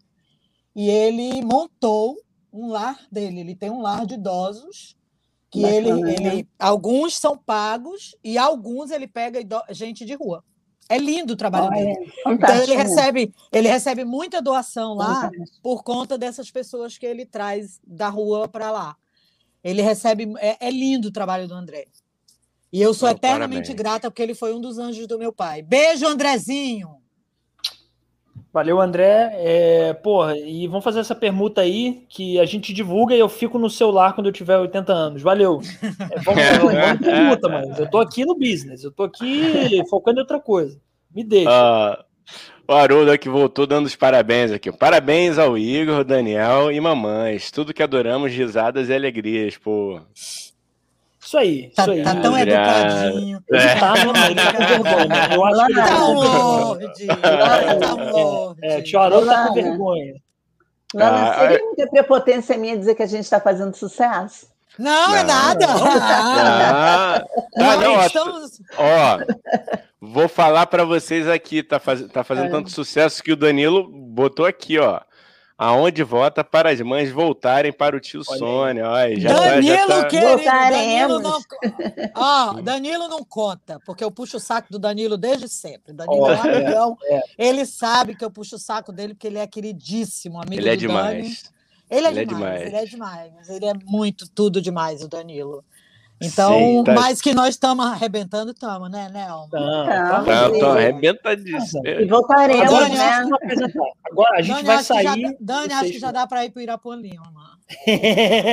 E 0.74 0.88
ele 0.90 1.40
montou 1.44 2.16
um 2.52 2.68
lar 2.68 2.98
dele. 3.12 3.40
Ele 3.40 3.54
tem 3.54 3.70
um 3.70 3.80
lar 3.80 4.06
de 4.06 4.14
idosos 4.14 4.96
que 5.54 5.62
Bacana, 5.62 5.76
ele, 5.76 6.02
né? 6.02 6.14
ele, 6.14 6.48
alguns 6.58 7.14
são 7.16 7.38
pagos 7.38 8.16
e 8.24 8.36
alguns 8.36 8.90
ele 8.90 9.06
pega 9.06 9.38
gente 9.70 10.04
de 10.04 10.14
rua. 10.14 10.42
É 10.88 10.98
lindo 10.98 11.32
o 11.34 11.36
trabalho 11.36 11.70
dele. 11.70 12.12
olha, 12.26 12.34
Então 12.34 12.56
ele 12.56 12.74
recebe, 12.74 13.32
ele 13.52 13.68
recebe 13.68 14.04
muita 14.04 14.42
doação 14.42 14.94
lá 14.94 15.30
por 15.62 15.84
conta 15.84 16.18
dessas 16.18 16.50
pessoas 16.50 16.98
que 16.98 17.06
ele 17.06 17.24
traz 17.24 17.80
da 17.86 18.08
rua 18.08 18.48
para 18.48 18.70
lá. 18.70 18.96
Ele 19.62 19.80
recebe. 19.80 20.30
É, 20.38 20.66
é 20.66 20.70
lindo 20.70 21.08
o 21.08 21.12
trabalho 21.12 21.46
do 21.48 21.54
André. 21.54 21.86
E 22.72 22.82
eu 22.82 22.92
sou 22.92 23.08
Oh, 23.08 23.12
eternamente 23.12 23.68
parabéns. 23.68 23.76
grata 23.78 24.10
porque 24.10 24.22
ele 24.22 24.34
foi 24.34 24.52
um 24.52 24.60
dos 24.60 24.78
anjos 24.78 25.06
do 25.06 25.18
meu 25.18 25.32
pai. 25.32 25.62
Beijo, 25.62 26.04
Andrezinho! 26.06 26.96
Valeu, 28.54 28.80
André. 28.80 29.32
É, 29.34 29.94
porra, 29.94 30.38
e 30.38 30.68
vamos 30.68 30.84
fazer 30.84 31.00
essa 31.00 31.12
permuta 31.12 31.60
aí 31.60 32.04
que 32.08 32.38
a 32.38 32.44
gente 32.44 32.72
divulga 32.72 33.12
e 33.12 33.18
eu 33.18 33.28
fico 33.28 33.58
no 33.58 33.68
celular 33.68 34.12
quando 34.12 34.28
eu 34.28 34.32
tiver 34.32 34.56
80 34.56 34.92
anos. 34.92 35.22
Valeu. 35.22 35.60
É, 35.82 36.20
vamos, 36.20 36.42
vamos, 36.44 36.72
vamos 36.72 37.00
permuta, 37.00 37.48
mas 37.48 37.78
eu 37.80 37.90
tô 37.90 37.98
aqui 37.98 38.24
no 38.24 38.36
business, 38.36 38.84
eu 38.84 38.92
tô 38.92 39.02
aqui 39.02 39.82
focando 39.90 40.18
em 40.18 40.22
outra 40.22 40.38
coisa. 40.38 40.80
Me 41.12 41.24
deixa. 41.24 41.50
ó, 41.50 41.96
o 42.68 42.72
Haroldo 42.72 43.10
aqui 43.10 43.28
voltou 43.28 43.66
dando 43.66 43.86
os 43.86 43.96
parabéns 43.96 44.52
aqui. 44.52 44.70
Parabéns 44.70 45.36
ao 45.36 45.58
Igor, 45.58 46.04
Daniel 46.04 46.70
e 46.70 46.80
mamães. 46.80 47.50
Tudo 47.50 47.74
que 47.74 47.82
adoramos, 47.82 48.30
risadas 48.30 48.88
e 48.88 48.94
alegrias, 48.94 49.56
pô. 49.58 50.00
Isso 51.24 51.38
aí, 51.38 51.70
Tá, 51.74 51.82
isso 51.82 51.90
aí. 51.92 52.02
tá 52.02 52.14
tão 52.16 52.38
educadinho. 52.38 53.42
É. 53.52 53.74
Tá, 53.76 53.94
não, 54.04 54.26
ele 54.26 54.34
tá 54.34 54.52
com 54.52 54.64
vergonha. 54.82 55.06
né? 55.06 55.28
Eu 55.34 55.44
acho 55.44 55.66
que 55.66 55.72
ele 55.72 55.80
Tá 55.80 55.86
tá 55.88 56.04
um 56.04 56.14
com 56.14 56.20
vergonha. 56.20 56.94
lorde! 56.94 57.06
Tá 57.06 57.94
um 57.94 58.10
lorde! 58.10 58.56
É, 58.62 58.82
tio 58.82 59.00
Haroldo 59.00 59.26
tá 59.26 59.48
com 59.48 59.54
vergonha. 59.54 60.14
Lana, 60.94 61.30
Ah, 61.30 61.38
seria 61.40 61.58
muita 61.64 61.86
prepotência 61.88 62.56
minha 62.58 62.76
dizer 62.76 62.94
que 62.94 63.02
a 63.02 63.06
gente 63.06 63.24
está 63.24 63.40
fazendo 63.40 63.74
sucesso? 63.74 64.46
Não, 64.78 65.14
é 65.14 65.22
Não. 65.22 65.26
nada! 65.28 65.66
Ah, 65.68 67.24
ah, 67.58 67.76
não, 67.76 67.94
ó, 67.94 68.06
estamos... 68.06 68.60
Ó, 68.76 69.18
vou 70.00 70.28
falar 70.28 70.66
pra 70.66 70.84
vocês 70.84 71.28
aqui, 71.28 71.62
tá, 71.62 71.78
faz... 71.80 72.06
tá 72.08 72.22
fazendo 72.24 72.46
É. 72.46 72.50
tanto 72.50 72.70
sucesso 72.70 73.22
que 73.22 73.32
o 73.32 73.36
Danilo 73.36 73.88
botou 73.88 74.44
aqui, 74.46 74.78
ó. 74.78 75.00
Aonde 75.56 76.02
vota 76.02 76.42
para 76.42 76.70
as 76.70 76.80
mães 76.80 77.12
voltarem 77.12 77.72
para 77.72 77.96
o 77.96 78.00
tio 78.00 78.22
Olha. 78.26 78.38
Sônia. 78.38 78.90
Olha, 78.90 79.20
já 79.20 79.34
tá, 79.34 79.40
Danilo, 79.50 79.76
já 79.76 79.86
tá... 79.86 80.04
querido, 80.08 80.44
Danilo 80.44 81.20
não... 81.20 81.40
Ó, 82.16 82.52
Danilo 82.60 83.08
não 83.08 83.24
conta, 83.24 83.78
porque 83.86 84.02
eu 84.02 84.10
puxo 84.10 84.38
o 84.38 84.40
saco 84.40 84.72
do 84.72 84.80
Danilo 84.80 85.16
desde 85.16 85.48
sempre. 85.48 85.92
Danilo 85.92 86.22
Ó, 86.22 86.32
é 86.32 86.36
um 86.36 86.40
amigão, 86.40 86.98
é. 87.04 87.22
ele 87.38 87.64
sabe 87.64 88.16
que 88.16 88.24
eu 88.24 88.30
puxo 88.32 88.56
o 88.56 88.58
saco 88.58 88.92
dele, 88.92 89.14
porque 89.14 89.28
ele 89.28 89.38
é 89.38 89.46
queridíssimo, 89.46 90.42
amigo 90.42 90.60
Ele 90.60 90.68
é 90.68 90.76
do 90.76 90.88
Dani. 90.88 91.22
demais. 91.22 91.54
Ele 91.88 92.06
é, 92.06 92.10
Ele 92.10 92.20
é 92.20 92.24
demais, 92.24 92.40
demais. 92.40 92.62
ele 92.66 92.76
é 92.76 92.84
demais, 92.84 93.48
ele 93.48 93.66
é 93.66 93.72
muito 93.84 94.28
tudo 94.28 94.60
demais, 94.60 95.02
o 95.02 95.08
Danilo. 95.08 95.64
Então, 96.20 96.52
Sim, 96.58 96.84
tá- 96.84 96.94
mais 96.94 97.20
que 97.20 97.34
nós 97.34 97.50
estamos 97.50 97.84
arrebentando, 97.84 98.52
estamos, 98.52 98.90
né, 98.90 99.10
Nelma? 99.12 99.48
Não, 99.52 99.86
Tá, 99.86 100.08
tá 100.08 100.22
Tá, 100.24 100.42
eu 100.44 100.52
tô 100.52 100.58
Sim. 100.58 100.78
arrebentadíssimo. 100.78 101.86
E 101.86 102.04
voltaremos, 102.06 102.62
Agora, 102.62 102.84
Dani, 102.88 102.96
né? 102.96 103.28
Agora 104.10 104.38
a 104.38 104.42
gente 104.42 104.54
Dani, 104.54 104.66
vai 104.66 104.76
já 104.78 104.82
sair. 104.84 105.04
dá- 105.04 105.34
Dani, 105.40 105.68
do 105.68 105.74
acho 105.74 105.90
que 105.92 105.98
já 105.98 106.12
dá 106.12 106.26
para 106.26 106.44
ir 106.44 106.50
para 106.50 106.60
o 106.60 106.62
Irapuã 106.62 106.96
Lima. 106.96 107.24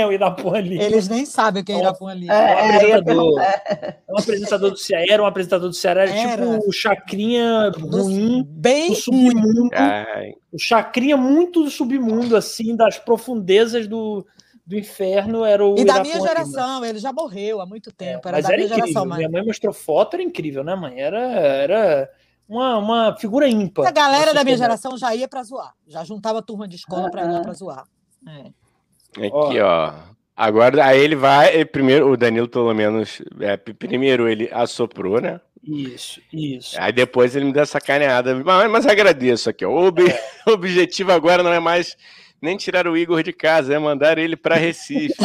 o 0.08 0.12
Irapuã. 0.12 0.58
Eles 0.60 1.08
nem 1.08 1.26
sabem 1.26 1.62
o 1.62 1.66
que 1.66 1.72
é 1.72 1.78
Irapuã 1.80 2.14
Lima. 2.14 2.34
É 2.34 2.38
um 2.38 2.58
É, 2.72 2.76
apresentador, 2.76 3.42
é 3.42 3.96
um 4.10 4.18
apresentador 4.20 4.72
do 4.72 4.78
Ceará, 4.78 5.06
era 5.10 5.24
um 5.24 5.26
apresentador 5.26 5.70
do 5.70 5.76
Ceará, 5.76 6.02
era, 6.04 6.12
Era. 6.14 6.46
tipo 6.58 6.68
o 6.68 6.72
Chacrinha 6.74 7.72
ruim 7.78 8.44
Bem 8.50 8.90
do 8.90 8.96
submundo. 8.96 9.70
Ai, 9.74 10.34
O 10.52 10.58
Chacrinha 10.60 11.16
muito 11.16 11.64
do 11.64 11.70
submundo, 11.70 12.36
assim, 12.36 12.76
das 12.76 12.98
profundezas 12.98 13.88
do, 13.88 14.26
do 14.66 14.78
inferno, 14.78 15.44
era 15.44 15.66
o 15.66 15.76
E 15.78 15.84
da 15.84 16.02
minha 16.02 16.20
geração, 16.20 16.86
ele 16.86 17.00
já 17.00 17.12
morreu 17.12 17.60
há 17.62 17.66
muito 17.66 17.92
tempo. 17.92 18.28
Era 18.28 18.38
Mas 18.38 18.46
da 18.46 18.50
era 18.54 18.58
minha 18.58 18.66
incrível. 18.68 18.88
geração, 18.88 19.06
mas. 19.06 19.18
Minha 19.18 19.30
mãe 19.30 19.46
mostrou 19.46 19.74
foto, 19.74 20.14
era 20.16 20.24
incrível, 20.24 20.64
né, 20.64 20.76
mãe? 20.76 21.00
Era, 21.00 21.20
era 21.20 22.10
uma, 22.48 22.78
uma 22.78 23.18
figura 23.18 23.48
ímpar. 23.48 23.88
A 23.88 23.92
galera 23.92 24.34
da 24.34 24.44
minha 24.44 24.58
geração 24.58 24.98
já 24.98 25.14
ia 25.16 25.28
para 25.28 25.44
zoar. 25.44 25.74
Já 25.88 26.04
juntava 26.04 26.42
turma 26.42 26.68
de 26.68 26.76
escola 26.76 27.10
para 27.10 27.24
ir 27.38 27.42
para 27.42 27.54
zoar. 27.54 27.84
É. 28.28 29.26
Aqui, 29.28 29.60
ó. 29.60 29.94
Agora, 30.36 30.86
aí 30.86 31.00
ele 31.00 31.16
vai. 31.16 31.54
ele 31.54 31.66
primeiro, 31.66 32.10
o 32.12 32.18
Danilo, 32.18 32.48
pelo 32.48 32.74
menos. 32.74 33.22
é, 33.42 33.58
primeiro 33.58 34.28
ele 34.30 34.50
assoprou, 34.52 35.20
né? 35.20 35.40
Isso, 35.64 36.20
isso. 36.34 36.76
Aí 36.82 36.92
depois 36.92 37.36
ele 37.36 37.46
me 37.46 37.54
deu 37.54 37.62
essa 37.62 37.74
sacaneada. 37.74 38.34
Mas, 38.44 38.72
mas 38.72 38.86
agradeço 38.88 39.50
aqui, 39.50 39.64
ó. 39.66 39.70
O 39.70 39.88
ob- 39.88 40.00
o 40.48 40.52
objetivo 40.54 41.12
agora 41.12 41.44
não 41.44 41.54
é 41.54 41.60
mais 41.60 41.96
nem 42.42 42.58
tirar 42.58 42.88
o 42.88 42.98
Igor 42.98 43.22
de 43.24 43.32
casa, 43.34 43.74
é 43.74 43.80
mandar 43.80 44.18
ele 44.18 44.36
para 44.36 44.56
Recife. 44.56 45.14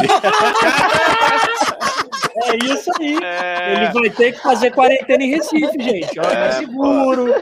É 2.43 2.55
isso 2.71 2.89
aí. 2.99 3.17
É, 3.23 3.73
Ele 3.75 3.87
vai 3.91 4.09
ter 4.11 4.31
que 4.33 4.39
fazer 4.41 4.71
quarentena 4.71 5.23
em 5.23 5.29
Recife, 5.31 5.81
gente. 5.81 6.19
Ó, 6.19 6.23
É, 6.23 6.35
mais 6.39 6.55
seguro. 6.55 7.33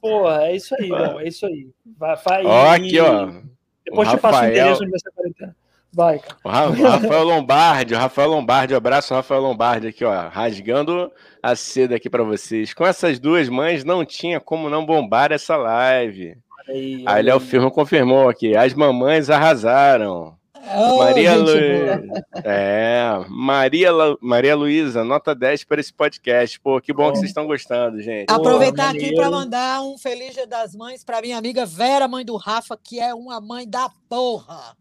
Porra, 0.00 0.44
é 0.46 0.56
isso 0.56 0.74
aí, 0.78 0.88
não, 0.88 1.20
é 1.20 1.26
isso 1.28 1.44
aí. 1.44 1.66
Vai, 1.98 2.16
vai, 2.16 2.46
Ó, 2.46 2.66
e- 2.66 2.76
aqui, 2.76 3.00
ó. 3.00 3.28
Depois 3.84 4.08
o 4.08 4.10
te 4.12 4.20
passo 4.20 4.34
o 4.36 4.40
Rafael- 4.40 4.50
endereço 4.52 4.82
onde 4.82 4.90
vai 4.90 5.00
ser 5.00 5.10
quarentena. 5.10 5.56
Vai, 5.92 6.18
cara. 6.20 6.36
O 6.44 6.48
Ra- 6.48 6.66
o 6.68 6.72
Rafael 6.82 7.24
Lombardi, 7.24 7.94
o 7.94 7.98
Rafael 7.98 8.28
Lombardi, 8.28 8.74
um 8.74 8.76
abraço, 8.76 9.14
Rafael 9.14 9.40
Lombardi 9.40 9.88
aqui, 9.88 10.04
ó, 10.04 10.28
rasgando 10.28 11.10
a 11.42 11.56
seda 11.56 11.96
aqui 11.96 12.08
para 12.08 12.22
vocês. 12.22 12.72
Com 12.72 12.86
essas 12.86 13.18
duas 13.18 13.48
mães, 13.48 13.84
não 13.84 14.04
tinha 14.04 14.38
como 14.38 14.70
não 14.70 14.86
bombar 14.86 15.32
essa 15.32 15.56
live. 15.56 16.36
Aí, 16.68 17.02
Aí 17.06 17.22
Léo 17.22 17.40
Firmo 17.40 17.70
confirmou 17.70 18.28
aqui, 18.28 18.54
as 18.56 18.74
mamães 18.74 19.30
arrasaram. 19.30 20.36
Ô, 20.76 20.98
Maria 20.98 21.34
gente 21.34 21.40
Lu... 21.40 21.54
boa. 21.54 22.24
É, 22.44 23.24
Maria, 23.28 23.90
Lu- 23.90 24.18
Maria 24.20 24.54
Luísa, 24.54 25.02
nota 25.02 25.34
10 25.34 25.64
para 25.64 25.80
esse 25.80 25.92
podcast. 25.92 26.60
Pô, 26.60 26.78
que 26.80 26.92
bom 26.92 27.10
que 27.10 27.18
vocês 27.18 27.30
estão 27.30 27.46
gostando, 27.46 28.00
gente. 28.02 28.30
Aproveitar 28.30 28.90
aqui 28.90 29.14
para 29.14 29.30
mandar 29.30 29.80
um 29.82 29.96
Feliz 29.96 30.34
Dia 30.34 30.46
das 30.46 30.74
Mães 30.74 31.02
para 31.02 31.22
minha 31.22 31.38
amiga 31.38 31.64
Vera, 31.64 32.06
mãe 32.06 32.24
do 32.24 32.36
Rafa, 32.36 32.78
que 32.82 33.00
é 33.00 33.14
uma 33.14 33.40
mãe 33.40 33.66
da 33.68 33.88
porra. 34.08 34.76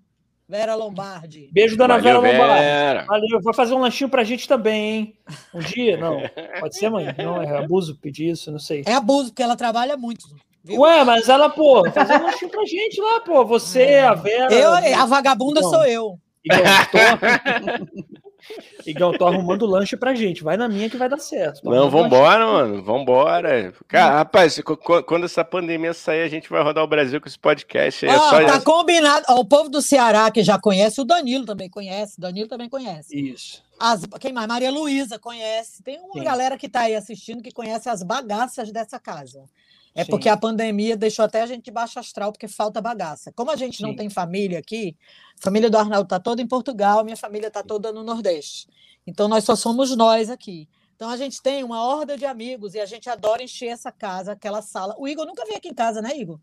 Vera 0.49 0.75
Lombardi. 0.75 1.49
Beijo, 1.51 1.75
dona 1.77 1.97
Valeu, 1.97 2.21
Vera 2.21 2.37
Lombardi. 2.37 2.63
Vera. 2.63 3.05
Valeu, 3.05 3.41
vai 3.41 3.53
fazer 3.53 3.73
um 3.73 3.79
lanchinho 3.79 4.09
pra 4.09 4.23
gente 4.23 4.47
também, 4.47 4.83
hein? 4.95 5.13
Um 5.53 5.59
dia? 5.59 5.97
Não. 5.97 6.21
Pode 6.59 6.77
ser, 6.77 6.89
mãe? 6.89 7.05
Não, 7.17 7.41
é 7.41 7.57
abuso 7.57 7.97
pedir 7.97 8.29
isso, 8.31 8.49
não 8.51 8.59
sei. 8.59 8.83
É 8.85 8.93
abuso, 8.93 9.29
porque 9.29 9.43
ela 9.43 9.57
trabalha 9.57 9.97
muito. 9.97 10.25
Viu? 10.67 10.81
Ué, 10.81 11.03
mas 11.03 11.29
ela, 11.29 11.49
pô, 11.49 11.89
fazer 11.91 12.15
um 12.19 12.23
lanchinho 12.25 12.51
pra 12.51 12.65
gente 12.65 12.99
lá, 13.01 13.19
pô. 13.21 13.45
Você, 13.45 13.95
a 13.95 14.13
Vera. 14.13 14.53
Eu, 14.53 14.71
a 14.73 15.05
vagabunda 15.05 15.61
sou 15.61 15.85
eu. 15.85 16.19
Igão, 16.43 16.61
tô... 16.91 18.07
Igão, 18.85 19.11
tô 19.17 19.27
arrumando 19.27 19.65
lanche 19.65 19.97
pra 19.97 20.15
gente. 20.15 20.43
Vai 20.43 20.55
na 20.55 20.69
minha 20.69 20.89
que 20.89 20.95
vai 20.95 21.09
dar 21.09 21.17
certo. 21.17 21.61
Tô 21.61 21.69
Não, 21.69 21.89
vambora, 21.89 22.45
mano. 22.45 22.81
Vambora. 22.81 23.73
Cara, 23.87 24.17
rapaz, 24.19 24.57
qu- 24.61 24.77
qu- 24.77 25.03
quando 25.03 25.25
essa 25.25 25.43
pandemia 25.43 25.93
sair, 25.93 26.21
a 26.21 26.29
gente 26.29 26.49
vai 26.49 26.63
rodar 26.63 26.83
o 26.83 26.87
Brasil 26.87 27.19
com 27.19 27.27
esse 27.27 27.37
podcast. 27.37 28.05
aí. 28.05 28.15
É 28.15 28.45
tá 28.45 28.61
combinado. 28.61 29.25
O 29.33 29.43
povo 29.43 29.69
do 29.69 29.81
Ceará 29.81 30.31
que 30.31 30.43
já 30.43 30.57
conhece, 30.57 31.01
o 31.01 31.05
Danilo 31.05 31.45
também 31.45 31.69
conhece. 31.69 32.19
Danilo 32.19 32.47
também 32.47 32.69
conhece. 32.69 33.17
Isso. 33.19 33.61
As, 33.79 34.05
quem 34.19 34.31
mais? 34.31 34.47
Maria 34.47 34.71
Luísa 34.71 35.19
conhece. 35.19 35.83
Tem 35.83 35.99
uma 35.99 36.13
Sim. 36.13 36.23
galera 36.23 36.57
que 36.57 36.67
está 36.67 36.81
aí 36.81 36.95
assistindo 36.95 37.43
que 37.43 37.51
conhece 37.51 37.89
as 37.89 38.01
bagaças 38.01 38.71
dessa 38.71 38.97
casa. 38.99 39.43
É 39.97 40.03
Sim. 40.03 40.11
porque 40.11 40.29
a 40.29 40.37
pandemia 40.37 40.95
deixou 40.95 41.25
até 41.25 41.41
a 41.41 41.45
gente 41.47 41.65
de 41.65 41.71
baixo 41.71 41.97
astral, 41.99 42.31
porque 42.31 42.47
falta 42.47 42.79
bagaça. 42.79 43.31
Como 43.35 43.49
a 43.49 43.55
gente 43.55 43.81
não 43.81 43.89
Sim. 43.89 43.95
tem 43.95 44.09
família 44.11 44.59
aqui, 44.59 44.95
a 45.39 45.43
família 45.43 45.69
do 45.71 45.77
Arnaldo 45.77 46.03
está 46.03 46.19
toda 46.19 46.39
em 46.41 46.47
Portugal, 46.47 47.03
minha 47.03 47.17
família 47.17 47.47
está 47.47 47.63
toda 47.63 47.91
no 47.91 48.03
Nordeste. 48.03 48.67
Então 49.07 49.27
nós 49.27 49.43
só 49.43 49.55
somos 49.55 49.95
nós 49.95 50.29
aqui. 50.29 50.69
Então 50.95 51.09
a 51.09 51.17
gente 51.17 51.41
tem 51.41 51.63
uma 51.63 51.81
horda 51.83 52.15
de 52.15 52.25
amigos 52.25 52.75
e 52.75 52.79
a 52.79 52.85
gente 52.85 53.09
adora 53.09 53.41
encher 53.41 53.67
essa 53.69 53.91
casa, 53.91 54.33
aquela 54.33 54.61
sala. 54.61 54.95
O 54.99 55.07
Igor 55.07 55.25
nunca 55.25 55.43
veio 55.45 55.57
aqui 55.57 55.69
em 55.69 55.73
casa, 55.73 55.99
né, 56.01 56.15
Igor? 56.15 56.39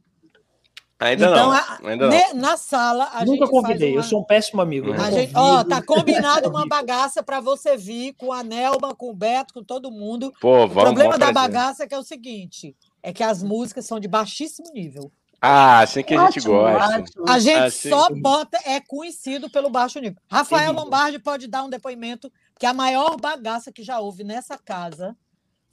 Ainda 0.99 1.27
então, 1.27 1.37
não. 1.37 1.53
a- 1.53 1.79
Ainda 1.85 2.07
não. 2.07 2.17
ne- 2.17 2.33
na 2.35 2.57
sala 2.57 3.11
a 3.13 3.25
Nunca 3.25 3.39
gente 3.45 3.51
convidei, 3.51 3.79
faz 3.79 3.93
uma... 3.93 3.99
eu 3.99 4.03
sou 4.03 4.21
um 4.21 4.25
péssimo 4.25 4.63
amigo. 4.63 4.95
não 4.95 5.05
A 5.05 5.11
gente, 5.11 5.33
ó, 5.37 5.63
tá 5.65 5.83
combinado 5.83 6.49
uma 6.51 6.67
bagaça 6.67 7.23
para 7.23 7.41
você 7.41 7.77
vir 7.77 8.15
com 8.15 8.33
a 8.33 8.43
Nelma, 8.43 8.95
com 8.95 9.11
o 9.11 9.15
Beto, 9.15 9.53
com 9.53 9.63
todo 9.63 9.91
mundo. 9.91 10.33
Pô, 10.41 10.65
O 10.65 10.69
vamos. 10.69 10.73
problema 10.85 11.11
vamos 11.19 11.19
da 11.19 11.33
bagaça 11.33 11.83
é 11.85 11.87
que 11.89 11.95
é 11.95 11.99
o 11.99 12.03
seguinte: 12.05 12.77
é 13.05 13.13
que 13.13 13.23
as 13.23 13.43
músicas 13.43 13.85
são 13.85 14.01
de 14.01 14.09
baixíssimo 14.09 14.73
nível. 14.73 15.13
Ah, 15.39 15.81
assim 15.81 16.03
que 16.03 16.15
a 16.15 16.25
gente 16.25 16.39
Ótimo, 16.39 16.55
gosta. 16.55 17.01
ótimo. 17.01 17.25
A 17.29 17.39
gente 17.39 17.71
sim. 17.71 17.91
só 17.91 18.09
bota, 18.09 18.59
é 18.65 18.81
conhecido 18.81 19.51
pelo 19.51 19.69
baixo 19.69 20.01
nível. 20.01 20.19
Rafael 20.27 20.63
Terrível. 20.63 20.85
Lombardi 20.85 21.19
pode 21.19 21.47
dar 21.47 21.65
um 21.65 21.69
depoimento 21.69 22.33
que 22.59 22.65
a 22.65 22.73
maior 22.73 23.21
bagaça 23.21 23.71
que 23.71 23.83
já 23.83 24.01
houve 24.01 24.25
nessa 24.25 24.57
casa 24.57 25.15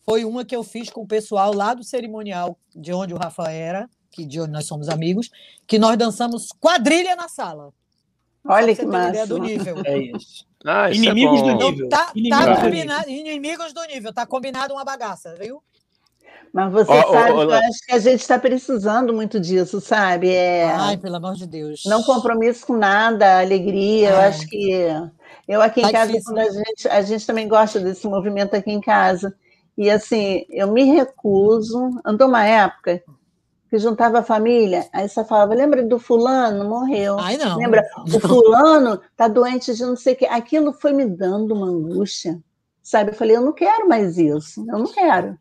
foi 0.04 0.26
uma 0.26 0.44
que 0.44 0.54
eu 0.54 0.62
fiz 0.62 0.90
com 0.90 1.04
o 1.04 1.08
pessoal 1.08 1.54
lá 1.54 1.74
do 1.74 1.86
cerimonial 1.86 2.60
de 2.76 2.92
onde 2.92 3.14
o 3.14 3.18
Rafa 3.18 3.50
era, 3.50 3.90
que 4.12 4.26
de 4.26 4.42
onde 4.42 4.52
nós 4.52 4.66
somos 4.66 4.90
amigos, 4.90 5.30
que 5.66 5.80
nós 5.80 5.98
dançamos 5.98 6.50
quadrilha 6.60 7.16
na 7.16 7.30
sala. 7.30 7.72
Olha 8.44 8.76
que 8.76 8.84
uma 8.84 9.08
ideia 9.08 9.26
do 9.26 9.38
nível. 9.38 9.78
É 9.86 9.98
isso. 9.98 10.46
Ah, 10.66 10.92
isso 10.92 11.02
Inimigos 11.02 11.40
é 11.40 11.44
do 11.44 11.54
nível. 11.54 11.86
Então, 11.86 11.90
tá, 11.90 12.12
Inimigos 12.14 12.46
tá 12.46 12.54
do 12.54 12.62
combinado, 12.62 13.10
inimigos 13.10 13.74
do 13.74 13.84
nível, 13.86 14.14
tá 14.14 14.26
combinado 14.26 14.74
uma 14.74 14.84
bagaça, 14.84 15.34
viu? 15.36 15.64
Mas 16.54 16.72
você 16.72 16.92
ó, 16.92 17.14
sabe 17.14 17.32
ó, 17.32 17.36
que 17.48 17.54
eu 17.54 17.54
acho 17.54 17.80
que 17.86 17.94
a 17.94 18.00
gente 18.00 18.20
está 18.22 18.38
precisando 18.38 19.14
muito 19.14 19.40
disso, 19.40 19.80
sabe? 19.80 20.30
É, 20.30 20.66
Ai, 20.72 20.98
pelo 20.98 21.16
amor 21.16 21.36
de 21.36 21.48
Deus. 21.48 21.84
não 21.86 22.04
compromisso 22.04 22.68
com 22.68 22.76
nada, 22.76 23.40
alegria. 23.40 24.10
Eu 24.10 24.16
É. 24.18 24.28
acho 24.28 24.48
que 24.48 24.72
eu 25.48 25.62
aqui 25.62 25.80
em 25.80 25.84
Tá 25.84 25.92
casa, 25.92 26.12
difícil, 26.12 26.34
quando 26.34 26.40
a 26.48 26.52
gente, 26.52 26.88
a 26.90 27.02
gente 27.02 27.26
também 27.26 27.48
gosta 27.48 27.80
desse 27.80 28.06
movimento 28.08 28.54
aqui 28.56 28.72
em 28.72 28.82
casa. 28.82 29.34
E 29.78 29.90
assim, 29.90 30.46
eu 30.50 30.70
me 30.72 30.84
recuso. 30.84 31.90
Andou 32.06 32.28
uma 32.28 32.46
época 32.46 33.02
que 33.70 33.78
juntava 33.80 34.20
a 34.20 34.24
família, 34.24 34.86
aí 34.92 35.08
só 35.08 35.24
falava, 35.24 35.54
lembra 35.56 35.82
do 35.82 35.98
fulano? 35.98 36.68
Morreu. 36.70 37.18
Ai, 37.18 37.38
não. 37.38 37.58
Lembra? 37.58 37.82
O 38.14 38.20
fulano 38.20 39.00
tá 39.16 39.30
doente 39.30 39.74
de 39.74 39.82
não 39.86 39.96
sei 39.96 40.14
o 40.14 40.18
quê. 40.18 40.26
Aquilo 40.26 40.74
foi 40.74 40.92
me 40.92 41.06
dando 41.06 41.54
uma 41.56 41.68
angústia, 41.68 42.38
sabe? 42.84 43.12
Eu 43.12 43.16
falei, 43.16 43.38
eu 43.38 43.42
não 43.42 43.54
quero 43.54 43.88
mais 43.88 44.18
isso, 44.18 44.60
eu 44.68 44.78
não 44.78 44.92
quero. 44.92 45.38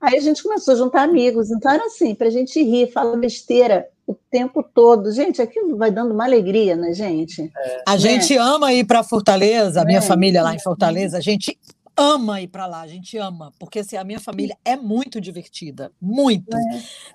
Aí 0.00 0.16
a 0.16 0.20
gente 0.20 0.42
começou 0.42 0.74
a 0.74 0.76
juntar 0.76 1.02
amigos, 1.02 1.50
então 1.50 1.70
era 1.72 1.84
assim, 1.86 2.14
para 2.14 2.26
a 2.28 2.30
gente 2.30 2.62
rir, 2.62 2.90
falar 2.92 3.16
besteira 3.16 3.88
o 4.06 4.14
tempo 4.30 4.62
todo. 4.62 5.10
Gente, 5.12 5.40
aquilo 5.40 5.76
vai 5.76 5.90
dando 5.90 6.12
uma 6.12 6.24
alegria 6.24 6.76
na 6.76 6.92
gente. 6.92 7.50
A 7.86 7.96
gente 7.96 8.36
ama 8.36 8.72
ir 8.72 8.84
para 8.84 9.02
Fortaleza, 9.02 9.80
a 9.82 9.84
minha 9.84 9.98
É. 9.98 10.02
família 10.02 10.42
lá 10.42 10.54
em 10.54 10.58
Fortaleza, 10.60 11.16
a 11.16 11.20
gente 11.20 11.58
ama 11.96 12.40
ir 12.40 12.48
para 12.48 12.66
lá, 12.66 12.80
a 12.80 12.88
gente 12.88 13.16
ama, 13.16 13.52
porque 13.56 13.78
assim, 13.78 13.96
a 13.96 14.02
minha 14.02 14.18
família 14.18 14.56
é 14.64 14.74
muito 14.76 15.20
divertida, 15.20 15.92
muito. 16.02 16.44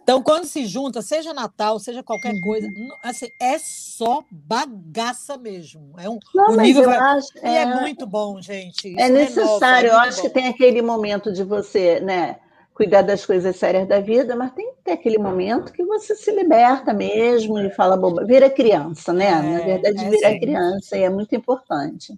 Então, 0.02 0.24
quando 0.24 0.46
se 0.46 0.66
junta, 0.66 1.02
seja 1.02 1.34
Natal, 1.34 1.78
seja 1.80 2.02
qualquer 2.02 2.32
coisa, 2.40 2.66
não- 2.72 2.96
assim, 3.04 3.28
é 3.42 3.58
só 3.60 4.24
bagaça 4.32 5.38
mesmo. 5.38 5.92
É 5.98 6.10
um, 6.10 6.18
Não, 6.34 6.54
o 6.54 6.56
nível 6.56 6.84
eu 6.84 6.90
vai- 6.90 6.98
acho. 6.98 7.28
E 7.44 7.46
é, 7.46 7.66
muito 7.82 8.08
bom, 8.08 8.42
gente. 8.42 8.88
Isso 8.88 9.00
É 9.00 9.04
renova, 9.08 9.20
necessário, 9.26 9.90
é 9.90 9.92
eu 9.92 9.98
muito 9.98 10.08
acho 10.10 10.18
bom. 10.18 10.24
que 10.24 10.30
tem 10.34 10.48
aquele 10.48 10.82
momento 10.82 11.32
de 11.34 11.44
você, 11.44 12.00
né, 12.00 12.38
cuidar 12.80 13.02
das 13.02 13.26
coisas 13.26 13.58
sérias 13.58 13.86
da 13.90 14.00
vida, 14.00 14.38
mas 14.38 14.54
tem 14.54 14.72
que 14.74 14.82
ter 14.86 14.92
aquele 14.94 15.18
momento 15.18 15.74
que 15.74 15.84
você 15.84 16.16
se 16.16 16.32
liberta 16.32 16.94
mesmo 16.94 17.60
e 17.60 17.70
fala 17.72 17.98
boba, 17.98 18.24
vira 18.26 18.50
criança, 18.50 19.12
né? 19.12 19.28
É, 19.28 19.42
Na 19.42 19.66
verdade, 19.66 20.06
é 20.06 20.10
vira 20.10 20.30
sim. 20.30 20.40
criança 20.40 20.98
e 20.98 21.04
é 21.04 21.10
muito 21.10 21.36
importante. 21.36 22.14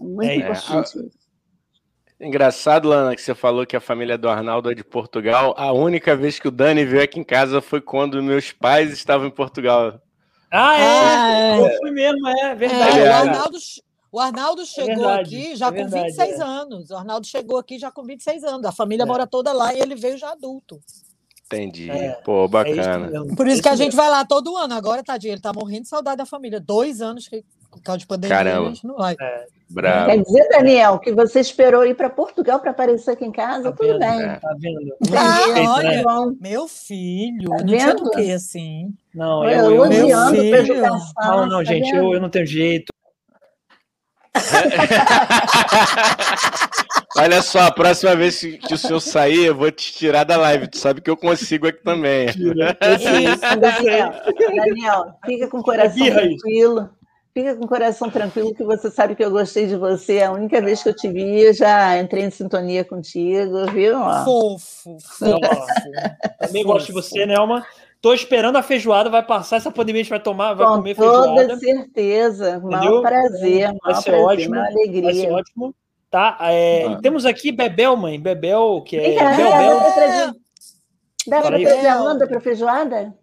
É 0.00 0.02
muito 0.02 0.28
É, 0.28 0.34
importante 0.34 0.88
isso. 0.98 1.22
Engraçado, 2.20 2.88
Lana, 2.88 3.14
que 3.14 3.22
você 3.22 3.32
falou 3.32 3.64
que 3.64 3.76
a 3.76 3.80
família 3.80 4.18
do 4.18 4.28
Arnaldo 4.28 4.72
é 4.72 4.74
de 4.74 4.82
Portugal. 4.82 5.54
A 5.56 5.72
única 5.72 6.16
vez 6.16 6.40
que 6.40 6.48
o 6.48 6.52
Dani 6.52 6.84
veio 6.84 7.04
aqui 7.04 7.20
em 7.20 7.24
casa 7.24 7.60
foi 7.60 7.80
quando 7.80 8.20
meus 8.20 8.50
pais 8.50 8.92
estavam 8.92 9.28
em 9.28 9.30
Portugal. 9.30 10.00
Ah, 10.50 10.78
é? 10.78 11.14
Ah, 11.14 11.56
é. 11.56 11.60
Eu 11.60 11.78
fui 11.78 11.90
mesmo, 11.92 12.28
é 12.28 12.50
É, 12.50 12.54
verdade. 12.56 12.98
o, 12.98 13.04
é. 13.04 13.08
Arnaldo, 13.08 13.58
o 14.12 14.20
Arnaldo 14.20 14.64
chegou 14.66 14.94
verdade, 14.94 15.34
aqui 15.36 15.56
já 15.56 15.66
é 15.66 15.70
com 15.70 15.74
verdade, 15.76 16.02
26 16.08 16.38
é. 16.38 16.42
anos. 16.42 16.90
O 16.90 16.96
Arnaldo 16.96 17.26
chegou 17.26 17.58
aqui 17.58 17.78
já 17.78 17.90
com 17.90 18.04
26 18.04 18.44
anos. 18.44 18.66
A 18.66 18.72
família 18.72 19.04
É. 19.04 19.06
mora 19.06 19.26
toda 19.26 19.52
lá 19.52 19.72
e 19.74 19.80
ele 19.80 19.94
veio 19.96 20.18
já 20.18 20.32
adulto. 20.32 20.78
Entendi. 21.46 21.90
É, 21.90 22.12
Pô, 22.24 22.42
É 22.42 22.44
isso 22.44 22.48
bacana. 22.50 23.06
mesmo. 23.08 23.36
Por 23.36 23.46
É 23.46 23.52
isso 23.52 23.62
que 23.62 23.68
a 23.68 23.76
gente 23.76 23.94
vai 23.94 24.08
lá 24.08 24.24
todo 24.24 24.56
ano. 24.56 24.72
Agora, 24.74 25.02
tadinho, 25.02 25.32
ele 25.34 25.40
tá 25.40 25.52
morrendo 25.52 25.82
de 25.82 25.88
saudade 25.88 26.16
da 26.16 26.24
família. 26.26 26.58
Dois 26.58 27.02
anos 27.02 27.28
que, 27.28 27.44
por 27.70 27.82
causa 27.82 27.98
de 27.98 28.06
pandemia, 28.06 28.36
Caramba. 28.38 28.68
a 28.68 28.72
gente 28.72 28.86
não 28.86 28.96
vai. 28.96 29.14
Bravo. 29.68 30.10
Quer 30.10 30.22
dizer, 30.22 30.48
Daniel, 30.48 30.98
que 30.98 31.12
você 31.12 31.40
esperou 31.40 31.84
ir 31.84 31.94
para 31.94 32.08
Portugal 32.08 32.58
para 32.60 32.70
aparecer 32.70 33.10
aqui 33.12 33.24
em 33.26 33.32
casa? 33.32 33.64
Tá 33.70 33.76
Tudo 33.76 33.86
vendo? 33.86 33.98
bem. 33.98 34.22
É. 34.22 34.36
Tá 34.38 34.54
vendo? 34.58 34.96
Ah, 35.14 35.74
olha. 35.74 36.02
né? 36.02 36.36
Meu 36.40 36.66
filho, 36.68 37.50
Tá 37.50 37.56
não 37.58 37.66
tinha 37.66 37.94
do 37.94 38.04
vendo? 38.04 38.10
que 38.12 38.32
assim. 38.32 38.94
Não, 39.14 39.44
eu, 39.44 39.50
eu, 39.50 39.84
eu, 39.84 39.88
Meu 39.90 40.28
filho. 40.30 40.80
Não, 40.80 41.46
não, 41.46 41.58
tá 41.58 41.64
gente, 41.64 41.90
vendo? 41.90 41.96
eu, 42.04 42.14
eu 42.14 42.20
não 42.20 42.30
tenho 42.30 42.46
jeito. 42.46 42.92
Olha 47.16 47.42
só, 47.42 47.60
a 47.60 47.70
próxima 47.70 48.16
vez 48.16 48.40
que 48.40 48.72
o 48.72 48.78
senhor 48.78 49.00
sair, 49.00 49.46
eu 49.46 49.54
vou 49.54 49.70
te 49.70 49.92
tirar 49.92 50.24
da 50.24 50.36
live. 50.36 50.66
Tu 50.66 50.78
sabe 50.78 51.00
que 51.00 51.10
eu 51.10 51.16
consigo 51.16 51.66
aqui 51.66 51.82
também. 51.82 52.26
Isso, 52.30 53.60
Daniel. 53.60 54.12
Daniel, 54.56 55.14
fica 55.24 55.48
com 55.48 55.58
o 55.58 55.62
coração 55.62 56.06
tranquilo. 56.06 56.90
Fica 57.34 57.56
com 57.56 57.64
o 57.64 57.68
coração 57.68 58.10
tranquilo 58.10 58.54
que 58.54 58.62
você 58.62 58.90
sabe 58.90 59.14
que 59.14 59.24
eu 59.24 59.30
gostei 59.30 59.66
de 59.66 59.76
você. 59.76 60.22
A 60.22 60.32
única 60.32 60.60
vez 60.60 60.82
que 60.82 60.90
eu 60.90 60.94
te 60.94 61.08
vi, 61.08 61.40
eu 61.40 61.54
já 61.54 61.98
entrei 61.98 62.24
em 62.24 62.30
sintonia 62.30 62.84
contigo, 62.84 63.64
viu? 63.72 63.98
Fofo, 64.24 64.98
fofo. 65.00 65.40
também 66.38 66.62
gosto 66.62 66.86
de 66.86 66.92
você, 66.92 67.24
Nelma. 67.24 67.64
Tô 68.02 68.12
esperando 68.12 68.56
a 68.56 68.62
feijoada, 68.62 69.08
vai 69.08 69.22
passar, 69.24 69.56
essa 69.56 69.70
pandemia 69.70 70.00
a 70.00 70.02
gente 70.02 70.10
vai 70.10 70.18
tomar, 70.20 70.54
vai 70.54 70.66
Com 70.66 70.76
comer 70.78 70.96
toda 70.96 71.28
feijoada. 71.36 71.56
certeza. 71.58 72.48
Entendeu? 72.56 72.70
Maior 72.70 73.00
prazer, 73.02 73.66
Vai 73.68 73.78
maior 73.84 74.02
ser 74.02 74.10
prazer, 74.10 74.26
ótimo, 74.26 74.50
maior 74.50 74.62
Vai 74.64 74.72
ser 74.72 74.78
alegria. 74.88 75.32
ótimo. 75.32 75.74
Tá? 76.10 76.36
É, 76.40 76.84
Ah. 76.88 76.98
Temos 77.00 77.24
aqui 77.24 77.52
Bebel, 77.52 77.96
mãe. 77.96 78.20
Bebel, 78.20 78.82
que 78.84 78.96
é. 78.98 79.00
Vem 79.00 79.16
cá, 79.18 79.34
Bel 79.36 79.50
dá 79.50 79.58
Bel. 79.58 79.78
pra 79.80 79.92
trazer- 79.92 80.32
Dá 81.28 81.40
para 81.40 81.60
trazer 81.60 81.86
a 81.86 81.94
Amanda 81.94 82.26
para 82.26 82.40
feijoada? 82.40 83.14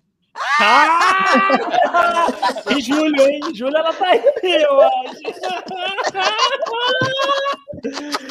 Ah! 0.61 1.49
E 2.77 2.81
Júlio, 2.81 3.27
hein? 3.27 3.39
Júlio, 3.53 3.75
ela 3.77 3.91
tá 3.91 4.05
aí, 4.07 4.21
eu 4.43 4.79
acho. 4.81 5.19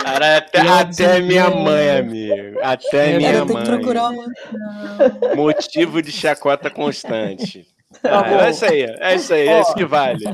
Cara, 0.02 0.39
até, 0.39 0.60
até 0.60 1.20
minha 1.20 1.48
mãe, 1.51 1.90
amigo. 1.98 2.59
Até 2.62 3.12
É, 3.12 3.16
minha 3.19 3.32
Eu 3.32 3.47
tenho 3.47 3.55
mãe. 3.59 3.65
que 3.65 3.70
procurar 3.70 4.10
uma. 4.10 4.24
Motivo 5.36 6.02
de 6.02 6.10
chacota 6.12 6.70
constante. 6.70 7.66
Tá 8.02 8.20
Ah, 8.23 8.47
é 8.47 8.51
isso 8.51 8.65
aí, 8.66 8.82
é 8.82 9.15
isso 9.15 9.32
aí, 9.32 9.48
é 9.48 9.56
Ó. 9.56 9.60
isso 9.62 9.74
que 9.74 9.85
vale. 9.85 10.24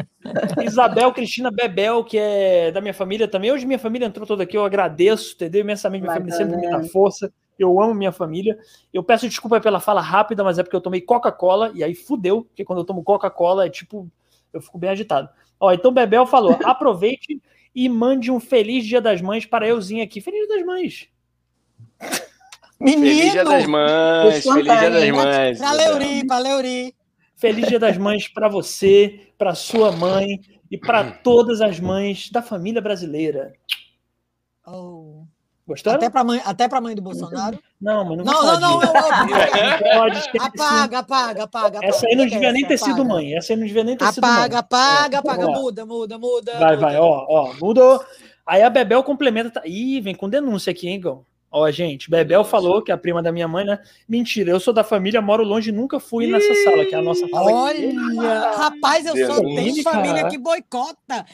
Isabel 0.64 1.12
Cristina 1.12 1.51
Bebel, 1.52 2.02
que 2.02 2.18
é 2.18 2.72
da 2.72 2.81
minha 2.81 2.94
família 2.94 3.28
também. 3.28 3.52
Hoje 3.52 3.64
minha 3.66 3.78
família 3.78 4.06
entrou 4.06 4.26
toda 4.26 4.43
aqui, 4.43 4.56
eu 4.56 4.64
agradeço, 4.64 5.35
entendeu? 5.35 5.60
Imensamente, 5.60 6.02
minha 6.02 6.14
família 6.14 6.36
sempre 6.36 6.56
me 6.56 6.62
dá 6.62 6.70
Bacana. 6.70 6.89
força. 6.89 7.32
Eu 7.56 7.81
amo 7.81 7.94
minha 7.94 8.10
família. 8.10 8.59
Eu 8.93 9.05
peço 9.05 9.28
desculpa 9.28 9.60
pela 9.60 9.78
fala 9.78 10.01
rápida, 10.01 10.43
mas 10.43 10.59
é 10.59 10.64
porque 10.64 10.74
eu 10.74 10.81
tomei 10.81 11.01
Coca-Cola 11.01 11.70
e 11.74 11.85
aí 11.85 11.94
fudeu, 11.94 12.43
porque 12.43 12.64
quando 12.64 12.81
eu 12.81 12.85
tomo 12.85 13.05
Coca-Cola 13.05 13.64
é 13.66 13.70
tipo, 13.70 14.10
eu 14.52 14.60
fico 14.60 14.76
bem 14.76 14.90
agitado. 14.90 15.28
Ó, 15.60 15.72
então 15.72 15.93
Bebel 15.93 16.26
falou: 16.26 16.59
aproveite 16.64 17.40
e 17.75 17.89
mande 17.89 18.31
um 18.31 18.39
feliz 18.39 18.87
Dia 18.87 19.01
das 19.01 19.21
Mães 19.21 19.45
para 19.45 19.67
euzinha 19.67 20.05
aqui. 20.05 20.21
Feliz 20.21 20.47
Dia 20.47 20.57
das 20.57 20.67
Mães. 20.67 21.09
Menino! 22.81 23.03
Feliz 23.03 23.33
Dia 23.33 23.45
das 23.45 23.67
Mães, 23.67 24.45
feliz 24.45 24.65
Dia 24.65 24.91
das? 24.91 25.11
Mães. 25.11 25.59
Pra 25.59 25.73
Leuri, 25.73 26.27
pra 26.27 26.39
Leuri. 26.39 26.95
Feliz 27.37 27.69
Dia 27.69 27.79
das 27.79 27.99
Mães 27.99 28.29
para 28.29 28.49
você, 28.49 29.21
para 29.37 29.55
sua 29.55 29.91
mãe 29.93 30.41
e 30.71 30.79
para 30.79 31.11
todas 31.23 31.61
as 31.61 31.81
mães 31.81 32.31
da 32.31 32.43
família 32.43 32.81
brasileira. 32.81 33.53
Oh. 34.67 35.24
Gostaram? 35.66 35.97
Até, 35.97 36.11
pra 36.11 36.23
mãe, 36.23 36.43
até 36.45 36.69
pra 36.69 36.81
mãe 36.81 36.95
do 36.95 37.01
Bolsonaro? 37.01 37.59
Não, 37.81 38.05
mas 38.05 38.19
não, 38.19 38.24
Não, 38.24 38.45
não, 38.45 38.61
não, 38.61 38.82
eu, 38.82 38.93
Não. 38.93 40.45
Apaga, 40.47 40.99
apaga, 40.99 41.43
apaga. 41.45 41.78
Essa 41.82 42.07
aí 42.07 42.15
não 42.15 42.27
devia 42.27 42.53
nem 42.53 42.66
ter 42.66 42.74
apaga. 42.74 42.91
sido 42.93 43.05
mãe. 43.05 43.35
Essa 43.35 43.53
aí 43.55 43.59
não 43.59 43.66
devia 43.66 43.82
nem 43.85 43.97
ter 43.97 44.07
sido 44.12 44.20
mãe. 44.23 44.31
Apaga, 44.36 44.59
apaga, 44.59 45.16
É, 45.16 45.20
apaga. 45.20 45.47
Muda, 45.47 45.86
muda, 45.86 46.19
muda. 46.19 46.53
Vai, 46.59 46.74
muda. 46.74 46.86
vai, 46.86 46.97
ó, 46.99 47.27
ó, 47.28 47.55
mudou. 47.61 48.05
Aí 48.47 48.62
a 48.62 48.69
Bebel 48.69 49.03
complementa. 49.03 49.49
Tá... 49.51 49.62
Ih, 49.65 50.01
vem 50.03 50.15
com 50.15 50.28
denúncia 50.28 50.70
aqui, 50.70 50.86
hein, 50.86 51.01
Gão? 51.01 51.24
Ó, 51.51 51.70
gente, 51.70 52.11
Bebel 52.11 52.43
falou 52.45 52.82
que 52.82 52.91
é 52.91 52.95
a 52.95 52.99
prima 52.99 53.23
da 53.23 53.31
minha 53.31 53.47
mãe, 53.47 53.65
né? 53.65 53.78
Mentira, 54.09 54.51
eu 54.51 54.59
sou 54.59 54.74
da 54.74 54.82
família, 54.82 55.23
moro 55.23 55.45
longe, 55.45 55.70
nunca 55.70 56.01
fui 56.01 56.27
nessa 56.27 56.53
sala, 56.65 56.85
que 56.85 56.95
é 56.95 56.99
a 56.99 57.03
nossa 57.03 57.27
sala. 57.28 57.70
aqui. 57.70 57.97
Olha, 58.19 58.51
rapaz, 58.57 59.07
eu 59.07 59.12
só 59.27 59.41
Deus. 59.41 59.55
tenho 59.55 59.78
Ih, 59.78 59.82
família 59.85 60.28
que 60.28 60.36
boicota. 60.36 61.24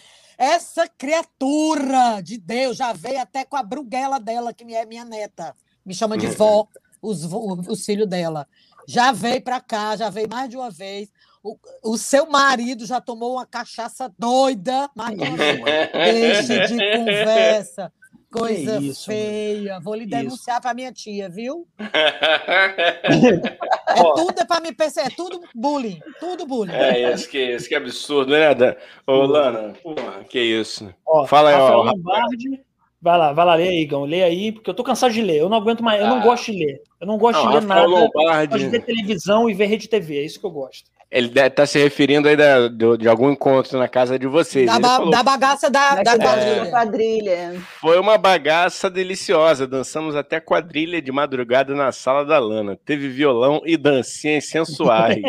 Essa 0.40 0.88
criatura 0.88 2.22
de 2.22 2.38
Deus 2.38 2.78
já 2.78 2.94
veio 2.94 3.20
até 3.20 3.44
com 3.44 3.56
a 3.56 3.62
bruguela 3.62 4.18
dela, 4.18 4.54
que 4.54 4.64
é 4.74 4.86
minha 4.86 5.04
neta. 5.04 5.54
Me 5.84 5.92
chama 5.92 6.16
de 6.16 6.28
vó, 6.28 6.66
os, 7.02 7.24
os 7.68 7.84
filhos 7.84 8.08
dela. 8.08 8.48
Já 8.88 9.12
veio 9.12 9.42
para 9.42 9.60
cá, 9.60 9.94
já 9.96 10.08
veio 10.08 10.30
mais 10.30 10.48
de 10.48 10.56
uma 10.56 10.70
vez. 10.70 11.10
O, 11.42 11.58
o 11.82 11.98
seu 11.98 12.26
marido 12.30 12.86
já 12.86 13.02
tomou 13.02 13.34
uma 13.34 13.44
cachaça 13.44 14.10
doida, 14.18 14.88
mais 14.94 15.14
de 15.14 15.24
uma 15.24 15.36
vez. 15.36 16.46
Deixa 16.48 16.66
de 16.68 16.96
conversa. 16.96 17.92
Coisa 18.32 18.78
Que 18.78 18.86
isso, 18.86 19.06
feia. 19.06 19.80
Vou 19.80 19.94
lhe 19.94 20.02
Isso. 20.02 20.10
denunciar 20.10 20.60
para 20.60 20.72
minha 20.72 20.92
tia, 20.92 21.28
viu? 21.28 21.66
É 23.92 24.02
Ó. 24.02 24.14
tudo 24.14 24.46
para 24.46 24.60
me 24.60 24.72
perceber, 24.72 25.08
é 25.08 25.10
tudo 25.10 25.40
bullying, 25.52 26.00
tudo 26.20 26.46
bullying. 26.46 26.72
É 26.72 27.12
isso, 27.12 27.28
que 27.28 27.38
isso, 27.38 27.68
que 27.68 27.74
absurdo, 27.74 28.30
né, 28.30 28.54
Dan? 28.54 28.74
Ô, 29.04 29.22
Lana, 29.26 29.74
porra, 29.82 30.22
que 30.28 30.38
isso. 30.40 30.94
Ó, 31.04 31.26
Fala 31.26 31.50
aí, 31.50 31.56
Rafael 31.56 31.78
ó. 31.80 31.82
Lombardi. 31.82 32.60
Vai 33.02 33.18
lá, 33.18 33.32
vai 33.32 33.44
lá, 33.46 33.54
lê 33.56 33.68
aí, 33.68 33.84
Gão. 33.86 34.04
Lê 34.04 34.22
aí, 34.22 34.52
porque 34.52 34.70
eu 34.70 34.74
tô 34.74 34.84
cansado 34.84 35.12
de 35.12 35.22
ler. 35.22 35.38
Eu 35.38 35.48
não 35.48 35.56
aguento 35.56 35.82
mais, 35.82 36.00
eu 36.00 36.06
não 36.06 36.18
Ah. 36.18 36.22
gosto 36.22 36.52
de 36.52 36.58
ler. 36.64 36.82
Eu 37.00 37.06
não 37.06 37.18
gosto 37.18 37.38
Não, 37.42 37.46
de 37.50 37.54
ler 37.56 37.62
Rafael 37.62 37.88
nada. 37.88 38.02
Eu 38.04 38.08
gosto 38.10 38.10
de 38.12 38.18
Lombardi, 38.18 38.68
ver 38.68 38.84
televisão 38.84 39.50
e 39.50 39.54
ver 39.54 39.66
rede 39.66 39.88
TV. 39.88 40.18
É 40.18 40.22
isso 40.22 40.38
que 40.38 40.46
eu 40.46 40.50
gosto. 40.50 40.88
Ele 41.10 41.28
deve 41.28 41.48
estar 41.48 41.66
se 41.66 41.76
referindo 41.78 42.28
aí 42.28 42.36
da- 42.36 42.68
do- 42.68 42.96
de 42.96 43.08
algum 43.08 43.30
encontro 43.32 43.78
na 43.78 43.88
casa 43.88 44.16
de 44.18 44.26
vocês. 44.28 44.66
Da, 44.66 44.78
ba- 44.78 44.96
falou, 44.96 45.10
da 45.10 45.22
bagaça 45.22 45.68
da, 45.68 45.96
da 45.96 46.02
Daqui 46.02 46.18
da 46.18 46.24
quadrilha. 46.24 46.70
quadrilha. 46.70 47.62
Foi 47.80 47.98
uma 47.98 48.16
bagaça 48.16 48.88
deliciosa. 48.88 49.66
Dançamos 49.66 50.14
até 50.14 50.38
quadrilha 50.38 51.02
de 51.02 51.10
madrugada 51.10 51.74
na 51.74 51.90
sala 51.90 52.24
da 52.24 52.38
Lana. 52.38 52.78
Teve 52.84 53.08
violão 53.08 53.60
e 53.66 53.76
dancinhas 53.76 54.48
sensuais. 54.48 55.20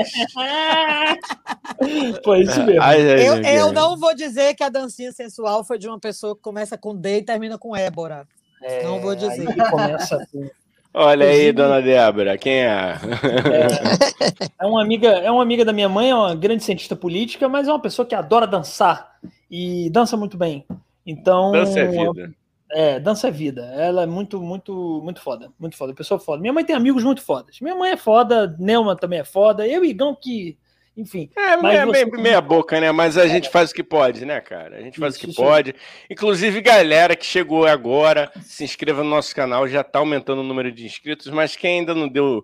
Foi 2.23 2.41
isso 2.41 2.63
mesmo. 2.63 2.81
Ai, 2.81 3.01
ai, 3.13 3.27
Eu, 3.27 3.41
eu 3.41 3.71
não 3.71 3.97
vou 3.97 4.13
dizer 4.15 4.53
que 4.55 4.63
a 4.63 4.69
dancinha 4.69 5.11
sensual 5.11 5.63
foi 5.63 5.77
de 5.77 5.87
uma 5.87 5.99
pessoa 5.99 6.35
que 6.35 6.41
começa 6.41 6.77
com 6.77 6.95
D 6.95 7.17
e 7.17 7.23
termina 7.23 7.57
com 7.57 7.75
Ébora. 7.75 8.27
É, 8.63 8.83
não 8.83 8.99
vou 8.99 9.15
dizer. 9.15 9.47
Aí 9.49 9.69
começa 9.71 10.17
Olha 10.93 11.25
aí, 11.25 11.51
dona 11.53 11.81
Débora, 11.81 12.37
quem 12.37 12.65
é? 12.65 12.95
É 14.59 14.65
uma 14.65 14.81
amiga, 14.81 15.07
é 15.07 15.31
uma 15.31 15.41
amiga 15.41 15.63
da 15.63 15.71
minha 15.71 15.87
mãe, 15.87 16.09
é 16.09 16.15
uma 16.15 16.35
grande 16.35 16.63
cientista 16.63 16.95
política, 16.95 17.47
mas 17.47 17.67
é 17.67 17.71
uma 17.71 17.81
pessoa 17.81 18.05
que 18.05 18.13
adora 18.13 18.45
dançar 18.45 19.15
e 19.49 19.89
dança 19.89 20.17
muito 20.17 20.37
bem. 20.37 20.65
Então, 21.05 21.51
Dança 21.51 21.79
é 21.79 21.87
vida. 21.87 22.33
É, 22.73 22.99
dança 22.99 23.27
é 23.27 23.31
vida. 23.31 23.63
Ela 23.75 24.03
é 24.03 24.05
muito, 24.05 24.41
muito, 24.41 25.01
muito 25.03 25.21
foda. 25.21 25.49
Muito 25.59 25.75
foda. 25.75 25.93
Pessoa 25.93 26.19
foda. 26.19 26.41
Minha 26.41 26.53
mãe 26.53 26.63
tem 26.63 26.75
amigos 26.75 27.03
muito 27.03 27.21
fodas. 27.21 27.59
Minha 27.59 27.75
mãe 27.75 27.91
é 27.91 27.97
foda, 27.97 28.55
Nelma 28.59 28.95
também 28.95 29.19
é 29.19 29.25
foda. 29.25 29.67
Eu 29.67 29.83
e 29.83 29.89
Igão 29.89 30.15
que, 30.15 30.57
enfim. 30.95 31.29
É, 31.35 31.57
meia, 31.57 31.85
você- 31.85 32.05
meia- 32.05 32.41
boca, 32.41 32.79
né? 32.79 32.91
Mas 32.91 33.17
a 33.17 33.27
gente 33.27 33.49
faz 33.49 33.71
o 33.71 33.73
que 33.73 33.83
pode, 33.83 34.25
né, 34.25 34.41
cara? 34.41 34.77
A 34.77 34.81
gente 34.81 34.99
faz 34.99 35.15
Isso, 35.15 35.25
o 35.25 35.29
que 35.29 35.35
pode. 35.35 35.75
Inclusive, 36.09 36.61
galera 36.61 37.15
que 37.15 37.25
chegou 37.25 37.65
agora, 37.65 38.31
se 38.43 38.63
inscreva 38.63 39.03
no 39.03 39.09
nosso 39.09 39.35
canal, 39.35 39.67
já 39.67 39.83
tá 39.83 39.99
aumentando 39.99 40.41
o 40.41 40.43
número 40.45 40.71
de 40.71 40.85
inscritos, 40.85 41.27
mas 41.29 41.55
quem 41.55 41.79
ainda 41.79 41.95
não 41.95 42.07
deu 42.07 42.43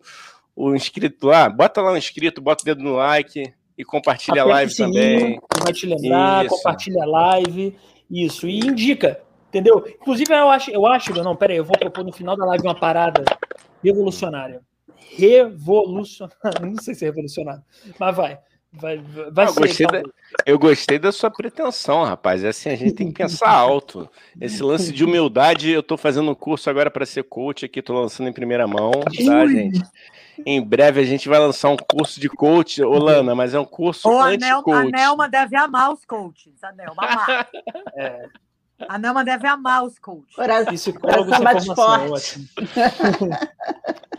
o 0.56 0.74
inscrito 0.74 1.28
lá, 1.28 1.50
bota 1.50 1.82
lá 1.82 1.92
o 1.92 1.98
inscrito, 1.98 2.42
bota 2.42 2.64
o 2.64 2.66
dedo 2.66 2.82
no 2.84 2.96
like 2.96 3.54
e 3.78 3.86
compartilha 3.86 4.42
a 4.42 4.46
Aperta 4.46 4.50
o 4.50 4.54
live 4.56 4.72
sininho, 4.72 5.20
também. 5.20 5.40
Vai 5.64 5.74
te 5.74 5.86
lembrar, 5.86 6.46
Isso. 6.46 6.56
compartilha 6.56 7.04
a 7.04 7.06
live. 7.06 7.78
Isso. 8.10 8.48
E 8.48 8.60
indica. 8.60 9.22
Entendeu? 9.50 9.86
Inclusive, 9.88 10.34
eu 10.34 10.50
acho, 10.50 10.72
eu 10.72 10.86
acho, 10.86 11.14
não, 11.24 11.36
pera 11.36 11.54
aí, 11.54 11.58
eu 11.58 11.64
vou 11.64 11.78
propor 11.78 12.04
no 12.04 12.12
final 12.12 12.36
da 12.36 12.46
live 12.46 12.64
uma 12.66 12.76
parada 12.76 13.24
revolucionária. 13.84 14.62
Revolucionária. 15.16 16.60
Não 16.62 16.82
sei 16.82 16.94
se 16.96 17.06
é 17.06 17.10
revolucionário, 17.10 17.64
mas 18.00 18.16
vai. 18.16 18.40
Vai, 18.74 18.98
vai, 19.32 19.46
eu 19.46 19.54
ser. 19.54 19.60
gostei 19.62 19.88
talvez. 19.88 20.14
Eu 20.46 20.60
gostei 20.60 21.00
da 21.00 21.12
sua 21.12 21.32
pretensão, 21.32 22.04
rapaz. 22.04 22.44
É 22.44 22.50
assim, 22.50 22.70
a 22.70 22.76
gente 22.76 22.94
tem 22.94 23.08
que 23.08 23.14
pensar 23.14 23.50
alto. 23.50 24.10
Esse 24.40 24.62
lance 24.62 24.92
de 24.92 25.04
humildade, 25.04 25.72
eu 25.72 25.82
tô 25.82 25.98
fazendo 25.98 26.30
um 26.30 26.36
curso 26.36 26.70
agora 26.70 26.92
para 26.92 27.06
ser 27.06 27.24
coach 27.24 27.66
aqui, 27.66 27.82
tô 27.82 27.94
lançando 28.00 28.30
em 28.30 28.34
primeira 28.34 28.68
mão, 28.68 28.92
tá, 28.92 29.48
gente? 29.48 29.82
Em 30.46 30.62
breve 30.62 31.00
a 31.02 31.06
gente 31.06 31.28
vai 31.28 31.40
lançar 31.40 31.70
um 31.70 31.78
curso 31.78 32.20
de 32.20 32.30
coach, 32.30 32.84
ô 32.84 32.98
Lana, 33.00 33.34
mas 33.34 33.54
é 33.54 33.60
um 33.60 33.66
curso 33.66 34.08
Ou 34.08 34.20
a, 34.20 34.38
Nel, 34.38 34.58
a 34.58 34.60
anti-coach. 34.60 34.92
Nelma 34.92 35.30
deve 35.30 35.56
amar 35.56 35.92
os 35.92 36.06
coaches. 36.06 36.64
A 36.64 36.72
Nelma 36.74 37.04
amar. 37.04 37.50
É, 37.96 38.28
A 38.88 38.98
Nelma 38.98 39.24
deve 39.26 39.48
amar 39.48 39.84
os 39.84 39.98
coaches. 39.98 40.36
Coração, 40.36 40.74
psicólogo 40.74 41.26
Coração 41.32 41.36
sem 41.36 41.44
bate 41.44 41.66
formação, 41.66 42.08
forte. 42.08 42.50
ótimo. 43.20 43.30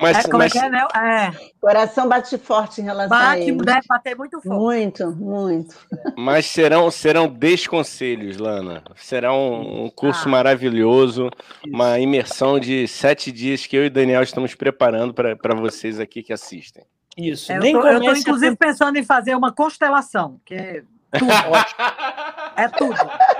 Mas, 0.00 0.18
É, 0.18 0.22
como 0.28 0.38
mas- 0.38 0.54
é 0.54 0.60
que 0.60 0.64
é? 0.96 0.98
É, 1.26 1.32
coração 1.60 2.08
bate 2.08 2.38
forte 2.38 2.80
em 2.80 2.84
relação 2.84 3.16
a 3.16 3.20
bate, 3.20 3.42
ele. 3.42 3.56
deve 3.64 3.80
bater 3.88 4.16
muito 4.16 4.40
forte. 4.40 4.48
Muito, 4.56 5.10
muito. 5.10 5.74
mas 6.16 6.46
serão, 6.46 6.88
serão 6.88 7.26
desconselhos, 7.26 8.36
Lana. 8.36 8.84
Será 8.94 9.32
um, 9.34 9.86
um 9.86 9.90
curso 9.90 10.28
Ah. 10.28 10.30
maravilhoso, 10.30 11.30
uma 11.66 11.98
imersão 11.98 12.60
de 12.60 12.86
sete 12.86 13.32
dias 13.32 13.66
que 13.66 13.76
eu 13.76 13.82
e 13.84 13.86
o 13.88 13.90
Daniel 13.90 14.22
estamos 14.22 14.54
preparando 14.54 15.12
para 15.12 15.54
vocês 15.56 15.98
aqui 15.98 16.22
que 16.22 16.32
assistem. 16.32 16.84
Isso. 17.16 17.50
É, 17.50 17.56
eu, 17.56 17.60
Nem 17.60 17.74
eu 17.74 17.80
tô, 17.82 17.88
comece 17.88 18.18
a 18.18 18.20
inclusive, 18.20 18.54
pensando 18.56 18.96
em 18.98 19.04
fazer 19.04 19.34
uma 19.34 19.50
constelação, 19.52 20.40
que 20.44 20.54
é 20.54 20.82
tudo. 21.18 21.32
É 22.58 22.66
tudo. 22.68 22.94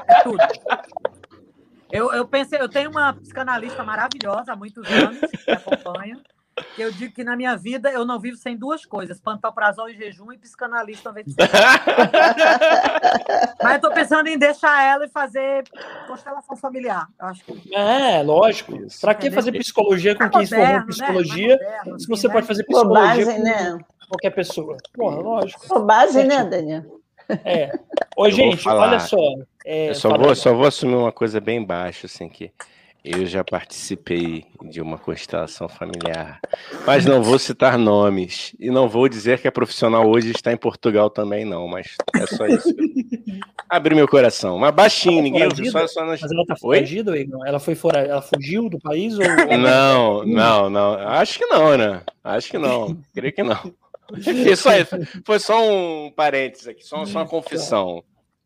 É 0.07 0.23
tudo. 0.23 0.39
Eu, 1.91 2.13
eu 2.13 2.29
pensei, 2.29 2.61
eu 2.61 2.69
tenho 2.69 2.91
uma 2.91 3.15
psicanalista 3.15 3.83
maravilhosa 3.83 4.53
há 4.53 4.57
muitos 4.57 4.87
anos 4.91 5.19
que 5.21 5.51
me 5.51 5.57
acompanha. 5.57 6.21
que 6.77 6.83
Eu 6.83 6.93
digo 6.93 7.15
que 7.15 7.25
na 7.25 7.35
minha 7.35 7.57
vida 7.57 7.91
eu 7.91 8.05
não 8.05 8.21
vivo 8.21 8.37
sem 8.37 8.57
duas 8.57 8.85
coisas: 8.85 9.19
pantoprazol 9.21 9.89
em 9.89 9.97
jejum 9.97 10.31
e 10.33 10.39
psicanalista 10.39 11.11
vez. 11.11 11.27
Mas 13.63 13.75
eu 13.75 13.81
tô 13.81 13.91
pensando 13.91 14.29
em 14.29 14.39
deixar 14.39 14.83
ela 14.85 15.07
e 15.07 15.09
fazer 15.09 15.65
constelação 16.07 16.57
familiar. 16.57 17.09
Acho 17.19 17.43
que 17.45 17.75
É, 17.75 18.23
lógico. 18.23 18.73
Pra 19.01 19.15
que 19.15 19.31
fazer 19.31 19.53
psicologia 19.53 20.15
com 20.15 20.25
é 20.25 20.29
quem 20.29 20.45
se 20.47 20.55
formou 20.55 20.75
né? 20.75 20.85
psicologia? 20.87 21.57
Mais 21.57 21.61
moderno, 21.61 22.01
Se 22.01 22.07
você 22.07 22.27
assim, 22.27 22.33
pode 22.35 22.45
né? 22.45 22.49
fazer 22.49 22.65
psicologia 22.65 23.25
Bobagem, 23.25 23.37
com 23.37 23.43
né? 23.43 23.79
qualquer 24.09 24.31
pessoa. 24.31 24.77
Porra, 24.93 25.17
lógico. 25.17 25.67
Bobagem, 25.69 26.27
né, 26.27 26.45
Daniel? 26.45 27.01
É. 27.45 27.73
Ô, 28.19 28.29
gente, 28.29 28.69
olha 28.69 28.99
só. 28.99 29.17
é, 29.65 29.91
Eu 29.91 29.95
só 29.95 30.19
vou, 30.19 30.35
só 30.35 30.53
vou 30.53 30.67
assumir 30.67 30.97
uma 30.97 31.13
coisa 31.13 31.41
bem 31.41 31.65
baixa, 31.65 32.07
assim, 32.07 32.29
que 32.29 32.51
eu 33.05 33.25
já 33.27 33.45
participei 33.45 34.45
de 34.65 34.81
uma 34.83 34.99
constelação 34.99 35.69
familiar, 35.69 36.41
mas 36.85 37.07
não 37.07 37.23
vou 37.23 37.39
citar 37.39 37.79
nomes 37.79 38.57
e 38.59 38.71
não 38.71 38.89
vou 38.89 39.09
dizer 39.09 39.39
que 39.39 39.47
a 39.47 39.53
profissional 39.53 40.05
hoje 40.11 40.33
está 40.33 40.53
em 40.53 40.57
Portugal 40.57 41.09
também, 41.09 41.45
não, 41.45 41.69
mas 41.69 41.95
é 42.17 42.27
só 42.27 42.45
isso. 42.47 42.75
Abri 43.71 43.95
meu 43.95 44.09
coração, 44.09 44.59
mas 44.59 44.75
baixinho, 44.75 45.23
ninguém 45.23 45.45
ouviu, 45.45 45.71
só, 45.71 45.87
só 45.87 46.05
nas... 46.05 46.21
Mas 46.21 46.33
ela 46.33 46.45
tá 46.45 46.57
foragida, 46.57 47.17
Igor? 47.17 47.47
Ela 47.47 47.61
foi 47.61 47.77
fora, 47.77 48.01
ela 48.01 48.21
fugiu 48.21 48.69
do 48.69 48.81
país 48.81 49.17
ou 49.17 49.25
Não, 49.59 50.27
não, 50.27 50.69
não. 50.69 50.95
Acho 50.95 51.39
que 51.39 51.47
não, 51.47 51.77
né? 51.79 52.03
Acho 52.25 52.51
que 52.51 52.59
não. 52.59 52.99
Creio 53.15 53.33
que 53.33 53.45
não. 53.45 53.73
Foi 54.23 54.57
só, 54.57 54.71
foi 55.25 55.39
só 55.39 55.63
um 55.63 56.11
parênteses 56.11 56.67
aqui, 56.69 56.83
só, 56.85 57.05
só 57.05 57.19
uma 57.21 57.29
confissão. 57.29 58.03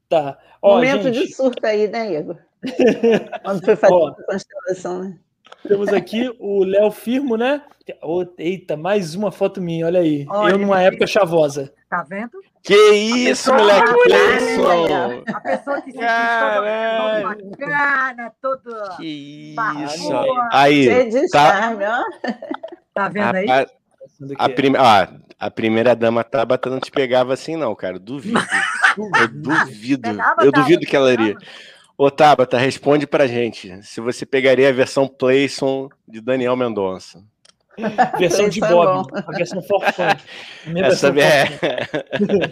tá? 0.09 0.37
Ó, 0.61 0.75
Momento 0.77 1.05
gente, 1.13 1.27
de 1.29 1.35
surto 1.35 1.65
aí, 1.67 1.89
né, 1.89 2.19
Igor? 2.19 2.37
Quando 3.45 3.65
foi 3.65 3.77
fazer 3.77 3.95
Ó. 3.95 4.09
a 4.09 4.15
constelação, 4.25 5.03
né? 5.03 5.19
temos 5.67 5.89
aqui 5.91 6.35
o 6.41 6.65
Léo 6.65 6.91
Firmo, 6.91 7.37
né? 7.37 7.63
Eita, 8.39 8.77
mais 8.77 9.15
uma 9.15 9.31
foto 9.33 9.61
minha, 9.61 9.87
olha 9.87 10.01
aí. 10.01 10.25
Olha, 10.29 10.53
Eu 10.55 10.59
numa 10.59 10.81
época 10.83 11.07
chavosa. 11.07 11.73
Tá 11.89 12.03
vendo? 12.05 12.41
Que 12.63 12.75
isso, 12.93 13.53
moleque 13.53 13.89
Ah, 13.91 13.95
Playson! 14.05 15.25
A 15.35 15.41
pessoa 15.41 15.81
que 15.83 15.91
se 15.93 15.99
toda 15.99 17.23
bacana, 17.23 18.33
toda. 18.41 18.97
Que 18.97 19.55
isso! 19.55 20.13
Aí, 20.53 20.85
Cheio 20.85 21.11
de 21.11 21.29
tá- 21.31 21.53
charme, 21.53 21.85
ó. 21.85 22.03
Tá 22.95 23.09
vendo 23.09 23.35
aí? 23.35 23.47
rapaz, 23.47 23.71
Pensando 24.29 24.37
a, 24.39 24.49
prime... 24.49 24.77
ah, 24.79 25.09
a 25.39 25.51
primeira 25.51 25.95
dama 25.97 26.23
Tabata 26.23 26.71
não 26.71 26.81
te 26.81 26.91
pegava 26.91 27.33
assim, 27.33 27.57
não, 27.57 27.75
cara. 27.75 27.99
Duvido. 27.99 28.39
Eu 28.97 29.29
duvido. 29.29 30.11
Pegava, 30.11 30.45
Eu 30.45 30.53
duvido 30.53 30.87
que 30.87 30.95
ela 30.95 31.13
iria. 31.13 31.37
Ô, 31.97 32.11
Tabata, 32.11 32.59
responde 32.59 33.07
pra 33.07 33.27
gente. 33.27 33.83
Se 33.83 34.01
você 34.01 34.25
pegaria 34.25 34.69
a 34.69 34.73
versão 34.73 35.09
Playson 35.09 35.89
de 36.07 36.21
Daniel 36.21 36.57
Mendonça. 36.57 37.23
Versão 38.19 38.51
de 38.51 38.63
é 38.63 38.69
Bob, 38.69 39.11
bom. 39.11 39.19
a 39.27 39.33
versão 39.33 39.63
forfunk. 39.63 40.23
Minha 40.67 40.89
Essa 40.89 41.11
versão 41.11 41.59
é. 41.63 41.89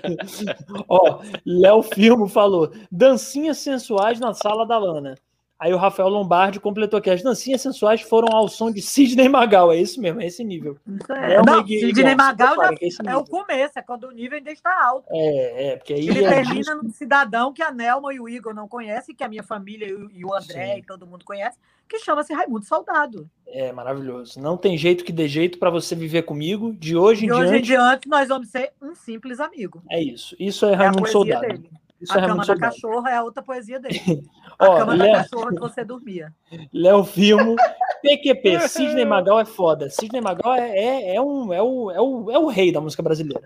Ó, 0.88 1.20
Léo 1.44 1.82
Firmo 1.82 2.26
falou: 2.26 2.72
dancinhas 2.90 3.59
sensuais 3.59 4.18
na 4.18 4.32
sala 4.32 4.66
da 4.66 4.78
Lana. 4.78 5.14
Aí 5.61 5.74
o 5.74 5.77
Rafael 5.77 6.09
Lombardi 6.09 6.59
completou 6.59 6.99
aqui: 6.99 7.11
as 7.11 7.23
dancinhas 7.23 7.61
sensuais 7.61 8.01
foram 8.01 8.35
ao 8.35 8.49
som 8.49 8.70
de 8.70 8.81
Sidney 8.81 9.28
Magal. 9.28 9.70
É 9.70 9.77
isso 9.77 10.01
mesmo, 10.01 10.19
é 10.23 10.27
esse 10.27 10.43
nível. 10.43 10.78
Isso 10.87 11.12
É 11.12 11.35
é. 11.35 11.43
Não, 11.43 11.66
Sidney 11.66 12.15
Magal 12.15 12.57
já 12.57 12.74
que 12.74 12.87
é 12.87 12.89
é 13.11 13.16
o 13.16 13.24
começo, 13.24 13.78
é 13.78 13.82
quando 13.82 14.05
o 14.05 14.11
nível 14.11 14.39
ainda 14.39 14.51
está 14.51 14.73
alto. 14.87 15.07
É, 15.11 15.73
é, 15.73 15.77
porque 15.77 15.93
aí. 15.93 16.09
Ele 16.09 16.24
é 16.24 16.28
termina 16.31 16.55
disso- 16.61 16.82
num 16.82 16.91
cidadão 16.91 17.53
que 17.53 17.62
a 17.62 17.70
Nelma 17.70 18.15
e 18.15 18.19
o 18.19 18.27
Igor 18.27 18.55
não 18.55 18.66
conhecem, 18.66 19.15
que 19.15 19.23
a 19.23 19.28
minha 19.28 19.43
família 19.43 19.87
e 19.87 20.24
o- 20.24 20.35
André 20.35 20.73
Sim. 20.74 20.78
e 20.78 20.82
todo 20.82 21.07
mundo 21.07 21.24
conhece, 21.27 21.59
que 21.87 21.99
chama-se 21.99 22.32
Raimundo 22.32 22.65
Soldado. 22.65 23.28
É 23.47 23.70
maravilhoso. 23.70 24.41
Não 24.41 24.57
tem 24.57 24.78
jeito 24.78 25.05
que 25.05 25.12
dê 25.12 25.28
jeito 25.28 25.59
para 25.59 25.69
você 25.69 25.95
viver 25.95 26.23
comigo. 26.23 26.73
De 26.73 26.97
hoje 26.97 27.24
em 27.24 27.28
De 27.28 27.35
hoje 27.35 27.45
em 27.49 27.51
diante, 27.61 27.66
diante, 27.66 28.09
nós 28.09 28.28
vamos 28.28 28.49
ser 28.49 28.73
um 28.81 28.95
simples 28.95 29.41
amigo. 29.41 29.82
é 29.91 30.01
isso. 30.03 30.35
Isso 30.41 30.65
é 30.65 30.73
É 30.73 30.74
Raimundo 30.74 30.99
poesia 31.01 31.12
Soldado. 31.12 31.41
dele. 31.47 31.70
Isso 32.01 32.12
a 32.12 32.16
é 32.16 32.20
cama 32.23 32.27
Raimundo 32.28 32.47
da 32.47 32.55
Soldado. 32.55 32.73
cachorra 32.74 33.11
é 33.11 33.15
a 33.16 33.23
outra 33.23 33.43
poesia 33.43 33.78
dele. 33.78 34.01
A 34.61 34.69
Ó, 34.69 34.77
cama 34.77 34.97
da 34.97 35.05
Léo, 35.05 35.15
cachorra 35.15 35.51
que 35.55 35.59
você 35.59 35.82
dormia. 35.82 36.35
Léo 36.70 37.03
Filmo, 37.03 37.57
PQP, 38.03 38.69
Sidney 38.69 39.07
Magal 39.07 39.41
é 39.41 39.47
foda. 39.47 39.89
Sidney 39.89 40.20
Magal 40.20 40.55
é, 40.55 40.69
é, 40.70 41.15
é, 41.15 41.20
um, 41.20 41.51
é, 41.51 41.62
o, 41.62 41.91
é, 41.91 42.01
o, 42.01 42.31
é 42.31 42.39
o 42.39 42.47
rei 42.47 42.70
da 42.70 42.78
música 42.78 43.03
brasileira. 43.03 43.43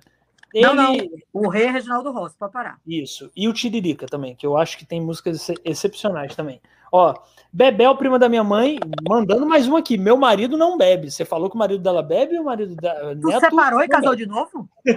Ele, 0.55 0.66
Não, 0.66 0.74
não. 0.74 0.94
O 1.32 1.48
rei 1.48 1.64
é 1.64 1.70
Reginaldo 1.70 2.12
Rossi, 2.12 2.36
pode 2.39 2.52
parar. 2.52 2.78
Isso. 2.86 3.28
E 3.36 3.48
o 3.48 3.52
Tiririca 3.52 4.06
também, 4.06 4.36
que 4.36 4.47
eu 4.47 4.56
acho 4.56 4.78
que 4.78 4.86
tem 4.86 5.01
músicas 5.01 5.48
ex- 5.48 5.60
excepcionais 5.64 6.36
também. 6.36 6.60
Ó, 6.93 7.12
Bebel, 7.52 7.97
prima 7.97 8.20
da 8.20 8.28
minha 8.28 8.44
mãe, 8.44 8.78
mandando 9.09 9.44
mais 9.47 9.66
uma 9.66 9.81
aqui. 9.81 9.98
Meu 9.98 10.16
marido 10.16 10.56
não 10.56 10.78
bebe. 10.78 11.10
Você 11.10 11.24
falou 11.24 11.51
que 11.51 11.56
o 11.56 11.59
marido 11.59 11.82
dela 11.82 12.05
bebe 12.05 12.36
e 12.36 12.39
o 12.39 12.44
marido 12.44 12.76
da 12.76 12.94
Tu 13.16 13.26
Neto 13.26 13.40
separou 13.40 13.82
e 13.82 13.89
casou 13.89 14.10
bebe. 14.10 14.22
de 14.24 14.28
novo? 14.31 14.68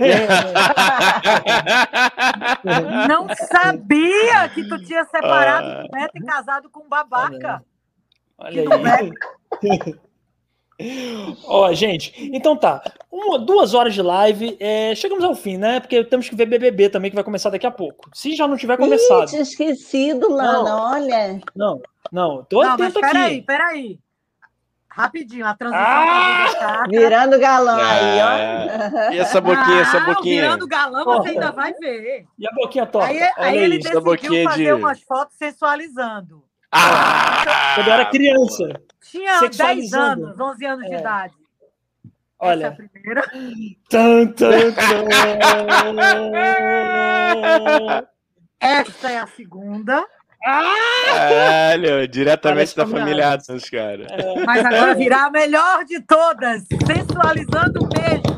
É, 2.64 3.08
Não 3.08 3.28
sabia 3.52 4.50
que 4.50 4.64
tu 4.68 4.78
tinha 4.84 5.06
separado 5.06 5.68
Ah. 5.68 5.84
Neto 5.92 6.18
e 6.18 6.22
casado 6.24 6.70
com 6.70 6.82
um 6.84 6.90
babaca. 6.90 7.64
Olha 8.38 8.64
não 8.64 8.86
aí. 8.86 9.12
Ó, 11.46 11.74
gente, 11.74 12.14
então 12.34 12.56
tá. 12.56 12.82
Uma, 13.12 13.40
duas 13.40 13.74
horas 13.74 13.94
de 13.94 14.02
live. 14.02 14.56
é, 14.60 14.94
chegamos 14.96 15.24
ao 15.24 15.34
fim, 15.34 15.58
né? 15.58 15.80
Porque 15.80 16.04
temos 16.04 16.30
que 16.30 16.36
ver 16.36 16.46
BBB 16.46 16.90
também, 16.90 17.10
que 17.10 17.16
vai 17.16 17.24
começar 17.24 17.50
daqui 17.50 17.66
a 17.66 17.72
pouco. 17.72 18.10
Se 18.14 18.36
já 18.36 18.48
não 18.48 18.56
tiver 18.58 18.78
começado. 18.78 19.24
Ih, 19.26 19.30
tinha 19.32 19.42
esquecido, 19.42 20.30
Lana, 20.32 20.76
olha. 20.92 21.40
Não, 21.56 21.82
não. 22.12 22.44
Tô 22.44 22.62
Não, 22.62 22.78
mas 22.78 22.82
atento 22.96 23.00
peraí, 23.02 23.26
aqui. 23.38 23.42
peraí. 23.42 24.00
Rapidinho, 24.90 25.46
a 25.46 25.54
transição 25.54 25.84
Ah! 25.86 26.48
Chata. 26.52 26.90
Virando 26.90 27.40
galão 27.40 27.80
aí, 27.80 28.20
ó. 28.20 29.08
Ah, 29.10 29.14
E 29.14 29.20
essa 29.20 29.40
boquinha, 29.40 29.82
essa 29.82 30.00
Não, 30.00 30.08
boquinha. 30.14 30.42
Virando 30.42 30.68
galã, 30.68 31.04
Porra. 31.04 31.22
você 31.22 31.30
ainda 31.30 31.52
vai 31.52 31.72
ver. 31.74 32.26
E 32.38 32.48
a 32.48 32.52
boquinha 32.52 32.86
torta? 32.88 33.08
Aí, 33.10 33.20
aí 33.22 33.32
aí. 33.38 33.58
ele 33.60 33.78
essa 33.78 34.02
decidiu 34.02 34.44
fazer 34.50 34.64
de- 34.66 34.74
umas 34.74 35.00
fotos 35.02 35.36
sensualizando. 35.38 36.44
Ah! 36.72 37.74
Quando 37.76 37.88
eu 37.88 37.94
era 37.94 38.06
criança. 38.06 38.82
Tinha 39.12 39.40
10 39.40 39.56
Sexualizando. 39.56 40.26
anos, 40.28 40.40
11 40.40 40.66
anos 40.66 40.86
de 40.88 40.94
É. 40.96 41.00
idade. 41.00 41.34
Essa 42.40 42.46
é 42.46 42.46
a 42.46 42.48
Olha. 42.50 42.72
primeira. 42.72 43.24
Tan, 43.90 44.28
tan, 44.28 44.72
tan. 44.74 45.08
Essa 48.60 49.12
é 49.12 49.18
a 49.20 49.28
segunda. 49.28 50.06
Caralho, 50.44 52.08
diretamente 52.08 52.74
Parece 52.74 52.78
da 52.78 52.86
família 52.88 53.32
Adams. 53.34 53.70
Cara. 53.70 54.06
Mas 54.46 54.64
agora 54.66 54.94
virá 54.96 55.26
a 55.26 55.32
melhor 55.32 55.84
de 55.84 56.00
todas. 56.02 56.64
Sensualizando 56.86 57.84
o 57.84 57.88
beijo. 57.88 58.38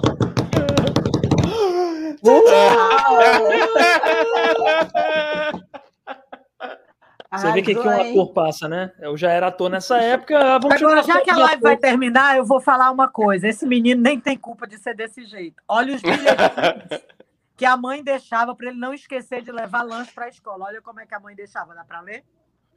Você 7.32 7.52
vê 7.52 7.62
que 7.62 7.72
aqui 7.74 7.88
um 7.88 7.90
ator 8.02 8.34
passa, 8.34 8.68
né? 8.68 8.92
Eu 9.00 9.16
já 9.16 9.32
era 9.32 9.48
ator 9.48 9.70
nessa 9.70 9.98
época. 10.02 10.58
Vamos 10.60 10.78
tirar 10.78 10.92
Agora, 11.00 11.04
já 11.04 11.22
que 11.22 11.30
a 11.30 11.38
live 11.38 11.62
vai 11.62 11.78
terminar, 11.78 12.38
eu 12.38 12.44
vou 12.46 12.60
falar 12.60 12.90
uma 12.90 13.08
coisa. 13.08 13.48
Esse 13.48 13.68
menino 13.68 14.02
nem 14.02 14.20
tem 14.20 14.36
culpa 14.38 14.66
de 14.66 14.78
ser 14.80 14.96
desse 14.96 15.24
jeito. 15.26 15.62
Olha 15.68 15.94
os 15.96 16.02
bilhetinhos 16.02 17.02
que 17.56 17.66
a 17.66 17.78
mãe 17.78 18.04
deixava 18.04 18.56
para 18.56 18.70
ele 18.70 18.80
não 18.80 18.94
esquecer 18.94 19.42
de 19.44 19.52
levar 19.52 19.84
lanche 19.84 20.12
para 20.12 20.26
a 20.26 20.30
escola. 20.30 20.66
Olha 20.66 20.82
como 20.82 21.02
é 21.02 21.06
que 21.06 21.14
a 21.14 21.20
mãe 21.20 21.36
deixava. 21.36 21.76
Dá 21.76 21.84
para 21.84 22.02
ler? 22.02 22.24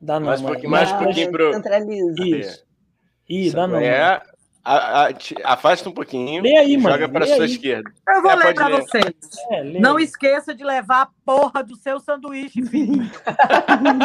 Dá 0.01 0.19
não, 0.21 0.27
Mais 0.27 0.41
um 0.41 0.45
mãe. 0.45 0.53
pouquinho, 0.53 0.71
mais 0.71 0.93
um 0.93 0.99
pouquinho 0.99 1.31
pro- 1.33 1.53
Centraliza. 1.55 2.15
Isso. 2.23 2.67
Ih, 3.29 3.47
Isso 3.47 3.57
dá 3.57 3.67
não. 3.67 3.79
é- 3.79 4.21
a- 4.65 5.05
a- 5.07 5.13
te- 5.13 5.35
afasta 5.45 5.89
um 5.89 5.93
pouquinho. 5.93 6.43
Lê 6.43 6.57
aí, 6.57 6.77
mano. 6.77 6.95
Joga 6.97 7.09
para 7.09 7.27
sua 7.27 7.45
aí. 7.45 7.51
esquerda. 7.51 7.93
Eu 8.09 8.23
vou 8.23 8.31
É, 8.31 8.35
ler 8.37 8.55
para 8.55 8.69
vocês. 8.69 9.05
É, 9.51 9.65
Não 9.65 9.99
esqueça 9.99 10.55
de 10.55 10.63
levar 10.65 11.03
a 11.03 11.09
porra 11.25 11.63
do 11.63 11.77
seu 11.77 11.99
sanduíche, 12.01 12.63
filho. 12.67 13.11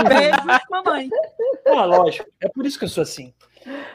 Beijos, 0.07 0.61
mamãe. 0.69 1.09
Ah, 1.65 1.85
lógico. 1.85 2.29
É 2.41 2.47
por 2.49 2.65
isso 2.65 2.77
que 2.79 2.85
eu 2.85 2.89
sou 2.89 3.03
assim. 3.03 3.33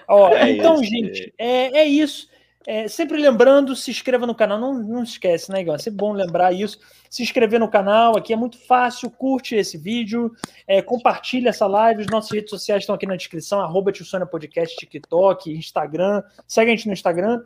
Ó, 0.08 0.28
É 0.30 0.50
então, 0.50 0.74
isso. 0.74 0.84
gente, 0.84 1.32
é, 1.38 1.78
é 1.80 1.84
isso. 1.86 2.28
É, 2.66 2.86
sempre 2.86 3.20
lembrando, 3.20 3.74
se 3.74 3.90
inscreva 3.90 4.26
no 4.26 4.34
canal. 4.34 4.58
Não, 4.58 4.74
não 4.74 5.02
esquece, 5.02 5.50
né, 5.50 5.60
Igor? 5.60 5.74
É 5.74 5.78
sempre 5.78 5.98
bom 5.98 6.12
lembrar 6.12 6.52
isso. 6.52 6.78
Se 7.10 7.22
inscrever 7.22 7.58
no 7.58 7.68
canal 7.68 8.16
aqui 8.16 8.32
é 8.32 8.36
muito 8.36 8.58
fácil. 8.66 9.10
Curte 9.10 9.56
esse 9.56 9.76
vídeo, 9.76 10.32
é, 10.66 10.80
compartilha 10.80 11.48
essa 11.48 11.66
live. 11.66 12.02
As 12.02 12.06
nossas 12.06 12.30
redes 12.30 12.50
sociais 12.50 12.82
estão 12.82 12.94
aqui 12.94 13.06
na 13.06 13.16
descrição: 13.16 13.60
arroba 13.60 13.92
Podcast, 14.30 14.76
TikTok, 14.76 15.52
Instagram. 15.52 16.22
Segue 16.46 16.70
a 16.70 16.74
gente 16.76 16.86
no 16.86 16.92
Instagram. 16.92 17.42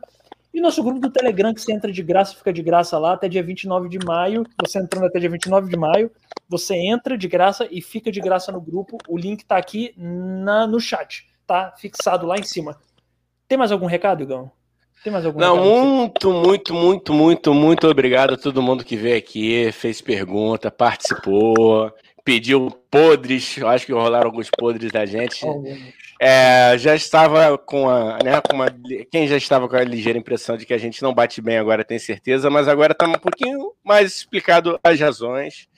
E 0.53 0.61
nosso 0.61 0.81
grupo 0.81 0.99
do 0.99 1.11
Telegram, 1.11 1.53
que 1.53 1.61
você 1.61 1.73
entra 1.73 1.91
de 1.91 2.01
graça, 2.01 2.35
fica 2.35 2.51
de 2.51 2.63
graça 2.63 2.97
lá 2.97 3.13
até 3.13 3.27
dia 3.27 3.43
29 3.43 3.89
de 3.89 3.99
maio. 4.03 4.43
Você 4.65 4.79
entrando 4.79 5.05
até 5.05 5.19
dia 5.19 5.29
29 5.29 5.69
de 5.69 5.77
maio, 5.77 6.11
você 6.49 6.75
entra 6.75 7.17
de 7.17 7.27
graça 7.27 7.67
e 7.69 7.81
fica 7.81 8.11
de 8.11 8.19
graça 8.19 8.51
no 8.51 8.61
grupo. 8.61 8.97
O 9.07 9.17
link 9.17 9.45
tá 9.45 9.57
aqui 9.57 9.93
na, 9.97 10.65
no 10.65 10.79
chat, 10.79 11.27
tá? 11.45 11.73
Fixado 11.77 12.25
lá 12.25 12.37
em 12.37 12.43
cima. 12.43 12.79
Tem 13.47 13.57
mais 13.57 13.71
algum 13.71 13.85
recado, 13.85 14.23
Igão? 14.23 14.51
Tem 15.03 15.11
mais 15.11 15.25
algum 15.25 15.39
Não, 15.39 15.57
muito, 15.57 16.31
muito, 16.31 16.73
muito, 16.73 17.13
muito, 17.13 17.53
muito 17.53 17.87
obrigado 17.87 18.33
a 18.33 18.37
todo 18.37 18.61
mundo 18.61 18.83
que 18.83 18.95
veio 18.95 19.17
aqui, 19.17 19.71
fez 19.71 20.01
pergunta, 20.01 20.71
participou. 20.71 21.91
pediu 22.23 22.69
podres, 22.91 23.57
eu 23.57 23.69
acho 23.69 23.85
que 23.85 23.93
rolaram 23.93 24.25
alguns 24.25 24.49
podres 24.49 24.91
da 24.91 25.05
gente. 25.05 25.45
É, 26.19 26.77
já 26.77 26.93
estava 26.95 27.57
com 27.57 27.87
a, 27.87 28.17
né, 28.23 28.41
com 28.41 28.55
uma, 28.55 28.67
quem 29.09 29.27
já 29.27 29.37
estava 29.37 29.69
com 29.69 29.75
a 29.77 29.83
ligeira 29.83 30.19
impressão 30.19 30.57
de 30.57 30.65
que 30.65 30.73
a 30.73 30.77
gente 30.77 31.01
não 31.01 31.13
bate 31.13 31.41
bem 31.41 31.57
agora 31.57 31.85
tem 31.85 31.99
certeza, 31.99 32.49
mas 32.49 32.67
agora 32.67 32.91
está 32.91 33.07
um 33.07 33.13
pouquinho 33.13 33.71
mais 33.83 34.15
explicado 34.15 34.79
as 34.83 34.99
razões. 34.99 35.69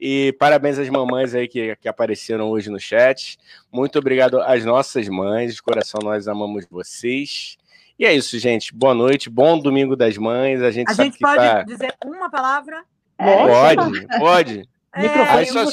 E 0.00 0.32
parabéns 0.38 0.78
às 0.78 0.88
mamães 0.88 1.34
aí 1.34 1.48
que, 1.48 1.74
que 1.76 1.88
apareceram 1.88 2.48
hoje 2.48 2.70
no 2.70 2.78
chat. 2.78 3.36
Muito 3.70 3.98
obrigado 3.98 4.40
às 4.40 4.64
nossas 4.64 5.08
mães, 5.08 5.56
de 5.56 5.62
coração 5.62 6.00
nós 6.02 6.28
amamos 6.28 6.64
vocês. 6.70 7.58
E 7.98 8.06
é 8.06 8.14
isso, 8.14 8.38
gente. 8.38 8.72
Boa 8.72 8.94
noite, 8.94 9.28
bom 9.28 9.58
domingo 9.58 9.96
das 9.96 10.16
mães. 10.16 10.62
A 10.62 10.70
gente, 10.70 10.88
a 10.88 10.94
gente 10.94 11.18
pode 11.18 11.36
tá... 11.36 11.62
dizer 11.64 11.92
uma 12.04 12.30
palavra? 12.30 12.84
Pode, 13.16 14.06
pode. 14.20 14.68
É, 14.94 15.06
aí 15.06 15.46
só, 15.46 15.66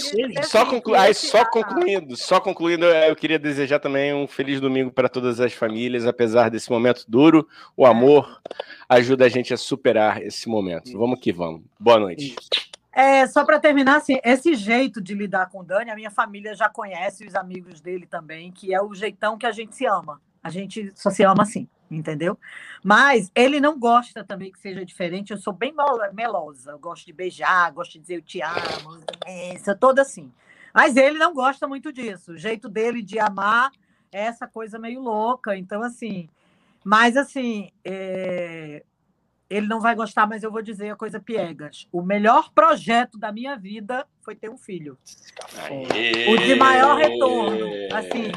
só, 0.44 0.66
conclu... 0.66 0.96
aí 0.96 1.14
só 1.14 1.46
concluindo, 1.46 2.18
só 2.18 2.40
concluindo, 2.40 2.86
eu 2.86 3.16
queria 3.16 3.40
desejar 3.40 3.80
também 3.80 4.14
um 4.14 4.28
feliz 4.28 4.60
domingo 4.60 4.92
para 4.92 5.08
todas 5.08 5.40
as 5.40 5.54
famílias, 5.54 6.06
apesar 6.06 6.50
desse 6.50 6.70
momento 6.70 7.06
duro, 7.08 7.48
o 7.78 7.86
amor 7.86 8.42
ajuda 8.90 9.26
a 9.26 9.30
gente 9.30 9.54
a 9.54 9.58
superar 9.58 10.22
esse 10.22 10.50
momento. 10.50 10.92
Vamos 10.98 11.20
que 11.20 11.32
vamos. 11.32 11.62
Boa 11.80 12.00
noite. 12.00 12.36
É, 12.92 13.26
só 13.28 13.46
para 13.46 13.60
terminar, 13.60 13.98
assim, 13.98 14.20
esse 14.24 14.54
jeito 14.56 15.02
de 15.02 15.14
lidar 15.14 15.50
com 15.50 15.60
o 15.60 15.64
Dani, 15.64 15.92
a 15.92 15.96
minha 15.96 16.12
família 16.12 16.56
já 16.56 16.70
conhece, 16.70 17.26
os 17.26 17.36
amigos 17.36 17.80
dele 17.82 18.06
também, 18.06 18.52
que 18.52 18.74
é 18.74 18.82
o 18.82 18.94
jeitão 18.94 19.38
que 19.38 19.46
a 19.46 19.52
gente 19.52 19.76
se 19.76 19.86
ama. 19.86 20.20
A 20.44 20.50
gente 20.50 20.92
só 20.96 21.10
se 21.10 21.24
ama 21.24 21.44
assim 21.44 21.68
entendeu? 21.90 22.38
Mas 22.84 23.32
ele 23.36 23.60
não 23.60 23.80
gosta 23.80 24.24
também 24.24 24.52
que 24.52 24.60
seja 24.60 24.86
diferente. 24.86 25.32
Eu 25.32 25.38
sou 25.38 25.54
bem 25.54 25.74
melosa, 26.14 26.72
eu 26.72 26.80
gosto 26.80 27.06
de 27.06 27.14
beijar, 27.14 27.72
gosto 27.72 27.94
de 27.94 28.00
dizer 28.00 28.16
eu 28.16 28.22
te 28.22 28.42
amo, 28.42 29.00
essa 29.26 29.76
toda 29.76 30.02
assim. 30.02 30.32
Mas 30.74 30.98
ele 30.98 31.18
não 31.18 31.34
gosta 31.34 31.68
muito 31.68 31.92
disso. 31.92 32.34
O 32.34 32.38
jeito 32.38 32.68
dele 32.68 33.02
de 33.02 33.18
amar 33.20 33.72
é 34.12 34.24
essa 34.26 34.48
coisa 34.48 34.78
meio 34.78 35.02
louca. 35.02 35.56
Então, 35.56 35.82
assim, 35.82 36.30
mas 36.84 37.16
assim, 37.16 37.72
é 37.84 38.84
ele 39.50 39.68
não 39.68 39.80
vai 39.80 39.96
gostar, 39.96 40.28
mas 40.28 40.44
eu 40.44 40.52
vou 40.52 40.62
dizer 40.62 40.90
a 40.90 40.96
coisa 40.96 41.20
piegas. 41.20 41.88
O 41.92 42.02
melhor 42.02 42.52
projeto 42.54 43.18
da 43.18 43.32
minha 43.32 43.56
vida 43.56 44.06
foi 44.22 44.36
ter 44.36 44.50
um 44.50 44.58
filho. 44.58 44.98
Aê! 45.70 46.34
O 46.34 46.38
de 46.38 46.56
maior 46.56 46.98
retorno. 46.98 47.68
Assim, 47.94 48.32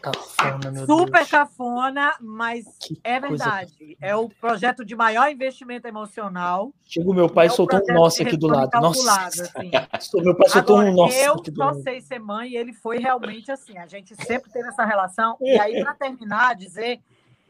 cafona, 0.00 0.86
super 0.86 1.18
Deus. 1.18 1.30
cafona, 1.30 2.14
mas 2.20 2.64
que 2.80 2.98
é 3.04 3.20
verdade. 3.20 3.76
Coisa... 3.76 3.96
É 4.00 4.16
o 4.16 4.30
projeto 4.30 4.82
de 4.82 4.96
maior 4.96 5.30
investimento 5.30 5.86
emocional. 5.86 6.72
Chegou 6.86 7.14
meu 7.14 7.28
pai 7.28 7.46
é 7.46 7.50
soltou 7.50 7.78
um 7.90 7.94
nosso 7.94 8.22
aqui 8.22 8.36
do 8.36 8.46
lado. 8.46 8.70
Nossa. 8.80 9.50
Assim. 9.92 10.22
meu 10.22 10.34
pai 10.34 10.48
soltou 10.48 10.80
um 10.80 10.94
nosso. 10.94 11.16
Eu 11.18 11.36
só 11.54 11.74
sei 11.74 12.00
ser 12.00 12.18
mãe 12.18 12.52
e 12.52 12.56
ele 12.56 12.72
foi 12.72 12.98
realmente 12.98 13.52
assim. 13.52 13.76
A 13.76 13.86
gente 13.86 14.14
sempre 14.24 14.50
teve 14.50 14.68
essa 14.68 14.86
relação. 14.86 15.36
E 15.42 15.60
aí, 15.60 15.82
para 15.82 15.94
terminar, 15.94 16.54
dizer 16.54 17.00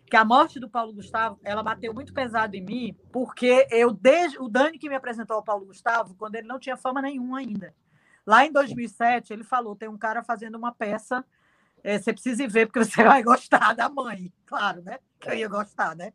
que 0.07 0.17
a 0.17 0.25
morte 0.25 0.61
do 0.61 0.69
Paulo 0.69 0.93
Gustavo, 0.93 1.39
ela 1.43 1.63
bateu 1.63 1.93
muito 1.93 2.15
pesado 2.15 2.55
em 2.55 2.65
mim, 2.65 2.97
porque 3.13 3.67
eu 3.71 3.93
desde 3.93 4.39
o 4.39 4.49
Dani 4.49 4.79
que 4.79 4.89
me 4.89 4.95
apresentou 4.95 5.37
ao 5.37 5.43
Paulo 5.43 5.67
Gustavo, 5.67 6.15
quando 6.15 6.37
ele 6.37 6.47
não 6.47 6.59
tinha 6.59 6.77
fama 6.77 7.03
nenhuma 7.03 7.39
ainda. 7.39 7.75
Lá 8.25 8.45
em 8.45 8.53
2007, 8.53 9.33
ele 9.33 9.45
falou: 9.45 9.77
tem 9.77 9.89
um 9.89 9.99
cara 9.99 10.23
fazendo 10.23 10.57
uma 10.57 10.73
peça, 10.73 11.25
é, 11.83 11.99
você 11.99 12.13
precisa 12.13 12.43
ir 12.43 12.49
ver, 12.49 12.67
porque 12.67 12.85
você 12.85 13.03
vai 13.03 13.23
gostar 13.23 13.75
da 13.75 13.89
mãe. 13.89 14.33
Claro, 14.45 14.83
né? 14.83 14.99
Que 15.21 15.31
eu 15.31 15.35
ia 15.35 15.49
gostar, 15.49 15.95
né? 15.95 16.13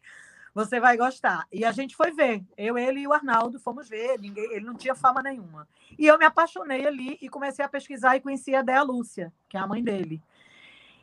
Você 0.53 0.81
vai 0.81 0.97
gostar. 0.97 1.47
E 1.51 1.63
a 1.63 1.72
gente 1.72 1.95
foi 1.95 2.11
ver. 2.11 2.43
Eu, 2.57 2.77
ele 2.77 2.99
e 2.99 3.07
o 3.07 3.13
Arnaldo 3.13 3.57
fomos 3.57 3.88
ver. 3.88 4.19
Ninguém, 4.19 4.51
ele 4.51 4.65
não 4.65 4.76
tinha 4.76 4.93
fama 4.93 5.22
nenhuma. 5.22 5.65
E 5.97 6.05
eu 6.05 6.18
me 6.18 6.26
apaixonei 6.26 6.85
ali 6.85 7.18
e 7.22 7.30
comecei 7.30 7.63
a 7.63 7.69
pesquisar 7.69 8.18
e 8.18 8.22
conheci 8.22 8.53
a 8.53 8.61
Dea 8.61 8.84
Lúcia, 8.84 9.31
que 9.47 9.55
é 9.55 9.61
a 9.61 9.68
mãe 9.68 9.81
dele. 9.81 10.22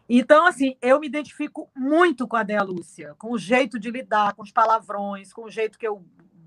Então, 0.08 0.46
assim, 0.46 0.76
eu 0.80 0.98
me 0.98 1.06
identifico 1.06 1.70
muito 1.76 2.26
com 2.26 2.36
a 2.36 2.42
Dea 2.42 2.62
Lúcia, 2.62 3.14
com 3.18 3.32
o 3.32 3.38
jeito 3.38 3.78
de 3.78 3.90
lidar, 3.90 4.34
com 4.34 4.42
os 4.42 4.50
palavrões, 4.50 5.32
com 5.32 5.44
o 5.44 5.50
jeito 5.50 5.78
que 5.78 5.86
eu 5.86 6.02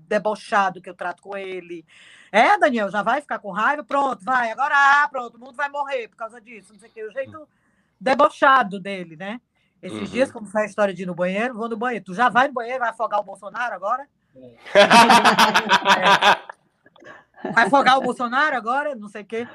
debochado 0.08 0.82
que 0.82 0.90
eu 0.90 0.94
trato 0.94 1.22
com 1.22 1.36
ele. 1.36 1.86
É, 2.30 2.58
Daniel, 2.58 2.90
já 2.90 3.02
vai 3.02 3.20
ficar 3.20 3.38
com 3.38 3.50
raiva? 3.50 3.82
Pronto, 3.82 4.22
vai, 4.22 4.50
agora, 4.50 4.74
ah, 4.76 5.08
pronto, 5.08 5.36
o 5.36 5.40
mundo 5.40 5.54
vai 5.54 5.68
morrer 5.70 6.08
por 6.08 6.16
causa 6.16 6.40
disso, 6.40 6.72
não 6.72 6.80
sei 6.80 6.90
o 6.90 6.92
quê. 6.92 7.04
O 7.04 7.12
jeito 7.12 7.48
debochado 7.98 8.78
dele, 8.80 9.16
né? 9.16 9.40
Esses 9.80 10.00
uhum. 10.00 10.04
dias, 10.04 10.30
como 10.30 10.46
foi 10.46 10.62
a 10.62 10.66
história 10.66 10.94
de 10.94 11.02
ir 11.02 11.06
no 11.06 11.14
banheiro, 11.14 11.54
vou 11.54 11.68
no 11.68 11.76
banheiro. 11.76 12.04
Tu 12.04 12.14
já 12.14 12.28
vai 12.28 12.48
no 12.48 12.54
banheiro, 12.54 12.80
vai 12.80 12.90
afogar 12.90 13.20
o 13.20 13.24
Bolsonaro 13.24 13.74
agora? 13.74 14.06
É. 14.36 14.54
Vai 17.52 17.66
afogar 17.66 17.98
o 17.98 18.02
Bolsonaro 18.02 18.56
agora? 18.56 18.94
Não 18.94 19.08
sei 19.08 19.22
o 19.22 19.24
quê. 19.24 19.48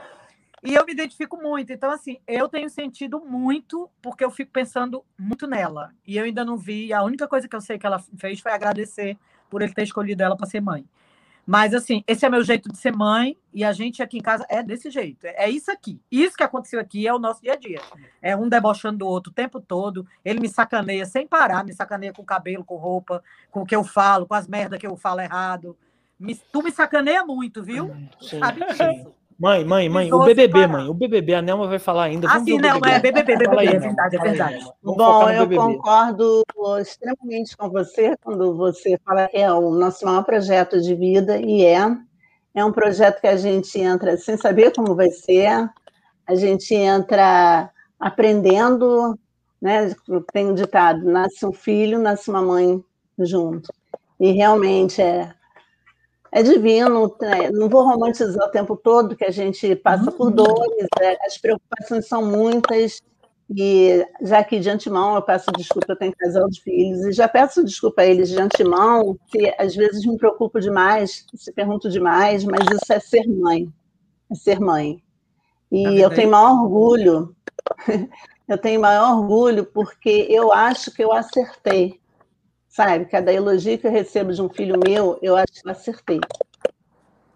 E 0.63 0.73
eu 0.73 0.85
me 0.85 0.91
identifico 0.91 1.37
muito. 1.37 1.71
Então, 1.71 1.91
assim, 1.91 2.17
eu 2.27 2.49
tenho 2.49 2.69
sentido 2.69 3.19
muito, 3.19 3.89
porque 4.01 4.23
eu 4.23 4.31
fico 4.31 4.51
pensando 4.51 5.03
muito 5.17 5.45
nela. 5.47 5.91
E 6.05 6.17
eu 6.17 6.25
ainda 6.25 6.43
não 6.43 6.57
vi. 6.57 6.91
A 6.91 7.03
única 7.03 7.27
coisa 7.27 7.47
que 7.47 7.55
eu 7.55 7.61
sei 7.61 7.77
que 7.77 7.85
ela 7.85 7.99
fez 8.17 8.39
foi 8.39 8.51
agradecer 8.51 9.17
por 9.49 9.61
ele 9.61 9.73
ter 9.73 9.83
escolhido 9.83 10.23
ela 10.23 10.35
para 10.35 10.47
ser 10.47 10.61
mãe. 10.61 10.85
Mas, 11.45 11.73
assim, 11.73 12.03
esse 12.05 12.25
é 12.25 12.29
meu 12.29 12.43
jeito 12.43 12.69
de 12.69 12.77
ser 12.77 12.93
mãe, 12.93 13.37
e 13.53 13.63
a 13.63 13.71
gente 13.71 14.03
aqui 14.03 14.17
em 14.17 14.21
casa 14.21 14.45
é 14.49 14.61
desse 14.61 14.91
jeito. 14.91 15.25
É 15.25 15.49
isso 15.49 15.71
aqui. 15.71 16.01
Isso 16.11 16.35
que 16.35 16.43
aconteceu 16.43 16.77
aqui 16.77 17.07
é 17.07 17.13
o 17.13 17.19
nosso 17.19 17.41
dia 17.41 17.53
a 17.53 17.55
dia. 17.55 17.79
É 18.21 18.35
um 18.35 18.49
debochando 18.49 18.97
do 18.97 19.07
outro 19.07 19.31
o 19.31 19.33
tempo 19.33 19.61
todo. 19.61 20.05
Ele 20.25 20.41
me 20.41 20.49
sacaneia 20.49 21.05
sem 21.05 21.25
parar, 21.25 21.63
me 21.63 21.73
sacaneia 21.73 22.11
com 22.11 22.25
cabelo, 22.25 22.65
com 22.65 22.75
roupa, 22.75 23.23
com 23.49 23.61
o 23.61 23.65
que 23.65 23.73
eu 23.73 23.85
falo, 23.85 24.25
com 24.25 24.33
as 24.33 24.45
merdas 24.45 24.77
que 24.77 24.85
eu 24.85 24.97
falo 24.97 25.21
errado. 25.21 25.77
Me, 26.19 26.35
tu 26.35 26.61
me 26.61 26.71
sacaneia 26.71 27.23
muito, 27.23 27.63
viu? 27.63 27.95
Sim. 28.19 28.39
Sabe 28.39 28.65
disso. 28.65 29.15
Mãe, 29.39 29.63
mãe, 29.63 29.87
mãe, 29.87 30.11
o 30.11 30.23
BBB, 30.23 30.65
mãe, 30.65 30.87
o 30.87 30.93
BBB, 30.95 31.35
a 31.35 31.41
Nelma 31.43 31.67
vai 31.67 31.77
falar 31.77 32.05
ainda. 32.05 32.27
Vamos 32.27 32.41
ah, 32.41 32.45
sim, 32.45 32.57
não, 32.57 32.77
é 32.77 32.99
BBB, 32.99 33.37
BBB, 33.37 33.59
aí, 33.59 33.67
é 33.67 33.79
verdade, 33.79 34.15
é 34.15 34.19
verdade. 34.19 34.65
Bom, 34.81 35.29
eu 35.29 35.47
concordo 35.49 36.43
extremamente 36.81 37.55
com 37.55 37.69
você 37.69 38.17
quando 38.23 38.55
você 38.55 38.99
fala 39.05 39.27
que 39.27 39.37
é 39.37 39.51
o 39.51 39.69
nosso 39.69 40.03
maior 40.05 40.23
projeto 40.23 40.81
de 40.81 40.95
vida, 40.95 41.37
e 41.37 41.63
é. 41.63 41.77
É 42.55 42.65
um 42.65 42.71
projeto 42.71 43.21
que 43.21 43.27
a 43.27 43.37
gente 43.37 43.79
entra 43.79 44.17
sem 44.17 44.35
saber 44.35 44.73
como 44.73 44.95
vai 44.95 45.11
ser, 45.11 45.69
a 46.25 46.33
gente 46.33 46.73
entra 46.73 47.69
aprendendo, 47.99 49.15
né? 49.61 49.95
Tem 50.33 50.47
um 50.47 50.55
ditado, 50.55 51.05
nasce 51.05 51.45
um 51.45 51.53
filho, 51.53 51.99
nasce 51.99 52.31
uma 52.31 52.41
mãe 52.41 52.83
junto. 53.19 53.71
E 54.19 54.31
realmente 54.31 54.99
é 54.99 55.31
é 56.37 56.43
divino, 56.43 57.15
né? 57.19 57.49
não 57.51 57.67
vou 57.67 57.83
romantizar 57.83 58.47
o 58.47 58.51
tempo 58.51 58.77
todo, 58.77 59.15
que 59.15 59.25
a 59.25 59.31
gente 59.31 59.75
passa 59.75 60.11
por 60.11 60.27
uhum. 60.27 60.35
dores, 60.35 60.87
é, 61.01 61.17
as 61.25 61.35
preocupações 61.39 62.07
são 62.07 62.23
muitas, 62.23 63.01
e 63.49 64.05
já 64.21 64.43
que 64.43 64.59
de 64.59 64.69
antemão 64.69 65.15
eu 65.15 65.21
peço 65.23 65.51
desculpa, 65.57 65.93
eu 65.93 65.97
tenho 65.97 66.13
casal 66.15 66.47
de 66.47 66.61
filhos, 66.61 67.05
e 67.05 67.11
já 67.11 67.27
peço 67.27 67.63
desculpa 67.63 68.03
a 68.03 68.05
eles 68.05 68.29
de 68.29 68.39
antemão, 68.39 69.17
que 69.27 69.51
às 69.57 69.75
vezes 69.75 70.05
me 70.05 70.15
preocupo 70.15 70.59
demais, 70.59 71.25
se 71.33 71.51
pergunto 71.51 71.89
demais, 71.89 72.43
mas 72.43 72.61
isso 72.71 72.93
é 72.93 72.99
ser 72.99 73.27
mãe, 73.27 73.67
é 74.31 74.35
ser 74.35 74.59
mãe. 74.59 75.01
E 75.71 75.99
eu 75.99 76.11
tenho 76.11 76.29
maior 76.29 76.61
orgulho, 76.61 77.35
eu 78.47 78.57
tenho 78.59 78.79
maior 78.79 79.17
orgulho 79.17 79.65
porque 79.65 80.27
eu 80.29 80.53
acho 80.53 80.91
que 80.91 81.03
eu 81.03 81.11
acertei 81.11 81.99
sabe? 82.77 83.05
Cada 83.05 83.33
elogio 83.33 83.79
que 83.79 83.87
eu 83.87 83.91
recebo 83.91 84.31
de 84.31 84.39
um 84.39 84.49
filho 84.49 84.79
meu, 84.85 85.17
eu 85.19 85.35
acho 85.35 85.51
que 85.51 85.67
eu 85.67 85.71
acertei. 85.71 86.19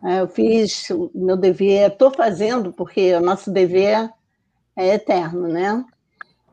É, 0.03 0.19
eu 0.19 0.27
fiz 0.27 0.88
o 0.91 1.09
meu 1.15 1.35
dever, 1.35 1.91
estou 1.91 2.11
fazendo, 2.11 2.72
porque 2.72 3.11
o 3.15 3.19
nosso 3.19 3.51
dever 3.51 4.07
é 4.76 4.93
eterno, 4.93 5.47
né? 5.47 5.84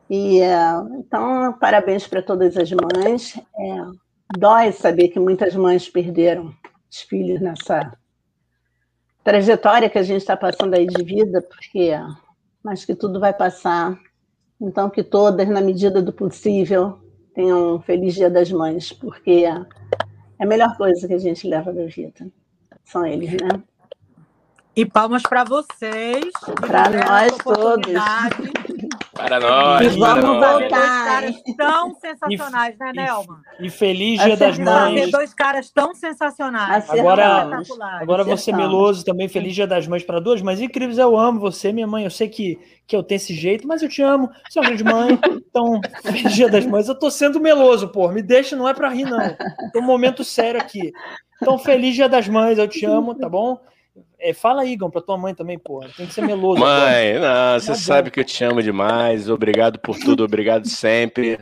E, 0.08 0.40
é, 0.40 0.56
então, 1.00 1.52
parabéns 1.58 2.06
para 2.06 2.22
todas 2.22 2.56
as 2.56 2.70
mães. 2.72 3.36
É, 3.36 3.76
dói 4.38 4.72
saber 4.72 5.08
que 5.08 5.20
muitas 5.20 5.54
mães 5.54 5.86
perderam 5.86 6.54
os 6.90 7.00
filhos 7.02 7.42
nessa 7.42 7.92
trajetória 9.22 9.90
que 9.90 9.98
a 9.98 10.02
gente 10.02 10.22
está 10.22 10.34
passando 10.34 10.72
aí 10.72 10.86
de 10.86 11.04
vida, 11.04 11.42
porque 11.42 11.90
mas 12.64 12.86
que 12.86 12.94
tudo 12.94 13.20
vai 13.20 13.34
passar. 13.34 13.98
Então, 14.58 14.88
que 14.88 15.02
todas, 15.02 15.46
na 15.46 15.60
medida 15.60 16.00
do 16.00 16.12
possível, 16.12 16.98
Tenham 17.38 17.76
um 17.76 17.80
feliz 17.80 18.14
Dia 18.16 18.28
das 18.28 18.50
Mães, 18.50 18.92
porque 18.92 19.44
é 19.44 19.64
a 20.40 20.44
melhor 20.44 20.76
coisa 20.76 21.06
que 21.06 21.14
a 21.14 21.18
gente 21.18 21.46
leva 21.46 21.72
da 21.72 21.86
vida. 21.86 22.28
São 22.84 23.06
eles, 23.06 23.30
né? 23.30 23.62
E 24.78 24.86
palmas 24.86 25.24
para 25.24 25.42
vocês. 25.42 26.30
Para 26.60 26.88
nós 26.88 27.36
todos. 27.38 27.92
Para 29.12 29.40
nós. 29.40 29.84
E 29.84 29.98
vamos 29.98 30.24
voltar. 30.24 30.68
Dois 30.68 30.70
caras 30.70 31.42
tão 31.56 31.94
sensacionais, 31.96 32.76
e, 32.76 32.78
né, 32.78 32.92
Nelma? 32.94 33.42
E, 33.58 33.70
feliz 33.70 34.22
Dia 34.22 34.36
das 34.36 34.56
Mães. 34.56 35.10
dois 35.10 35.34
caras 35.34 35.68
tão 35.72 35.96
sensacionais. 35.96 36.88
Agora, 36.90 37.60
agora 38.00 38.22
você 38.22 38.52
meloso 38.52 39.04
também, 39.04 39.26
feliz 39.26 39.52
Dia 39.52 39.66
das 39.66 39.88
Mães 39.88 40.04
para 40.04 40.20
duas, 40.20 40.40
mas 40.42 40.60
incríveis, 40.60 40.98
eu 40.98 41.18
amo 41.18 41.40
você, 41.40 41.72
minha 41.72 41.88
mãe. 41.88 42.04
Eu 42.04 42.10
sei 42.10 42.28
que, 42.28 42.56
que 42.86 42.94
eu 42.94 43.02
tenho 43.02 43.16
esse 43.16 43.34
jeito, 43.34 43.66
mas 43.66 43.82
eu 43.82 43.88
te 43.88 44.00
amo. 44.00 44.30
Você 44.48 44.60
é 44.60 44.62
uma 44.62 44.68
grande 44.68 44.84
mãe. 44.84 45.18
Então, 45.50 45.80
feliz 46.04 46.32
Dia 46.34 46.48
das 46.48 46.64
Mães. 46.64 46.86
Eu 46.86 46.96
tô 46.96 47.10
sendo 47.10 47.40
meloso, 47.40 47.88
pô. 47.88 48.06
Me 48.12 48.22
deixa, 48.22 48.54
não 48.54 48.68
é 48.68 48.72
para 48.72 48.90
rir, 48.90 49.06
não. 49.06 49.36
Tô 49.72 49.80
um 49.80 49.82
momento 49.82 50.22
sério 50.22 50.60
aqui. 50.60 50.92
Então, 51.42 51.58
feliz 51.58 51.96
Dia 51.96 52.08
das 52.08 52.28
Mães, 52.28 52.58
eu 52.58 52.68
te 52.68 52.86
amo, 52.86 53.12
tá 53.16 53.28
bom? 53.28 53.58
É, 54.18 54.32
fala 54.32 54.62
aí, 54.62 54.72
Igor, 54.72 54.90
pra 54.90 55.00
tua 55.00 55.16
mãe 55.16 55.34
também, 55.34 55.58
porra. 55.58 55.88
Tem 55.96 56.06
que 56.06 56.12
ser 56.12 56.22
meloso. 56.22 56.62
agora. 56.62 56.90
Mãe, 56.90 57.18
não, 57.18 57.60
você 57.60 57.74
sabe 57.74 58.10
que 58.10 58.20
eu 58.20 58.24
te 58.24 58.42
amo 58.44 58.62
demais. 58.62 59.28
Obrigado 59.30 59.78
por 59.78 59.96
tudo, 59.98 60.24
obrigado 60.24 60.66
sempre. 60.68 61.38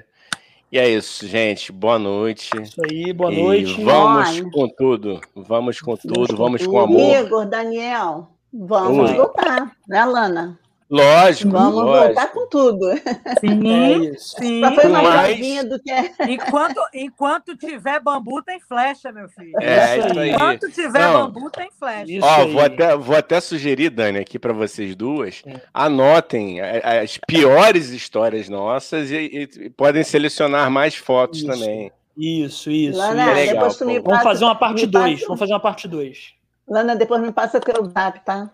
E 0.71 0.79
é 0.79 0.89
isso, 0.89 1.27
gente. 1.27 1.71
Boa 1.73 1.99
noite. 1.99 2.51
Isso 2.61 2.81
aí, 2.91 3.13
boa 3.13 3.33
E 3.33 3.43
noite. 3.43 3.83
vamos 3.85 4.29
Ai. 4.29 4.43
com 4.53 4.69
tudo. 4.69 5.21
Vamos 5.35 5.81
com 5.81 5.97
tudo, 5.97 6.37
vamos 6.37 6.67
com 6.67 6.79
amor. 6.81 7.01
Igor, 7.25 7.47
Daniel, 7.47 8.29
vamos 8.53 9.11
Oi. 9.11 9.17
voltar, 9.17 9.73
né, 9.89 10.05
Lana? 10.05 10.59
Lógico, 10.89 11.51
Vamos 11.51 11.75
lógico. 11.75 12.07
voltar 12.15 12.27
com 12.33 12.49
tudo. 12.49 12.91
É 12.93 12.97
Sim, 13.41 14.03
isso. 14.13 14.37
sim. 14.39 14.61
Só 14.63 14.73
foi 14.73 14.87
uma 14.87 15.03
Mas- 15.03 15.65
do 15.69 15.81
que 15.83 15.91
é. 15.91 16.13
Enquanto, 16.29 16.81
enquanto 16.95 17.57
tiver 17.57 17.99
bambu, 18.01 18.41
tem 18.43 18.61
flecha, 18.61 19.11
meu 19.11 19.29
filho. 19.29 19.51
É, 19.61 19.99
Isso 19.99 20.19
aí. 20.19 20.31
Enquanto 20.31 20.71
tiver 20.71 21.01
Não. 21.01 21.27
bambu, 21.31 21.51
tem 21.51 21.69
flecha. 21.77 22.13
Isso 22.13 22.25
Ó, 22.27 22.35
aí. 22.43 22.53
vou 22.53 22.63
até, 22.63 22.97
vou 22.97 23.17
até 23.17 23.41
sugerir, 23.41 23.91
Dani, 23.91 24.19
aqui 24.19 24.39
para 24.39 24.53
vocês 24.53 24.95
duas, 24.95 25.43
É. 25.45 25.61
anotem 25.75 26.61
as 26.61 27.19
piores 27.27 27.91
histórias 27.91 28.49
nossas 28.49 29.11
e, 29.11 29.49
e 29.61 29.71
podem 29.71 30.05
selecionar 30.05 30.71
mais 30.71 30.95
fotos 30.95 31.41
Isso. 31.41 31.49
também. 31.49 31.91
Isso, 32.17 32.71
isso. 32.71 32.97
Lana, 32.97 33.31
é 33.31 33.35
legal, 33.35 33.69
pô. 33.69 33.85
Vamos 33.85 34.03
passa- 34.05 34.23
fazer 34.23 34.45
uma 34.45 34.55
parte 34.55 34.81
me 34.83 34.87
2. 34.87 35.13
passa- 35.15 35.27
Vamos 35.27 35.39
fazer 35.41 35.53
uma 35.53 35.61
parte 35.61 35.89
2. 35.89 36.35
Lana, 36.69 36.95
depois 36.97 37.21
me 37.21 37.33
passa 37.33 37.61
teu 37.61 37.85
zap, 37.87 38.21
tá? 38.25 38.51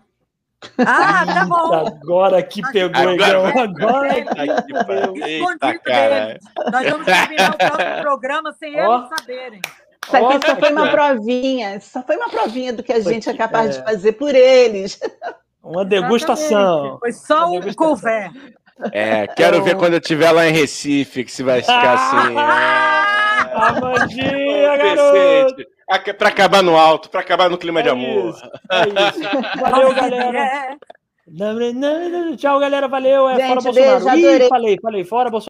Ah, 0.79 1.25
tá 1.25 1.45
bom. 1.45 1.73
Agora 1.87 2.41
que 2.43 2.61
pegou, 2.71 3.09
Agora 3.09 3.63
Agora 3.63 4.17
Eita, 4.17 4.35
que. 4.35 4.41
Eita, 4.43 5.27
Escondido 5.29 5.79
cara. 5.83 6.25
deles. 6.25 6.43
Nós 6.71 6.89
vamos 6.89 7.05
terminar 7.05 7.51
o 7.51 7.57
próximo 7.57 8.01
programa 8.01 8.53
sem 8.59 8.81
Ó. 8.81 8.97
eles 8.97 9.09
saberem. 9.19 9.61
Isso 10.05 10.17
aqui 10.17 10.45
só 10.47 10.55
foi 10.57 10.71
uma 10.71 10.87
provinha, 10.91 11.79
só 11.79 12.03
foi 12.03 12.17
uma 12.17 12.29
provinha 12.29 12.73
do 12.73 12.83
que 12.83 12.91
a 12.91 13.01
Foi 13.01 13.13
gente 13.13 13.29
é 13.29 13.33
capaz 13.37 13.69
é. 13.75 13.79
de 13.79 13.85
fazer 13.85 14.11
por 14.13 14.33
eles. 14.35 14.99
Uma 15.63 15.85
degustação. 15.85 16.97
Foi 16.99 17.13
só 17.13 17.49
Uma 17.49 17.65
um 17.65 17.73
couvé. 17.73 18.29
É, 18.91 19.25
quero 19.27 19.63
ver 19.63 19.77
quando 19.77 19.93
eu 19.93 19.99
estiver 19.99 20.29
lá 20.31 20.45
em 20.45 20.51
Recife, 20.51 21.23
que 21.23 21.31
você 21.31 21.41
vai 21.41 21.61
ficar 21.61 21.93
assim. 21.95 22.35
Ah, 22.37 23.67
Amandinha, 23.69 24.27
é, 24.27 24.77
garoto! 24.77 25.55
Vicente, 25.55 25.61
aca- 25.61 25.72
Pra 26.17 26.29
acabar 26.29 26.63
no 26.63 26.77
alto, 26.77 27.09
pra 27.09 27.21
acabar 27.21 27.49
no 27.49 27.57
clima 27.57 27.81
de 27.83 27.89
É 27.89 27.91
amor. 27.91 28.29
isso, 28.29 28.51
é 28.71 29.09
isso. 29.09 29.59
Valeu, 29.61 29.93
galera. 29.95 30.39
É. 30.39 30.75
Não, 31.25 31.53
não, 31.53 32.09
não, 32.09 32.35
Tchau, 32.35 32.59
galera. 32.59 32.87
Valeu. 32.87 33.29
É 33.29 33.35
Gente, 33.35 33.47
fora 33.47 33.61
beijo, 33.73 33.89
Bolsonaro. 33.91 34.19
Ih, 34.19 34.27
adorei. 34.27 34.47
falei, 34.49 34.79
falei. 34.81 35.03
Fora 35.05 35.29
Bolsonaro. 35.29 35.41